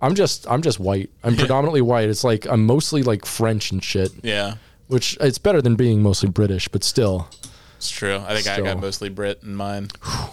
I'm 0.01 0.15
just 0.15 0.47
I'm 0.51 0.63
just 0.63 0.79
white. 0.79 1.11
I'm 1.25 1.37
predominantly 1.37 1.81
white. 1.83 2.09
It's 2.09 2.25
like 2.25 2.47
I'm 2.47 2.67
mostly 2.67 3.03
like 3.03 3.25
French 3.25 3.71
and 3.71 3.83
shit, 3.83 4.13
Yeah. 4.23 4.55
which 4.89 5.17
it's 5.21 5.39
better 5.39 5.63
than 5.63 5.75
being 5.77 6.03
mostly 6.03 6.29
British, 6.29 6.69
but 6.69 6.85
still, 6.85 7.29
It's 7.79 7.91
true. 7.91 8.23
I 8.27 8.35
think 8.35 8.47
I 8.47 8.61
got 8.61 8.81
mostly 8.81 9.09
Brit 9.09 9.41
in 9.43 9.55
mine. 9.55 9.89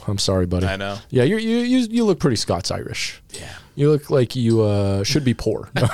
I'm 0.07 0.17
sorry, 0.17 0.45
buddy. 0.45 0.67
I 0.67 0.75
know. 0.75 0.97
Yeah, 1.09 1.23
you 1.23 1.37
you 1.37 1.57
you 1.59 1.77
you 1.89 2.03
look 2.05 2.19
pretty 2.19 2.35
Scots 2.37 2.71
Irish. 2.71 3.21
Yeah. 3.31 3.49
You 3.75 3.89
look 3.89 4.11
like 4.11 4.35
you 4.35 4.61
uh, 4.61 5.03
should 5.03 5.23
be 5.23 5.33
poor. 5.33 5.67
I 5.75 5.85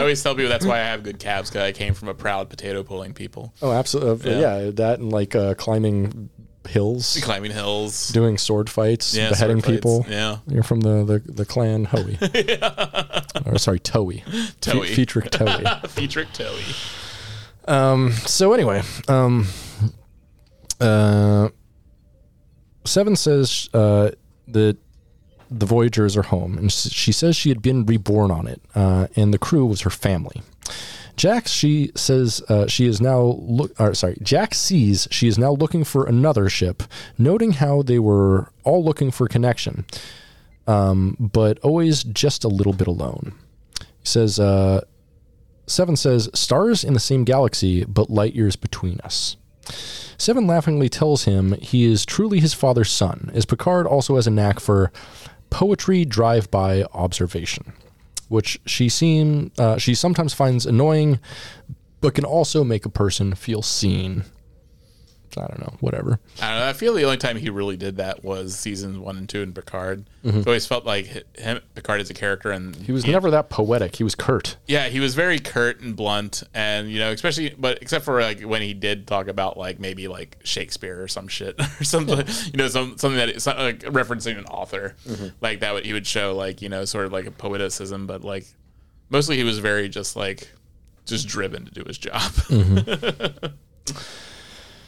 always 0.00 0.22
tell 0.22 0.34
people 0.34 0.50
that's 0.50 0.66
why 0.66 0.76
I 0.80 0.84
have 0.84 1.02
good 1.02 1.18
calves 1.18 1.48
because 1.50 1.62
I 1.62 1.72
came 1.72 1.94
from 1.94 2.08
a 2.08 2.14
proud 2.14 2.50
potato 2.50 2.82
pulling 2.82 3.14
people, 3.14 3.54
oh, 3.62 3.72
absolutely. 3.72 4.32
Yeah. 4.32 4.64
Yeah. 4.64 4.70
that 4.72 4.98
and 5.00 5.10
like 5.10 5.34
uh, 5.34 5.54
climbing 5.54 6.28
hills, 6.68 7.18
climbing 7.22 7.50
hills, 7.52 8.08
doing 8.08 8.38
sword 8.38 8.70
fights, 8.70 9.14
yeah, 9.14 9.30
beheading 9.30 9.60
sword 9.60 9.64
fights. 9.64 9.76
people. 9.76 10.06
Yeah. 10.08 10.38
You're 10.48 10.62
from 10.62 10.80
the 10.80 11.04
the, 11.04 11.32
the 11.32 11.44
clan 11.44 11.86
Hoey. 11.86 12.18
or 13.52 13.58
sorry, 13.58 13.80
Toey. 13.80 14.24
Toey. 14.60 14.94
Fe- 14.94 15.04
Toey. 15.04 15.64
Toey. 16.32 16.62
so 18.26 18.52
anyway, 18.52 18.82
um, 19.08 19.46
uh, 20.80 21.48
Seven 22.84 23.16
says 23.16 23.70
uh, 23.72 24.10
that 24.48 24.76
the 25.50 25.66
Voyagers 25.66 26.16
are 26.16 26.22
home, 26.22 26.58
and 26.58 26.70
she 26.72 27.12
says 27.12 27.36
she 27.36 27.48
had 27.48 27.62
been 27.62 27.86
reborn 27.86 28.30
on 28.30 28.46
it, 28.46 28.60
uh, 28.74 29.06
and 29.16 29.32
the 29.32 29.38
crew 29.38 29.64
was 29.64 29.82
her 29.82 29.90
family. 29.90 30.42
Jack, 31.16 31.46
she 31.46 31.92
says 31.94 32.42
uh, 32.48 32.66
she 32.66 32.86
is 32.86 33.00
now 33.00 33.20
look. 33.38 33.78
Or 33.80 33.94
sorry, 33.94 34.18
Jack 34.22 34.54
sees 34.54 35.06
she 35.10 35.28
is 35.28 35.38
now 35.38 35.52
looking 35.52 35.84
for 35.84 36.06
another 36.06 36.48
ship, 36.48 36.82
noting 37.18 37.52
how 37.52 37.82
they 37.82 37.98
were 37.98 38.50
all 38.64 38.84
looking 38.84 39.10
for 39.10 39.28
connection, 39.28 39.84
um, 40.66 41.16
but 41.20 41.58
always 41.60 42.02
just 42.02 42.44
a 42.44 42.48
little 42.48 42.72
bit 42.72 42.88
alone. 42.88 43.32
He 43.78 43.86
says, 44.02 44.40
uh, 44.40 44.82
Seven 45.66 45.96
says, 45.96 46.28
stars 46.34 46.84
in 46.84 46.92
the 46.92 47.00
same 47.00 47.24
galaxy, 47.24 47.84
but 47.84 48.10
light 48.10 48.34
years 48.34 48.56
between 48.56 49.00
us. 49.00 49.36
Seven 50.18 50.46
laughingly 50.46 50.90
tells 50.90 51.24
him 51.24 51.52
he 51.54 51.84
is 51.84 52.04
truly 52.04 52.40
his 52.40 52.52
father's 52.52 52.90
son, 52.90 53.30
as 53.32 53.46
Picard 53.46 53.86
also 53.86 54.16
has 54.16 54.26
a 54.26 54.30
knack 54.30 54.60
for 54.60 54.92
poetry 55.48 56.04
drive-by 56.04 56.82
observation, 56.92 57.72
which 58.34 58.60
she 58.66 58.88
seem 58.88 59.52
uh, 59.58 59.78
she 59.78 59.94
sometimes 59.94 60.34
finds 60.34 60.66
annoying, 60.66 61.20
but 62.00 62.14
can 62.14 62.24
also 62.24 62.64
make 62.64 62.84
a 62.84 62.88
person 62.90 63.32
feel 63.34 63.62
seen. 63.62 64.24
I 65.36 65.46
don't 65.46 65.60
know, 65.60 65.74
whatever. 65.80 66.18
I 66.40 66.50
don't 66.50 66.58
know. 66.60 66.68
I 66.68 66.72
feel 66.72 66.94
the 66.94 67.04
only 67.04 67.16
time 67.16 67.36
he 67.36 67.50
really 67.50 67.76
did 67.76 67.96
that 67.96 68.24
was 68.24 68.56
seasons 68.58 68.98
one 68.98 69.16
and 69.16 69.28
two 69.28 69.42
in 69.42 69.52
Picard. 69.52 70.04
Mm-hmm. 70.24 70.40
It 70.40 70.46
always 70.46 70.66
felt 70.66 70.84
like 70.86 71.06
him, 71.38 71.60
Picard 71.74 72.00
is 72.00 72.08
a 72.10 72.14
character, 72.14 72.50
and 72.50 72.74
He 72.76 72.92
was 72.92 73.06
never 73.06 73.30
that 73.30 73.50
poetic. 73.50 73.96
He 73.96 74.04
was 74.04 74.14
curt. 74.14 74.56
yeah, 74.66 74.88
he 74.88 75.00
was 75.00 75.14
very 75.14 75.38
curt 75.38 75.80
and 75.80 75.94
blunt, 75.96 76.42
and 76.54 76.90
you 76.90 76.98
know, 76.98 77.10
especially, 77.12 77.54
but 77.58 77.80
except 77.82 78.04
for 78.04 78.20
like 78.22 78.40
when 78.42 78.62
he 78.62 78.74
did 78.74 79.06
talk 79.06 79.28
about 79.28 79.56
like 79.58 79.78
maybe 79.80 80.08
like 80.08 80.38
Shakespeare 80.44 81.02
or 81.02 81.08
some 81.08 81.28
shit 81.28 81.60
or 81.80 81.84
something, 81.84 82.18
you 82.52 82.56
know, 82.58 82.68
some 82.68 82.96
something 82.98 83.16
that 83.18 83.42
some, 83.42 83.56
like 83.58 83.80
referencing 83.80 84.38
an 84.38 84.44
author, 84.46 84.94
Mm-hmm. 85.06 85.28
like 85.40 85.60
that. 85.60 85.74
Would 85.74 85.84
he 85.84 85.92
would 85.92 86.06
show 86.06 86.34
like 86.34 86.62
you 86.62 86.68
know 86.68 86.84
sort 86.84 87.06
of 87.06 87.12
like 87.12 87.26
a 87.26 87.30
poeticism, 87.30 88.06
but 88.06 88.22
like 88.24 88.46
mostly 89.10 89.36
he 89.36 89.44
was 89.44 89.58
very 89.58 89.88
just 89.88 90.16
like 90.16 90.48
just 91.04 91.28
driven 91.28 91.64
to 91.66 91.70
do 91.70 91.84
his 91.86 91.98
job. 91.98 92.20
Mm-hmm. 92.48 93.46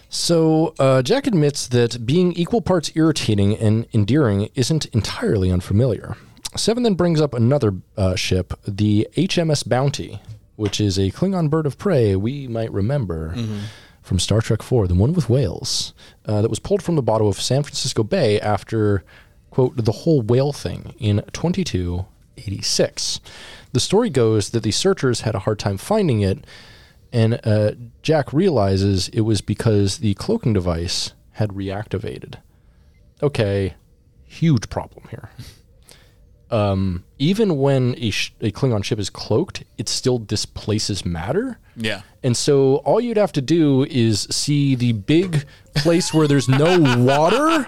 So 0.08 0.74
uh, 0.78 1.02
Jack 1.02 1.26
admits 1.26 1.66
that 1.68 2.06
being 2.06 2.32
equal 2.32 2.60
parts 2.60 2.90
irritating 2.94 3.56
and 3.56 3.86
endearing 3.92 4.48
isn't 4.54 4.86
entirely 4.86 5.50
unfamiliar. 5.50 6.16
Seven 6.56 6.84
then 6.84 6.94
brings 6.94 7.20
up 7.20 7.34
another 7.34 7.74
uh, 7.96 8.14
ship, 8.14 8.54
the 8.66 9.08
HMS 9.16 9.68
Bounty, 9.68 10.20
which 10.54 10.80
is 10.80 10.96
a 10.98 11.10
Klingon 11.10 11.50
bird 11.50 11.66
of 11.66 11.76
prey 11.76 12.16
we 12.16 12.46
might 12.48 12.72
remember 12.72 13.34
from 14.02 14.18
Star 14.18 14.40
Trek 14.40 14.60
IV, 14.60 14.88
the 14.88 14.94
one 14.94 15.12
with 15.12 15.28
whales, 15.28 15.92
uh, 16.24 16.40
that 16.40 16.48
was 16.48 16.60
pulled 16.60 16.82
from 16.82 16.94
the 16.94 17.02
bottom 17.02 17.26
of 17.26 17.40
San 17.40 17.62
Francisco 17.64 18.02
Bay 18.04 18.40
after, 18.40 19.04
quote, 19.50 19.76
the 19.76 19.90
whole 19.92 20.22
whale 20.22 20.52
thing 20.52 20.94
in 20.98 21.22
2286. 21.32 23.20
The 23.72 23.80
story 23.80 24.08
goes 24.08 24.50
that 24.50 24.62
the 24.62 24.70
searchers 24.70 25.22
had 25.22 25.34
a 25.34 25.40
hard 25.40 25.58
time 25.58 25.76
finding 25.76 26.20
it, 26.20 26.44
and 27.12 27.40
uh, 27.44 27.72
Jack 28.02 28.32
realizes 28.32 29.08
it 29.08 29.22
was 29.22 29.40
because 29.40 29.98
the 29.98 30.14
cloaking 30.14 30.52
device 30.52 31.12
had 31.32 31.50
reactivated. 31.50 32.36
Okay, 33.22 33.74
huge 34.24 34.68
problem 34.68 35.06
here. 35.10 35.30
Um, 36.48 37.02
even 37.18 37.56
when 37.58 37.94
a, 37.98 38.10
sh- 38.10 38.32
a 38.40 38.50
Klingon 38.50 38.84
ship 38.84 38.98
is 38.98 39.10
cloaked, 39.10 39.64
it 39.78 39.88
still 39.88 40.18
displaces 40.18 41.04
matter. 41.04 41.58
yeah, 41.76 42.02
And 42.22 42.36
so 42.36 42.76
all 42.76 43.00
you'd 43.00 43.16
have 43.16 43.32
to 43.32 43.42
do 43.42 43.84
is 43.84 44.26
see 44.30 44.74
the 44.74 44.92
big 44.92 45.44
place 45.74 46.12
where 46.14 46.26
there's 46.28 46.48
no 46.48 46.78
water 47.04 47.66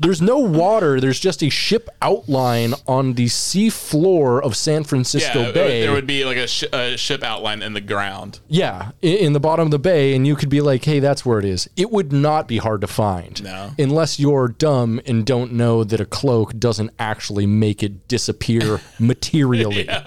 there's 0.00 0.20
no 0.20 0.38
water. 0.38 1.00
There's 1.00 1.20
just 1.20 1.40
a 1.42 1.48
ship 1.50 1.88
outline 2.02 2.74
on 2.88 3.14
the 3.14 3.28
sea 3.28 3.70
floor 3.70 4.42
of 4.42 4.56
San 4.56 4.82
Francisco 4.82 5.42
yeah, 5.42 5.52
Bay. 5.52 5.82
there 5.82 5.92
would 5.92 6.06
be 6.06 6.24
like 6.24 6.36
a, 6.36 6.48
sh- 6.48 6.64
a 6.72 6.96
ship 6.96 7.22
outline 7.22 7.62
in 7.62 7.74
the 7.74 7.80
ground. 7.80 8.40
Yeah, 8.48 8.90
i- 9.02 9.06
in 9.06 9.34
the 9.34 9.40
bottom 9.40 9.66
of 9.66 9.70
the 9.70 9.78
bay, 9.78 10.16
and 10.16 10.26
you 10.26 10.34
could 10.34 10.48
be 10.48 10.60
like, 10.60 10.84
"Hey, 10.84 10.98
that's 10.98 11.24
where 11.24 11.38
it 11.38 11.44
is." 11.44 11.68
It 11.76 11.92
would 11.92 12.12
not 12.12 12.48
be 12.48 12.56
hard 12.56 12.80
to 12.80 12.88
find, 12.88 13.40
No. 13.44 13.70
unless 13.78 14.18
you're 14.18 14.48
dumb 14.48 15.00
and 15.06 15.24
don't 15.24 15.52
know 15.52 15.84
that 15.84 16.00
a 16.00 16.04
cloak 16.06 16.58
doesn't 16.58 16.90
actually 16.98 17.46
make 17.46 17.80
it 17.82 18.08
disappear 18.08 18.73
materially. 18.98 19.88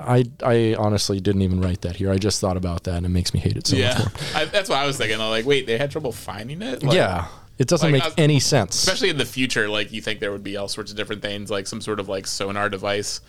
I 0.00 0.24
I 0.44 0.76
honestly 0.78 1.18
didn't 1.20 1.42
even 1.42 1.60
write 1.60 1.80
that 1.82 1.96
here. 1.96 2.10
I 2.12 2.18
just 2.18 2.40
thought 2.40 2.56
about 2.56 2.84
that, 2.84 2.98
and 2.98 3.06
it 3.06 3.08
makes 3.08 3.34
me 3.34 3.40
hate 3.40 3.56
it 3.56 3.66
so 3.66 3.76
much 3.76 3.82
Yeah, 3.84 3.98
more. 3.98 4.08
I, 4.42 4.44
that's 4.44 4.68
what 4.68 4.78
I 4.78 4.86
was 4.86 4.96
thinking. 4.96 5.20
I'm 5.20 5.28
like, 5.30 5.44
wait, 5.44 5.66
they 5.66 5.76
had 5.76 5.90
trouble 5.90 6.12
finding 6.12 6.62
it. 6.62 6.84
Like, 6.84 6.94
yeah, 6.94 7.26
it 7.58 7.66
doesn't 7.66 7.90
like, 7.90 8.00
make 8.00 8.04
was- 8.04 8.14
any 8.16 8.38
sense. 8.38 8.76
especially 8.76 9.10
in 9.10 9.18
the 9.18 9.24
future. 9.24 9.68
Like, 9.68 9.90
you 9.92 10.00
think 10.00 10.20
there 10.20 10.30
would 10.30 10.44
be 10.44 10.56
all 10.56 10.68
sorts 10.68 10.92
of 10.92 10.96
different 10.96 11.20
things, 11.20 11.50
like 11.50 11.66
some 11.66 11.80
sort 11.80 11.98
of 11.98 12.08
like 12.08 12.26
sonar 12.28 12.68
device. 12.68 13.20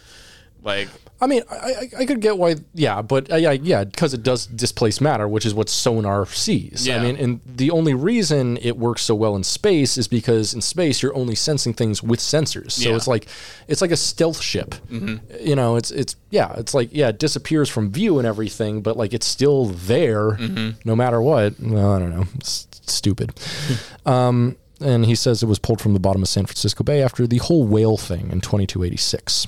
Like, 0.62 0.90
I 1.22 1.28
mean, 1.28 1.42
I, 1.50 1.56
I, 1.56 1.90
I 2.00 2.06
could 2.06 2.20
get 2.22 2.38
why, 2.38 2.56
yeah, 2.74 3.02
but 3.02 3.32
uh, 3.32 3.36
yeah, 3.38 3.52
yeah, 3.52 3.84
because 3.86 4.14
it 4.14 4.24
does 4.24 4.46
displace 4.46 5.00
matter, 5.02 5.28
which 5.28 5.46
is 5.46 5.54
what 5.54 5.70
sonar 5.70 6.26
sees. 6.26 6.86
Yeah. 6.88 6.98
I 6.98 7.02
mean, 7.02 7.16
and 7.16 7.40
the 7.46 7.72
only 7.72 7.94
reason 7.94 8.58
it 8.58 8.78
works 8.78 9.02
so 9.04 9.16
well 9.16 9.36
in 9.36 9.44
space 9.44 9.98
is 9.98 10.08
because 10.08 10.54
in 10.54 10.62
space 10.62 11.02
you're 11.02 11.16
only 11.16 11.36
sensing 11.36 11.74
things 11.74 12.04
with 12.04 12.20
sensors. 12.20 12.72
So 12.74 12.90
Yeah. 12.90 12.96
it's 12.98 13.08
like 13.08 13.28
it's 13.68 13.82
like 13.82 13.92
a 13.92 13.98
stealth 13.98 14.42
ship. 14.42 14.76
You 14.90 15.56
know, 15.56 15.76
it's 15.78 15.92
it's 15.92 16.16
yeah, 16.30 16.54
it's 16.58 16.74
like 16.74 16.90
yeah, 16.92 17.10
it 17.10 17.20
disappears 17.20 17.70
from 17.70 17.92
view 17.92 18.18
and 18.20 18.28
everything, 18.28 18.82
but 18.82 18.98
like 18.98 19.14
it's 19.14 19.26
still 19.28 19.66
there 19.68 20.38
no 20.84 20.96
matter 20.96 21.22
what. 21.22 21.54
Well, 21.60 21.94
I 21.94 22.00
don't 22.00 22.12
know, 22.12 22.26
it's 22.36 22.68
stupid. 22.86 23.32
um, 24.06 24.58
and 24.82 25.06
he 25.06 25.16
says 25.16 25.42
it 25.44 25.48
was 25.48 25.60
pulled 25.60 25.82
from 25.82 25.94
the 25.94 26.00
bottom 26.00 26.22
of 26.22 26.28
San 26.30 26.46
Francisco 26.46 26.84
Bay 26.84 27.02
after 27.02 27.28
the 27.28 27.38
whole 27.38 27.66
whale 27.66 27.98
thing 27.98 28.32
in 28.32 28.42
2286. 28.42 29.48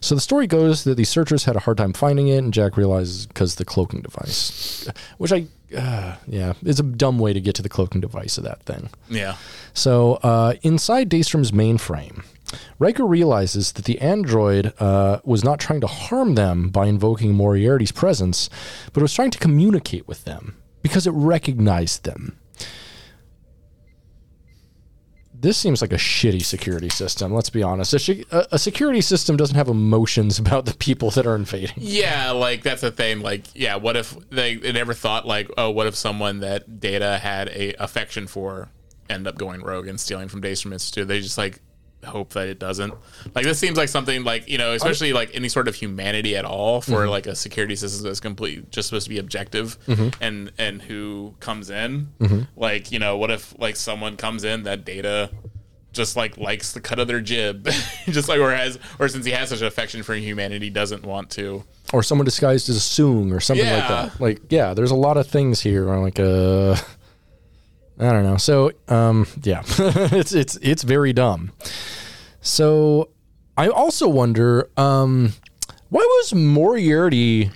So 0.00 0.14
the 0.14 0.20
story 0.20 0.46
goes 0.46 0.84
that 0.84 0.96
the 0.96 1.04
searchers 1.04 1.44
had 1.44 1.56
a 1.56 1.60
hard 1.60 1.78
time 1.78 1.92
finding 1.92 2.28
it, 2.28 2.38
and 2.38 2.52
Jack 2.52 2.76
realizes 2.76 3.26
because 3.26 3.56
the 3.56 3.64
cloaking 3.64 4.02
device, 4.02 4.88
which 5.18 5.32
I, 5.32 5.46
uh, 5.76 6.16
yeah, 6.26 6.54
it's 6.62 6.80
a 6.80 6.84
dumb 6.84 7.18
way 7.18 7.32
to 7.32 7.40
get 7.40 7.54
to 7.56 7.62
the 7.62 7.68
cloaking 7.68 8.00
device 8.00 8.38
of 8.38 8.44
that 8.44 8.62
thing. 8.62 8.90
yeah, 9.08 9.36
So 9.74 10.14
uh, 10.22 10.54
inside 10.62 11.08
Daystrom's 11.08 11.52
mainframe, 11.52 12.24
Riker 12.78 13.04
realizes 13.04 13.72
that 13.72 13.86
the 13.86 14.00
android 14.00 14.72
uh, 14.78 15.20
was 15.24 15.42
not 15.42 15.58
trying 15.58 15.80
to 15.80 15.86
harm 15.86 16.34
them 16.34 16.68
by 16.68 16.86
invoking 16.86 17.34
Moriarty's 17.34 17.92
presence, 17.92 18.48
but 18.92 19.00
it 19.00 19.02
was 19.02 19.14
trying 19.14 19.30
to 19.32 19.38
communicate 19.38 20.06
with 20.06 20.24
them 20.24 20.56
because 20.82 21.06
it 21.06 21.12
recognized 21.12 22.04
them. 22.04 22.38
This 25.38 25.56
seems 25.56 25.80
like 25.82 25.92
a 25.92 25.96
shitty 25.96 26.44
security 26.44 26.88
system. 26.88 27.32
Let's 27.32 27.50
be 27.50 27.62
honest. 27.62 27.92
A, 27.92 28.46
a 28.54 28.58
security 28.58 29.00
system 29.00 29.36
doesn't 29.36 29.56
have 29.56 29.68
emotions 29.68 30.38
about 30.44 30.66
the 30.66 30.74
people 30.74 31.10
that 31.10 31.26
are 31.26 31.36
invading. 31.36 31.76
yeah. 31.76 32.30
Like 32.30 32.62
that's 32.62 32.80
the 32.80 32.90
thing. 32.90 33.20
Like, 33.20 33.44
yeah. 33.54 33.76
What 33.76 33.96
if 33.96 34.16
they, 34.30 34.56
they 34.56 34.72
never 34.72 34.94
thought 34.94 35.26
like, 35.26 35.50
oh, 35.56 35.70
what 35.70 35.86
if 35.86 35.94
someone 35.94 36.40
that 36.40 36.80
Data 36.80 37.18
had 37.18 37.48
a 37.48 37.74
affection 37.82 38.26
for 38.26 38.70
end 39.08 39.26
up 39.26 39.36
going 39.36 39.62
rogue 39.62 39.86
and 39.86 40.00
stealing 40.00 40.28
from 40.28 40.42
Daystrom 40.42 40.72
Institute? 40.72 41.08
They 41.08 41.20
just 41.20 41.38
like 41.38 41.60
hope 42.06 42.30
that 42.34 42.48
it 42.48 42.58
doesn't. 42.58 42.94
Like 43.34 43.44
this 43.44 43.58
seems 43.58 43.76
like 43.76 43.88
something 43.88 44.24
like 44.24 44.48
you 44.48 44.58
know, 44.58 44.72
especially 44.72 45.12
like 45.12 45.30
any 45.34 45.48
sort 45.48 45.68
of 45.68 45.74
humanity 45.74 46.36
at 46.36 46.44
all 46.44 46.80
for 46.80 46.92
Mm-hmm. 47.02 47.10
like 47.10 47.26
a 47.26 47.34
security 47.36 47.76
system 47.76 48.04
that's 48.04 48.20
completely 48.20 48.64
just 48.70 48.88
supposed 48.88 49.04
to 49.04 49.10
be 49.10 49.18
objective 49.18 49.78
Mm-hmm. 49.86 50.22
and 50.22 50.52
and 50.58 50.82
who 50.82 51.34
comes 51.40 51.70
in. 51.70 52.08
Like 52.56 52.90
you 52.92 52.98
know, 52.98 53.16
what 53.18 53.30
if 53.30 53.54
like 53.58 53.76
someone 53.76 54.16
comes 54.16 54.44
in 54.44 54.62
that 54.64 54.84
Data 54.84 55.30
just 55.92 56.14
like 56.14 56.36
likes 56.36 56.72
the 56.72 56.80
cut 56.80 56.98
of 56.98 57.08
their 57.08 57.20
jib, 57.22 57.64
just 58.06 58.28
like 58.28 58.38
or 58.38 58.54
has 58.54 58.78
or 58.98 59.08
since 59.08 59.24
he 59.24 59.32
has 59.32 59.48
such 59.48 59.60
an 59.62 59.66
affection 59.66 60.02
for 60.02 60.14
humanity, 60.14 60.68
doesn't 60.70 61.04
want 61.04 61.30
to. 61.30 61.64
or 61.92 62.02
someone 62.02 62.24
disguised 62.26 62.68
as 62.68 62.76
a 62.76 62.80
Soong 62.80 63.34
or 63.34 63.40
something 63.40 63.64
like 63.66 63.88
that. 63.88 64.20
Like, 64.20 64.40
yeah, 64.50 64.74
there's 64.74 64.90
a 64.90 64.94
lot 64.96 65.16
of 65.16 65.26
things 65.26 65.60
here. 65.60 65.88
I'm 65.88 66.02
like, 66.02 66.20
uh, 66.20 66.76
I 67.98 68.12
don't 68.12 68.24
know. 68.24 68.36
So, 68.36 68.72
um, 68.88 69.26
yeah, 69.42 69.62
it's 69.78 70.32
it's 70.32 70.56
it's 70.56 70.82
very 70.82 71.12
dumb. 71.12 71.52
So, 72.40 73.08
I 73.56 73.68
also 73.68 74.08
wonder, 74.08 74.68
um, 74.76 75.32
why 75.88 76.00
was 76.00 76.34
Moriarty 76.34 77.50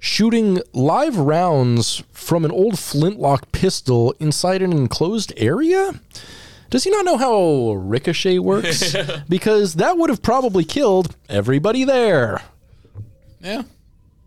shooting 0.00 0.60
live 0.72 1.16
rounds 1.16 2.02
from 2.12 2.44
an 2.44 2.50
old 2.50 2.78
flintlock 2.78 3.52
pistol 3.52 4.14
inside 4.18 4.62
an 4.62 4.72
enclosed 4.72 5.32
area? 5.36 6.00
Does 6.70 6.84
he 6.84 6.90
not 6.90 7.04
know 7.04 7.16
how 7.16 7.72
ricochet 7.74 8.38
works? 8.40 8.94
because 9.28 9.74
that 9.74 9.96
would 9.96 10.10
have 10.10 10.22
probably 10.22 10.64
killed 10.64 11.16
everybody 11.28 11.84
there. 11.84 12.42
Yeah. 13.40 13.62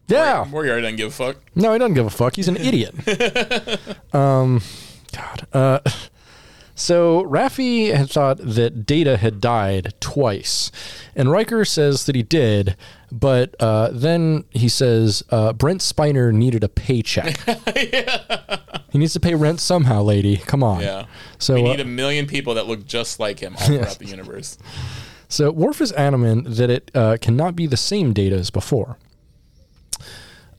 Yeah. 0.08 0.46
Moriarty 0.50 0.82
doesn't 0.82 0.98
give 0.98 1.10
a 1.10 1.12
fuck. 1.12 1.38
No, 1.56 1.74
he 1.74 1.80
doesn't 1.80 1.94
give 1.94 2.06
a 2.06 2.10
fuck. 2.10 2.36
He's 2.36 2.48
an 2.48 2.58
idiot. 2.58 2.96
um, 4.14 4.62
God. 5.12 5.48
Uh, 5.54 5.80
so 6.76 7.24
Raffi 7.26 7.94
had 7.94 8.10
thought 8.10 8.38
that 8.38 8.86
Data 8.86 9.18
had 9.18 9.40
died 9.40 9.94
twice, 10.00 10.72
and 11.16 11.32
Riker 11.32 11.66
says 11.66 12.06
that 12.06 12.16
he 12.16 12.24
did, 12.24 12.76
but 13.12 13.56
uh, 13.60 13.90
then 13.92 14.46
he 14.50 14.70
says 14.70 15.24
uh, 15.30 15.54
Brent 15.54 15.82
Spiner 15.82 16.34
needed 16.34 16.64
a 16.64 16.70
paycheck. 16.70 17.40
He 18.92 18.98
needs 18.98 19.14
to 19.14 19.22
pay 19.22 19.36
rent 19.36 19.62
somehow, 19.62 20.02
lady. 20.04 20.36
Come 20.38 20.64
on. 20.64 20.82
Yeah. 20.82 21.06
So 21.40 21.56
we 21.56 21.62
uh, 21.62 21.64
need 21.64 21.80
a 21.80 21.86
million 21.86 22.28
people 22.28 22.56
that 22.56 22.68
look 22.68 22.86
just 22.86 23.20
like 23.20 23.40
him 23.40 23.56
all 23.56 23.66
throughout 23.66 24.00
the 24.00 24.06
universe. 24.06 24.58
So 25.30 25.50
Worf 25.50 25.80
is 25.80 25.94
adamant 25.94 26.56
that 26.56 26.70
it 26.70 26.92
uh, 26.94 27.18
cannot 27.22 27.56
be 27.56 27.68
the 27.68 27.78
same 27.78 28.12
data 28.12 28.36
as 28.36 28.50
before. 28.50 28.98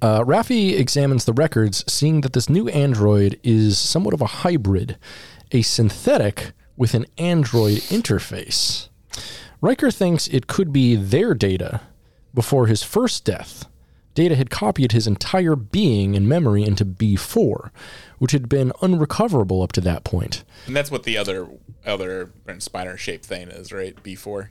Uh, 0.02 0.24
Raffi 0.24 0.78
examines 0.78 1.24
the 1.24 1.32
records, 1.32 1.84
seeing 1.90 2.22
that 2.22 2.32
this 2.32 2.50
new 2.50 2.68
android 2.68 3.38
is 3.44 3.78
somewhat 3.78 4.12
of 4.12 4.20
a 4.20 4.26
hybrid, 4.26 4.98
a 5.52 5.62
synthetic 5.62 6.52
with 6.76 6.92
an 6.94 7.06
android 7.18 7.78
interface. 7.82 8.88
Riker 9.60 9.92
thinks 9.92 10.26
it 10.26 10.48
could 10.48 10.72
be 10.72 10.96
their 10.96 11.34
data. 11.34 11.82
Before 12.34 12.66
his 12.66 12.82
first 12.82 13.24
death, 13.24 13.66
Data 14.14 14.36
had 14.36 14.50
copied 14.50 14.92
his 14.92 15.06
entire 15.06 15.56
being 15.56 16.16
and 16.16 16.28
memory 16.28 16.64
into 16.64 16.84
B4, 16.84 17.70
which 18.18 18.32
had 18.32 18.48
been 18.48 18.72
unrecoverable 18.82 19.62
up 19.62 19.72
to 19.72 19.80
that 19.82 20.04
point. 20.04 20.44
And 20.66 20.76
that's 20.76 20.90
what 20.90 21.04
the 21.04 21.16
other 21.16 21.48
other 21.86 22.30
Spiner 22.46 22.98
shaped 22.98 23.24
thing 23.24 23.48
is, 23.48 23.72
right? 23.72 24.00
B 24.02 24.14
four. 24.14 24.50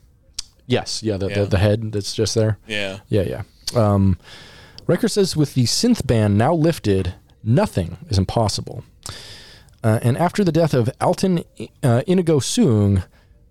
Yes, 0.66 1.02
yeah, 1.02 1.16
the, 1.16 1.28
Yeah. 1.28 1.34
The, 1.40 1.46
the 1.46 1.58
head 1.58 1.92
that's 1.92 2.14
just 2.14 2.34
there. 2.34 2.58
Yeah. 2.66 3.00
Yeah, 3.08 3.22
yeah. 3.22 3.42
Um, 3.74 4.18
Riker 4.86 5.08
says 5.08 5.36
with 5.36 5.54
the 5.54 5.64
synth 5.64 6.06
ban 6.06 6.36
now 6.36 6.54
lifted, 6.54 7.14
nothing 7.42 7.98
is 8.08 8.18
impossible. 8.18 8.84
Uh, 9.84 9.98
and 10.02 10.16
after 10.16 10.44
the 10.44 10.52
death 10.52 10.74
of 10.74 10.90
Altan 11.00 11.44
uh, 11.82 12.02
Inigo 12.06 12.38
Soong, 12.40 13.04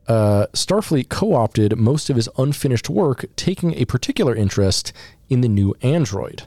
uh, 0.07 0.47
Starfleet 0.53 1.09
co 1.09 1.33
opted 1.33 1.77
most 1.77 2.09
of 2.09 2.15
his 2.15 2.29
unfinished 2.37 2.89
work, 2.89 3.25
taking 3.35 3.73
a 3.75 3.85
particular 3.85 4.35
interest 4.35 4.93
in 5.29 5.41
the 5.41 5.47
new 5.47 5.75
android. 5.81 6.43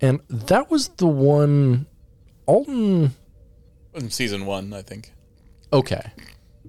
And 0.00 0.20
that 0.28 0.70
was 0.70 0.88
the 0.88 1.06
one. 1.06 1.86
Altan. 2.46 3.12
In 3.94 4.10
season 4.10 4.46
one, 4.46 4.72
I 4.72 4.82
think. 4.82 5.12
Okay. 5.72 6.12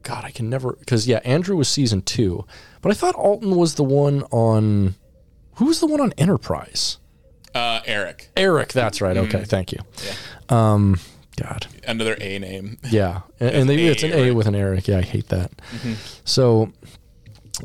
God, 0.01 0.23
I 0.23 0.31
can 0.31 0.49
never. 0.49 0.73
Because, 0.73 1.07
yeah, 1.07 1.19
Andrew 1.23 1.55
was 1.55 1.67
season 1.67 2.01
two. 2.01 2.45
But 2.81 2.91
I 2.91 2.95
thought 2.95 3.15
Altan 3.15 3.55
was 3.55 3.75
the 3.75 3.83
one 3.83 4.23
on. 4.31 4.95
Who 5.55 5.65
was 5.65 5.79
the 5.79 5.87
one 5.87 6.01
on 6.01 6.13
Enterprise? 6.17 6.97
Uh, 7.55 7.81
Arik, 7.81 8.27
Arik, 8.37 8.71
that's 8.73 9.01
right. 9.01 9.17
Okay, 9.17 9.43
thank 9.43 9.71
you. 9.71 9.79
Um, 10.49 10.99
God, 11.35 11.67
another 11.87 12.15
A 12.19 12.39
name. 12.39 12.77
yeah, 12.89 13.21
and, 13.39 13.49
and 13.55 13.69
they, 13.69 13.87
A, 13.87 13.91
it's 13.91 14.03
an 14.03 14.11
A 14.13 14.23
right? 14.23 14.35
with 14.35 14.47
an 14.47 14.53
Arik. 14.55 14.87
Yeah, 14.87 14.97
I 14.99 15.01
hate 15.01 15.29
that. 15.29 15.51
So, 16.25 16.71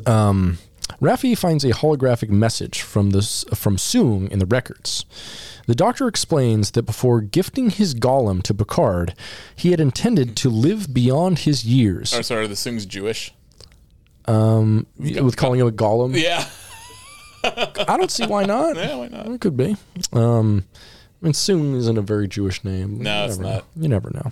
um, 0.05 0.57
Raffi 1.01 1.37
finds 1.37 1.63
a 1.63 1.69
holographic 1.71 2.29
message 2.29 2.81
from 2.81 3.09
this 3.11 3.43
from 3.53 3.77
Soong 3.77 4.29
in 4.31 4.39
the 4.39 4.45
records. 4.45 5.05
The 5.67 5.75
Doctor 5.75 6.07
explains 6.07 6.71
that 6.71 6.83
before 6.83 7.21
gifting 7.21 7.71
his 7.71 7.95
golem 7.95 8.43
to 8.43 8.53
Picard, 8.53 9.15
he 9.55 9.71
had 9.71 9.79
intended 9.79 10.35
to 10.37 10.49
live 10.49 10.93
beyond 10.93 11.39
his 11.39 11.65
years. 11.65 12.13
Or 12.13 12.21
sorry, 12.23 12.45
the 12.47 12.53
Soong's 12.53 12.85
Jewish. 12.85 13.33
Um, 14.27 14.85
with 14.97 15.37
calling 15.37 15.59
him 15.59 15.67
a 15.67 15.71
golem, 15.71 16.15
Yeah. 16.19 16.47
I 17.87 17.97
don't 17.97 18.11
see 18.11 18.25
why 18.25 18.45
not. 18.45 18.75
Yeah, 18.75 18.95
why 18.97 19.07
not? 19.07 19.27
It 19.27 19.41
could 19.41 19.57
be. 19.57 19.75
Um, 20.13 20.65
I 21.21 21.25
mean, 21.25 21.33
Soong 21.33 21.75
isn't 21.75 21.97
a 21.97 22.01
very 22.01 22.27
Jewish 22.27 22.63
name. 22.63 22.99
No, 23.01 23.23
You 23.25 23.29
it's 23.29 23.37
never 23.37 23.49
not. 23.55 23.57
know. 23.75 23.81
You 23.83 23.89
never 23.89 24.11
know. 24.11 24.31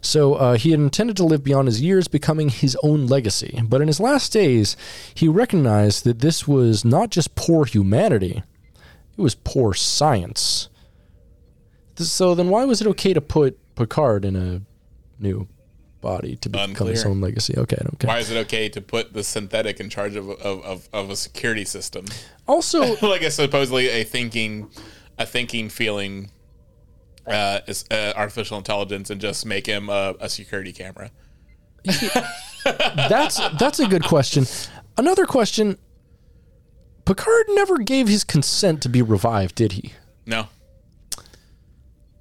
So 0.00 0.34
uh, 0.34 0.56
he 0.56 0.70
had 0.70 0.80
intended 0.80 1.16
to 1.16 1.24
live 1.24 1.42
beyond 1.42 1.66
his 1.66 1.80
years, 1.80 2.08
becoming 2.08 2.50
his 2.50 2.76
own 2.82 3.06
legacy. 3.06 3.62
But 3.64 3.80
in 3.80 3.86
his 3.88 4.00
last 4.00 4.32
days, 4.32 4.76
he 5.14 5.28
recognized 5.28 6.04
that 6.04 6.18
this 6.20 6.46
was 6.46 6.84
not 6.84 7.10
just 7.10 7.34
poor 7.36 7.64
humanity; 7.64 8.42
it 9.16 9.20
was 9.22 9.34
poor 9.34 9.72
science. 9.72 10.68
So 11.96 12.34
then, 12.34 12.48
why 12.50 12.64
was 12.64 12.80
it 12.80 12.86
okay 12.88 13.14
to 13.14 13.20
put 13.20 13.58
Picard 13.76 14.24
in 14.24 14.36
a 14.36 14.60
new 15.18 15.48
body 16.04 16.36
to 16.36 16.48
become 16.48 16.70
Unclear. 16.70 16.92
his 16.92 17.04
own 17.04 17.20
legacy. 17.20 17.54
Okay, 17.56 17.78
okay. 17.94 18.06
Why 18.06 18.18
is 18.18 18.30
it 18.30 18.36
okay 18.46 18.68
to 18.68 18.80
put 18.80 19.12
the 19.12 19.24
synthetic 19.24 19.80
in 19.80 19.88
charge 19.90 20.14
of 20.14 20.28
of, 20.30 20.62
of, 20.62 20.88
of 20.92 21.10
a 21.10 21.16
security 21.16 21.64
system? 21.64 22.04
Also, 22.46 22.96
like 23.02 23.22
a 23.22 23.30
supposedly 23.30 23.88
a 23.88 24.04
thinking, 24.04 24.70
a 25.18 25.26
thinking, 25.26 25.68
feeling, 25.68 26.30
uh, 27.26 27.60
is, 27.66 27.84
uh, 27.90 28.12
artificial 28.14 28.58
intelligence, 28.58 29.10
and 29.10 29.20
just 29.20 29.44
make 29.44 29.66
him 29.66 29.88
a, 29.88 30.14
a 30.20 30.28
security 30.28 30.72
camera. 30.72 31.10
that's 32.64 33.40
that's 33.58 33.80
a 33.80 33.88
good 33.88 34.04
question. 34.04 34.46
Another 34.96 35.26
question. 35.26 35.78
Picard 37.04 37.46
never 37.50 37.78
gave 37.78 38.08
his 38.08 38.24
consent 38.24 38.80
to 38.82 38.88
be 38.88 39.02
revived, 39.02 39.56
did 39.56 39.72
he? 39.72 39.92
No, 40.24 40.46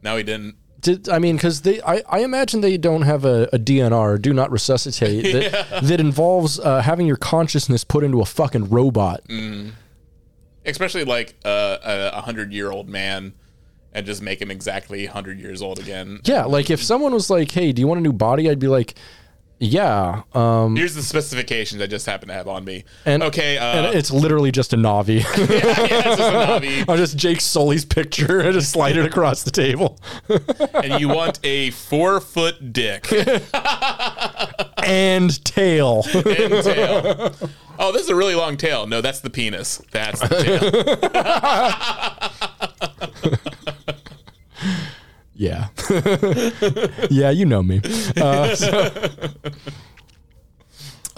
no, 0.01 0.17
he 0.17 0.23
didn't. 0.23 0.55
Did 0.83 1.07
I 1.09 1.17
mean 1.17 1.37
because 1.37 1.61
they? 1.61 1.81
I, 1.81 2.03
I 2.09 2.19
imagine 2.19 2.61
they 2.61 2.77
don't 2.77 3.03
have 3.03 3.23
a, 3.23 3.49
a 3.53 3.57
DNR, 3.57 4.21
do 4.21 4.33
not 4.33 4.51
resuscitate, 4.51 5.51
that, 5.51 5.79
that 5.83 5.99
involves 5.99 6.59
uh, 6.59 6.81
having 6.81 7.07
your 7.07 7.15
consciousness 7.15 7.83
put 7.83 8.03
into 8.03 8.19
a 8.21 8.25
fucking 8.25 8.69
robot. 8.69 9.21
Especially 10.65 11.05
like 11.05 11.35
uh, 11.45 11.77
a 11.83 12.21
hundred 12.21 12.51
year 12.51 12.69
old 12.69 12.89
man, 12.89 13.33
and 13.93 14.05
just 14.05 14.21
make 14.21 14.41
him 14.41 14.51
exactly 14.51 15.05
hundred 15.05 15.39
years 15.39 15.61
old 15.61 15.79
again. 15.79 16.19
Yeah, 16.25 16.43
like 16.43 16.69
if 16.69 16.83
someone 16.83 17.13
was 17.13 17.29
like, 17.29 17.51
"Hey, 17.51 17.71
do 17.71 17.81
you 17.81 17.87
want 17.87 17.99
a 17.99 18.03
new 18.03 18.13
body?" 18.13 18.49
I'd 18.49 18.59
be 18.59 18.67
like, 18.67 18.95
"Yeah." 19.63 20.23
Um, 20.33 20.75
Here's 20.75 20.93
the 20.95 21.01
specifications 21.01 21.81
I 21.81 21.87
just 21.87 22.05
happen 22.05 22.27
to 22.27 22.33
have 22.33 22.47
on 22.47 22.63
me. 22.65 22.83
and 23.05 23.23
okay, 23.23 23.57
uh, 23.57 23.63
and 23.87 23.95
it's 23.97 24.11
literally 24.11 24.51
just 24.51 24.73
a 24.73 24.77
Na'vi. 24.77 25.21
yeah, 25.23 25.25
it's 25.37 26.17
just 26.17 26.19
a 26.19 26.33
Na'vi. 26.85 26.97
Just 27.03 27.17
Jake 27.17 27.41
Sully's 27.41 27.83
picture 27.85 28.41
I 28.47 28.51
just 28.51 28.71
slide 28.71 28.95
it 28.97 29.05
across 29.05 29.43
the 29.43 29.51
table. 29.51 29.97
and 30.73 30.99
you 31.01 31.09
want 31.09 31.39
a 31.43 31.71
four 31.71 32.19
foot 32.21 32.71
dick 32.73 33.11
and 34.83 35.43
tail. 35.43 36.03
and 36.13 36.63
tail. 36.63 37.31
Oh, 37.79 37.91
this 37.91 38.03
is 38.03 38.09
a 38.09 38.15
really 38.15 38.35
long 38.35 38.55
tail. 38.57 38.85
No, 38.87 39.01
that's 39.01 39.19
the 39.21 39.29
penis. 39.31 39.81
That's 39.91 40.19
the 40.21 40.27
tail. 43.47 43.62
Yeah. 45.35 45.69
yeah, 47.09 47.31
you 47.31 47.45
know 47.45 47.63
me. 47.63 47.81
Uh, 48.15 48.55
so, 48.55 48.91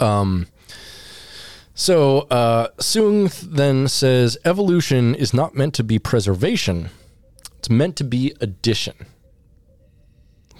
um, 0.00 0.46
so 1.74 2.20
uh, 2.30 2.68
Soong 2.78 3.30
then 3.42 3.88
says 3.88 4.38
evolution 4.44 5.14
is 5.14 5.34
not 5.34 5.54
meant 5.54 5.74
to 5.74 5.84
be 5.84 5.98
preservation, 5.98 6.88
it's 7.58 7.68
meant 7.68 7.96
to 7.96 8.04
be 8.04 8.34
addition. 8.40 8.94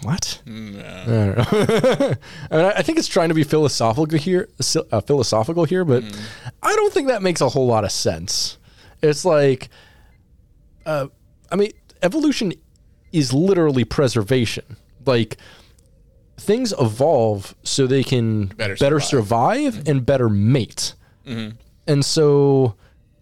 What? 0.03 0.41
I 0.45 0.49
don't 0.49 0.73
know. 0.77 1.35
I, 2.51 2.55
mean, 2.57 2.65
I- 2.75 2.81
think 2.83 2.99
it's 2.99 3.07
trying 3.07 3.29
to 3.29 3.35
be 3.35 3.43
philosophical 3.43 4.17
here, 4.19 4.47
uh, 4.91 5.01
philosophical 5.01 5.65
here, 5.65 5.83
but 5.83 6.03
I 6.61 6.75
don't 6.75 6.93
think 6.93 7.07
that 7.07 7.23
makes 7.23 7.41
a 7.41 7.49
whole 7.49 7.65
lot 7.65 7.83
of 7.83 7.91
sense. 7.91 8.59
It's 9.01 9.25
like, 9.25 9.69
uh, 10.85 11.07
I 11.51 11.55
mean, 11.55 11.71
evolution 12.03 12.53
is 13.11 13.33
literally 13.33 13.83
preservation. 13.83 14.77
Like 15.05 15.37
things 16.37 16.73
evolve 16.79 17.55
so 17.63 17.87
they 17.87 18.03
can 18.03 18.47
Better 18.47 18.75
better, 18.75 18.99
survive. 18.99 19.03
survive, 19.63 19.73
mm-hmm. 19.75 19.89
and 19.91 20.05
better 20.05 20.29
mate. 20.29 20.93
Mm-hmm. 21.25 21.55
And 21.87 22.05
so 22.05 22.75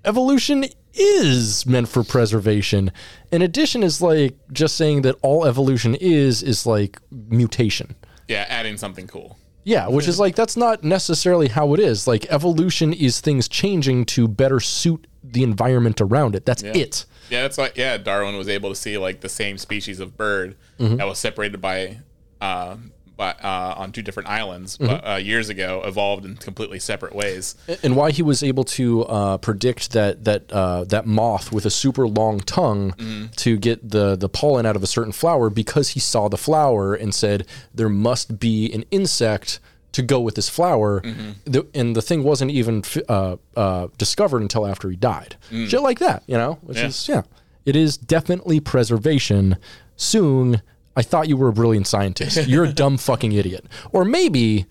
evolution 0.03 0.65
is 0.93 1.65
meant 1.65 1.87
for 1.89 2.03
preservation. 2.03 2.91
In 3.31 3.41
addition 3.41 3.83
is 3.83 4.01
like 4.01 4.35
just 4.51 4.75
saying 4.75 5.01
that 5.03 5.15
all 5.21 5.45
evolution 5.45 5.95
is 5.95 6.41
is 6.41 6.65
like 6.65 6.99
mutation. 7.11 7.95
yeah, 8.27 8.45
adding 8.49 8.77
something 8.77 9.07
cool. 9.07 9.37
Yeah, 9.63 9.87
which 9.87 10.07
is 10.07 10.19
like 10.19 10.35
that's 10.35 10.55
not 10.55 10.83
necessarily 10.83 11.47
how 11.47 11.73
it 11.73 11.79
is. 11.79 12.07
Like 12.07 12.27
evolution 12.29 12.93
is 12.93 13.19
things 13.19 13.47
changing 13.47 14.05
to 14.07 14.27
better 14.27 14.59
suit 14.59 15.07
the 15.31 15.43
environment 15.43 16.01
around 16.01 16.35
it. 16.35 16.45
That's 16.45 16.63
it. 16.63 17.05
Yeah, 17.29 17.41
that's 17.41 17.57
like 17.57 17.75
yeah, 17.77 17.97
Darwin 17.97 18.37
was 18.37 18.47
able 18.47 18.69
to 18.69 18.75
see 18.75 18.97
like 18.97 19.21
the 19.21 19.29
same 19.29 19.57
species 19.57 19.99
of 19.99 20.15
bird 20.17 20.55
Mm-hmm. 20.79 20.97
that 20.97 21.07
was 21.07 21.17
separated 21.19 21.61
by 21.61 21.99
uh 22.41 22.75
by 23.15 23.29
uh 23.31 23.75
on 23.77 23.93
two 23.93 24.01
different 24.01 24.27
islands 24.27 24.77
Mm-hmm. 24.77 24.87
but, 24.93 25.07
uh, 25.09 25.15
years 25.15 25.47
ago 25.47 25.81
evolved 25.85 26.25
in 26.25 26.35
completely 26.35 26.79
separate 26.79 27.15
ways. 27.15 27.55
and 27.81 27.95
why 27.95 28.11
he 28.11 28.21
was 28.21 28.43
able 28.43 28.65
to 28.65 29.05
uh, 29.05 29.37
predict 29.37 29.93
that 29.93 30.25
that 30.25 30.51
uh, 30.51 30.83
that 30.83 31.05
moth 31.05 31.51
with 31.53 31.65
a 31.65 31.69
super 31.69 32.07
long 32.09 32.41
tongue 32.41 32.93
to 33.37 33.57
get 33.57 33.89
the 33.89 34.17
the 34.17 34.27
pollen 34.27 34.65
out 34.65 34.75
of 34.75 34.83
a 34.83 34.87
certain 34.87 35.13
flower 35.13 35.49
because 35.49 35.89
he 35.91 35.99
saw 36.01 36.27
the 36.27 36.37
flower 36.37 36.93
and 36.93 37.15
said 37.15 37.47
there 37.73 37.87
must 37.89 38.37
be 38.37 38.69
an 38.73 38.83
insect 38.91 39.61
to 39.95 40.01
go 40.03 40.19
with 40.19 40.35
this 40.35 40.47
flower, 40.49 41.01
the, 41.45 41.65
and 41.73 41.95
the 41.95 42.01
thing 42.01 42.21
wasn't 42.23 42.51
even 42.51 42.83
uh, 43.09 43.37
uh, 43.55 43.87
discovered 43.97 44.41
until 44.41 44.67
after 44.67 44.89
he 44.89 44.95
died. 44.95 45.35
Shit 45.49 45.81
like 45.81 45.99
that, 45.99 46.23
you 46.27 46.37
know, 46.37 46.59
which 46.61 46.77
Yeah. 46.77 46.87
is 46.87 47.07
yeah, 47.09 47.21
it 47.65 47.75
is 47.75 47.97
definitely 47.97 48.59
preservation. 48.59 49.57
Soong, 49.97 50.61
I 50.97 51.01
thought 51.01 51.29
you 51.29 51.37
were 51.37 51.47
a 51.47 51.53
brilliant 51.53 51.87
scientist. 51.87 52.47
You're 52.47 52.65
a 52.65 52.73
dumb 52.73 52.97
fucking 52.97 53.31
idiot, 53.31 53.65
or 53.91 54.03
maybe 54.05 54.65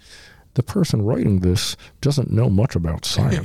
the 0.55 0.63
person 0.63 1.03
writing 1.03 1.41
this 1.41 1.77
doesn't 2.01 2.31
know 2.31 2.49
much 2.51 2.77
about 2.77 3.05
science. 3.15 3.43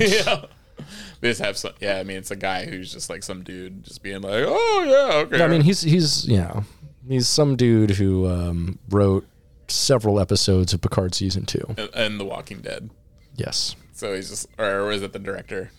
They 1.20 1.28
just 1.30 1.40
have 1.40 1.56
some 1.58 1.72
yeah, 1.80 1.96
I 1.98 2.04
mean 2.04 2.16
it's 2.18 2.30
a 2.30 2.36
guy 2.36 2.66
who's 2.66 2.92
just 2.92 3.10
like 3.10 3.22
some 3.22 3.42
dude 3.42 3.84
just 3.84 4.02
being 4.02 4.22
like, 4.22 4.44
Oh 4.46 4.84
yeah, 4.86 5.16
okay. 5.20 5.42
I 5.42 5.48
mean, 5.48 5.62
he's 5.62 5.80
he's 5.82 6.26
yeah, 6.28 6.62
he's 7.08 7.26
some 7.28 7.56
dude 7.56 7.90
who 7.92 8.26
um, 8.28 8.78
wrote 8.90 9.26
several 9.70 10.18
episodes 10.20 10.72
of 10.74 10.80
Picard 10.80 11.14
season 11.14 11.46
two. 11.46 11.64
and, 11.78 11.90
and 11.94 12.20
The 12.20 12.24
Walking 12.24 12.60
Dead. 12.60 12.90
Yes, 13.36 13.76
So 13.92 14.14
he's 14.14 14.28
just 14.28 14.48
or 14.58 14.84
was 14.84 15.02
it 15.02 15.12
the 15.12 15.18
director? 15.18 15.70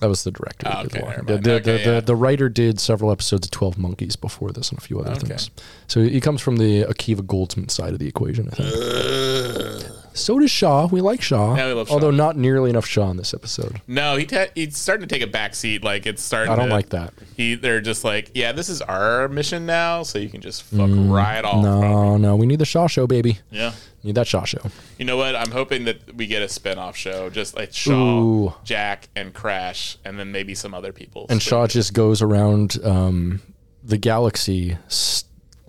that 0.00 0.08
was 0.08 0.24
the 0.24 0.30
director. 0.30 0.66
Oh, 0.70 0.80
okay, 0.84 0.98
The 0.98 1.04
Walking 1.04 1.24
never 1.26 1.26
Dead. 1.26 1.32
mind. 1.34 1.44
The, 1.44 1.52
Okay, 1.54 1.62
the, 1.84 1.90
yeah. 1.90 2.00
the, 2.00 2.06
the 2.06 2.16
writer 2.16 2.48
did 2.50 2.78
several 2.80 3.10
episodes 3.10 3.46
of 3.46 3.50
Twelve 3.50 3.78
Monkeys 3.78 4.14
before 4.16 4.50
this 4.50 4.68
and 4.70 4.78
a 4.78 4.82
few 4.82 5.00
other 5.00 5.12
Okay. 5.12 5.28
things. 5.28 5.50
So 5.86 6.02
he 6.02 6.20
comes 6.20 6.40
from 6.42 6.56
the 6.58 6.82
Akiva 6.84 7.20
Goldsman 7.22 7.70
side 7.70 7.92
of 7.94 7.98
the 7.98 8.06
equation, 8.08 8.48
I 8.52 8.54
think. 8.56 9.86
So 10.16 10.38
does 10.38 10.50
Shaw. 10.50 10.86
We 10.88 11.00
like 11.00 11.22
Shaw, 11.22 11.54
Yeah, 11.56 11.66
we 11.68 11.72
love 11.74 11.88
Shaw. 11.88 11.94
although 11.94 12.10
not 12.10 12.36
nearly 12.36 12.70
enough 12.70 12.86
Shaw 12.86 13.10
in 13.10 13.16
this 13.16 13.32
episode. 13.34 13.80
No, 13.86 14.16
he 14.16 14.24
ta- 14.26 14.46
he's 14.54 14.76
starting 14.76 15.06
to 15.06 15.14
take 15.14 15.22
a 15.22 15.30
back 15.30 15.54
seat. 15.54 15.84
Like 15.84 16.06
it's 16.06 16.22
starting. 16.22 16.52
I 16.52 16.56
don't 16.56 16.68
to- 16.68 16.74
like 16.74 16.88
that. 16.90 17.14
He 17.36 17.54
they're 17.54 17.80
just 17.80 18.02
like, 18.04 18.30
yeah, 18.34 18.52
this 18.52 18.68
is 18.68 18.82
our 18.82 19.28
mission 19.28 19.66
now, 19.66 20.02
so 20.02 20.18
you 20.18 20.28
can 20.28 20.40
just 20.40 20.62
fuck 20.64 20.90
right 20.90 21.44
off. 21.44 21.56
Mm, 21.56 21.62
No, 21.80 22.16
no, 22.16 22.36
we 22.36 22.46
need 22.46 22.58
the 22.58 22.64
Shaw 22.64 22.86
show, 22.86 23.06
baby. 23.06 23.38
Yeah. 23.50 23.72
Need 24.02 24.14
that 24.14 24.26
Shaw 24.28 24.44
show. 24.44 24.60
You 24.98 25.04
know 25.04 25.16
what? 25.16 25.34
I'm 25.34 25.50
hoping 25.50 25.84
that 25.86 26.14
we 26.14 26.26
get 26.28 26.40
a 26.40 26.48
spin-off 26.48 26.96
show, 26.96 27.28
just 27.28 27.56
like 27.56 27.74
Shaw, 27.74 27.92
Ooh. 28.20 28.54
Jack, 28.62 29.08
and 29.16 29.34
Crash, 29.34 29.98
and 30.04 30.18
then 30.18 30.30
maybe 30.32 30.54
some 30.54 30.74
other 30.74 30.92
people. 30.92 31.26
and 31.28 31.42
Shaw 31.42 31.66
just 31.66 31.92
goes 31.92 32.22
around 32.22 32.78
um, 32.84 33.42
the 33.82 33.96
galaxy 33.98 34.78
s- 34.86 35.24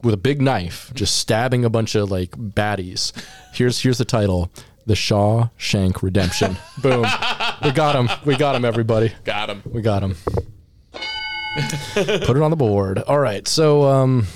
with 0.08 0.14
a 0.14 0.18
big 0.18 0.42
knife, 0.42 0.90
just 0.96 1.18
stabbing 1.18 1.66
a 1.66 1.70
bunch 1.70 1.94
of 1.94 2.10
like 2.10 2.32
baddies. 2.32 3.12
Here's 3.54 3.82
here's 3.82 3.98
the 3.98 4.06
title: 4.06 4.50
The 4.86 4.96
Shaw 4.96 5.50
Shank 5.58 6.02
Redemption. 6.02 6.58
Boom, 6.82 7.06
we 7.62 7.72
got 7.72 7.96
him. 7.96 8.10
We 8.26 8.38
got 8.38 8.56
him, 8.56 8.64
everybody. 8.64 9.12
got 9.26 9.50
him. 9.50 9.62
We 9.66 9.82
got 9.82 10.02
him. 10.02 10.16
Put 11.94 12.38
it 12.38 12.42
on 12.42 12.52
the 12.52 12.56
board. 12.58 13.00
All 13.00 13.20
right. 13.20 13.46
So, 13.48 13.84
um, 13.84 14.28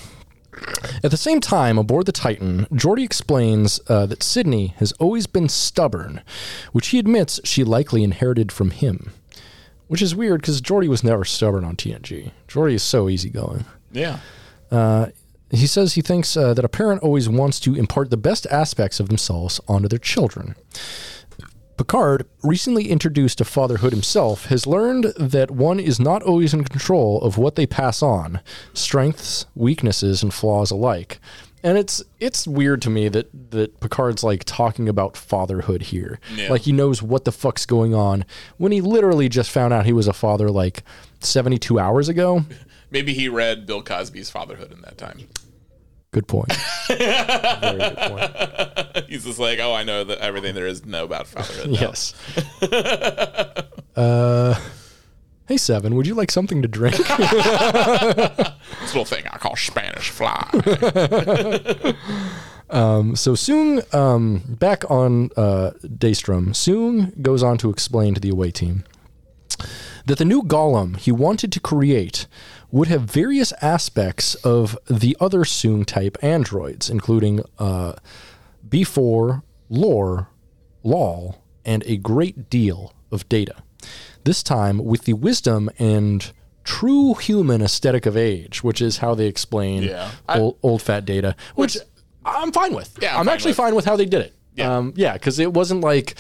at 1.04 1.12
the 1.12 1.18
same 1.18 1.40
time, 1.40 1.78
aboard 1.78 2.06
the 2.06 2.12
Titan, 2.12 2.66
Geordi 2.72 3.04
explains 3.06 3.80
uh, 3.88 4.06
that 4.08 4.24
Sydney 4.24 4.74
has 4.78 4.92
always 4.94 5.28
been 5.28 5.48
stubborn, 5.48 6.22
which 6.74 6.88
he 6.90 7.00
admits 7.00 7.40
she 7.46 7.64
likely 7.64 8.04
inherited 8.04 8.52
from 8.52 8.72
him. 8.72 9.14
Which 9.88 10.02
is 10.02 10.16
weird 10.16 10.42
because 10.42 10.62
Geordi 10.62 10.88
was 10.88 11.04
never 11.04 11.24
stubborn 11.24 11.64
on 11.64 11.76
TNG. 11.76 12.32
Geordi 12.48 12.74
is 12.74 12.84
so 12.84 13.08
easygoing. 13.08 13.66
Yeah. 13.92 14.20
He 15.52 15.68
says 15.68 15.94
he 15.94 16.02
thinks 16.02 16.36
uh, 16.38 16.54
that 16.54 16.66
a 16.66 16.70
parent 16.70 17.04
always 17.04 17.28
wants 17.28 17.60
to 17.62 17.76
impart 17.76 18.10
the 18.10 18.18
best 18.18 18.48
aspects 18.48 19.00
of 19.00 19.10
themselves 19.10 19.60
onto 19.68 19.88
their 19.88 20.00
children. 20.00 20.56
Picard, 21.78 22.28
recently 22.44 22.90
introduced 22.90 23.40
to 23.40 23.46
fatherhood 23.46 23.92
himself, 23.92 24.46
has 24.46 24.68
learned 24.68 25.06
that 25.18 25.50
one 25.50 25.80
is 25.80 26.00
not 26.00 26.22
always 26.22 26.54
in 26.54 26.64
control 26.64 27.20
of 27.22 27.38
what 27.38 27.56
they 27.56 27.66
pass 27.66 28.04
on, 28.04 28.40
strengths, 28.74 29.48
weaknesses, 29.56 30.22
and 30.22 30.34
flaws 30.34 30.70
alike. 30.70 31.20
And 31.64 31.78
it's 31.78 32.04
it's 32.20 32.48
weird 32.48 32.82
to 32.84 32.90
me 32.90 33.08
that 33.10 33.30
that 33.52 33.80
Picard's 33.80 34.24
like 34.24 34.44
talking 34.46 34.90
about 34.90 35.18
fatherhood 35.18 35.84
here. 35.84 36.20
Yeah. 36.36 36.50
Like 36.50 36.62
he 36.62 36.72
knows 36.72 37.02
what 37.02 37.26
the 37.26 37.32
fuck's 37.32 37.66
going 37.66 37.94
on 37.94 38.26
when 38.58 38.72
he 38.72 38.82
literally 38.82 39.30
just 39.30 39.52
found 39.52 39.74
out 39.74 39.86
he 39.86 39.94
was 39.94 40.08
a 40.08 40.14
father 40.14 40.50
like 40.50 40.84
72 41.20 41.80
hours 41.80 42.10
ago. 42.10 42.46
Maybe 42.92 43.14
he 43.14 43.30
read 43.30 43.66
Bill 43.66 43.82
Cosby's 43.82 44.30
Fatherhood 44.30 44.72
in 44.72 44.82
that 44.82 44.98
time. 44.98 45.28
Good 46.12 46.28
point. 46.28 46.52
Very 46.90 47.78
good 47.78 47.98
point. 47.98 49.06
He's 49.08 49.24
just 49.24 49.40
like, 49.40 49.60
oh, 49.60 49.74
I 49.74 49.84
know 49.84 50.04
that 50.04 50.20
everything 50.20 50.54
there 50.56 50.68
is 50.68 50.82
to 50.82 50.90
know 50.90 51.06
about 51.06 51.26
fatherhood. 51.28 51.72
now. 51.72 51.80
Yes. 51.80 52.14
uh, 53.96 54.60
hey, 55.48 55.56
Seven, 55.56 55.96
would 55.96 56.06
you 56.06 56.14
like 56.14 56.30
something 56.30 56.62
to 56.62 56.68
drink? 56.68 56.98
This 58.82 58.96
little 58.96 59.06
thing 59.06 59.26
I 59.30 59.38
call 59.38 59.56
Spanish 59.56 60.10
fly. 60.10 60.48
Um, 62.72 63.18
so 63.18 63.34
Soong, 63.34 63.94
um, 63.94 64.44
back 64.48 64.90
on 64.90 65.30
uh, 65.36 65.72
Daystrom, 65.84 66.52
Soong 66.52 67.22
goes 67.22 67.44
on 67.44 67.58
to 67.58 67.70
explain 67.70 68.14
to 68.14 68.22
the 68.22 68.30
away 68.30 68.50
team 68.50 68.86
that 70.06 70.18
the 70.18 70.24
new 70.24 70.42
golem 70.42 70.96
he 70.98 71.12
wanted 71.12 71.52
to 71.52 71.60
create 71.60 72.28
would 72.72 72.88
have 72.88 73.02
various 73.02 73.52
aspects 73.62 74.36
of 74.36 74.78
the 74.90 75.16
other 75.20 75.40
Soong 75.42 75.86
type 75.86 76.18
androids, 76.22 76.90
including 76.90 77.42
uh, 77.60 77.94
B4, 78.68 79.44
lore, 79.70 80.28
Lal, 80.84 81.44
and 81.66 81.84
a 81.86 81.98
great 81.98 82.50
deal 82.50 82.94
of 83.12 83.28
data. 83.30 83.56
This 84.24 84.42
time 84.44 84.84
with 84.84 85.04
the 85.06 85.14
wisdom 85.14 85.70
and 85.80 86.32
true 86.64 87.16
human 87.16 87.62
aesthetic 87.62 88.06
of 88.06 88.16
age, 88.16 88.64
which 88.64 88.82
is 88.82 88.98
how 88.98 89.16
they 89.16 89.26
explain 89.28 89.84
Yeah. 89.84 90.12
old, 90.30 90.58
old 90.64 90.82
fat 90.82 91.06
data, 91.06 91.36
which, 91.56 91.78
I'm 92.24 92.52
fine 92.52 92.74
with. 92.74 92.98
Yeah, 93.02 93.14
I'm, 93.16 93.22
I'm 93.22 93.26
fine 93.26 93.34
actually 93.34 93.50
with. 93.52 93.58
fine 93.58 93.76
with 93.76 93.86
how 93.86 93.96
they 93.96 94.06
did 94.06 94.22
it. 94.22 94.34
Yeah. 94.62 94.78
Um, 94.78 94.94
yeah, 94.96 95.14
because 95.14 95.40
it 95.40 95.54
wasn't 95.54 95.82
like, 95.82 96.16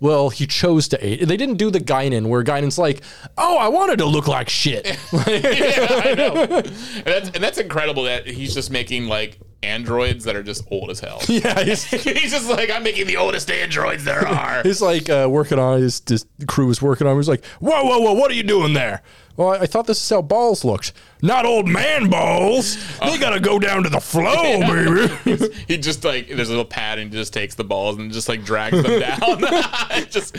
well, 0.00 0.28
he 0.28 0.46
chose 0.46 0.88
to. 0.88 0.98
They 0.98 1.36
didn't 1.36 1.56
do 1.56 1.70
the 1.70 1.80
Guinan 1.80 2.26
where 2.26 2.42
Guinan's 2.42 2.78
like, 2.78 3.02
oh, 3.38 3.56
I 3.58 3.68
wanted 3.68 3.98
to 3.98 4.06
look 4.06 4.28
like 4.28 4.48
shit. 4.48 4.86
yeah, 5.12 5.86
I 5.90 6.14
know. 6.14 6.34
And 6.34 7.04
that's, 7.04 7.30
and 7.30 7.42
that's 7.42 7.58
incredible 7.58 8.04
that 8.04 8.26
he's 8.26 8.54
just 8.54 8.70
making 8.70 9.06
like 9.06 9.38
androids 9.64 10.24
that 10.24 10.36
are 10.36 10.42
just 10.42 10.64
old 10.70 10.90
as 10.90 11.00
hell. 11.00 11.20
yeah, 11.28 11.62
he's, 11.62 11.84
he's 11.90 12.30
just 12.30 12.48
like, 12.48 12.70
I'm 12.70 12.82
making 12.82 13.06
the 13.06 13.16
oldest 13.16 13.50
androids 13.50 14.04
there 14.04 14.26
are. 14.26 14.62
he's 14.62 14.82
like 14.82 15.08
uh, 15.08 15.26
working 15.30 15.58
on 15.58 15.80
his, 15.80 16.02
his 16.06 16.26
crew 16.46 16.70
is 16.70 16.80
working 16.80 17.06
on. 17.06 17.16
He's 17.16 17.28
like, 17.28 17.44
whoa, 17.60 17.82
whoa, 17.84 17.98
whoa, 17.98 18.12
what 18.12 18.30
are 18.30 18.34
you 18.34 18.42
doing 18.42 18.74
there? 18.74 19.02
Well, 19.36 19.50
I, 19.50 19.60
I 19.60 19.66
thought 19.66 19.86
this 19.86 20.02
is 20.02 20.08
how 20.08 20.22
balls 20.22 20.64
looked. 20.64 20.92
Not 21.22 21.46
old 21.46 21.66
man 21.66 22.10
balls. 22.10 22.76
They 23.00 23.18
gotta 23.18 23.40
go 23.40 23.58
down 23.58 23.82
to 23.84 23.88
the 23.88 24.00
flow, 24.00 24.60
baby. 25.24 25.54
he 25.68 25.78
just 25.78 26.04
like 26.04 26.28
there's 26.28 26.48
a 26.48 26.52
little 26.52 26.64
pad 26.66 26.98
and 26.98 27.10
he 27.10 27.18
just 27.18 27.32
takes 27.32 27.54
the 27.54 27.64
balls 27.64 27.96
and 27.96 28.12
just 28.12 28.28
like 28.28 28.44
drags 28.44 28.82
them 28.82 29.00
down. 29.00 29.40
just 30.10 30.34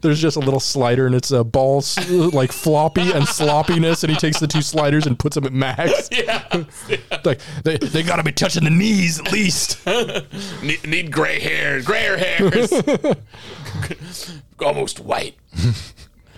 There's 0.00 0.20
just 0.20 0.36
a 0.36 0.40
little 0.40 0.60
slider 0.60 1.06
and 1.06 1.14
it's 1.14 1.32
uh, 1.32 1.42
balls 1.42 1.98
uh, 1.98 2.30
like 2.32 2.52
floppy 2.52 3.10
and 3.10 3.26
sloppiness, 3.26 4.04
and 4.04 4.12
he 4.12 4.18
takes 4.18 4.38
the 4.38 4.46
two 4.46 4.62
sliders 4.62 5.06
and 5.06 5.18
puts 5.18 5.34
them 5.34 5.44
at 5.44 5.52
max. 5.52 6.08
yeah. 6.12 6.46
Like 7.24 7.40
they, 7.64 7.76
they 7.78 8.02
gotta 8.02 8.22
be 8.22 8.32
touching 8.32 8.64
the 8.64 8.70
knees 8.70 9.18
at 9.18 9.32
least. 9.32 9.84
need, 10.62 10.86
need 10.86 11.10
gray 11.12 11.40
hairs, 11.40 11.84
grayer 11.84 12.16
hairs, 12.16 12.72
almost 14.60 15.00
white. 15.00 15.34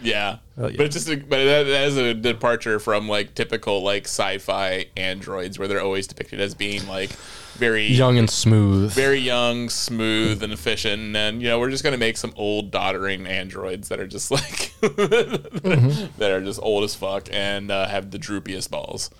Yeah. 0.05 0.39
but 0.57 0.81
it's 0.81 0.95
just 0.95 1.09
a, 1.09 1.17
but 1.17 1.45
that, 1.45 1.63
that 1.65 1.85
is 1.89 1.97
a 1.97 2.15
departure 2.15 2.79
from 2.79 3.09
like 3.09 3.35
typical 3.35 3.83
like 3.83 4.05
sci-fi 4.05 4.87
androids 4.97 5.59
where 5.59 5.67
they're 5.67 5.81
always 5.81 6.07
depicted 6.07 6.41
as 6.41 6.55
being 6.55 6.87
like 6.87 7.11
very 7.55 7.87
Young 7.87 8.19
and 8.19 8.29
smooth. 8.29 8.93
very 8.93 9.19
young, 9.19 9.69
smooth, 9.71 10.43
and 10.43 10.53
efficient. 10.53 11.01
And 11.01 11.15
then, 11.15 11.41
you 11.41 11.49
know, 11.49 11.59
we're 11.61 11.71
just 11.71 11.83
going 11.85 11.93
to 11.95 11.99
make 11.99 12.17
some 12.17 12.33
old, 12.37 12.71
doddering 12.73 13.27
androids 13.27 13.89
that 13.89 14.01
are 14.01 14.07
just 14.09 14.31
like, 14.31 14.73
that 14.81 16.31
are 16.33 16.41
just 16.43 16.61
old 16.63 16.85
as 16.85 16.95
fuck 16.95 17.29
and 17.33 17.71
uh, 17.71 17.87
have 17.87 18.11
the 18.11 18.19
droopiest 18.19 18.71
balls. 18.71 19.11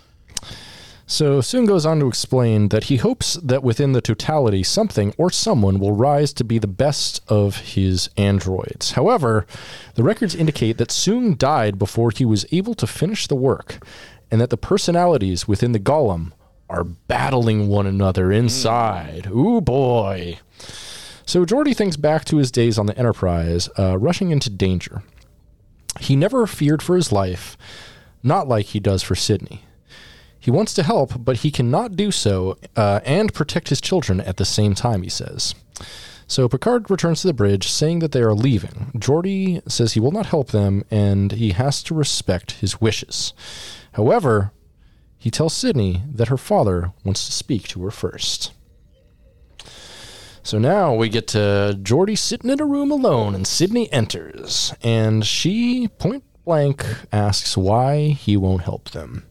So 1.07 1.39
Soong 1.39 1.67
goes 1.67 1.85
on 1.85 1.99
to 1.99 2.07
explain 2.07 2.69
that 2.69 2.85
he 2.85 2.97
hopes 2.97 3.35
that 3.35 3.63
within 3.63 3.91
the 3.91 4.01
totality, 4.01 4.63
something 4.63 5.13
or 5.17 5.29
someone 5.29 5.79
will 5.79 5.91
rise 5.91 6.33
to 6.33 6.43
be 6.43 6.57
the 6.57 6.67
best 6.67 7.21
of 7.27 7.57
his 7.57 8.09
androids. 8.17 8.93
However, 8.93 9.45
the 9.93 10.03
records 10.03 10.33
indicate 10.33 10.77
that 10.79 10.89
Soong 10.89 11.37
died 11.37 11.77
before 11.77 12.09
he 12.09 12.25
was 12.25 12.45
able 12.51 12.73
to 12.75 12.87
finish 12.87 13.27
the 13.27 13.35
work, 13.35 13.85
and 14.31 14.41
that 14.41 14.49
the 14.49 14.57
personalities 14.57 15.47
within 15.47 15.73
the 15.73 15.79
golem 15.79 16.31
are 16.67 16.83
battling 16.83 17.67
one 17.67 17.85
another 17.85 18.31
inside. 18.31 19.27
Ooh 19.27 19.61
boy. 19.61 20.39
So 21.27 21.45
Geordi 21.45 21.75
thinks 21.75 21.97
back 21.97 22.25
to 22.25 22.37
his 22.37 22.49
days 22.49 22.79
on 22.79 22.87
the 22.87 22.97
Enterprise, 22.97 23.69
uh, 23.77 23.99
rushing 23.99 24.31
into 24.31 24.49
danger. 24.49 25.03
He 25.99 26.15
never 26.15 26.47
feared 26.47 26.81
for 26.81 26.95
his 26.95 27.11
life, 27.11 27.55
not 28.23 28.47
like 28.47 28.67
he 28.67 28.79
does 28.79 29.03
for 29.03 29.13
Sydney. 29.13 29.64
He 30.45 30.51
wants 30.51 30.75
to 30.75 30.83
help, 30.83 31.25
but 31.25 31.37
he 31.37 31.49
cannot 31.49 31.95
do 31.95 32.11
so 32.11 32.59
uh, 32.75 32.99
and 33.03 33.33
protect 33.33 33.69
his 33.69 33.81
children 33.81 34.21
at 34.21 34.37
the 34.37 34.45
same 34.45 34.75
time, 34.75 35.01
he 35.01 35.09
says. 35.09 35.55
So 36.27 36.47
Picard 36.47 36.91
returns 36.91 37.21
to 37.21 37.27
the 37.27 37.33
bridge, 37.33 37.67
saying 37.67 37.97
that 37.99 38.11
they 38.11 38.21
are 38.21 38.35
leaving. 38.35 38.91
Geordi 38.95 39.67
says 39.67 39.93
he 39.93 39.99
will 39.99 40.11
not 40.11 40.27
help 40.27 40.49
them, 40.49 40.85
and 40.91 41.31
he 41.31 41.53
has 41.53 41.81
to 41.81 41.95
respect 41.95 42.61
his 42.61 42.79
wishes. 42.79 43.33
However, 43.93 44.51
he 45.17 45.31
tells 45.31 45.55
Sydney 45.55 46.03
that 46.13 46.27
her 46.27 46.37
father 46.37 46.93
wants 47.03 47.25
to 47.25 47.31
speak 47.31 47.67
to 47.69 47.83
her 47.83 47.89
first. 47.89 48.53
So 50.43 50.59
now 50.59 50.93
we 50.93 51.09
get 51.09 51.27
to 51.29 51.75
Geordi 51.81 52.15
sitting 52.15 52.51
in 52.51 52.61
a 52.61 52.67
room 52.67 52.91
alone, 52.91 53.33
and 53.33 53.47
Sydney 53.47 53.91
enters, 53.91 54.75
and 54.83 55.25
she 55.25 55.87
point 55.87 56.23
blank 56.43 56.85
asks 57.11 57.57
why 57.57 58.09
he 58.09 58.37
won't 58.37 58.61
help 58.61 58.91
them. 58.91 59.25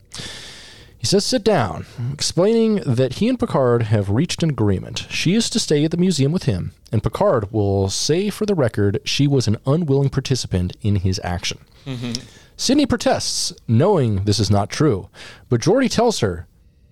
He 1.04 1.06
says, 1.06 1.26
sit 1.26 1.44
down, 1.44 1.84
explaining 2.14 2.76
that 2.76 3.16
he 3.16 3.28
and 3.28 3.38
Picard 3.38 3.82
have 3.82 4.08
reached 4.08 4.42
an 4.42 4.48
agreement. 4.48 5.06
She 5.10 5.34
is 5.34 5.50
to 5.50 5.60
stay 5.60 5.84
at 5.84 5.90
the 5.90 5.98
museum 5.98 6.32
with 6.32 6.44
him, 6.44 6.72
and 6.90 7.02
Picard 7.02 7.52
will 7.52 7.90
say 7.90 8.30
for 8.30 8.46
the 8.46 8.54
record 8.54 9.02
she 9.04 9.26
was 9.26 9.46
an 9.46 9.58
unwilling 9.66 10.08
participant 10.08 10.74
in 10.80 10.96
his 10.96 11.20
action. 11.22 11.58
Mm-hmm. 11.84 12.22
Sydney 12.56 12.86
protests, 12.86 13.52
knowing 13.68 14.24
this 14.24 14.40
is 14.40 14.50
not 14.50 14.70
true, 14.70 15.10
but 15.50 15.60
Geordi 15.60 15.90
tells 15.90 16.20
her 16.20 16.46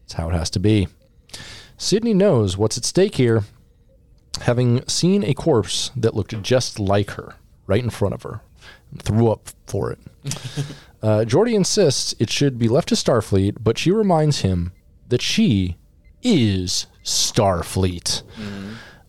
it's 0.05 0.13
how 0.13 0.29
it 0.29 0.35
has 0.35 0.51
to 0.51 0.61
be. 0.61 0.89
Sydney 1.79 2.13
knows 2.13 2.59
what's 2.59 2.77
at 2.77 2.85
stake 2.85 3.15
here, 3.15 3.45
having 4.43 4.87
seen 4.87 5.25
a 5.25 5.33
corpse 5.33 5.91
that 5.97 6.15
looked 6.15 6.39
just 6.43 6.79
like 6.79 7.13
her 7.13 7.37
right 7.67 7.83
in 7.83 7.89
front 7.89 8.13
of 8.13 8.25
her, 8.25 8.43
and 8.91 9.01
threw 9.01 9.31
up 9.31 9.49
for 9.67 9.91
it. 9.91 9.99
Uh, 11.03 11.25
Geordi 11.27 11.55
insists 11.55 12.15
it 12.19 12.31
should 12.31 12.59
be 12.59 12.69
left 12.69 12.89
to 12.89 12.95
Starfleet, 12.95 13.57
but 13.61 13.77
she 13.79 13.91
reminds 13.91 14.41
him 14.41 14.73
that 15.09 15.21
she 15.21 15.77
is 16.23 16.87
Starfleet. 17.05 18.23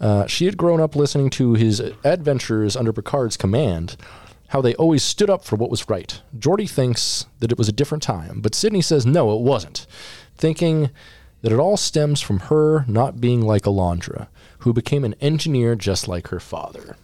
Uh, 0.01 0.25
she 0.27 0.45
had 0.45 0.57
grown 0.57 0.81
up 0.81 0.95
listening 0.95 1.29
to 1.29 1.53
his 1.53 1.79
adventures 2.03 2.75
under 2.75 2.91
Picard's 2.91 3.37
command, 3.37 3.95
how 4.47 4.59
they 4.61 4.75
always 4.75 5.03
stood 5.03 5.29
up 5.29 5.45
for 5.45 5.55
what 5.55 5.69
was 5.69 5.87
right. 5.87 6.21
Geordi 6.37 6.69
thinks 6.69 7.27
that 7.39 7.51
it 7.51 7.57
was 7.57 7.69
a 7.69 7.73
different 7.73 8.03
time, 8.03 8.41
but 8.41 8.55
Sydney 8.55 8.81
says 8.81 9.05
no, 9.05 9.33
it 9.35 9.41
wasn't, 9.41 9.85
thinking 10.35 10.89
that 11.41 11.51
it 11.51 11.59
all 11.59 11.77
stems 11.77 12.21
from 12.21 12.39
her 12.39 12.85
not 12.87 13.21
being 13.21 13.41
like 13.41 13.63
Alandra, 13.63 14.27
who 14.59 14.73
became 14.73 15.03
an 15.03 15.15
engineer 15.21 15.75
just 15.75 16.07
like 16.07 16.29
her 16.29 16.39
father. 16.39 16.97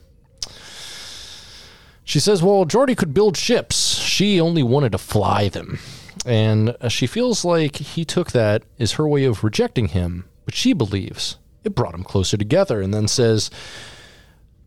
She 2.03 2.19
says, 2.19 2.41
well, 2.41 2.65
Geordi 2.65 2.97
could 2.97 3.13
build 3.13 3.37
ships. 3.37 3.98
She 4.19 4.41
only 4.41 4.63
wanted 4.63 4.91
to 4.91 4.97
fly 4.97 5.47
them. 5.47 5.79
And 6.25 6.75
uh, 6.81 6.89
she 6.89 7.07
feels 7.07 7.45
like 7.45 7.77
he 7.77 8.03
took 8.03 8.33
that 8.33 8.63
as 8.77 8.91
her 8.99 9.07
way 9.07 9.23
of 9.23 9.45
rejecting 9.45 9.87
him, 9.87 10.25
but 10.43 10.53
she 10.53 10.73
believes 10.73 11.37
it 11.63 11.73
brought 11.73 11.93
them 11.93 12.03
closer 12.03 12.35
together 12.35 12.81
and 12.81 12.93
then 12.93 13.07
says, 13.07 13.49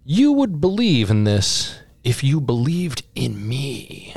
You 0.06 0.32
would 0.32 0.58
believe 0.58 1.10
in 1.10 1.24
this 1.24 1.78
if 2.02 2.24
you 2.24 2.40
believed 2.40 3.02
in 3.14 3.46
me. 3.46 4.14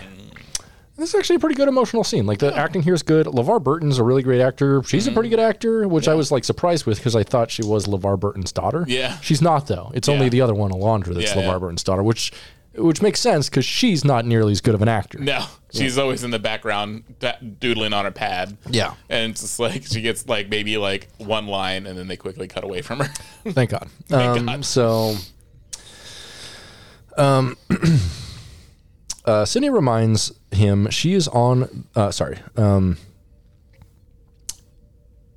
This 0.96 1.10
is 1.10 1.16
actually 1.16 1.36
a 1.36 1.40
pretty 1.40 1.56
good 1.56 1.68
emotional 1.68 2.06
scene. 2.06 2.26
Like 2.26 2.40
the 2.40 2.56
acting 2.56 2.82
here 2.82 2.94
is 2.94 3.04
good. 3.04 3.26
LeVar 3.26 3.62
Burton's 3.62 3.98
a 3.98 4.06
really 4.06 4.24
great 4.24 4.40
actor. 4.40 4.82
She's 4.84 5.06
a 5.06 5.12
pretty 5.12 5.28
good 5.28 5.42
actor, 5.42 5.86
which 5.86 6.08
I 6.08 6.14
was 6.14 6.32
like 6.32 6.46
surprised 6.46 6.86
with 6.86 7.00
because 7.00 7.18
I 7.18 7.24
thought 7.24 7.52
she 7.52 7.62
was 7.62 7.88
LeVar 7.88 8.18
Burton's 8.18 8.54
daughter. 8.54 8.86
Yeah. 8.88 9.20
She's 9.20 9.42
not 9.42 9.68
though. 9.68 9.92
It's 9.94 10.08
only 10.08 10.30
the 10.30 10.40
other 10.40 10.54
one, 10.54 10.72
Alandra, 10.72 11.14
that's 11.14 11.36
Yeah, 11.36 11.42
LeVar 11.42 11.52
yeah. 11.52 11.58
Burton's 11.58 11.84
daughter, 11.84 12.04
which 12.04 12.32
which 12.78 13.02
makes 13.02 13.20
sense 13.20 13.50
because 13.50 13.66
she's 13.66 14.04
not 14.04 14.26
nearly 14.26 14.52
as 14.52 14.62
good 14.62 14.76
of 14.76 14.82
an 14.82 14.88
actor. 14.88 15.20
No, 15.20 15.46
she's 15.72 15.98
always 15.98 16.24
in 16.24 16.32
the 16.32 16.40
background 16.40 17.04
da- 17.20 17.38
doodling 17.60 17.94
on 17.94 18.06
her 18.06 18.12
pad. 18.12 18.58
Yeah. 18.70 18.96
And 19.10 19.32
it's 19.32 19.42
just 19.42 19.60
like 19.60 19.86
she 19.86 20.02
gets 20.02 20.28
like 20.28 20.50
maybe 20.50 20.78
like 20.78 21.08
one 21.18 21.48
line 21.48 21.86
and 21.88 21.98
then 21.98 22.08
they 22.08 22.18
quickly 22.18 22.48
cut 22.48 22.64
away 22.64 22.82
from 22.82 23.00
her. 23.00 23.06
Thank 23.52 23.72
God. 23.72 23.88
um, 24.12 24.46
God. 24.46 24.66
So, 24.66 25.16
um, 27.18 27.58
uh, 29.26 29.46
Sydney 29.46 29.70
reminds 29.70 30.34
him 30.52 30.90
she 30.90 31.14
is 31.14 31.28
on. 31.28 31.86
Uh, 31.96 32.12
sorry. 32.12 32.40
Um, 32.58 32.98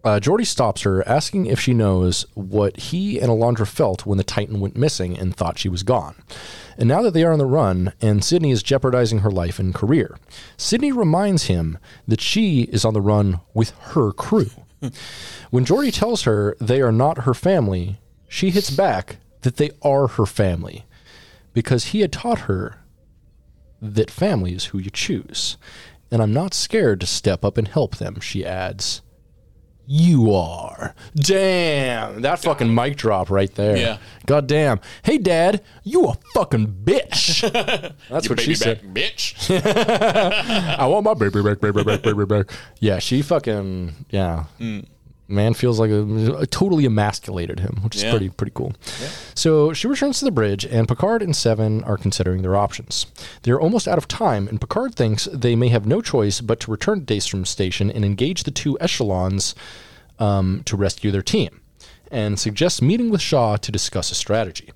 uh, 0.05 0.21
Geordi 0.21 0.47
stops 0.47 0.83
her, 0.83 1.07
asking 1.09 1.47
if 1.47 1.59
she 1.61 1.75
knows 1.75 2.25
what 2.35 2.77
he 2.77 3.19
and 3.19 3.31
Alandra 3.31 3.67
felt 3.67 4.07
when 4.07 4.19
the 4.19 4.25
Titan 4.25 4.61
went 4.61 4.77
missing 4.77 5.19
and 5.19 5.35
thought 5.35 5.59
she 5.59 5.69
was 5.69 5.83
gone. 5.83 6.15
And 6.77 6.89
now 6.89 7.03
that 7.03 7.13
they 7.15 7.25
are 7.25 7.33
on 7.33 7.39
the 7.39 7.47
run, 7.47 7.93
and 8.01 8.25
Sydney 8.25 8.53
is 8.53 8.63
jeopardizing 8.63 9.21
her 9.21 9.31
life 9.31 9.59
and 9.59 9.75
career, 9.75 10.17
Sydney 10.57 10.93
reminds 10.93 11.45
him 11.45 11.79
that 12.07 12.21
she 12.21 12.63
is 12.63 12.85
on 12.85 12.95
the 12.95 13.01
run 13.01 13.41
with 13.55 13.71
her 13.71 14.13
crew. 14.13 14.51
when 15.51 15.65
Geordi 15.65 15.93
tells 15.93 16.23
her 16.23 16.57
they 16.61 16.81
are 16.81 16.93
not 16.93 17.25
her 17.25 17.35
family, 17.35 17.99
she 18.29 18.51
hits 18.51 18.71
back 18.71 19.17
that 19.43 19.57
they 19.57 19.71
are 19.83 20.07
her 20.07 20.27
family 20.27 20.85
because 21.53 21.87
he 21.87 22.01
had 22.01 22.13
taught 22.13 22.41
her 22.41 22.79
that 23.83 24.11
family 24.11 24.55
is 24.55 24.67
who 24.67 24.79
you 24.79 24.91
choose. 24.91 25.57
And 26.11 26.23
I'm 26.23 26.33
not 26.33 26.55
scared 26.55 27.01
to 27.01 27.07
step 27.07 27.45
up 27.45 27.59
and 27.59 27.67
help 27.67 27.97
them, 27.97 28.21
she 28.21 28.45
adds. 28.45 29.03
You 29.91 30.35
are. 30.35 30.95
Damn, 31.15 32.21
that 32.21 32.41
fucking 32.41 32.73
mic 32.75 32.97
drop 32.97 33.31
right 33.31 33.53
there. 33.55 33.77
Yeah. 33.77 33.99
God 34.27 34.47
damn. 34.47 34.81
Hey, 35.03 35.17
Dad, 35.17 35.63
you 35.83 36.05
a 36.05 36.15
fucking 36.35 36.67
bitch. 36.85 37.41
That's 38.11 38.29
what 38.29 38.37
Baby 38.37 38.55
she 38.55 38.65
back, 38.65 38.81
said. 38.81 38.95
bitch. 38.95 40.77
I 40.79 40.87
want 40.87 41.05
my 41.05 41.15
baby 41.15 41.43
back, 41.43 41.61
baby 41.61 41.83
back, 41.83 42.03
baby 42.03 42.27
back. 42.27 42.51
Yeah, 42.81 42.99
she 42.99 43.23
fucking 43.23 43.95
yeah. 44.11 44.45
Mm. 44.61 44.85
Man 45.31 45.53
feels 45.53 45.79
like 45.79 45.91
a, 45.91 46.47
totally 46.47 46.87
emasculated 46.87 47.61
him, 47.61 47.81
which 47.83 47.95
is 47.97 48.03
Yeah. 48.03 48.11
pretty 48.13 48.31
pretty 48.31 48.53
cool. 48.55 48.73
So 49.35 49.75
she 49.75 49.87
returns 49.87 50.19
to 50.21 50.25
the 50.25 50.31
bridge, 50.31 50.65
and 50.65 50.89
Picard 50.89 51.21
and 51.23 51.37
Seven 51.37 51.85
are 51.85 51.99
considering 51.99 52.41
their 52.41 52.57
options. 52.57 53.07
They 53.43 53.51
are 53.51 53.61
almost 53.61 53.87
out 53.87 53.99
of 53.99 54.09
time, 54.09 54.49
and 54.49 54.59
Picard 54.61 54.95
thinks 54.95 55.29
they 55.33 55.55
may 55.55 55.69
have 55.69 55.85
no 55.87 56.01
choice 56.01 56.41
but 56.41 56.61
to 56.61 56.71
return 56.71 57.05
to 57.05 57.15
Daystrom 57.15 57.47
Station 57.47 57.91
and 57.91 58.05
engage 58.07 58.45
the 58.45 58.51
two 58.51 58.79
echelons 58.81 59.55
um, 60.19 60.63
to 60.65 60.77
rescue 60.77 61.11
their 61.11 61.23
team, 61.23 61.61
and 62.11 62.41
suggests 62.41 62.81
meeting 62.81 63.11
with 63.11 63.21
Shaw 63.21 63.57
to 63.59 63.71
discuss 63.71 64.11
a 64.11 64.15
strategy. 64.15 64.73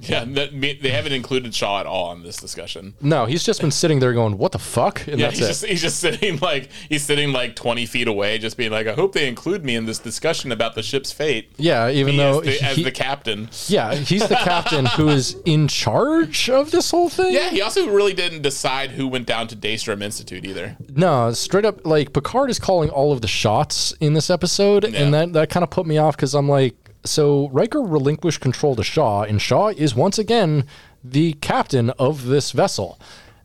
Yeah, 0.00 0.24
that, 0.24 0.60
they 0.60 0.90
haven't 0.90 1.12
included 1.12 1.54
Shaw 1.54 1.80
at 1.80 1.86
all 1.86 2.12
in 2.12 2.22
this 2.22 2.36
discussion. 2.36 2.94
No, 3.00 3.26
he's 3.26 3.44
just 3.44 3.60
been 3.60 3.70
sitting 3.70 4.00
there 4.00 4.12
going, 4.12 4.38
"What 4.38 4.52
the 4.52 4.58
fuck?" 4.58 5.06
And 5.06 5.18
Yeah, 5.20 5.26
that's 5.28 5.38
he's 5.38 5.44
it. 5.46 5.48
just 5.48 5.64
he's 5.66 5.82
just 5.82 5.98
sitting 6.00 6.38
like 6.38 6.68
he's 6.88 7.04
sitting 7.04 7.32
like 7.32 7.56
twenty 7.56 7.86
feet 7.86 8.08
away, 8.08 8.38
just 8.38 8.56
being 8.56 8.72
like, 8.72 8.86
I 8.86 8.92
hope 8.94 9.12
they 9.12 9.28
include 9.28 9.64
me 9.64 9.76
in 9.76 9.86
this 9.86 9.98
discussion 9.98 10.52
about 10.52 10.74
the 10.74 10.82
ship's 10.82 11.12
fate. 11.12 11.52
yeah, 11.56 11.88
even 11.90 12.12
Me 12.16 12.18
though 12.22 12.40
as, 12.40 12.44
the, 12.60 12.64
as 12.66 12.76
the 12.76 12.90
captain. 12.92 13.48
Yeah, 13.68 13.94
he's 13.94 14.26
the 14.28 14.36
captain 14.36 14.86
who 14.86 15.08
is 15.08 15.36
in 15.44 15.68
charge 15.68 16.50
of 16.50 16.70
this 16.70 16.90
whole 16.90 17.08
thing. 17.08 17.32
Yeah, 17.34 17.50
he 17.50 17.60
also 17.62 17.88
really 17.88 18.14
didn't 18.14 18.42
decide 18.42 18.90
who 18.92 19.06
went 19.08 19.26
down 19.26 19.48
to 19.48 19.56
Daystrom 19.56 20.02
Institute 20.02 20.44
either. 20.44 20.76
No, 20.94 21.32
straight 21.32 21.64
up, 21.64 21.86
like 21.86 22.12
Picard 22.12 22.50
is 22.50 22.58
calling 22.58 22.90
all 22.90 23.12
of 23.12 23.20
the 23.20 23.28
shots 23.28 23.92
in 24.00 24.14
this 24.14 24.30
episode, 24.30 24.84
Yeah. 24.84 25.02
and 25.02 25.14
that 25.14 25.32
that 25.34 25.50
kind 25.50 25.62
of 25.64 25.70
put 25.70 25.86
me 25.86 25.98
off 25.98 26.16
because 26.16 26.34
I'm 26.34 26.48
like, 26.48 26.74
so 27.04 27.48
Riker 27.48 27.82
relinquished 27.82 28.40
control 28.40 28.76
to 28.76 28.82
Shaw, 28.82 29.22
and 29.22 29.40
Shaw 29.40 29.68
is 29.68 29.94
once 29.94 30.18
again 30.18 30.66
the 31.02 31.34
captain 31.34 31.90
of 31.90 32.26
this 32.26 32.52
vessel, 32.52 32.98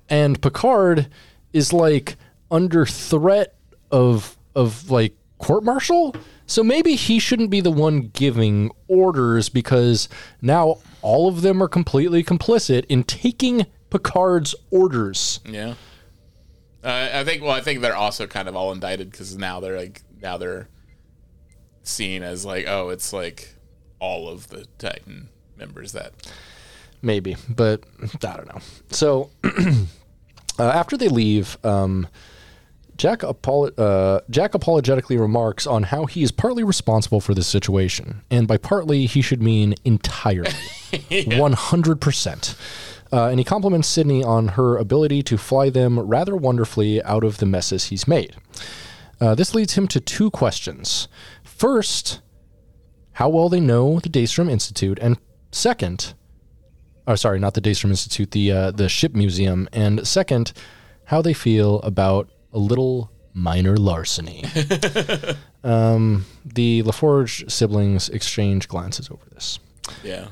and 0.09 0.41
Picard 0.41 1.07
is 1.53 1.73
like 1.73 2.15
under 2.49 2.85
threat 2.85 3.55
of 3.91 4.37
of 4.55 4.89
like 4.89 5.15
court 5.37 5.63
martial. 5.63 6.15
So 6.45 6.63
maybe 6.63 6.95
he 6.95 7.19
shouldn't 7.19 7.51
be 7.51 7.61
the 7.61 7.71
one 7.71 8.09
giving 8.13 8.71
orders 8.87 9.49
because 9.49 10.09
now 10.41 10.79
all 11.01 11.27
of 11.27 11.41
them 11.41 11.61
are 11.61 11.67
completely 11.67 12.23
complicit 12.23 12.85
in 12.89 13.03
taking 13.03 13.67
Picard's 13.91 14.55
orders. 14.71 15.41
Yeah. 15.45 15.75
Uh, 16.83 17.09
I 17.13 17.23
think. 17.23 17.43
Well, 17.43 17.51
I 17.51 17.61
think 17.61 17.81
they're 17.81 17.95
also 17.95 18.25
kind 18.25 18.47
of 18.47 18.55
all 18.55 18.71
indicted 18.71 19.11
because 19.11 19.37
now 19.37 19.59
they're 19.59 19.77
like 19.77 20.01
now 20.21 20.37
they're 20.37 20.69
seen 21.89 22.23
as 22.23 22.45
like 22.45 22.65
oh 22.67 22.89
it's 22.89 23.11
like 23.11 23.55
all 23.99 24.29
of 24.29 24.47
the 24.47 24.65
Titan 24.77 25.29
members 25.57 25.91
that 25.91 26.13
maybe, 27.01 27.35
but 27.47 27.83
I 28.01 28.35
don't 28.35 28.47
know. 28.47 28.61
So 28.89 29.29
uh, 29.43 29.83
after 30.59 30.97
they 30.97 31.07
leave, 31.07 31.57
um, 31.63 32.07
Jack, 32.97 33.19
apolo- 33.19 33.77
uh, 33.77 34.21
Jack 34.29 34.53
apologetically 34.53 35.17
remarks 35.17 35.65
on 35.65 35.83
how 35.83 36.05
he 36.05 36.21
is 36.21 36.31
partly 36.31 36.63
responsible 36.63 37.21
for 37.21 37.33
this 37.33 37.47
situation, 37.47 38.21
and 38.29 38.47
by 38.47 38.57
partly 38.57 39.05
he 39.05 39.21
should 39.21 39.41
mean 39.41 39.75
entirely, 39.85 40.51
one 41.27 41.53
hundred 41.53 42.01
percent. 42.01 42.55
Uh, 43.11 43.27
and 43.29 43.39
he 43.39 43.43
compliments 43.43 43.87
Sydney 43.87 44.23
on 44.23 44.49
her 44.49 44.77
ability 44.77 45.23
to 45.23 45.37
fly 45.37 45.71
them 45.71 45.97
rather 45.97 46.35
wonderfully 46.35 47.01
out 47.03 47.23
of 47.23 47.39
the 47.39 47.45
messes 47.47 47.85
he's 47.85 48.07
made. 48.07 48.35
Uh, 49.19 49.33
this 49.33 49.55
leads 49.55 49.73
him 49.73 49.87
to 49.87 49.99
two 49.99 50.29
questions. 50.29 51.07
First, 51.59 52.21
how 53.11 53.27
well 53.27 53.49
they 53.49 53.59
know 53.59 53.99
the 53.99 54.07
Daystrom 54.07 54.49
Institute, 54.49 54.97
and 55.01 55.17
second, 55.51 56.13
oh 57.05 57.15
sorry, 57.15 57.37
not 57.37 57.53
the 57.53 57.59
Daystrom 57.61 57.89
Institute, 57.89 58.31
the 58.31 58.49
uh, 58.49 58.71
the 58.71 58.87
ship 58.87 59.13
museum, 59.13 59.67
and 59.73 60.07
second, 60.07 60.53
how 61.03 61.21
they 61.21 61.33
feel 61.33 61.81
about 61.81 62.29
a 62.53 62.59
little 62.59 63.11
minor 63.33 63.75
larceny. 63.75 64.45
um, 65.65 66.25
the 66.45 66.81
LaForge 66.83 67.51
siblings 67.51 68.07
exchange 68.07 68.69
glances 68.69 69.09
over 69.09 69.25
this. 69.33 69.59
yeah 70.01 70.27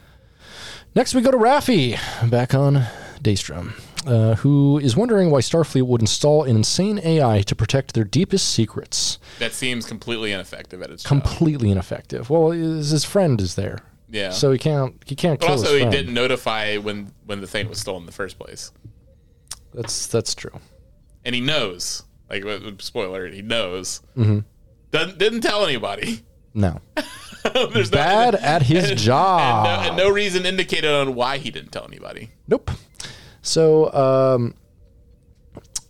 Next, 0.96 1.14
we 1.14 1.22
go 1.22 1.30
to 1.32 1.38
Raffi, 1.38 2.00
back 2.30 2.56
on 2.56 2.86
Daystrom, 3.22 3.74
uh, 4.06 4.36
who 4.36 4.78
is 4.80 4.96
wondering 4.96 5.32
why 5.32 5.40
Starfleet 5.40 5.84
would 5.84 6.02
install 6.02 6.44
an 6.44 6.56
insane 6.58 7.00
AI 7.04 7.42
to 7.42 7.56
protect 7.56 7.94
their 7.94 8.04
deepest 8.04 8.50
secrets. 8.50 9.18
that 9.40 9.54
seems 9.54 9.86
completely 9.86 10.32
ineffective 10.32 10.82
at 10.82 10.90
its 10.92 11.04
job. 11.04 11.08
Completely 11.10 11.72
ineffective. 11.72 12.30
Well, 12.30 12.52
his 12.52 12.90
his 12.92 13.04
friend 13.04 13.40
is 13.42 13.56
there. 13.56 13.80
Yeah. 14.10 14.32
So 14.32 14.52
he 14.52 14.58
can't 14.60 14.96
he 15.06 15.16
can't 15.16 15.40
But 15.40 15.50
also, 15.50 15.78
he 15.78 15.86
didn't 15.90 16.14
notify 16.14 16.78
when 16.78 17.12
when 17.26 17.42
the 17.42 17.48
thing 17.48 17.68
was 17.68 17.80
stolen 17.80 18.04
in 18.04 18.06
the 18.06 18.12
first 18.14 18.38
place, 18.40 18.72
That's 19.74 20.08
that's 20.08 20.34
true. 20.36 20.60
and 21.26 21.36
he 21.36 21.42
knows. 21.42 22.04
Like 22.30 22.42
w- 22.42 22.60
w- 22.60 22.78
spoiler, 22.80 23.28
he 23.28 23.42
knows. 23.42 24.02
Mm-hmm. 24.18 24.40
Doesn't 24.92 25.18
didn't 25.18 25.42
tell 25.42 25.66
anybody. 25.66 26.22
No. 26.54 26.80
There's 27.74 27.90
Bad 27.92 28.34
no, 28.34 28.40
at 28.44 28.64
his 28.64 28.90
and 28.92 29.00
job. 29.00 29.66
no, 29.66 29.88
and 29.90 29.98
no 29.98 30.10
reason 30.10 30.46
indicated 30.46 30.90
on 30.92 31.14
why 31.16 31.38
he 31.38 31.52
didn't 31.52 31.72
tell 31.72 31.86
anybody. 31.86 32.32
Nope. 32.48 32.72
So, 33.48 33.92
um, 33.94 34.54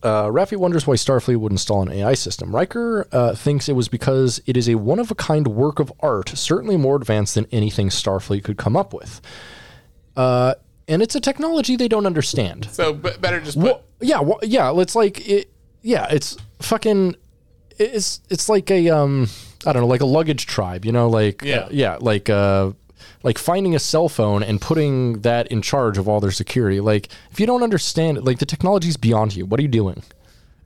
uh, 0.04 0.26
Raffi 0.28 0.56
wonders 0.58 0.86
why 0.86 0.94
Starfleet 0.96 1.38
would 1.38 1.52
install 1.52 1.82
an 1.82 1.92
AI 1.92 2.14
system. 2.14 2.56
Riker 2.56 3.08
uh, 3.12 3.34
thinks 3.36 3.68
it 3.68 3.74
was 3.74 3.88
because 3.88 4.40
it 4.46 4.56
is 4.56 4.70
a 4.70 4.76
one 4.76 5.00
of 5.00 5.10
a 5.10 5.16
kind 5.16 5.48
work 5.48 5.80
of 5.80 5.92
art, 6.02 6.30
certainly 6.30 6.78
more 6.78 6.96
advanced 6.96 7.36
than 7.36 7.48
anything 7.52 7.90
Starfleet 7.90 8.44
could 8.44 8.58
come 8.58 8.78
up 8.78 8.94
with. 8.94 9.22
Uh, 10.16 10.54
and 10.88 11.02
it's 11.02 11.16
a 11.16 11.20
technology 11.20 11.76
they 11.76 11.88
don't 11.88 12.06
understand. 12.06 12.68
So 12.72 12.94
b- 12.94 13.10
better 13.20 13.42
just 13.42 13.58
put. 13.60 13.66
Well, 13.66 13.84
yeah, 14.00 14.20
well, 14.22 14.40
yeah. 14.44 14.72
It's 14.80 14.96
like 14.96 15.28
it. 15.28 15.52
Yeah, 15.82 16.08
it's 16.12 16.38
fucking. 16.62 17.16
It's 17.80 18.22
it's 18.30 18.48
like 18.50 18.70
a 18.72 18.90
um. 18.90 19.28
I 19.66 19.74
don't 19.74 19.82
know, 19.82 19.88
like 19.88 20.02
a 20.02 20.06
luggage 20.06 20.46
tribe. 20.46 20.86
You 20.86 20.92
know, 20.92 21.10
like 21.10 21.42
Yeah. 21.42 21.58
uh, 21.62 21.70
yeah, 21.72 21.98
like 22.00 22.30
uh, 22.30 22.72
like 23.28 23.38
finding 23.38 23.76
a 23.76 23.80
cell 23.80 24.08
phone 24.08 24.42
and 24.42 24.62
putting 24.62 25.22
that 25.22 25.48
in 25.48 25.62
charge 25.62 25.98
of 25.98 26.08
all 26.08 26.20
their 26.22 26.32
security. 26.32 26.80
Like 26.80 27.10
if 27.32 27.40
you 27.42 27.46
don't 27.46 27.62
understand 27.62 28.18
it, 28.18 28.24
like 28.24 28.40
the 28.40 28.46
technology's 28.46 28.96
beyond 28.98 29.36
you. 29.36 29.46
What 29.46 29.60
are 29.60 29.64
you 29.64 29.74
doing? 29.82 30.02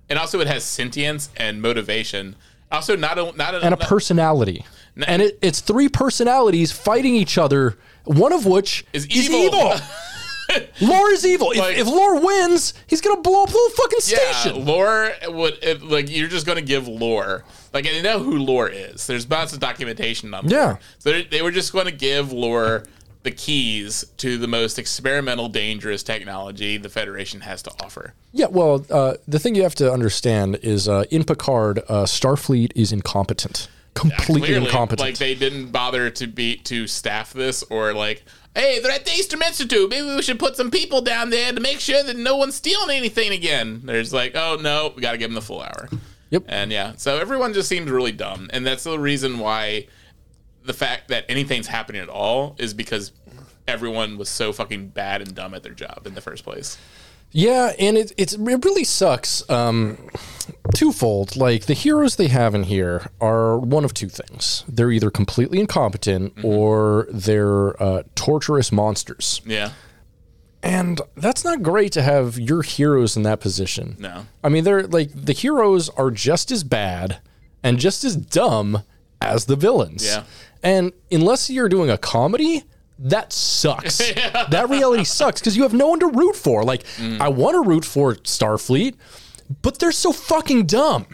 and 0.09 0.19
also, 0.19 0.39
it 0.41 0.47
has 0.47 0.63
sentience 0.63 1.29
and 1.37 1.61
motivation. 1.61 2.35
Also, 2.71 2.95
not 2.97 3.17
a, 3.17 3.31
not 3.37 3.53
a, 3.55 3.57
And 3.65 3.73
a 3.73 3.77
not- 3.77 3.81
personality. 3.81 4.65
And 5.07 5.21
it, 5.21 5.39
it's 5.41 5.59
three 5.61 5.87
personalities 5.89 6.71
fighting 6.71 7.15
each 7.15 7.37
other. 7.37 7.77
One 8.03 8.33
of 8.33 8.45
which 8.45 8.85
Is 8.93 9.07
evil. 9.09 9.73
Lore 10.81 11.09
is 11.11 11.25
evil. 11.25 11.47
Like- 11.55 11.75
if, 11.75 11.81
if 11.81 11.87
Lore 11.87 12.19
wins, 12.19 12.73
he's 12.87 12.99
gonna 13.01 13.21
blow 13.21 13.43
up 13.43 13.49
the 13.49 13.55
whole 13.57 13.69
fucking 13.69 13.99
Yeah, 14.07 14.31
station. 14.33 14.65
lore 14.65 15.11
would 15.29 15.57
it, 15.63 15.81
like 15.81 16.09
you're 16.09 16.27
just 16.27 16.45
going 16.45 16.57
to 16.57 16.61
give 16.73 16.87
lore. 16.87 17.43
Like 17.73 17.85
they 17.85 18.01
know 18.01 18.19
who 18.19 18.37
lore 18.37 18.69
is. 18.69 19.07
There's 19.07 19.29
lots 19.29 19.53
of 19.53 19.59
documentation 19.59 20.33
on. 20.33 20.49
Yeah. 20.49 20.77
So 20.99 21.11
they- 21.11 21.23
they 21.23 21.41
were 21.41 21.51
just 21.51 21.71
going 21.71 21.85
to 21.85 21.91
give 21.91 22.31
lore 22.31 22.83
the 23.23 23.31
keys 23.31 24.03
to 24.17 24.37
the 24.39 24.47
most 24.47 24.79
experimental, 24.79 25.47
dangerous 25.47 26.01
technology 26.01 26.77
the 26.77 26.89
Federation 26.89 27.41
has 27.41 27.61
to 27.61 27.71
offer. 27.83 28.13
Yeah, 28.33 28.47
well, 28.47 28.83
uh, 28.89 29.13
the 29.27 29.37
thing 29.37 29.53
you 29.53 29.61
have 29.61 29.75
to 29.75 29.91
understand 29.93 30.57
is 30.63 30.87
uh, 30.87 31.03
in 31.11 31.23
Picard, 31.23 31.79
uh, 31.87 32.05
Starfleet 32.05 32.71
is 32.75 32.91
incompetent, 32.91 33.67
completely 33.93 34.47
Clearly, 34.47 34.65
incompetent. 34.65 35.01
like 35.01 35.17
they 35.19 35.35
didn't 35.35 35.67
bother 35.71 36.09
to 36.09 36.25
be 36.27 36.57
to 36.57 36.87
staff 36.87 37.31
this 37.31 37.61
or 37.69 37.93
like. 37.93 38.23
Hey, 38.55 38.79
they're 38.79 38.91
at 38.91 39.05
the 39.05 39.11
Daystrom 39.11 39.45
Institute. 39.47 39.89
Maybe 39.89 40.07
we 40.13 40.21
should 40.23 40.37
put 40.39 40.57
some 40.57 40.71
people 40.71 40.99
down 41.01 41.29
there 41.29 41.53
to 41.53 41.59
make 41.61 41.79
sure 41.79 42.03
that 42.03 42.17
no 42.17 42.35
one's 42.35 42.55
stealing 42.55 42.97
anything 42.97 43.31
again. 43.31 43.81
There's 43.85 44.11
like, 44.11 44.35
oh 44.35 44.57
no, 44.59 44.91
we 44.93 45.01
got 45.01 45.11
to 45.13 45.17
give 45.17 45.29
them 45.29 45.35
the 45.35 45.41
full 45.41 45.61
hour. 45.61 45.87
Yep. 46.31 46.43
And 46.47 46.71
yeah, 46.71 46.93
so 46.97 47.17
everyone 47.17 47.53
just 47.53 47.69
seems 47.69 47.91
really 47.91 48.11
dumb, 48.11 48.49
and 48.51 48.65
that's 48.65 48.83
the 48.83 48.97
reason 48.99 49.37
why 49.39 49.87
the 50.65 50.73
fact 50.73 51.07
that 51.09 51.25
anything's 51.29 51.67
happening 51.67 52.01
at 52.01 52.09
all 52.09 52.55
is 52.57 52.73
because 52.73 53.11
everyone 53.67 54.17
was 54.17 54.29
so 54.29 54.51
fucking 54.51 54.87
bad 54.89 55.21
and 55.21 55.35
dumb 55.35 55.53
at 55.53 55.61
their 55.63 55.73
job 55.73 56.03
in 56.05 56.13
the 56.15 56.21
first 56.21 56.43
place. 56.43 56.77
yeah, 57.31 57.73
and 57.79 57.97
it 57.97 58.11
it's, 58.17 58.33
it 58.33 58.39
really 58.65 58.83
sucks. 58.83 59.47
Um, 59.49 60.09
twofold. 60.75 61.35
Like 61.35 61.65
the 61.65 61.73
heroes 61.73 62.15
they 62.15 62.27
have 62.27 62.55
in 62.55 62.63
here 62.63 63.09
are 63.19 63.57
one 63.57 63.83
of 63.85 63.93
two 63.93 64.09
things: 64.09 64.63
they're 64.67 64.91
either 64.91 65.09
completely 65.11 65.59
incompetent 65.59 66.35
Mm-hmm. 66.35 66.45
or 66.45 67.07
they're 67.11 67.81
uh, 67.81 68.03
torturous 68.15 68.71
monsters. 68.71 69.41
Yeah. 69.45 69.71
And 70.63 71.01
that's 71.15 71.43
not 71.43 71.63
great 71.63 71.91
to 71.93 72.01
have 72.03 72.39
your 72.39 72.61
heroes 72.61 73.17
in 73.17 73.23
that 73.23 73.39
position. 73.39 73.95
No. 73.99 74.27
I 74.43 74.49
mean, 74.49 74.63
they're 74.63 74.85
like 74.85 75.09
the 75.13 75.33
heroes 75.33 75.89
are 75.89 76.11
just 76.11 76.51
as 76.51 76.63
bad 76.63 77.19
and 77.63 77.79
just 77.79 78.03
as 78.03 78.15
dumb 78.15 78.83
as 79.19 79.45
the 79.45 79.55
villains. 79.55 80.05
Yeah. 80.05 80.23
And 80.61 80.93
unless 81.11 81.49
you're 81.49 81.69
doing 81.69 81.89
a 81.89 81.97
comedy, 81.97 82.63
that 82.99 83.33
sucks. 83.33 84.01
That 84.51 84.69
reality 84.69 85.03
sucks 85.03 85.39
because 85.39 85.57
you 85.57 85.63
have 85.63 85.73
no 85.73 85.87
one 85.87 85.99
to 85.99 86.07
root 86.07 86.35
for. 86.35 86.63
Like, 86.63 86.83
mm. 86.97 87.19
I 87.19 87.29
want 87.29 87.55
to 87.55 87.67
root 87.67 87.85
for 87.85 88.15
Starfleet, 88.15 88.95
but 89.61 89.79
they're 89.79 89.91
so 89.91 90.11
fucking 90.11 90.65
dumb. 90.67 91.07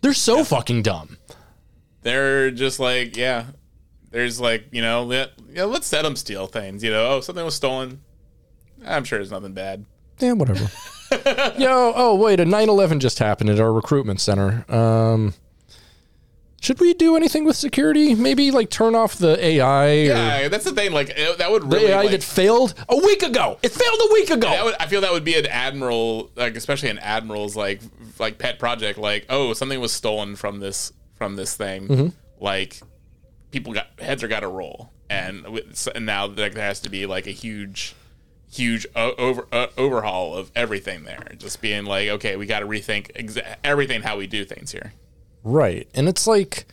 They're 0.00 0.14
so 0.14 0.44
fucking 0.44 0.82
dumb. 0.82 1.18
they're 2.02 2.50
just 2.50 2.80
like, 2.80 3.16
yeah, 3.16 3.46
there's 4.10 4.40
like, 4.40 4.66
you 4.70 4.82
know, 4.82 5.04
let, 5.04 5.32
yeah, 5.52 5.64
let's 5.64 5.86
set 5.86 6.02
them 6.02 6.16
steal 6.16 6.46
things. 6.46 6.82
You 6.82 6.90
know, 6.90 7.10
oh, 7.10 7.20
something 7.20 7.44
was 7.44 7.54
stolen. 7.54 8.00
I'm 8.86 9.04
sure 9.04 9.20
it's 9.20 9.30
nothing 9.30 9.52
bad. 9.52 9.84
Yeah, 10.18 10.32
whatever. 10.32 10.70
Yo, 11.58 11.92
oh 11.94 12.14
wait, 12.16 12.40
a 12.40 12.44
9/11 12.44 12.98
just 13.00 13.18
happened 13.18 13.50
at 13.50 13.60
our 13.60 13.72
recruitment 13.72 14.20
center. 14.20 14.64
Um, 14.72 15.34
should 16.60 16.78
we 16.80 16.94
do 16.94 17.16
anything 17.16 17.44
with 17.44 17.56
security? 17.56 18.14
Maybe 18.14 18.50
like 18.52 18.70
turn 18.70 18.94
off 18.94 19.16
the 19.16 19.36
AI 19.44 19.92
Yeah, 19.94 20.48
that's 20.48 20.64
the 20.64 20.72
thing. 20.72 20.92
Like 20.92 21.10
it- 21.10 21.38
that 21.38 21.50
would 21.50 21.62
the 21.62 21.76
really. 21.76 21.92
AI 21.92 22.02
like, 22.02 22.10
that 22.12 22.22
failed 22.22 22.74
a 22.88 22.96
week 22.96 23.22
ago. 23.24 23.58
It 23.62 23.72
failed 23.72 24.00
a 24.00 24.12
week 24.12 24.30
ago. 24.30 24.48
that 24.48 24.64
would, 24.64 24.74
I 24.78 24.86
feel 24.86 25.00
that 25.00 25.12
would 25.12 25.24
be 25.24 25.36
an 25.36 25.46
admiral, 25.46 26.30
like 26.36 26.56
especially 26.56 26.90
an 26.90 26.98
admiral's 26.98 27.56
like 27.56 27.80
like 28.20 28.38
pet 28.38 28.58
project. 28.60 28.96
Like, 28.98 29.26
oh, 29.28 29.52
something 29.54 29.80
was 29.80 29.92
stolen 29.92 30.36
from 30.36 30.60
this 30.60 30.92
from 31.16 31.34
this 31.36 31.56
thing. 31.56 31.88
Mm-hmm. 31.88 32.08
Like, 32.42 32.80
people 33.50 33.72
got 33.72 33.88
heads 33.98 34.22
are 34.22 34.28
got 34.28 34.40
to 34.40 34.48
roll, 34.48 34.92
and, 35.10 35.46
with, 35.48 35.88
and 35.94 36.06
now 36.06 36.26
like, 36.26 36.54
there 36.54 36.64
has 36.64 36.80
to 36.80 36.88
be 36.88 37.06
like 37.06 37.26
a 37.26 37.30
huge, 37.32 37.94
huge 38.52 38.86
o- 38.94 39.14
over 39.16 39.46
uh, 39.50 39.68
overhaul 39.76 40.34
of 40.34 40.52
everything 40.54 41.04
there. 41.04 41.32
Just 41.38 41.60
being 41.60 41.84
like, 41.84 42.08
okay, 42.08 42.36
we 42.36 42.46
got 42.46 42.60
to 42.60 42.66
rethink 42.66 43.12
exa- 43.12 43.56
everything 43.64 44.02
how 44.02 44.16
we 44.18 44.26
do 44.26 44.44
things 44.44 44.72
here. 44.72 44.92
Right. 45.42 45.88
And 45.94 46.08
it's 46.08 46.26
like 46.26 46.66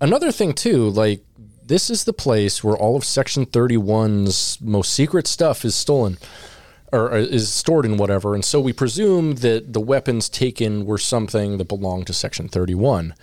another 0.00 0.32
thing 0.32 0.52
too, 0.52 0.88
like 0.90 1.22
this 1.64 1.90
is 1.90 2.04
the 2.04 2.12
place 2.12 2.64
where 2.64 2.76
all 2.76 2.96
of 2.96 3.04
section 3.04 3.44
31's 3.46 4.58
most 4.60 4.92
secret 4.92 5.26
stuff 5.26 5.64
is 5.64 5.74
stolen 5.74 6.16
or 6.92 7.12
uh, 7.12 7.18
is 7.18 7.52
stored 7.52 7.84
in 7.84 7.98
whatever. 7.98 8.34
And 8.34 8.44
so 8.44 8.60
we 8.60 8.72
presume 8.72 9.36
that 9.36 9.72
the 9.74 9.80
weapons 9.80 10.28
taken 10.28 10.86
were 10.86 10.98
something 10.98 11.58
that 11.58 11.68
belonged 11.68 12.06
to 12.06 12.14
section 12.14 12.48
31. 12.48 13.14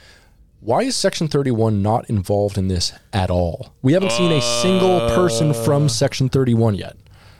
Why 0.59 0.81
is 0.83 0.95
section 0.95 1.27
31 1.27 1.81
not 1.81 2.09
involved 2.09 2.57
in 2.57 2.67
this 2.67 2.91
at 3.13 3.29
all? 3.29 3.73
We 3.81 3.93
haven't 3.93 4.11
seen 4.11 4.31
a 4.31 4.41
single 4.41 4.99
person 5.09 5.53
from 5.53 5.89
section 5.89 6.29
31 6.29 6.75
yet. 6.75 6.95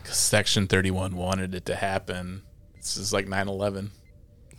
Section 0.08 0.67
thirty 0.67 0.92
one 0.92 1.16
wanted 1.16 1.53
it 1.56 1.66
to 1.66 1.75
happen. 1.75 2.42
This 2.75 2.98
is 2.98 3.11
like 3.11 3.25
9-11. 3.27 3.90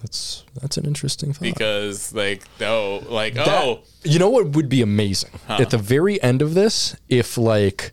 That's 0.03 0.45
that's 0.61 0.77
an 0.77 0.85
interesting 0.85 1.33
thought. 1.33 1.41
because 1.43 2.13
like 2.13 2.43
no 2.61 3.03
like 3.09 3.35
That- 3.35 3.49
oh 3.49 3.81
you 4.05 4.19
know 4.19 4.29
what 4.29 4.51
would 4.51 4.69
be 4.69 4.83
amazing 4.83 5.31
at 5.49 5.71
the 5.71 5.79
very 5.79 6.23
end 6.23 6.43
of 6.43 6.53
this 6.55 6.95
if 7.09 7.39
like 7.39 7.93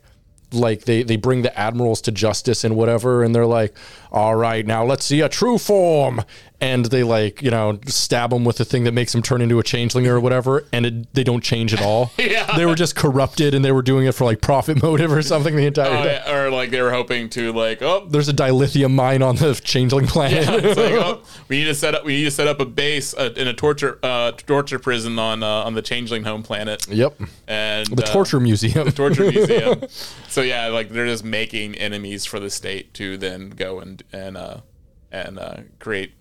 like 0.52 0.84
they 0.84 1.02
they 1.02 1.16
bring 1.16 1.42
the 1.42 1.58
admirals 1.58 2.02
to 2.02 2.12
justice 2.12 2.62
and 2.62 2.76
whatever 2.76 3.22
and 3.24 3.34
they're 3.34 3.46
like 3.46 3.74
all 4.12 4.34
right 4.34 4.66
now 4.66 4.84
let's 4.84 5.04
see 5.04 5.22
a 5.22 5.28
true 5.30 5.56
form 5.56 6.22
and 6.64 6.86
they 6.86 7.02
like 7.02 7.42
you 7.42 7.50
know 7.50 7.78
stab 7.86 8.30
them 8.30 8.42
with 8.42 8.56
the 8.56 8.64
thing 8.64 8.84
that 8.84 8.92
makes 8.92 9.12
them 9.12 9.20
turn 9.20 9.42
into 9.42 9.58
a 9.58 9.62
changeling 9.62 10.06
or 10.06 10.18
whatever 10.18 10.64
and 10.72 10.86
it, 10.86 11.12
they 11.12 11.22
don't 11.22 11.44
change 11.44 11.74
at 11.74 11.82
all. 11.82 12.10
Yeah. 12.24 12.56
they 12.56 12.64
were 12.64 12.74
just 12.74 12.96
corrupted 12.96 13.54
and 13.54 13.62
they 13.62 13.70
were 13.70 13.82
doing 13.82 14.06
it 14.06 14.12
for 14.12 14.24
like 14.24 14.40
profit 14.40 14.82
motive 14.82 15.12
or 15.12 15.20
something 15.20 15.54
the 15.54 15.66
entire 15.66 15.98
oh, 15.98 16.04
day. 16.04 16.22
yeah, 16.24 16.34
or 16.34 16.50
like 16.50 16.70
they 16.70 16.80
were 16.80 16.90
hoping 16.90 17.28
to 17.30 17.52
like 17.52 17.82
oh. 17.82 18.06
There's 18.08 18.30
a 18.30 18.32
dilithium 18.32 18.94
mine 18.94 19.20
on 19.20 19.36
the 19.36 19.54
changeling 19.54 20.06
planet. 20.06 20.48
it's 20.48 20.78
like, 20.78 20.92
oh, 20.92 21.22
we 21.48 21.58
need 21.58 21.64
to 21.66 21.74
set 21.74 21.94
up 21.94 22.04
we 22.04 22.16
need 22.16 22.24
to 22.24 22.30
set 22.30 22.48
up 22.48 22.60
a 22.60 22.64
base 22.64 23.12
uh, 23.14 23.34
in 23.36 23.46
a 23.46 23.52
torture 23.52 23.98
uh, 24.02 24.32
torture 24.32 24.78
prison 24.78 25.18
on 25.18 25.42
uh, 25.42 25.46
on 25.46 25.74
the 25.74 25.82
changeling 25.82 26.24
home 26.24 26.42
planet. 26.42 26.88
Yep. 26.88 27.20
And 27.46 27.86
the 27.88 28.04
uh, 28.04 28.12
torture 28.12 28.40
museum. 28.40 28.86
the 28.86 28.92
torture 28.92 29.30
museum. 29.30 29.82
So 30.28 30.40
yeah 30.40 30.68
like 30.68 30.88
they're 30.88 31.06
just 31.06 31.24
making 31.24 31.74
enemies 31.74 32.24
for 32.24 32.40
the 32.40 32.48
state 32.48 32.94
to 32.94 33.18
then 33.18 33.50
go 33.50 33.80
and 33.80 34.02
and 34.12 34.36
uh 34.38 34.60
and 35.12 35.38
uh 35.38 35.58
create 35.78 36.14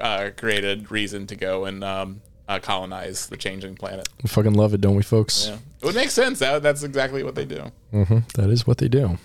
uh 0.00 0.30
create 0.36 0.64
a 0.64 0.82
reason 0.90 1.26
to 1.26 1.36
go 1.36 1.64
and 1.64 1.82
um 1.84 2.20
uh, 2.48 2.58
colonize 2.58 3.26
the 3.26 3.36
changing 3.36 3.74
planet 3.74 4.08
we 4.22 4.28
fucking 4.28 4.54
love 4.54 4.72
it 4.72 4.80
don't 4.80 4.96
we 4.96 5.02
folks 5.02 5.48
yeah 5.48 5.58
it 5.80 5.84
would 5.84 5.94
make 5.94 6.10
sense 6.10 6.38
that 6.38 6.62
that's 6.62 6.82
exactly 6.82 7.22
what 7.22 7.34
they 7.34 7.44
do 7.44 7.70
That 8.34 8.50
is 8.50 8.66
what 8.66 8.78
they 8.78 8.88
do. 8.88 9.18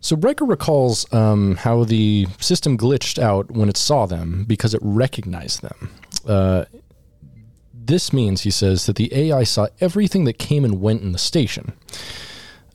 So 0.00 0.14
Riker 0.16 0.44
recalls 0.44 1.12
um, 1.12 1.56
how 1.56 1.82
the 1.84 2.26
system 2.38 2.78
glitched 2.78 3.18
out 3.20 3.50
when 3.50 3.68
it 3.68 3.76
saw 3.76 4.06
them 4.06 4.44
because 4.46 4.72
it 4.72 4.80
recognized 4.82 5.62
them. 5.62 5.90
Uh, 6.24 6.64
this 7.74 8.12
means, 8.12 8.42
he 8.42 8.50
says, 8.50 8.86
that 8.86 8.94
the 8.96 9.12
AI 9.12 9.42
saw 9.42 9.66
everything 9.80 10.24
that 10.24 10.38
came 10.38 10.64
and 10.64 10.80
went 10.80 11.02
in 11.02 11.10
the 11.10 11.18
station. 11.18 11.72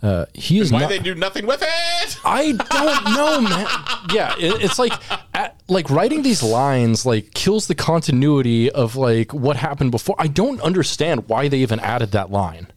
Uh, 0.01 0.25
he 0.33 0.59
is 0.59 0.71
why 0.71 0.79
not. 0.79 0.89
they 0.89 0.97
do 0.97 1.13
nothing 1.13 1.45
with 1.45 1.61
it 1.61 2.17
I 2.25 2.53
don't 2.53 3.13
know, 3.13 3.41
man. 3.41 3.67
Yeah, 4.11 4.33
it, 4.37 4.63
it's 4.63 4.79
like 4.79 4.93
at, 5.33 5.59
like 5.67 5.89
writing 5.89 6.23
these 6.23 6.41
lines 6.41 7.05
like 7.05 7.33
kills 7.33 7.67
the 7.67 7.75
continuity 7.75 8.71
of 8.71 8.95
like 8.95 9.33
what 9.33 9.57
happened 9.57 9.91
before. 9.91 10.15
I 10.17 10.27
don't 10.27 10.59
understand 10.61 11.27
why 11.27 11.47
they 11.47 11.59
even 11.59 11.79
added 11.79 12.11
that 12.11 12.31
line. 12.31 12.67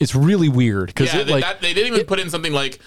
It's 0.00 0.14
really 0.14 0.48
weird 0.48 0.88
because 0.88 1.14
Yeah, 1.14 1.22
they, 1.22 1.32
like 1.32 1.44
that, 1.44 1.60
they 1.60 1.72
didn't 1.72 1.94
even 1.94 2.06
put 2.06 2.18
in 2.18 2.30
something 2.30 2.52
like, 2.52 2.80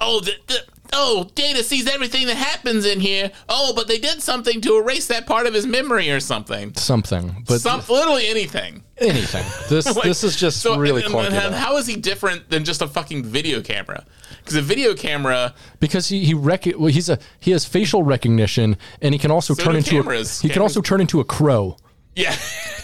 "Oh, 0.00 0.20
the, 0.20 0.32
the, 0.46 0.58
oh, 0.92 1.28
Data 1.34 1.62
sees 1.62 1.86
everything 1.88 2.26
that 2.26 2.36
happens 2.36 2.84
in 2.86 3.00
here. 3.00 3.30
Oh, 3.48 3.72
but 3.74 3.88
they 3.88 3.98
did 3.98 4.22
something 4.22 4.60
to 4.62 4.78
erase 4.78 5.06
that 5.08 5.26
part 5.26 5.46
of 5.46 5.54
his 5.54 5.66
memory 5.66 6.10
or 6.10 6.20
something. 6.20 6.74
something, 6.74 7.44
but 7.48 7.60
Some, 7.60 7.82
literally 7.88 8.26
anything. 8.28 8.82
anything. 8.98 9.44
This 9.68 9.86
Like, 9.86 10.04
this 10.04 10.22
is 10.24 10.36
just 10.36 10.60
so, 10.60 10.76
really 10.78 11.02
and- 11.04 11.14
and- 11.14 11.34
and 11.34 11.54
how 11.54 11.76
is 11.76 11.86
he 11.86 11.96
different 11.96 12.50
than 12.50 12.64
just 12.64 12.82
a 12.82 12.86
fucking 12.88 13.24
video 13.24 13.60
camera? 13.62 14.04
Because 14.38 14.54
a 14.56 14.62
video 14.62 14.94
camera, 14.94 15.54
because 15.78 16.08
he 16.08 16.24
he 16.24 16.34
rec- 16.34 16.66
well, 16.76 16.86
he's 16.90 17.08
a 17.08 17.18
he 17.38 17.52
has 17.52 17.64
facial 17.64 18.02
recognition 18.02 18.76
and 19.00 19.14
he 19.14 19.18
can 19.18 19.30
also 19.30 19.54
So 19.54 19.62
turn 19.62 19.76
into 19.76 19.90
cameras. 19.90 20.40
a, 20.40 20.48
he 20.48 20.48
can 20.52 20.62
also 20.62 20.80
turn 20.80 21.00
into 21.00 21.20
a 21.20 21.24
crow. 21.24 21.76
yeah, 22.16 22.34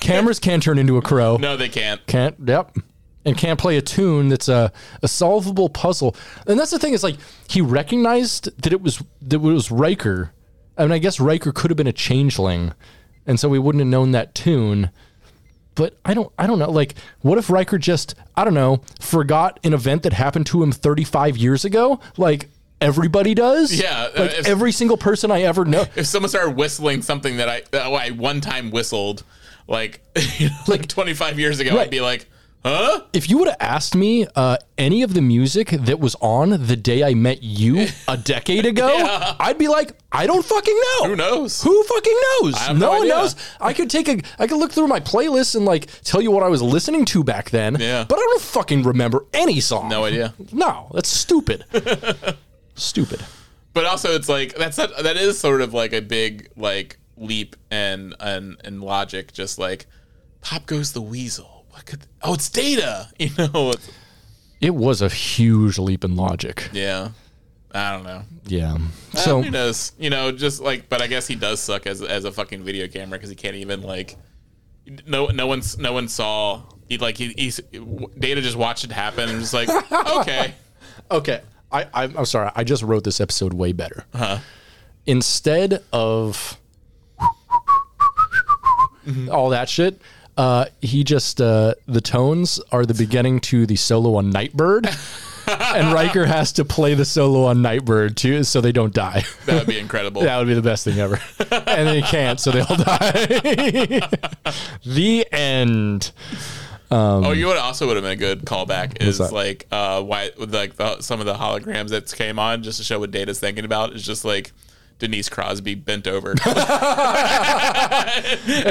Cameras 0.01 0.39
can 0.39 0.61
turn 0.61 0.79
into 0.79 0.97
a 0.99 1.03
crow. 1.03 1.37
no, 1.41 1.57
they 1.57 1.69
can't. 1.69 2.05
Can't. 2.07 2.37
Yep. 2.47 2.77
And 3.25 3.37
can't 3.37 3.59
play 3.61 3.77
a 3.77 3.83
tune 3.83 4.29
that's 4.29 4.49
a, 4.49 4.73
a 5.03 5.09
solvable 5.09 5.69
puzzle. 5.69 6.17
And 6.47 6.59
that's 6.59 6.71
the 6.71 6.79
thing 6.79 6.95
is 6.95 7.03
like 7.03 7.17
he 7.49 7.61
recognized 7.61 8.49
that 8.63 8.73
it 8.73 8.81
was 8.81 9.03
that 9.23 9.37
it 9.37 9.41
was 9.43 9.71
Riker. 9.71 10.33
I 10.79 10.83
mean, 10.83 10.93
I 10.93 10.99
guess 10.99 11.19
Riker 11.21 11.53
could 11.53 11.71
have 11.71 11.77
been 11.77 11.89
a 11.89 11.93
changeling, 11.93 12.73
and 13.27 13.39
so 13.39 13.49
we 13.49 13.59
wouldn't 13.59 13.81
have 13.81 13.89
known 13.89 14.13
that 14.13 14.35
tune. 14.35 14.91
But 15.75 15.99
I 16.05 16.15
don't 16.15 16.33
I 16.39 16.47
don't 16.47 16.59
know. 16.59 16.71
Like, 16.71 16.95
what 17.21 17.37
if 17.39 17.51
Riker 17.51 17.77
just 17.77 18.15
I 18.37 18.45
don't 18.45 18.55
know 18.55 18.83
forgot 19.01 19.61
an 19.65 19.75
event 19.75 20.05
that 20.05 20.13
happened 20.13 20.47
to 20.47 20.63
him 20.63 20.73
35 20.73 21.37
years 21.37 21.65
ago? 21.65 22.01
Like 22.17 22.49
everybody 22.81 23.35
does. 23.35 23.75
Yeah, 23.79 24.09
uh, 24.17 24.21
Like 24.23 24.39
if- 24.39 24.47
every 24.49 24.73
single 24.73 24.97
person 24.97 25.31
I 25.31 25.43
ever 25.43 25.65
know. 25.65 25.85
If 25.97 26.07
someone 26.07 26.31
started 26.31 26.57
whistling 26.57 27.03
something 27.03 27.37
that 27.39 27.49
I 27.49 27.63
that 27.73 27.87
I 27.93 28.11
one 28.13 28.41
time 28.41 28.71
whistled, 28.71 29.23
like 29.67 30.01
you 30.39 30.49
know, 30.49 30.57
like 30.69 30.87
25 30.89 31.39
years 31.39 31.61
ago, 31.61 31.71
Right. 31.77 31.81
I'd 31.83 31.91
be 31.91 32.01
like, 32.01 32.29
huh? 32.65 33.01
If 33.13 33.31
you 33.31 33.39
would 33.39 33.49
have 33.49 33.57
asked 33.61 33.95
me 33.95 34.27
uh, 34.35 34.57
any 34.77 35.03
of 35.03 35.15
the 35.15 35.23
music 35.23 35.69
that 35.71 35.99
was 36.01 36.15
on 36.21 36.51
the 36.67 36.77
day 36.77 37.03
I 37.05 37.15
met 37.15 37.43
you 37.43 37.87
a 38.07 38.17
decade 38.17 38.67
ago, 38.73 38.97
Yeah. 38.99 39.37
I'd 39.41 39.59
be 39.59 39.69
like, 39.69 39.93
I 40.13 40.27
don't 40.27 40.45
fucking 40.45 40.75
know. 41.01 41.09
Who 41.09 41.17
knows? 41.17 41.63
Who 41.63 41.83
fucking 41.85 42.17
knows? 42.43 42.69
no, 42.69 42.75
no 42.75 42.89
one 42.91 43.01
idea. 43.03 43.15
knows. 43.15 43.37
I 43.61 43.73
could 43.73 43.91
take 43.91 44.09
a, 44.09 44.21
I 44.39 44.47
could 44.47 44.59
look 44.59 44.73
through 44.73 44.89
my 44.89 45.01
playlist 45.01 45.55
and 45.57 45.65
like 45.65 45.87
tell 46.03 46.21
you 46.21 46.31
what 46.31 46.43
I 46.43 46.49
was 46.49 46.61
listening 46.63 47.05
to 47.07 47.25
back 47.25 47.51
then. 47.51 47.77
Yeah. 47.79 48.05
But 48.09 48.17
I 48.17 48.23
don't 48.23 48.43
fucking 48.43 48.83
remember 48.83 49.25
any 49.33 49.61
song. 49.61 49.89
No 49.89 50.05
idea. 50.05 50.35
No, 50.53 50.91
that's 50.95 51.09
stupid. 51.09 51.65
stupid. 52.75 53.25
but 53.75 53.85
also 53.85 54.11
it's 54.15 54.29
like 54.29 54.55
that's 54.57 54.77
that, 54.77 54.91
that 55.03 55.17
is 55.17 55.39
sort 55.39 55.61
of 55.61 55.75
like 55.75 55.93
a 55.93 56.01
big 56.01 56.49
like 56.57 56.99
leap 57.17 57.57
and 57.71 58.15
and 58.21 58.57
and 58.65 58.81
logic 58.83 59.33
just 59.33 59.59
like 59.59 59.87
pop 60.41 60.67
goes 60.67 60.93
the 60.93 61.03
weasel 61.03 61.58
could 61.89 62.07
oh 62.23 62.35
it's 62.35 62.49
data 62.49 63.09
you 63.19 63.31
know 63.39 63.73
It 64.61 64.75
was 64.75 65.03
a 65.03 65.09
huge 65.09 65.79
leap 65.79 66.05
in 66.05 66.15
logic. 66.17 66.69
yeah 66.73 67.11
i 67.73 67.93
don't 67.93 68.05
know 68.05 68.23
Yeah. 68.47 68.77
so 69.15 69.19
So 69.21 69.43
who 69.43 69.51
knows 69.51 69.93
you 69.99 70.11
know 70.11 70.31
just 70.33 70.61
like 70.61 70.89
but 70.89 71.03
i 71.03 71.07
guess 71.07 71.27
he 71.27 71.35
does 71.35 71.61
suck 71.61 71.87
as 71.87 72.01
as 72.03 72.25
a 72.25 72.33
fucking 72.33 72.63
video 72.63 72.89
camera 72.89 73.19
because 73.19 73.31
he 73.31 73.37
can't 73.37 73.57
even 73.57 73.83
like 73.83 74.17
no 75.07 75.27
no 75.27 75.47
one's 75.47 75.77
no 75.79 75.93
one 75.93 76.09
saw 76.09 76.63
he 76.89 76.97
like 76.99 77.19
he, 77.19 77.35
he's 77.37 77.61
data 78.19 78.41
just 78.41 78.57
watched 78.57 78.85
it 78.85 78.93
happen 78.93 79.29
and 79.29 79.41
just 79.41 79.53
like 79.55 79.69
okay 80.19 80.55
Okay, 81.11 81.41
I, 81.73 81.85
I 81.95 82.05
I'm 82.05 82.27
sorry. 82.27 82.51
I 82.55 82.65
just 82.65 82.83
wrote 82.83 83.03
this 83.03 83.19
episode 83.19 83.55
way 83.55 83.73
better. 83.73 84.05
Uh-huh. 84.13 84.39
Instead 85.07 85.83
of 85.91 86.59
all 89.31 89.49
that 89.51 89.69
shit, 89.71 90.01
uh, 90.39 90.67
he 90.81 91.03
just 91.05 91.41
uh, 91.41 91.75
the 91.87 92.01
tones 92.01 92.61
are 92.71 92.87
the 92.87 92.95
beginning 92.95 93.41
to 93.41 93.67
the 93.67 93.75
solo 93.77 94.15
on 94.15 94.31
Nightbird, 94.31 94.87
and 95.49 95.93
Riker 95.93 96.27
has 96.27 96.53
to 96.53 96.65
play 96.65 96.95
the 96.95 97.05
solo 97.05 97.45
on 97.47 97.61
Nightbird 97.61 98.17
too, 98.17 98.45
so 98.45 98.61
they 98.61 98.71
don't 98.71 98.95
die. 98.95 99.25
that 99.47 99.55
would 99.59 99.67
be 99.67 99.81
incredible 99.81 100.23
That 100.29 100.39
would 100.39 100.47
be 100.47 100.55
the 100.55 100.63
best 100.63 100.85
thing 100.85 101.01
ever. 101.01 101.21
and 101.51 101.89
they 101.89 102.03
can't, 102.03 102.39
so 102.39 102.53
they 102.53 102.61
all 102.61 102.77
die. 102.77 103.11
the 104.87 105.27
end. 105.33 106.13
Oh, 106.91 107.33
you 107.33 107.49
would 107.49 107.59
also 107.59 107.87
would 107.89 107.97
have 107.97 108.05
been 108.05 108.13
a 108.13 108.17
good 108.17 108.45
callback. 108.45 109.03
Is 109.03 109.19
like 109.19 109.67
uh, 109.73 110.03
why 110.03 110.31
like 110.39 110.77
the, 110.77 111.01
some 111.03 111.19
of 111.21 111.27
the 111.27 111.35
holograms 111.35 111.89
that 111.89 112.11
came 112.13 112.39
on 112.39 112.63
just 112.63 112.79
to 112.79 112.85
show 112.85 113.01
what 113.01 113.11
Data's 113.11 113.41
thinking 113.41 113.65
about 113.65 113.93
is 113.93 114.03
just 114.05 114.25
like 114.25 114.53
Denise 114.99 115.29
Crosby 115.29 115.75
bent 115.77 116.07
over, 116.09 116.31
and 116.33 116.39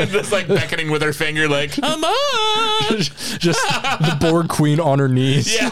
just 0.09 0.31
like 0.31 0.47
beckoning 0.47 0.91
with 0.91 1.01
her 1.01 1.13
finger, 1.13 1.47
like 1.47 1.71
"Come 1.71 2.03
on!" 2.03 2.97
Just 2.99 3.61
the 3.67 4.17
Borg 4.19 4.49
Queen 4.49 4.79
on 4.79 4.99
her 4.99 5.07
knees, 5.07 5.53
Yeah, 5.53 5.69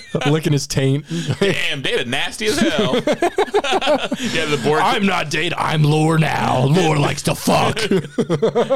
licking 0.26 0.52
his 0.52 0.66
taint. 0.66 1.04
damn, 1.40 1.82
Data 1.82 2.04
nasty 2.04 2.46
as 2.46 2.58
hell. 2.58 2.94
yeah, 3.04 4.44
the 4.46 4.60
Borg, 4.64 4.80
I'm 4.82 5.06
not 5.06 5.30
Data. 5.30 5.54
I'm 5.58 5.82
Lore 5.82 6.18
now. 6.18 6.64
Lore 6.66 6.98
likes 6.98 7.22
to 7.22 7.34
fuck. 7.34 7.76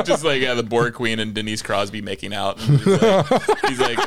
just 0.04 0.24
like 0.24 0.40
yeah, 0.40 0.54
the 0.54 0.62
Borg 0.62 0.94
Queen 0.94 1.18
and 1.18 1.34
Denise 1.34 1.62
Crosby 1.62 2.00
making 2.00 2.34
out. 2.34 2.58
He's, 2.60 2.86
like, 2.86 3.40
he's 3.68 3.80
like, 3.80 3.98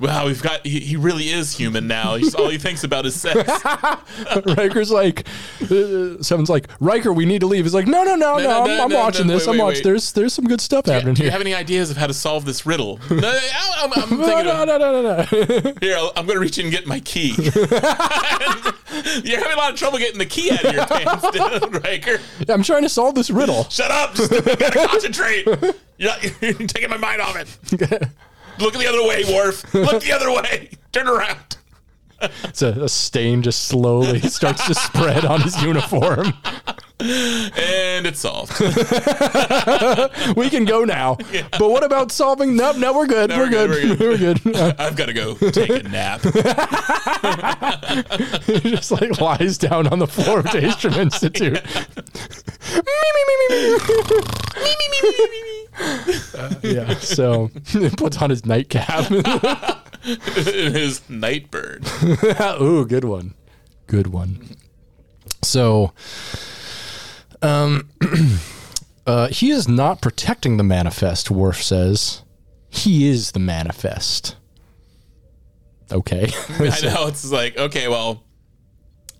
"Wow, 0.00 0.26
we've 0.26 0.42
got. 0.42 0.64
He, 0.66 0.80
he 0.80 0.96
really 0.96 1.28
is 1.28 1.56
human 1.56 1.86
now. 1.86 2.16
He's 2.16 2.34
all 2.34 2.48
he 2.48 2.58
thinks 2.58 2.84
about 2.84 3.06
is 3.06 3.20
sex." 3.20 3.50
Riker's 4.56 4.90
like, 4.90 5.26
uh, 5.62 6.22
someone's 6.22 6.50
like, 6.50 6.68
Riker, 6.80 7.12
we 7.12 7.24
need 7.24 7.40
to 7.40 7.46
leave. 7.46 7.64
He's 7.64 7.74
like, 7.74 7.86
no, 7.86 8.02
no, 8.04 8.14
no, 8.14 8.36
no. 8.38 8.42
no, 8.44 8.62
I'm, 8.62 8.68
no, 8.68 8.84
I'm 8.84 8.92
watching 8.92 9.26
no, 9.26 9.34
this. 9.34 9.46
wait, 9.46 9.52
I'm 9.52 9.58
wait, 9.58 9.64
watching. 9.64 9.78
wait. 9.78 9.84
There's 9.84 10.12
there's 10.12 10.32
some 10.32 10.44
good 10.46 10.60
stuff 10.60 10.86
happening 10.86 11.14
here. 11.16 11.22
Do 11.22 11.24
you 11.24 11.30
have 11.30 11.40
any 11.40 11.54
ideas 11.54 11.90
of 11.90 11.96
how 11.96 12.06
to 12.06 12.14
solve 12.14 12.44
this 12.44 12.66
riddle? 12.66 13.00
no, 13.10 13.38
I'm, 13.78 13.92
I'm 13.92 14.08
thinking 14.08 14.18
No, 14.18 14.62
of, 14.62 14.68
no, 14.68 14.78
no, 14.78 14.78
no, 14.78 15.02
no, 15.02 15.16
no. 15.62 15.74
Here, 15.80 15.96
I'm 16.16 16.26
going 16.26 16.36
to 16.36 16.40
reach 16.44 16.58
in 16.58 16.66
and 16.66 16.72
get 16.72 16.86
my 16.86 17.00
key. 17.00 17.34
You're 19.24 19.38
having 19.38 19.52
a 19.52 19.56
lot 19.56 19.72
of 19.72 19.76
trouble 19.78 19.98
getting 19.98 20.18
the 20.18 20.26
key 20.26 20.50
out 20.52 20.64
of 20.64 20.72
your 20.72 20.86
pants, 20.86 21.30
dude, 21.30 21.84
Riker. 21.84 22.18
I'm 22.48 22.62
trying 22.62 22.82
to 22.82 22.88
solve 22.88 23.14
this 23.14 23.30
riddle. 23.30 23.64
Shut 23.70 23.90
up! 23.90 24.14
Just 24.14 24.30
gotta 24.30 24.88
concentrate. 24.88 25.46
You're, 25.96 26.10
not, 26.10 26.22
you're 26.42 26.52
taking 26.54 26.90
my 26.90 26.96
mind 26.96 27.20
off 27.20 27.36
it. 27.36 27.48
Look 28.58 28.74
the 28.74 28.86
other 28.86 29.02
way, 29.06 29.24
Worf. 29.34 29.74
Look 29.74 30.02
the 30.02 30.12
other 30.12 30.30
way. 30.30 30.70
Turn 30.92 31.08
around. 31.08 31.56
It's 32.44 32.62
a, 32.62 32.84
a 32.84 32.88
stain 32.88 33.42
just 33.42 33.64
slowly 33.64 34.20
starts 34.28 34.66
to 34.66 34.74
spread 34.74 35.24
on 35.24 35.40
his 35.40 35.60
uniform. 35.62 36.32
And 37.00 38.06
it's 38.06 38.20
solved. 38.20 38.52
We 40.36 40.48
can 40.48 40.64
go 40.64 40.84
now. 40.84 41.16
But 41.58 41.70
what 41.70 41.84
about 41.84 42.12
solving? 42.12 42.56
Nope, 42.56 42.76
no, 42.76 42.92
we're 42.92 43.06
good. 43.06 43.30
No, 43.30 43.38
we're, 43.38 43.50
good. 43.50 44.00
We're 44.00 44.16
good. 44.16 44.56
I've 44.78 44.96
got 44.96 45.06
to 45.06 45.12
go 45.12 45.34
take 45.34 45.70
a 45.70 45.82
nap. 45.88 46.20
he 48.44 48.70
just 48.70 48.90
like 48.90 49.20
lies 49.20 49.58
down 49.58 49.86
on 49.88 49.98
the 49.98 50.06
floor 50.06 50.38
of 50.40 50.46
Daystrom 50.46 50.96
Institute. 50.96 51.60
Uh, 56.36 56.54
yeah. 56.62 56.94
So 56.98 57.50
he 57.66 57.90
puts 57.90 58.18
on 58.18 58.30
his 58.30 58.46
nightcap. 58.46 59.10
His 60.34 61.08
Nightbird. 61.08 61.86
Ooh, 62.60 62.84
good 62.86 63.04
one. 63.04 63.34
Good 63.86 64.08
one. 64.08 64.56
So, 65.42 65.92
um, 67.40 67.88
uh, 69.06 69.28
he 69.28 69.50
is 69.50 69.66
not 69.66 70.02
protecting 70.02 70.58
the 70.58 70.62
manifest. 70.62 71.30
Worf 71.30 71.62
says 71.62 72.22
he 72.68 73.08
is 73.08 73.32
the 73.32 73.38
manifest. 73.38 74.36
Okay. 75.90 76.30
I 76.58 76.80
know. 76.82 77.06
It's 77.06 77.30
like, 77.30 77.56
okay, 77.56 77.88
well, 77.88 78.24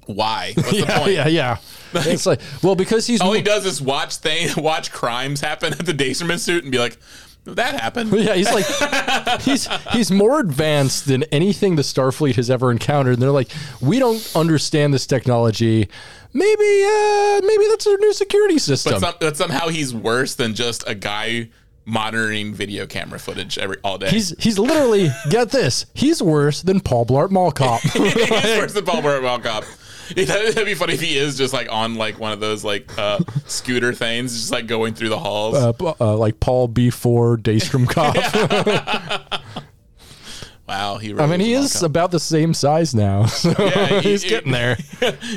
why? 0.06 0.52
What's 0.54 0.70
the 0.70 0.76
yeah, 0.78 0.98
point? 0.98 1.12
yeah, 1.12 1.28
yeah. 1.28 1.56
It's 1.94 2.26
like, 2.26 2.40
well, 2.62 2.74
because 2.74 3.06
he's 3.06 3.20
All 3.20 3.32
he 3.32 3.42
does 3.42 3.64
is 3.64 3.80
watch 3.80 4.16
thing, 4.16 4.50
watch 4.56 4.92
crimes 4.92 5.40
happen 5.40 5.72
at 5.72 5.86
the 5.86 5.94
Daystrom 5.94 6.36
suit 6.38 6.64
and 6.64 6.72
be 6.72 6.78
like, 6.78 6.98
that 7.44 7.80
happened. 7.80 8.12
Yeah, 8.24 8.34
he's 8.34 8.52
like 8.52 8.66
he's 9.42 9.68
he's 9.92 10.10
more 10.10 10.40
advanced 10.40 11.06
than 11.06 11.24
anything 11.24 11.76
the 11.76 11.82
Starfleet 11.82 12.36
has 12.36 12.50
ever 12.50 12.70
encountered. 12.70 13.14
And 13.14 13.22
they're 13.22 13.30
like, 13.30 13.50
we 13.80 13.98
don't 13.98 14.32
understand 14.34 14.94
this 14.94 15.06
technology. 15.06 15.88
Maybe 16.32 16.84
uh 16.84 17.40
maybe 17.44 17.66
that's 17.68 17.86
our 17.86 17.96
new 17.98 18.12
security 18.12 18.58
system. 18.58 18.94
But, 18.94 19.00
some, 19.00 19.14
but 19.20 19.36
somehow 19.36 19.68
he's 19.68 19.94
worse 19.94 20.34
than 20.34 20.54
just 20.54 20.84
a 20.88 20.94
guy 20.94 21.50
monitoring 21.86 22.54
video 22.54 22.86
camera 22.86 23.18
footage 23.18 23.58
every 23.58 23.76
all 23.84 23.98
day. 23.98 24.08
he's 24.08 24.34
he's 24.42 24.58
literally 24.58 25.10
get 25.30 25.50
this. 25.50 25.86
He's 25.94 26.22
worse 26.22 26.62
than 26.62 26.80
Paul 26.80 27.04
Blart 27.04 27.30
Mall 27.30 27.52
Cop. 27.52 27.80
He's 27.82 28.14
worse 28.58 28.72
than 28.72 28.84
Paul 28.86 29.02
Blart 29.02 29.22
Mall 29.22 29.38
Cop. 29.38 29.64
Yeah, 30.16 30.24
That'd 30.24 30.64
be 30.66 30.74
funny 30.74 30.94
if 30.94 31.00
he 31.00 31.16
is 31.16 31.36
just 31.36 31.52
like 31.52 31.70
on 31.72 31.94
like 31.94 32.18
one 32.18 32.32
of 32.32 32.40
those 32.40 32.64
like 32.64 32.96
uh, 32.98 33.18
scooter 33.46 33.92
things, 33.92 34.34
just 34.34 34.50
like 34.52 34.66
going 34.66 34.94
through 34.94 35.08
the 35.10 35.18
halls. 35.18 35.54
uh, 35.56 35.72
uh, 36.00 36.16
like 36.16 36.40
Paul 36.40 36.68
B4 36.68 37.38
Daystrom 37.38 37.88
Cop. 37.88 38.14
wow, 40.68 40.96
he. 40.98 41.12
Really 41.12 41.24
I 41.24 41.26
mean, 41.26 41.40
he 41.40 41.52
is 41.52 41.82
about 41.82 42.10
the 42.10 42.20
same 42.20 42.54
size 42.54 42.94
now. 42.94 43.26
So 43.26 43.54
Yeah, 43.58 44.00
he- 44.00 44.10
he's 44.10 44.22
he- 44.22 44.28
getting 44.28 44.52
there. 44.52 44.76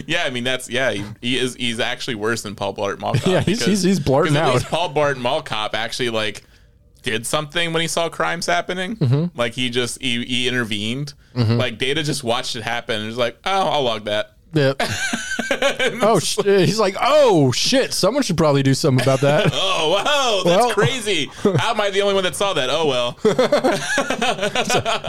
Yeah, 0.05 0.23
I 0.25 0.29
mean 0.29 0.43
that's 0.43 0.69
yeah. 0.69 0.91
He, 0.91 1.05
he 1.21 1.37
is. 1.37 1.55
He's 1.55 1.79
actually 1.79 2.15
worse 2.15 2.41
than 2.43 2.55
Paul 2.55 2.73
Blart 2.75 2.99
Mall 2.99 3.13
Cop. 3.13 3.25
Yeah, 3.27 3.41
he's- 3.41 3.59
because- 3.59 3.83
he's- 3.83 3.99
he's 3.99 4.35
at 4.35 4.35
out. 4.37 4.63
Paul 4.63 4.93
Blart 4.93 5.17
Mall 5.17 5.41
Cop 5.41 5.75
actually 5.75 6.09
like 6.09 6.43
did 7.03 7.25
something 7.25 7.71
when 7.73 7.81
he 7.81 7.87
saw 7.87 8.09
crimes 8.09 8.45
happening. 8.45 8.95
Mm-hmm. 8.97 9.37
Like 9.37 9.53
he 9.53 9.69
just 9.69 10.01
he, 10.01 10.23
he 10.25 10.47
intervened. 10.47 11.13
Like 11.35 11.77
Data 11.77 12.01
just 12.01 12.23
watched 12.23 12.55
it 12.55 12.63
happen 12.63 12.95
and 12.95 13.05
was 13.07 13.17
like, 13.17 13.37
oh, 13.45 13.69
I'll 13.69 13.83
log 13.83 14.05
that. 14.05 14.36
Yeah. 14.53 14.73
oh, 16.01 16.19
sh- 16.19 16.37
he's 16.43 16.79
like, 16.79 16.95
oh 17.01 17.51
shit! 17.51 17.93
Someone 17.93 18.23
should 18.23 18.37
probably 18.37 18.63
do 18.63 18.73
something 18.73 19.03
about 19.03 19.21
that. 19.21 19.51
Oh 19.79 19.89
wow, 19.91 20.41
that's 20.49 20.65
Well- 20.65 20.73
crazy. 20.73 21.25
How 21.57 21.71
am 21.71 21.79
I 21.81 21.89
the 21.89 22.01
only 22.01 22.13
one 22.15 22.23
that 22.23 22.35
saw 22.35 22.53
that? 22.53 22.69
Oh 22.71 22.87
well. 22.87 23.17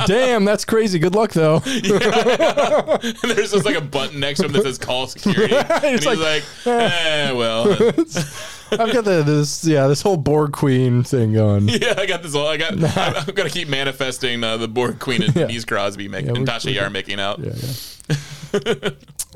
Damn, 0.07 0.45
that's 0.45 0.65
crazy. 0.65 0.99
Good 0.99 1.15
luck 1.15 1.33
though. 1.33 1.57
And 1.65 3.31
there's 3.31 3.53
just 3.53 3.65
like 3.65 3.77
a 3.77 3.81
button 3.81 4.21
next 4.21 4.41
to 4.41 4.47
him 4.47 4.53
that 4.53 4.63
says 4.63 4.79
call 4.79 5.07
security. 5.07 5.55
and 5.57 5.83
he's 5.99 6.05
like- 6.07 6.19
like, 6.19 6.43
eh, 6.67 7.33
well, 7.33 7.71
I've 7.73 8.93
got 8.93 9.05
the, 9.05 9.23
this, 9.25 9.65
yeah, 9.65 9.87
this 9.87 10.03
whole 10.03 10.17
Borg 10.19 10.53
Queen 10.53 11.03
thing 11.03 11.33
going. 11.33 11.69
yeah, 11.69 11.95
I 11.97 12.07
got 12.07 12.23
this 12.23 12.35
all. 12.35 12.49
I 12.49 12.57
got. 12.59 12.73
I'm, 12.75 12.85
I'm 13.29 13.35
gonna 13.35 13.49
keep 13.51 13.69
manifesting 13.69 14.45
uh, 14.45 14.57
the 14.59 14.69
Borg 14.69 14.99
Queen 14.99 15.23
and 15.23 15.35
Yeah. 15.35 15.47
Denise 15.47 15.65
Crosby 15.65 16.09
making 16.09 16.33
we're- 16.33 16.41
and 16.41 16.49
Tasha 16.49 16.73
Yar 16.75 16.91
making 16.91 17.19
out. 17.21 17.41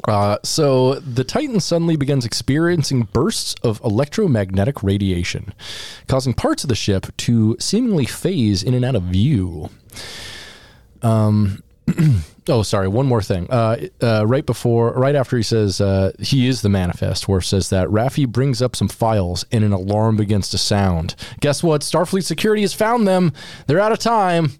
Uh, 0.09 0.39
so 0.43 0.95
the 0.95 1.25
Titan 1.25 1.61
suddenly 1.61 1.97
begins 1.97 2.25
experiencing 2.25 3.03
bursts 3.13 3.55
of 3.63 3.81
electromagnetic 3.85 4.83
radiation, 4.83 5.55
causing 6.09 6.33
parts 6.33 6.65
of 6.65 6.69
the 6.69 6.75
ship 6.75 7.07
to 7.19 7.57
seemingly 7.61 8.07
phase 8.07 8.63
in 8.63 8.75
and 8.75 8.85
out 8.85 8.95
of 8.95 9.05
view. 9.05 9.71
Um. 11.03 11.63
Oh, 12.49 12.65
sorry. 12.65 12.89
One 12.89 13.07
more 13.07 13.23
thing. 13.23 13.47
Uh, 13.51 13.87
uh, 14.03 14.27
right 14.27 14.45
before, 14.45 14.93
right 14.95 15.15
after 15.15 15.37
he 15.37 15.45
says 15.45 15.81
uh, 15.81 16.13
he 16.19 16.49
is 16.49 16.63
the 16.63 16.69
manifest, 16.69 17.29
Worf 17.29 17.45
says 17.45 17.71
that 17.71 17.87
Raffi 17.89 18.27
brings 18.27 18.61
up 18.61 18.75
some 18.75 18.89
files 18.89 19.45
and 19.53 19.63
an 19.63 19.73
alarm 19.73 20.17
begins 20.17 20.51
to 20.51 20.59
sound. 20.59 21.15
Guess 21.41 21.63
what? 21.63 21.83
Starfleet 21.83 22.25
security 22.25 22.63
has 22.63 22.75
found 22.75 23.07
them. 23.07 23.33
They're 23.67 23.79
out 23.79 23.93
of 23.93 24.01
time. 24.01 24.53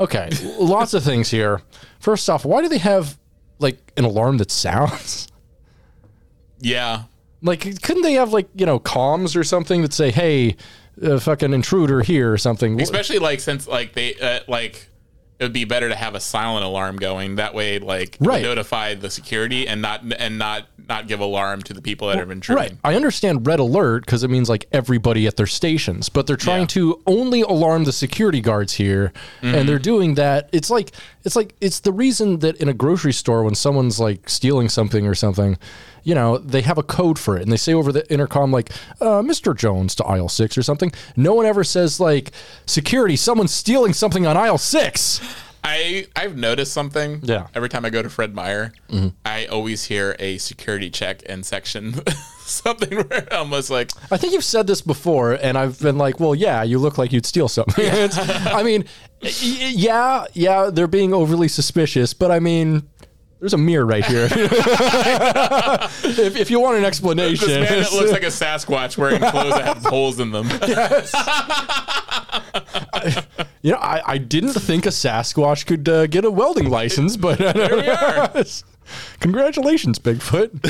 Okay, 0.00 0.30
lots 0.58 0.94
of 0.94 1.04
things 1.04 1.30
here. 1.30 1.60
First 2.00 2.30
off, 2.30 2.46
why 2.46 2.62
do 2.62 2.68
they 2.68 2.78
have 2.78 3.18
like 3.62 3.92
an 3.96 4.04
alarm 4.04 4.38
that 4.38 4.50
sounds? 4.50 5.28
Yeah. 6.64 7.04
Like, 7.42 7.82
couldn't 7.82 8.02
they 8.02 8.12
have 8.12 8.32
like 8.32 8.48
you 8.54 8.64
know 8.64 8.78
comms 8.78 9.34
or 9.34 9.42
something 9.42 9.82
that 9.82 9.92
say, 9.92 10.12
"Hey, 10.12 10.56
uh, 11.02 11.18
fucking 11.18 11.52
intruder 11.52 12.02
here" 12.02 12.32
or 12.32 12.38
something? 12.38 12.80
Especially 12.80 13.18
like 13.18 13.40
since 13.40 13.66
like 13.66 13.94
they 13.94 14.14
uh, 14.14 14.40
like 14.46 14.88
it 15.42 15.46
would 15.46 15.52
be 15.52 15.64
better 15.64 15.88
to 15.88 15.96
have 15.96 16.14
a 16.14 16.20
silent 16.20 16.64
alarm 16.64 16.96
going 16.96 17.34
that 17.36 17.52
way 17.52 17.80
like 17.80 18.16
Right. 18.20 18.42
notify 18.42 18.94
the 18.94 19.10
security 19.10 19.66
and 19.66 19.82
not 19.82 20.00
and 20.16 20.38
not 20.38 20.68
not 20.88 21.08
give 21.08 21.18
alarm 21.18 21.62
to 21.62 21.74
the 21.74 21.82
people 21.82 22.08
that 22.08 22.18
have 22.18 22.28
been 22.28 22.38
intruding. 22.38 22.62
Right. 22.62 22.78
I 22.84 22.94
understand 22.94 23.44
red 23.46 23.58
alert 23.58 24.04
because 24.06 24.22
it 24.22 24.28
means 24.30 24.48
like 24.48 24.66
everybody 24.72 25.26
at 25.26 25.36
their 25.36 25.46
stations, 25.46 26.08
but 26.08 26.26
they're 26.26 26.36
trying 26.36 26.62
Yeah. 26.62 26.66
to 26.68 27.02
only 27.06 27.42
alarm 27.42 27.84
the 27.84 27.92
security 27.92 28.40
guards 28.40 28.74
here, 28.74 29.12
and 29.42 29.68
they're 29.68 29.76
mm-hmm. 29.76 29.82
doing 29.82 30.14
that. 30.14 30.48
It's 30.52 30.70
like 30.70 30.92
it's 31.24 31.34
like 31.34 31.54
it's 31.60 31.80
the 31.80 31.92
reason 31.92 32.38
that 32.40 32.56
in 32.58 32.68
a 32.68 32.74
grocery 32.74 33.12
store 33.12 33.42
when 33.42 33.56
someone's 33.56 33.98
like 33.98 34.28
stealing 34.28 34.68
something 34.68 35.06
or 35.08 35.14
something, 35.16 35.58
you 36.04 36.14
know, 36.14 36.38
they 36.38 36.62
have 36.62 36.78
a 36.78 36.82
code 36.82 37.18
for 37.18 37.36
it 37.36 37.42
and 37.42 37.52
they 37.52 37.56
say 37.56 37.74
over 37.74 37.92
the 37.92 38.10
intercom 38.12 38.52
like 38.52 38.70
uh, 39.00 39.22
Mr. 39.22 39.56
Jones 39.56 39.94
to 39.96 40.04
aisle 40.04 40.28
6 40.28 40.58
or 40.58 40.62
something. 40.62 40.92
No 41.16 41.34
one 41.34 41.46
ever 41.46 41.64
says 41.64 42.00
like 42.00 42.32
security, 42.66 43.16
someone's 43.16 43.54
stealing 43.54 43.92
something 43.92 44.26
on 44.26 44.36
aisle 44.36 44.58
6. 44.58 45.20
I 45.64 46.06
I've 46.16 46.36
noticed 46.36 46.72
something. 46.72 47.20
Yeah. 47.22 47.36
Mm-hmm. 47.36 47.52
Every 47.54 47.68
time 47.68 47.84
I 47.84 47.90
go 47.90 48.02
to 48.02 48.10
Fred 48.10 48.34
Meyer, 48.34 48.72
I 49.24 49.46
always 49.46 49.84
hear 49.84 50.16
a 50.18 50.38
security 50.38 50.90
check 50.90 51.22
in 51.22 51.44
section 51.44 52.00
something 52.44 52.96
where 52.96 53.28
I'm 53.32 53.38
almost 53.38 53.70
like 53.70 53.90
I 54.10 54.16
think 54.16 54.32
you've 54.32 54.44
said 54.44 54.66
this 54.66 54.82
before, 54.82 55.32
and 55.34 55.56
I've 55.56 55.78
been 55.78 55.98
like, 55.98 56.18
"Well, 56.18 56.34
yeah, 56.34 56.62
you 56.62 56.78
look 56.78 56.98
like 56.98 57.12
you'd 57.12 57.26
steal 57.26 57.48
something." 57.48 57.84
I 57.88 58.62
mean, 58.64 58.84
yeah, 59.20 60.24
yeah, 60.32 60.70
they're 60.72 60.88
being 60.88 61.14
overly 61.14 61.48
suspicious, 61.48 62.12
but 62.12 62.30
I 62.30 62.40
mean, 62.40 62.88
there's 63.42 63.52
a 63.54 63.58
mirror 63.58 63.84
right 63.84 64.04
here. 64.04 64.26
if, 64.30 64.36
if 66.36 66.48
you 66.48 66.60
want 66.60 66.78
an 66.78 66.84
explanation, 66.84 67.48
this 67.48 67.70
man 67.70 67.82
that 67.82 67.92
looks 67.92 68.12
like 68.12 68.22
a 68.22 68.26
Sasquatch 68.26 68.96
wearing 68.96 69.18
clothes 69.18 69.54
that 69.54 69.64
have 69.64 69.84
holes 69.84 70.20
in 70.20 70.30
them. 70.30 70.46
Yes. 70.68 71.12
you 73.62 73.72
know, 73.72 73.78
I, 73.78 74.00
I 74.06 74.18
didn't 74.18 74.52
think 74.52 74.86
a 74.86 74.90
Sasquatch 74.90 75.66
could 75.66 75.88
uh, 75.88 76.06
get 76.06 76.24
a 76.24 76.30
welding 76.30 76.70
license, 76.70 77.16
but 77.16 77.38
There 77.38 77.78
we 77.78 77.88
are. 77.88 78.32
Congratulations, 79.18 79.98
Bigfoot. 79.98 80.50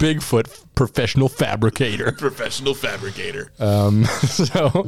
Bigfoot 0.00 0.64
professional 0.74 1.28
fabricator. 1.28 2.10
Professional 2.10 2.74
fabricator. 2.74 3.52
Um, 3.60 4.04
so 4.04 4.84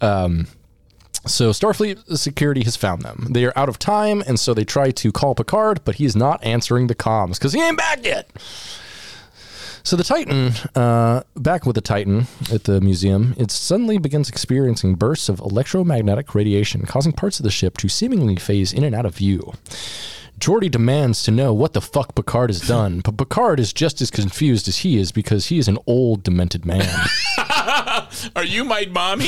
um 0.00 0.46
so 1.26 1.50
Starfleet 1.50 2.16
security 2.16 2.64
has 2.64 2.76
found 2.76 3.02
them. 3.02 3.28
They 3.30 3.44
are 3.44 3.52
out 3.56 3.68
of 3.68 3.78
time, 3.78 4.22
and 4.26 4.38
so 4.38 4.54
they 4.54 4.64
try 4.64 4.90
to 4.90 5.12
call 5.12 5.34
Picard, 5.34 5.82
but 5.84 5.96
he 5.96 6.04
is 6.04 6.16
not 6.16 6.42
answering 6.44 6.86
the 6.86 6.94
comms 6.94 7.34
because 7.34 7.52
he 7.52 7.60
ain't 7.60 7.76
back 7.76 8.04
yet. 8.04 8.30
So 9.82 9.94
the 9.94 10.02
Titan, 10.02 10.52
uh, 10.74 11.22
back 11.36 11.64
with 11.64 11.76
the 11.76 11.80
Titan 11.80 12.26
at 12.52 12.64
the 12.64 12.80
museum, 12.80 13.36
it 13.38 13.52
suddenly 13.52 13.98
begins 13.98 14.28
experiencing 14.28 14.96
bursts 14.96 15.28
of 15.28 15.38
electromagnetic 15.38 16.34
radiation, 16.34 16.86
causing 16.86 17.12
parts 17.12 17.38
of 17.38 17.44
the 17.44 17.52
ship 17.52 17.76
to 17.78 17.88
seemingly 17.88 18.34
phase 18.34 18.72
in 18.72 18.82
and 18.82 18.96
out 18.96 19.06
of 19.06 19.14
view. 19.14 19.52
Geordi 20.40 20.68
demands 20.70 21.22
to 21.22 21.30
know 21.30 21.54
what 21.54 21.72
the 21.72 21.80
fuck 21.80 22.16
Picard 22.16 22.50
has 22.50 22.60
done, 22.60 23.00
but 23.00 23.16
Picard 23.16 23.60
is 23.60 23.72
just 23.72 24.02
as 24.02 24.10
confused 24.10 24.66
as 24.66 24.78
he 24.78 24.98
is 24.98 25.12
because 25.12 25.46
he 25.46 25.58
is 25.58 25.68
an 25.68 25.78
old, 25.86 26.24
demented 26.24 26.66
man. 26.66 27.06
Are 28.36 28.44
you 28.44 28.64
my 28.64 28.86
mommy? 28.90 29.26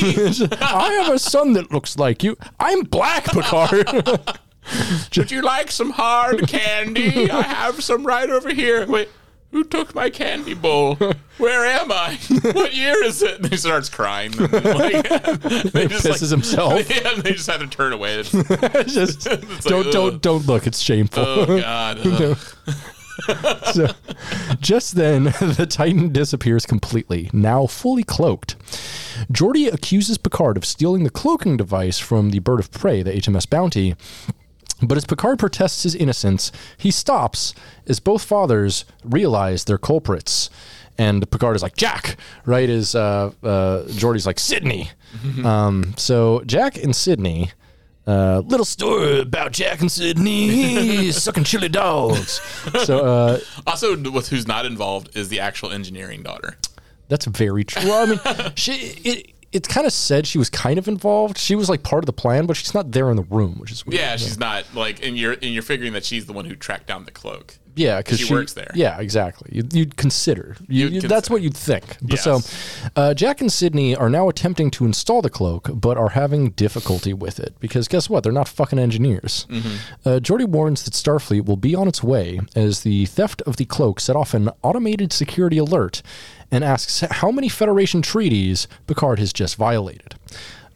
I 0.60 1.00
have 1.02 1.12
a 1.14 1.18
son 1.18 1.52
that 1.54 1.70
looks 1.72 1.96
like 1.96 2.22
you. 2.22 2.36
I'm 2.60 2.82
black, 2.82 3.24
Picard. 3.26 3.88
Would 5.16 5.30
you 5.30 5.42
like 5.42 5.70
some 5.70 5.90
hard 5.90 6.46
candy? 6.48 7.30
I 7.30 7.42
have 7.42 7.82
some 7.82 8.06
right 8.06 8.28
over 8.28 8.52
here. 8.52 8.86
Wait, 8.86 9.08
who 9.50 9.64
took 9.64 9.94
my 9.94 10.10
candy 10.10 10.52
bowl? 10.54 10.96
Where 11.38 11.64
am 11.64 11.90
I? 11.90 12.18
What 12.52 12.74
year 12.74 13.02
is 13.02 13.22
it? 13.22 13.40
And 13.40 13.48
he 13.48 13.56
starts 13.56 13.88
crying. 13.88 14.32
Like, 14.32 14.50
they 14.52 15.88
just 15.88 16.06
Pisses 16.06 16.30
himself. 16.30 16.88
Yeah, 16.90 17.14
they 17.14 17.32
just 17.32 17.48
have 17.48 17.60
to 17.60 17.66
turn 17.66 17.94
away. 17.94 18.16
It's, 18.20 18.30
Just 18.92 19.26
like, 19.26 19.62
don't 19.62 19.90
don't 19.90 20.20
don't 20.20 20.46
look. 20.46 20.66
It's 20.66 20.80
shameful. 20.80 21.24
oh 21.26 21.46
God. 21.60 21.98
So, 23.72 23.88
just 24.60 24.94
then, 24.94 25.24
the 25.40 25.66
Titan 25.68 26.10
disappears 26.12 26.64
completely, 26.64 27.28
now 27.32 27.66
fully 27.66 28.02
cloaked. 28.02 28.56
Geordi 29.30 29.72
accuses 29.72 30.16
Picard 30.16 30.56
of 30.56 30.64
stealing 30.64 31.04
the 31.04 31.10
cloaking 31.10 31.56
device 31.56 31.98
from 31.98 32.30
the 32.30 32.38
bird 32.38 32.60
of 32.60 32.70
prey, 32.70 33.02
the 33.02 33.12
HMS 33.12 33.48
Bounty. 33.48 33.94
But 34.80 34.96
as 34.96 35.04
Picard 35.04 35.38
protests 35.38 35.82
his 35.82 35.94
innocence, 35.94 36.52
he 36.76 36.90
stops 36.90 37.52
as 37.86 38.00
both 38.00 38.24
fathers 38.24 38.84
realize 39.04 39.64
they're 39.64 39.76
culprits. 39.78 40.48
And 40.96 41.28
Picard 41.30 41.56
is 41.56 41.62
like, 41.62 41.76
Jack, 41.76 42.16
right? 42.46 42.68
Is 42.68 42.94
uh, 42.94 43.32
uh, 43.42 43.82
Geordi's 43.88 44.26
like, 44.26 44.38
Sydney. 44.38 44.90
um, 45.44 45.94
so 45.96 46.42
Jack 46.46 46.76
and 46.76 46.94
Sydney, 46.94 47.50
uh, 48.08 48.40
little 48.46 48.64
story 48.64 49.20
about 49.20 49.52
Jack 49.52 49.80
and 49.80 49.92
Sydney 49.92 51.12
sucking 51.12 51.44
chili 51.44 51.68
dogs. 51.68 52.40
So 52.84 53.04
uh, 53.04 53.40
Also, 53.66 53.96
with 54.10 54.28
who's 54.28 54.48
not 54.48 54.64
involved 54.66 55.16
is 55.16 55.28
the 55.28 55.40
actual 55.40 55.70
engineering 55.70 56.22
daughter. 56.22 56.56
That's 57.08 57.26
very 57.26 57.64
true. 57.64 57.82
Well, 57.88 58.06
I 58.06 58.10
mean, 58.10 58.52
she 58.56 58.72
it 59.04 59.34
it's 59.50 59.66
kind 59.68 59.86
of 59.86 59.92
said 59.92 60.26
she 60.26 60.38
was 60.38 60.50
kind 60.50 60.78
of 60.78 60.88
involved. 60.88 61.38
She 61.38 61.54
was 61.54 61.68
like 61.70 61.82
part 61.82 62.02
of 62.02 62.06
the 62.06 62.12
plan, 62.12 62.46
but 62.46 62.56
she's 62.56 62.74
not 62.74 62.92
there 62.92 63.10
in 63.10 63.16
the 63.16 63.22
room, 63.24 63.58
which 63.58 63.72
is 63.72 63.86
weird. 63.86 63.98
Yeah, 64.00 64.16
she's 64.16 64.38
not 64.38 64.64
like, 64.74 65.04
and 65.04 65.16
you're 65.16 65.32
and 65.32 65.44
you're 65.44 65.62
figuring 65.62 65.92
that 65.94 66.04
she's 66.04 66.26
the 66.26 66.32
one 66.34 66.44
who 66.44 66.54
tracked 66.54 66.86
down 66.86 67.04
the 67.04 67.10
cloak. 67.10 67.58
Yeah, 67.78 67.98
because 67.98 68.18
she 68.20 68.32
works 68.32 68.52
there. 68.52 68.70
Yeah, 68.74 69.00
exactly. 69.00 69.50
You'd, 69.52 69.72
you'd 69.72 69.96
consider. 69.96 70.56
You, 70.68 70.88
You'd 70.88 71.02
That's 71.04 71.28
consider. 71.28 71.32
what 71.34 71.42
you'd 71.42 71.56
think. 71.56 71.96
Yes. 72.02 72.24
So, 72.24 72.40
uh, 72.96 73.14
Jack 73.14 73.40
and 73.40 73.52
Sydney 73.52 73.94
are 73.96 74.10
now 74.10 74.28
attempting 74.28 74.70
to 74.72 74.84
install 74.84 75.22
the 75.22 75.30
cloak, 75.30 75.70
but 75.72 75.96
are 75.96 76.10
having 76.10 76.50
difficulty 76.50 77.12
with 77.14 77.38
it 77.40 77.54
because 77.60 77.88
guess 77.88 78.10
what? 78.10 78.22
They're 78.24 78.32
not 78.32 78.48
fucking 78.48 78.78
engineers. 78.78 79.46
Mm-hmm. 79.48 80.08
Uh, 80.08 80.18
Geordi 80.20 80.46
warns 80.46 80.84
that 80.84 80.94
Starfleet 80.94 81.44
will 81.46 81.56
be 81.56 81.74
on 81.74 81.88
its 81.88 82.02
way 82.02 82.40
as 82.56 82.82
the 82.82 83.06
theft 83.06 83.42
of 83.42 83.56
the 83.56 83.64
cloak 83.64 84.00
set 84.00 84.16
off 84.16 84.34
an 84.34 84.50
automated 84.62 85.12
security 85.12 85.58
alert 85.58 86.02
and 86.50 86.64
asks 86.64 87.00
how 87.00 87.30
many 87.30 87.48
Federation 87.48 88.02
treaties 88.02 88.68
Picard 88.86 89.18
has 89.18 89.32
just 89.32 89.56
violated. 89.56 90.14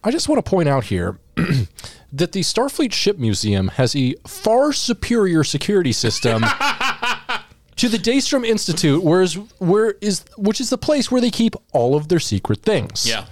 I 0.03 0.11
just 0.11 0.27
want 0.29 0.43
to 0.43 0.49
point 0.49 0.67
out 0.69 0.85
here 0.85 1.17
that 2.13 2.31
the 2.31 2.41
Starfleet 2.41 2.93
Ship 2.93 3.17
Museum 3.17 3.69
has 3.69 3.95
a 3.95 4.13
far 4.27 4.71
superior 4.71 5.43
security 5.43 5.91
system 5.91 6.41
to 7.75 7.89
the 7.89 7.97
Daystrom 7.97 8.45
Institute, 8.45 9.03
whereas 9.03 9.33
where 9.59 9.95
is 9.99 10.23
which 10.37 10.61
is 10.61 10.69
the 10.69 10.77
place 10.77 11.09
where 11.11 11.19
they 11.19 11.31
keep 11.31 11.55
all 11.73 11.95
of 11.95 12.07
their 12.09 12.19
secret 12.19 12.61
things. 12.61 13.07
Yeah. 13.09 13.25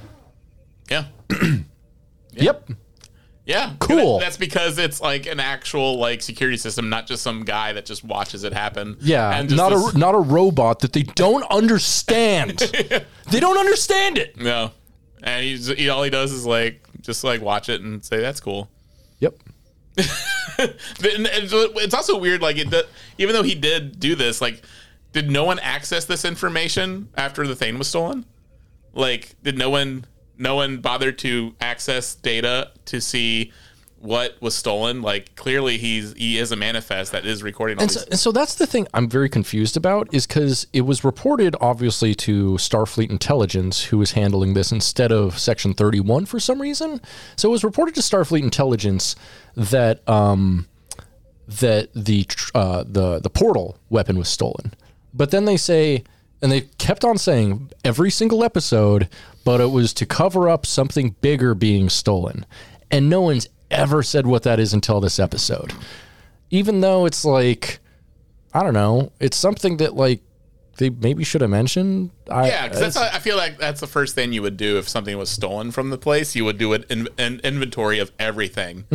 Yeah. 0.90 1.06
Yep. 2.34 2.70
Yeah. 3.46 3.74
Cool. 3.80 4.20
That's 4.20 4.38
because 4.38 4.78
it's 4.78 5.02
like 5.02 5.26
an 5.26 5.42
actual 5.42 5.98
like 5.98 6.22
security 6.22 6.56
system, 6.58 6.90
not 6.90 7.08
just 7.08 7.24
some 7.24 7.44
guy 7.44 7.74
that 7.74 7.86
just 7.86 8.06
watches 8.06 8.46
it 8.46 8.54
happen. 8.54 8.96
Yeah. 9.02 9.38
And 9.38 9.50
just 9.50 9.58
Not 9.58 9.70
this- 9.72 9.94
a 9.96 9.98
not 9.98 10.16
a 10.16 10.20
robot 10.20 10.80
that 10.80 10.94
they 10.94 11.04
don't 11.04 11.44
understand. 11.52 12.58
they 13.32 13.40
don't 13.42 13.58
understand 13.58 14.18
it. 14.18 14.38
no. 14.40 14.72
And 15.22 15.44
he's 15.44 15.68
he, 15.68 15.90
all 15.90 16.04
he 16.04 16.10
does 16.10 16.32
is 16.32 16.46
like 16.46 16.84
just 17.02 17.24
like 17.24 17.42
watch 17.42 17.70
it 17.70 17.82
and 17.82 18.04
say 18.04 18.20
that's 18.20 18.40
cool. 18.40 18.70
Yep. 19.20 19.36
It's 21.04 21.94
also 21.94 22.20
weird, 22.20 22.42
like 22.42 22.58
it. 22.58 22.88
Even 23.18 23.34
though 23.34 23.44
he 23.44 23.56
did 23.56 24.00
do 24.00 24.16
this, 24.16 24.42
like, 24.42 24.62
did 25.12 25.30
no 25.30 25.44
one 25.44 25.60
access 25.60 26.06
this 26.06 26.24
information 26.24 27.10
after 27.16 27.48
the 27.48 27.56
thing 27.56 27.78
was 27.78 27.88
stolen? 27.88 28.26
Like, 28.94 29.36
did 29.44 29.58
no 29.58 29.70
one, 29.70 30.06
no 30.38 30.56
one 30.56 30.78
bother 30.78 31.12
to 31.14 31.56
access 31.60 32.14
data 32.16 32.72
to 32.86 33.02
see 33.02 33.52
what 34.02 34.36
was 34.42 34.56
stolen? 34.56 35.02
Like, 35.02 35.36
clearly 35.36 35.78
he's 35.78 36.14
he 36.14 36.38
is 36.40 36.52
a 36.52 36.56
manifest 36.56 37.12
that 37.12 37.26
is 37.26 37.44
recording 37.44 37.78
all 37.78 37.84
And 37.84 37.92
so, 37.92 38.02
and 38.10 38.20
so 38.20 38.32
that's 38.32 38.56
the 38.56 38.66
thing 38.66 38.88
I'm 38.94 39.08
very 39.08 39.30
confused 39.30 39.78
about 39.78 40.12
is 40.12 40.26
because 40.26 40.66
it 40.74 40.82
was 40.82 41.04
reported 41.04 41.56
obviously 41.62 42.16
to 42.16 42.54
Starfleet 42.54 43.12
Intelligence, 43.12 43.86
who 43.86 44.00
was 44.00 44.14
handling 44.14 44.56
this 44.56 44.72
instead 44.72 45.12
of 45.12 45.38
Section 45.38 45.74
31 45.74 46.26
for 46.26 46.40
some 46.40 46.62
reason. 46.62 47.00
So 47.36 47.50
it 47.50 47.52
was 47.52 47.64
reported 47.64 47.96
to 47.96 48.02
Starfleet 48.02 48.42
Intelligence 48.42 49.16
that 49.56 50.08
um, 50.10 50.68
that 51.48 51.94
the 51.94 52.26
uh, 52.56 52.84
the 52.88 53.20
the 53.20 53.30
portal 53.30 53.78
weapon 53.90 54.18
was 54.18 54.30
stolen, 54.30 54.74
but 55.14 55.30
then 55.30 55.46
they 55.46 55.58
say, 55.58 56.04
and 56.42 56.52
they 56.52 56.62
kept 56.80 57.06
on 57.06 57.20
saying 57.20 57.70
every 57.84 58.10
single 58.10 58.44
episode, 58.44 59.10
but 59.46 59.62
it 59.62 59.70
was 59.70 59.94
to 59.94 60.08
cover 60.08 60.50
up 60.50 60.66
something 60.66 61.16
bigger 61.22 61.54
being 61.54 61.88
stolen, 61.88 62.48
and 62.90 63.08
no 63.08 63.22
one's 63.22 63.48
ever 63.72 64.04
said 64.04 64.28
what 64.28 64.44
that 64.44 64.60
is 64.60 64.74
until 64.74 65.00
this 65.00 65.20
episode 65.20 65.74
even 66.52 66.82
though 66.82 67.06
it's 67.06 67.26
like 67.26 67.80
I 68.54 68.62
don't 68.64 68.74
know, 68.74 69.12
it's 69.20 69.38
something 69.38 69.78
that 69.78 69.96
like 69.96 70.22
they 70.78 70.90
maybe 70.90 71.24
should 71.24 71.42
have 71.42 71.50
mentioned. 71.50 72.12
I, 72.30 72.48
yeah, 72.48 72.68
because 72.68 72.94
that's 72.94 72.98
I 72.98 73.20
feel 73.20 73.38
like 73.38 73.58
that's 73.58 73.80
the 73.80 73.88
first 73.88 74.14
thing 74.14 74.34
you 74.34 74.42
would 74.42 74.58
do 74.58 74.78
if 74.78 74.88
something 74.88 75.18
was 75.18 75.30
stolen 75.30 75.72
from 75.72 75.90
the 75.90 75.98
place. 75.98 76.36
You 76.36 76.46
would 76.46 76.58
do 76.58 76.74
an, 76.74 76.86
in, 76.90 77.08
an 77.18 77.42
inventory 77.44 78.00
of 78.00 78.12
everything. 78.20 78.86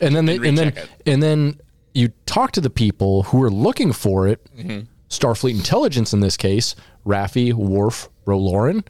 and 0.00 0.16
then 0.16 0.24
they, 0.24 0.36
and 0.36 0.46
and 0.46 0.58
then 0.58 0.68
it. 0.68 0.88
and 1.06 1.22
then 1.22 1.60
you 1.92 2.08
talk 2.26 2.52
to 2.52 2.60
the 2.60 2.70
people 2.70 3.24
who 3.24 3.42
are 3.42 3.50
looking 3.50 3.92
for 3.92 4.26
it. 4.26 4.44
Mm-hmm. 4.56 4.80
Starfleet 5.10 5.54
Intelligence 5.54 6.12
in 6.12 6.20
this 6.20 6.36
case, 6.36 6.74
Raffi, 7.06 7.52
Worf, 7.52 8.08
Ro 8.24 8.38
Laren, 8.38 8.82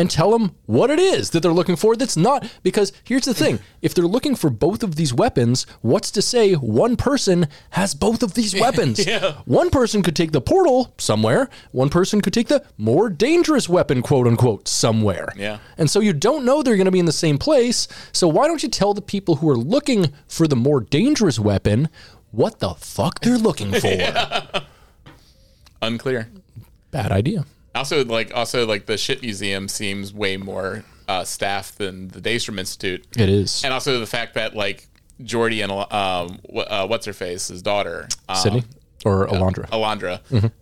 and 0.00 0.10
tell 0.10 0.30
them 0.30 0.56
what 0.64 0.88
it 0.90 0.98
is 0.98 1.28
that 1.30 1.40
they're 1.42 1.52
looking 1.52 1.76
for. 1.76 1.94
That's 1.94 2.16
not 2.16 2.50
because 2.62 2.90
here's 3.04 3.26
the 3.26 3.34
thing: 3.34 3.58
if 3.82 3.94
they're 3.94 4.06
looking 4.06 4.34
for 4.34 4.48
both 4.48 4.82
of 4.82 4.96
these 4.96 5.12
weapons, 5.12 5.66
what's 5.82 6.10
to 6.12 6.22
say 6.22 6.54
one 6.54 6.96
person 6.96 7.48
has 7.70 7.94
both 7.94 8.22
of 8.22 8.32
these 8.34 8.54
weapons? 8.58 8.98
Yeah. 9.10 9.34
One 9.44 9.70
person 9.70 10.02
could 10.02 10.14
take 10.14 10.30
the 10.30 10.40
portal 10.40 10.94
somewhere. 10.96 11.50
One 11.72 11.90
person 11.90 12.20
could 12.20 12.32
take 12.32 12.46
the 12.46 12.64
more 12.78 13.10
dangerous 13.10 13.68
weapon, 13.68 14.02
quote 14.02 14.26
unquote, 14.26 14.68
somewhere. 14.68 15.32
Yeah. 15.36 15.58
And 15.76 15.90
so 15.90 15.98
you 16.00 16.12
don't 16.12 16.44
know 16.44 16.62
they're 16.62 16.76
going 16.76 16.84
to 16.84 16.92
be 16.92 17.00
in 17.00 17.06
the 17.06 17.12
same 17.12 17.36
place. 17.38 17.88
So 18.12 18.28
why 18.28 18.46
don't 18.46 18.62
you 18.62 18.68
tell 18.68 18.94
the 18.94 19.02
people 19.02 19.36
who 19.36 19.50
are 19.50 19.56
looking 19.56 20.12
for 20.28 20.46
the 20.46 20.54
more 20.54 20.80
dangerous 20.80 21.38
weapon 21.40 21.88
what 22.30 22.60
the 22.60 22.70
fuck 22.74 23.20
they're 23.20 23.36
looking 23.38 23.72
for? 23.80 24.62
Unclear. 25.82 26.28
Bad 26.92 27.10
idea. 27.10 27.44
Also, 27.74 28.04
like 28.04 28.34
also 28.34 28.66
like 28.66 28.86
the 28.86 28.98
ship 28.98 29.22
museum 29.22 29.68
seems 29.68 30.12
way 30.12 30.36
more 30.36 30.84
uh, 31.08 31.24
staffed 31.24 31.78
than 31.78 32.08
the 32.08 32.20
Daystrom 32.20 32.58
Institute, 32.58 33.06
It 33.16 33.28
is. 33.28 33.64
and 33.64 33.72
also 33.72 34.00
the 34.00 34.06
fact 34.06 34.34
that 34.34 34.54
like 34.56 34.88
Geordi 35.22 35.62
and 35.62 35.70
um, 35.72 36.40
uh, 36.56 36.86
what's 36.86 37.06
her 37.06 37.12
face, 37.12 37.48
his 37.48 37.62
daughter, 37.62 38.08
um, 38.28 38.36
Sydney 38.36 38.62
or 39.04 39.26
Alandra. 39.28 39.68
Alandra, 39.70 40.52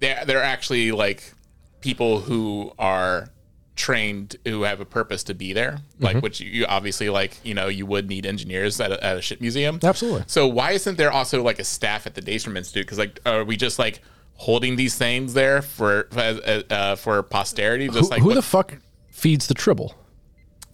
they're 0.00 0.24
they're 0.24 0.42
actually 0.42 0.92
like 0.92 1.32
people 1.80 2.20
who 2.20 2.72
are 2.78 3.28
trained 3.76 4.36
who 4.46 4.62
have 4.62 4.80
a 4.80 4.84
purpose 4.84 5.24
to 5.24 5.34
be 5.34 5.52
there, 5.52 5.78
like 5.98 6.22
which 6.22 6.40
you, 6.40 6.48
you 6.50 6.66
obviously 6.66 7.10
like 7.10 7.38
you 7.42 7.54
know 7.54 7.68
you 7.68 7.84
would 7.86 8.08
need 8.08 8.24
engineers 8.24 8.80
at 8.80 8.92
a, 8.92 9.04
at 9.04 9.16
a 9.16 9.20
ship 9.22 9.40
museum. 9.40 9.80
Absolutely. 9.82 10.24
So 10.28 10.46
why 10.46 10.72
isn't 10.72 10.96
there 10.96 11.12
also 11.12 11.42
like 11.42 11.58
a 11.58 11.64
staff 11.64 12.06
at 12.06 12.14
the 12.14 12.22
Daystrom 12.22 12.56
Institute? 12.56 12.86
Because 12.86 12.98
like 12.98 13.20
are 13.26 13.44
we 13.44 13.56
just 13.56 13.78
like 13.78 14.00
holding 14.36 14.76
these 14.76 14.96
things 14.96 15.34
there 15.34 15.62
for 15.62 16.08
uh, 16.16 16.20
uh, 16.70 16.96
for 16.96 17.22
posterity? 17.22 17.86
Just 17.88 17.98
Who, 18.00 18.08
like 18.10 18.20
who 18.22 18.28
what- 18.28 18.34
the 18.34 18.42
fuck 18.42 18.76
feeds 19.10 19.46
the 19.46 19.54
tribble? 19.54 19.94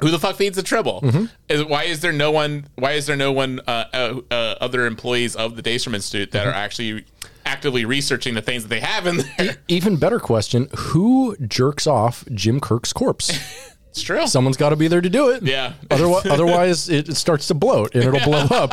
Who 0.01 0.11
the 0.11 0.19
fuck 0.19 0.37
feeds 0.37 0.57
the 0.57 0.63
Tribble? 0.63 1.29
Is, 1.51 1.63
why 1.63 1.83
is 1.85 2.01
there 2.01 2.11
no 2.13 2.31
one? 2.31 2.69
Why 2.77 2.93
is 2.93 3.05
there 3.05 3.17
no 3.17 3.33
one? 3.33 3.61
Uh, 3.67 3.85
uh, 3.93 4.21
uh, 4.31 4.35
other 4.59 4.87
employees 4.87 5.37
of 5.37 5.57
the 5.57 5.63
Daystrom 5.63 5.93
Institute 5.95 6.31
that 6.31 6.47
are 6.47 6.55
actually 6.55 7.05
actively 7.45 7.85
researching 7.85 8.33
the 8.33 8.41
things 8.41 8.63
that 8.63 8.71
they 8.71 8.81
have 8.81 9.07
in 9.07 9.19
there? 9.37 9.59
Even 9.69 9.97
better 9.97 10.19
question: 10.19 10.71
Who 10.75 11.37
jerks 11.47 11.87
off 11.87 12.25
Jim 12.33 12.61
Kirk's 12.61 12.93
corpse? 12.95 13.39
It's 13.91 14.03
true. 14.03 14.25
Someone's 14.29 14.57
got 14.57 14.69
to 14.69 14.77
be 14.77 14.87
there 14.87 15.01
to 15.01 15.11
do 15.11 15.31
it. 15.31 15.43
Yeah. 15.43 15.73
Otherwise, 15.91 16.27
otherwise 16.31 16.89
it 16.89 17.17
starts 17.17 17.49
to 17.49 17.55
bloat 17.55 17.93
and 17.97 18.05
it'll 18.05 18.21
blow 18.21 18.47
up. 18.49 18.71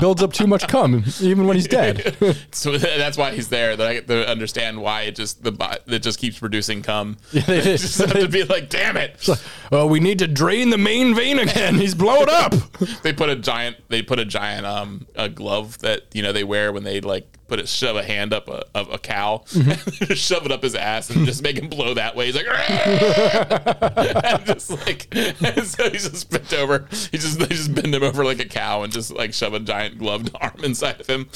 Builds 0.00 0.22
up 0.22 0.32
too 0.32 0.46
much 0.46 0.66
cum, 0.68 1.04
even 1.20 1.46
when 1.46 1.56
he's 1.56 1.68
dead. 1.68 2.16
So 2.52 2.76
that's 2.78 3.16
why 3.18 3.32
he's 3.32 3.48
there. 3.48 3.76
That 3.76 3.86
I 3.86 3.94
get 3.94 4.08
to 4.08 4.28
understand 4.28 4.80
why 4.80 5.02
it 5.02 5.16
just 5.16 5.42
the 5.42 5.52
it 5.86 6.00
just 6.00 6.18
keeps 6.18 6.38
producing 6.38 6.82
cum. 6.82 7.16
Yeah, 7.32 7.42
they- 7.42 7.60
just 7.76 7.98
have 7.98 8.12
to 8.12 8.28
be 8.28 8.44
like, 8.44 8.68
damn 8.70 8.96
it. 8.96 9.28
well, 9.70 9.88
we 9.88 10.00
need 10.00 10.18
to 10.20 10.26
drain 10.26 10.70
the 10.70 10.78
main 10.78 11.14
vein 11.14 11.38
again. 11.38 11.74
He's 11.76 11.94
blowing 11.94 12.28
up. 12.28 12.54
They 13.02 13.12
put 13.12 13.28
a 13.28 13.36
giant. 13.36 13.76
They 13.88 14.02
put 14.02 14.18
a 14.18 14.24
giant 14.24 14.66
um 14.66 15.06
a 15.16 15.28
glove 15.28 15.78
that 15.80 16.02
you 16.14 16.22
know 16.22 16.32
they 16.32 16.44
wear 16.44 16.72
when 16.72 16.84
they 16.84 17.00
like 17.00 17.26
put 17.48 17.58
it 17.58 17.68
shove 17.68 17.96
a 17.96 18.02
hand 18.02 18.32
up 18.32 18.48
a, 18.48 18.64
of 18.74 18.90
a 18.92 18.98
cow, 18.98 19.42
Mm-hmm. 19.48 20.12
shove 20.14 20.46
it 20.46 20.52
up 20.52 20.62
his 20.62 20.74
ass, 20.74 21.10
and 21.10 21.26
just 21.26 21.42
make 21.42 21.56
him 21.58 21.68
blow 21.68 21.94
that 21.94 22.16
way. 22.16 22.26
He's 22.26 22.36
like, 22.36 22.46
and 22.70 24.46
just 24.46 24.70
like, 24.70 25.08
and 25.14 25.36
so 25.66 25.90
he's 25.90 26.08
just 26.08 26.30
bent 26.30 26.52
over. 26.54 26.86
He 27.10 27.18
just 27.18 27.38
they 27.38 27.46
just 27.46 27.74
bend 27.74 27.94
him 27.94 28.02
over 28.02 28.24
like 28.24 28.40
a 28.40 28.44
cow 28.44 28.82
and 28.82 28.92
just 28.92 29.10
like 29.12 29.32
shove 29.34 29.54
a 29.54 29.60
giant 29.60 29.98
gloved 29.98 30.30
arm 30.40 30.64
inside 30.64 31.00
of 31.00 31.06
him. 31.06 31.28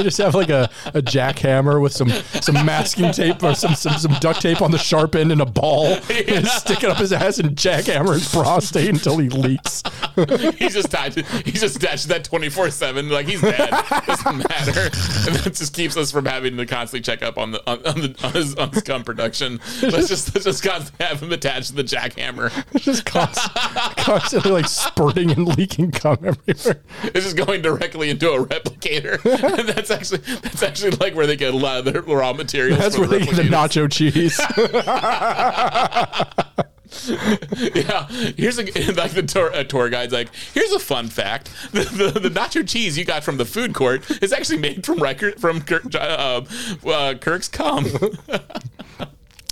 They 0.00 0.04
just 0.08 0.18
have 0.18 0.34
like 0.34 0.48
a, 0.48 0.70
a 0.86 1.02
jackhammer 1.02 1.80
with 1.80 1.92
some 1.92 2.08
some 2.40 2.54
masking 2.64 3.12
tape 3.12 3.42
or 3.42 3.54
some, 3.54 3.74
some 3.74 3.92
some 3.98 4.14
duct 4.20 4.40
tape 4.40 4.62
on 4.62 4.70
the 4.70 4.78
sharp 4.78 5.14
end 5.14 5.30
and 5.30 5.40
a 5.40 5.46
ball. 5.46 5.98
And 6.30 6.46
stick 6.46 6.84
it 6.84 6.90
up 6.90 6.98
his 6.98 7.12
ass 7.12 7.38
and 7.38 7.56
jackhammer 7.56 8.12
his 8.12 8.30
prostate 8.30 8.88
until 8.88 9.18
he 9.18 9.28
leaks. 9.28 9.82
he's 10.56 10.74
just 10.74 10.90
tied. 10.90 11.14
He's 11.44 11.60
just 11.60 11.76
attached 11.76 12.02
to 12.02 12.08
that 12.08 12.24
twenty 12.24 12.48
four 12.48 12.70
seven. 12.70 13.08
Like 13.08 13.26
he's 13.26 13.40
dead. 13.40 13.70
Doesn't 14.06 14.38
matter. 14.48 14.82
And 14.82 15.36
that 15.36 15.54
just 15.54 15.72
keeps 15.74 15.96
us 15.96 16.12
from 16.12 16.26
having 16.26 16.56
to 16.56 16.66
constantly 16.66 17.00
check 17.02 17.22
up 17.22 17.36
on 17.36 17.50
the 17.52 17.70
on, 17.70 17.84
on 17.86 18.00
the 18.00 18.16
on 18.22 18.32
his, 18.32 18.54
on 18.56 18.70
his 18.70 18.82
cum 18.82 19.02
production. 19.02 19.60
Let's 19.82 20.08
just 20.08 20.34
let's 20.34 20.44
just 20.44 20.62
constantly 20.62 21.06
have 21.06 21.22
him 21.22 21.32
attached 21.32 21.68
to 21.68 21.74
the 21.74 21.84
jackhammer. 21.84 22.50
just 22.80 23.04
const- 23.04 23.50
constantly 23.96 24.52
like 24.52 24.68
spurting 24.68 25.30
and 25.32 25.56
leaking 25.56 25.90
cum 25.90 26.18
everywhere. 26.24 26.80
It's 27.02 27.24
just 27.24 27.36
going 27.36 27.62
directly 27.62 28.10
into 28.10 28.30
a 28.30 28.44
replicator. 28.44 29.24
And 29.58 29.68
that's 29.68 29.89
actually 29.90 30.18
that's 30.18 30.62
actually 30.62 30.92
like 30.92 31.14
where 31.14 31.26
they 31.26 31.36
get 31.36 31.54
a 31.54 31.56
lot 31.56 31.78
of 31.78 31.92
their 31.92 32.02
raw 32.02 32.32
materials. 32.32 32.78
That's 32.78 32.96
for 32.96 33.02
where 33.02 33.18
they 33.18 33.26
get 33.26 33.36
the 33.36 33.42
nacho 33.42 33.90
cheese. 33.90 34.40
Yeah, 37.74 38.06
here's 38.36 38.58
a 38.58 38.62
like 38.92 39.12
the 39.12 39.24
tour, 39.26 39.64
tour 39.64 39.90
guide's 39.90 40.12
like, 40.12 40.28
here's 40.52 40.72
a 40.72 40.78
fun 40.78 41.08
fact: 41.08 41.50
the, 41.72 41.84
the, 41.84 42.20
the 42.20 42.28
nacho 42.28 42.68
cheese 42.68 42.98
you 42.98 43.04
got 43.04 43.22
from 43.22 43.36
the 43.36 43.44
food 43.44 43.74
court 43.74 44.10
is 44.22 44.32
actually 44.32 44.58
made 44.58 44.84
from 44.84 44.98
record 44.98 45.40
from 45.40 45.62
Kirk, 45.62 45.94
uh, 45.94 46.42
uh, 46.86 47.14
Kirk's 47.14 47.48
cum. 47.48 47.86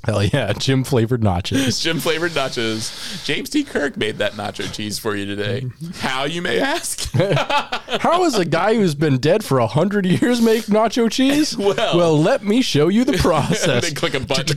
Hell 0.04 0.22
yeah, 0.22 0.52
Jim 0.52 0.84
flavored 0.84 1.20
nachos. 1.22 1.82
Jim 1.82 1.98
flavored 1.98 2.32
nachos. 2.32 3.24
James 3.24 3.50
T. 3.50 3.64
Kirk 3.64 3.96
made 3.96 4.18
that 4.18 4.32
nacho 4.34 4.72
cheese 4.72 4.98
for 4.98 5.14
you 5.16 5.26
today. 5.26 5.62
Mm-hmm. 5.62 5.90
How 6.06 6.24
you 6.24 6.40
may 6.40 6.60
ask? 6.60 7.10
How 8.00 8.24
is 8.24 8.36
a 8.36 8.44
guy 8.44 8.74
who's 8.74 8.94
been 8.94 9.18
dead 9.18 9.44
for 9.44 9.58
a 9.58 9.66
hundred 9.66 10.06
years 10.06 10.40
make 10.40 10.64
nacho 10.66 11.10
cheese? 11.10 11.56
Well- 11.68 11.96
well, 11.96 12.18
let 12.18 12.42
me 12.44 12.62
show 12.62 12.88
you 12.88 13.04
the 13.04 13.12
they 13.12 13.18
process. 13.18 13.92
click 13.92 14.14
a 14.14 14.20
button. 14.20 14.56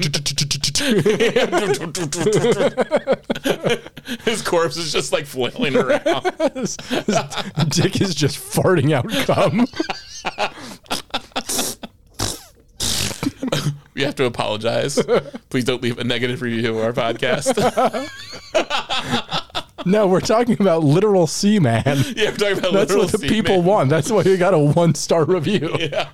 His 4.24 4.42
corpse 4.42 4.78
is 4.78 4.92
just 4.94 5.11
like 5.11 5.26
flailing 5.26 5.76
around. 5.76 6.32
His 6.53 6.78
dick 7.70 8.00
is 8.02 8.14
just 8.16 8.38
farting 8.38 8.92
out 8.94 9.10
cum. 9.26 9.66
We 13.94 14.03
have 14.03 14.16
to 14.16 14.26
apologize. 14.26 15.02
Please 15.50 15.66
don't 15.66 15.82
leave 15.82 16.00
a 16.00 16.03
negative 16.03 16.42
review 16.42 16.78
of 16.80 16.84
our 16.84 16.94
podcast. 16.94 18.10
No, 19.86 20.08
we're 20.08 20.20
talking 20.20 20.61
about 20.61 20.84
literal 20.84 21.28
sea 21.28 21.60
man. 21.60 21.84
yeah, 22.16 22.30
we're 22.30 22.38
talking 22.38 22.60
about 22.60 22.74
That's 22.74 22.92
literal 22.92 23.03
what 23.06 23.11
the 23.14 23.18
sea 23.18 23.30
people 23.30 23.58
man. 23.58 23.66
want. 23.66 23.90
That's 23.90 24.11
why 24.11 24.22
we 24.22 24.38
got 24.38 24.53
a 24.53 24.60
one 24.60 24.95
star 24.95 25.26
review. 25.26 25.76
Yeah. 25.80 26.10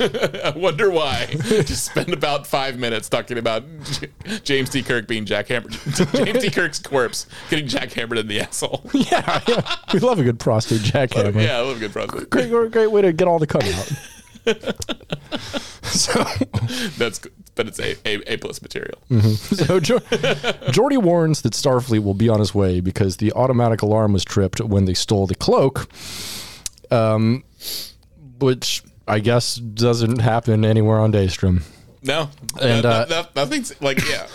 I 0.00 0.52
wonder 0.56 0.90
why. 0.90 1.26
Just 1.26 1.84
spend 1.84 2.12
about 2.12 2.46
five 2.46 2.78
minutes 2.78 3.08
talking 3.08 3.36
about 3.38 3.64
J- 3.84 4.38
James 4.42 4.70
T. 4.70 4.82
Kirk 4.82 5.06
being 5.06 5.24
Jack 5.24 5.48
jackhammered. 5.48 6.24
James 6.24 6.42
T. 6.42 6.50
Kirk's 6.50 6.78
corpse 6.78 7.26
getting 7.50 7.66
Jack 7.66 7.90
jackhammered 7.90 8.18
in 8.18 8.28
the 8.28 8.40
asshole. 8.40 8.88
Yeah, 8.92 9.40
yeah. 9.46 9.76
we 9.92 10.00
love 10.00 10.18
a 10.18 10.24
good 10.24 10.38
prostate 10.38 10.80
jackhammer. 10.80 11.42
Yeah, 11.42 11.58
I 11.58 11.60
love 11.60 11.76
a 11.76 11.80
good 11.80 11.92
prospect. 11.92 12.30
Great, 12.30 12.50
great 12.72 12.90
way 12.90 13.02
to 13.02 13.12
get 13.12 13.28
all 13.28 13.38
the 13.38 13.46
cut 13.46 13.64
out. 13.64 13.92
so, 15.82 16.24
That's 16.98 17.18
good, 17.18 17.32
but 17.54 17.66
it's 17.68 17.78
a 17.80 17.96
a, 18.06 18.34
a 18.34 18.36
plus 18.38 18.60
material. 18.62 18.98
so 19.32 19.80
jo- 19.80 19.98
Geordi 20.70 20.98
warns 21.02 21.42
that 21.42 21.52
Starfleet 21.52 22.02
will 22.02 22.14
be 22.14 22.28
on 22.28 22.38
his 22.40 22.54
way 22.54 22.80
because 22.80 23.16
the 23.18 23.32
automatic 23.32 23.82
alarm 23.82 24.12
was 24.12 24.24
tripped 24.24 24.60
when 24.60 24.84
they 24.84 24.94
stole 24.94 25.26
the 25.26 25.34
cloak, 25.34 25.88
um, 26.90 27.44
which 28.38 28.82
I 29.06 29.18
guess 29.20 29.56
doesn't 29.56 30.20
happen 30.20 30.64
anywhere 30.64 30.98
on 30.98 31.12
Daystrom. 31.12 31.62
No, 32.02 32.30
And, 32.60 32.82
no, 32.84 32.88
uh, 32.90 33.06
no- 33.08 33.26
nothing's 33.34 33.80
like 33.80 33.98
yeah, 34.08 34.26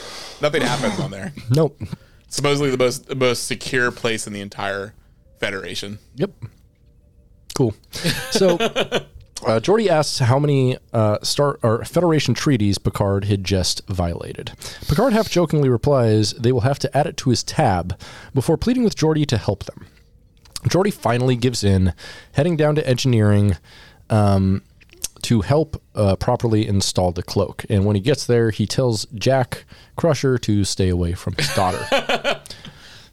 nothing 0.42 0.62
happens 0.62 1.00
on 1.00 1.12
there. 1.12 1.34
Nope. 1.50 1.80
Supposedly 2.28 2.72
the 2.72 2.78
most 2.78 3.08
the 3.08 3.16
most 3.16 3.46
secure 3.48 3.92
place 3.92 4.28
in 4.28 4.34
the 4.34 4.42
entire 4.42 4.94
Federation. 5.40 6.00
Yep. 6.16 6.32
Cool. 7.54 7.76
So, 8.32 8.58
uh, 9.46 9.60
Geordi 9.60 9.88
asks 9.88 10.20
how 10.20 10.40
many 10.40 10.78
uh, 10.94 11.18
Star 11.24 11.60
or 11.64 11.84
Federation 11.86 12.34
treaties 12.34 12.78
Picard 12.78 13.26
had 13.26 13.44
just 13.44 13.86
violated. 13.88 14.52
Picard 14.88 15.14
half 15.14 15.30
jokingly 15.30 15.70
replies 15.70 16.34
they 16.34 16.52
will 16.52 16.62
have 16.62 16.80
to 16.80 16.98
add 16.98 17.08
it 17.08 17.18
to 17.18 17.30
his 17.30 17.44
tab 17.44 18.00
before 18.34 18.58
pleading 18.58 18.84
with 18.84 18.96
Geordi 18.96 19.26
to 19.28 19.38
help 19.38 19.64
them. 19.66 19.88
Geordi 20.64 20.94
finally 20.94 21.36
gives 21.36 21.64
in, 21.64 21.94
heading 22.34 22.56
down 22.56 22.76
to 22.76 22.88
engineering 22.88 23.58
um, 24.10 24.62
to 25.24 25.42
help 25.42 25.82
uh, 25.96 26.16
properly 26.16 26.68
install 26.68 27.12
the 27.12 27.24
cloak. 27.24 27.66
And 27.70 27.86
when 27.86 27.96
he 27.96 28.02
gets 28.02 28.26
there, 28.26 28.52
he 28.52 28.66
tells 28.66 29.06
Jack 29.14 29.66
Crusher 29.96 30.38
to 30.40 30.64
stay 30.64 30.90
away 30.90 31.14
from 31.14 31.34
his 31.36 31.54
daughter. 31.54 31.86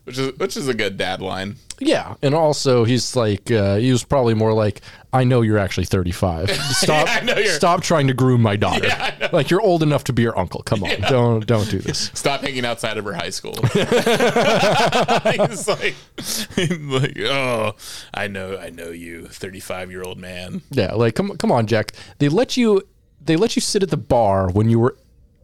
Which 0.05 0.19
is 0.19 0.39
which 0.39 0.57
is 0.57 0.67
a 0.67 0.75
good 0.75 0.97
dad 0.97 1.21
line. 1.21 1.57
Yeah, 1.79 2.15
and 2.23 2.35
also 2.35 2.85
he's 2.85 3.17
like 3.17 3.51
uh, 3.51 3.77
he 3.77 3.93
was 3.93 4.03
probably 4.03 4.35
more 4.35 4.53
like, 4.53 4.81
"I 5.13 5.25
know 5.25 5.43
you're 5.43 5.59
actually 5.59 5.85
35. 5.85 6.51
Stop, 6.73 7.09
I 7.09 7.45
stop 7.45 7.83
trying 7.83 8.07
to 8.09 8.15
groom 8.15 8.41
my 8.43 8.57
daughter. 8.57 8.87
Yeah, 8.87 9.29
like 9.33 9.51
you're 9.51 9.61
old 9.61 9.83
enough 9.83 10.05
to 10.05 10.13
be 10.13 10.23
your 10.23 10.39
uncle. 10.39 10.63
Come 10.63 10.83
on, 10.85 11.01
don't 11.03 11.47
don't 11.47 11.71
do 11.71 11.79
this." 11.79 12.11
Stop 12.15 12.41
hanging 12.41 12.65
outside 12.65 12.99
of 12.99 13.05
her 13.05 13.13
high 13.13 13.31
school. 13.31 13.55
He's 13.73 15.69
like, 15.69 15.95
like, 16.69 17.19
oh, 17.21 17.75
I 18.13 18.27
know, 18.27 18.57
I 18.59 18.71
know 18.71 18.91
you, 18.91 19.27
thirty-five-year-old 19.27 20.19
man. 20.19 20.63
Yeah, 20.71 20.95
like 20.95 21.15
come 21.15 21.37
come 21.37 21.53
on, 21.53 21.67
Jack. 21.67 21.93
They 22.19 22.29
let 22.29 22.57
you 22.57 22.83
they 23.25 23.37
let 23.37 23.57
you 23.57 23.63
sit 23.63 23.83
at 23.83 23.91
the 23.91 23.97
bar 23.97 24.51
when 24.51 24.69
you 24.71 24.79
were 24.79 24.97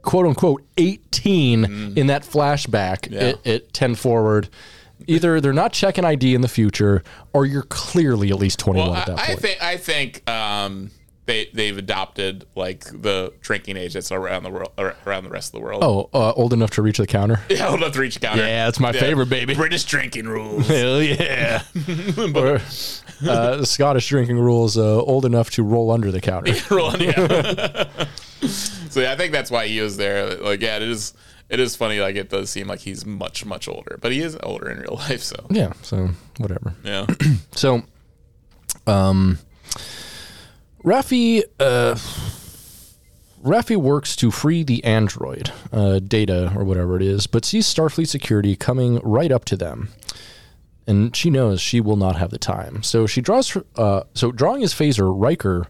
quote 0.06 0.24
unquote 0.24 0.62
18 0.78 1.64
in 1.96 2.06
that 2.06 2.22
flashback 2.22 3.00
Mm. 3.10 3.12
Yeah. 3.12 3.20
at, 3.20 3.46
at 3.46 3.72
10 3.74 3.94
forward. 3.96 4.48
Either 5.06 5.40
they're 5.42 5.52
not 5.52 5.72
checking 5.74 6.04
ID 6.06 6.34
in 6.34 6.40
the 6.40 6.48
future, 6.48 7.02
or 7.34 7.44
you're 7.44 7.62
clearly 7.64 8.30
at 8.30 8.38
least 8.38 8.58
21 8.58 8.88
Well, 8.90 8.98
at 8.98 9.06
that 9.08 9.18
I, 9.18 9.22
I 9.22 9.26
point. 9.26 9.40
think 9.40 9.62
I 9.62 9.76
think 9.76 10.30
um, 10.30 10.90
they 11.26 11.50
they've 11.52 11.76
adopted 11.76 12.46
like 12.54 12.84
the 13.02 13.32
drinking 13.42 13.76
age 13.76 13.92
that's 13.92 14.10
around 14.10 14.44
the 14.44 14.50
world, 14.50 14.72
around 15.06 15.24
the 15.24 15.30
rest 15.30 15.48
of 15.54 15.60
the 15.60 15.64
world. 15.64 15.84
oh, 15.84 16.08
uh, 16.14 16.32
old 16.32 16.52
enough 16.54 16.70
to 16.72 16.82
reach 16.82 16.96
the 16.96 17.06
counter. 17.06 17.40
yeah, 17.50 17.68
old 17.68 17.80
enough 17.80 17.92
to 17.92 18.00
reach 18.00 18.14
the 18.14 18.20
counter. 18.20 18.42
Yeah, 18.42 18.64
that's 18.64 18.80
my 18.80 18.92
favorite, 18.92 19.28
baby. 19.28 19.54
British 19.54 19.84
drinking 19.84 20.26
rules. 20.28 20.66
Hell 20.68 21.02
yeah. 21.02 21.62
or 22.34 22.58
uh, 23.28 23.64
Scottish 23.64 24.08
drinking 24.08 24.38
rules 24.38 24.78
uh, 24.78 25.02
old 25.02 25.26
enough 25.26 25.50
to 25.50 25.62
roll 25.62 25.90
under 25.90 26.10
the 26.10 26.20
counter. 26.22 26.54
Roll- 26.74 26.96
yeah. 26.96 28.06
So 28.90 29.00
yeah, 29.00 29.12
I 29.12 29.16
think 29.16 29.32
that's 29.32 29.50
why 29.50 29.66
he 29.66 29.80
was 29.80 29.96
there. 29.96 30.36
Like, 30.36 30.60
yeah, 30.60 30.76
it 30.76 30.82
is. 30.82 31.14
It 31.48 31.60
is 31.60 31.76
funny. 31.76 32.00
Like, 32.00 32.16
it 32.16 32.28
does 32.28 32.50
seem 32.50 32.66
like 32.66 32.80
he's 32.80 33.06
much 33.06 33.44
much 33.44 33.68
older, 33.68 33.98
but 34.00 34.10
he 34.12 34.20
is 34.20 34.36
older 34.42 34.68
in 34.68 34.78
real 34.80 34.94
life. 35.08 35.22
So 35.22 35.46
yeah, 35.50 35.72
so 35.82 36.10
whatever. 36.38 36.74
yeah. 36.84 37.06
So, 37.52 37.82
um, 38.86 39.38
Raffi, 40.84 41.42
uh, 41.58 41.94
Raffi 43.42 43.76
works 43.76 44.14
to 44.16 44.30
free 44.30 44.62
the 44.62 44.82
android, 44.84 45.52
uh, 45.72 46.00
Data 46.00 46.52
or 46.56 46.64
whatever 46.64 46.96
it 46.96 47.02
is, 47.02 47.26
but 47.26 47.44
sees 47.44 47.66
Starfleet 47.72 48.08
security 48.08 48.56
coming 48.56 48.98
right 49.02 49.30
up 49.32 49.44
to 49.46 49.56
them. 49.56 49.88
And 50.88 51.16
she 51.16 51.30
knows 51.30 51.60
she 51.60 51.80
will 51.80 51.96
not 51.96 52.16
have 52.16 52.30
the 52.30 52.38
time. 52.38 52.82
So 52.84 53.06
she 53.08 53.20
draws, 53.20 53.48
her- 53.50 53.64
uh, 53.76 54.02
so 54.14 54.30
drawing 54.30 54.60
his 54.60 54.72
phaser, 54.72 55.12
Riker 55.12 55.66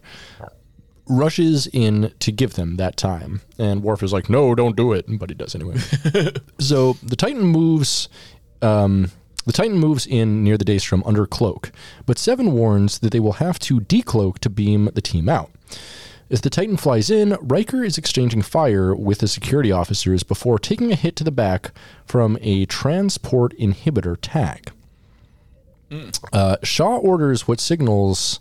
rushes 1.08 1.66
in 1.72 2.12
to 2.20 2.32
give 2.32 2.54
them 2.54 2.76
that 2.76 2.96
time. 2.96 3.40
And 3.58 3.82
Worf 3.82 4.02
is 4.02 4.12
like, 4.12 4.28
no, 4.28 4.54
don't 4.54 4.76
do 4.76 4.92
it. 4.92 5.06
But 5.08 5.30
he 5.30 5.34
does 5.34 5.54
anyway. 5.54 5.76
so 6.58 6.94
the 7.02 7.16
Titan 7.16 7.42
moves. 7.42 8.08
Um, 8.62 9.10
the 9.44 9.52
Titan 9.52 9.78
moves 9.78 10.06
in 10.06 10.42
near 10.42 10.58
the 10.58 10.64
Daystrom 10.64 11.06
under 11.06 11.24
cloak, 11.24 11.70
but 12.04 12.18
Seven 12.18 12.52
warns 12.52 12.98
that 12.98 13.12
they 13.12 13.20
will 13.20 13.34
have 13.34 13.60
to 13.60 13.80
decloak 13.80 14.38
to 14.40 14.50
beam 14.50 14.90
the 14.94 15.00
team 15.00 15.28
out. 15.28 15.52
As 16.28 16.40
the 16.40 16.50
Titan 16.50 16.76
flies 16.76 17.08
in, 17.10 17.36
Riker 17.40 17.84
is 17.84 17.96
exchanging 17.96 18.42
fire 18.42 18.92
with 18.96 19.18
the 19.18 19.28
security 19.28 19.70
officers 19.70 20.24
before 20.24 20.58
taking 20.58 20.90
a 20.90 20.96
hit 20.96 21.14
to 21.16 21.24
the 21.24 21.30
back 21.30 21.70
from 22.04 22.36
a 22.40 22.66
transport 22.66 23.56
inhibitor 23.56 24.16
tag. 24.20 24.72
Uh, 26.32 26.56
Shaw 26.64 26.96
orders 26.96 27.46
what 27.46 27.60
signals 27.60 28.40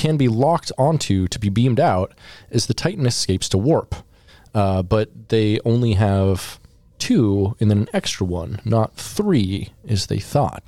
can 0.00 0.16
be 0.16 0.28
locked 0.28 0.72
onto 0.78 1.28
to 1.28 1.38
be 1.38 1.50
beamed 1.50 1.78
out 1.78 2.14
as 2.50 2.64
the 2.64 2.72
Titan 2.72 3.04
escapes 3.04 3.50
to 3.50 3.58
warp. 3.58 3.94
Uh, 4.54 4.82
but 4.82 5.28
they 5.28 5.60
only 5.66 5.92
have 5.92 6.58
two 6.98 7.54
and 7.60 7.70
then 7.70 7.80
an 7.80 7.88
extra 7.92 8.26
one, 8.26 8.62
not 8.64 8.96
three 8.96 9.68
as 9.86 10.06
they 10.06 10.18
thought. 10.18 10.62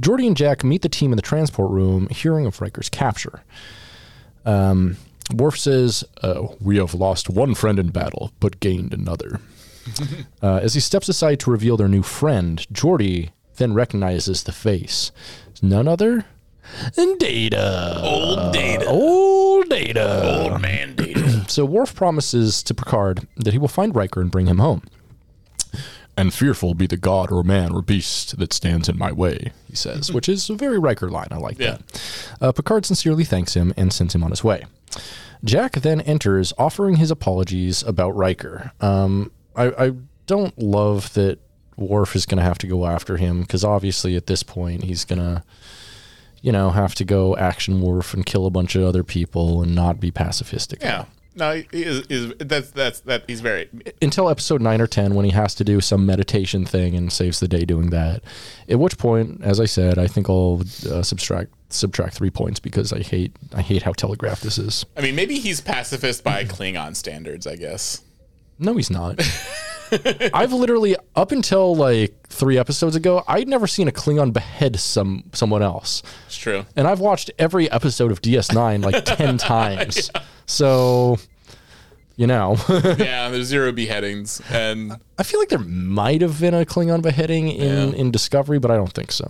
Geordi 0.00 0.26
and 0.26 0.36
Jack 0.36 0.64
meet 0.64 0.82
the 0.82 0.88
team 0.88 1.12
in 1.12 1.16
the 1.16 1.22
transport 1.22 1.70
room, 1.70 2.08
hearing 2.08 2.44
of 2.44 2.60
Riker's 2.60 2.88
capture. 2.88 3.44
Um, 4.44 4.96
Worf 5.32 5.56
says, 5.56 6.02
uh, 6.20 6.48
We 6.60 6.78
have 6.78 6.94
lost 6.94 7.30
one 7.30 7.54
friend 7.54 7.78
in 7.78 7.90
battle, 7.90 8.32
but 8.40 8.58
gained 8.58 8.92
another. 8.92 9.40
uh, 10.42 10.56
as 10.56 10.74
he 10.74 10.80
steps 10.80 11.08
aside 11.08 11.38
to 11.40 11.50
reveal 11.52 11.76
their 11.76 11.86
new 11.86 12.02
friend, 12.02 12.66
Geordi 12.72 13.30
then 13.58 13.72
recognizes 13.72 14.42
the 14.42 14.52
face. 14.52 15.12
It's 15.48 15.62
none 15.62 15.86
other 15.86 16.24
than 16.96 17.18
Data. 17.18 18.00
Old 18.02 18.52
data. 18.52 18.86
Old 18.86 19.68
Data. 19.68 20.50
Old 20.50 20.60
man 20.60 20.94
data. 20.96 21.44
So 21.48 21.66
Worf 21.66 21.94
promises 21.94 22.62
to 22.62 22.72
Picard 22.72 23.26
that 23.36 23.52
he 23.52 23.58
will 23.58 23.68
find 23.68 23.94
Riker 23.94 24.22
and 24.22 24.30
bring 24.30 24.46
him 24.46 24.58
home. 24.58 24.82
And 26.16 26.32
fearful 26.32 26.72
be 26.74 26.86
the 26.86 26.96
god 26.96 27.30
or 27.32 27.42
man 27.42 27.72
or 27.72 27.82
beast 27.82 28.38
that 28.38 28.52
stands 28.52 28.88
in 28.88 28.96
my 28.98 29.12
way, 29.12 29.52
he 29.68 29.74
says, 29.76 30.12
which 30.12 30.28
is 30.28 30.48
a 30.48 30.54
very 30.54 30.78
Riker 30.78 31.10
line. 31.10 31.28
I 31.30 31.36
like 31.36 31.58
Yeah. 31.58 31.78
that. 31.78 32.36
Uh, 32.40 32.52
Picard 32.52 32.86
sincerely 32.86 33.24
thanks 33.24 33.54
him 33.54 33.74
and 33.76 33.92
sends 33.92 34.14
him 34.14 34.22
on 34.24 34.30
his 34.30 34.44
way. 34.44 34.64
Jack 35.44 35.72
then 35.72 36.00
enters, 36.02 36.52
offering 36.56 36.96
his 36.96 37.10
apologies 37.10 37.82
about 37.82 38.16
Riker. 38.16 38.72
Um, 38.80 39.30
I, 39.56 39.86
I 39.86 39.92
don't 40.26 40.56
love 40.58 41.12
that 41.14 41.38
Worf 41.76 42.14
is 42.14 42.24
going 42.26 42.38
to 42.38 42.44
have 42.44 42.58
to 42.58 42.66
go 42.66 42.86
after 42.86 43.16
him 43.16 43.40
because 43.42 43.64
obviously 43.64 44.14
at 44.16 44.26
this 44.26 44.42
point 44.42 44.84
he's 44.84 45.04
going 45.04 45.18
to, 45.18 45.42
you 46.42 46.52
know, 46.52 46.70
have 46.70 46.94
to 46.96 47.04
go 47.04 47.36
action 47.36 47.80
Worf 47.80 48.12
and 48.12 48.26
kill 48.26 48.44
a 48.46 48.50
bunch 48.50 48.74
of 48.76 48.82
other 48.84 49.02
people 49.02 49.62
and 49.62 49.74
not 49.74 49.98
be 50.00 50.10
pacifistic. 50.10 50.82
yeah. 50.82 51.06
No, 51.34 51.54
he 51.54 51.66
is, 51.72 52.06
is 52.08 52.34
that's 52.40 52.70
that's 52.72 53.00
that 53.00 53.24
he's 53.26 53.40
very 53.40 53.70
until 54.02 54.28
episode 54.28 54.60
9 54.60 54.82
or 54.82 54.86
10 54.86 55.14
when 55.14 55.24
he 55.24 55.30
has 55.30 55.54
to 55.54 55.64
do 55.64 55.80
some 55.80 56.04
meditation 56.04 56.66
thing 56.66 56.94
and 56.94 57.10
saves 57.10 57.40
the 57.40 57.48
day 57.48 57.64
doing 57.64 57.88
that 57.88 58.22
at 58.68 58.78
which 58.78 58.98
point 58.98 59.40
as 59.42 59.58
i 59.58 59.64
said 59.64 59.98
i 59.98 60.06
think 60.06 60.28
i'll 60.28 60.60
uh, 60.90 61.02
subtract 61.02 61.50
subtract 61.70 62.12
three 62.12 62.28
points 62.28 62.60
because 62.60 62.92
i 62.92 63.00
hate 63.00 63.34
i 63.54 63.62
hate 63.62 63.82
how 63.82 63.92
telegraphed 63.92 64.42
this 64.42 64.58
is 64.58 64.84
I 64.94 65.00
mean, 65.00 65.14
maybe 65.14 65.38
he's 65.38 65.62
pacifist 65.62 66.22
by 66.22 66.44
Klingon 66.44 66.94
standards, 66.94 67.46
I 67.46 67.56
guess. 67.56 68.02
no 68.58 68.74
he's 68.76 68.90
not 68.90 69.18
i've 70.34 70.52
literally 70.52 70.96
up 71.16 71.32
until 71.32 71.74
like 71.74 72.14
three 72.28 72.58
episodes 72.58 72.96
ago 72.96 73.22
i'd 73.28 73.48
never 73.48 73.66
seen 73.66 73.88
a 73.88 73.92
klingon 73.92 74.32
behead 74.32 74.78
some 74.78 75.24
someone 75.32 75.62
else. 75.62 76.02
It's 76.26 76.36
true. 76.36 76.64
and 76.76 76.86
i've 76.88 77.00
watched 77.00 77.30
every 77.38 77.70
episode 77.70 78.10
of 78.10 78.20
ds9 78.22 78.84
like 78.84 79.04
10 79.16 79.38
times. 79.38 80.10
So 80.46 81.18
you 82.16 82.26
know. 82.26 82.56
Yeah, 82.68 83.30
there's 83.30 83.46
zero 83.46 83.72
beheadings, 83.72 84.40
and 84.50 84.92
i 85.18 85.22
feel 85.22 85.40
like 85.40 85.48
there 85.48 85.58
might 85.58 86.20
have 86.20 86.40
been 86.40 86.54
a 86.54 86.64
klingon 86.64 87.00
beheading 87.02 87.48
in 87.48 87.90
Yeah. 87.90 87.96
in 87.96 88.10
discovery 88.10 88.58
but 88.58 88.70
i 88.70 88.76
don't 88.76 88.92
think 88.92 89.10
so 89.12 89.26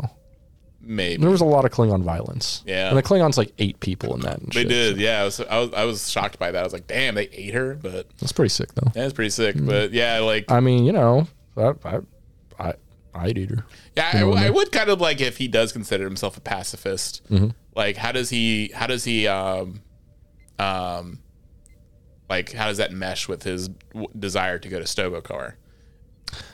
maybe 0.93 1.21
There 1.21 1.31
was 1.31 1.41
a 1.41 1.45
lot 1.47 1.65
of 1.65 1.71
Klingon 1.71 2.03
violence. 2.03 2.63
Yeah. 2.67 2.89
And 2.89 2.97
the 2.97 3.03
Klingons 3.03 3.37
like 3.37 3.53
eight 3.59 3.81
people 3.81 4.15
in 4.15 4.21
that. 4.21 4.41
They 4.41 4.63
shit, 4.63 4.69
did. 4.69 4.97
so 4.97 5.01
Yeah, 5.01 5.21
I 5.21 5.25
was, 5.25 5.41
I 5.41 5.59
was 5.59 5.73
I 5.75 5.85
was 5.85 6.11
shocked 6.11 6.39
by 6.39 6.51
that. 6.51 6.59
I 6.59 6.63
was 6.63 6.73
like, 6.73 6.87
damn, 6.87 7.15
they 7.15 7.29
ate 7.33 7.55
her, 7.55 7.75
but 7.75 8.07
That's 8.19 8.33
pretty 8.33 8.51
sick 8.51 8.75
though. 8.75 8.91
yeah, 8.95 9.05
it's 9.05 9.13
pretty 9.15 9.31
sick. 9.31 9.57
But 9.59 9.93
yeah, 9.93 10.19
like 10.21 10.51
I 10.51 10.61
mean, 10.61 10.85
you 10.85 10.93
know, 10.93 11.27
I, 11.57 11.73
I, 11.85 11.99
I 12.59 12.75
I'd 13.15 13.39
eat 13.39 13.51
her. 13.51 13.65
Yeah, 13.97 14.19
You 14.19 14.27
know 14.27 14.33
I 14.35 14.45
I, 14.45 14.47
I 14.47 14.51
would 14.51 14.73
kind 14.73 14.91
of 14.91 15.01
like 15.01 15.21
if 15.21 15.37
he 15.39 15.49
does 15.49 15.73
consider 15.73 16.05
himself 16.05 16.37
a 16.37 16.41
pacifist. 16.41 17.23
Mm-hmm. 17.31 17.49
Like, 17.75 17.97
how 17.97 18.13
does 18.13 18.31
he? 18.31 18.71
How 18.75 18.87
does 18.87 19.05
he? 19.05 19.27
Um, 19.27 19.81
um, 20.59 21.19
like, 22.29 22.53
how 22.53 22.67
does 22.69 22.79
that 22.79 22.93
mesh 22.93 23.29
with 23.29 23.43
his 23.43 23.69
w- 23.69 24.09
desire 24.19 24.59
to 24.59 24.69
go 24.69 24.79
to 24.79 24.87
Sto-Vo-Kor? 24.87 25.57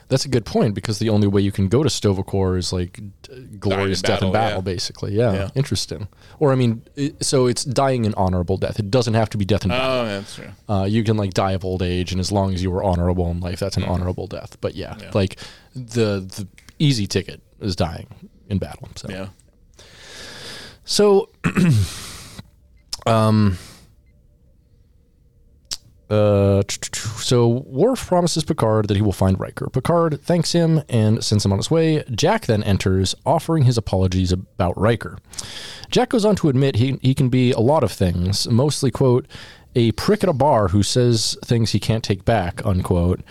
That's 0.07 0.25
a 0.25 0.29
good 0.29 0.45
point 0.45 0.73
because 0.73 0.97
the 0.99 1.09
only 1.09 1.27
way 1.27 1.41
you 1.41 1.51
can 1.51 1.67
go 1.67 1.83
to 1.83 1.89
Sto-Vo-Kor 1.89 2.57
is 2.57 2.73
like 2.73 2.99
glorious 3.59 4.01
death 4.01 4.23
in 4.23 4.31
battle, 4.31 4.31
battle, 4.31 4.57
yeah. 4.59 4.61
basically. 4.61 5.13
Yeah, 5.15 5.33
Yeah. 5.33 5.49
interesting. 5.55 6.07
Or 6.39 6.51
I 6.51 6.55
mean, 6.55 6.81
it, 6.95 7.23
so 7.23 7.45
it's 7.47 7.63
dying 7.63 8.05
an 8.05 8.13
honorable 8.17 8.57
death. 8.57 8.79
It 8.79 8.89
doesn't 8.89 9.13
have 9.13 9.29
to 9.31 9.37
be 9.37 9.45
death 9.45 9.63
in 9.65 9.69
battle. 9.69 9.91
Oh, 10.01 10.05
that's 10.05 10.35
true. 10.35 10.47
Uh, 10.67 10.85
you 10.89 11.03
can 11.03 11.15
like 11.17 11.33
die 11.33 11.51
of 11.51 11.63
old 11.63 11.81
age, 11.83 12.11
and 12.11 12.19
as 12.19 12.31
long 12.31 12.53
as 12.53 12.63
you 12.63 12.71
were 12.71 12.83
honorable 12.83 13.29
in 13.29 13.39
life, 13.39 13.59
that's 13.59 13.77
an 13.77 13.83
honorable 13.83 14.25
death. 14.27 14.57
But 14.61 14.75
yeah, 14.75 14.95
Yeah. 14.99 15.11
like 15.13 15.37
the 15.75 16.21
the 16.21 16.47
easy 16.79 17.05
ticket 17.07 17.41
is 17.59 17.75
dying 17.75 18.07
in 18.49 18.57
battle. 18.57 18.89
So 18.95 19.09
Yeah. 19.09 19.27
So, 20.85 21.29
um, 23.05 23.57
uh, 26.09 26.63
so 26.69 27.47
Worf 27.67 28.07
promises 28.07 28.43
Picard 28.43 28.87
that 28.87 28.97
he 28.97 29.03
will 29.03 29.11
find 29.11 29.39
Riker. 29.39 29.69
Picard 29.69 30.19
thanks 30.23 30.51
him 30.53 30.81
and 30.89 31.23
sends 31.23 31.45
him 31.45 31.51
on 31.51 31.59
his 31.59 31.69
way. 31.69 32.03
Jack 32.11 32.47
then 32.47 32.63
enters, 32.63 33.13
offering 33.25 33.63
his 33.63 33.77
apologies 33.77 34.31
about 34.31 34.75
Riker. 34.77 35.19
Jack 35.91 36.09
goes 36.09 36.25
on 36.25 36.35
to 36.37 36.49
admit 36.49 36.77
he 36.77 36.97
he 37.01 37.13
can 37.13 37.29
be 37.29 37.51
a 37.51 37.59
lot 37.59 37.83
of 37.83 37.91
things, 37.91 38.47
mostly 38.47 38.89
quote 38.91 39.27
a 39.75 39.91
prick 39.91 40.23
at 40.23 40.29
a 40.29 40.33
bar 40.33 40.69
who 40.69 40.81
says 40.81 41.37
things 41.45 41.71
he 41.71 41.79
can't 41.79 42.03
take 42.03 42.25
back 42.25 42.65
unquote, 42.65 43.21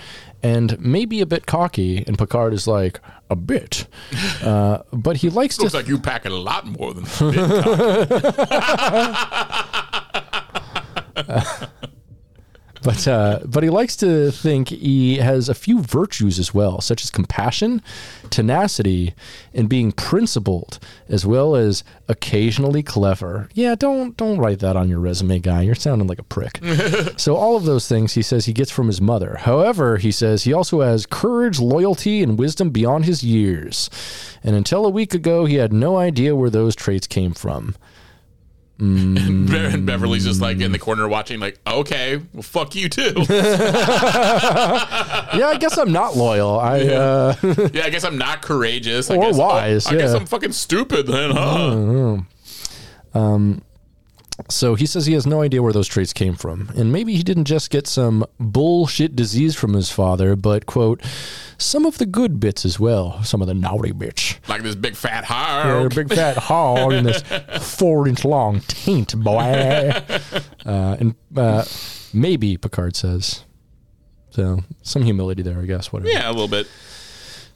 and 0.43 0.79
maybe 0.81 1.21
a 1.21 1.27
bit 1.27 1.47
cocky. 1.47 2.05
And 2.07 2.17
Picard 2.17 2.55
is 2.55 2.69
like 2.69 3.01
a 3.29 3.35
bit, 3.35 3.87
uh, 4.43 4.83
but 4.93 5.17
he 5.19 5.31
likes 5.31 5.57
to 5.57 5.63
Looks 5.63 5.75
like 5.75 5.89
you 5.89 5.99
pack 5.99 6.27
it 6.27 6.33
a 6.33 6.37
lot 6.37 6.65
more 6.65 6.95
than 6.95 7.05
a 7.05 7.33
bit. 11.27 11.79
But 12.83 13.09
uh, 13.09 13.41
but 13.45 13.63
he 13.63 13.71
likes 13.71 13.97
to 13.97 14.31
think 14.31 14.69
he 14.69 15.17
has 15.19 15.49
a 15.49 15.55
few 15.55 15.83
virtues 15.83 16.39
as 16.39 16.55
well, 16.55 16.81
such 16.81 17.03
as 17.03 17.11
compassion, 17.11 17.83
tenacity, 18.31 19.15
and 19.53 19.69
being 19.69 19.93
principled, 19.93 20.79
as 21.09 21.27
well 21.27 21.57
as 21.57 21.85
occasionally 22.09 22.83
clever. 22.83 23.49
Yeah, 23.55 23.75
don't 23.75 24.17
don't 24.17 24.39
write 24.39 24.61
that 24.61 24.77
on 24.77 24.89
your 24.89 25.01
resume, 25.01 25.39
guy. 25.41 25.63
You're 25.63 25.75
sounding 25.75 26.09
like 26.09 26.19
a 26.19 26.25
prick. 26.25 26.61
so 27.17 27.37
all 27.37 27.57
of 27.57 27.65
those 27.65 27.89
things 27.89 28.15
he 28.15 28.23
says 28.23 28.47
he 28.47 28.53
gets 28.53 28.71
from 28.71 28.87
his 28.87 29.01
mother. 29.01 29.37
However, 29.41 29.97
he 29.97 30.13
says 30.13 30.45
he 30.45 30.53
also 30.53 30.81
has 30.81 31.07
courage, 31.07 31.59
loyalty, 31.59 32.23
and 32.23 32.39
wisdom 32.39 32.71
beyond 32.71 33.05
his 33.05 33.25
years. 33.25 33.91
And 34.43 34.55
until 34.55 34.87
a 34.87 34.91
week 34.91 35.15
ago, 35.15 35.45
he 35.45 35.57
had 35.57 35.73
no 35.73 35.97
idea 35.97 36.37
where 36.37 36.51
those 36.51 36.77
traits 36.77 37.07
came 37.07 37.33
from. 37.33 37.75
Mm. 38.79 39.53
and 39.75 39.85
Beverly's 39.87 40.25
just 40.25 40.41
like 40.41 40.61
in 40.61 40.71
the 40.71 40.79
corner 40.79 41.09
watching, 41.09 41.41
like, 41.41 41.59
okay, 41.67 42.21
well, 42.33 42.43
fuck 42.43 42.75
you 42.77 42.89
too. 42.89 43.13
Yeah, 45.39 45.49
I 45.49 45.57
guess 45.59 45.77
I'm 45.77 45.93
not 45.93 46.17
loyal. 46.17 46.59
I 46.59 46.81
uh, 46.81 47.35
yeah, 47.73 47.85
I 47.85 47.91
guess 47.91 48.05
I'm 48.05 48.19
not 48.19 48.41
courageous. 48.43 49.11
I 49.11 49.17
Or 49.17 49.25
guess, 49.27 49.37
oh, 49.37 49.39
wise, 49.39 49.87
I 49.87 49.97
guess 49.97 50.13
I'm 50.13 50.27
fucking 50.27 50.53
stupid 50.53 51.07
then, 51.07 51.31
huh? 51.33 51.71
Mm-hmm. 51.75 53.19
Um, 53.19 53.63
So 54.49 54.77
he 54.77 54.87
says 54.87 55.07
he 55.07 55.15
has 55.15 55.27
no 55.27 55.43
idea 55.43 55.63
where 55.63 55.73
those 55.73 55.89
traits 55.89 56.13
came 56.13 56.35
from. 56.37 56.71
And 56.77 56.93
maybe 56.93 57.15
he 57.15 57.23
didn't 57.23 57.45
just 57.47 57.71
get 57.71 57.87
some 57.87 58.25
bullshit 58.39 59.17
disease 59.17 59.55
from 59.57 59.73
his 59.75 59.91
father, 59.91 60.37
but, 60.37 60.65
quote, 60.65 61.03
some 61.59 61.85
of 61.85 61.99
the 61.99 62.07
good 62.07 62.39
bits 62.39 62.65
as 62.65 62.79
well. 62.79 63.23
Some 63.25 63.43
of 63.43 63.49
the 63.49 63.55
naughty 63.55 63.91
bits. 63.93 64.37
Like 64.49 64.63
this 64.63 64.77
big 64.77 64.95
fat 64.95 65.25
Yeah, 65.29 65.81
hog. 65.83 65.95
big 65.95 66.09
fat 66.15 66.37
hog 66.37 66.93
and 66.93 67.07
this 67.07 67.23
four 67.61 68.07
inch 68.07 68.25
long 68.25 68.61
taint, 68.61 69.15
boy. 69.17 69.93
Uh, 70.67 70.97
and 71.01 71.15
uh, 71.35 71.65
maybe, 72.13 72.57
Picard 72.59 72.95
says. 72.95 73.45
So 74.31 74.61
some 74.83 75.03
humility 75.03 75.43
there, 75.43 75.59
I 75.61 75.65
guess. 75.65 75.91
Whatever. 75.93 76.11
Yeah, 76.11 76.29
a 76.29 76.33
little 76.33 76.47
bit. 76.49 76.67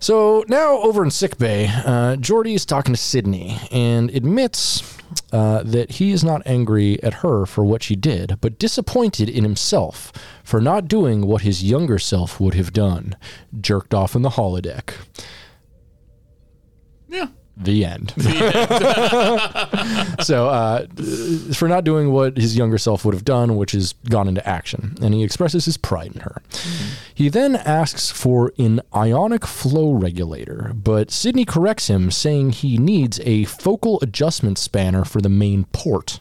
So 0.02 0.44
now 0.48 0.78
over 0.78 1.04
in 1.04 1.12
sickbay, 1.12 1.68
uh, 1.68 2.16
Geordi 2.16 2.56
is 2.56 2.66
talking 2.66 2.92
to 2.92 3.00
Sydney 3.00 3.56
and 3.70 4.10
admits 4.10 4.98
uh, 5.30 5.62
that 5.62 5.92
he 5.92 6.10
is 6.10 6.24
not 6.24 6.42
angry 6.44 7.00
at 7.04 7.14
her 7.14 7.46
for 7.46 7.64
what 7.64 7.84
she 7.84 7.94
did, 7.94 8.36
but 8.40 8.58
disappointed 8.58 9.28
in 9.28 9.44
himself 9.44 10.12
for 10.42 10.60
not 10.60 10.88
doing 10.88 11.28
what 11.28 11.42
his 11.42 11.62
younger 11.62 12.00
self 12.00 12.40
would 12.40 12.54
have 12.54 12.72
done 12.72 13.14
jerked 13.60 13.94
off 13.94 14.16
in 14.16 14.22
the 14.22 14.30
holodeck. 14.30 14.92
Yeah. 17.08 17.28
The 17.56 17.84
end. 17.84 18.14
so, 20.24 20.48
uh, 20.48 20.86
for 21.52 21.68
not 21.68 21.84
doing 21.84 22.10
what 22.10 22.36
his 22.36 22.56
younger 22.56 22.78
self 22.78 23.04
would 23.04 23.14
have 23.14 23.26
done, 23.26 23.56
which 23.56 23.74
is 23.74 23.92
gone 24.08 24.26
into 24.26 24.46
action, 24.48 24.96
and 25.02 25.12
he 25.12 25.22
expresses 25.22 25.66
his 25.66 25.76
pride 25.76 26.14
in 26.14 26.22
her. 26.22 26.40
He 27.14 27.28
then 27.28 27.56
asks 27.56 28.10
for 28.10 28.54
an 28.58 28.80
ionic 28.94 29.46
flow 29.46 29.92
regulator, 29.92 30.72
but 30.74 31.10
Sydney 31.10 31.44
corrects 31.44 31.88
him, 31.88 32.10
saying 32.10 32.52
he 32.52 32.78
needs 32.78 33.20
a 33.20 33.44
focal 33.44 33.98
adjustment 34.00 34.56
spanner 34.56 35.04
for 35.04 35.20
the 35.20 35.28
main 35.28 35.66
port. 35.72 36.20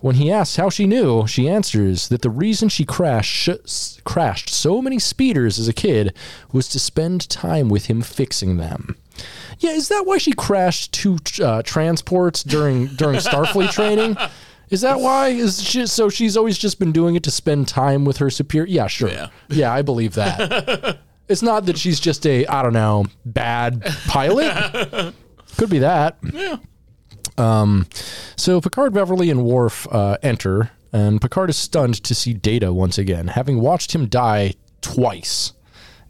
When 0.00 0.14
he 0.14 0.32
asks 0.32 0.56
how 0.56 0.70
she 0.70 0.86
knew, 0.86 1.26
she 1.26 1.48
answers 1.48 2.08
that 2.08 2.22
the 2.22 2.30
reason 2.30 2.68
she 2.68 2.84
crashed 2.84 3.32
sh- 3.32 4.00
crashed 4.04 4.48
so 4.48 4.80
many 4.80 4.98
speeders 4.98 5.58
as 5.58 5.68
a 5.68 5.74
kid 5.74 6.16
was 6.52 6.68
to 6.68 6.78
spend 6.78 7.28
time 7.28 7.68
with 7.68 7.86
him 7.86 8.00
fixing 8.00 8.56
them. 8.56 8.96
Yeah, 9.58 9.72
is 9.72 9.88
that 9.88 10.06
why 10.06 10.16
she 10.16 10.32
crashed 10.32 10.92
two 10.92 11.18
uh, 11.42 11.62
transports 11.62 12.42
during 12.42 12.86
during 12.86 13.16
Starfleet 13.16 13.70
training? 13.72 14.16
Is 14.70 14.80
that 14.80 15.00
why? 15.00 15.28
Is 15.28 15.62
she, 15.62 15.86
so 15.86 16.08
she's 16.08 16.36
always 16.36 16.56
just 16.56 16.78
been 16.78 16.92
doing 16.92 17.14
it 17.14 17.22
to 17.24 17.30
spend 17.30 17.68
time 17.68 18.06
with 18.06 18.18
her 18.18 18.30
superior? 18.30 18.68
Yeah, 18.68 18.86
sure. 18.86 19.10
Yeah. 19.10 19.28
yeah 19.50 19.72
I 19.72 19.82
believe 19.82 20.14
that. 20.14 20.98
it's 21.28 21.42
not 21.42 21.66
that 21.66 21.76
she's 21.76 22.00
just 22.00 22.26
a 22.26 22.46
I 22.46 22.62
don't 22.62 22.72
know 22.72 23.04
bad 23.26 23.84
pilot. 24.06 25.14
Could 25.58 25.68
be 25.68 25.80
that. 25.80 26.16
Yeah. 26.32 26.56
Um, 27.38 27.86
so 28.36 28.60
Picard, 28.60 28.92
Beverly, 28.92 29.30
and 29.30 29.44
Worf 29.44 29.86
uh, 29.90 30.16
enter, 30.22 30.70
and 30.92 31.20
Picard 31.20 31.50
is 31.50 31.56
stunned 31.56 32.02
to 32.04 32.14
see 32.14 32.32
Data 32.32 32.72
once 32.72 32.98
again, 32.98 33.28
having 33.28 33.60
watched 33.60 33.94
him 33.94 34.06
die 34.06 34.54
twice, 34.80 35.52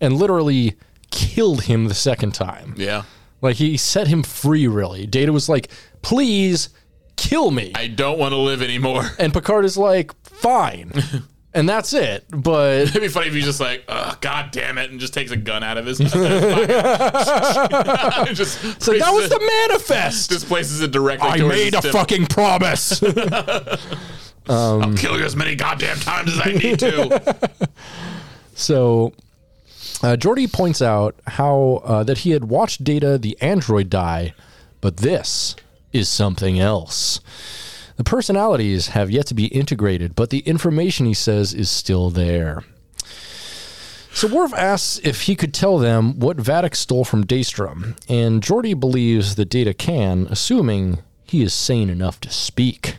and 0.00 0.16
literally 0.16 0.76
killed 1.10 1.64
him 1.64 1.86
the 1.86 1.94
second 1.94 2.34
time. 2.34 2.74
Yeah. 2.76 3.02
Like 3.42 3.56
he 3.56 3.76
set 3.76 4.06
him 4.08 4.22
free. 4.22 4.66
Really, 4.66 5.06
Data 5.06 5.32
was 5.32 5.48
like, 5.48 5.70
"Please 6.02 6.68
kill 7.16 7.50
me," 7.50 7.72
I 7.74 7.86
don't 7.86 8.18
want 8.18 8.32
to 8.32 8.36
live 8.38 8.60
anymore. 8.62 9.10
and 9.18 9.32
Picard 9.32 9.64
is 9.64 9.78
like, 9.78 10.12
"Fine," 10.24 10.92
and 11.52 11.68
that's 11.68 11.92
it. 11.92 12.24
But 12.30 12.82
It'd 12.82 13.00
be 13.00 13.08
funny 13.08 13.28
if 13.28 13.34
he's 13.34 13.44
just 13.44 13.60
like, 13.60 13.84
oh, 13.88 14.16
God 14.20 14.50
damn 14.52 14.78
it, 14.78 14.90
and 14.90 15.00
just 15.00 15.14
takes 15.14 15.30
a 15.30 15.36
gun 15.36 15.62
out 15.62 15.78
of 15.78 15.86
his. 15.86 15.98
just 15.98 16.12
so 18.82 18.92
that 18.92 19.10
was 19.12 19.28
the 19.28 19.66
manifest. 19.68 20.30
Just 20.30 20.46
places 20.46 20.80
it 20.80 20.90
directly. 20.90 21.28
I 21.28 21.38
made 21.38 21.74
a 21.74 21.82
fucking 21.82 22.26
promise. 22.26 23.02
I'll 24.48 24.94
kill 24.96 25.18
you 25.18 25.24
as 25.24 25.36
many 25.36 25.54
goddamn 25.54 25.98
times 25.98 26.32
as 26.32 26.40
I 26.44 26.52
need 26.52 26.78
to. 26.80 27.50
So, 28.54 29.12
uh, 30.02 30.16
Geordi 30.16 30.52
points 30.52 30.82
out 30.82 31.14
how 31.26 31.80
uh, 31.84 32.04
that 32.04 32.18
he 32.18 32.32
had 32.32 32.44
watched 32.44 32.84
Data 32.84 33.16
the 33.16 33.36
android 33.40 33.88
die, 33.88 34.34
but 34.80 34.98
this 34.98 35.56
is 35.92 36.08
something 36.08 36.60
else. 36.60 37.20
The 38.00 38.04
personalities 38.04 38.88
have 38.88 39.10
yet 39.10 39.26
to 39.26 39.34
be 39.34 39.48
integrated, 39.48 40.14
but 40.14 40.30
the 40.30 40.38
information 40.38 41.04
he 41.04 41.12
says 41.12 41.52
is 41.52 41.68
still 41.68 42.08
there. 42.08 42.64
So 44.14 44.26
Worf 44.26 44.54
asks 44.54 44.98
if 45.04 45.24
he 45.24 45.36
could 45.36 45.52
tell 45.52 45.76
them 45.76 46.18
what 46.18 46.38
Vatic 46.38 46.74
stole 46.74 47.04
from 47.04 47.26
Daystrom, 47.26 47.98
and 48.08 48.42
Geordi 48.42 48.72
believes 48.72 49.34
that 49.34 49.50
Data 49.50 49.74
can, 49.74 50.26
assuming 50.30 51.02
he 51.24 51.42
is 51.42 51.52
sane 51.52 51.90
enough 51.90 52.18
to 52.20 52.30
speak. 52.30 52.96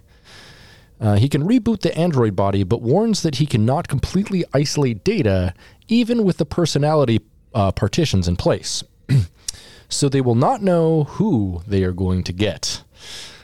Uh, 0.99 1.15
he 1.15 1.27
can 1.27 1.47
reboot 1.47 1.79
the 1.79 1.97
android 1.97 2.35
body, 2.35 2.63
but 2.63 2.83
warns 2.83 3.23
that 3.23 3.37
he 3.37 3.47
cannot 3.47 3.87
completely 3.87 4.45
isolate 4.53 5.03
data, 5.03 5.55
even 5.87 6.23
with 6.23 6.37
the 6.37 6.45
personality 6.45 7.21
uh, 7.55 7.71
partitions 7.71 8.27
in 8.27 8.35
place. 8.35 8.83
so 9.89 10.07
they 10.07 10.21
will 10.21 10.35
not 10.35 10.61
know 10.61 11.05
who 11.05 11.63
they 11.65 11.83
are 11.83 11.91
going 11.91 12.23
to 12.23 12.31
get. 12.31 12.83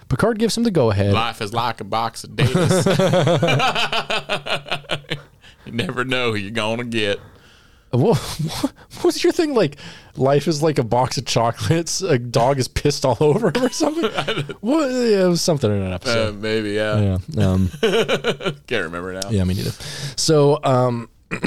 Picard 0.10 0.40
gives 0.40 0.58
him 0.58 0.64
the 0.64 0.72
go 0.72 0.92
ahead. 0.92 1.14
Life 1.14 1.42
is 1.42 1.54
like 1.54 1.82
a 1.82 1.84
box 1.84 2.24
of 2.24 2.32
datas. 2.32 2.88
you 5.66 5.72
never 5.72 6.04
know 6.06 6.32
who 6.32 6.38
you're 6.38 6.52
gonna 6.52 6.84
get. 6.86 7.20
What, 7.92 8.18
what 8.58 8.74
was 9.04 9.24
your 9.24 9.32
thing 9.32 9.54
like? 9.56 9.78
Life 10.18 10.48
is 10.48 10.62
like 10.62 10.78
a 10.78 10.84
box 10.84 11.18
of 11.18 11.26
chocolates. 11.26 12.02
A 12.02 12.20
dog 12.20 12.60
is 12.60 12.68
pissed 12.68 13.06
all 13.06 13.18
over 13.22 13.48
him 13.50 13.64
or 13.64 13.70
something. 13.70 14.04
what? 14.62 14.92
Yeah, 14.92 15.26
it 15.26 15.30
was 15.30 15.42
something 15.42 15.72
in 15.72 15.78
an 15.82 15.92
Uh, 15.94 15.96
episode. 15.96 16.42
maybe, 16.42 16.72
yeah. 16.72 17.18
yeah. 17.30 17.48
Um, 17.50 17.70
Can't 18.68 18.84
remember 18.84 19.14
now. 19.14 19.30
Yeah, 19.30 19.44
me 19.46 19.54
neither. 19.54 19.72
So, 20.18 20.60
um, 20.66 21.10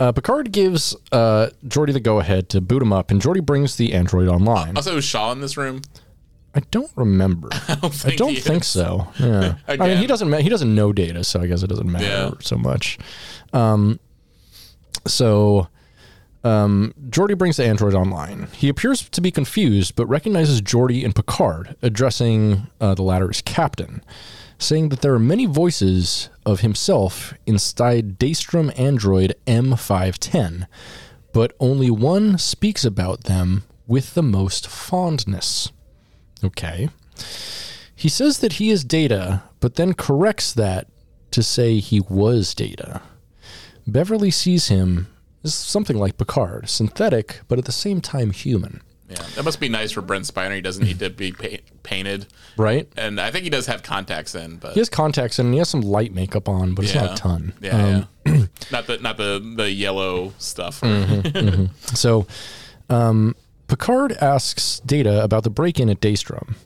uh, 0.00 0.12
Picard 0.12 0.52
gives 0.52 0.94
uh, 1.12 1.48
Geordi 1.66 1.94
the 1.94 2.00
go 2.00 2.20
ahead 2.20 2.50
to 2.50 2.60
boot 2.60 2.82
him 2.82 2.92
up, 2.92 3.10
and 3.10 3.20
Geordi 3.20 3.44
brings 3.44 3.76
the 3.76 3.94
android 3.94 4.28
online. 4.28 4.76
Also, 4.76 4.98
is 4.98 5.04
Shaw 5.04 5.32
in 5.32 5.40
this 5.40 5.56
room? 5.56 5.80
I 6.54 6.60
don't 6.70 6.90
remember. 6.96 7.48
I 7.68 7.74
don't 7.74 7.84
I 7.84 7.88
think, 7.88 8.16
don't 8.18 8.30
he 8.34 8.40
think 8.40 8.64
so. 8.64 9.08
Yeah. 9.20 9.56
I 9.68 9.76
mean, 9.76 9.98
he 9.98 10.06
doesn't. 10.06 10.28
ma- 10.30 10.38
He 10.38 10.48
doesn't 10.48 10.74
know 10.74 10.92
data, 10.92 11.22
so 11.24 11.40
I 11.40 11.46
guess 11.46 11.62
it 11.62 11.68
doesn't 11.68 11.90
matter 11.90 12.04
Yeah. 12.04 12.30
so 12.40 12.56
much. 12.56 12.98
Um, 13.52 14.00
so. 15.06 15.68
Um, 16.44 16.94
Geordi 17.10 17.36
brings 17.36 17.56
the 17.56 17.66
android 17.66 17.94
online. 17.94 18.46
He 18.54 18.68
appears 18.68 19.08
to 19.08 19.20
be 19.20 19.32
confused, 19.32 19.96
but 19.96 20.06
recognizes 20.06 20.62
Geordi 20.62 21.04
and 21.04 21.12
Picard, 21.14 21.74
addressing 21.82 22.68
uh, 22.80 22.94
the 22.94 23.02
latter 23.02 23.28
as 23.28 23.42
Captain, 23.42 24.02
saying 24.56 24.90
that 24.90 25.00
there 25.02 25.12
are 25.12 25.18
many 25.18 25.46
voices 25.46 26.30
of 26.46 26.60
himself 26.60 27.34
inside 27.44 28.18
Daystrom 28.20 28.72
android 28.78 29.34
M510, 29.48 30.68
but 31.32 31.54
only 31.58 31.90
one 31.90 32.38
speaks 32.38 32.84
about 32.84 33.24
them 33.24 33.64
with 33.88 34.14
the 34.14 34.22
most 34.22 34.68
fondness. 34.68 35.72
Okay. 36.44 36.88
He 37.94 38.08
says 38.08 38.38
that 38.38 38.54
he 38.54 38.70
is 38.70 38.84
Data, 38.84 39.42
but 39.60 39.74
then 39.74 39.92
corrects 39.94 40.52
that 40.52 40.86
to 41.32 41.42
say 41.42 41.78
he 41.78 42.00
was 42.00 42.54
Data. 42.54 43.02
Beverly 43.86 44.30
sees 44.30 44.68
him 44.68 45.08
as 45.44 45.54
something 45.54 45.96
like 45.96 46.16
Picard, 46.18 46.68
synthetic, 46.68 47.40
but 47.48 47.58
at 47.58 47.64
the 47.64 47.72
same 47.72 48.00
time 48.00 48.30
human. 48.30 48.82
Yeah, 49.08 49.22
that 49.36 49.42
must 49.44 49.58
be 49.58 49.70
nice 49.70 49.90
for 49.92 50.02
Brent 50.02 50.26
Spiner. 50.26 50.54
He 50.54 50.60
doesn't 50.60 50.84
need 50.84 50.98
to 50.98 51.08
be 51.08 51.32
pa- 51.32 51.62
painted, 51.82 52.26
Right? 52.58 52.86
and 52.94 53.18
I 53.18 53.30
think 53.30 53.44
he 53.44 53.50
does 53.50 53.64
have 53.66 53.82
contacts 53.82 54.34
in, 54.34 54.56
but 54.58 54.74
He 54.74 54.80
has 54.80 54.90
contacts 54.90 55.38
in, 55.38 55.46
and 55.46 55.54
he 55.54 55.58
has 55.58 55.70
some 55.70 55.80
light 55.80 56.12
makeup 56.12 56.46
on, 56.46 56.74
but 56.74 56.84
it's 56.84 56.94
yeah, 56.94 57.02
not 57.06 57.12
a 57.18 57.22
ton. 57.22 57.54
Yeah, 57.62 57.76
Um, 57.76 58.08
yeah. 58.26 58.46
not 58.70 58.86
the 58.86 58.98
not 58.98 59.16
the 59.16 59.54
the 59.56 59.70
yellow 59.70 60.34
stuff. 60.38 60.82
So, 61.94 62.26
um, 62.90 63.34
Picard 63.68 64.12
asks 64.12 64.80
Data 64.80 65.22
about 65.22 65.44
the 65.44 65.50
break 65.50 65.78
in 65.78 65.88
at 65.88 66.00
Daystrom. 66.00 66.56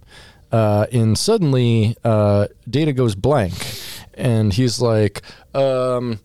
Uh, 0.50 0.86
and 0.92 1.18
suddenly, 1.18 1.96
uh, 2.04 2.46
Data 2.68 2.92
goes 2.92 3.14
blank. 3.14 3.54
And 4.14 4.52
he's 4.52 4.80
like, 4.80 5.22
um, 5.54 6.20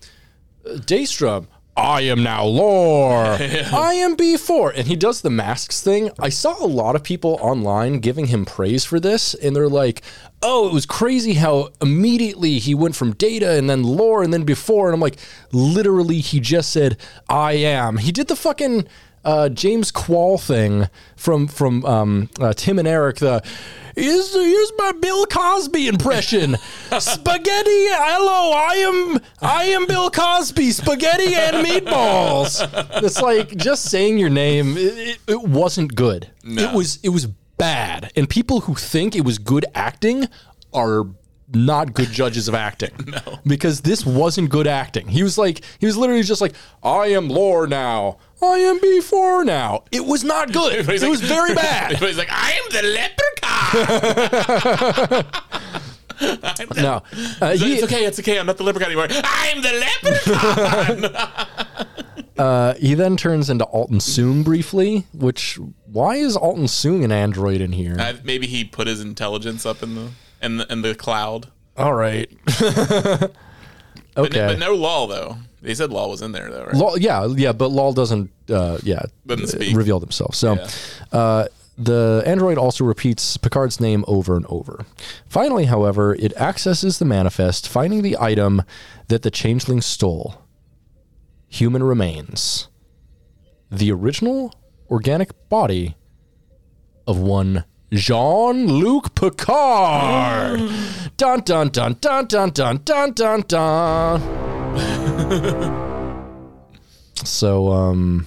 Daystrom, 0.66 1.48
I 1.78 2.02
am 2.02 2.24
now 2.24 2.44
lore. 2.44 3.24
I 3.40 3.94
am 4.00 4.18
B4. 4.18 4.74
And 4.76 4.88
he 4.88 4.96
does 4.96 5.22
the 5.22 5.30
masks 5.30 5.82
thing. 5.82 6.10
I 6.20 6.30
saw 6.30 6.64
a 6.64 6.68
lot 6.68 6.96
of 6.96 7.04
people 7.04 7.38
online 7.42 8.00
giving 8.00 8.28
him 8.28 8.46
praise 8.46 8.84
for 8.84 9.00
this. 9.00 9.34
And 9.36 9.56
they're 9.56 9.70
like, 9.70 10.02
oh, 10.42 10.68
it 10.68 10.74
was 10.74 10.86
crazy 10.86 11.36
how 11.36 11.70
immediately 11.82 12.60
he 12.60 12.76
went 12.76 12.96
from 12.96 13.14
data 13.14 13.52
and 13.58 13.70
then 13.70 13.84
lore 13.84 14.24
and 14.24 14.34
then 14.34 14.46
B4. 14.46 14.86
And 14.86 14.96
I'm 14.96 15.00
like, 15.00 15.18
literally, 15.52 16.20
he 16.20 16.40
just 16.40 16.72
said, 16.72 16.98
I 17.30 17.54
am. 17.54 17.98
He 17.98 18.12
did 18.12 18.28
the 18.28 18.36
fucking. 18.36 18.88
Uh, 19.24 19.50
James 19.50 19.92
Quall 19.92 20.38
thing 20.38 20.88
from 21.16 21.48
from 21.48 21.86
um, 21.86 22.30
uh, 22.40 22.54
Tim 22.54 22.80
and 22.80 22.88
Eric. 22.88 23.18
The 23.18 23.44
here's, 23.96 24.34
here's 24.34 24.72
my 24.78 24.94
Bill 24.94 25.26
Cosby 25.26 25.88
impression. 25.88 26.56
spaghetti. 27.00 27.88
Hello, 27.90 28.54
I 28.54 28.76
am 28.76 29.20
I 29.42 29.64
am 29.66 29.86
Bill 29.86 30.10
Cosby. 30.10 30.72
Spaghetti 30.72 31.36
and 31.36 31.66
meatballs. 31.66 32.62
It's 33.04 33.22
like 33.22 33.56
just 33.58 33.86
saying 33.86 34.18
your 34.18 34.30
name. 34.30 34.78
It, 34.78 34.98
it, 34.98 35.20
it 35.28 35.42
wasn't 35.42 35.96
good. 35.96 36.32
It 36.44 36.74
was 36.74 37.00
it 37.04 37.10
was 37.10 37.28
bad. 37.58 38.12
And 38.16 38.30
people 38.30 38.62
who 38.62 38.76
think 38.76 39.16
it 39.16 39.26
was 39.26 39.38
good 39.38 39.66
acting 39.76 40.28
are 40.74 41.06
not 41.54 41.94
good 41.94 42.12
judges 42.12 42.48
of 42.48 42.56
acting. 42.56 42.92
no. 43.08 43.40
Because 43.46 43.82
this 43.82 44.06
wasn't 44.06 44.50
good 44.50 44.68
acting. 44.68 45.08
He 45.08 45.24
was 45.24 45.38
like, 45.38 45.62
he 45.80 45.86
was 45.86 45.98
literally 45.98 46.24
just 46.24 46.42
like, 46.42 46.54
I 46.84 47.08
am 47.08 47.30
lore 47.30 47.68
now. 47.68 48.18
I 48.42 48.58
am 48.60 48.80
B4 48.80 49.46
now. 49.46 49.84
It 49.92 50.06
was 50.06 50.24
not 50.24 50.52
good. 50.54 50.74
It 50.90 51.02
like- 51.02 51.10
was 51.10 51.22
very 51.22 51.54
bad. 51.66 51.98
But 52.00 52.08
he's 52.10 52.18
like, 52.18 52.30
I 52.32 52.52
am 52.54 52.70
the 52.72 52.84
leprechaun. 56.20 56.76
no. 56.84 57.04
Uh, 57.42 57.52
he- 57.56 57.74
it's 57.76 57.84
okay, 57.84 58.06
it's 58.06 58.20
okay. 58.20 58.40
I'm 58.40 58.46
not 58.46 58.58
the 58.58 58.64
leprechaun 58.64 58.92
anymore. 58.92 59.08
I'm 59.24 59.62
the 59.62 59.86
leprechaun. 60.04 61.06
uh, 62.38 62.74
he 62.76 62.94
then 62.94 63.18
turns 63.18 63.50
into 63.50 63.66
Altan 63.66 63.96
Soong 64.02 64.44
briefly, 64.44 65.06
which, 65.14 65.58
why 65.92 66.16
is 66.16 66.36
Altan 66.38 66.64
Soong 66.66 67.04
an 67.04 67.12
android 67.12 67.62
in 67.62 67.72
here? 67.72 67.96
Uh, 68.00 68.14
maybe 68.24 68.46
he 68.48 68.64
put 68.64 68.88
his 68.88 69.02
intelligence 69.02 69.66
up 69.66 69.82
in 69.84 69.96
the 69.96 70.10
in 70.42 70.58
the, 70.58 70.72
in 70.72 70.82
the 70.84 70.94
cloud. 70.94 71.48
All 71.78 71.94
right. 71.94 72.32
Okay. 74.16 74.40
n- 74.40 74.48
but 74.48 74.60
no 74.60 74.74
Lal 74.76 75.06
though. 75.08 75.38
They 75.68 75.76
said 75.76 75.92
Lal 75.92 76.10
was 76.10 76.22
in 76.22 76.32
there 76.32 76.50
though, 76.50 76.64
right? 76.64 76.74
Lal, 76.76 76.98
yeah, 76.98 77.28
yeah, 77.28 77.52
but 77.52 77.70
Lal 77.72 77.92
doesn't, 77.92 78.32
uh, 78.50 78.78
yeah, 78.84 79.02
Doesn't 79.26 79.44
uh, 79.44 79.48
speak. 79.48 79.76
reveal 79.76 80.00
themselves. 80.00 80.38
So, 80.38 80.54
Yeah. 80.56 80.68
uh, 81.12 81.48
The 81.80 82.24
android 82.26 82.58
also 82.58 82.84
repeats 82.86 83.38
Picard's 83.38 83.80
name 83.80 84.04
over 84.08 84.36
and 84.36 84.46
over. 84.48 84.86
Finally, 85.28 85.66
however, 85.66 86.16
it 86.16 86.34
accesses 86.38 86.98
the 87.00 87.06
manifest, 87.06 87.68
finding 87.68 88.02
the 88.02 88.18
item 88.20 88.64
that 89.10 89.22
the 89.22 89.30
changeling 89.30 89.82
stole 89.82 90.42
human 91.50 91.84
remains. 91.84 92.68
The 93.70 93.92
original 93.92 94.54
organic 94.90 95.30
body 95.50 95.96
of 97.06 97.20
one 97.20 97.66
Jean 97.92 98.68
Luc 98.68 99.14
Picard. 99.16 100.60
dun 101.18 101.42
dun 101.42 101.70
dun 101.70 101.98
dun 102.02 102.26
dun 102.26 102.50
dun 102.52 102.78
dun 102.84 103.12
dun 103.14 103.42
dun. 103.42 104.47
so, 107.24 107.72
um, 107.72 108.26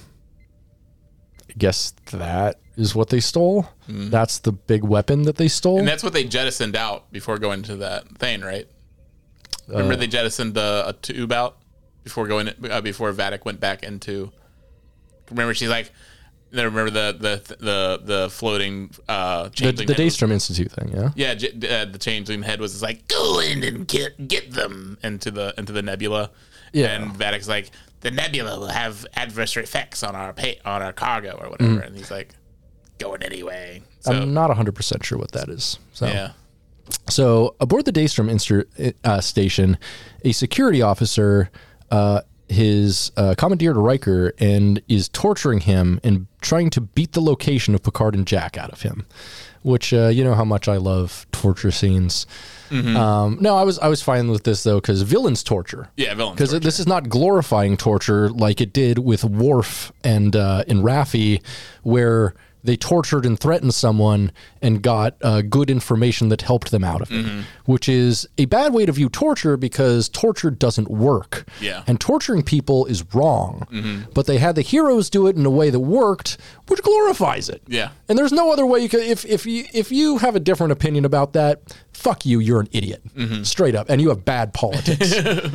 I 1.49 1.53
guess 1.57 1.91
that 2.11 2.59
is 2.77 2.95
what 2.95 3.09
they 3.09 3.19
stole. 3.19 3.67
That's 3.87 4.39
the 4.39 4.51
big 4.51 4.83
weapon 4.83 5.23
that 5.23 5.37
they 5.37 5.47
stole. 5.47 5.79
And 5.79 5.87
that's 5.87 6.03
what 6.03 6.13
they 6.13 6.23
jettisoned 6.23 6.75
out 6.75 7.11
before 7.11 7.37
going 7.37 7.63
to 7.63 7.77
that 7.77 8.07
thing, 8.17 8.41
right? 8.41 8.67
Remember 9.67 9.95
they 9.95 10.07
jettisoned 10.07 10.53
the 10.53 10.83
a 10.87 10.93
tube 10.93 11.31
out 11.31 11.57
before 12.03 12.27
going 12.27 12.49
uh, 12.69 12.81
before 12.81 13.11
Vatic 13.13 13.45
went 13.45 13.59
back 13.59 13.83
into. 13.83 14.31
Remember 15.29 15.53
she's 15.53 15.69
like, 15.69 15.91
no, 16.51 16.65
remember 16.65 16.89
the 16.91 17.17
the 17.19 17.55
the 17.59 18.01
the 18.03 18.29
floating 18.29 18.91
uh 19.07 19.49
the, 19.49 19.49
the 19.49 19.65
head 19.65 19.77
was- 19.89 19.97
Daystrom 19.97 20.31
Institute 20.31 20.71
thing, 20.71 20.91
yeah. 20.93 21.11
Yeah, 21.15 21.33
j- 21.35 21.49
uh, 21.69 21.85
the 21.85 21.97
changeling 21.97 22.43
head 22.43 22.59
was 22.59 22.71
just 22.71 22.83
like, 22.83 23.07
go 23.07 23.39
in 23.39 23.63
and 23.63 23.87
get 23.87 24.27
get 24.27 24.51
them 24.51 24.97
into 25.03 25.31
the 25.31 25.53
into 25.57 25.71
the 25.71 25.81
nebula. 25.81 26.31
Yeah. 26.73 26.87
and 26.95 27.11
Vatic's 27.13 27.47
like, 27.49 27.69
the 27.99 28.11
nebula 28.11 28.57
will 28.59 28.67
have 28.67 29.05
adverse 29.15 29.57
effects 29.57 30.03
on 30.03 30.15
our 30.15 30.31
pay 30.33 30.59
on 30.63 30.81
our 30.81 30.93
cargo 30.93 31.31
or 31.41 31.49
whatever, 31.49 31.79
and 31.81 31.95
he's 31.97 32.09
like, 32.11 32.29
going 32.97 33.23
anyway. 33.23 33.81
So 33.99 34.13
I'm 34.13 34.33
not 34.33 34.49
100% 34.49 35.03
sure 35.03 35.17
what 35.17 35.31
that 35.33 35.49
is. 35.49 35.77
So. 35.93 36.07
yeah, 36.07 36.31
So, 37.09 37.55
aboard 37.59 37.85
the 37.85 37.91
Daystrom 37.91 38.29
inster- 38.31 38.67
uh, 39.03 39.21
station, 39.21 39.77
a 40.23 40.31
security 40.31 40.81
officer, 40.81 41.49
uh, 41.91 42.21
his 42.51 43.11
uh, 43.17 43.33
commandeered 43.37 43.77
Riker 43.77 44.33
and 44.39 44.81
is 44.87 45.09
torturing 45.09 45.61
him 45.61 45.99
and 46.03 46.27
trying 46.41 46.69
to 46.71 46.81
beat 46.81 47.13
the 47.13 47.21
location 47.21 47.73
of 47.73 47.83
Picard 47.83 48.13
and 48.13 48.27
Jack 48.27 48.57
out 48.57 48.71
of 48.71 48.81
him. 48.81 49.05
Which 49.63 49.93
uh, 49.93 50.07
you 50.07 50.23
know 50.23 50.33
how 50.33 50.43
much 50.43 50.67
I 50.67 50.77
love 50.77 51.27
torture 51.31 51.69
scenes. 51.71 52.25
Um, 52.71 53.37
no, 53.41 53.57
I 53.57 53.63
was 53.63 53.77
I 53.79 53.89
was 53.89 54.01
fine 54.01 54.29
with 54.31 54.43
this 54.43 54.63
though 54.63 54.79
because 54.79 55.01
villains 55.03 55.43
torture. 55.43 55.89
yeah, 55.97 56.13
villains. 56.15 56.37
because 56.37 56.59
this 56.61 56.79
is 56.79 56.87
not 56.87 57.09
glorifying 57.09 57.77
torture 57.77 58.29
like 58.29 58.59
it 58.61 58.73
did 58.73 58.97
with 58.99 59.23
Worf 59.23 59.91
and 60.03 60.35
uh, 60.35 60.63
in 60.67 60.81
Raffi, 60.81 61.43
where 61.83 62.33
they 62.63 62.75
tortured 62.75 63.25
and 63.25 63.39
threatened 63.39 63.73
someone 63.73 64.31
and 64.61 64.81
got 64.83 65.15
uh, 65.21 65.41
good 65.41 65.69
information 65.69 66.29
that 66.29 66.41
helped 66.43 66.71
them 66.71 66.83
out 66.83 67.01
of 67.01 67.11
it, 67.11 67.15
Mm-hmm. 67.25 67.41
which 67.65 67.89
is 67.89 68.27
a 68.37 68.45
bad 68.45 68.73
way 68.73 68.85
to 68.85 68.91
view 68.91 69.09
torture 69.09 69.57
because 69.57 70.09
torture 70.09 70.51
doesn't 70.51 70.89
work. 70.89 71.47
Yeah. 71.59 71.71
Mm-hmm. 71.79 71.89
and 71.91 71.99
torturing 71.99 72.43
people 72.43 72.85
is 72.85 73.03
wrong. 73.13 74.05
But 74.13 74.25
they 74.27 74.37
had 74.37 74.55
the 74.55 74.61
heroes 74.61 75.09
do 75.09 75.27
it 75.27 75.35
in 75.35 75.45
a 75.45 75.49
way 75.49 75.69
that 75.69 75.79
worked, 75.79 76.37
which 76.67 76.81
glorifies 76.81 77.49
it. 77.49 77.61
Yeah. 77.67 77.89
And 78.09 78.17
there's 78.17 78.31
no 78.31 78.51
other 78.51 78.65
way 78.65 78.79
you 78.79 78.89
could 78.89 79.01
if 79.01 79.25
if 79.25 79.45
you 79.45 79.65
if 79.73 79.91
you 79.91 80.17
have 80.19 80.35
a 80.35 80.39
different 80.39 80.71
opinion 80.71 81.05
about 81.05 81.33
that, 81.33 81.61
fuck 81.93 82.25
you, 82.25 82.39
you're 82.39 82.59
an 82.61 82.69
idiot. 82.71 83.01
Mm-hmm. 83.15 83.43
Straight 83.43 83.75
up. 83.75 83.89
And 83.89 84.01
you 84.01 84.09
have 84.09 84.23
bad 84.25 84.53
politics. 84.53 85.13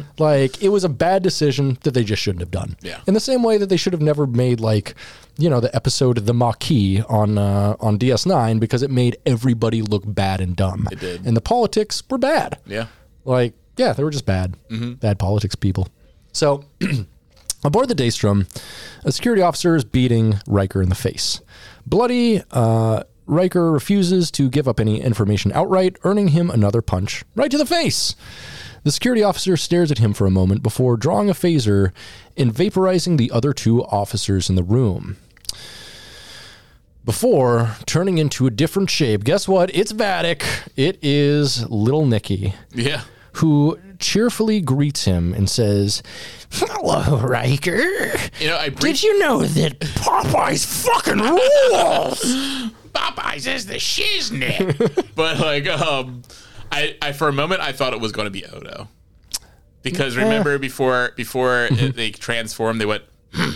like 0.18 0.62
it 0.62 0.68
was 0.70 0.85
a 0.85 0.89
bad 0.89 1.23
decision 1.23 1.78
that 1.83 1.93
they 1.94 2.05
just 2.05 2.23
shouldn't 2.23 2.41
have 2.41 2.51
done. 2.51 2.76
Yeah. 2.83 3.01
In 3.07 3.15
the 3.15 3.20
same 3.20 3.43
way 3.43 3.59
that 3.59 3.68
they 3.68 3.76
should 3.76 3.93
have 3.93 4.02
never 4.02 4.26
made 4.26 4.60
like, 4.60 4.94
you 5.39 5.51
know, 5.51 5.61
the 5.61 5.75
episode 5.75 6.19
The 6.27 6.33
Maquis 6.35 7.03
on 7.09 7.39
uh, 7.39 7.77
on 7.81 7.99
DS9 7.99 8.59
because 8.61 8.83
it 8.83 8.91
made 8.91 9.17
everybody 9.27 9.83
look 9.83 10.03
bad 10.07 10.41
and 10.41 10.57
dumb. 10.57 10.89
It 10.91 11.01
did. 11.01 11.27
And 11.27 11.37
the 11.37 11.41
politics 11.41 12.03
were 12.09 12.19
bad. 12.19 12.59
yeah, 12.67 12.87
Like, 13.25 13.55
yeah, 13.77 13.93
they 13.93 14.03
were 14.05 14.11
just 14.11 14.27
bad. 14.27 14.55
Bad 15.01 15.19
politics 15.19 15.55
people. 15.55 15.89
So 16.33 16.65
Aboard 17.65 17.89
the 17.89 17.95
Daystrom, 17.95 18.47
a 19.05 19.11
security 19.11 19.43
officer 19.43 19.75
is 19.75 19.83
beating 19.85 20.39
Riker 20.47 20.83
in 20.83 20.89
the 20.89 20.95
face. 20.95 21.41
Bloody, 21.87 22.43
uh, 22.53 23.03
Riker 23.27 23.73
refuses 23.73 24.31
to 24.33 24.49
give 24.49 24.69
up 24.69 24.79
any 24.79 25.01
information 25.01 25.51
outright, 25.53 25.97
earning 26.05 26.29
him 26.29 26.49
another 26.51 26.81
punch 26.81 27.25
right 27.35 27.51
to 27.51 27.59
the 27.59 27.67
face. 27.67 28.15
The 28.85 28.93
security 28.93 29.25
officer 29.25 29.57
stares 29.57 29.91
at 29.91 29.99
him 29.99 30.13
for 30.13 30.27
a 30.27 30.31
moment 30.31 30.63
before 30.63 30.97
drawing 30.97 31.29
a 31.29 31.35
phaser 31.35 31.91
and 32.37 32.55
vaporizing 32.55 33.19
the 33.19 33.33
other 33.33 33.53
two 33.53 33.83
officers 33.87 34.49
in 34.49 34.55
the 34.55 34.63
room. 34.63 35.17
Before 37.07 37.76
turning 37.86 38.18
into 38.18 38.49
a 38.49 38.51
different 38.51 38.91
shape, 38.91 39.23
guess 39.23 39.47
what? 39.47 39.73
It's 39.73 39.93
Vatic. 39.93 40.43
It 40.75 40.99
is 41.02 41.65
Little 41.70 42.05
Nicky 42.05 42.52
yeah. 42.75 43.02
who 43.35 43.78
cheerfully 44.01 44.60
greets 44.60 45.05
him 45.05 45.33
and 45.33 45.49
says, 45.49 46.02
Hello, 46.51 47.20
Riker. 47.20 47.78
You 48.41 48.49
know, 48.49 48.57
I 48.59 48.70
Did 48.70 49.05
you 49.05 49.20
know 49.20 49.44
that 49.44 49.78
Popeye's 49.78 50.65
fucking 50.65 51.18
rules? 51.18 52.25
Popeyes 52.93 53.47
is 53.55 53.67
the 53.67 53.75
shiznit. 53.75 55.15
but 55.15 55.39
like, 55.39 55.68
um, 55.68 56.23
I, 56.73 56.97
I 57.01 57.12
for 57.12 57.28
a 57.28 57.33
moment 57.33 57.60
I 57.60 57.70
thought 57.70 57.93
it 57.93 58.01
was 58.01 58.10
going 58.10 58.26
to 58.26 58.33
be 58.33 58.44
Odo, 58.44 58.89
because 59.83 60.18
eh. 60.18 60.23
remember 60.25 60.59
before 60.59 61.12
before 61.15 61.68
mm-hmm. 61.70 61.85
it, 61.86 61.94
they 61.94 62.10
transformed, 62.10 62.81
they 62.81 62.86
went. 62.86 63.05
Hmm. 63.33 63.51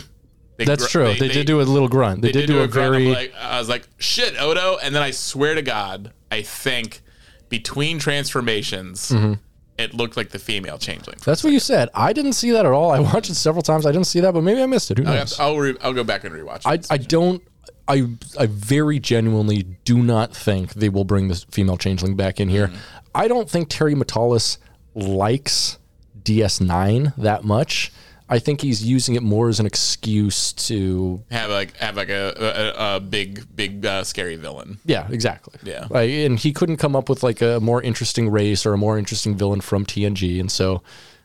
They 0.60 0.66
That's 0.66 0.84
gr- 0.84 0.90
true. 0.90 1.14
They, 1.14 1.28
did 1.28 1.46
do 1.46 1.60
a 1.60 1.62
little 1.62 1.88
grunt. 1.88 2.20
They, 2.20 2.32
did, 2.32 2.46
do 2.46 2.62
a, 2.62 2.68
grunt. 2.68 2.92
very. 2.92 3.06
Like, 3.08 3.34
I 3.34 3.58
was 3.58 3.68
like, 3.68 3.88
shit, 3.98 4.34
Odo. 4.38 4.76
And 4.82 4.94
then 4.94 5.02
I 5.02 5.10
swear 5.10 5.54
to 5.54 5.62
God, 5.62 6.12
I 6.30 6.42
think 6.42 7.00
between 7.48 7.98
transformations, 7.98 9.08
Mm-hmm. 9.10 9.32
it 9.78 9.94
looked 9.94 10.16
like 10.18 10.28
the 10.30 10.38
female 10.38 10.76
changeling. 10.78 11.16
that's 11.24 11.42
what 11.42 11.52
you 11.54 11.60
said. 11.60 11.88
I 11.94 12.12
didn't 12.12 12.34
see 12.34 12.50
that 12.50 12.66
at 12.66 12.72
all. 12.72 12.90
I 12.90 12.98
watched 13.12 13.30
it 13.30 13.36
several 13.36 13.62
times. 13.62 13.86
I 13.86 13.92
didn't 13.92 14.06
see 14.06 14.20
that, 14.20 14.34
but 14.34 14.42
maybe 14.42 14.62
I 14.62 14.66
missed 14.66 14.90
it. 14.90 14.98
Who 14.98 15.06
I'll, 15.06 15.14
knows? 15.14 15.40
I'll, 15.40 15.56
re- 15.56 15.76
I'll 15.82 15.94
go 15.94 16.04
back 16.04 16.24
and 16.24 16.34
rewatch. 16.34 16.62
I, 16.66 16.74
it. 16.74 16.86
I 16.90 16.98
don't. 16.98 17.42
I 17.88 18.06
I 18.38 18.46
very 18.46 19.00
genuinely 19.00 19.62
do 19.84 20.00
not 20.02 20.36
think 20.36 20.74
they 20.74 20.88
will 20.90 21.04
bring 21.04 21.26
this 21.28 21.44
female 21.50 21.76
changeling 21.78 22.14
back 22.14 22.38
in 22.38 22.48
here. 22.50 22.70
I 23.16 23.26
don't 23.26 23.50
think 23.50 23.68
Terry 23.68 23.94
Matalas 23.96 24.58
likes 24.94 25.78
DS9 26.22 27.14
that 27.16 27.44
much. 27.44 27.90
I 28.32 28.38
think 28.38 28.60
he's 28.60 28.84
using 28.84 29.16
it 29.16 29.24
more 29.24 29.48
as 29.48 29.58
an 29.58 29.66
excuse 29.66 30.52
to 30.52 31.22
have 31.32 31.50
like 31.50 31.76
have 31.78 31.96
like 31.96 32.10
a 32.10 32.32
a, 32.78 32.96
a 32.96 33.00
big 33.00 33.44
big 33.56 33.84
uh, 33.84 34.04
scary 34.04 34.36
villain. 34.36 34.78
Yeah, 34.84 35.08
exactly. 35.10 35.58
Yeah. 35.64 35.88
Like, 35.90 36.08
and 36.10 36.38
he 36.38 36.52
couldn't 36.52 36.76
come 36.76 36.94
up 36.94 37.08
with 37.08 37.24
like 37.24 37.42
a 37.42 37.58
more 37.58 37.82
interesting 37.82 38.30
race 38.30 38.64
or 38.64 38.72
a 38.72 38.78
more 38.78 38.96
interesting 38.98 39.36
villain 39.36 39.60
from 39.60 39.84
TNG, 39.84 40.38
and 40.38 40.50
so 40.50 40.80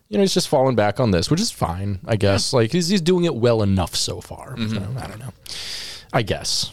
you 0.09 0.17
know 0.17 0.23
he's 0.23 0.33
just 0.33 0.47
falling 0.49 0.75
back 0.75 0.99
on 0.99 1.11
this, 1.11 1.29
which 1.29 1.39
is 1.39 1.51
fine, 1.51 1.99
I 2.05 2.15
guess. 2.15 2.53
Like 2.53 2.71
he's 2.71 2.87
he's 2.89 3.01
doing 3.01 3.25
it 3.25 3.35
well 3.35 3.61
enough 3.61 3.95
so 3.95 4.19
far. 4.19 4.57
So, 4.57 4.83
I 4.97 5.07
don't 5.07 5.19
know. 5.19 5.33
I 6.11 6.23
guess 6.23 6.71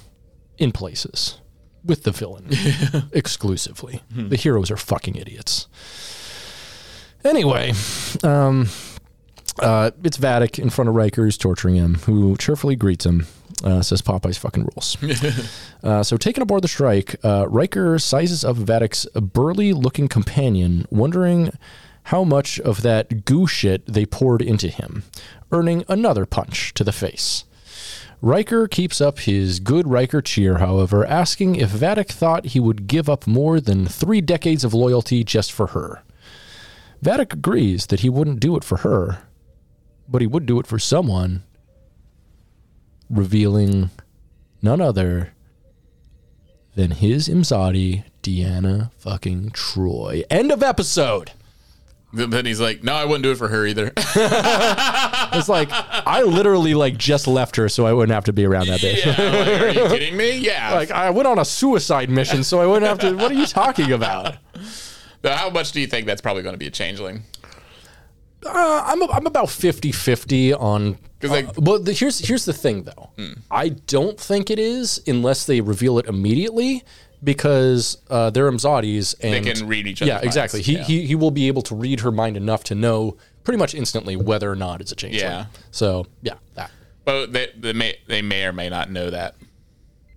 in 0.56 0.72
places 0.72 1.38
with 1.84 2.04
the 2.04 2.10
villain 2.10 2.48
exclusively. 3.12 4.02
The 4.10 4.36
heroes 4.36 4.70
are 4.70 4.76
fucking 4.76 5.16
idiots. 5.16 5.68
Anyway, 7.24 7.72
um, 8.24 8.68
uh, 9.58 9.90
it's 10.02 10.18
Vatic 10.18 10.58
in 10.58 10.70
front 10.70 10.88
of 10.88 10.94
Riker 10.94 11.24
who's 11.24 11.38
torturing 11.38 11.76
him, 11.76 11.94
who 11.96 12.36
cheerfully 12.36 12.76
greets 12.76 13.06
him. 13.06 13.26
Uh, 13.62 13.80
says 13.80 14.02
Popeye's 14.02 14.38
fucking 14.38 14.64
rules. 14.74 14.96
uh, 15.84 16.02
so, 16.02 16.16
taken 16.16 16.42
aboard 16.42 16.64
the 16.64 16.68
Shrike, 16.68 17.14
uh, 17.22 17.46
Riker 17.48 17.96
sizes 18.00 18.44
up 18.44 18.56
Vatic's 18.56 19.06
burly 19.14 19.72
looking 19.72 20.08
companion, 20.08 20.84
wondering 20.90 21.52
how 22.04 22.24
much 22.24 22.58
of 22.60 22.82
that 22.82 23.24
goo 23.24 23.46
shit 23.46 23.86
they 23.86 24.04
poured 24.04 24.42
into 24.42 24.68
him, 24.68 25.04
earning 25.52 25.84
another 25.88 26.26
punch 26.26 26.74
to 26.74 26.82
the 26.82 26.92
face. 26.92 27.44
Riker 28.20 28.68
keeps 28.68 29.00
up 29.00 29.20
his 29.20 29.60
good 29.60 29.88
Riker 29.88 30.22
cheer, 30.22 30.58
however, 30.58 31.04
asking 31.04 31.56
if 31.56 31.70
Vatic 31.70 32.08
thought 32.08 32.46
he 32.46 32.60
would 32.60 32.86
give 32.86 33.08
up 33.08 33.26
more 33.26 33.60
than 33.60 33.86
three 33.86 34.20
decades 34.20 34.64
of 34.64 34.74
loyalty 34.74 35.24
just 35.24 35.52
for 35.52 35.68
her. 35.68 36.02
Vatic 37.04 37.32
agrees 37.32 37.86
that 37.86 38.00
he 38.00 38.08
wouldn't 38.08 38.38
do 38.38 38.56
it 38.56 38.62
for 38.62 38.78
her, 38.78 39.24
but 40.12 40.20
he 40.20 40.26
would 40.26 40.46
do 40.46 40.60
it 40.60 40.66
for 40.66 40.78
someone, 40.78 41.42
revealing 43.10 43.90
none 44.60 44.80
other 44.80 45.32
than 46.76 46.92
his 46.92 47.28
Imzadi, 47.28 48.04
Deanna 48.22 48.92
fucking 48.92 49.50
Troy. 49.50 50.22
End 50.30 50.52
of 50.52 50.62
episode. 50.62 51.32
Then 52.12 52.44
he's 52.44 52.60
like, 52.60 52.84
no, 52.84 52.92
I 52.92 53.06
wouldn't 53.06 53.22
do 53.22 53.32
it 53.32 53.38
for 53.38 53.48
her 53.48 53.66
either. 53.66 53.92
It's 55.34 55.48
like 55.48 55.70
I 55.72 56.22
literally 56.22 56.74
like 56.74 56.98
just 56.98 57.26
left 57.26 57.56
her 57.56 57.66
so 57.70 57.86
I 57.86 57.94
wouldn't 57.94 58.12
have 58.12 58.24
to 58.24 58.34
be 58.34 58.44
around 58.44 58.66
that 58.66 58.80
bitch. 58.80 59.06
yeah, 59.06 59.38
like, 59.38 59.62
are 59.62 59.80
you 59.80 59.88
kidding 59.98 60.14
me? 60.14 60.36
Yeah. 60.36 60.74
Like 60.74 60.90
I 60.90 61.08
went 61.08 61.26
on 61.26 61.38
a 61.38 61.44
suicide 61.44 62.10
mission 62.10 62.44
so 62.44 62.60
I 62.60 62.66
wouldn't 62.66 62.86
have 62.86 62.98
to. 62.98 63.16
What 63.16 63.32
are 63.32 63.34
you 63.34 63.46
talking 63.46 63.92
about? 63.92 64.36
Now, 65.24 65.36
how 65.36 65.48
much 65.48 65.72
do 65.72 65.80
you 65.80 65.86
think 65.86 66.06
that's 66.06 66.20
probably 66.20 66.42
going 66.42 66.52
to 66.52 66.58
be 66.58 66.66
a 66.66 66.70
changeling? 66.70 67.22
Uh, 68.44 68.82
I'm 68.86 69.02
I'm 69.10 69.26
about 69.26 69.46
50-50 69.46 70.60
on 70.60 70.98
like, 71.22 71.54
But 71.54 71.84
the, 71.84 71.92
here's 71.92 72.18
here's 72.18 72.44
the 72.44 72.52
thing 72.52 72.82
though. 72.84 73.10
I 73.50 73.70
don't 73.70 74.18
think 74.18 74.50
it 74.50 74.58
is 74.58 75.00
unless 75.06 75.46
they 75.46 75.60
reveal 75.60 75.98
it 75.98 76.06
immediately 76.06 76.82
because 77.24 77.98
uh, 78.10 78.30
they're 78.30 78.50
Imzadis 78.50 79.14
and 79.20 79.44
they 79.46 79.52
can 79.52 79.66
read 79.68 79.86
each 79.86 80.02
other's 80.02 80.08
Yeah, 80.08 80.20
exactly. 80.26 80.58
minds, 80.58 80.66
He, 80.66 80.72
yeah. 80.74 80.82
he 80.82 81.06
he 81.06 81.14
will 81.14 81.30
be 81.30 81.46
able 81.46 81.62
to 81.62 81.74
read 81.74 82.00
her 82.00 82.10
mind 82.10 82.36
enough 82.36 82.64
to 82.64 82.74
know 82.74 83.16
pretty 83.44 83.58
much 83.58 83.74
instantly 83.74 84.16
whether 84.16 84.50
or 84.50 84.56
not 84.56 84.80
it's 84.80 84.92
a 84.92 84.96
changeling. 84.96 85.24
Yeah. 85.30 85.46
So 85.70 86.06
yeah, 86.22 86.34
that. 86.54 86.70
but 87.04 87.32
they, 87.32 87.50
they 87.56 87.72
may 87.72 87.96
they 88.08 88.22
may 88.22 88.44
or 88.44 88.52
may 88.52 88.68
not 88.68 88.90
know 88.90 89.10
that. 89.10 89.36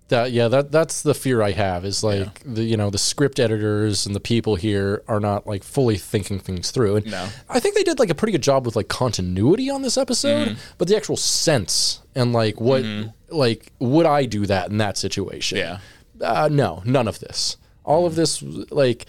That, 0.08 0.30
yeah, 0.30 0.46
that 0.46 0.70
that's 0.70 1.02
the 1.02 1.14
fear 1.14 1.42
I 1.42 1.50
have 1.50 1.84
is 1.84 2.04
like 2.04 2.40
the 2.44 2.62
you 2.62 2.76
know 2.76 2.90
the 2.90 2.98
script 2.98 3.40
editors 3.40 4.06
and 4.06 4.14
the 4.14 4.20
people 4.20 4.54
here 4.54 5.02
are 5.08 5.18
not 5.18 5.48
like 5.48 5.64
fully 5.64 5.96
thinking 5.96 6.38
things 6.38 6.70
through. 6.70 6.96
And 6.96 7.06
No. 7.10 7.28
I 7.48 7.58
think 7.58 7.74
they 7.74 7.82
did 7.82 7.98
like 7.98 8.10
a 8.10 8.14
pretty 8.14 8.30
good 8.30 8.42
job 8.42 8.64
with 8.66 8.76
like 8.76 8.86
continuity 8.86 9.68
on 9.68 9.82
this 9.82 9.96
episode, 9.98 10.48
Mm-hmm. 10.48 10.60
but 10.78 10.86
the 10.86 10.96
actual 10.96 11.16
sense 11.16 12.02
and 12.14 12.32
like 12.32 12.60
what 12.60 12.84
like 13.30 13.72
would 13.80 14.06
I 14.06 14.26
do 14.26 14.46
that 14.46 14.70
in 14.70 14.78
that 14.78 14.96
situation? 14.96 15.58
Yeah. 15.58 15.78
Uh, 16.20 16.48
no, 16.52 16.82
none 16.84 17.08
of 17.08 17.18
this. 17.18 17.56
All 17.82 18.06
of 18.06 18.14
this 18.14 18.40
like 18.70 19.06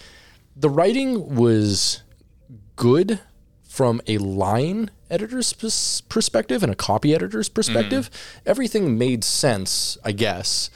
the 0.55 0.69
writing 0.69 1.35
was 1.35 2.01
good 2.75 3.19
from 3.67 4.01
a 4.07 4.17
line 4.17 4.89
editor's 5.11 5.53
pers- 5.53 6.01
perspective 6.09 6.63
and 6.63 6.71
a 6.71 6.75
copy 6.75 7.13
editor's 7.13 7.49
perspective. 7.49 8.09
Everything 8.47 8.97
made 8.97 9.23
sense, 9.23 9.97
I 10.03 10.11
guess. 10.11 10.71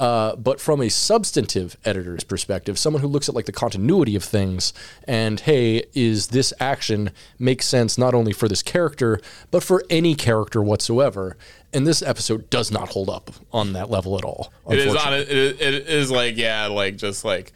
Uh, 0.00 0.34
but 0.34 0.58
from 0.58 0.80
a 0.80 0.88
substantive 0.88 1.76
editor's 1.84 2.24
perspective, 2.24 2.78
someone 2.78 3.02
who 3.02 3.06
looks 3.08 3.28
at 3.28 3.34
like 3.34 3.44
the 3.44 3.52
continuity 3.52 4.16
of 4.16 4.24
things 4.24 4.72
and 5.04 5.40
hey, 5.40 5.84
is 5.92 6.28
this 6.28 6.54
action 6.58 7.10
make 7.38 7.60
sense 7.60 7.98
not 7.98 8.14
only 8.14 8.32
for 8.32 8.48
this 8.48 8.62
character 8.62 9.20
but 9.50 9.62
for 9.62 9.84
any 9.90 10.14
character 10.14 10.62
whatsoever? 10.62 11.36
And 11.74 11.86
this 11.86 12.02
episode 12.02 12.48
does 12.48 12.70
not 12.70 12.88
hold 12.88 13.10
up 13.10 13.30
on 13.52 13.74
that 13.74 13.90
level 13.90 14.16
at 14.16 14.24
all. 14.24 14.50
It 14.70 14.78
is 14.78 14.96
on 14.96 15.12
it, 15.12 15.28
it 15.30 15.86
is 15.86 16.10
like 16.10 16.36
yeah, 16.38 16.66
like 16.68 16.96
just 16.96 17.22
like 17.22 17.52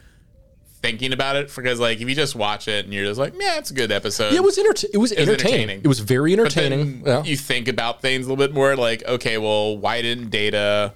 thinking 0.82 1.14
about 1.14 1.36
it 1.36 1.50
because 1.56 1.80
like 1.80 1.98
if 2.02 2.06
you 2.10 2.14
just 2.14 2.36
watch 2.36 2.68
it 2.68 2.84
and 2.84 2.92
you're 2.92 3.06
just 3.06 3.18
like 3.18 3.32
yeah, 3.40 3.56
it's 3.56 3.70
a 3.70 3.74
good 3.74 3.90
episode. 3.90 4.32
Yeah, 4.32 4.40
it 4.40 4.44
was 4.44 4.58
enter- 4.58 4.86
It 4.92 4.98
was 4.98 5.12
It 5.12 5.20
was 5.20 5.28
entertaining. 5.28 5.54
entertaining. 5.60 5.80
It 5.82 5.88
was 5.88 6.00
very 6.00 6.34
entertaining. 6.34 7.02
Yeah. 7.06 7.22
You 7.24 7.38
think 7.38 7.68
about 7.68 8.02
things 8.02 8.26
a 8.26 8.28
little 8.28 8.46
bit 8.46 8.54
more 8.54 8.76
like 8.76 9.02
okay, 9.06 9.38
well, 9.38 9.78
why 9.78 10.02
didn't 10.02 10.28
Data 10.28 10.92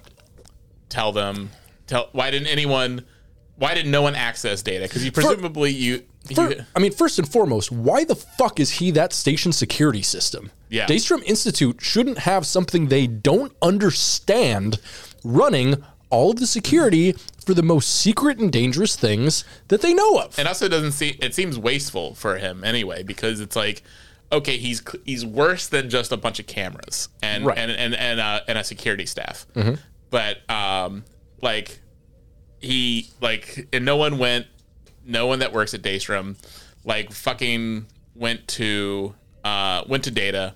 tell 0.89 1.11
them? 1.11 1.51
Tell 1.87 2.09
why 2.11 2.31
didn't 2.31 2.47
anyone? 2.47 3.05
Why 3.55 3.73
didn't 3.73 3.91
no 3.91 4.01
one 4.01 4.15
access 4.15 4.61
Data? 4.61 4.85
Because 4.85 5.03
you 5.05 5.11
presumably 5.11 5.71
you. 5.71 6.03
Fir- 6.35 6.51
you 6.51 6.65
I 6.75 6.79
mean, 6.79 6.91
first 6.91 7.17
and 7.19 7.27
foremost, 7.29 7.71
why 7.71 8.03
the 8.03 8.15
fuck 8.15 8.59
is 8.59 8.71
he 8.71 8.91
that 8.91 9.11
station 9.13 9.51
security 9.51 10.01
system? 10.01 10.51
Yeah. 10.69 10.85
Daystrom 10.85 11.23
Institute 11.23 11.81
shouldn't 11.81 12.19
have 12.19 12.45
something 12.45 12.87
they 12.87 13.07
don't 13.07 13.53
understand 13.61 14.79
running 15.23 15.83
all 16.09 16.31
of 16.31 16.37
the 16.39 16.47
security 16.47 17.13
for 17.45 17.53
the 17.53 17.61
most 17.63 17.89
secret 17.89 18.37
and 18.39 18.51
dangerous 18.51 18.95
things 18.95 19.43
that 19.67 19.81
they 19.81 19.93
know 19.93 20.19
of. 20.19 20.37
and 20.39 20.47
also 20.47 20.67
doesn't 20.67 20.91
see 20.93 21.17
it 21.21 21.33
seems 21.35 21.57
wasteful 21.57 22.15
for 22.15 22.37
him 22.37 22.63
anyway 22.63 23.03
because 23.03 23.39
it's 23.39 23.55
like 23.55 23.83
okay 24.31 24.57
he's 24.57 24.81
he's 25.05 25.23
worse 25.25 25.67
than 25.67 25.89
just 25.89 26.11
a 26.11 26.17
bunch 26.17 26.39
of 26.39 26.47
cameras 26.47 27.09
and 27.21 27.45
Right. 27.45 27.57
Mm-hmm. 27.57 27.69
and 27.69 27.79
and 27.79 27.95
and, 27.95 28.19
uh, 28.19 28.41
and 28.47 28.57
a 28.57 28.63
security 28.63 29.05
staff 29.05 29.45
but 30.09 30.49
um 30.49 31.03
like 31.41 31.79
he 32.59 33.09
like 33.21 33.67
and 33.71 33.85
no 33.85 33.95
one 33.95 34.17
went 34.17 34.47
no 35.05 35.27
one 35.27 35.39
that 35.39 35.53
works 35.53 35.73
at 35.73 35.81
Daystrom 35.81 36.35
like 36.83 37.11
fucking 37.11 37.85
went 38.15 38.47
to 38.47 39.15
uh 39.43 39.83
went 39.87 40.03
to 40.03 40.11
data 40.11 40.53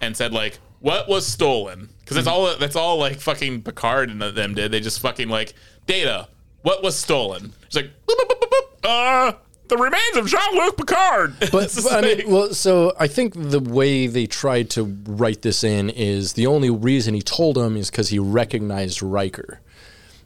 and 0.00 0.16
said 0.16 0.32
like 0.32 0.58
what 0.80 1.08
was 1.08 1.26
stolen? 1.26 1.88
Because 2.00 2.16
that's 2.16 2.26
all 2.26 2.56
that's 2.58 2.76
all 2.76 2.98
like 2.98 3.18
fucking 3.18 3.62
Picard 3.62 4.10
and 4.10 4.20
them 4.20 4.54
did. 4.54 4.70
They 4.70 4.80
just 4.80 5.00
fucking 5.00 5.28
like 5.28 5.54
data 5.86 6.28
what 6.62 6.82
was 6.82 6.96
stolen? 6.96 7.52
It's 7.66 7.76
like 7.76 7.90
boop, 8.06 8.16
boop, 8.16 8.28
boop, 8.28 8.40
boop, 8.40 8.50
boop, 8.82 9.30
uh 9.30 9.32
the 9.68 9.76
remains 9.76 10.16
of 10.16 10.26
Jean-Luc 10.26 10.76
Picard 10.76 11.36
But, 11.40 11.50
but 11.50 11.92
I 11.92 12.00
mean, 12.02 12.30
well, 12.30 12.52
so 12.52 12.92
I 12.98 13.06
think 13.06 13.34
the 13.34 13.60
way 13.60 14.06
they 14.06 14.26
tried 14.26 14.70
to 14.70 14.84
write 15.06 15.42
this 15.42 15.64
in 15.64 15.90
is 15.90 16.34
the 16.34 16.46
only 16.46 16.70
reason 16.70 17.14
he 17.14 17.22
told 17.22 17.56
him 17.56 17.76
is 17.76 17.90
because 17.90 18.10
he 18.10 18.18
recognized 18.18 19.02
Riker. 19.02 19.60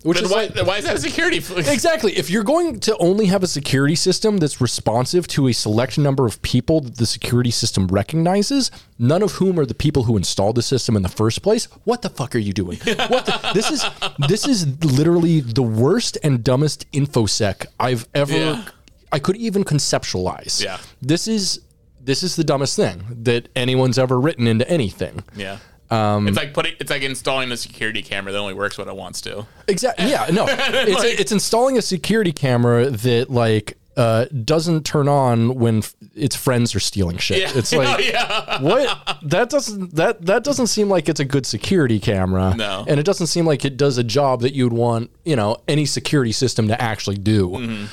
Which 0.03 0.19
then 0.19 0.27
is 0.27 0.31
why, 0.31 0.43
like, 0.55 0.67
why 0.67 0.77
is 0.79 0.85
that 0.85 0.97
a 0.97 1.01
security 1.01 1.39
Exactly. 1.57 2.17
If 2.17 2.31
you're 2.31 2.45
going 2.45 2.79
to 2.81 2.97
only 2.99 3.27
have 3.27 3.43
a 3.43 3.49
security 3.49 3.97
system 3.97 4.39
that's 4.39 4.61
responsive 4.61 5.27
to 5.29 5.49
a 5.49 5.53
select 5.53 5.99
number 5.99 6.25
of 6.25 6.41
people 6.43 6.81
that 6.83 6.97
the 6.97 7.07
security 7.07 7.51
system 7.51 7.89
recognizes, 7.89 8.71
none 8.99 9.23
of 9.23 9.33
whom 9.33 9.59
are 9.59 9.67
the 9.67 9.75
people 9.75 10.05
who 10.05 10.17
installed 10.17 10.55
the 10.55 10.63
system 10.63 10.95
in 10.95 11.03
the 11.03 11.09
first 11.09 11.43
place, 11.43 11.65
what 11.85 12.03
the 12.03 12.11
fuck 12.11 12.37
are 12.37 12.39
you 12.39 12.53
doing? 12.53 12.79
What 12.79 13.27
the, 13.27 13.51
this 13.55 13.71
is 13.71 13.85
this 14.29 14.47
is 14.47 14.85
literally 14.85 15.41
the 15.41 15.63
worst 15.63 16.17
and 16.23 16.45
dumbest 16.45 16.91
infosec 16.93 17.67
I've 17.81 18.09
ever 18.15 18.33
Yeah. 18.33 18.65
I 19.13 19.19
could 19.19 19.37
even 19.37 19.65
conceptualize. 19.65 20.63
Yeah. 20.63 20.79
This 21.03 21.29
is 21.29 21.61
this 22.01 22.23
is 22.23 22.37
the 22.37 22.45
dumbest 22.45 22.77
thing 22.77 23.03
that 23.25 23.49
anyone's 23.57 23.99
ever 23.99 24.19
written 24.21 24.47
into 24.47 24.69
anything. 24.71 25.23
yeah 25.37 25.59
Um, 25.91 26.27
it's 26.29 26.37
like 26.37 26.55
putting 26.55 26.75
it's 26.81 26.91
like 26.91 27.03
installing 27.03 27.51
a 27.53 27.57
security 27.57 28.03
camera 28.03 28.33
that 28.33 28.39
only 28.39 28.55
works 28.55 28.79
when 28.79 28.89
it 28.89 28.97
wants 28.97 29.21
to 29.23 29.47
Exactly. 29.67 30.09
Yeah. 30.11 30.27
No. 30.33 30.47
It's 30.49 31.21
it's 31.21 31.33
installing 31.33 31.77
a 31.79 31.83
security 31.83 32.33
camera 32.33 32.91
that 32.91 33.31
like 33.31 33.77
uh, 33.97 34.27
doesn't 34.45 34.87
turn 34.87 35.09
on 35.09 35.57
when 35.57 35.79
f- 35.79 35.93
its 36.15 36.37
friends 36.37 36.73
are 36.73 36.79
stealing 36.81 37.17
shit. 37.19 37.39
Yeah. 37.41 37.51
It's 37.59 37.73
like 37.81 37.99
Oh, 37.99 38.01
yeah. 38.01 38.63
what 38.63 39.19
that 39.25 39.51
doesn't 39.51 39.95
that 39.97 40.25
that 40.27 40.45
doesn't 40.45 40.69
seem 40.69 40.89
like 40.89 41.09
it's 41.09 41.19
a 41.21 41.25
good 41.25 41.45
security 41.47 41.99
camera. 41.99 42.55
No. 42.57 42.85
And 42.87 43.01
it 43.01 43.03
doesn't 43.05 43.27
seem 43.27 43.45
like 43.45 43.65
it 43.65 43.77
does 43.77 43.99
a 43.99 44.05
job 44.05 44.43
that 44.43 44.55
you'd 44.55 44.73
want 44.73 45.11
you 45.25 45.35
know 45.37 45.57
any 45.67 45.85
security 45.85 46.33
system 46.33 46.69
to 46.69 46.81
actually 46.81 47.17
do. 47.19 47.49
Mm-hmm. 47.51 47.85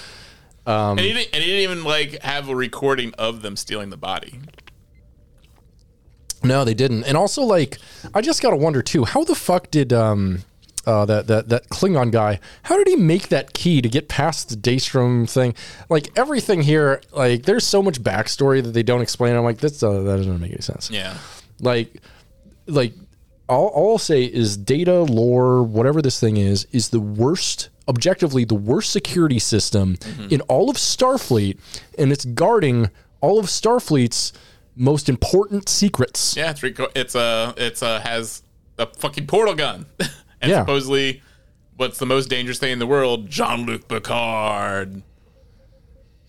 Um, 0.68 0.98
and, 0.98 1.02
he 1.02 1.14
didn't, 1.14 1.30
and 1.34 1.44
he 1.44 1.50
didn't 1.50 1.72
even 1.72 1.84
like 1.84 2.22
have 2.24 2.50
a 2.50 2.56
recording 2.56 3.14
of 3.18 3.42
them 3.42 3.56
stealing 3.56 3.92
the 3.92 3.98
body 3.98 4.40
No, 6.44 6.66
they 6.66 6.74
didn't. 6.74 7.04
And 7.04 7.16
also, 7.18 7.44
like, 7.44 7.78
I 8.14 8.22
just 8.22 8.42
gotta 8.42 8.56
wonder 8.56 8.82
too, 8.82 9.06
how 9.06 9.24
the 9.24 9.36
fuck 9.36 9.70
did 9.72 9.94
um 9.94 10.44
uh, 10.86 11.06
that 11.06 11.28
that 11.28 11.50
that 11.50 11.70
Klingon 11.70 12.12
guy? 12.12 12.40
How 12.64 12.78
did 12.78 12.88
he 12.88 12.96
make 12.96 13.30
that 13.30 13.54
key 13.54 13.82
to 13.82 13.90
get 13.90 14.08
past 14.08 14.50
the 14.50 14.56
Daystrom 14.56 15.30
thing? 15.30 15.56
Like 15.90 16.10
everything 16.16 16.62
here, 16.62 17.02
like 17.12 17.44
there's 17.44 17.66
so 17.66 17.82
much 17.82 18.02
backstory 18.02 18.64
that 18.64 18.72
they 18.72 18.84
don't 18.84 19.02
explain. 19.02 19.36
I'm 19.36 19.44
like, 19.44 19.58
that's 19.58 19.82
uh, 19.82 20.02
that 20.04 20.18
doesn't 20.18 20.40
make 20.40 20.52
any 20.52 20.62
sense. 20.62 20.90
yeah 20.92 21.18
Like, 21.60 22.02
like 22.68 22.94
all, 23.50 23.68
all 23.68 23.92
I'll 23.94 23.98
say 23.98 24.24
is 24.24 24.58
data 24.58 25.02
lore, 25.02 25.64
whatever 25.64 26.02
this 26.02 26.20
thing 26.20 26.38
is, 26.38 26.66
is 26.72 26.90
the 26.90 27.00
worst, 27.00 27.70
objectively 27.88 28.46
the 28.46 28.56
worst 28.56 28.92
security 28.92 29.40
system 29.40 29.96
mm-hmm. 29.98 30.28
in 30.30 30.42
all 30.42 30.70
of 30.70 30.78
Starfleet, 30.78 31.58
and 31.98 32.12
it's 32.12 32.26
guarding 32.26 32.90
all 33.22 33.40
of 33.40 33.46
Starfleet's 33.48 34.34
most 34.76 35.08
important 35.08 35.70
secrets. 35.70 36.36
yeah 36.36 36.50
it's 36.52 36.60
reco- 36.62 36.92
it's 36.96 37.16
a 37.16 37.54
it's 37.58 37.82
a 37.82 38.00
has 38.02 38.44
a 38.78 38.86
fucking 38.86 39.26
portal 39.26 39.56
gun 39.56 39.86
and 40.42 40.52
Yeah. 40.52 40.60
supposedly 40.62 41.22
what's 41.78 41.98
the 41.98 42.06
most 42.06 42.30
dangerous 42.30 42.60
thing 42.60 42.74
in 42.74 42.80
the 42.80 42.86
world 42.88 43.30
Jean-Luc 43.30 43.88
Picard 43.88 45.02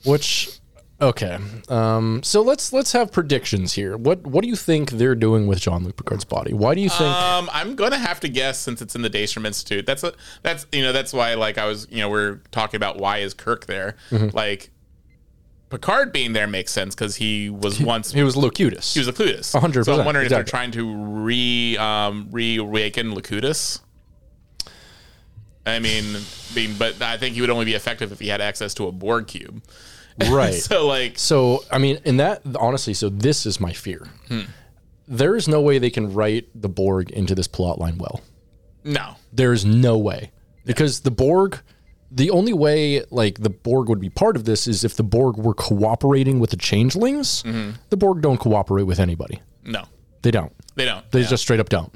Which 0.04 0.60
okay. 1.00 1.38
Um 1.68 2.22
so 2.22 2.42
let's 2.42 2.72
let's 2.72 2.92
have 2.92 3.12
predictions 3.12 3.72
here. 3.74 3.96
What 3.96 4.26
what 4.26 4.42
do 4.42 4.48
you 4.48 4.56
think 4.56 4.92
they're 4.92 5.14
doing 5.14 5.46
with 5.46 5.60
Jean 5.60 5.84
Luc 5.84 5.96
Picard's 5.96 6.24
body? 6.24 6.52
Why 6.52 6.74
do 6.74 6.80
you 6.80 6.88
think 6.88 7.02
Um, 7.02 7.48
I'm 7.52 7.74
gonna 7.74 7.98
have 7.98 8.20
to 8.20 8.28
guess 8.28 8.58
since 8.58 8.80
it's 8.82 8.94
in 8.94 9.02
the 9.02 9.10
Daystrom 9.10 9.46
Institute. 9.46 9.86
That's 9.86 10.04
a 10.04 10.12
that's 10.42 10.66
you 10.72 10.82
know 10.82 10.92
that's 10.92 11.12
why 11.12 11.34
like 11.34 11.58
I 11.58 11.66
was 11.66 11.86
you 11.90 11.98
know 11.98 12.08
we're 12.10 12.36
talking 12.50 12.78
about 12.78 12.98
why 12.98 13.18
is 13.18 13.34
Kirk 13.34 13.66
there? 13.66 13.96
Mm-hmm. 14.10 14.36
Like 14.36 14.70
Picard 15.68 16.12
being 16.12 16.32
there 16.32 16.46
makes 16.46 16.70
sense 16.72 16.94
because 16.94 17.16
he 17.16 17.50
was 17.50 17.80
once 17.80 18.12
he 18.12 18.22
was 18.22 18.36
Locutus? 18.36 18.94
he 18.94 19.00
was 19.00 19.08
Locutus. 19.08 19.52
100%, 19.52 19.84
So 19.84 19.98
I'm 19.98 20.04
wondering 20.04 20.26
if 20.26 20.30
they're 20.30 20.44
trying 20.44 20.70
to 20.72 20.94
re 20.94 21.76
um, 21.76 22.28
reawaken 22.30 23.14
Locutus. 23.14 23.80
I 25.66 25.80
mean, 25.80 26.04
being, 26.54 26.76
but 26.78 27.02
I 27.02 27.16
think 27.16 27.34
he 27.34 27.40
would 27.40 27.50
only 27.50 27.64
be 27.64 27.74
effective 27.74 28.12
if 28.12 28.20
he 28.20 28.28
had 28.28 28.40
access 28.40 28.72
to 28.74 28.86
a 28.86 28.92
Borg 28.92 29.26
cube. 29.26 29.62
right. 30.30 30.54
So 30.54 30.86
like, 30.86 31.18
So, 31.18 31.64
I 31.70 31.78
mean, 31.78 31.98
in 32.04 32.16
that, 32.18 32.42
honestly, 32.58 32.94
so 32.94 33.08
this 33.08 33.46
is 33.46 33.60
my 33.60 33.72
fear. 33.72 34.08
Hmm. 34.28 34.42
There 35.08 35.36
is 35.36 35.46
no 35.46 35.60
way 35.60 35.78
they 35.78 35.90
can 35.90 36.12
write 36.14 36.48
the 36.54 36.68
Borg 36.68 37.10
into 37.10 37.34
this 37.34 37.46
plot 37.46 37.78
line 37.78 37.98
well. 37.98 38.20
no, 38.84 39.16
There 39.32 39.52
is 39.52 39.64
no 39.64 39.96
way. 39.98 40.32
Because 40.64 41.00
the 41.00 41.10
Borg, 41.12 41.60
the 42.10 42.30
only 42.30 42.52
way, 42.52 43.04
like, 43.10 43.38
the 43.40 43.50
Borg 43.50 43.88
would 43.88 44.00
be 44.00 44.10
part 44.10 44.34
of 44.36 44.44
this 44.44 44.66
is 44.66 44.82
if 44.82 44.96
the 44.96 45.04
Borg 45.04 45.36
were 45.36 45.54
cooperating 45.54 46.40
with 46.40 46.50
the 46.50 46.56
changelings. 46.56 47.42
Mm-hmm. 47.44 47.72
The 47.90 47.96
Borg 47.96 48.20
don't 48.20 48.38
cooperate 48.38 48.82
with 48.84 48.98
anybody. 48.98 49.40
no, 49.64 49.84
They 50.22 50.30
don't. 50.32 50.52
they 50.74 50.84
don't. 50.84 51.08
They 51.12 51.20
yeah. 51.20 51.26
just 51.28 51.42
straight 51.44 51.60
up 51.60 51.68
don't. 51.68 51.92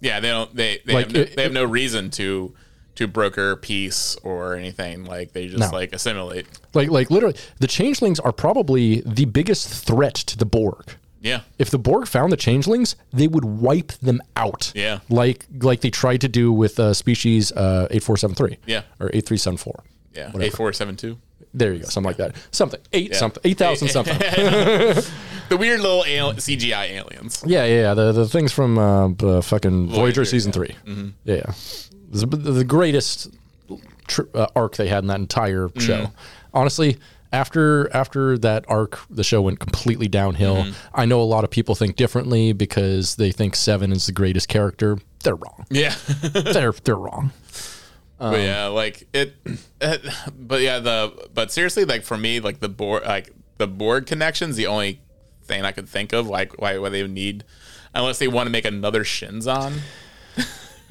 Yeah, 0.00 0.18
they 0.18 0.28
don't. 0.30 0.52
They 0.56 0.80
they, 0.86 0.94
Like, 0.94 1.06
have, 1.06 1.14
no, 1.14 1.20
it- 1.20 1.36
they 1.36 1.42
have 1.44 1.52
no 1.52 1.64
reason 1.64 2.10
to 2.12 2.54
to 3.00 3.08
broker 3.08 3.56
peace 3.56 4.16
or 4.22 4.54
anything. 4.54 5.04
Like 5.04 5.32
they 5.32 5.48
just 5.48 5.58
No. 5.72 5.76
like 5.76 5.92
assimilate. 5.92 6.46
Like, 6.74 6.90
like 6.90 7.10
literally, 7.10 7.36
the 7.58 7.66
changelings 7.66 8.20
are 8.20 8.32
probably 8.32 9.00
the 9.06 9.24
biggest 9.24 9.68
threat 9.86 10.14
to 10.14 10.36
the 10.36 10.44
Borg. 10.46 10.94
Yeah. 11.22 11.40
If 11.58 11.70
the 11.70 11.78
Borg 11.78 12.06
found 12.06 12.32
the 12.32 12.36
changelings, 12.36 12.96
they 13.12 13.26
would 13.26 13.44
wipe 13.44 13.92
them 14.00 14.20
out. 14.36 14.72
Yeah. 14.74 15.00
Like 15.08 15.44
like 15.60 15.80
they 15.80 15.90
tried 15.90 16.20
to 16.22 16.28
do 16.28 16.52
with 16.52 16.78
uh, 16.78 16.94
species 16.94 17.52
uh, 17.52 17.88
8473. 17.90 18.58
Yeah. 18.66 18.82
Or 19.00 19.08
8374. 19.12 19.84
Yeah. 20.14 20.30
Whatever. 20.32 20.44
A 20.52 20.56
four 20.56 20.72
seven 20.72 20.96
two. 20.96 21.18
There 21.52 21.72
you 21.72 21.80
go. 21.80 21.86
Something 21.88 22.08
like 22.10 22.16
that. 22.18 22.36
Something. 22.52 22.80
Eight 22.92 23.10
Yeah. 23.10 23.16
something. 23.16 23.40
8,000 23.44 23.88
something. 23.96 24.16
The 25.50 25.56
weird 25.56 25.80
little 25.80 26.04
al- 26.04 26.34
CGI 26.34 26.90
aliens. 26.90 27.42
Yeah, 27.44 27.64
yeah, 27.64 27.80
yeah. 27.80 27.94
The 27.94 28.12
the 28.12 28.28
things 28.28 28.52
from 28.52 28.78
uh, 28.78 29.08
uh, 29.08 29.40
fucking 29.42 29.88
Voyager, 29.88 29.96
Voyager, 30.00 30.24
season 30.24 30.52
yeah. 30.52 30.76
Mm-hmm. 30.86 31.08
3 31.08 31.14
Yeah, 31.24 31.34
yeah. 31.34 31.46
This 31.46 31.89
is 31.89 31.89
the, 32.10 32.26
the 32.26 32.64
greatest 32.64 33.30
tr- 34.06 34.22
uh, 34.34 34.46
arc 34.56 34.76
they 34.76 34.88
had 34.88 35.04
in 35.04 35.08
that 35.08 35.20
entire 35.20 35.68
Mm-hmm. 35.68 35.80
show. 35.80 36.12
Honestly, 36.52 36.98
after 37.32 37.88
after 37.94 38.36
that 38.38 38.64
arc, 38.68 38.98
the 39.08 39.22
show 39.22 39.40
went 39.42 39.60
completely 39.60 40.08
downhill. 40.08 40.56
Mm-hmm. 40.64 40.72
I 40.94 41.04
know 41.06 41.20
a 41.20 41.24
lot 41.24 41.44
of 41.44 41.50
people 41.50 41.74
think 41.76 41.94
differently 41.96 42.52
because 42.52 43.14
they 43.16 43.30
think 43.30 43.54
Seven 43.54 43.92
is 43.92 44.06
the 44.06 44.12
greatest 44.12 44.48
character. 44.48 44.98
They're 45.22 45.36
wrong. 45.36 45.66
Yeah. 45.70 45.94
they're 46.22 46.72
they're 46.72 46.96
wrong. 46.96 47.30
Um, 48.18 48.32
but 48.32 48.40
yeah, 48.40 48.66
like 48.66 49.06
it, 49.14 49.34
it. 49.80 50.02
But 50.36 50.60
yeah, 50.60 50.80
the 50.80 51.28
but 51.32 51.52
seriously, 51.52 51.84
like 51.84 52.02
for 52.02 52.16
me, 52.18 52.40
like 52.40 52.58
the 52.60 52.68
Borg, 52.68 53.04
like 53.04 53.30
the 53.58 53.66
Borg 53.68 54.06
connection's 54.06 54.56
the 54.56 54.66
only 54.66 55.00
thing 55.44 55.64
I 55.64 55.70
could 55.72 55.88
think 55.88 56.12
of, 56.12 56.26
like 56.26 56.60
why 56.60 56.78
why 56.78 56.88
they 56.88 57.02
would 57.02 57.12
need, 57.12 57.44
unless 57.94 58.18
they 58.18 58.28
want 58.28 58.46
to 58.48 58.50
make 58.50 58.64
another 58.64 59.04
Shinzon. 59.04 59.78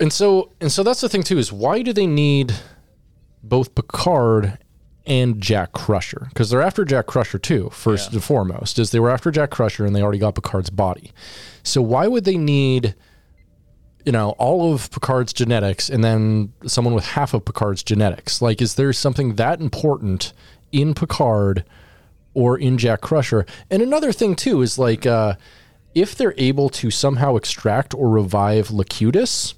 And 0.00 0.12
so 0.12 0.52
and 0.60 0.70
so 0.70 0.82
that's 0.82 1.00
the 1.00 1.08
thing 1.08 1.22
too 1.22 1.38
is 1.38 1.52
why 1.52 1.82
do 1.82 1.92
they 1.92 2.06
need 2.06 2.54
both 3.42 3.74
Picard 3.74 4.58
and 5.06 5.40
Jack 5.40 5.72
Crusher? 5.72 6.26
Because 6.28 6.50
they're 6.50 6.62
after 6.62 6.84
Jack 6.84 7.06
Crusher 7.06 7.38
too, 7.38 7.70
first 7.70 8.12
and 8.12 8.22
foremost. 8.22 8.78
Is 8.78 8.90
they 8.90 9.00
were 9.00 9.10
after 9.10 9.30
Jack 9.30 9.50
Crusher 9.50 9.84
and 9.84 9.94
they 9.96 10.02
already 10.02 10.18
got 10.18 10.34
Picard's 10.34 10.70
body. 10.70 11.12
So 11.62 11.82
why 11.82 12.06
would 12.06 12.24
they 12.24 12.36
need 12.36 12.94
you 14.08 14.12
know, 14.12 14.30
all 14.38 14.72
of 14.72 14.90
Picard's 14.90 15.34
genetics 15.34 15.90
and 15.90 16.02
then 16.02 16.50
someone 16.64 16.94
with 16.94 17.04
half 17.04 17.34
of 17.34 17.44
Picard's 17.44 17.82
genetics? 17.82 18.40
Like, 18.40 18.62
is 18.62 18.76
there 18.76 18.90
something 18.94 19.34
that 19.34 19.60
important 19.60 20.32
in 20.72 20.94
Picard 20.94 21.62
or 22.32 22.56
in 22.56 22.78
Jack 22.78 23.02
Crusher? 23.02 23.44
And 23.70 23.82
another 23.82 24.12
thing 24.12 24.34
too 24.34 24.62
is 24.62 24.78
like 24.78 25.04
uh 25.04 25.34
if 25.94 26.14
they're 26.14 26.34
able 26.36 26.68
to 26.68 26.90
somehow 26.90 27.36
extract 27.36 27.92
or 27.92 28.08
revive 28.08 28.70
Locutus, 28.70 29.54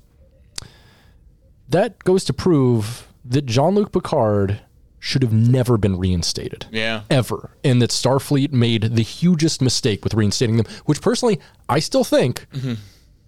that 1.71 2.03
goes 2.05 2.25
to 2.25 2.33
prove 2.33 3.07
that 3.25 3.47
Jean 3.47 3.75
Luc 3.75 3.93
Picard 3.93 4.61
should 4.99 5.23
have 5.23 5.33
never 5.33 5.79
been 5.79 5.99
reinstated. 5.99 6.67
Yeah. 6.71 7.03
Ever. 7.09 7.51
And 7.65 7.81
that 7.81 7.91
Starfleet 7.91 8.53
made 8.53 8.97
the 8.97 9.03
hugest 9.03 9.63
mistake 9.63 10.05
with 10.05 10.13
reinstating 10.15 10.57
them, 10.59 10.67
which 10.85 11.01
personally, 11.01 11.41
I 11.69 11.79
still 11.79 12.05
think 12.05 12.47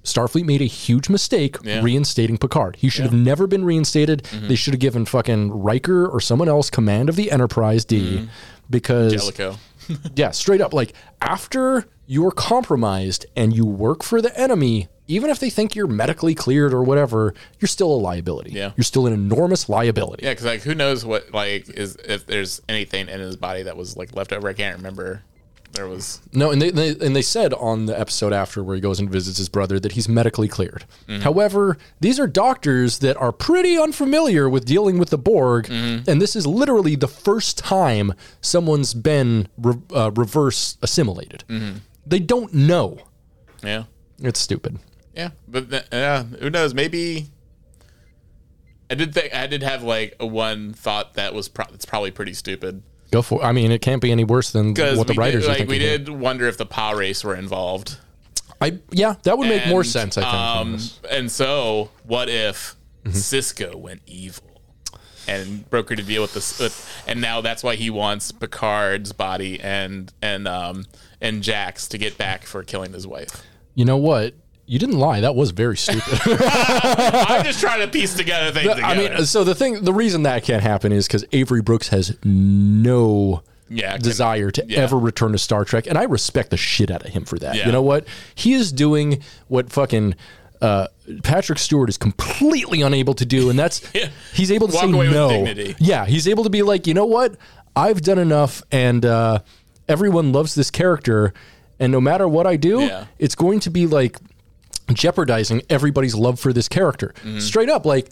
Starfleet 0.05 0.45
made 0.45 0.61
a 0.61 0.67
huge 0.67 1.09
mistake 1.09 1.55
Mm-hmm. 1.59 1.69
Yeah. 1.69 1.83
reinstating 1.83 2.37
Picard. 2.39 2.77
He 2.77 2.89
should 2.89 3.05
have 3.05 3.15
never 3.15 3.47
been 3.47 3.65
reinstated. 3.65 4.25
Mm-hmm. 4.25 4.49
They 4.49 4.55
should 4.55 4.75
have 4.75 4.81
given 4.81 5.07
fucking 5.07 5.51
Riker 5.51 6.07
or 6.07 6.21
someone 6.21 6.49
else 6.49 6.69
command 6.71 7.09
of 7.09 7.17
the 7.17 7.31
Enterprise 7.31 7.85
D 7.85 8.29
because 8.69 9.13
Mm-hmm. 9.13 9.19
Jellicoe. 9.21 9.57
yeah, 10.15 10.31
straight 10.33 10.61
up. 10.61 10.73
Like 10.75 10.93
after 11.21 11.87
you're 12.07 12.31
compromised 12.33 13.25
and 13.37 13.55
you 13.57 13.65
work 13.65 14.03
for 14.03 14.21
the 14.21 14.37
enemy, 14.39 14.89
even 15.13 15.31
if 15.31 15.39
they 15.39 15.51
think 15.51 15.75
you're 15.75 15.87
medically 15.87 16.35
cleared 16.35 16.73
or 16.73 16.83
whatever, 16.83 17.35
you're 17.61 17.69
still 17.69 17.93
a 17.93 17.97
liability. 17.97 18.53
Yeah. 18.53 18.73
You're 18.77 18.85
still 18.85 19.07
an 19.07 19.13
enormous 19.13 19.69
liability. 19.69 20.25
Yeah, 20.25 20.33
because 20.33 20.47
like 20.47 20.63
who 20.63 20.75
knows 20.75 21.05
what 21.05 21.33
like 21.33 21.69
is 21.69 21.97
if 21.97 22.27
there's 22.27 22.63
anything 22.69 23.09
in 23.09 23.21
his 23.21 23.37
body 23.37 23.63
that 23.65 23.77
was 23.77 23.97
like 23.97 24.17
left 24.17 24.33
over. 24.33 24.49
I 24.49 24.55
can't 24.55 24.77
remember. 24.77 25.23
There 25.73 25.89
was 25.89 26.21
No, 26.35 26.51
and 26.51 26.61
they, 26.61 26.71
they 26.71 26.91
and 26.91 27.17
they 27.17 27.23
said 27.23 27.55
on 27.55 27.87
the 27.87 27.99
episode 27.99 28.33
after 28.35 28.63
where 28.63 28.75
he 28.75 28.81
goes 28.81 29.01
and 29.01 29.09
visits 29.09 29.39
his 29.39 29.49
brother 29.49 29.81
that 29.81 29.93
he's 29.93 30.07
medically 30.07 30.49
cleared. 30.49 30.85
Mm-hmm. 31.09 31.23
However, 31.23 31.79
these 32.01 32.21
are 32.21 32.27
doctors 32.27 32.99
that 32.99 33.17
are 33.17 33.33
pretty 33.33 33.79
unfamiliar 33.79 34.51
with 34.51 34.67
dealing 34.67 34.99
with 34.99 35.09
the 35.09 35.17
Borg, 35.17 35.69
mm-hmm. 35.69 36.11
and 36.11 36.21
this 36.21 36.37
is 36.37 36.47
literally 36.47 36.95
the 36.95 37.09
first 37.09 37.57
time 37.57 38.13
someone's 38.43 38.93
been 38.93 39.49
re- 39.57 39.81
uh, 39.95 40.11
reverse 40.11 40.77
assimilated. 40.83 41.45
Mm-hmm. 41.49 41.79
They 42.07 42.19
don't 42.19 42.53
know. 42.53 42.99
yeah. 43.63 43.85
It's 44.21 44.41
stupid. 44.41 44.79
Yeah, 45.15 45.31
but 45.47 45.71
th- 45.71 45.85
yeah, 45.93 46.23
who 46.23 46.51
knows? 46.51 46.75
Maybe 46.75 47.29
I 48.91 48.95
did 48.95 49.15
think 49.15 49.35
I 49.35 49.47
did 49.47 49.63
have 49.63 49.83
like 49.83 50.17
a 50.21 50.27
one 50.27 50.73
thought 50.73 51.15
that 51.15 51.35
was 51.35 51.49
pro- 51.49 51.67
it's 51.73 51.85
probably 51.85 52.11
pretty 52.11 52.35
stupid 52.35 52.83
Go 53.11 53.21
for. 53.21 53.45
I 53.45 53.53
mean, 53.53 53.71
it 53.71 53.83
can't 53.83 54.01
be 54.01 54.11
any 54.11 54.25
worse 54.25 54.53
than 54.53 54.75
what 54.75 55.07
the 55.07 55.13
writers 55.15 55.45
did, 55.45 55.51
are 55.51 55.53
like 55.53 55.69
we 55.69 55.79
thinking. 55.79 55.81
here. 55.89 55.99
did 55.99 56.09
wonder 56.09 56.49
if 56.49 56.57
the 56.57 56.65
Pah-wraiths 56.65 57.23
were 57.23 57.37
involved. 57.37 57.99
I 58.59 58.79
yeah, 58.91 59.17
that 59.25 59.37
would 59.37 59.49
make 59.49 59.67
more 59.67 59.85
sense. 59.85 60.17
I 60.17 60.23
think. 60.23 60.35
Um, 60.35 60.79
and 61.11 61.31
so 61.31 61.91
what 62.05 62.29
if 62.29 62.77
Mm-hmm. 63.05 63.17
Sisko 63.17 63.75
went 63.75 64.01
evil 64.07 64.63
and 65.27 65.69
brokered 65.71 65.99
a 65.99 66.03
deal 66.03 66.23
with 66.23 66.35
this, 66.35 66.61
with, 66.61 67.03
and 67.07 67.21
now 67.21 67.41
that's 67.41 67.65
why 67.65 67.75
he 67.75 67.91
wants 67.91 68.31
Picard's 68.31 69.13
body 69.13 69.59
and 69.59 70.13
and 70.23 70.47
um 70.47 70.85
and 71.21 71.43
Jack's 71.43 71.89
to 71.89 71.99
get 71.99 72.17
back 72.17 72.45
for 72.45 72.63
killing 72.63 72.93
his 72.93 73.05
wife. 73.05 73.43
You 73.75 73.85
know 73.85 73.97
what? 73.97 74.35
You 74.67 74.79
didn't 74.79 74.99
lie. 74.99 75.21
That 75.21 75.35
was 75.35 75.51
very 75.51 75.77
stupid. 75.77 76.19
I'm 76.25 77.45
just 77.45 77.61
trying 77.61 77.81
to 77.81 77.89
piece 77.89 78.15
together 78.15 78.53
things. 78.53 78.69
I 78.71 78.95
together. 78.95 79.15
mean, 79.17 79.27
so 79.27 79.45
the 79.45 79.55
thing, 79.55 79.83
the 79.85 79.93
reason 79.93 80.23
that 80.23 80.45
can't 80.45 80.63
happen 80.63 80.93
is 80.93 81.07
because 81.07 81.25
Avery 81.33 81.61
Brooks 81.63 81.89
has 81.89 82.17
no 82.25 83.43
Yeah, 83.69 83.97
desire 83.97 84.51
to 84.53 84.65
yeah. 84.69 84.79
ever 84.81 84.99
return 84.99 85.33
to 85.33 85.39
Star 85.39 85.65
Trek, 85.65 85.87
and 85.87 85.99
I 85.99 86.05
respect 86.05 86.51
the 86.51 86.57
shit 86.57 86.91
out 86.91 87.05
of 87.05 87.13
him 87.13 87.25
for 87.25 87.39
that. 87.39 87.57
Yeah. 87.57 87.67
You 87.67 87.73
know 87.73 87.83
what? 87.83 88.07
He 88.35 88.53
is 88.55 88.73
doing 88.73 89.23
what 89.49 89.71
fucking. 89.71 90.15
Uh, 90.61 90.87
Patrick 91.25 91.59
Stewart 91.59 91.89
is 91.89 91.99
completely 91.99 92.83
unable 92.83 93.15
to 93.15 93.27
do, 93.27 93.51
and 93.51 93.59
that's 93.59 93.85
he's 94.33 94.53
able 94.53 94.69
to 94.69 94.75
Walk 94.75 94.85
say 94.85 94.93
away 94.93 95.07
with 95.09 95.17
no. 95.17 95.29
dignity. 95.29 95.75
Yeah, 95.81 96.07
he's 96.07 96.29
able 96.29 96.45
to 96.45 96.51
be 96.51 96.63
like, 96.63 96.87
you 96.87 96.95
know 96.95 97.05
what? 97.05 97.35
I've 97.75 98.01
done 98.01 98.19
enough, 98.21 98.63
and 98.71 99.05
uh, 99.05 99.41
everyone 99.89 100.31
loves 100.31 100.55
this 100.55 100.71
character, 100.71 101.35
and 101.81 101.91
no 101.91 102.01
matter 102.01 102.29
what 102.29 102.47
I 102.47 102.55
do, 102.55 102.89
it's 103.19 103.35
going 103.35 103.59
to 103.61 103.71
be 103.71 103.89
like 103.89 104.19
jeopardizing 104.95 105.63
everybody's 105.71 106.15
love 106.15 106.39
for 106.41 106.53
this 106.53 106.69
character. 106.69 107.15
Mm-hmm. 107.19 107.39
Straight 107.41 107.69
up, 107.69 107.85
like 107.87 108.09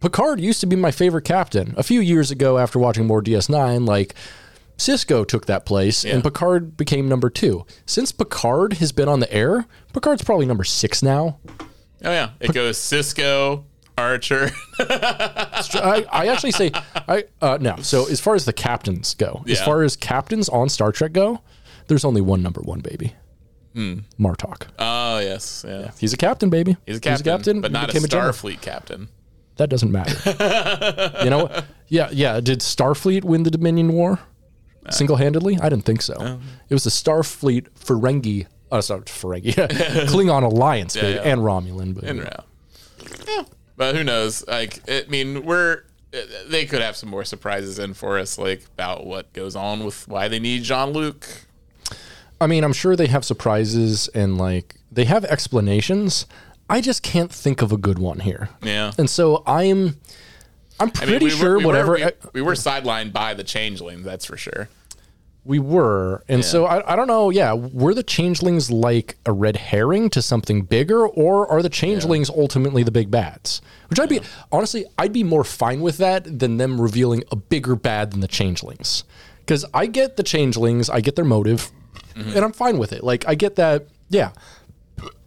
Picard 0.00 0.40
used 0.40 0.60
to 0.60 0.66
be 0.66 0.76
my 0.76 0.90
favorite 0.90 1.24
captain. 1.24 1.74
A 1.76 1.82
few 1.82 2.00
years 2.00 2.30
ago, 2.30 2.58
after 2.58 2.78
watching 2.78 3.06
more 3.06 3.22
DS9, 3.22 3.86
like 3.86 4.14
Sisko 4.76 5.26
took 5.26 5.46
that 5.46 5.66
place 5.66 6.04
and 6.04 6.22
Picard 6.22 6.76
became 6.76 7.08
number 7.08 7.28
two. 7.30 7.66
Since 7.84 8.12
Picard 8.12 8.74
has 8.74 8.92
been 8.92 9.08
on 9.08 9.20
the 9.20 9.32
air, 9.32 9.66
Picard's 9.92 10.22
probably 10.22 10.46
number 10.46 10.64
six 10.64 11.02
now. 11.02 11.38
oh 12.04 12.10
yeah, 12.12 12.30
it 12.38 12.52
goes 12.52 12.78
Sisko, 12.78 13.64
Archer. 13.96 14.50
I, 14.78 16.06
I 16.12 16.26
actually 16.28 16.52
say, 16.52 16.70
I 16.94 17.24
uh, 17.42 17.58
no. 17.60 17.76
So 17.78 18.08
as 18.08 18.20
far 18.20 18.36
as 18.36 18.44
the 18.44 18.52
captains 18.52 19.14
go, 19.14 19.42
as 19.48 19.60
far 19.60 19.82
as 19.82 19.96
captains 19.96 20.48
on 20.48 20.68
Star 20.68 20.92
Trek 20.92 21.12
go, 21.12 21.40
there's 21.88 22.04
only 22.04 22.20
one 22.20 22.42
number 22.42 22.60
one 22.60 22.78
baby. 22.80 23.14
Hmm. 23.78 23.98
Martok. 24.18 24.66
oh 24.80 25.20
yes, 25.20 25.64
yeah. 25.66 25.92
He's 26.00 26.12
a 26.12 26.16
captain, 26.16 26.50
baby. 26.50 26.76
He's 26.84 26.96
a 26.96 27.00
captain, 27.00 27.60
but 27.60 27.70
He 27.70 27.72
not 27.72 27.84
a 27.84 27.86
became 27.92 28.08
general. 28.08 28.32
Starfleet 28.32 28.60
captain. 28.60 29.08
That 29.56 29.70
doesn't 29.70 29.92
matter. 29.92 30.16
you 31.24 31.30
know? 31.30 31.48
Yeah, 31.86 32.08
yeah. 32.10 32.40
Did 32.40 32.58
Starfleet 32.58 33.22
win 33.22 33.44
the 33.44 33.50
Dominion 33.52 33.92
War 33.92 34.18
uh, 34.84 34.90
single 34.90 35.14
handedly? 35.16 35.58
I 35.60 35.68
didn't 35.68 35.84
think 35.84 36.02
so. 36.02 36.14
Oh. 36.18 36.40
It 36.68 36.74
was 36.74 36.82
the 36.82 36.90
Starfleet 36.90 37.68
Ferengi, 37.78 38.46
uh, 38.72 38.80
sorry, 38.80 39.02
Ferengi, 39.02 39.54
Klingon 40.08 40.42
alliance, 40.42 40.94
baby, 41.00 41.14
yeah. 41.14 41.22
and 41.22 41.42
Romulan. 41.42 41.94
But, 41.94 42.04
And 42.04 42.18
yeah. 42.18 42.40
yeah, 43.28 43.44
but 43.76 43.94
who 43.94 44.02
knows? 44.02 44.44
Like, 44.48 44.80
I 44.88 45.04
mean, 45.08 45.44
we're 45.44 45.82
uh, 46.12 46.18
they 46.48 46.64
could 46.66 46.80
have 46.80 46.96
some 46.96 47.10
more 47.10 47.24
surprises 47.24 47.78
in 47.78 47.94
for 47.94 48.18
us, 48.18 48.38
like 48.38 48.64
about 48.74 49.06
what 49.06 49.32
goes 49.32 49.54
on 49.54 49.84
with 49.84 50.08
why 50.08 50.26
they 50.26 50.40
need 50.40 50.64
Jean 50.64 50.90
Luc. 50.90 51.26
I 52.40 52.46
mean, 52.46 52.64
I'm 52.64 52.72
sure 52.72 52.94
they 52.96 53.06
have 53.08 53.24
surprises 53.24 54.08
and 54.08 54.38
like 54.38 54.76
they 54.92 55.04
have 55.04 55.24
explanations. 55.24 56.26
I 56.70 56.80
just 56.80 57.02
can't 57.02 57.32
think 57.32 57.62
of 57.62 57.72
a 57.72 57.76
good 57.76 57.98
one 57.98 58.20
here. 58.20 58.50
Yeah. 58.62 58.92
And 58.98 59.08
so 59.08 59.42
I'm, 59.46 59.98
I'm 60.78 60.90
I 60.96 61.06
mean, 61.06 61.18
pretty 61.18 61.24
we 61.26 61.30
were- 61.32 61.36
sure 61.36 61.58
we 61.58 61.64
were- 61.64 61.66
whatever. 61.66 61.92
we, 61.94 62.04
we 62.34 62.42
were 62.42 62.52
sidelined 62.54 63.12
by 63.12 63.34
the 63.34 63.44
changeling, 63.44 64.02
that's 64.02 64.24
for 64.24 64.36
sure. 64.36 64.68
We 65.44 65.58
were. 65.58 66.24
And 66.28 66.44
so 66.44 66.66
I, 66.66 66.92
I 66.92 66.94
don't 66.96 67.06
know. 67.06 67.30
Yeah. 67.30 67.54
Were 67.54 67.94
the 67.94 68.02
changelings 68.02 68.70
like 68.70 69.16
a 69.24 69.32
red 69.32 69.56
herring 69.56 70.10
to 70.10 70.20
something 70.20 70.60
bigger, 70.62 71.08
or 71.08 71.50
are 71.50 71.62
the 71.62 71.70
changelings 71.70 72.28
ultimately 72.28 72.82
the 72.82 72.90
big 72.90 73.10
bads? 73.10 73.62
Which 73.88 73.98
I'd 73.98 74.10
be, 74.10 74.20
honestly, 74.52 74.84
I'd 74.98 75.12
be 75.14 75.24
more 75.24 75.44
fine 75.44 75.80
with 75.80 75.96
that 75.98 76.38
than 76.38 76.58
them 76.58 76.78
revealing 76.78 77.24
a 77.32 77.36
bigger 77.36 77.76
bad 77.76 78.10
than 78.10 78.20
the 78.20 78.28
changelings. 78.28 79.04
Because 79.38 79.64
I 79.72 79.86
get 79.86 80.18
the 80.18 80.22
changelings, 80.22 80.90
I 80.90 81.00
get 81.00 81.16
their 81.16 81.24
motive, 81.24 81.70
and 82.18 82.44
I'm 82.44 82.52
fine 82.52 82.78
with 82.78 82.92
it. 82.92 83.02
Like, 83.04 83.26
I 83.28 83.34
get 83.34 83.56
that. 83.56 83.86
Yeah. 84.10 84.32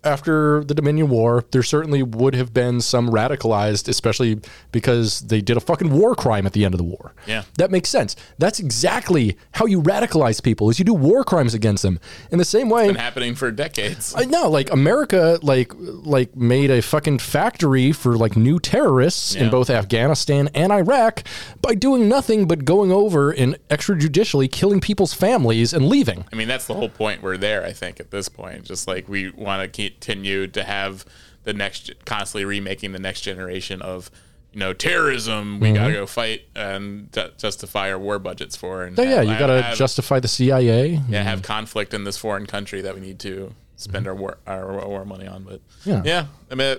After 0.04 0.64
the 0.64 0.74
Dominion 0.74 1.10
War, 1.10 1.46
there 1.52 1.64
certainly 1.64 2.02
would 2.04 2.36
have 2.36 2.54
been 2.54 2.82
some 2.82 3.10
radicalized, 3.10 3.88
especially 3.88 4.40
because 4.72 5.22
they 5.22 5.42
did 5.42 5.58
a 5.58 5.60
fucking 5.60 5.92
war 5.92 6.16
crime 6.16 6.46
at 6.46 6.54
the 6.54 6.66
end 6.66 6.74
of 6.74 6.78
the 6.80 6.84
war. 6.84 7.14
Yeah. 7.28 7.44
That 7.58 7.72
makes 7.72 7.90
sense. 7.90 8.16
That's 8.38 8.60
exactly 8.60 9.38
how 9.54 9.66
you 9.66 9.82
radicalize 9.82 10.42
people 10.42 10.70
is 10.70 10.80
you 10.80 10.86
do 10.86 10.94
war 10.94 11.24
crimes 11.24 11.54
against 11.54 11.84
them. 11.84 12.00
In 12.32 12.40
the 12.40 12.46
same 12.46 12.70
way, 12.70 12.86
it's 12.86 12.94
Been 12.94 13.02
happening 13.02 13.36
for 13.36 13.52
decades. 13.52 14.14
I 14.16 14.26
know, 14.26 14.50
like 14.50 14.72
America, 14.72 15.40
like 15.42 15.72
like 15.78 16.36
made 16.36 16.72
a 16.72 16.82
fucking 16.82 17.20
factory 17.20 17.92
for 17.92 18.18
like 18.18 18.36
new 18.36 18.60
terrorists 18.60 19.36
in 19.36 19.50
both 19.50 19.70
Afghanistan 19.70 20.50
and 20.54 20.72
Iraq 20.72 21.24
by 21.62 21.76
doing 21.76 22.08
nothing 22.08 22.48
but 22.48 22.66
going 22.66 22.92
over 22.92 23.32
and 23.32 23.58
extrajudicially 23.70 24.52
killing 24.52 24.80
people's 24.82 25.14
families 25.14 25.74
and 25.74 25.88
leaving. 25.88 26.26
I 26.32 26.36
mean, 26.36 26.48
that's 26.48 26.66
the 26.66 26.74
whole 26.74 26.90
point. 26.90 27.22
We're 27.22 27.38
there, 27.38 27.64
I 27.64 27.74
think, 27.74 28.00
at 28.00 28.12
this 28.12 28.30
point. 28.30 28.64
Just 28.64 28.88
like 28.88 29.08
we 29.08 29.30
want 29.32 29.62
to 29.62 29.68
continue 29.92 30.48
to 30.48 30.64
have 30.64 31.06
the 31.44 31.54
next, 31.54 31.92
constantly 32.06 32.46
remaking 32.46 32.92
the 32.92 33.00
next 33.00 33.22
generation 33.22 33.82
of, 33.82 34.12
you 34.54 34.60
know, 34.60 34.74
terrorism. 34.74 35.60
We 35.60 35.68
Mm-hmm. 35.70 35.76
got 35.76 35.88
to 35.88 35.94
go 35.94 36.06
fight 36.06 36.42
and 36.56 37.12
ju- 37.14 37.32
justify 37.38 37.92
our 37.92 38.00
war 38.00 38.20
budgets 38.20 38.56
for. 38.56 38.84
And 38.84 38.96
So 38.96 39.04
yeah, 39.04 39.16
have- 39.16 39.26
you 39.26 39.38
got 39.40 39.48
to 39.48 39.76
justify 39.76 40.20
the 40.20 40.28
CIA. 40.28 41.02
yeah, 41.10 41.24
have 41.24 41.42
conflict 41.42 41.94
in 41.94 42.04
this 42.04 42.18
foreign 42.18 42.46
country 42.46 42.82
that 42.82 42.94
we 42.96 43.02
need 43.02 43.20
to 43.20 43.54
spend 43.76 44.08
our 44.08 44.14
war 44.16 44.38
our 44.46 44.88
war 44.88 45.06
money 45.06 45.26
on. 45.28 45.44
But 45.44 45.62
Yeah. 45.86 46.02
yeah, 46.06 46.26
I 46.52 46.56
mean, 46.56 46.78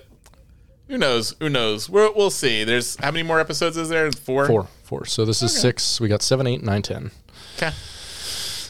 who 0.89 0.99
knows? 0.99 1.34
Who 1.41 1.49
knows? 1.49 1.89
We're, 1.89 2.12
we'll 2.12 2.31
see. 2.31 2.65
There's 2.65 2.97
how 2.97 3.10
many 3.10 3.23
more 3.26 3.41
episodes 3.41 3.76
is 3.76 3.89
there? 3.89 4.12
Four. 4.12 4.47
Four, 4.47 4.68
four. 4.84 5.05
So 5.07 5.24
this 5.24 5.42
is 5.42 5.58
six. 5.58 6.00
We 6.00 6.08
got 6.08 6.23
seven, 6.23 6.47
eight, 6.47 6.62
nine, 6.62 6.82
ten. 6.82 7.10
Okay. 7.57 7.73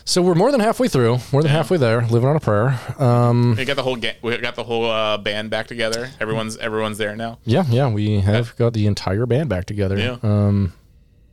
So 0.04 0.20
we're 0.20 0.34
more 0.34 0.50
than 0.50 0.60
halfway 0.60 0.88
through. 0.88 1.18
More 1.32 1.42
than 1.42 1.50
halfway 1.52 1.76
there. 1.76 2.02
Living 2.06 2.28
on 2.28 2.36
a 2.36 2.40
prayer. 2.40 2.78
Um, 2.98 3.54
We 3.56 3.64
got 3.64 3.76
the 3.76 3.82
whole 3.82 3.96
ga- 3.96 4.16
we 4.22 4.36
got 4.38 4.56
the 4.56 4.64
whole 4.64 4.90
uh, 4.90 5.16
band 5.18 5.50
back 5.50 5.66
together. 5.68 6.10
Everyone's 6.20 6.56
everyone's 6.58 6.98
there 6.98 7.14
now. 7.16 7.38
yeah, 7.44 7.64
yeah. 7.68 7.88
We 7.88 8.20
have 8.20 8.56
got 8.56 8.72
the 8.72 8.86
entire 8.86 9.26
band 9.26 9.48
back 9.48 9.64
together. 9.66 9.96
Yeah. 9.98 10.16
Um, 10.22 10.72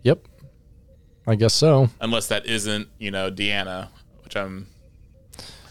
yep. 0.04 0.20
I 1.28 1.36
guess 1.36 1.54
so. 1.54 1.90
Unless 2.00 2.28
that 2.28 2.46
isn't 2.46 2.88
you 3.00 3.12
know 3.12 3.30
Deanna, 3.32 3.88
which 4.24 4.36
I'm 4.36 4.68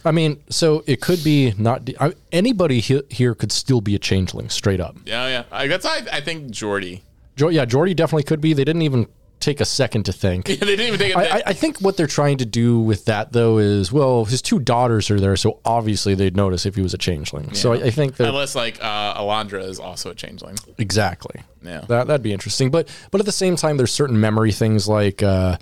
I 0.05 0.11
mean, 0.13 0.43
so 0.49 0.83
it 0.87 1.01
could 1.01 1.23
be 1.23 1.53
not 1.59 1.89
I, 2.01 2.15
anybody 2.33 2.81
he, 2.81 3.03
here 3.11 3.35
could 3.35 3.53
still 3.53 3.81
be 3.81 3.95
a 3.95 3.99
changeling, 3.99 4.49
straight 4.49 4.81
up. 4.81 4.97
yeah 5.05 5.29
yeah. 5.29 5.43
I, 5.53 5.67
that's 5.69 5.85
I, 5.87 5.99
I 6.13 6.21
think 6.21 6.51
Geordi. 6.51 7.03
Jo- 7.37 7.49
yeah, 7.51 7.65
Geordi 7.65 7.95
definitely 7.95 8.23
could 8.25 8.41
be. 8.41 8.53
They 8.55 8.65
didn't 8.65 8.83
even 8.83 9.07
take 9.41 9.61
a 9.61 9.65
second 9.65 10.05
to 10.05 10.13
think. 10.13 10.49
Yeah, 10.49 10.57
they 10.57 10.77
didn't 10.77 10.87
even 10.95 10.99
take 10.99 11.11
it. 11.13 11.17
I, 11.17 11.39
I- 11.39 11.43
I 11.47 11.53
think 11.53 11.79
what 11.81 11.97
they're 11.97 12.07
trying 12.07 12.39
to 12.39 12.45
do 12.47 12.81
with 12.81 13.05
that 13.07 13.33
though 13.33 13.59
is 13.59 13.93
well, 13.93 14.25
his 14.25 14.43
two 14.43 14.59
daughters 14.59 15.11
are 15.11 15.21
there, 15.21 15.37
so 15.37 15.61
obviously 15.65 16.15
they'd 16.15 16.37
notice 16.37 16.67
if 16.67 16.75
he 16.75 16.83
was 16.83 16.95
a 16.95 16.99
changeling. 16.99 17.55
So 17.55 17.73
I, 17.73 17.77
I 17.87 17.91
think 17.91 18.17
that 18.17 18.29
Unless 18.29 18.55
like 18.55 18.79
uh, 18.83 19.15
Alandra 19.21 19.63
is 19.65 19.79
also 19.81 20.11
a 20.11 20.15
changeling. 20.15 20.57
exactly. 20.79 21.43
Yeah. 21.63 21.81
That 21.89 22.07
that'd 22.07 22.23
be 22.23 22.33
interesting. 22.33 22.71
But 22.71 22.89
but 23.11 23.21
at 23.21 23.27
the 23.27 23.33
same 23.33 23.57
time, 23.57 23.77
there's 23.77 23.93
certain 23.93 24.21
memory 24.21 24.53
things 24.53 24.89
like. 24.89 25.23
Uh, 25.23 25.57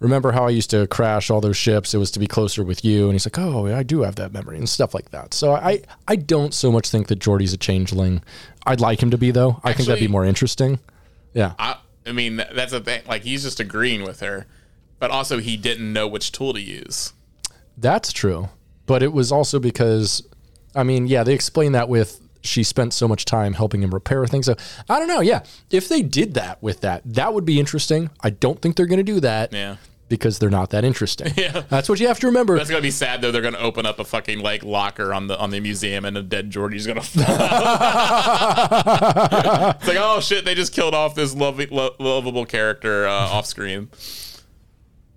Remember 0.00 0.32
how 0.32 0.44
I 0.44 0.50
used 0.50 0.70
to 0.70 0.86
crash 0.88 1.30
all 1.30 1.40
those 1.40 1.56
ships? 1.56 1.94
It 1.94 1.98
was 1.98 2.10
to 2.10 2.18
be 2.18 2.26
closer 2.26 2.62
with 2.62 2.84
you. 2.84 3.04
And 3.04 3.12
he's 3.12 3.24
like, 3.24 3.38
"Oh, 3.38 3.66
I 3.74 3.82
do 3.84 4.02
have 4.02 4.16
that 4.16 4.32
memory 4.34 4.58
and 4.58 4.68
stuff 4.68 4.92
like 4.92 5.12
that." 5.12 5.32
So 5.32 5.52
I, 5.54 5.82
I 6.06 6.16
don't 6.16 6.52
so 6.52 6.70
much 6.70 6.90
think 6.90 7.06
that 7.06 7.20
Geordi's 7.20 7.54
a 7.54 7.56
changeling. 7.56 8.20
I'd 8.66 8.80
like 8.80 9.02
him 9.02 9.10
to 9.12 9.16
be 9.16 9.30
though. 9.30 9.60
I 9.64 9.72
think 9.72 9.86
that'd 9.86 10.00
be 10.00 10.04
Actually- 10.06 10.08
more 10.08 10.24
interesting. 10.26 10.78
Yeah, 11.32 11.54
I 11.58 11.76
I 12.06 12.12
mean 12.12 12.36
that's 12.36 12.72
a 12.72 12.80
thing. 12.80 13.02
Like 13.06 13.22
he's 13.22 13.42
just 13.42 13.60
agreeing 13.60 14.02
with 14.02 14.20
her, 14.20 14.46
but 14.98 15.10
also 15.10 15.38
he 15.38 15.56
didn't 15.56 15.92
know 15.92 16.06
which 16.06 16.32
tool 16.32 16.52
to 16.52 16.60
use. 16.60 17.12
That's 17.76 18.12
true. 18.12 18.50
But 18.86 19.02
it 19.02 19.12
was 19.12 19.32
also 19.32 19.58
because, 19.58 20.22
I 20.74 20.82
mean, 20.82 21.06
yeah, 21.06 21.24
they 21.24 21.34
explain 21.34 21.72
that 21.72 21.88
with 21.88 22.20
she 22.42 22.62
spent 22.62 22.92
so 22.92 23.08
much 23.08 23.24
time 23.24 23.54
helping 23.54 23.82
him 23.82 23.92
repair 23.92 24.26
things. 24.26 24.46
So 24.46 24.54
I 24.88 24.98
don't 24.98 25.08
know. 25.08 25.20
Yeah. 25.20 25.44
If 25.70 25.88
they 25.88 26.02
did 26.02 26.34
that 26.34 26.62
with 26.62 26.82
that, 26.82 27.02
that 27.06 27.32
would 27.32 27.46
be 27.46 27.58
interesting. 27.58 28.10
I 28.20 28.30
don't 28.30 28.60
think 28.60 28.76
they're 28.76 28.86
going 28.86 28.98
to 28.98 29.02
do 29.02 29.20
that. 29.20 29.52
Yeah. 29.52 29.76
Because 30.08 30.38
they're 30.38 30.50
not 30.50 30.70
that 30.70 30.84
interesting. 30.84 31.32
Yeah. 31.36 31.62
That's 31.68 31.88
what 31.88 31.98
you 31.98 32.06
have 32.08 32.18
to 32.20 32.26
remember. 32.26 32.56
That's 32.56 32.68
gonna 32.70 32.82
be 32.82 32.90
sad 32.90 33.20
though. 33.22 33.32
They're 33.32 33.40
gonna 33.42 33.58
open 33.58 33.86
up 33.86 33.98
a 33.98 34.04
fucking 34.04 34.40
like 34.40 34.62
locker 34.62 35.12
on 35.14 35.26
the 35.28 35.38
on 35.38 35.50
the 35.50 35.60
museum, 35.60 36.04
and 36.04 36.16
a 36.18 36.22
dead 36.22 36.50
Geordi's 36.50 36.86
gonna 36.86 37.00
fall. 37.02 37.24
it's 39.78 39.86
like, 39.88 39.96
oh 39.98 40.20
shit, 40.20 40.44
they 40.44 40.54
just 40.54 40.72
killed 40.72 40.94
off 40.94 41.14
this 41.14 41.34
lovely, 41.34 41.66
lo- 41.66 41.94
lovable 41.98 42.44
character 42.44 43.06
uh, 43.06 43.12
off 43.12 43.46
screen. 43.46 43.88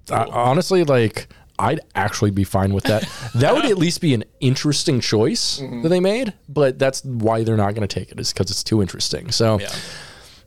I- 0.09 0.25
honestly, 0.25 0.83
like, 0.83 1.27
I'd 1.59 1.79
actually 1.95 2.31
be 2.31 2.43
fine 2.43 2.73
with 2.73 2.85
that. 2.85 3.07
that 3.35 3.53
would 3.53 3.65
at 3.65 3.77
least 3.77 3.99
be 4.01 4.13
an 4.13 4.23
interesting 4.39 4.99
choice 5.01 5.59
Mm-hmm. 5.59 5.81
that 5.83 5.89
they 5.89 5.99
made. 5.99 6.33
But 6.47 6.79
that's 6.79 7.03
why 7.03 7.43
they're 7.43 7.57
not 7.57 7.73
going 7.75 7.87
to 7.87 7.93
take 7.93 8.11
it, 8.11 8.19
is 8.19 8.31
because 8.31 8.49
it's 8.51 8.63
too 8.63 8.81
interesting. 8.81 9.31
So, 9.31 9.59
Yeah. 9.59 9.71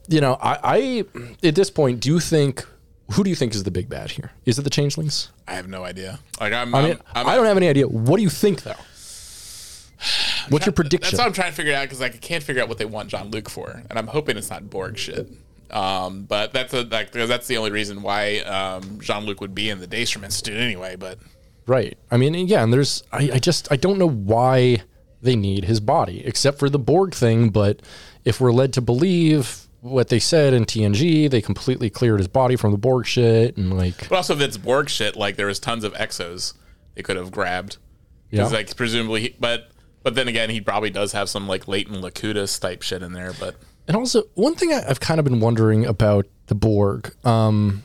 you 0.09 0.21
know, 0.21 0.39
I, 0.41 0.59
I, 0.63 1.05
at 1.47 1.55
this 1.57 1.69
point, 1.71 2.01
do 2.01 2.09
you 2.11 2.21
think, 2.21 2.65
who 3.13 3.25
do 3.25 3.31
you 3.31 3.37
think 3.37 3.55
is 3.55 3.63
the 3.65 3.71
big 3.71 3.89
bad 3.89 4.13
here? 4.13 4.33
Is 4.47 4.59
it 4.59 4.63
the 4.63 4.71
changelings? 4.71 5.31
I 5.47 5.55
have 5.55 5.69
no 5.69 5.85
idea. 5.85 6.19
Like 6.41 6.53
I'm, 6.53 6.75
I 6.75 6.83
mean, 6.83 6.93
I'm, 6.93 7.01
I'm 7.15 7.27
I 7.29 7.35
don't 7.37 7.47
have 7.47 7.57
any 7.57 7.69
idea. 7.69 7.87
What 7.89 8.17
do 8.17 8.23
you 8.23 8.31
think, 8.31 8.63
though? 8.63 8.75
What's 10.49 10.67
your 10.67 10.73
prediction? 10.73 11.17
That's 11.17 11.19
what 11.19 11.27
I'm 11.27 11.33
trying 11.33 11.51
to 11.51 11.57
figure 11.57 11.75
out 11.75 11.83
because 11.83 12.01
like 12.01 12.15
I 12.15 12.19
can't 12.19 12.43
figure 12.43 12.63
out 12.63 12.69
what 12.69 12.79
they 12.79 12.85
want 12.85 13.09
Jean-Luc 13.09 13.49
for, 13.49 13.83
and 13.89 13.99
I'm 13.99 14.07
hoping 14.07 14.37
it's 14.37 14.51
not 14.51 14.69
Borg 14.69 14.97
shit. 14.99 15.29
Um, 15.71 16.25
but 16.25 16.53
that's 16.53 16.75
a, 16.75 16.83
like 16.83 17.13
that's 17.13 17.47
the 17.47 17.57
only 17.57 17.71
reason 17.71 18.03
why 18.03 18.39
um, 18.39 19.01
Jean 19.01 19.25
Luc 19.25 19.41
would 19.41 19.55
be 19.55 19.71
in 19.71 19.81
the 19.81 19.87
Daystrom 19.87 20.25
Institute 20.25 20.57
anyway. 20.57 20.97
But 20.97 21.19
Right. 21.71 21.97
I 22.11 22.17
mean, 22.17 22.35
yeah, 22.49 22.65
and 22.65 22.73
there's, 22.73 23.05
I, 23.13 23.31
I 23.35 23.39
just, 23.39 23.71
I 23.71 23.77
don't 23.77 23.97
know 23.97 24.09
why 24.09 24.83
they 25.23 25.37
need 25.37 25.67
his 25.67 25.79
body, 25.79 26.27
except 26.27 26.59
for 26.59 26.69
the 26.69 26.81
Borg 26.81 27.15
thing. 27.15 27.51
But 27.51 27.81
if 28.25 28.41
we're 28.41 28.51
led 28.51 28.73
to 28.73 28.81
believe 28.81 29.69
what 29.81 30.09
they 30.09 30.19
said 30.19 30.53
in 30.53 30.65
TNG, 30.65 31.31
they 31.31 31.41
completely 31.41 31.89
cleared 31.91 32.19
his 32.21 32.29
body 32.29 32.57
from 32.57 32.73
the 32.73 32.79
Borg 32.79 33.07
shit, 33.07 33.57
and 33.57 33.77
like, 33.77 34.09
but 34.09 34.17
also 34.17 34.35
if 34.35 34.41
it's 34.41 34.57
Borg 34.59 34.89
shit, 34.89 35.17
like 35.17 35.37
there 35.37 35.47
was 35.47 35.59
tons 35.59 35.85
of 35.85 35.93
exos 35.95 36.55
they 36.95 37.03
could 37.03 37.17
have 37.17 37.31
grabbed. 37.31 37.77
yeah, 38.31 38.39
Because 38.41 38.53
like 38.53 38.77
presumably, 38.77 39.21
he, 39.21 39.37
but 39.41 39.71
but 40.03 40.15
then 40.15 40.29
again, 40.29 40.51
he 40.51 40.61
probably 40.61 40.91
does 40.91 41.13
have 41.13 41.29
some 41.29 41.47
like 41.49 41.67
latent 41.69 42.01
Locutus 42.01 42.59
type 42.59 42.83
shit 42.83 43.03
in 43.03 43.13
there. 43.13 43.33
But 43.39 43.57
and 43.89 43.97
also 43.97 44.25
one 44.35 44.55
thing 44.55 44.73
I, 44.73 44.83
I've 44.89 45.01
kind 45.01 45.19
of 45.19 45.25
been 45.25 45.41
wondering 45.41 45.87
about 45.87 46.27
the 46.47 46.55
Borg, 46.55 47.15
um, 47.25 47.83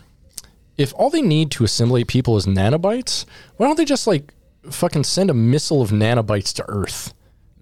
if 0.77 0.93
all 0.95 1.09
they 1.09 1.21
need 1.21 1.51
to 1.51 1.63
assimilate 1.63 2.07
people 2.07 2.35
is 2.35 2.45
nanobites, 2.45 3.25
why 3.57 3.67
don't 3.67 3.77
they 3.77 3.85
just 3.85 4.05
like 4.07 4.33
fucking 4.69 5.03
send 5.05 5.29
a 5.29 5.33
missile 5.33 5.81
of 5.81 5.91
nanobites 5.91 6.53
to 6.55 6.65
Earth? 6.67 7.13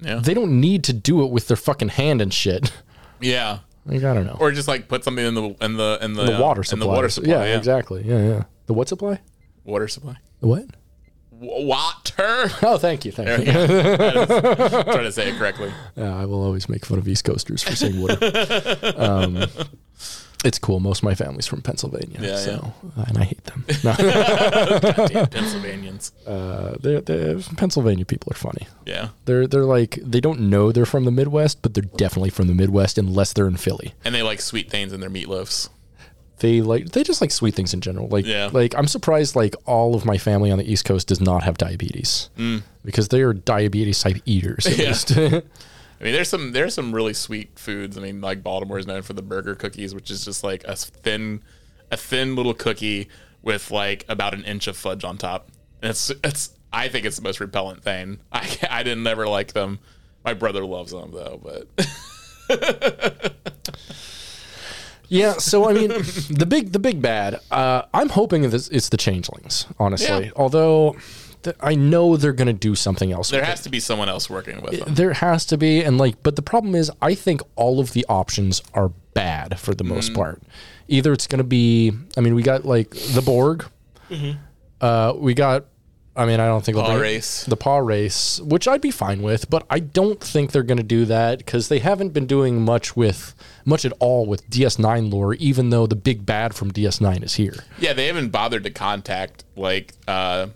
yeah, 0.01 0.15
They 0.15 0.33
don't 0.33 0.59
need 0.59 0.83
to 0.85 0.93
do 0.93 1.23
it 1.23 1.29
with 1.31 1.47
their 1.47 1.57
fucking 1.57 1.89
hand 1.89 2.21
and 2.21 2.33
shit. 2.33 2.71
yeah, 3.21 3.59
Like, 3.85 4.03
I 4.03 4.13
don't 4.13 4.25
know. 4.25 4.37
or 4.39 4.51
just 4.51 4.67
like 4.67 4.87
put 4.87 5.03
something 5.03 5.25
in 5.25 5.33
the 5.35 5.55
in 5.61 5.75
the 5.77 5.99
in 6.01 6.13
the, 6.13 6.23
the 6.25 6.41
water 6.41 6.61
in 6.61 6.65
supply. 6.65 6.85
the 6.85 6.87
water 6.87 7.09
supply. 7.09 7.31
Yeah, 7.31 7.43
Yeah, 7.43 7.57
exactly. 7.57 8.03
Yeah, 8.05 8.19
yeah. 8.25 8.43
The 8.67 8.73
what 8.73 8.87
supply? 8.87 9.19
Water 9.65 9.87
supply. 9.89 10.15
The 10.39 10.47
what? 10.47 10.65
W- 11.41 11.67
Water. 11.67 12.49
Oh, 12.63 12.77
thank 12.77 13.03
you, 13.05 13.11
thank 13.11 13.45
you. 13.45 13.51
Trying 13.51 15.03
to 15.03 15.11
say 15.11 15.29
it 15.29 15.37
correctly. 15.37 15.71
Yeah, 15.97 16.15
I 16.17 16.25
will 16.25 16.41
always 16.43 16.69
make 16.69 16.85
fun 16.85 16.97
of 16.99 17.07
East 17.07 17.25
Coasters 17.25 17.61
for 17.63 17.75
saying 17.75 17.99
water. 18.01 18.93
um, 18.97 19.45
it's 20.43 20.59
cool. 20.59 20.79
Most 20.79 20.99
of 20.99 21.03
my 21.05 21.15
family's 21.15 21.47
from 21.47 21.61
Pennsylvania, 21.61 22.19
Yeah, 22.21 22.35
so 22.37 22.73
and 23.07 23.17
I 23.17 23.23
hate 23.23 23.43
them. 23.45 23.65
No, 23.83 23.93
Pennsylvanians. 25.27 26.11
uh, 26.27 26.75
they're, 26.79 27.01
they're, 27.01 27.39
Pennsylvania 27.57 28.05
people 28.05 28.31
are 28.31 28.35
funny. 28.37 28.67
Yeah. 28.85 29.09
They're 29.25 29.47
they're 29.47 29.65
like 29.65 29.99
they 30.03 30.19
don't 30.19 30.41
know 30.49 30.71
they're 30.71 30.85
from 30.85 31.05
the 31.05 31.11
Midwest, 31.11 31.61
but 31.61 31.73
they're 31.73 31.83
definitely 31.97 32.29
from 32.29 32.47
the 32.47 32.53
Midwest 32.53 32.97
unless 32.97 33.33
they're 33.33 33.47
in 33.47 33.57
Philly. 33.57 33.93
And 34.05 34.13
they 34.13 34.23
like 34.23 34.41
sweet 34.41 34.69
things 34.69 34.93
in 34.93 34.99
their 35.01 35.09
meatloafs. 35.09 35.69
They 36.39 36.61
like 36.61 36.89
they 36.91 37.03
just 37.03 37.21
like 37.21 37.31
sweet 37.31 37.55
things 37.55 37.73
in 37.73 37.81
general. 37.81 38.07
Like 38.07 38.25
Yeah. 38.25 38.49
like 38.51 38.75
I'm 38.75 38.87
surprised 38.87 39.35
like 39.35 39.55
all 39.65 39.95
of 39.95 40.03
my 40.05 40.17
family 40.17 40.51
on 40.51 40.57
the 40.57 40.69
East 40.69 40.83
Coast 40.85 41.07
does 41.07 41.21
not 41.21 41.43
have 41.43 41.57
diabetes 41.57 42.29
because 42.83 43.07
they 43.09 43.21
are 43.21 43.33
diabetes 43.33 44.01
type 44.01 44.17
eaters. 44.25 44.65
At 44.65 44.73
Mm. 44.73 45.17
Yeah. 45.33 45.39
I 45.99 46.03
mean, 46.03 46.13
there's 46.13 46.29
some 46.29 46.51
there's 46.51 46.73
some 46.73 46.93
really 46.93 47.13
sweet 47.13 47.57
foods. 47.57 47.97
I 47.97 48.01
mean, 48.01 48.21
like 48.21 48.43
Baltimore 48.43 48.77
is 48.77 48.87
known 48.87 49.01
for 49.01 49.13
the 49.13 49.21
burger 49.21 49.55
cookies, 49.55 49.95
which 49.95 50.11
is 50.11 50.25
just 50.25 50.43
like 50.43 50.63
a 50.65 50.75
thin, 50.75 51.41
a 51.91 51.97
thin 51.97 52.35
little 52.35 52.53
cookie 52.53 53.09
with 53.41 53.71
like 53.71 54.05
about 54.09 54.33
an 54.33 54.43
inch 54.43 54.67
of 54.67 54.75
fudge 54.75 55.03
on 55.03 55.17
top. 55.17 55.49
And 55.81 55.91
it's 55.91 56.09
it's 56.23 56.51
I 56.71 56.87
think 56.89 57.05
it's 57.05 57.17
the 57.17 57.21
most 57.23 57.39
repellent 57.39 57.83
thing. 57.83 58.19
I 58.31 58.47
I 58.69 58.83
didn't 58.83 59.03
never 59.03 59.27
like 59.27 59.53
them. 59.53 59.79
My 60.25 60.33
brother 60.33 60.65
loves 60.65 60.91
them 60.91 61.11
though, 61.11 61.39
but 61.43 61.67
Yeah, 65.09 65.33
so 65.33 65.69
I 65.69 65.73
mean, 65.73 65.89
the 66.29 66.45
big 66.47 66.71
the 66.71 66.79
big 66.79 67.01
bad. 67.01 67.39
Uh, 67.51 67.83
I'm 67.93 68.09
hoping 68.09 68.45
it's, 68.45 68.67
it's 68.69 68.89
the 68.89 68.97
changelings, 68.97 69.67
honestly. 69.79 70.25
Yeah. 70.25 70.31
Although 70.35 70.93
th- 70.93 71.03
I 71.59 71.75
know 71.75 72.17
they're 72.17 72.33
going 72.33 72.47
to 72.47 72.53
do 72.53 72.75
something 72.75 73.11
else. 73.11 73.29
there 73.29 73.43
has 73.45 73.61
to 73.61 73.69
be 73.69 73.79
someone 73.79 74.09
else 74.09 74.29
working 74.29 74.61
with 74.61 74.79
them. 74.79 74.93
There 74.95 75.13
has 75.13 75.45
to 75.47 75.57
be, 75.57 75.81
and 75.83 75.97
like, 75.97 76.21
but 76.23 76.35
the 76.35 76.41
problem 76.41 76.75
is, 76.75 76.91
I 77.01 77.15
think 77.15 77.41
all 77.55 77.79
of 77.79 77.93
the 77.93 78.05
options 78.09 78.61
are 78.73 78.89
bad 79.13 79.59
for 79.59 79.73
the 79.75 79.83
Mm. 79.83 79.89
most 79.89 80.13
part. 80.13 80.41
Either 80.87 81.13
it's 81.13 81.27
going 81.27 81.37
to 81.39 81.43
be, 81.43 81.91
I 82.17 82.21
mean, 82.21 82.35
we 82.35 82.43
got 82.43 82.65
like 82.65 82.89
the 82.91 83.21
Borg, 83.21 83.65
Mm-hmm. 84.09 84.37
uh, 84.81 85.13
we 85.17 85.33
got 85.33 85.65
I 86.15 86.27
mean, 86.27 86.39
I 86.39 86.45
don't 86.45 86.63
think 86.63 86.75
they'll 86.75 86.85
Paw 86.85 86.91
bring- 86.91 87.01
race. 87.01 87.43
the 87.45 87.57
Pah-wraiths, 87.57 88.39
which 88.41 88.67
I'd 88.67 88.81
be 88.81 88.91
fine 88.91 89.23
with, 89.23 89.49
but 89.49 89.65
I 89.67 89.79
don't 89.79 90.21
think 90.21 90.51
they're 90.51 90.61
going 90.61 90.77
to 90.77 90.83
do 90.83 91.05
that 91.05 91.39
because 91.39 91.69
they 91.69 91.79
haven't 91.79 92.09
been 92.09 92.27
doing 92.27 92.61
much 92.63 92.95
with 92.95 93.33
much 93.65 93.83
at 93.83 93.93
all 93.99 94.27
with 94.27 94.47
DS9 94.47 95.11
lore, 95.11 95.33
even 95.33 95.71
though 95.71 95.87
the 95.87 95.95
big 95.95 96.23
bad 96.23 96.53
from 96.53 96.69
DS9 96.71 97.23
is 97.23 97.33
here. 97.33 97.55
Yeah, 97.79 97.93
they 97.93 98.05
haven't 98.05 98.29
bothered 98.29 98.63
to 98.65 98.69
contact 98.69 99.43
like 99.55 99.95
uh, 100.07 100.47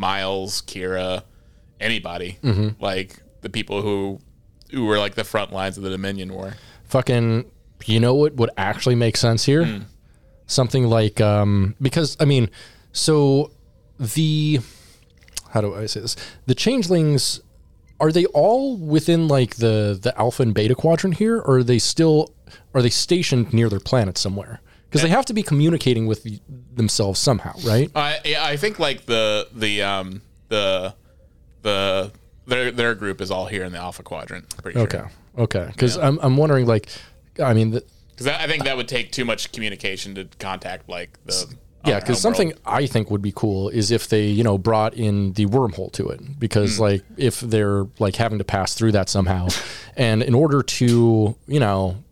Miles, 0.00 0.62
Kira, 0.62 1.22
anybody. 1.78 2.38
Mm-hmm. 2.42 2.82
Like 2.82 3.22
the 3.42 3.50
people 3.50 3.82
who 3.82 4.18
who 4.70 4.86
were 4.86 4.98
like 4.98 5.14
the 5.14 5.24
front 5.24 5.52
lines 5.52 5.76
of 5.76 5.82
the 5.82 5.90
Dominion 5.90 6.32
War. 6.32 6.54
Fucking, 6.84 7.50
you 7.84 8.00
know 8.00 8.14
what 8.14 8.34
would 8.36 8.50
actually 8.56 8.94
make 8.94 9.16
sense 9.16 9.44
here? 9.44 9.64
Hmm. 9.64 9.78
Something 10.46 10.86
like, 10.86 11.20
um, 11.20 11.76
because 11.80 12.16
I 12.18 12.24
mean, 12.24 12.50
so 12.92 13.52
the 13.98 14.60
how 15.50 15.60
do 15.60 15.74
I 15.74 15.86
say 15.86 16.00
this? 16.00 16.16
The 16.46 16.54
changelings 16.54 17.40
are 18.00 18.10
they 18.10 18.24
all 18.26 18.76
within 18.76 19.28
like 19.28 19.56
the 19.56 19.98
the 20.00 20.18
alpha 20.18 20.42
and 20.42 20.54
beta 20.54 20.74
quadrant 20.74 21.18
here, 21.18 21.38
or 21.38 21.58
are 21.58 21.64
they 21.64 21.78
still 21.78 22.34
are 22.74 22.82
they 22.82 22.90
stationed 22.90 23.52
near 23.52 23.68
their 23.68 23.80
planet 23.80 24.16
somewhere? 24.16 24.60
Because 24.90 25.02
they 25.02 25.08
have 25.08 25.24
to 25.26 25.32
be 25.32 25.42
communicating 25.44 26.06
with 26.08 26.24
the, 26.24 26.40
themselves 26.74 27.20
somehow, 27.20 27.54
right? 27.64 27.90
I 27.94 28.36
I 28.40 28.56
think 28.56 28.78
like 28.80 29.06
the 29.06 29.46
the 29.54 29.82
um 29.82 30.22
the 30.48 30.94
the 31.62 32.10
their 32.46 32.70
their 32.72 32.94
group 32.94 33.20
is 33.20 33.30
all 33.30 33.46
here 33.46 33.64
in 33.64 33.72
the 33.72 33.78
Alpha 33.78 34.02
Quadrant. 34.02 34.48
Pretty 34.62 34.78
sure. 34.78 34.86
Okay, 34.88 35.02
okay. 35.38 35.66
Because 35.72 35.96
I'm 35.96 36.18
I'm 36.20 36.36
wondering 36.36 36.66
like, 36.66 36.88
I 37.42 37.54
mean, 37.54 37.70
Because 38.10 38.26
I 38.26 38.46
think 38.48 38.64
that 38.64 38.76
would 38.76 38.88
take 38.88 39.12
too 39.12 39.24
much 39.24 39.52
communication 39.52 40.14
to 40.16 40.26
contact 40.38 40.88
like 40.88 41.10
the 41.24 41.54
Yeah, 41.86 42.00
because 42.00 42.20
something 42.20 42.48
world. 42.48 42.60
I 42.66 42.86
think 42.86 43.10
would 43.10 43.22
be 43.22 43.32
cool 43.32 43.68
is 43.68 43.90
if 43.92 44.08
they, 44.08 44.26
you 44.26 44.42
know, 44.42 44.58
brought 44.58 44.94
in 44.94 45.32
the 45.34 45.46
wormhole 45.46 45.92
to 45.92 46.08
it. 46.08 46.40
Because 46.40 46.76
Hmm. 46.76 46.82
like 46.82 47.02
if 47.16 47.38
they're 47.40 47.86
like 48.00 48.16
having 48.16 48.38
to 48.38 48.44
pass 48.44 48.74
through 48.74 48.92
that 48.92 49.08
somehow, 49.08 49.48
and 49.96 50.22
in 50.22 50.34
order 50.34 50.62
to, 50.62 51.36
you 51.46 51.60
know, 51.60 52.02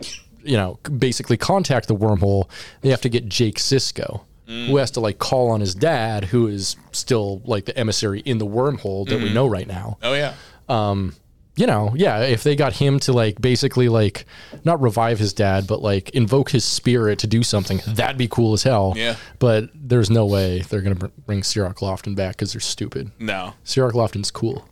you 0.48 0.56
know, 0.56 0.78
basically 0.98 1.36
contact 1.36 1.88
the 1.88 1.94
wormhole, 1.96 2.48
they 2.80 2.88
have 2.88 3.00
to 3.02 3.08
get 3.08 3.28
Jake 3.28 3.56
Sisko, 3.58 4.22
Hmm. 4.46 4.66
who 4.66 4.76
has 4.78 4.90
to 4.92 5.00
like 5.00 5.18
call 5.18 5.50
on 5.50 5.60
his 5.60 5.74
dad, 5.74 6.24
who 6.24 6.46
is 6.46 6.74
still 6.92 7.42
like 7.44 7.66
the 7.66 7.76
emissary 7.78 8.20
in 8.20 8.38
the 8.38 8.46
wormhole 8.46 9.06
that 9.08 9.18
Hmm. 9.18 9.24
we 9.24 9.32
know 9.32 9.46
right 9.46 9.66
now 9.68 9.98
Oh 10.02 10.14
yeah. 10.14 10.32
Um, 10.70 11.14
you 11.56 11.66
know, 11.66 11.92
yeah, 11.96 12.20
if 12.20 12.44
they 12.44 12.54
got 12.56 12.72
him 12.74 13.00
to 13.00 13.12
like 13.12 13.40
basically 13.40 13.88
like 13.88 14.24
not 14.64 14.80
revive 14.80 15.18
his 15.18 15.32
dad, 15.32 15.66
but 15.66 15.82
like 15.82 16.08
invoke 16.10 16.50
his 16.50 16.64
spirit 16.64 17.18
to 17.18 17.26
do 17.26 17.42
something, 17.42 17.80
that'd 17.86 18.16
be 18.16 18.28
cool 18.28 18.52
as 18.54 18.62
hell. 18.62 18.94
Yeah. 18.96 19.16
But 19.40 19.68
there's 19.74 20.08
no 20.08 20.24
way 20.24 20.60
they're 20.60 20.80
gonna 20.82 20.94
br- 20.94 21.06
bring 21.26 21.42
Cirroc 21.42 21.78
Lofton 21.80 22.14
back 22.14 22.36
because 22.36 22.52
they're 22.52 22.60
stupid. 22.60 23.10
No. 23.18 23.54
Cirroc 23.64 23.94
Lofton's 23.94 24.30
cool. 24.30 24.66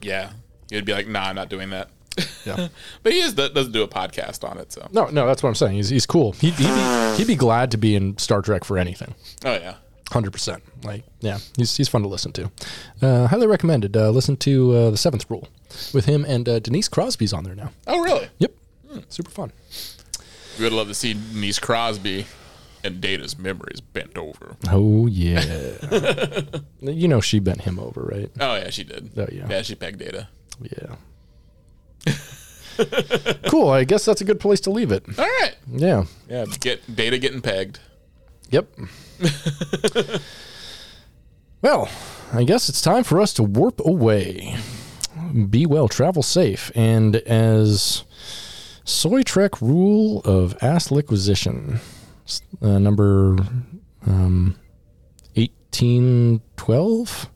Yeah. 0.00 0.30
You'd 0.70 0.84
be 0.86 0.92
like, 0.94 1.06
nah, 1.06 1.24
I'm 1.28 1.36
not 1.36 1.48
doing 1.50 1.70
that. 1.70 1.90
Yeah. 2.44 2.68
But 3.02 3.12
he 3.12 3.20
is 3.20 3.34
doesn't 3.34 3.72
do 3.72 3.82
a 3.82 3.88
podcast 3.88 4.48
on 4.48 4.58
it, 4.58 4.72
so 4.72 4.86
No, 4.92 5.06
no, 5.06 5.26
that's 5.26 5.42
what 5.42 5.48
I'm 5.48 5.54
saying. 5.54 5.74
He's 5.74 5.88
he's 5.88 6.06
cool. 6.06 6.32
He'd, 6.32 6.54
he'd 6.54 6.66
be 6.68 7.16
he'd 7.16 7.26
be 7.26 7.36
glad 7.36 7.70
to 7.72 7.76
be 7.76 7.94
in 7.96 8.16
Star 8.18 8.42
Trek 8.42 8.64
for 8.64 8.78
anything. 8.78 9.14
oh 9.44 9.54
yeah. 9.54 9.74
Hundred 10.12 10.32
percent. 10.32 10.62
Like, 10.84 11.02
yeah, 11.20 11.38
he's 11.56 11.76
he's 11.76 11.88
fun 11.88 12.02
to 12.02 12.08
listen 12.08 12.30
to. 12.32 12.50
Uh, 13.02 13.26
highly 13.26 13.46
recommended. 13.46 13.96
Uh, 13.96 14.10
listen 14.10 14.36
to 14.38 14.72
uh, 14.72 14.90
the 14.90 14.96
Seventh 14.98 15.28
Rule 15.30 15.48
with 15.94 16.04
him 16.04 16.24
and 16.26 16.48
uh, 16.48 16.58
Denise 16.60 16.88
Crosby's 16.88 17.32
on 17.32 17.44
there 17.44 17.54
now. 17.54 17.70
Oh 17.86 18.00
really? 18.00 18.28
Yep, 18.38 18.52
super 19.08 19.30
fun. 19.30 19.52
We 20.58 20.64
would 20.64 20.72
love 20.74 20.88
to 20.88 20.94
see 20.94 21.14
Denise 21.14 21.58
Crosby 21.58 22.26
and 22.84 23.00
Data's 23.00 23.38
memories 23.38 23.80
bent 23.80 24.16
over. 24.16 24.56
Oh 24.70 25.06
yeah. 25.06 25.72
you 26.80 27.08
know 27.08 27.20
she 27.22 27.38
bent 27.40 27.62
him 27.62 27.78
over, 27.80 28.02
right? 28.02 28.30
Oh 28.38 28.56
yeah, 28.56 28.70
she 28.70 28.84
did. 28.84 29.10
Oh, 29.16 29.26
yeah. 29.32 29.46
Yeah, 29.48 29.62
she 29.62 29.74
pegged 29.74 29.98
Data. 29.98 30.28
Yeah. 30.60 30.96
cool. 33.48 33.70
I 33.70 33.84
guess 33.84 34.04
that's 34.04 34.20
a 34.20 34.24
good 34.24 34.40
place 34.40 34.60
to 34.60 34.70
leave 34.70 34.92
it. 34.92 35.04
All 35.18 35.24
right. 35.24 35.54
Yeah. 35.70 36.04
Yeah, 36.28 36.46
get 36.60 36.94
Data 36.94 37.18
getting 37.18 37.40
pegged. 37.40 37.78
Yep. 38.50 38.68
well, 41.62 41.88
I 42.32 42.44
guess 42.44 42.68
it's 42.68 42.80
time 42.82 43.04
for 43.04 43.20
us 43.20 43.32
to 43.34 43.42
warp 43.42 43.80
away. 43.84 44.56
Be 45.48 45.66
well, 45.66 45.88
travel 45.88 46.22
safe, 46.22 46.70
and 46.74 47.16
as 47.16 48.04
Soy 48.84 49.22
Trek 49.22 49.60
rule 49.60 50.20
of 50.20 50.56
ass 50.60 50.90
liquisition, 50.90 51.80
uh, 52.60 52.78
number 52.78 53.36
um, 54.06 54.56
eighteen 55.34 56.40
twelve 56.56 57.30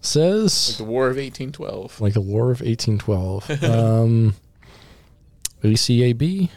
says 0.00 0.70
like 0.70 0.78
The 0.78 0.84
War 0.84 1.04
of 1.08 1.16
1812. 1.16 2.00
like 2.00 2.14
the 2.14 2.20
War 2.20 2.50
of 2.50 2.60
1812. 2.60 3.64
um, 3.64 4.34
ACAB 5.62 6.48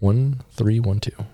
1312. 0.00 1.26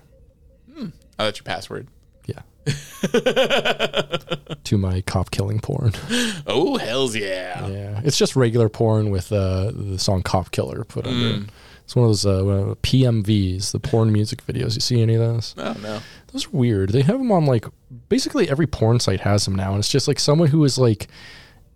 Oh, 1.17 1.23
that's 1.23 1.39
your 1.39 1.43
password. 1.45 1.87
Yeah. 2.25 2.41
to 4.65 4.77
my 4.77 5.01
cop 5.01 5.31
killing 5.31 5.59
porn. 5.59 5.93
Oh, 6.47 6.77
hells 6.77 7.15
yeah. 7.15 7.67
Yeah. 7.67 8.01
It's 8.03 8.17
just 8.17 8.35
regular 8.35 8.69
porn 8.69 9.09
with 9.09 9.31
uh, 9.31 9.71
the 9.73 9.97
song 9.97 10.21
Cop 10.23 10.51
Killer 10.51 10.83
put 10.83 11.07
under 11.07 11.27
it. 11.43 11.49
It's 11.83 11.95
one 11.95 12.05
of 12.05 12.09
those 12.09 12.25
uh, 12.25 12.75
PMVs, 12.83 13.71
the 13.71 13.79
porn 13.79 14.11
music 14.11 14.45
videos. 14.45 14.75
You 14.75 14.81
see 14.81 15.01
any 15.01 15.15
of 15.15 15.21
those? 15.21 15.55
Oh, 15.57 15.75
no. 15.81 15.99
Are 16.35 16.49
weird. 16.51 16.89
They 16.89 17.01
have 17.01 17.17
them 17.17 17.31
on 17.31 17.45
like 17.45 17.65
basically 18.09 18.49
every 18.49 18.67
porn 18.67 18.99
site 18.99 19.21
has 19.21 19.45
them 19.45 19.55
now, 19.55 19.71
and 19.71 19.79
it's 19.79 19.89
just 19.89 20.07
like 20.07 20.19
someone 20.19 20.49
who 20.49 20.63
has 20.63 20.77
like 20.77 21.07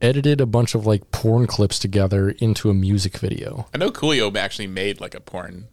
edited 0.01 0.41
a 0.41 0.45
bunch 0.45 0.75
of 0.75 0.85
like 0.85 1.11
porn 1.11 1.47
clips 1.47 1.79
together 1.79 2.29
into 2.39 2.69
a 2.69 2.73
music 2.73 3.17
video. 3.17 3.67
I 3.73 3.77
know 3.77 3.89
Coolio 3.91 4.35
actually 4.35 4.67
made 4.67 4.99
like 4.99 5.15
a 5.15 5.19
porn 5.21 5.67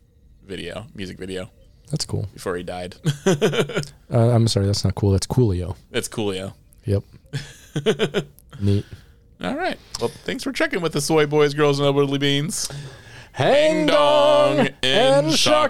video, 0.44 0.86
music 0.94 1.18
video, 1.18 1.50
That's 1.90 2.04
cool. 2.04 2.28
before 2.32 2.56
he 2.56 2.62
died. 2.62 2.96
Uh, 4.08 4.30
I'm 4.30 4.46
sorry, 4.46 4.66
that's 4.66 4.84
not 4.84 4.94
cool. 4.94 5.10
That's 5.10 5.26
Coolio. 5.26 5.74
That's 5.90 6.08
Coolio. 6.08 6.54
Yep. 6.84 7.02
Neat. 8.60 8.86
All 9.40 9.56
right. 9.56 9.76
Well, 10.00 10.10
thanks 10.24 10.44
for 10.44 10.52
checking 10.52 10.80
with 10.80 10.92
the 10.92 11.00
soy 11.00 11.26
boys, 11.26 11.54
girls, 11.54 11.80
and 11.80 11.86
elderly 11.86 12.18
beans. 12.18 12.70
Hang 13.32 13.86
dong 13.86 14.68
and 14.84 15.32
Soy, 15.32 15.66